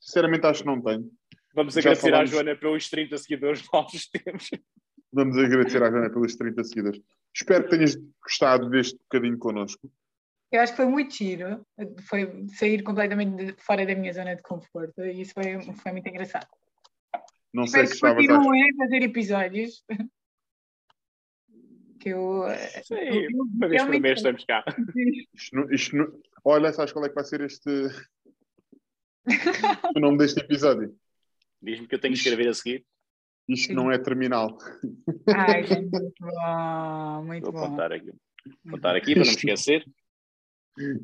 Sinceramente, 0.00 0.46
acho 0.46 0.60
que 0.62 0.66
não 0.66 0.82
tenho. 0.82 1.10
Vamos 1.54 1.74
Já 1.74 1.80
agradecer 1.80 2.10
falamos- 2.10 2.30
à 2.30 2.34
Joana 2.34 2.56
pelos 2.56 2.90
30 2.90 3.16
seguidores 3.18 3.64
novos 3.72 4.04
que 4.06 4.18
temos. 4.18 4.50
Vamos 5.12 5.38
agradecer 5.38 5.82
à 5.82 5.90
Joana 5.90 6.10
pelos 6.10 6.36
30 6.36 6.64
seguidores. 6.64 7.00
Espero 7.34 7.64
que 7.64 7.70
tenhas 7.70 7.96
gostado 8.22 8.68
deste 8.68 8.98
bocadinho 8.98 9.38
connosco. 9.38 9.90
Eu 10.56 10.62
acho 10.62 10.72
que 10.72 10.76
foi 10.76 10.86
muito 10.86 11.14
giro. 11.14 11.64
Foi 12.08 12.46
sair 12.48 12.82
completamente 12.82 13.36
de- 13.52 13.62
fora 13.62 13.84
da 13.86 13.94
minha 13.94 14.12
zona 14.12 14.34
de 14.34 14.42
conforto. 14.42 15.02
E 15.04 15.20
isso 15.20 15.32
foi, 15.34 15.60
foi 15.74 15.92
muito 15.92 16.08
engraçado. 16.08 16.46
Não 17.52 17.66
sei 17.66 17.84
Espero 17.84 17.86
se 17.86 18.00
que 18.18 18.22
estavas 18.22 18.24
a. 18.24 18.36
continuem 18.38 18.70
a 18.70 18.76
fazer 18.76 19.02
episódios. 19.02 19.84
Que 21.98 22.10
eu. 22.10 22.44
Sim, 22.84 22.94
eu- 22.94 23.42
uma 23.42 23.68
vez 23.68 23.82
por 23.82 23.88
realmente- 23.88 24.02
mês 24.02 24.18
estamos 24.18 24.44
cá. 24.44 24.64
Isto 25.34 25.72
isto 25.72 26.20
Olha, 26.44 26.72
sabes 26.72 26.92
qual 26.92 27.04
é 27.04 27.08
que 27.08 27.14
vai 27.14 27.24
ser 27.24 27.40
este. 27.40 27.68
o 29.96 29.98
nome 30.00 30.18
deste 30.18 30.38
episódio? 30.40 30.94
Diz-me 31.60 31.88
que 31.88 31.94
eu 31.94 31.98
tenho 31.98 32.12
que 32.14 32.18
escrever 32.20 32.48
a 32.48 32.54
seguir. 32.54 32.84
Isto 33.48 33.72
não 33.74 33.90
é 33.90 33.98
terminal. 33.98 34.56
Ai, 35.34 35.62
muito 35.62 36.14
bom, 36.20 37.24
muito 37.24 37.44
Vou 37.44 37.52
bom. 37.52 37.64
apontar 37.64 37.92
aqui. 37.92 38.12
Apontar 38.68 38.94
aqui 38.94 39.14
para 39.14 39.24
não 39.24 39.30
me 39.30 39.36
esquecer. 39.36 39.84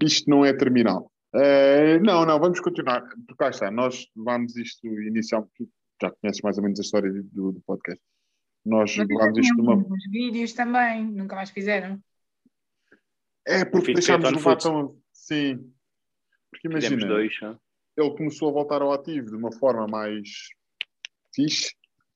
Isto 0.02 0.28
não 0.30 0.44
é 0.44 0.52
terminal. 0.52 1.10
Eh, 1.34 1.98
não, 2.00 2.26
não, 2.26 2.38
vamos 2.38 2.60
continuar. 2.60 3.00
Porque 3.02 3.36
cá 3.36 3.50
está, 3.50 3.70
nós 3.70 4.06
levámos 4.16 4.56
isto 4.56 4.86
inicialmente. 4.86 5.52
tu 5.56 5.68
Já 6.00 6.10
conheces 6.10 6.42
mais 6.42 6.56
ou 6.58 6.64
menos 6.64 6.78
a 6.78 6.82
história 6.82 7.10
do, 7.10 7.52
do 7.52 7.60
podcast. 7.66 8.02
Nós 8.64 8.96
levámos 8.96 9.36
já 9.36 9.40
isto 9.42 9.54
de 9.56 9.60
uma. 9.60 9.76
os 9.76 10.10
vídeos 10.10 10.52
também, 10.52 11.04
nunca 11.04 11.34
mais 11.34 11.50
fizeram. 11.50 11.98
É, 13.46 13.64
porque 13.64 13.92
deixámos 13.94 14.30
levar 14.30 14.60
Foot. 14.60 14.62
tão. 14.62 14.96
Sim. 15.12 15.72
Porque 16.50 16.68
Fizemos 16.68 17.02
imagina, 17.02 17.08
dois. 17.08 17.32
hã? 17.42 17.58
ele 17.96 18.10
começou 18.16 18.48
a 18.48 18.52
voltar 18.52 18.82
ao 18.82 18.92
ativo 18.92 19.30
de 19.30 19.36
uma 19.36 19.52
forma 19.52 19.86
mais 19.86 20.28
fixe. 21.34 21.74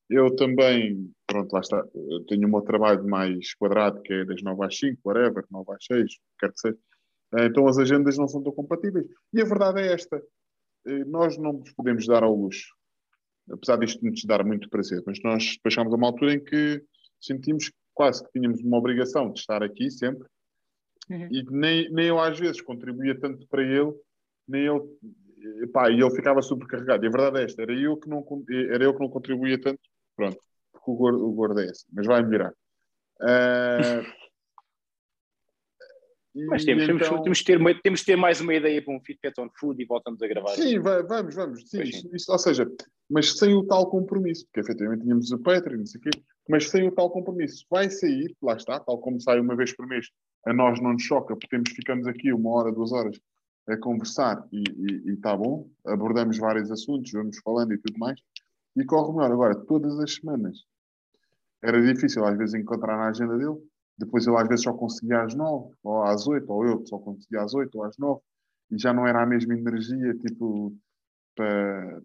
Eu 0.09 0.33
também, 0.35 1.11
pronto, 1.25 1.51
lá 1.51 1.59
está. 1.59 1.83
Eu 1.93 2.25
tenho 2.25 2.47
o 2.47 2.51
meu 2.51 2.61
trabalho 2.61 3.05
mais 3.07 3.53
quadrado, 3.55 4.01
que 4.01 4.13
é 4.13 4.25
das 4.25 4.41
9 4.41 4.65
às 4.65 4.77
5, 4.77 5.01
whatever, 5.03 5.43
9 5.51 5.71
às 5.73 5.85
6, 5.85 6.17
quer 6.39 6.51
que 6.53 6.59
seja. 6.59 6.77
Eh, 7.35 7.45
Então 7.45 7.67
as 7.67 7.77
agendas 7.77 8.17
não 8.17 8.27
são 8.27 8.41
tão 8.41 8.51
compatíveis. 8.51 9.05
E 9.33 9.41
a 9.41 9.45
verdade 9.45 9.81
é 9.81 9.93
esta: 9.93 10.21
eh, 10.85 11.03
nós 11.05 11.37
não 11.37 11.53
nos 11.53 11.71
podemos 11.73 12.05
dar 12.05 12.23
ao 12.23 12.35
luxo, 12.35 12.73
apesar 13.51 13.77
disto 13.77 14.03
nos 14.03 14.23
dar 14.25 14.43
muito 14.45 14.69
prazer, 14.69 15.01
mas 15.05 15.21
nós 15.23 15.57
chegámos 15.67 15.93
a 15.93 15.97
uma 15.97 16.07
altura 16.07 16.33
em 16.33 16.43
que 16.43 16.83
sentimos 17.19 17.71
quase 17.93 18.23
que 18.23 18.31
tínhamos 18.31 18.61
uma 18.61 18.77
obrigação 18.77 19.31
de 19.31 19.39
estar 19.39 19.63
aqui 19.63 19.89
sempre 19.89 20.27
Uhum. 21.09 21.27
e 21.31 21.43
nem, 21.49 21.89
nem 21.91 22.07
eu 22.07 22.19
às 22.19 22.37
vezes 22.37 22.61
contribuía 22.61 23.17
tanto 23.17 23.47
para 23.47 23.63
ele, 23.63 23.93
nem 24.47 24.65
ele, 24.65 25.67
pá, 25.71 25.89
e 25.89 25.99
ele 26.01 26.11
ficava 26.11 26.41
sobrecarregado. 26.41 27.05
E 27.05 27.07
a 27.07 27.11
verdade 27.11 27.39
é 27.39 27.43
esta, 27.45 27.61
era 27.61 27.73
eu 27.73 27.97
que 27.97 28.09
não, 28.09 28.25
era 28.69 28.83
eu 28.83 28.93
que 28.93 28.99
não 28.99 29.09
contribuía 29.09 29.59
tanto, 29.59 29.79
pronto, 30.15 30.37
porque 30.71 30.91
o 30.91 30.95
gordo, 30.95 31.25
o 31.25 31.31
gordo 31.31 31.59
é 31.61 31.65
esse, 31.65 31.85
mas 31.93 32.05
vai 32.05 32.21
melhorar. 32.23 32.53
Ah, 33.21 34.01
e 34.01 34.03
Mas 36.45 36.63
temos, 36.63 36.83
então- 36.83 37.21
temos, 37.23 37.43
ter, 37.43 37.57
uma- 37.57 37.81
temos 37.81 37.99
de 38.01 38.05
ter 38.05 38.15
mais 38.15 38.39
uma 38.39 38.53
ideia 38.53 38.81
para 38.83 38.93
um 38.95 38.99
Fit 39.01 39.19
on 39.39 39.49
Food 39.59 39.81
e 39.81 39.85
voltamos 39.85 40.21
a 40.21 40.27
gravar. 40.27 40.49
Sim, 40.49 40.79
vai- 40.79 41.03
vamos, 41.03 41.33
vamos. 41.35 41.61
Sim, 41.69 41.77
Pois 41.77 41.89
isto- 41.89 42.15
isto- 42.15 42.31
ou 42.31 42.37
seja, 42.39 42.71
mas 43.09 43.37
sem 43.37 43.53
o 43.55 43.63
tal 43.65 43.89
compromisso, 43.89 44.45
porque 44.45 44.59
efetivamente 44.59 45.01
tínhamos 45.03 45.31
o 45.31 45.39
Patreon, 45.39 45.79
não 45.79 45.85
sei 45.85 45.99
o 45.99 46.03
quê, 46.03 46.09
mas 46.49 46.69
sem 46.69 46.87
o 46.87 46.91
tal 46.91 47.09
compromisso. 47.09 47.65
Vai 47.69 47.89
sair, 47.89 48.35
lá 48.41 48.55
está, 48.55 48.79
tal 48.79 48.99
como 48.99 49.19
sai 49.19 49.39
uma 49.39 49.55
vez 49.55 49.75
por 49.75 49.87
mês, 49.87 50.07
a 50.45 50.53
nós 50.53 50.79
não 50.81 50.93
nos 50.93 51.03
choca, 51.03 51.35
porque 51.35 51.47
temos, 51.47 51.69
ficamos 51.71 52.05
aqui 52.07 52.31
uma 52.31 52.49
hora, 52.51 52.71
duas 52.71 52.91
horas 52.91 53.19
a 53.67 53.75
conversar 53.77 54.47
e 54.51 54.63
está 55.11 55.35
bom, 55.35 55.69
abordamos 55.85 56.37
vários 56.37 56.71
assuntos, 56.71 57.11
vamos 57.11 57.37
falando 57.43 57.73
e 57.73 57.77
tudo 57.77 57.97
mais, 57.99 58.17
e 58.77 58.85
corre 58.85 59.11
melhor. 59.13 59.31
Agora, 59.31 59.55
todas 59.55 59.99
as 59.99 60.13
semanas 60.15 60.59
era 61.61 61.81
difícil 61.81 62.23
às 62.23 62.37
vezes 62.37 62.53
encontrar 62.55 62.95
na 62.97 63.09
agenda 63.09 63.37
dele, 63.37 63.57
depois 63.97 64.27
ele 64.27 64.37
às 64.37 64.47
vezes 64.47 64.63
só 64.63 64.73
conseguia 64.73 65.23
às 65.23 65.35
nove, 65.35 65.73
ou 65.83 66.03
às 66.03 66.27
oito, 66.27 66.51
ou 66.51 66.65
eu 66.65 66.85
só 66.85 66.99
conseguia 66.99 67.41
às 67.41 67.53
oito 67.53 67.75
ou 67.77 67.83
às 67.83 67.97
nove, 67.97 68.21
e 68.71 68.77
já 68.77 68.93
não 68.93 69.07
era 69.07 69.23
a 69.23 69.25
mesma 69.25 69.53
energia, 69.55 70.13
tipo, 70.15 70.75
para, 71.35 72.01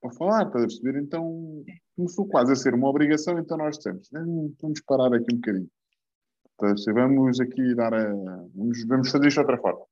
para 0.00 0.12
falar, 0.12 0.46
para 0.50 0.62
perceber? 0.62 0.98
Então 1.00 1.64
começou 1.96 2.26
quase 2.28 2.52
a 2.52 2.56
ser 2.56 2.74
uma 2.74 2.88
obrigação, 2.88 3.38
então 3.38 3.56
nós 3.56 3.76
dissemos, 3.76 4.08
"Hum, 4.14 4.54
vamos 4.60 4.80
parar 4.82 5.14
aqui 5.14 5.32
um 5.32 5.36
bocadinho. 5.36 5.68
Então, 6.60 6.74
vamos 6.94 7.38
aqui 7.40 7.74
dar 7.74 7.94
a. 7.94 8.12
Vamos, 8.54 8.84
vamos 8.86 9.10
fazer 9.10 9.28
isto 9.28 9.36
de 9.36 9.40
outra 9.40 9.58
forma. 9.58 9.84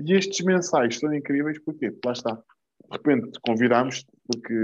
E 0.00 0.12
estes 0.14 0.44
mensais 0.44 0.98
são 0.98 1.14
incríveis 1.14 1.58
porque, 1.62 1.94
lá 2.04 2.12
está, 2.12 2.34
de 2.34 2.42
repente 2.90 3.38
convidámos, 3.42 4.04
porque 4.26 4.54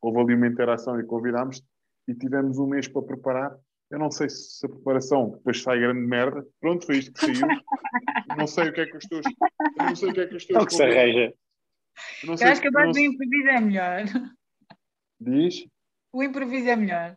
houve 0.00 0.20
ali 0.20 0.34
uma 0.34 0.46
interação 0.46 0.98
e 0.98 1.04
convidámos, 1.04 1.62
e 2.08 2.14
tivemos 2.14 2.58
um 2.58 2.66
mês 2.66 2.88
para 2.88 3.02
preparar. 3.02 3.58
Eu 3.92 3.98
não 3.98 4.10
sei 4.10 4.28
se 4.30 4.64
a 4.64 4.68
preparação 4.70 5.30
depois 5.30 5.62
sai 5.62 5.78
grande 5.78 6.00
merda. 6.00 6.44
Pronto, 6.60 6.86
foi 6.86 6.96
isto 6.98 7.12
que 7.12 7.20
saiu. 7.20 7.46
não 8.38 8.46
sei 8.46 8.68
o 8.70 8.72
que 8.72 8.80
é 8.80 8.86
que 8.86 8.96
os 8.96 9.04
teus. 9.06 9.26
eu 9.26 9.84
Não 9.84 9.94
sei 9.94 10.10
o 10.10 10.14
que 10.14 10.20
é 10.20 10.26
que 10.26 10.34
os 10.36 10.46
teus. 10.46 10.58
Não 10.58 10.66
que 10.66 10.74
se 10.74 10.82
arranja. 10.82 11.18
eu 11.20 12.26
não 12.26 12.32
Eu 12.32 12.38
sei- 12.38 12.48
acho 12.48 12.60
que 12.62 12.68
a 12.68 12.70
eu 12.70 12.72
base 12.72 12.86
não 12.86 12.92
do 12.92 12.98
improviso 13.00 13.48
é 13.48 13.60
melhor. 13.60 14.04
Diz? 15.20 15.66
O 16.12 16.22
improviso 16.22 16.68
é 16.68 16.76
melhor. 16.76 17.16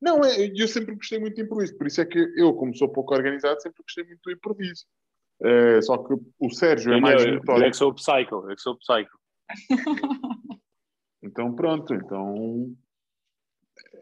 Não, 0.00 0.24
é, 0.24 0.52
eu 0.54 0.68
sempre 0.68 0.94
gostei 0.94 1.18
muito 1.18 1.36
de 1.36 1.42
improviso, 1.42 1.76
por 1.76 1.86
isso 1.86 2.00
é 2.00 2.06
que 2.06 2.18
eu, 2.36 2.52
como 2.54 2.74
sou 2.76 2.88
pouco 2.88 3.14
organizado, 3.14 3.60
sempre 3.62 3.82
gostei 3.82 4.04
muito 4.04 4.20
do 4.24 4.30
improviso. 4.32 4.84
Eh, 5.42 5.80
só 5.82 5.98
que 5.98 6.14
o 6.38 6.50
Sérgio 6.50 6.92
é 6.92 6.96
Eu, 6.96 7.00
mais 7.00 7.22
eu, 7.22 7.40
eu 7.46 7.62
é 7.62 7.70
que 7.70 7.76
sou 7.76 7.90
o 7.90 7.94
psycho, 7.94 8.34
eu 8.36 8.50
é 8.50 8.54
que 8.54 8.60
sou 8.62 8.72
o 8.74 8.78
psycho. 8.78 9.18
Então 11.22 11.54
pronto, 11.56 11.92
então. 11.92 12.74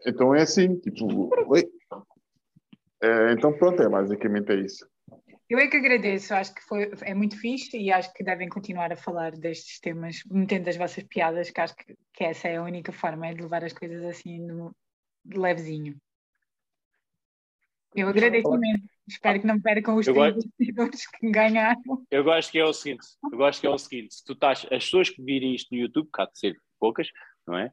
Então 0.05 0.35
é 0.35 0.43
assim, 0.43 0.77
tipo. 0.79 1.29
Eh, 3.01 3.31
então 3.33 3.53
pronto, 3.53 3.81
é 3.81 3.89
basicamente 3.89 4.51
é 4.51 4.55
isso. 4.55 4.87
Eu 5.47 5.59
é 5.59 5.67
que 5.67 5.77
agradeço, 5.77 6.33
acho 6.33 6.55
que 6.55 6.61
foi, 6.63 6.91
é 7.03 7.13
muito 7.13 7.39
fixe 7.39 7.77
e 7.77 7.91
acho 7.91 8.11
que 8.13 8.23
devem 8.23 8.49
continuar 8.49 8.91
a 8.91 8.97
falar 8.97 9.31
destes 9.31 9.79
temas, 9.79 10.23
metendo 10.31 10.67
as 10.69 10.75
vossas 10.75 11.03
piadas, 11.03 11.51
que 11.51 11.61
acho 11.61 11.75
que, 11.75 11.95
que 12.13 12.23
essa 12.23 12.47
é 12.47 12.55
a 12.55 12.63
única 12.63 12.91
forma, 12.91 13.27
é 13.27 13.33
de 13.33 13.43
levar 13.43 13.63
as 13.63 13.73
coisas 13.73 14.03
assim 14.05 14.39
no, 14.39 14.75
de 15.23 15.37
levezinho. 15.37 15.95
Eu 17.95 18.09
agradeço 18.09 18.53
imenso. 18.53 18.83
Espero 19.07 19.39
que 19.39 19.45
não 19.45 19.61
percam 19.61 19.95
os 19.97 20.07
Eu 20.07 20.15
30 20.15 20.39
seguidores 20.57 21.07
que 21.07 21.29
ganharam. 21.29 22.05
Eu 22.09 22.23
gosto 22.23 22.51
que 22.51 22.57
é 22.57 22.65
o 22.65 22.73
seguinte, 22.73 23.05
eu 23.31 23.37
gosto 23.37 23.61
que 23.61 23.67
é 23.67 23.69
o 23.69 23.77
seguinte, 23.77 24.15
se 24.15 24.25
tu 24.25 24.33
estás, 24.33 24.63
as 24.63 24.83
pessoas 24.83 25.09
que 25.11 25.21
virem 25.21 25.53
isto 25.53 25.73
no 25.73 25.79
YouTube, 25.79 26.09
cá 26.11 26.25
de 26.25 26.39
ser 26.39 26.59
poucas, 26.79 27.07
não 27.47 27.55
é? 27.55 27.71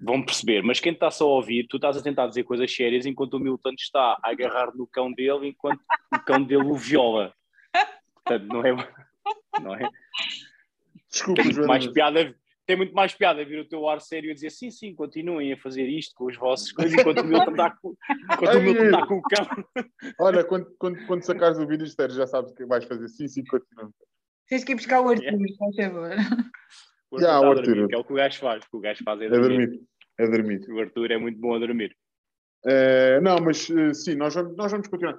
Vão 0.00 0.22
perceber, 0.22 0.62
mas 0.62 0.78
quem 0.78 0.92
está 0.92 1.10
só 1.10 1.24
a 1.24 1.34
ouvir, 1.34 1.66
tu 1.66 1.76
estás 1.76 1.96
a 1.96 2.02
tentar 2.02 2.28
dizer 2.28 2.44
coisas 2.44 2.72
sérias 2.72 3.04
enquanto 3.04 3.34
o 3.34 3.40
Milton 3.40 3.72
está 3.76 4.16
a 4.22 4.30
agarrar 4.30 4.72
no 4.74 4.86
cão 4.86 5.12
dele 5.12 5.48
enquanto 5.48 5.80
o 6.14 6.20
cão 6.20 6.42
dele 6.42 6.62
o 6.62 6.74
viola. 6.74 7.34
Portanto, 8.14 8.46
não 8.46 8.64
é, 8.64 8.92
não 9.60 9.74
é? 9.74 9.88
Desculpa, 11.10 11.42
Tem 11.42 11.52
muito 11.52 11.66
mais 11.66 11.86
piada, 11.88 12.34
tem 12.66 12.76
muito 12.76 12.94
mais 12.94 13.14
piada 13.14 13.44
vir 13.44 13.58
o 13.58 13.68
teu 13.68 13.88
ar 13.88 14.00
sério 14.00 14.30
e 14.30 14.34
dizer 14.34 14.50
sim, 14.50 14.70
sim, 14.70 14.94
continuem 14.94 15.52
a 15.52 15.56
fazer 15.56 15.88
isto 15.88 16.14
com 16.14 16.26
os 16.26 16.36
vossos 16.36 16.70
coisas 16.70 16.98
enquanto 16.98 17.20
o 17.20 17.24
Milton 17.24 17.50
está 17.50 17.70
com, 17.70 17.96
enquanto 18.30 18.58
o 18.58 18.62
Milton 18.62 18.84
está 18.84 19.06
com 19.06 19.14
o 19.16 19.22
cão. 19.22 19.46
Olha, 20.20 20.44
quando, 20.44 20.70
quando, 20.78 21.06
quando 21.06 21.22
sacares 21.22 21.58
o 21.58 21.66
vídeo, 21.66 21.86
Sérgio, 21.86 22.18
já 22.18 22.26
sabes 22.26 22.52
o 22.52 22.54
que 22.54 22.66
vais 22.66 22.84
fazer. 22.84 23.08
Sim, 23.08 23.26
sim, 23.26 23.42
continua. 23.44 23.90
Tens 24.48 24.64
que 24.64 24.72
ir 24.72 24.74
buscar 24.76 25.00
o 25.00 25.08
Arthur, 25.08 25.38
por 25.58 25.74
favor. 25.74 26.10
O 27.10 27.16
Arthur 27.16 27.58
Arthur. 27.58 27.64
dormir, 27.64 27.88
que 27.88 27.94
é 27.94 27.98
o 27.98 28.04
que 28.04 28.12
o 28.12 28.16
gajo 28.16 28.38
faz, 28.38 28.64
o 28.64 28.70
que 28.70 28.76
o 28.76 28.80
gajo 28.80 29.04
faz 29.04 29.20
é 29.20 29.26
É 29.26 29.28
dormir. 29.30 29.66
dormir. 29.66 29.82
É 30.18 30.26
dormir. 30.28 30.66
O 30.70 30.80
Arthur 30.80 31.10
é 31.12 31.18
muito 31.18 31.38
bom 31.40 31.54
a 31.54 31.58
dormir. 31.58 31.96
Eh, 32.66 33.20
não, 33.20 33.38
mas 33.38 33.70
eh, 33.70 33.94
sim, 33.94 34.14
nós 34.16 34.34
vamos, 34.34 34.56
nós 34.56 34.70
vamos 34.72 34.88
continuar. 34.88 35.18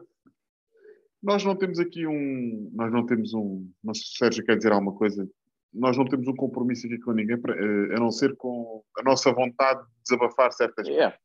Nós 1.22 1.44
não 1.44 1.56
temos 1.56 1.80
aqui 1.80 2.06
um. 2.06 2.70
Nós 2.74 2.92
não 2.92 3.06
temos 3.06 3.34
um. 3.34 3.70
Não 3.84 3.94
sei 3.94 4.04
se 4.06 4.14
o 4.14 4.18
Sérgio 4.18 4.46
quer 4.46 4.58
dizer 4.58 4.72
alguma 4.72 4.94
coisa. 4.96 5.28
Nós 5.74 5.98
não 5.98 6.06
temos 6.06 6.28
um 6.28 6.36
compromisso 6.36 6.88
aqui 6.88 6.98
com 7.00 7.12
ninguém, 7.12 7.36
eh, 7.38 7.96
a 7.96 8.00
não 8.00 8.12
ser 8.12 8.36
com 8.36 8.84
a 8.98 9.04
nossa 9.04 9.32
vontade 9.32 9.82
de 9.82 9.88
desabafar 10.04 10.52
certas 10.52 10.88
coisas. 10.88 11.14
É. 11.14 11.18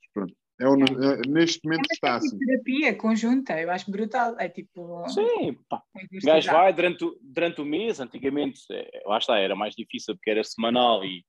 É 0.61 0.69
o- 0.69 0.75
eh, 0.81 1.21
neste 1.29 1.61
momento 1.65 1.87
É 1.91 1.95
está 1.95 2.09
uma 2.11 2.17
assim. 2.19 2.39
terapia 2.39 2.95
conjunta, 2.97 3.61
eu 3.61 3.71
acho 3.71 3.91
brutal. 3.91 4.37
É 4.39 4.49
tipo. 4.49 5.09
Sim, 5.09 5.59
pá. 5.69 5.83
O 5.97 6.27
gajo 6.27 6.51
vai 6.51 6.73
durante, 6.73 7.05
o- 7.05 7.19
durante 7.21 7.61
o 7.61 7.65
mês, 7.65 7.99
antigamente, 7.99 8.61
eh, 8.71 9.03
lá 9.05 9.19
está, 9.19 9.39
era 9.39 9.57
mais 9.57 9.75
difícil 9.75 10.15
porque 10.15 10.31
era 10.31 10.45
semanal 10.45 11.05
e, 11.05 11.25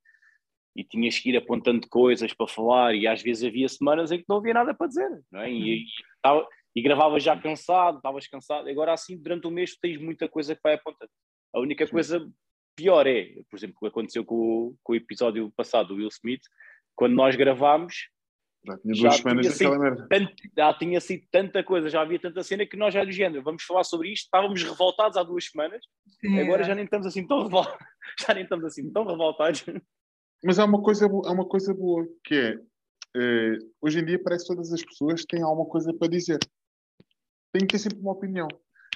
e 0.76 0.84
tinhas 0.84 1.18
que 1.18 1.30
ir 1.32 1.38
apontando 1.38 1.88
coisas 1.90 2.34
para 2.34 2.48
falar 2.48 2.94
e 2.94 3.08
às 3.08 3.22
vezes 3.24 3.44
havia 3.44 3.68
semanas 3.68 4.12
em 4.12 4.20
que 4.20 4.26
não 4.30 4.38
havia 4.38 4.54
nada 4.54 4.74
para 4.76 4.88
dizer, 4.88 5.10
não 5.32 5.42
é? 5.42 5.52
E, 5.52 5.76
e, 5.78 5.86
tava- 6.22 6.48
e 6.76 6.82
gravavas 6.82 7.24
já 7.24 7.36
cansado, 7.40 7.98
estavas 7.98 8.28
cansado, 8.28 8.68
agora 8.70 8.94
assim 8.94 9.18
durante 9.18 9.48
o 9.48 9.52
mês 9.52 9.72
tu 9.74 9.80
tens 9.82 9.98
muita 10.00 10.28
coisa 10.30 10.54
que 10.56 10.62
vai 10.62 10.74
apontando. 10.76 11.10
A 11.54 11.60
única 11.60 11.88
coisa 11.88 12.30
pior 12.76 13.08
é, 13.08 13.42
por 13.50 13.58
exemplo, 13.58 13.76
o 13.78 13.80
que 13.80 13.88
aconteceu 13.88 14.24
com, 14.24 14.36
o- 14.36 14.76
com 14.84 14.94
o 14.94 14.96
episódio 14.96 15.50
passado 15.56 15.88
do 15.88 15.96
Will 15.96 16.10
Smith, 16.10 16.42
quando 16.94 17.16
nós 17.16 17.36
gravámos, 17.36 18.10
Já 18.66 18.78
tinha 18.78 18.96
Já 18.96 19.02
duas 19.02 19.16
semanas 19.18 19.46
tinha 19.46 19.70
daquela 19.70 19.80
merda. 19.80 20.08
tanto, 20.10 20.34
já 20.58 20.74
tinha 20.74 21.02
sido 21.02 21.28
tanta 21.32 21.64
coisa, 21.64 21.90
já 21.90 22.02
havia 22.02 22.20
tanta 22.20 22.44
cena 22.44 22.66
que 22.66 22.76
nós 22.76 22.94
já 22.94 23.04
do 23.04 23.12
género, 23.12 23.44
vamos 23.44 23.64
falar 23.64 23.84
sobre 23.84 24.12
isto, 24.12 24.26
estávamos 24.26 24.64
revoltados 24.64 25.18
há 25.18 25.24
duas 25.24 25.46
semanas, 25.46 25.84
Sim, 26.20 26.40
agora 26.40 26.64
é. 26.64 26.66
já 26.66 26.74
nem 26.76 26.86
estamos 26.86 27.06
assim 27.06 27.28
tão 27.28 27.44
revoltados, 27.44 27.80
já 28.28 28.34
nem 28.34 28.44
estamos 28.44 28.66
assim 28.66 28.92
tão 28.92 29.06
revoltados. 29.06 29.66
Mas 30.44 30.60
há 30.60 30.66
uma 30.66 30.82
coisa, 30.82 31.06
há 31.06 31.32
uma 31.32 31.46
coisa 31.48 31.74
boa, 31.74 32.08
que 32.24 32.36
é, 32.36 32.56
eh, 33.16 33.58
hoje 33.82 34.00
em 34.00 34.06
dia 34.06 34.22
parece 34.22 34.46
que 34.46 34.54
todas 34.54 34.72
as 34.74 34.84
pessoas 34.84 35.24
têm 35.26 35.42
alguma 35.42 35.68
coisa 35.68 35.94
para 35.94 36.08
dizer. 36.08 36.40
Têm 37.54 37.66
que 37.66 37.74
ter 37.76 37.80
sempre 37.80 38.00
uma 38.00 38.12
opinião. 38.12 38.48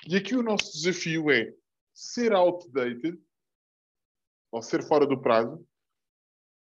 E 0.07 0.15
aqui 0.15 0.35
o 0.35 0.43
nosso 0.43 0.73
desafio 0.73 1.31
é 1.31 1.53
ser 1.93 2.33
outdated, 2.33 3.17
ou 4.51 4.61
ser 4.61 4.83
fora 4.83 5.05
do 5.05 5.19
prazo, 5.19 5.65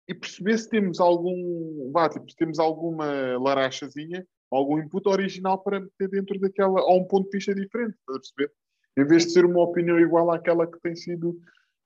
e 0.08 0.14
perceber 0.14 0.58
se 0.58 0.70
temos 0.70 1.00
algum, 1.00 1.92
vá, 1.92 2.08
tipo, 2.10 2.30
se 2.30 2.38
temos 2.38 2.60
alguma 2.60 3.38
larachazinha, 3.38 4.26
algum 4.50 4.80
input 4.80 5.08
original 5.10 5.62
para 5.62 5.82
meter 5.82 6.10
dentro 6.10 6.40
daquela, 6.40 6.82
ou 6.82 7.02
um 7.02 7.06
ponto 7.06 7.30
de 7.30 7.38
vista 7.38 7.54
diferente, 7.54 7.96
estás 8.00 8.18
a 8.18 8.20
perceber? 8.20 8.54
Em 8.98 9.06
vez 9.06 9.26
de 9.26 9.32
ser 9.34 9.46
uma 9.46 9.62
opinião 9.62 10.00
igual 10.00 10.32
àquela 10.32 10.66
que 10.66 10.80
tem 10.80 10.96
sido 10.96 11.40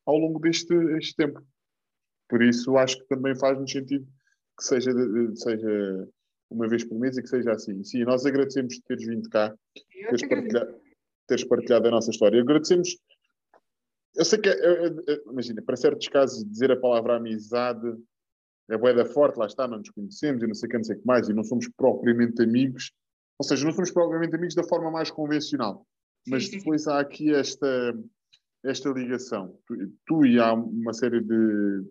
ao 0.05 0.17
longo 0.17 0.39
deste, 0.39 0.73
este 0.97 1.15
tempo. 1.15 1.41
Por 2.29 2.41
isso, 2.41 2.77
acho 2.77 2.97
que 2.99 3.07
também 3.07 3.35
faz-nos 3.35 3.71
sentido 3.71 4.07
que 4.57 4.63
seja, 4.63 4.91
seja 5.35 6.07
uma 6.49 6.67
vez 6.67 6.83
por 6.83 6.97
mês 6.99 7.17
e 7.17 7.23
que 7.23 7.29
seja 7.29 7.51
assim. 7.51 7.83
Sim, 7.83 8.03
nós 8.03 8.25
agradecemos 8.25 8.75
de 8.75 8.83
teres 8.83 9.05
vindo 9.05 9.29
cá, 9.29 9.53
teres 10.07 10.27
partilhado, 10.27 10.75
teres 11.27 11.43
partilhado 11.43 11.87
a 11.87 11.91
nossa 11.91 12.11
história. 12.11 12.41
Agradecemos. 12.41 12.97
Eu 14.15 14.25
sei 14.25 14.39
que, 14.39 14.49
é- 14.49 14.53
é- 14.53 15.13
é- 15.13 15.21
imagina, 15.25 15.61
para 15.61 15.75
certos 15.75 16.07
casos, 16.07 16.43
dizer 16.45 16.71
a 16.71 16.79
palavra 16.79 17.15
amizade 17.15 17.97
é 18.71 18.77
boeda 18.77 19.05
forte, 19.05 19.37
lá 19.37 19.45
está, 19.45 19.67
não 19.67 19.79
nos 19.79 19.89
conhecemos 19.89 20.41
e 20.41 20.47
não 20.47 20.55
sei 20.55 20.67
o 20.67 20.69
que, 20.69 20.77
não 20.77 20.83
sei 20.83 20.95
o 20.95 20.99
que 20.99 21.05
mais, 21.05 21.29
e 21.29 21.33
não 21.33 21.43
somos 21.43 21.67
propriamente 21.75 22.41
amigos. 22.41 22.91
Ou 23.37 23.45
seja, 23.45 23.65
não 23.65 23.73
somos 23.73 23.91
propriamente 23.91 24.35
amigos 24.35 24.55
da 24.55 24.63
forma 24.63 24.89
mais 24.89 25.11
convencional. 25.11 25.85
Mas 26.27 26.49
depois 26.49 26.87
há 26.87 26.99
aqui 26.99 27.33
esta, 27.33 27.93
esta 28.63 28.89
ligação. 28.89 29.57
Tu, 29.67 29.91
tu 30.05 30.25
e 30.25 30.39
há 30.39 30.53
uma 30.53 30.93
série 30.93 31.21
de 31.21 31.83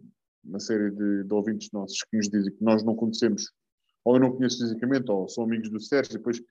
uma 0.45 0.59
série 0.59 0.91
de, 0.91 1.25
de 1.25 1.35
ouvintes 1.35 1.69
nossos 1.73 2.03
que 2.05 2.17
nos 2.17 2.29
dizem 2.29 2.55
que 2.55 2.65
nós 2.65 2.83
não 2.83 2.95
conhecemos, 2.95 3.53
ou 4.05 4.17
eu 4.17 4.21
não 4.21 4.33
conheço 4.33 4.59
fisicamente, 4.59 5.11
ou 5.11 5.29
são 5.29 5.45
amigos 5.45 5.69
do 5.69 5.79
Sérgio, 5.79 6.15
e 6.15 6.17
depois 6.17 6.43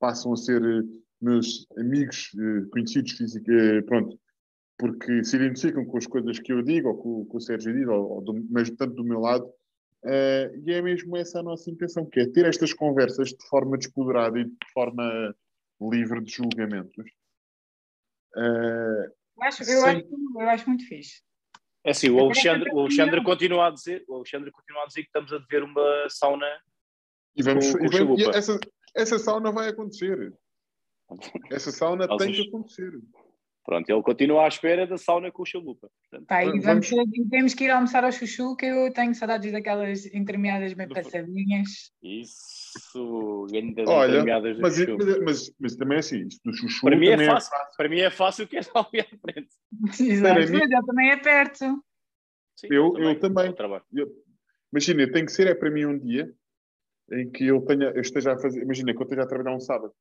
passam 0.00 0.32
a 0.32 0.36
ser 0.36 0.62
eh, 0.62 0.82
meus 1.20 1.66
amigos 1.78 2.32
eh, 2.36 2.66
conhecidos 2.72 3.12
fisicamente, 3.12 3.86
pronto, 3.86 4.18
porque 4.78 5.24
se 5.24 5.36
identificam 5.36 5.84
com 5.84 5.96
as 5.96 6.06
coisas 6.06 6.38
que 6.38 6.52
eu 6.52 6.62
digo, 6.62 6.88
ou 6.88 6.96
com, 6.96 7.24
com 7.26 7.36
o 7.38 7.40
Sérgio 7.40 7.72
diz, 7.72 7.86
ou, 7.86 8.14
ou 8.14 8.20
do, 8.20 8.46
mas 8.50 8.68
tanto 8.70 8.94
do 8.94 9.04
meu 9.04 9.20
lado, 9.20 9.48
eh, 10.04 10.52
e 10.64 10.72
é 10.72 10.82
mesmo 10.82 11.16
essa 11.16 11.40
a 11.40 11.42
nossa 11.42 11.70
intenção, 11.70 12.04
que 12.06 12.20
é 12.20 12.26
ter 12.26 12.46
estas 12.46 12.72
conversas 12.72 13.28
de 13.30 13.46
forma 13.48 13.76
despoderada 13.76 14.38
e 14.38 14.44
de 14.44 14.56
forma 14.72 15.34
livre 15.80 16.22
de 16.22 16.32
julgamentos. 16.32 17.04
Eh, 18.36 19.10
Eu 19.36 19.42
acho, 19.42 19.62
eu, 19.64 19.84
acho, 19.84 20.06
eu 20.40 20.48
acho 20.48 20.68
muito 20.68 20.86
fixe. 20.88 21.22
É 21.84 21.90
assim, 21.90 22.10
o 22.10 22.18
Alexandre, 22.18 22.70
o 22.72 22.80
Alexandre 22.80 23.22
continua 23.22 23.68
a 23.68 23.70
dizer, 23.70 24.04
o 24.08 24.16
Alexandre 24.16 24.50
continua 24.50 24.82
a 24.82 24.86
dizer 24.86 25.02
que 25.02 25.06
estamos 25.08 25.32
a 25.32 25.38
dever 25.38 25.62
uma 25.62 26.06
sauna. 26.08 26.46
E, 27.36 27.42
vamos, 27.42 27.70
Com- 27.70 27.78
com 27.78 28.18
e 28.18 28.22
e 28.22 28.28
essa, 28.30 28.58
essa 28.94 29.18
sauna 29.18 29.52
vai 29.52 29.68
acontecer. 29.68 30.32
Essa 31.52 31.70
sauna 31.70 32.08
tem 32.18 32.32
que 32.32 32.48
acontecer. 32.48 32.90
Pronto, 33.66 33.90
ele 33.90 34.02
continua 34.02 34.44
à 34.44 34.48
espera 34.48 34.86
da 34.86 34.96
sauna 34.96 35.32
com 35.32 35.42
o 35.42 35.44
chalupa. 35.44 35.90
Portanto, 36.08 36.30
e 36.40 36.60
Vamos- 36.60 36.88
vamos, 36.88 37.28
temos 37.28 37.52
que 37.54 37.64
ir 37.64 37.70
almoçar 37.70 38.04
ao 38.04 38.12
chuchu, 38.12 38.54
que 38.54 38.64
eu 38.64 38.92
tenho 38.92 39.12
saudades 39.12 39.50
daquelas 39.50 40.06
intermeadas 40.14 40.72
bem 40.72 40.88
passadinhas. 40.88 41.90
Isso, 42.00 43.46
grandes 43.50 43.88
Olha, 43.88 44.24
Mas, 44.60 44.76
chuchu. 44.76 44.96
mas, 44.98 45.18
mas, 45.20 45.52
mas 45.58 45.76
também 45.76 45.96
é 45.96 45.98
assim, 45.98 46.26
isto 46.28 46.40
do 46.44 46.56
chuchu 46.56 46.82
Para 46.82 46.96
mim 46.96 47.08
é 47.08 47.10
também 47.12 47.26
fácil, 47.26 47.50
para 47.76 47.88
mim 47.88 47.98
é 47.98 48.10
fácil 48.10 48.46
que 48.48 48.56
é 48.56 48.62
só 48.62 48.88
ali 48.92 49.00
à 49.00 49.18
frente. 49.18 49.48
Exato, 50.00 50.40
mim- 50.40 50.58
mas 50.58 50.70
ele 50.70 50.86
também 50.86 51.10
é 51.10 51.16
perto. 51.16 51.84
Sim, 52.54 52.68
Eu- 52.70 52.96
eu 52.98 53.18
também. 53.18 53.52
trabalho. 53.52 53.84
Imagina, 54.72 55.10
tem 55.10 55.24
que 55.24 55.32
ser 55.32 55.48
é 55.48 55.54
para 55.54 55.70
mim 55.70 55.86
um 55.86 55.98
dia 55.98 56.32
em 57.10 57.28
que 57.30 57.46
eu, 57.46 57.60
tenha, 57.62 57.86
eu 57.90 58.00
esteja 58.00 58.32
a 58.34 58.38
fazer. 58.38 58.62
Imagina 58.62 58.92
que 58.92 58.98
eu 58.98 59.02
esteja 59.04 59.22
a 59.22 59.26
trabalhar 59.26 59.56
um 59.56 59.60
sábado. 59.60 59.92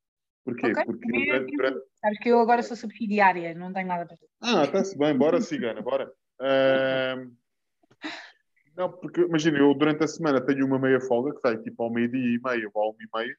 Porquê? 0.46 0.68
Ok, 0.72 0.86
Porque 0.86 1.08
é 1.08 1.26
durante, 1.26 1.46
assim. 1.46 1.58
durante- 1.58 1.86
Sabes 1.96 2.20
que 2.20 2.30
eu 2.30 2.40
agora 2.40 2.62
sou 2.62 2.78
subsidiária, 2.78 3.56
não 3.56 3.74
tenho 3.74 3.88
nada 3.88 4.06
para. 4.06 4.18
Ah, 4.42 4.64
está-se 4.64 4.98
bem, 4.98 5.18
bora, 5.18 5.42
cigana, 5.42 5.82
bora. 5.82 6.10
Ahm, 6.40 7.32
Não, 8.78 8.92
porque 8.92 9.22
imagina, 9.22 9.58
eu 9.58 9.74
durante 9.74 10.04
a 10.04 10.08
semana 10.08 10.46
tenho 10.46 10.66
uma 10.66 10.78
meia 10.78 11.00
folga, 11.02 11.34
que 11.34 11.40
sai 11.40 11.58
tipo 11.58 11.82
ao 11.82 11.90
meio-dia 11.92 12.36
e 12.36 12.40
meio 12.44 12.70
ou 12.74 12.84
à 12.84 12.90
uma 12.90 12.98
e 13.02 13.08
meia, 13.18 13.36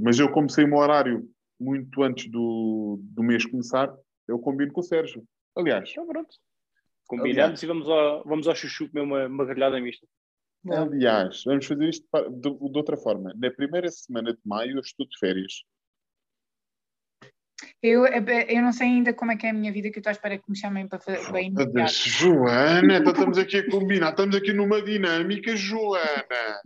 mas 0.00 0.18
eu 0.18 0.30
comecei 0.30 0.64
o 0.64 0.68
meu 0.68 0.78
horário 0.78 1.28
muito 1.58 2.02
antes 2.02 2.30
do, 2.30 2.98
do 3.02 3.22
mês 3.22 3.44
começar, 3.44 3.92
eu 4.26 4.38
combino 4.38 4.72
com 4.72 4.80
o 4.80 4.84
Sérgio. 4.84 5.24
Aliás, 5.56 5.90
Então 5.90 6.06
pronto. 6.06 6.34
Combinamos 7.06 7.60
e 7.62 7.66
vamos 7.66 7.88
ao, 7.88 8.22
vamos 8.24 8.46
ao 8.46 8.54
chuchu 8.54 8.88
comer 8.88 9.02
uma, 9.02 9.26
uma 9.26 9.44
grelhada 9.44 9.80
mista. 9.80 10.06
aliás, 10.70 11.42
vamos 11.44 11.66
fazer 11.66 11.88
isto 11.88 12.06
de, 12.30 12.70
de 12.70 12.78
outra 12.78 12.96
forma. 12.96 13.34
Na 13.36 13.50
primeira 13.50 13.90
semana 13.90 14.32
de 14.32 14.40
maio 14.46 14.76
eu 14.76 14.80
estou 14.80 15.06
de 15.06 15.18
férias. 15.18 15.64
Eu, 17.82 18.06
eu 18.06 18.62
não 18.62 18.72
sei 18.72 18.86
ainda 18.88 19.12
como 19.12 19.32
é 19.32 19.36
que 19.36 19.46
é 19.46 19.50
a 19.50 19.54
minha 19.54 19.72
vida, 19.72 19.90
que 19.90 19.98
eu 19.98 20.00
estou 20.00 20.10
à 20.10 20.12
espera 20.12 20.38
que 20.38 20.44
me 20.48 20.56
chamem 20.56 20.86
para, 20.88 20.98
fa- 20.98 21.12
para 21.30 21.40
ir 21.42 21.50
no 21.50 21.56
Meu 21.56 21.66
Deus, 21.72 21.92
teatro. 21.98 22.10
Joana, 22.10 22.96
então 22.98 23.12
estamos 23.12 23.38
aqui 23.38 23.56
a 23.58 23.70
combinar, 23.70 24.10
estamos 24.10 24.36
aqui 24.36 24.52
numa 24.52 24.80
dinâmica, 24.82 25.56
Joana. 25.56 26.60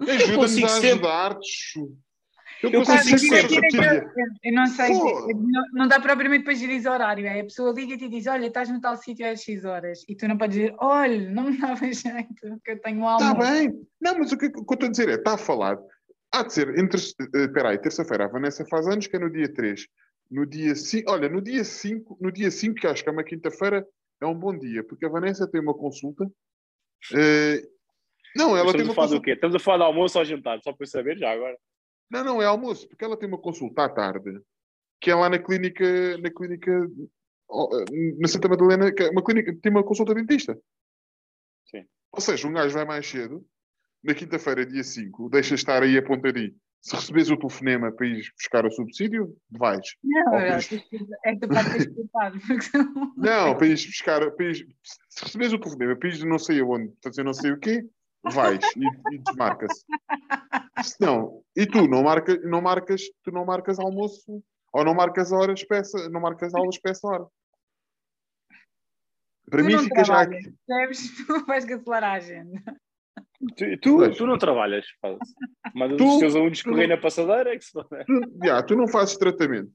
Ajuda-nos 0.00 0.62
a 0.64 0.76
ajudar-te. 0.78 1.78
Eu, 2.62 2.70
Eu 2.70 2.84
consigo 2.84 3.10
consigo 3.16 3.34
sempre. 3.34 3.86
Eu, 3.86 4.26
eu 4.44 4.52
não 4.52 4.66
sei, 4.66 4.90
não, 4.92 5.62
não 5.72 5.88
dá 5.88 5.98
propriamente 5.98 6.44
para 6.44 6.52
gerir 6.54 6.86
o 6.86 6.90
horário. 6.90 7.26
É? 7.26 7.40
A 7.40 7.44
pessoa 7.44 7.72
liga-te 7.72 8.04
e 8.04 8.08
diz: 8.10 8.26
Olha, 8.26 8.46
estás 8.46 8.68
no 8.68 8.78
tal 8.80 8.96
sítio 8.98 9.26
às 9.26 9.40
X 9.42 9.64
horas. 9.64 10.04
E 10.06 10.14
tu 10.14 10.28
não 10.28 10.36
podes 10.36 10.56
dizer: 10.58 10.74
Olha, 10.78 11.30
não 11.30 11.44
me 11.44 11.58
dava 11.58 11.86
jeito, 11.90 12.60
que 12.62 12.70
eu 12.72 12.80
tenho 12.80 13.00
um 13.02 13.10
Está. 13.14 13.34
Tá 13.34 13.40
bem. 13.52 13.72
Não, 14.00 14.18
mas 14.18 14.30
o 14.32 14.36
que, 14.36 14.46
o 14.46 14.52
que 14.52 14.58
eu 14.58 14.74
estou 14.74 14.86
a 14.88 14.90
dizer 14.90 15.08
é, 15.08 15.14
está 15.14 15.34
a 15.34 15.38
falar. 15.38 15.78
Há 16.32 16.42
de 16.42 16.52
ser 16.52 16.78
entre. 16.78 17.00
eh, 17.34 17.44
Espera 17.44 17.70
aí, 17.70 17.78
terça-feira. 17.78 18.26
A 18.26 18.28
Vanessa 18.28 18.62
faz 18.68 18.86
anos 18.86 19.06
que 19.06 19.16
é 19.16 19.18
no 19.18 19.32
dia 19.32 19.50
3. 19.52 19.86
No 20.30 20.46
dia 20.46 20.74
5. 20.76 21.10
Olha, 21.10 21.28
no 21.28 21.42
dia 21.42 21.64
5, 21.64 22.16
no 22.20 22.30
dia 22.30 22.50
5, 22.50 22.74
que 22.76 22.86
acho 22.86 23.02
que 23.02 23.08
é 23.08 23.12
uma 23.12 23.24
quinta-feira, 23.24 23.86
é 24.20 24.26
um 24.26 24.34
bom 24.34 24.56
dia, 24.56 24.84
porque 24.84 25.04
a 25.04 25.08
Vanessa 25.08 25.50
tem 25.50 25.60
uma 25.60 25.74
consulta. 25.74 26.24
eh, 27.14 27.62
não, 28.36 28.56
ela 28.56 28.72
tem 28.72 28.82
Estamos 28.82 28.88
uma 28.88 28.92
a 28.92 28.94
falar 28.94 29.06
do 29.06 29.10
consulta. 29.10 29.24
quê? 29.24 29.30
Estamos 29.32 29.56
a 29.56 29.58
falar 29.58 29.78
de 29.78 29.84
almoço 29.84 30.18
ou 30.18 30.24
jantar, 30.24 30.60
só 30.62 30.72
para 30.72 30.84
eu 30.84 30.88
saber 30.88 31.18
já 31.18 31.32
agora. 31.32 31.58
Não, 32.10 32.24
não, 32.24 32.42
é 32.42 32.46
almoço, 32.46 32.88
porque 32.88 33.04
ela 33.04 33.16
tem 33.16 33.28
uma 33.28 33.38
consulta 33.38 33.84
à 33.84 33.88
tarde, 33.88 34.40
que 35.00 35.10
é 35.10 35.14
lá 35.14 35.28
na 35.28 35.38
clínica, 35.38 36.18
na 36.18 36.30
clínica, 36.30 36.88
na 38.18 38.28
Santa 38.28 38.48
Madalena, 38.48 38.92
que 38.92 39.02
é 39.02 39.10
uma 39.10 39.24
clínica, 39.24 39.56
tem 39.60 39.72
uma 39.72 39.82
consulta 39.84 40.14
dentista. 40.14 40.56
Sim. 41.66 41.84
Ou 42.12 42.20
seja, 42.20 42.46
um 42.46 42.52
gajo 42.52 42.74
vai 42.74 42.84
mais 42.84 43.06
cedo, 43.06 43.44
na 44.02 44.14
quinta-feira, 44.14 44.64
dia 44.64 44.84
5, 44.84 45.28
deixa 45.28 45.54
estar 45.54 45.82
aí 45.82 45.98
apontadinho. 45.98 46.54
Se 46.82 46.96
recebes 46.96 47.30
o 47.30 47.36
telefonema 47.36 47.92
para 47.92 48.06
ir 48.06 48.24
buscar 48.36 48.64
o 48.64 48.70
subsídio, 48.70 49.36
vais. 49.50 49.86
Não, 50.02 50.30
que 50.60 51.46
parte 51.46 51.70
é 51.72 51.76
explicado. 51.76 52.40
porque 52.46 52.62
senão- 52.62 53.12
Não, 53.16 53.56
para 53.56 53.66
ir 53.66 53.74
buscar, 53.74 54.30
para 54.30 54.46
ir, 54.46 54.66
se 55.10 55.24
recebes 55.24 55.52
o 55.52 55.58
telefonema 55.58 55.96
para 55.96 56.08
ir 56.08 56.24
não 56.24 56.38
sei 56.38 56.60
aonde, 56.60 56.92
fazer 57.04 57.22
não 57.22 57.34
sei 57.34 57.52
o 57.52 57.58
quê, 57.58 57.86
vais 58.24 58.64
e, 58.76 59.14
e 59.14 59.18
desmarca-se. 59.18 59.84
Se 60.82 60.96
não, 61.00 61.42
e 61.54 61.66
tu 61.66 61.86
não, 61.86 62.02
marca, 62.02 62.34
não 62.38 62.62
marcas, 62.62 63.02
tu 63.22 63.30
não 63.30 63.44
marcas 63.44 63.78
almoço 63.78 64.42
ou 64.72 64.84
não 64.84 64.94
marcas 64.94 65.32
horas 65.32 65.62
para 65.64 65.78
essa, 65.78 66.08
não 66.08 66.20
marcas 66.20 66.54
aulas 66.54 66.78
para 66.78 66.92
essa 66.92 67.06
hora. 67.06 67.26
Para 69.50 69.58
Tu 69.62 69.64
mim 69.66 69.78
fica 69.78 70.04
já 70.04 70.20
aqui. 70.22 70.54
percebes? 70.66 71.10
Tu 71.26 71.44
vais 71.46 71.64
cancelar 71.64 72.04
a 72.04 72.12
agenda. 72.12 72.62
Tu, 73.56 73.78
tu, 73.78 74.10
tu 74.16 74.26
não 74.26 74.36
trabalhas, 74.36 74.84
faz. 75.00 75.16
mas 75.74 75.96
Tu- 75.96 76.06
os 76.06 76.18
teus 76.18 76.36
alunos 76.36 76.62
correm 76.62 76.86
na 76.88 76.96
passadeira 76.98 77.54
é 77.54 77.58
que 77.58 77.64
se 77.64 77.72
foda. 77.72 78.04
Tu, 78.06 78.20
já, 78.44 78.62
tu 78.62 78.76
não 78.76 78.86
fazes 78.86 79.16
tratamento. 79.16 79.70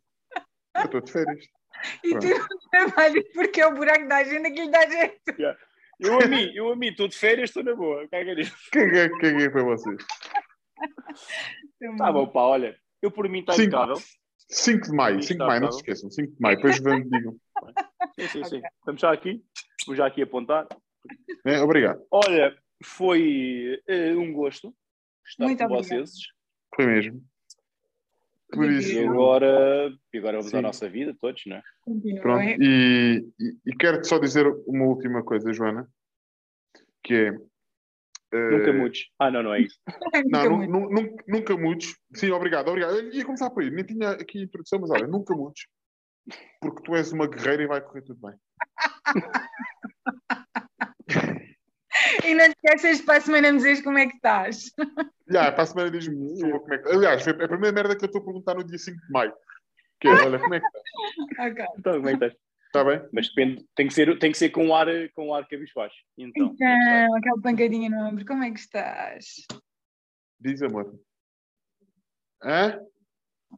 Eu 0.76 0.84
estou 0.86 1.02
de 1.02 1.12
férias. 1.12 1.46
E 2.04 2.10
tu 2.18 2.28
não 2.28 2.70
trabalhas 2.72 3.24
porque 3.34 3.62
é 3.62 3.68
o 3.68 3.74
buraco 3.74 4.08
da 4.08 4.18
agenda 4.18 4.52
que 4.52 4.62
lhe 4.62 4.70
dá 4.72 4.88
jeito. 4.88 5.20
Eu 6.00 6.20
a 6.22 6.28
mim, 6.28 6.52
eu 6.54 6.72
a 6.72 6.76
mim, 6.76 6.88
estou 6.90 7.08
de 7.08 7.18
férias, 7.18 7.50
estou 7.50 7.64
na 7.64 7.74
boa. 7.74 8.08
Caga 8.10 8.36
nisso. 8.36 8.56
Caguei, 8.72 9.10
caguei 9.18 9.50
para 9.50 9.64
vocês. 9.64 9.98
Tá 11.98 12.12
bom, 12.12 12.28
pá, 12.28 12.42
olha. 12.42 12.78
Eu 13.02 13.10
por 13.12 13.28
mim 13.30 13.40
está 13.40 13.56
impecável. 13.56 13.96
5 14.50 14.86
de 14.88 14.96
maio, 14.96 15.22
5 15.24 15.40
de 15.40 15.46
maio, 15.48 15.62
não 15.62 15.72
se 15.72 15.78
esqueçam. 15.80 16.12
5 16.12 16.34
de 16.34 16.42
maio, 16.42 16.56
depois 16.58 16.80
vão 16.80 17.02
digam. 17.02 17.36
Sim, 18.20 18.28
sim, 18.28 18.44
sim. 18.44 18.62
Estamos 18.80 19.02
já 19.02 19.12
aqui. 19.12 19.44
Vou 19.88 19.96
já 19.96 20.06
aqui 20.06 20.22
apontar. 20.22 20.68
É, 21.46 21.60
obrigado. 21.62 22.02
Olha, 22.12 22.56
foi 22.84 23.82
eh, 23.88 24.16
um 24.16 24.34
gosto 24.34 24.76
estar 25.26 25.46
Muito 25.46 25.58
com 25.60 25.66
obrigada. 25.74 25.88
vocês. 26.06 26.12
Foi 26.76 26.86
mesmo. 26.86 27.24
Por 28.52 28.66
E 28.72 28.76
E 28.76 28.80
isso, 28.80 29.00
agora, 29.10 29.92
agora 30.16 30.38
vamos 30.38 30.52
Sim. 30.52 30.58
à 30.58 30.62
nossa 30.62 30.88
vida, 30.90 31.16
todos, 31.20 31.42
não 31.48 31.58
é? 31.58 31.64
Continua. 31.82 32.22
Pronto, 32.22 32.44
e, 32.62 33.26
e, 33.40 33.58
e 33.66 33.76
quero-te 33.76 34.08
só 34.08 34.20
dizer 34.20 34.46
uma 34.68 34.86
última 34.86 35.24
coisa, 35.24 35.52
Joana, 35.52 35.90
que 37.04 37.14
é. 37.14 37.28
eh, 38.32 38.50
Nunca 38.52 38.72
mudes. 38.74 39.08
Ah, 39.20 39.32
não, 39.32 39.42
não 39.44 39.54
é 39.54 39.62
isso. 39.62 39.80
Não, 40.30 40.44
Nunca 40.50 40.68
nu- 40.68 40.80
muito. 40.90 41.02
nu- 41.12 41.18
nunca 41.28 41.58
mudes. 41.58 41.96
Sim, 42.14 42.32
obrigado, 42.32 42.68
obrigado. 42.70 42.96
Eu 42.96 43.12
ia 43.12 43.26
começar 43.26 43.50
por 43.50 43.64
aí, 43.64 43.72
nem 43.72 43.84
tinha 43.86 44.12
aqui 44.12 44.40
a 44.40 44.44
introdução, 44.44 44.80
mas 44.80 44.90
olha, 44.92 45.08
nunca 45.08 45.36
mudes. 45.36 45.66
Porque 46.62 46.82
tu 46.84 46.96
és 46.96 47.12
uma 47.12 47.28
guerreira 47.28 47.64
e 47.64 47.68
vai 47.68 47.82
correr 47.82 48.02
tudo 48.04 48.20
bem. 48.22 48.36
E 52.26 52.34
não 52.36 52.46
te 52.50 52.56
esqueças 52.64 53.02
para 53.02 53.18
a 53.18 53.22
semana 53.22 53.52
me 53.52 53.58
dizeres 53.58 53.82
como 53.82 53.98
é 53.98 54.08
que 54.08 54.16
estás. 54.16 54.72
Já, 55.28 55.52
para 55.52 55.64
a 55.64 55.66
semana 55.66 55.92
diz-me 55.92 56.40
como 56.42 56.74
é 56.74 56.78
que. 56.78 56.90
Aliás, 56.90 57.24
foi 57.24 57.34
a 57.34 57.48
primeira 57.48 57.72
merda 57.72 57.96
que 57.96 58.04
eu 58.04 58.08
estou 58.08 58.22
a 58.22 58.26
perguntar 58.26 58.54
no 58.56 58.64
dia 58.64 58.78
5 58.78 58.98
de 59.06 59.12
maio. 59.12 59.34
Que 60.00 60.08
é, 60.08 60.12
olha, 60.26 60.40
como 60.40 60.54
é 60.54 60.60
que 60.60 60.66
está? 60.66 61.46
Ok. 61.48 61.66
Então, 61.80 61.94
como 61.96 62.10
é 62.10 62.18
que 62.18 62.26
estás? 62.26 62.42
Está 62.68 62.84
bem? 62.84 63.10
Mas 63.14 63.30
depende, 63.30 63.66
tem 63.76 63.88
que 63.88 63.94
ser, 63.94 64.20
tem 64.20 64.32
que 64.32 64.38
ser 64.38 64.50
com 64.50 64.76
ar, 64.76 64.88
com 65.16 65.34
ar 65.34 65.48
cabisbaixo. 65.48 65.96
Então, 66.18 66.48
é 66.50 66.52
estás? 66.54 67.04
Então, 67.06 67.16
aquela 67.18 67.42
pancadinha 67.42 67.90
no 67.90 67.98
ombro, 68.08 68.26
como 68.26 68.44
é 68.44 68.52
que 68.52 68.60
estás? 68.60 69.26
Diz, 70.40 70.62
amor. 70.62 70.94
Hã? 72.44 72.80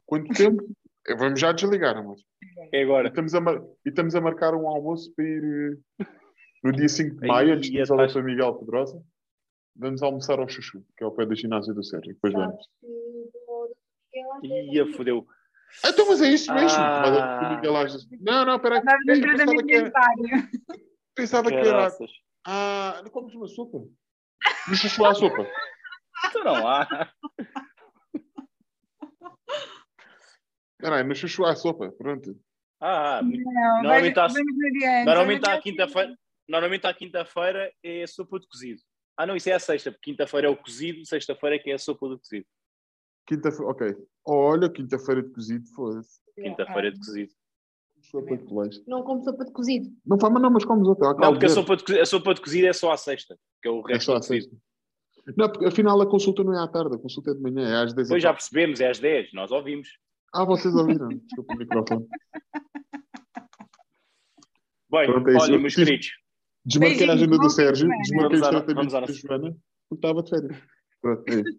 Quanto 0.06 0.32
tempo? 0.32 0.68
Vamos 1.16 1.40
já 1.40 1.52
desligar, 1.52 1.96
amor. 1.96 2.16
é 2.72 2.80
E 2.80 2.82
agora. 2.84 3.08
estamos, 3.08 3.34
a 3.34 3.40
mar- 3.40 3.60
e 3.84 3.88
estamos 3.88 4.14
a 4.14 4.20
marcar 4.20 4.54
um 4.54 4.68
almoço 4.68 5.12
para 5.14 5.24
ir 5.24 5.78
eh, 6.00 6.04
no 6.64 6.72
dia 6.72 6.88
5 6.88 7.20
de 7.20 7.26
maio, 7.26 7.50
Ai, 7.50 7.56
antes 7.56 7.70
de 7.70 7.80
é 7.80 7.86
fácil. 7.86 8.20
Dr. 8.22 8.24
Miguel 8.26 8.54
Pedrosa. 8.54 9.02
Vamos 9.76 10.02
almoçar 10.02 10.38
ao 10.40 10.48
Chuchu, 10.48 10.84
que 10.96 11.04
é 11.04 11.06
ao 11.06 11.12
pé 11.14 11.24
da 11.24 11.34
ginásio 11.34 11.72
do 11.72 11.84
Sérgio. 11.84 12.12
Depois 12.14 12.32
vamos. 12.32 12.66
O 12.82 14.46
Ia, 14.72 14.86
fodeu. 14.94 15.24
Ah, 15.84 15.90
então, 15.90 16.08
mas 16.08 16.20
é 16.22 16.28
isso 16.30 16.52
mesmo. 16.52 16.78
Ah. 16.80 17.60
O 17.64 17.76
às- 17.76 18.08
Não, 18.20 18.44
não, 18.44 18.58
peraí. 18.58 18.80
Pensava 19.06 19.62
que 19.64 19.74
era, 19.74 19.92
pensava 21.14 21.48
que 21.50 21.54
era. 21.54 21.88
Ah, 22.46 23.00
não 23.04 23.10
comes 23.10 23.34
uma 23.34 23.46
sopa? 23.46 23.78
No 24.68 24.74
Chuchu 24.74 25.04
há 25.04 25.14
sopa. 25.14 25.46
Então 26.26 26.42
não 26.44 26.66
há. 26.66 26.88
No 31.04 31.14
Chuchu 31.14 31.44
há 31.44 31.54
sopa. 31.54 31.92
Pronto. 31.92 32.36
Ah, 32.80 33.20
muito- 33.22 33.44
Não, 33.44 33.82
Normalmente 33.82 34.14
vais- 34.14 34.32
há- 34.32 34.34
vamos 34.38 34.56
no 34.56 34.72
dia 34.72 34.90
antes, 34.92 35.04
Normalmente 35.06 35.40
vamos 35.42 35.58
à 35.58 35.62
quinta-feira. 35.62 36.18
Normalmente 36.48 36.86
à 36.86 36.94
quinta-feira 36.94 37.72
é 37.82 38.06
sopa 38.06 38.38
de 38.40 38.46
cozido. 38.48 38.80
Ah, 39.16 39.26
não, 39.26 39.36
isso 39.36 39.50
é 39.50 39.52
a 39.52 39.58
sexta, 39.58 39.90
porque 39.92 40.10
quinta-feira 40.10 40.46
é 40.46 40.50
o 40.50 40.56
cozido, 40.56 41.04
sexta-feira 41.04 41.56
é 41.56 41.58
que 41.58 41.70
é 41.70 41.74
a 41.74 41.78
sopa 41.78 42.08
do 42.08 42.18
cozido. 42.18 42.46
Quinta-feira, 43.26 43.70
ok. 43.70 43.96
Olha, 44.26 44.70
quinta-feira 44.70 45.22
de 45.22 45.30
cozido, 45.30 45.66
foda-se. 45.74 46.20
Quinta-feira 46.34 46.88
é 46.88 46.90
de 46.90 46.98
cozido. 46.98 47.32
Sopa 48.00 48.36
de 48.36 48.54
leite. 48.54 48.82
Não 48.86 49.02
como 49.02 49.22
sopa 49.24 49.44
de 49.44 49.52
cozido. 49.52 49.90
Não 50.06 50.16
mas 50.16 50.42
não, 50.42 50.50
mas 50.50 50.64
comes 50.64 50.86
outra. 50.88 51.12
Não, 51.14 51.32
porque 51.32 51.46
a 51.46 51.48
sopa, 51.50 51.76
de, 51.76 51.82
cozido- 51.84 52.00
a 52.02 52.06
sopa 52.06 52.34
de 52.34 52.40
cozido 52.40 52.66
é 52.68 52.72
só 52.72 52.92
à 52.92 52.96
sexta, 52.96 53.36
que 53.60 53.68
é 53.68 53.70
o 53.70 53.80
É 53.88 53.92
resto 53.94 54.06
só 54.06 54.12
do 54.12 54.16
à 54.16 54.20
cozido. 54.20 54.44
sexta. 54.44 54.56
Não, 55.36 55.50
porque 55.52 55.66
afinal 55.66 56.00
a 56.00 56.06
consulta 56.08 56.42
não 56.42 56.54
é 56.58 56.62
à 56.64 56.68
tarde, 56.68 56.94
a 56.94 56.98
consulta 56.98 57.32
é 57.32 57.34
de 57.34 57.40
manhã, 57.40 57.68
é 57.68 57.74
às 57.84 57.92
10 57.92 58.08
Depois 58.08 58.22
já 58.22 58.32
percebemos, 58.32 58.80
é 58.80 58.88
às 58.88 58.98
10, 58.98 59.32
nós 59.34 59.50
ouvimos. 59.50 59.98
Ah, 60.32 60.44
vocês 60.44 60.74
ouviram? 60.74 61.08
Desculpa 61.08 61.54
o 61.54 61.58
microfone. 61.58 62.08
Bem, 64.90 65.06
Pronto, 65.06 65.28
é 65.28 65.36
olha, 65.36 65.58
meus 65.58 65.74
queridos, 65.74 66.12
Desmarquei 66.64 67.08
a 67.08 67.14
Beijinhos, 67.14 67.22
agenda 67.22 67.38
do 67.38 67.50
Sérgio, 67.50 67.86
semana. 67.86 68.02
desmarquei 68.02 68.38
os 68.38 68.40
Vamos 68.40 68.56
tratamentos 68.56 68.92
vamos 68.92 68.94
à 68.94 69.00
da 69.00 69.12
Joana, 69.12 69.56
porque 69.88 70.06
estava 70.06 70.22
de 70.22 70.30
férias. 70.30 70.62
Pronto, 71.00 71.24
é 71.28 71.40
isso. 71.40 71.58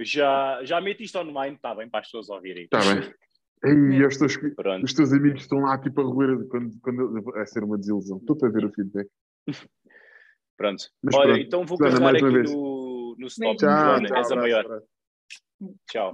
já, 0.00 0.64
já 0.64 0.80
meti 0.80 1.04
isto 1.04 1.18
online, 1.18 1.56
está 1.56 1.74
bem, 1.74 1.88
para 1.88 2.00
as 2.00 2.06
pessoas 2.06 2.28
ouvirem. 2.30 2.64
Está 2.64 2.78
Tá 2.80 2.94
bem. 2.94 3.14
Ei, 3.64 4.04
os 4.04 4.16
teus, 4.16 4.36
Pronto, 4.56 4.84
os 4.84 4.92
teus 4.92 5.12
amigos 5.12 5.42
estão 5.42 5.60
lá 5.60 5.78
tipo 5.78 6.00
a 6.00 6.04
roer 6.04 6.48
quando, 6.48 6.76
quando 6.80 7.22
vai 7.22 7.46
ser 7.46 7.62
uma 7.62 7.78
desilusão. 7.78 8.18
Estou 8.18 8.36
para 8.36 8.48
ver 8.50 8.64
o 8.64 8.72
feedback. 8.72 9.08
pronto. 10.56 10.84
Mas 11.02 11.14
Olha, 11.14 11.34
pronto. 11.34 11.46
então 11.46 11.64
vou 11.66 11.78
Joana, 11.78 12.00
carregar 12.00 12.16
aqui 12.28 12.36
vez. 12.38 12.50
no, 12.52 13.16
no 13.18 13.26
stop. 13.28 13.56
Tchau, 13.56 13.68
Joana, 13.70 14.08
tchau, 14.08 14.16
és 14.16 14.30
a 14.32 14.36
maior. 14.36 14.82
Tchau. 15.88 16.08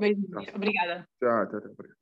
Obrigada. 0.54 1.08
Tchau, 1.18 1.48
tchau, 1.48 1.60
tchau. 1.60 1.97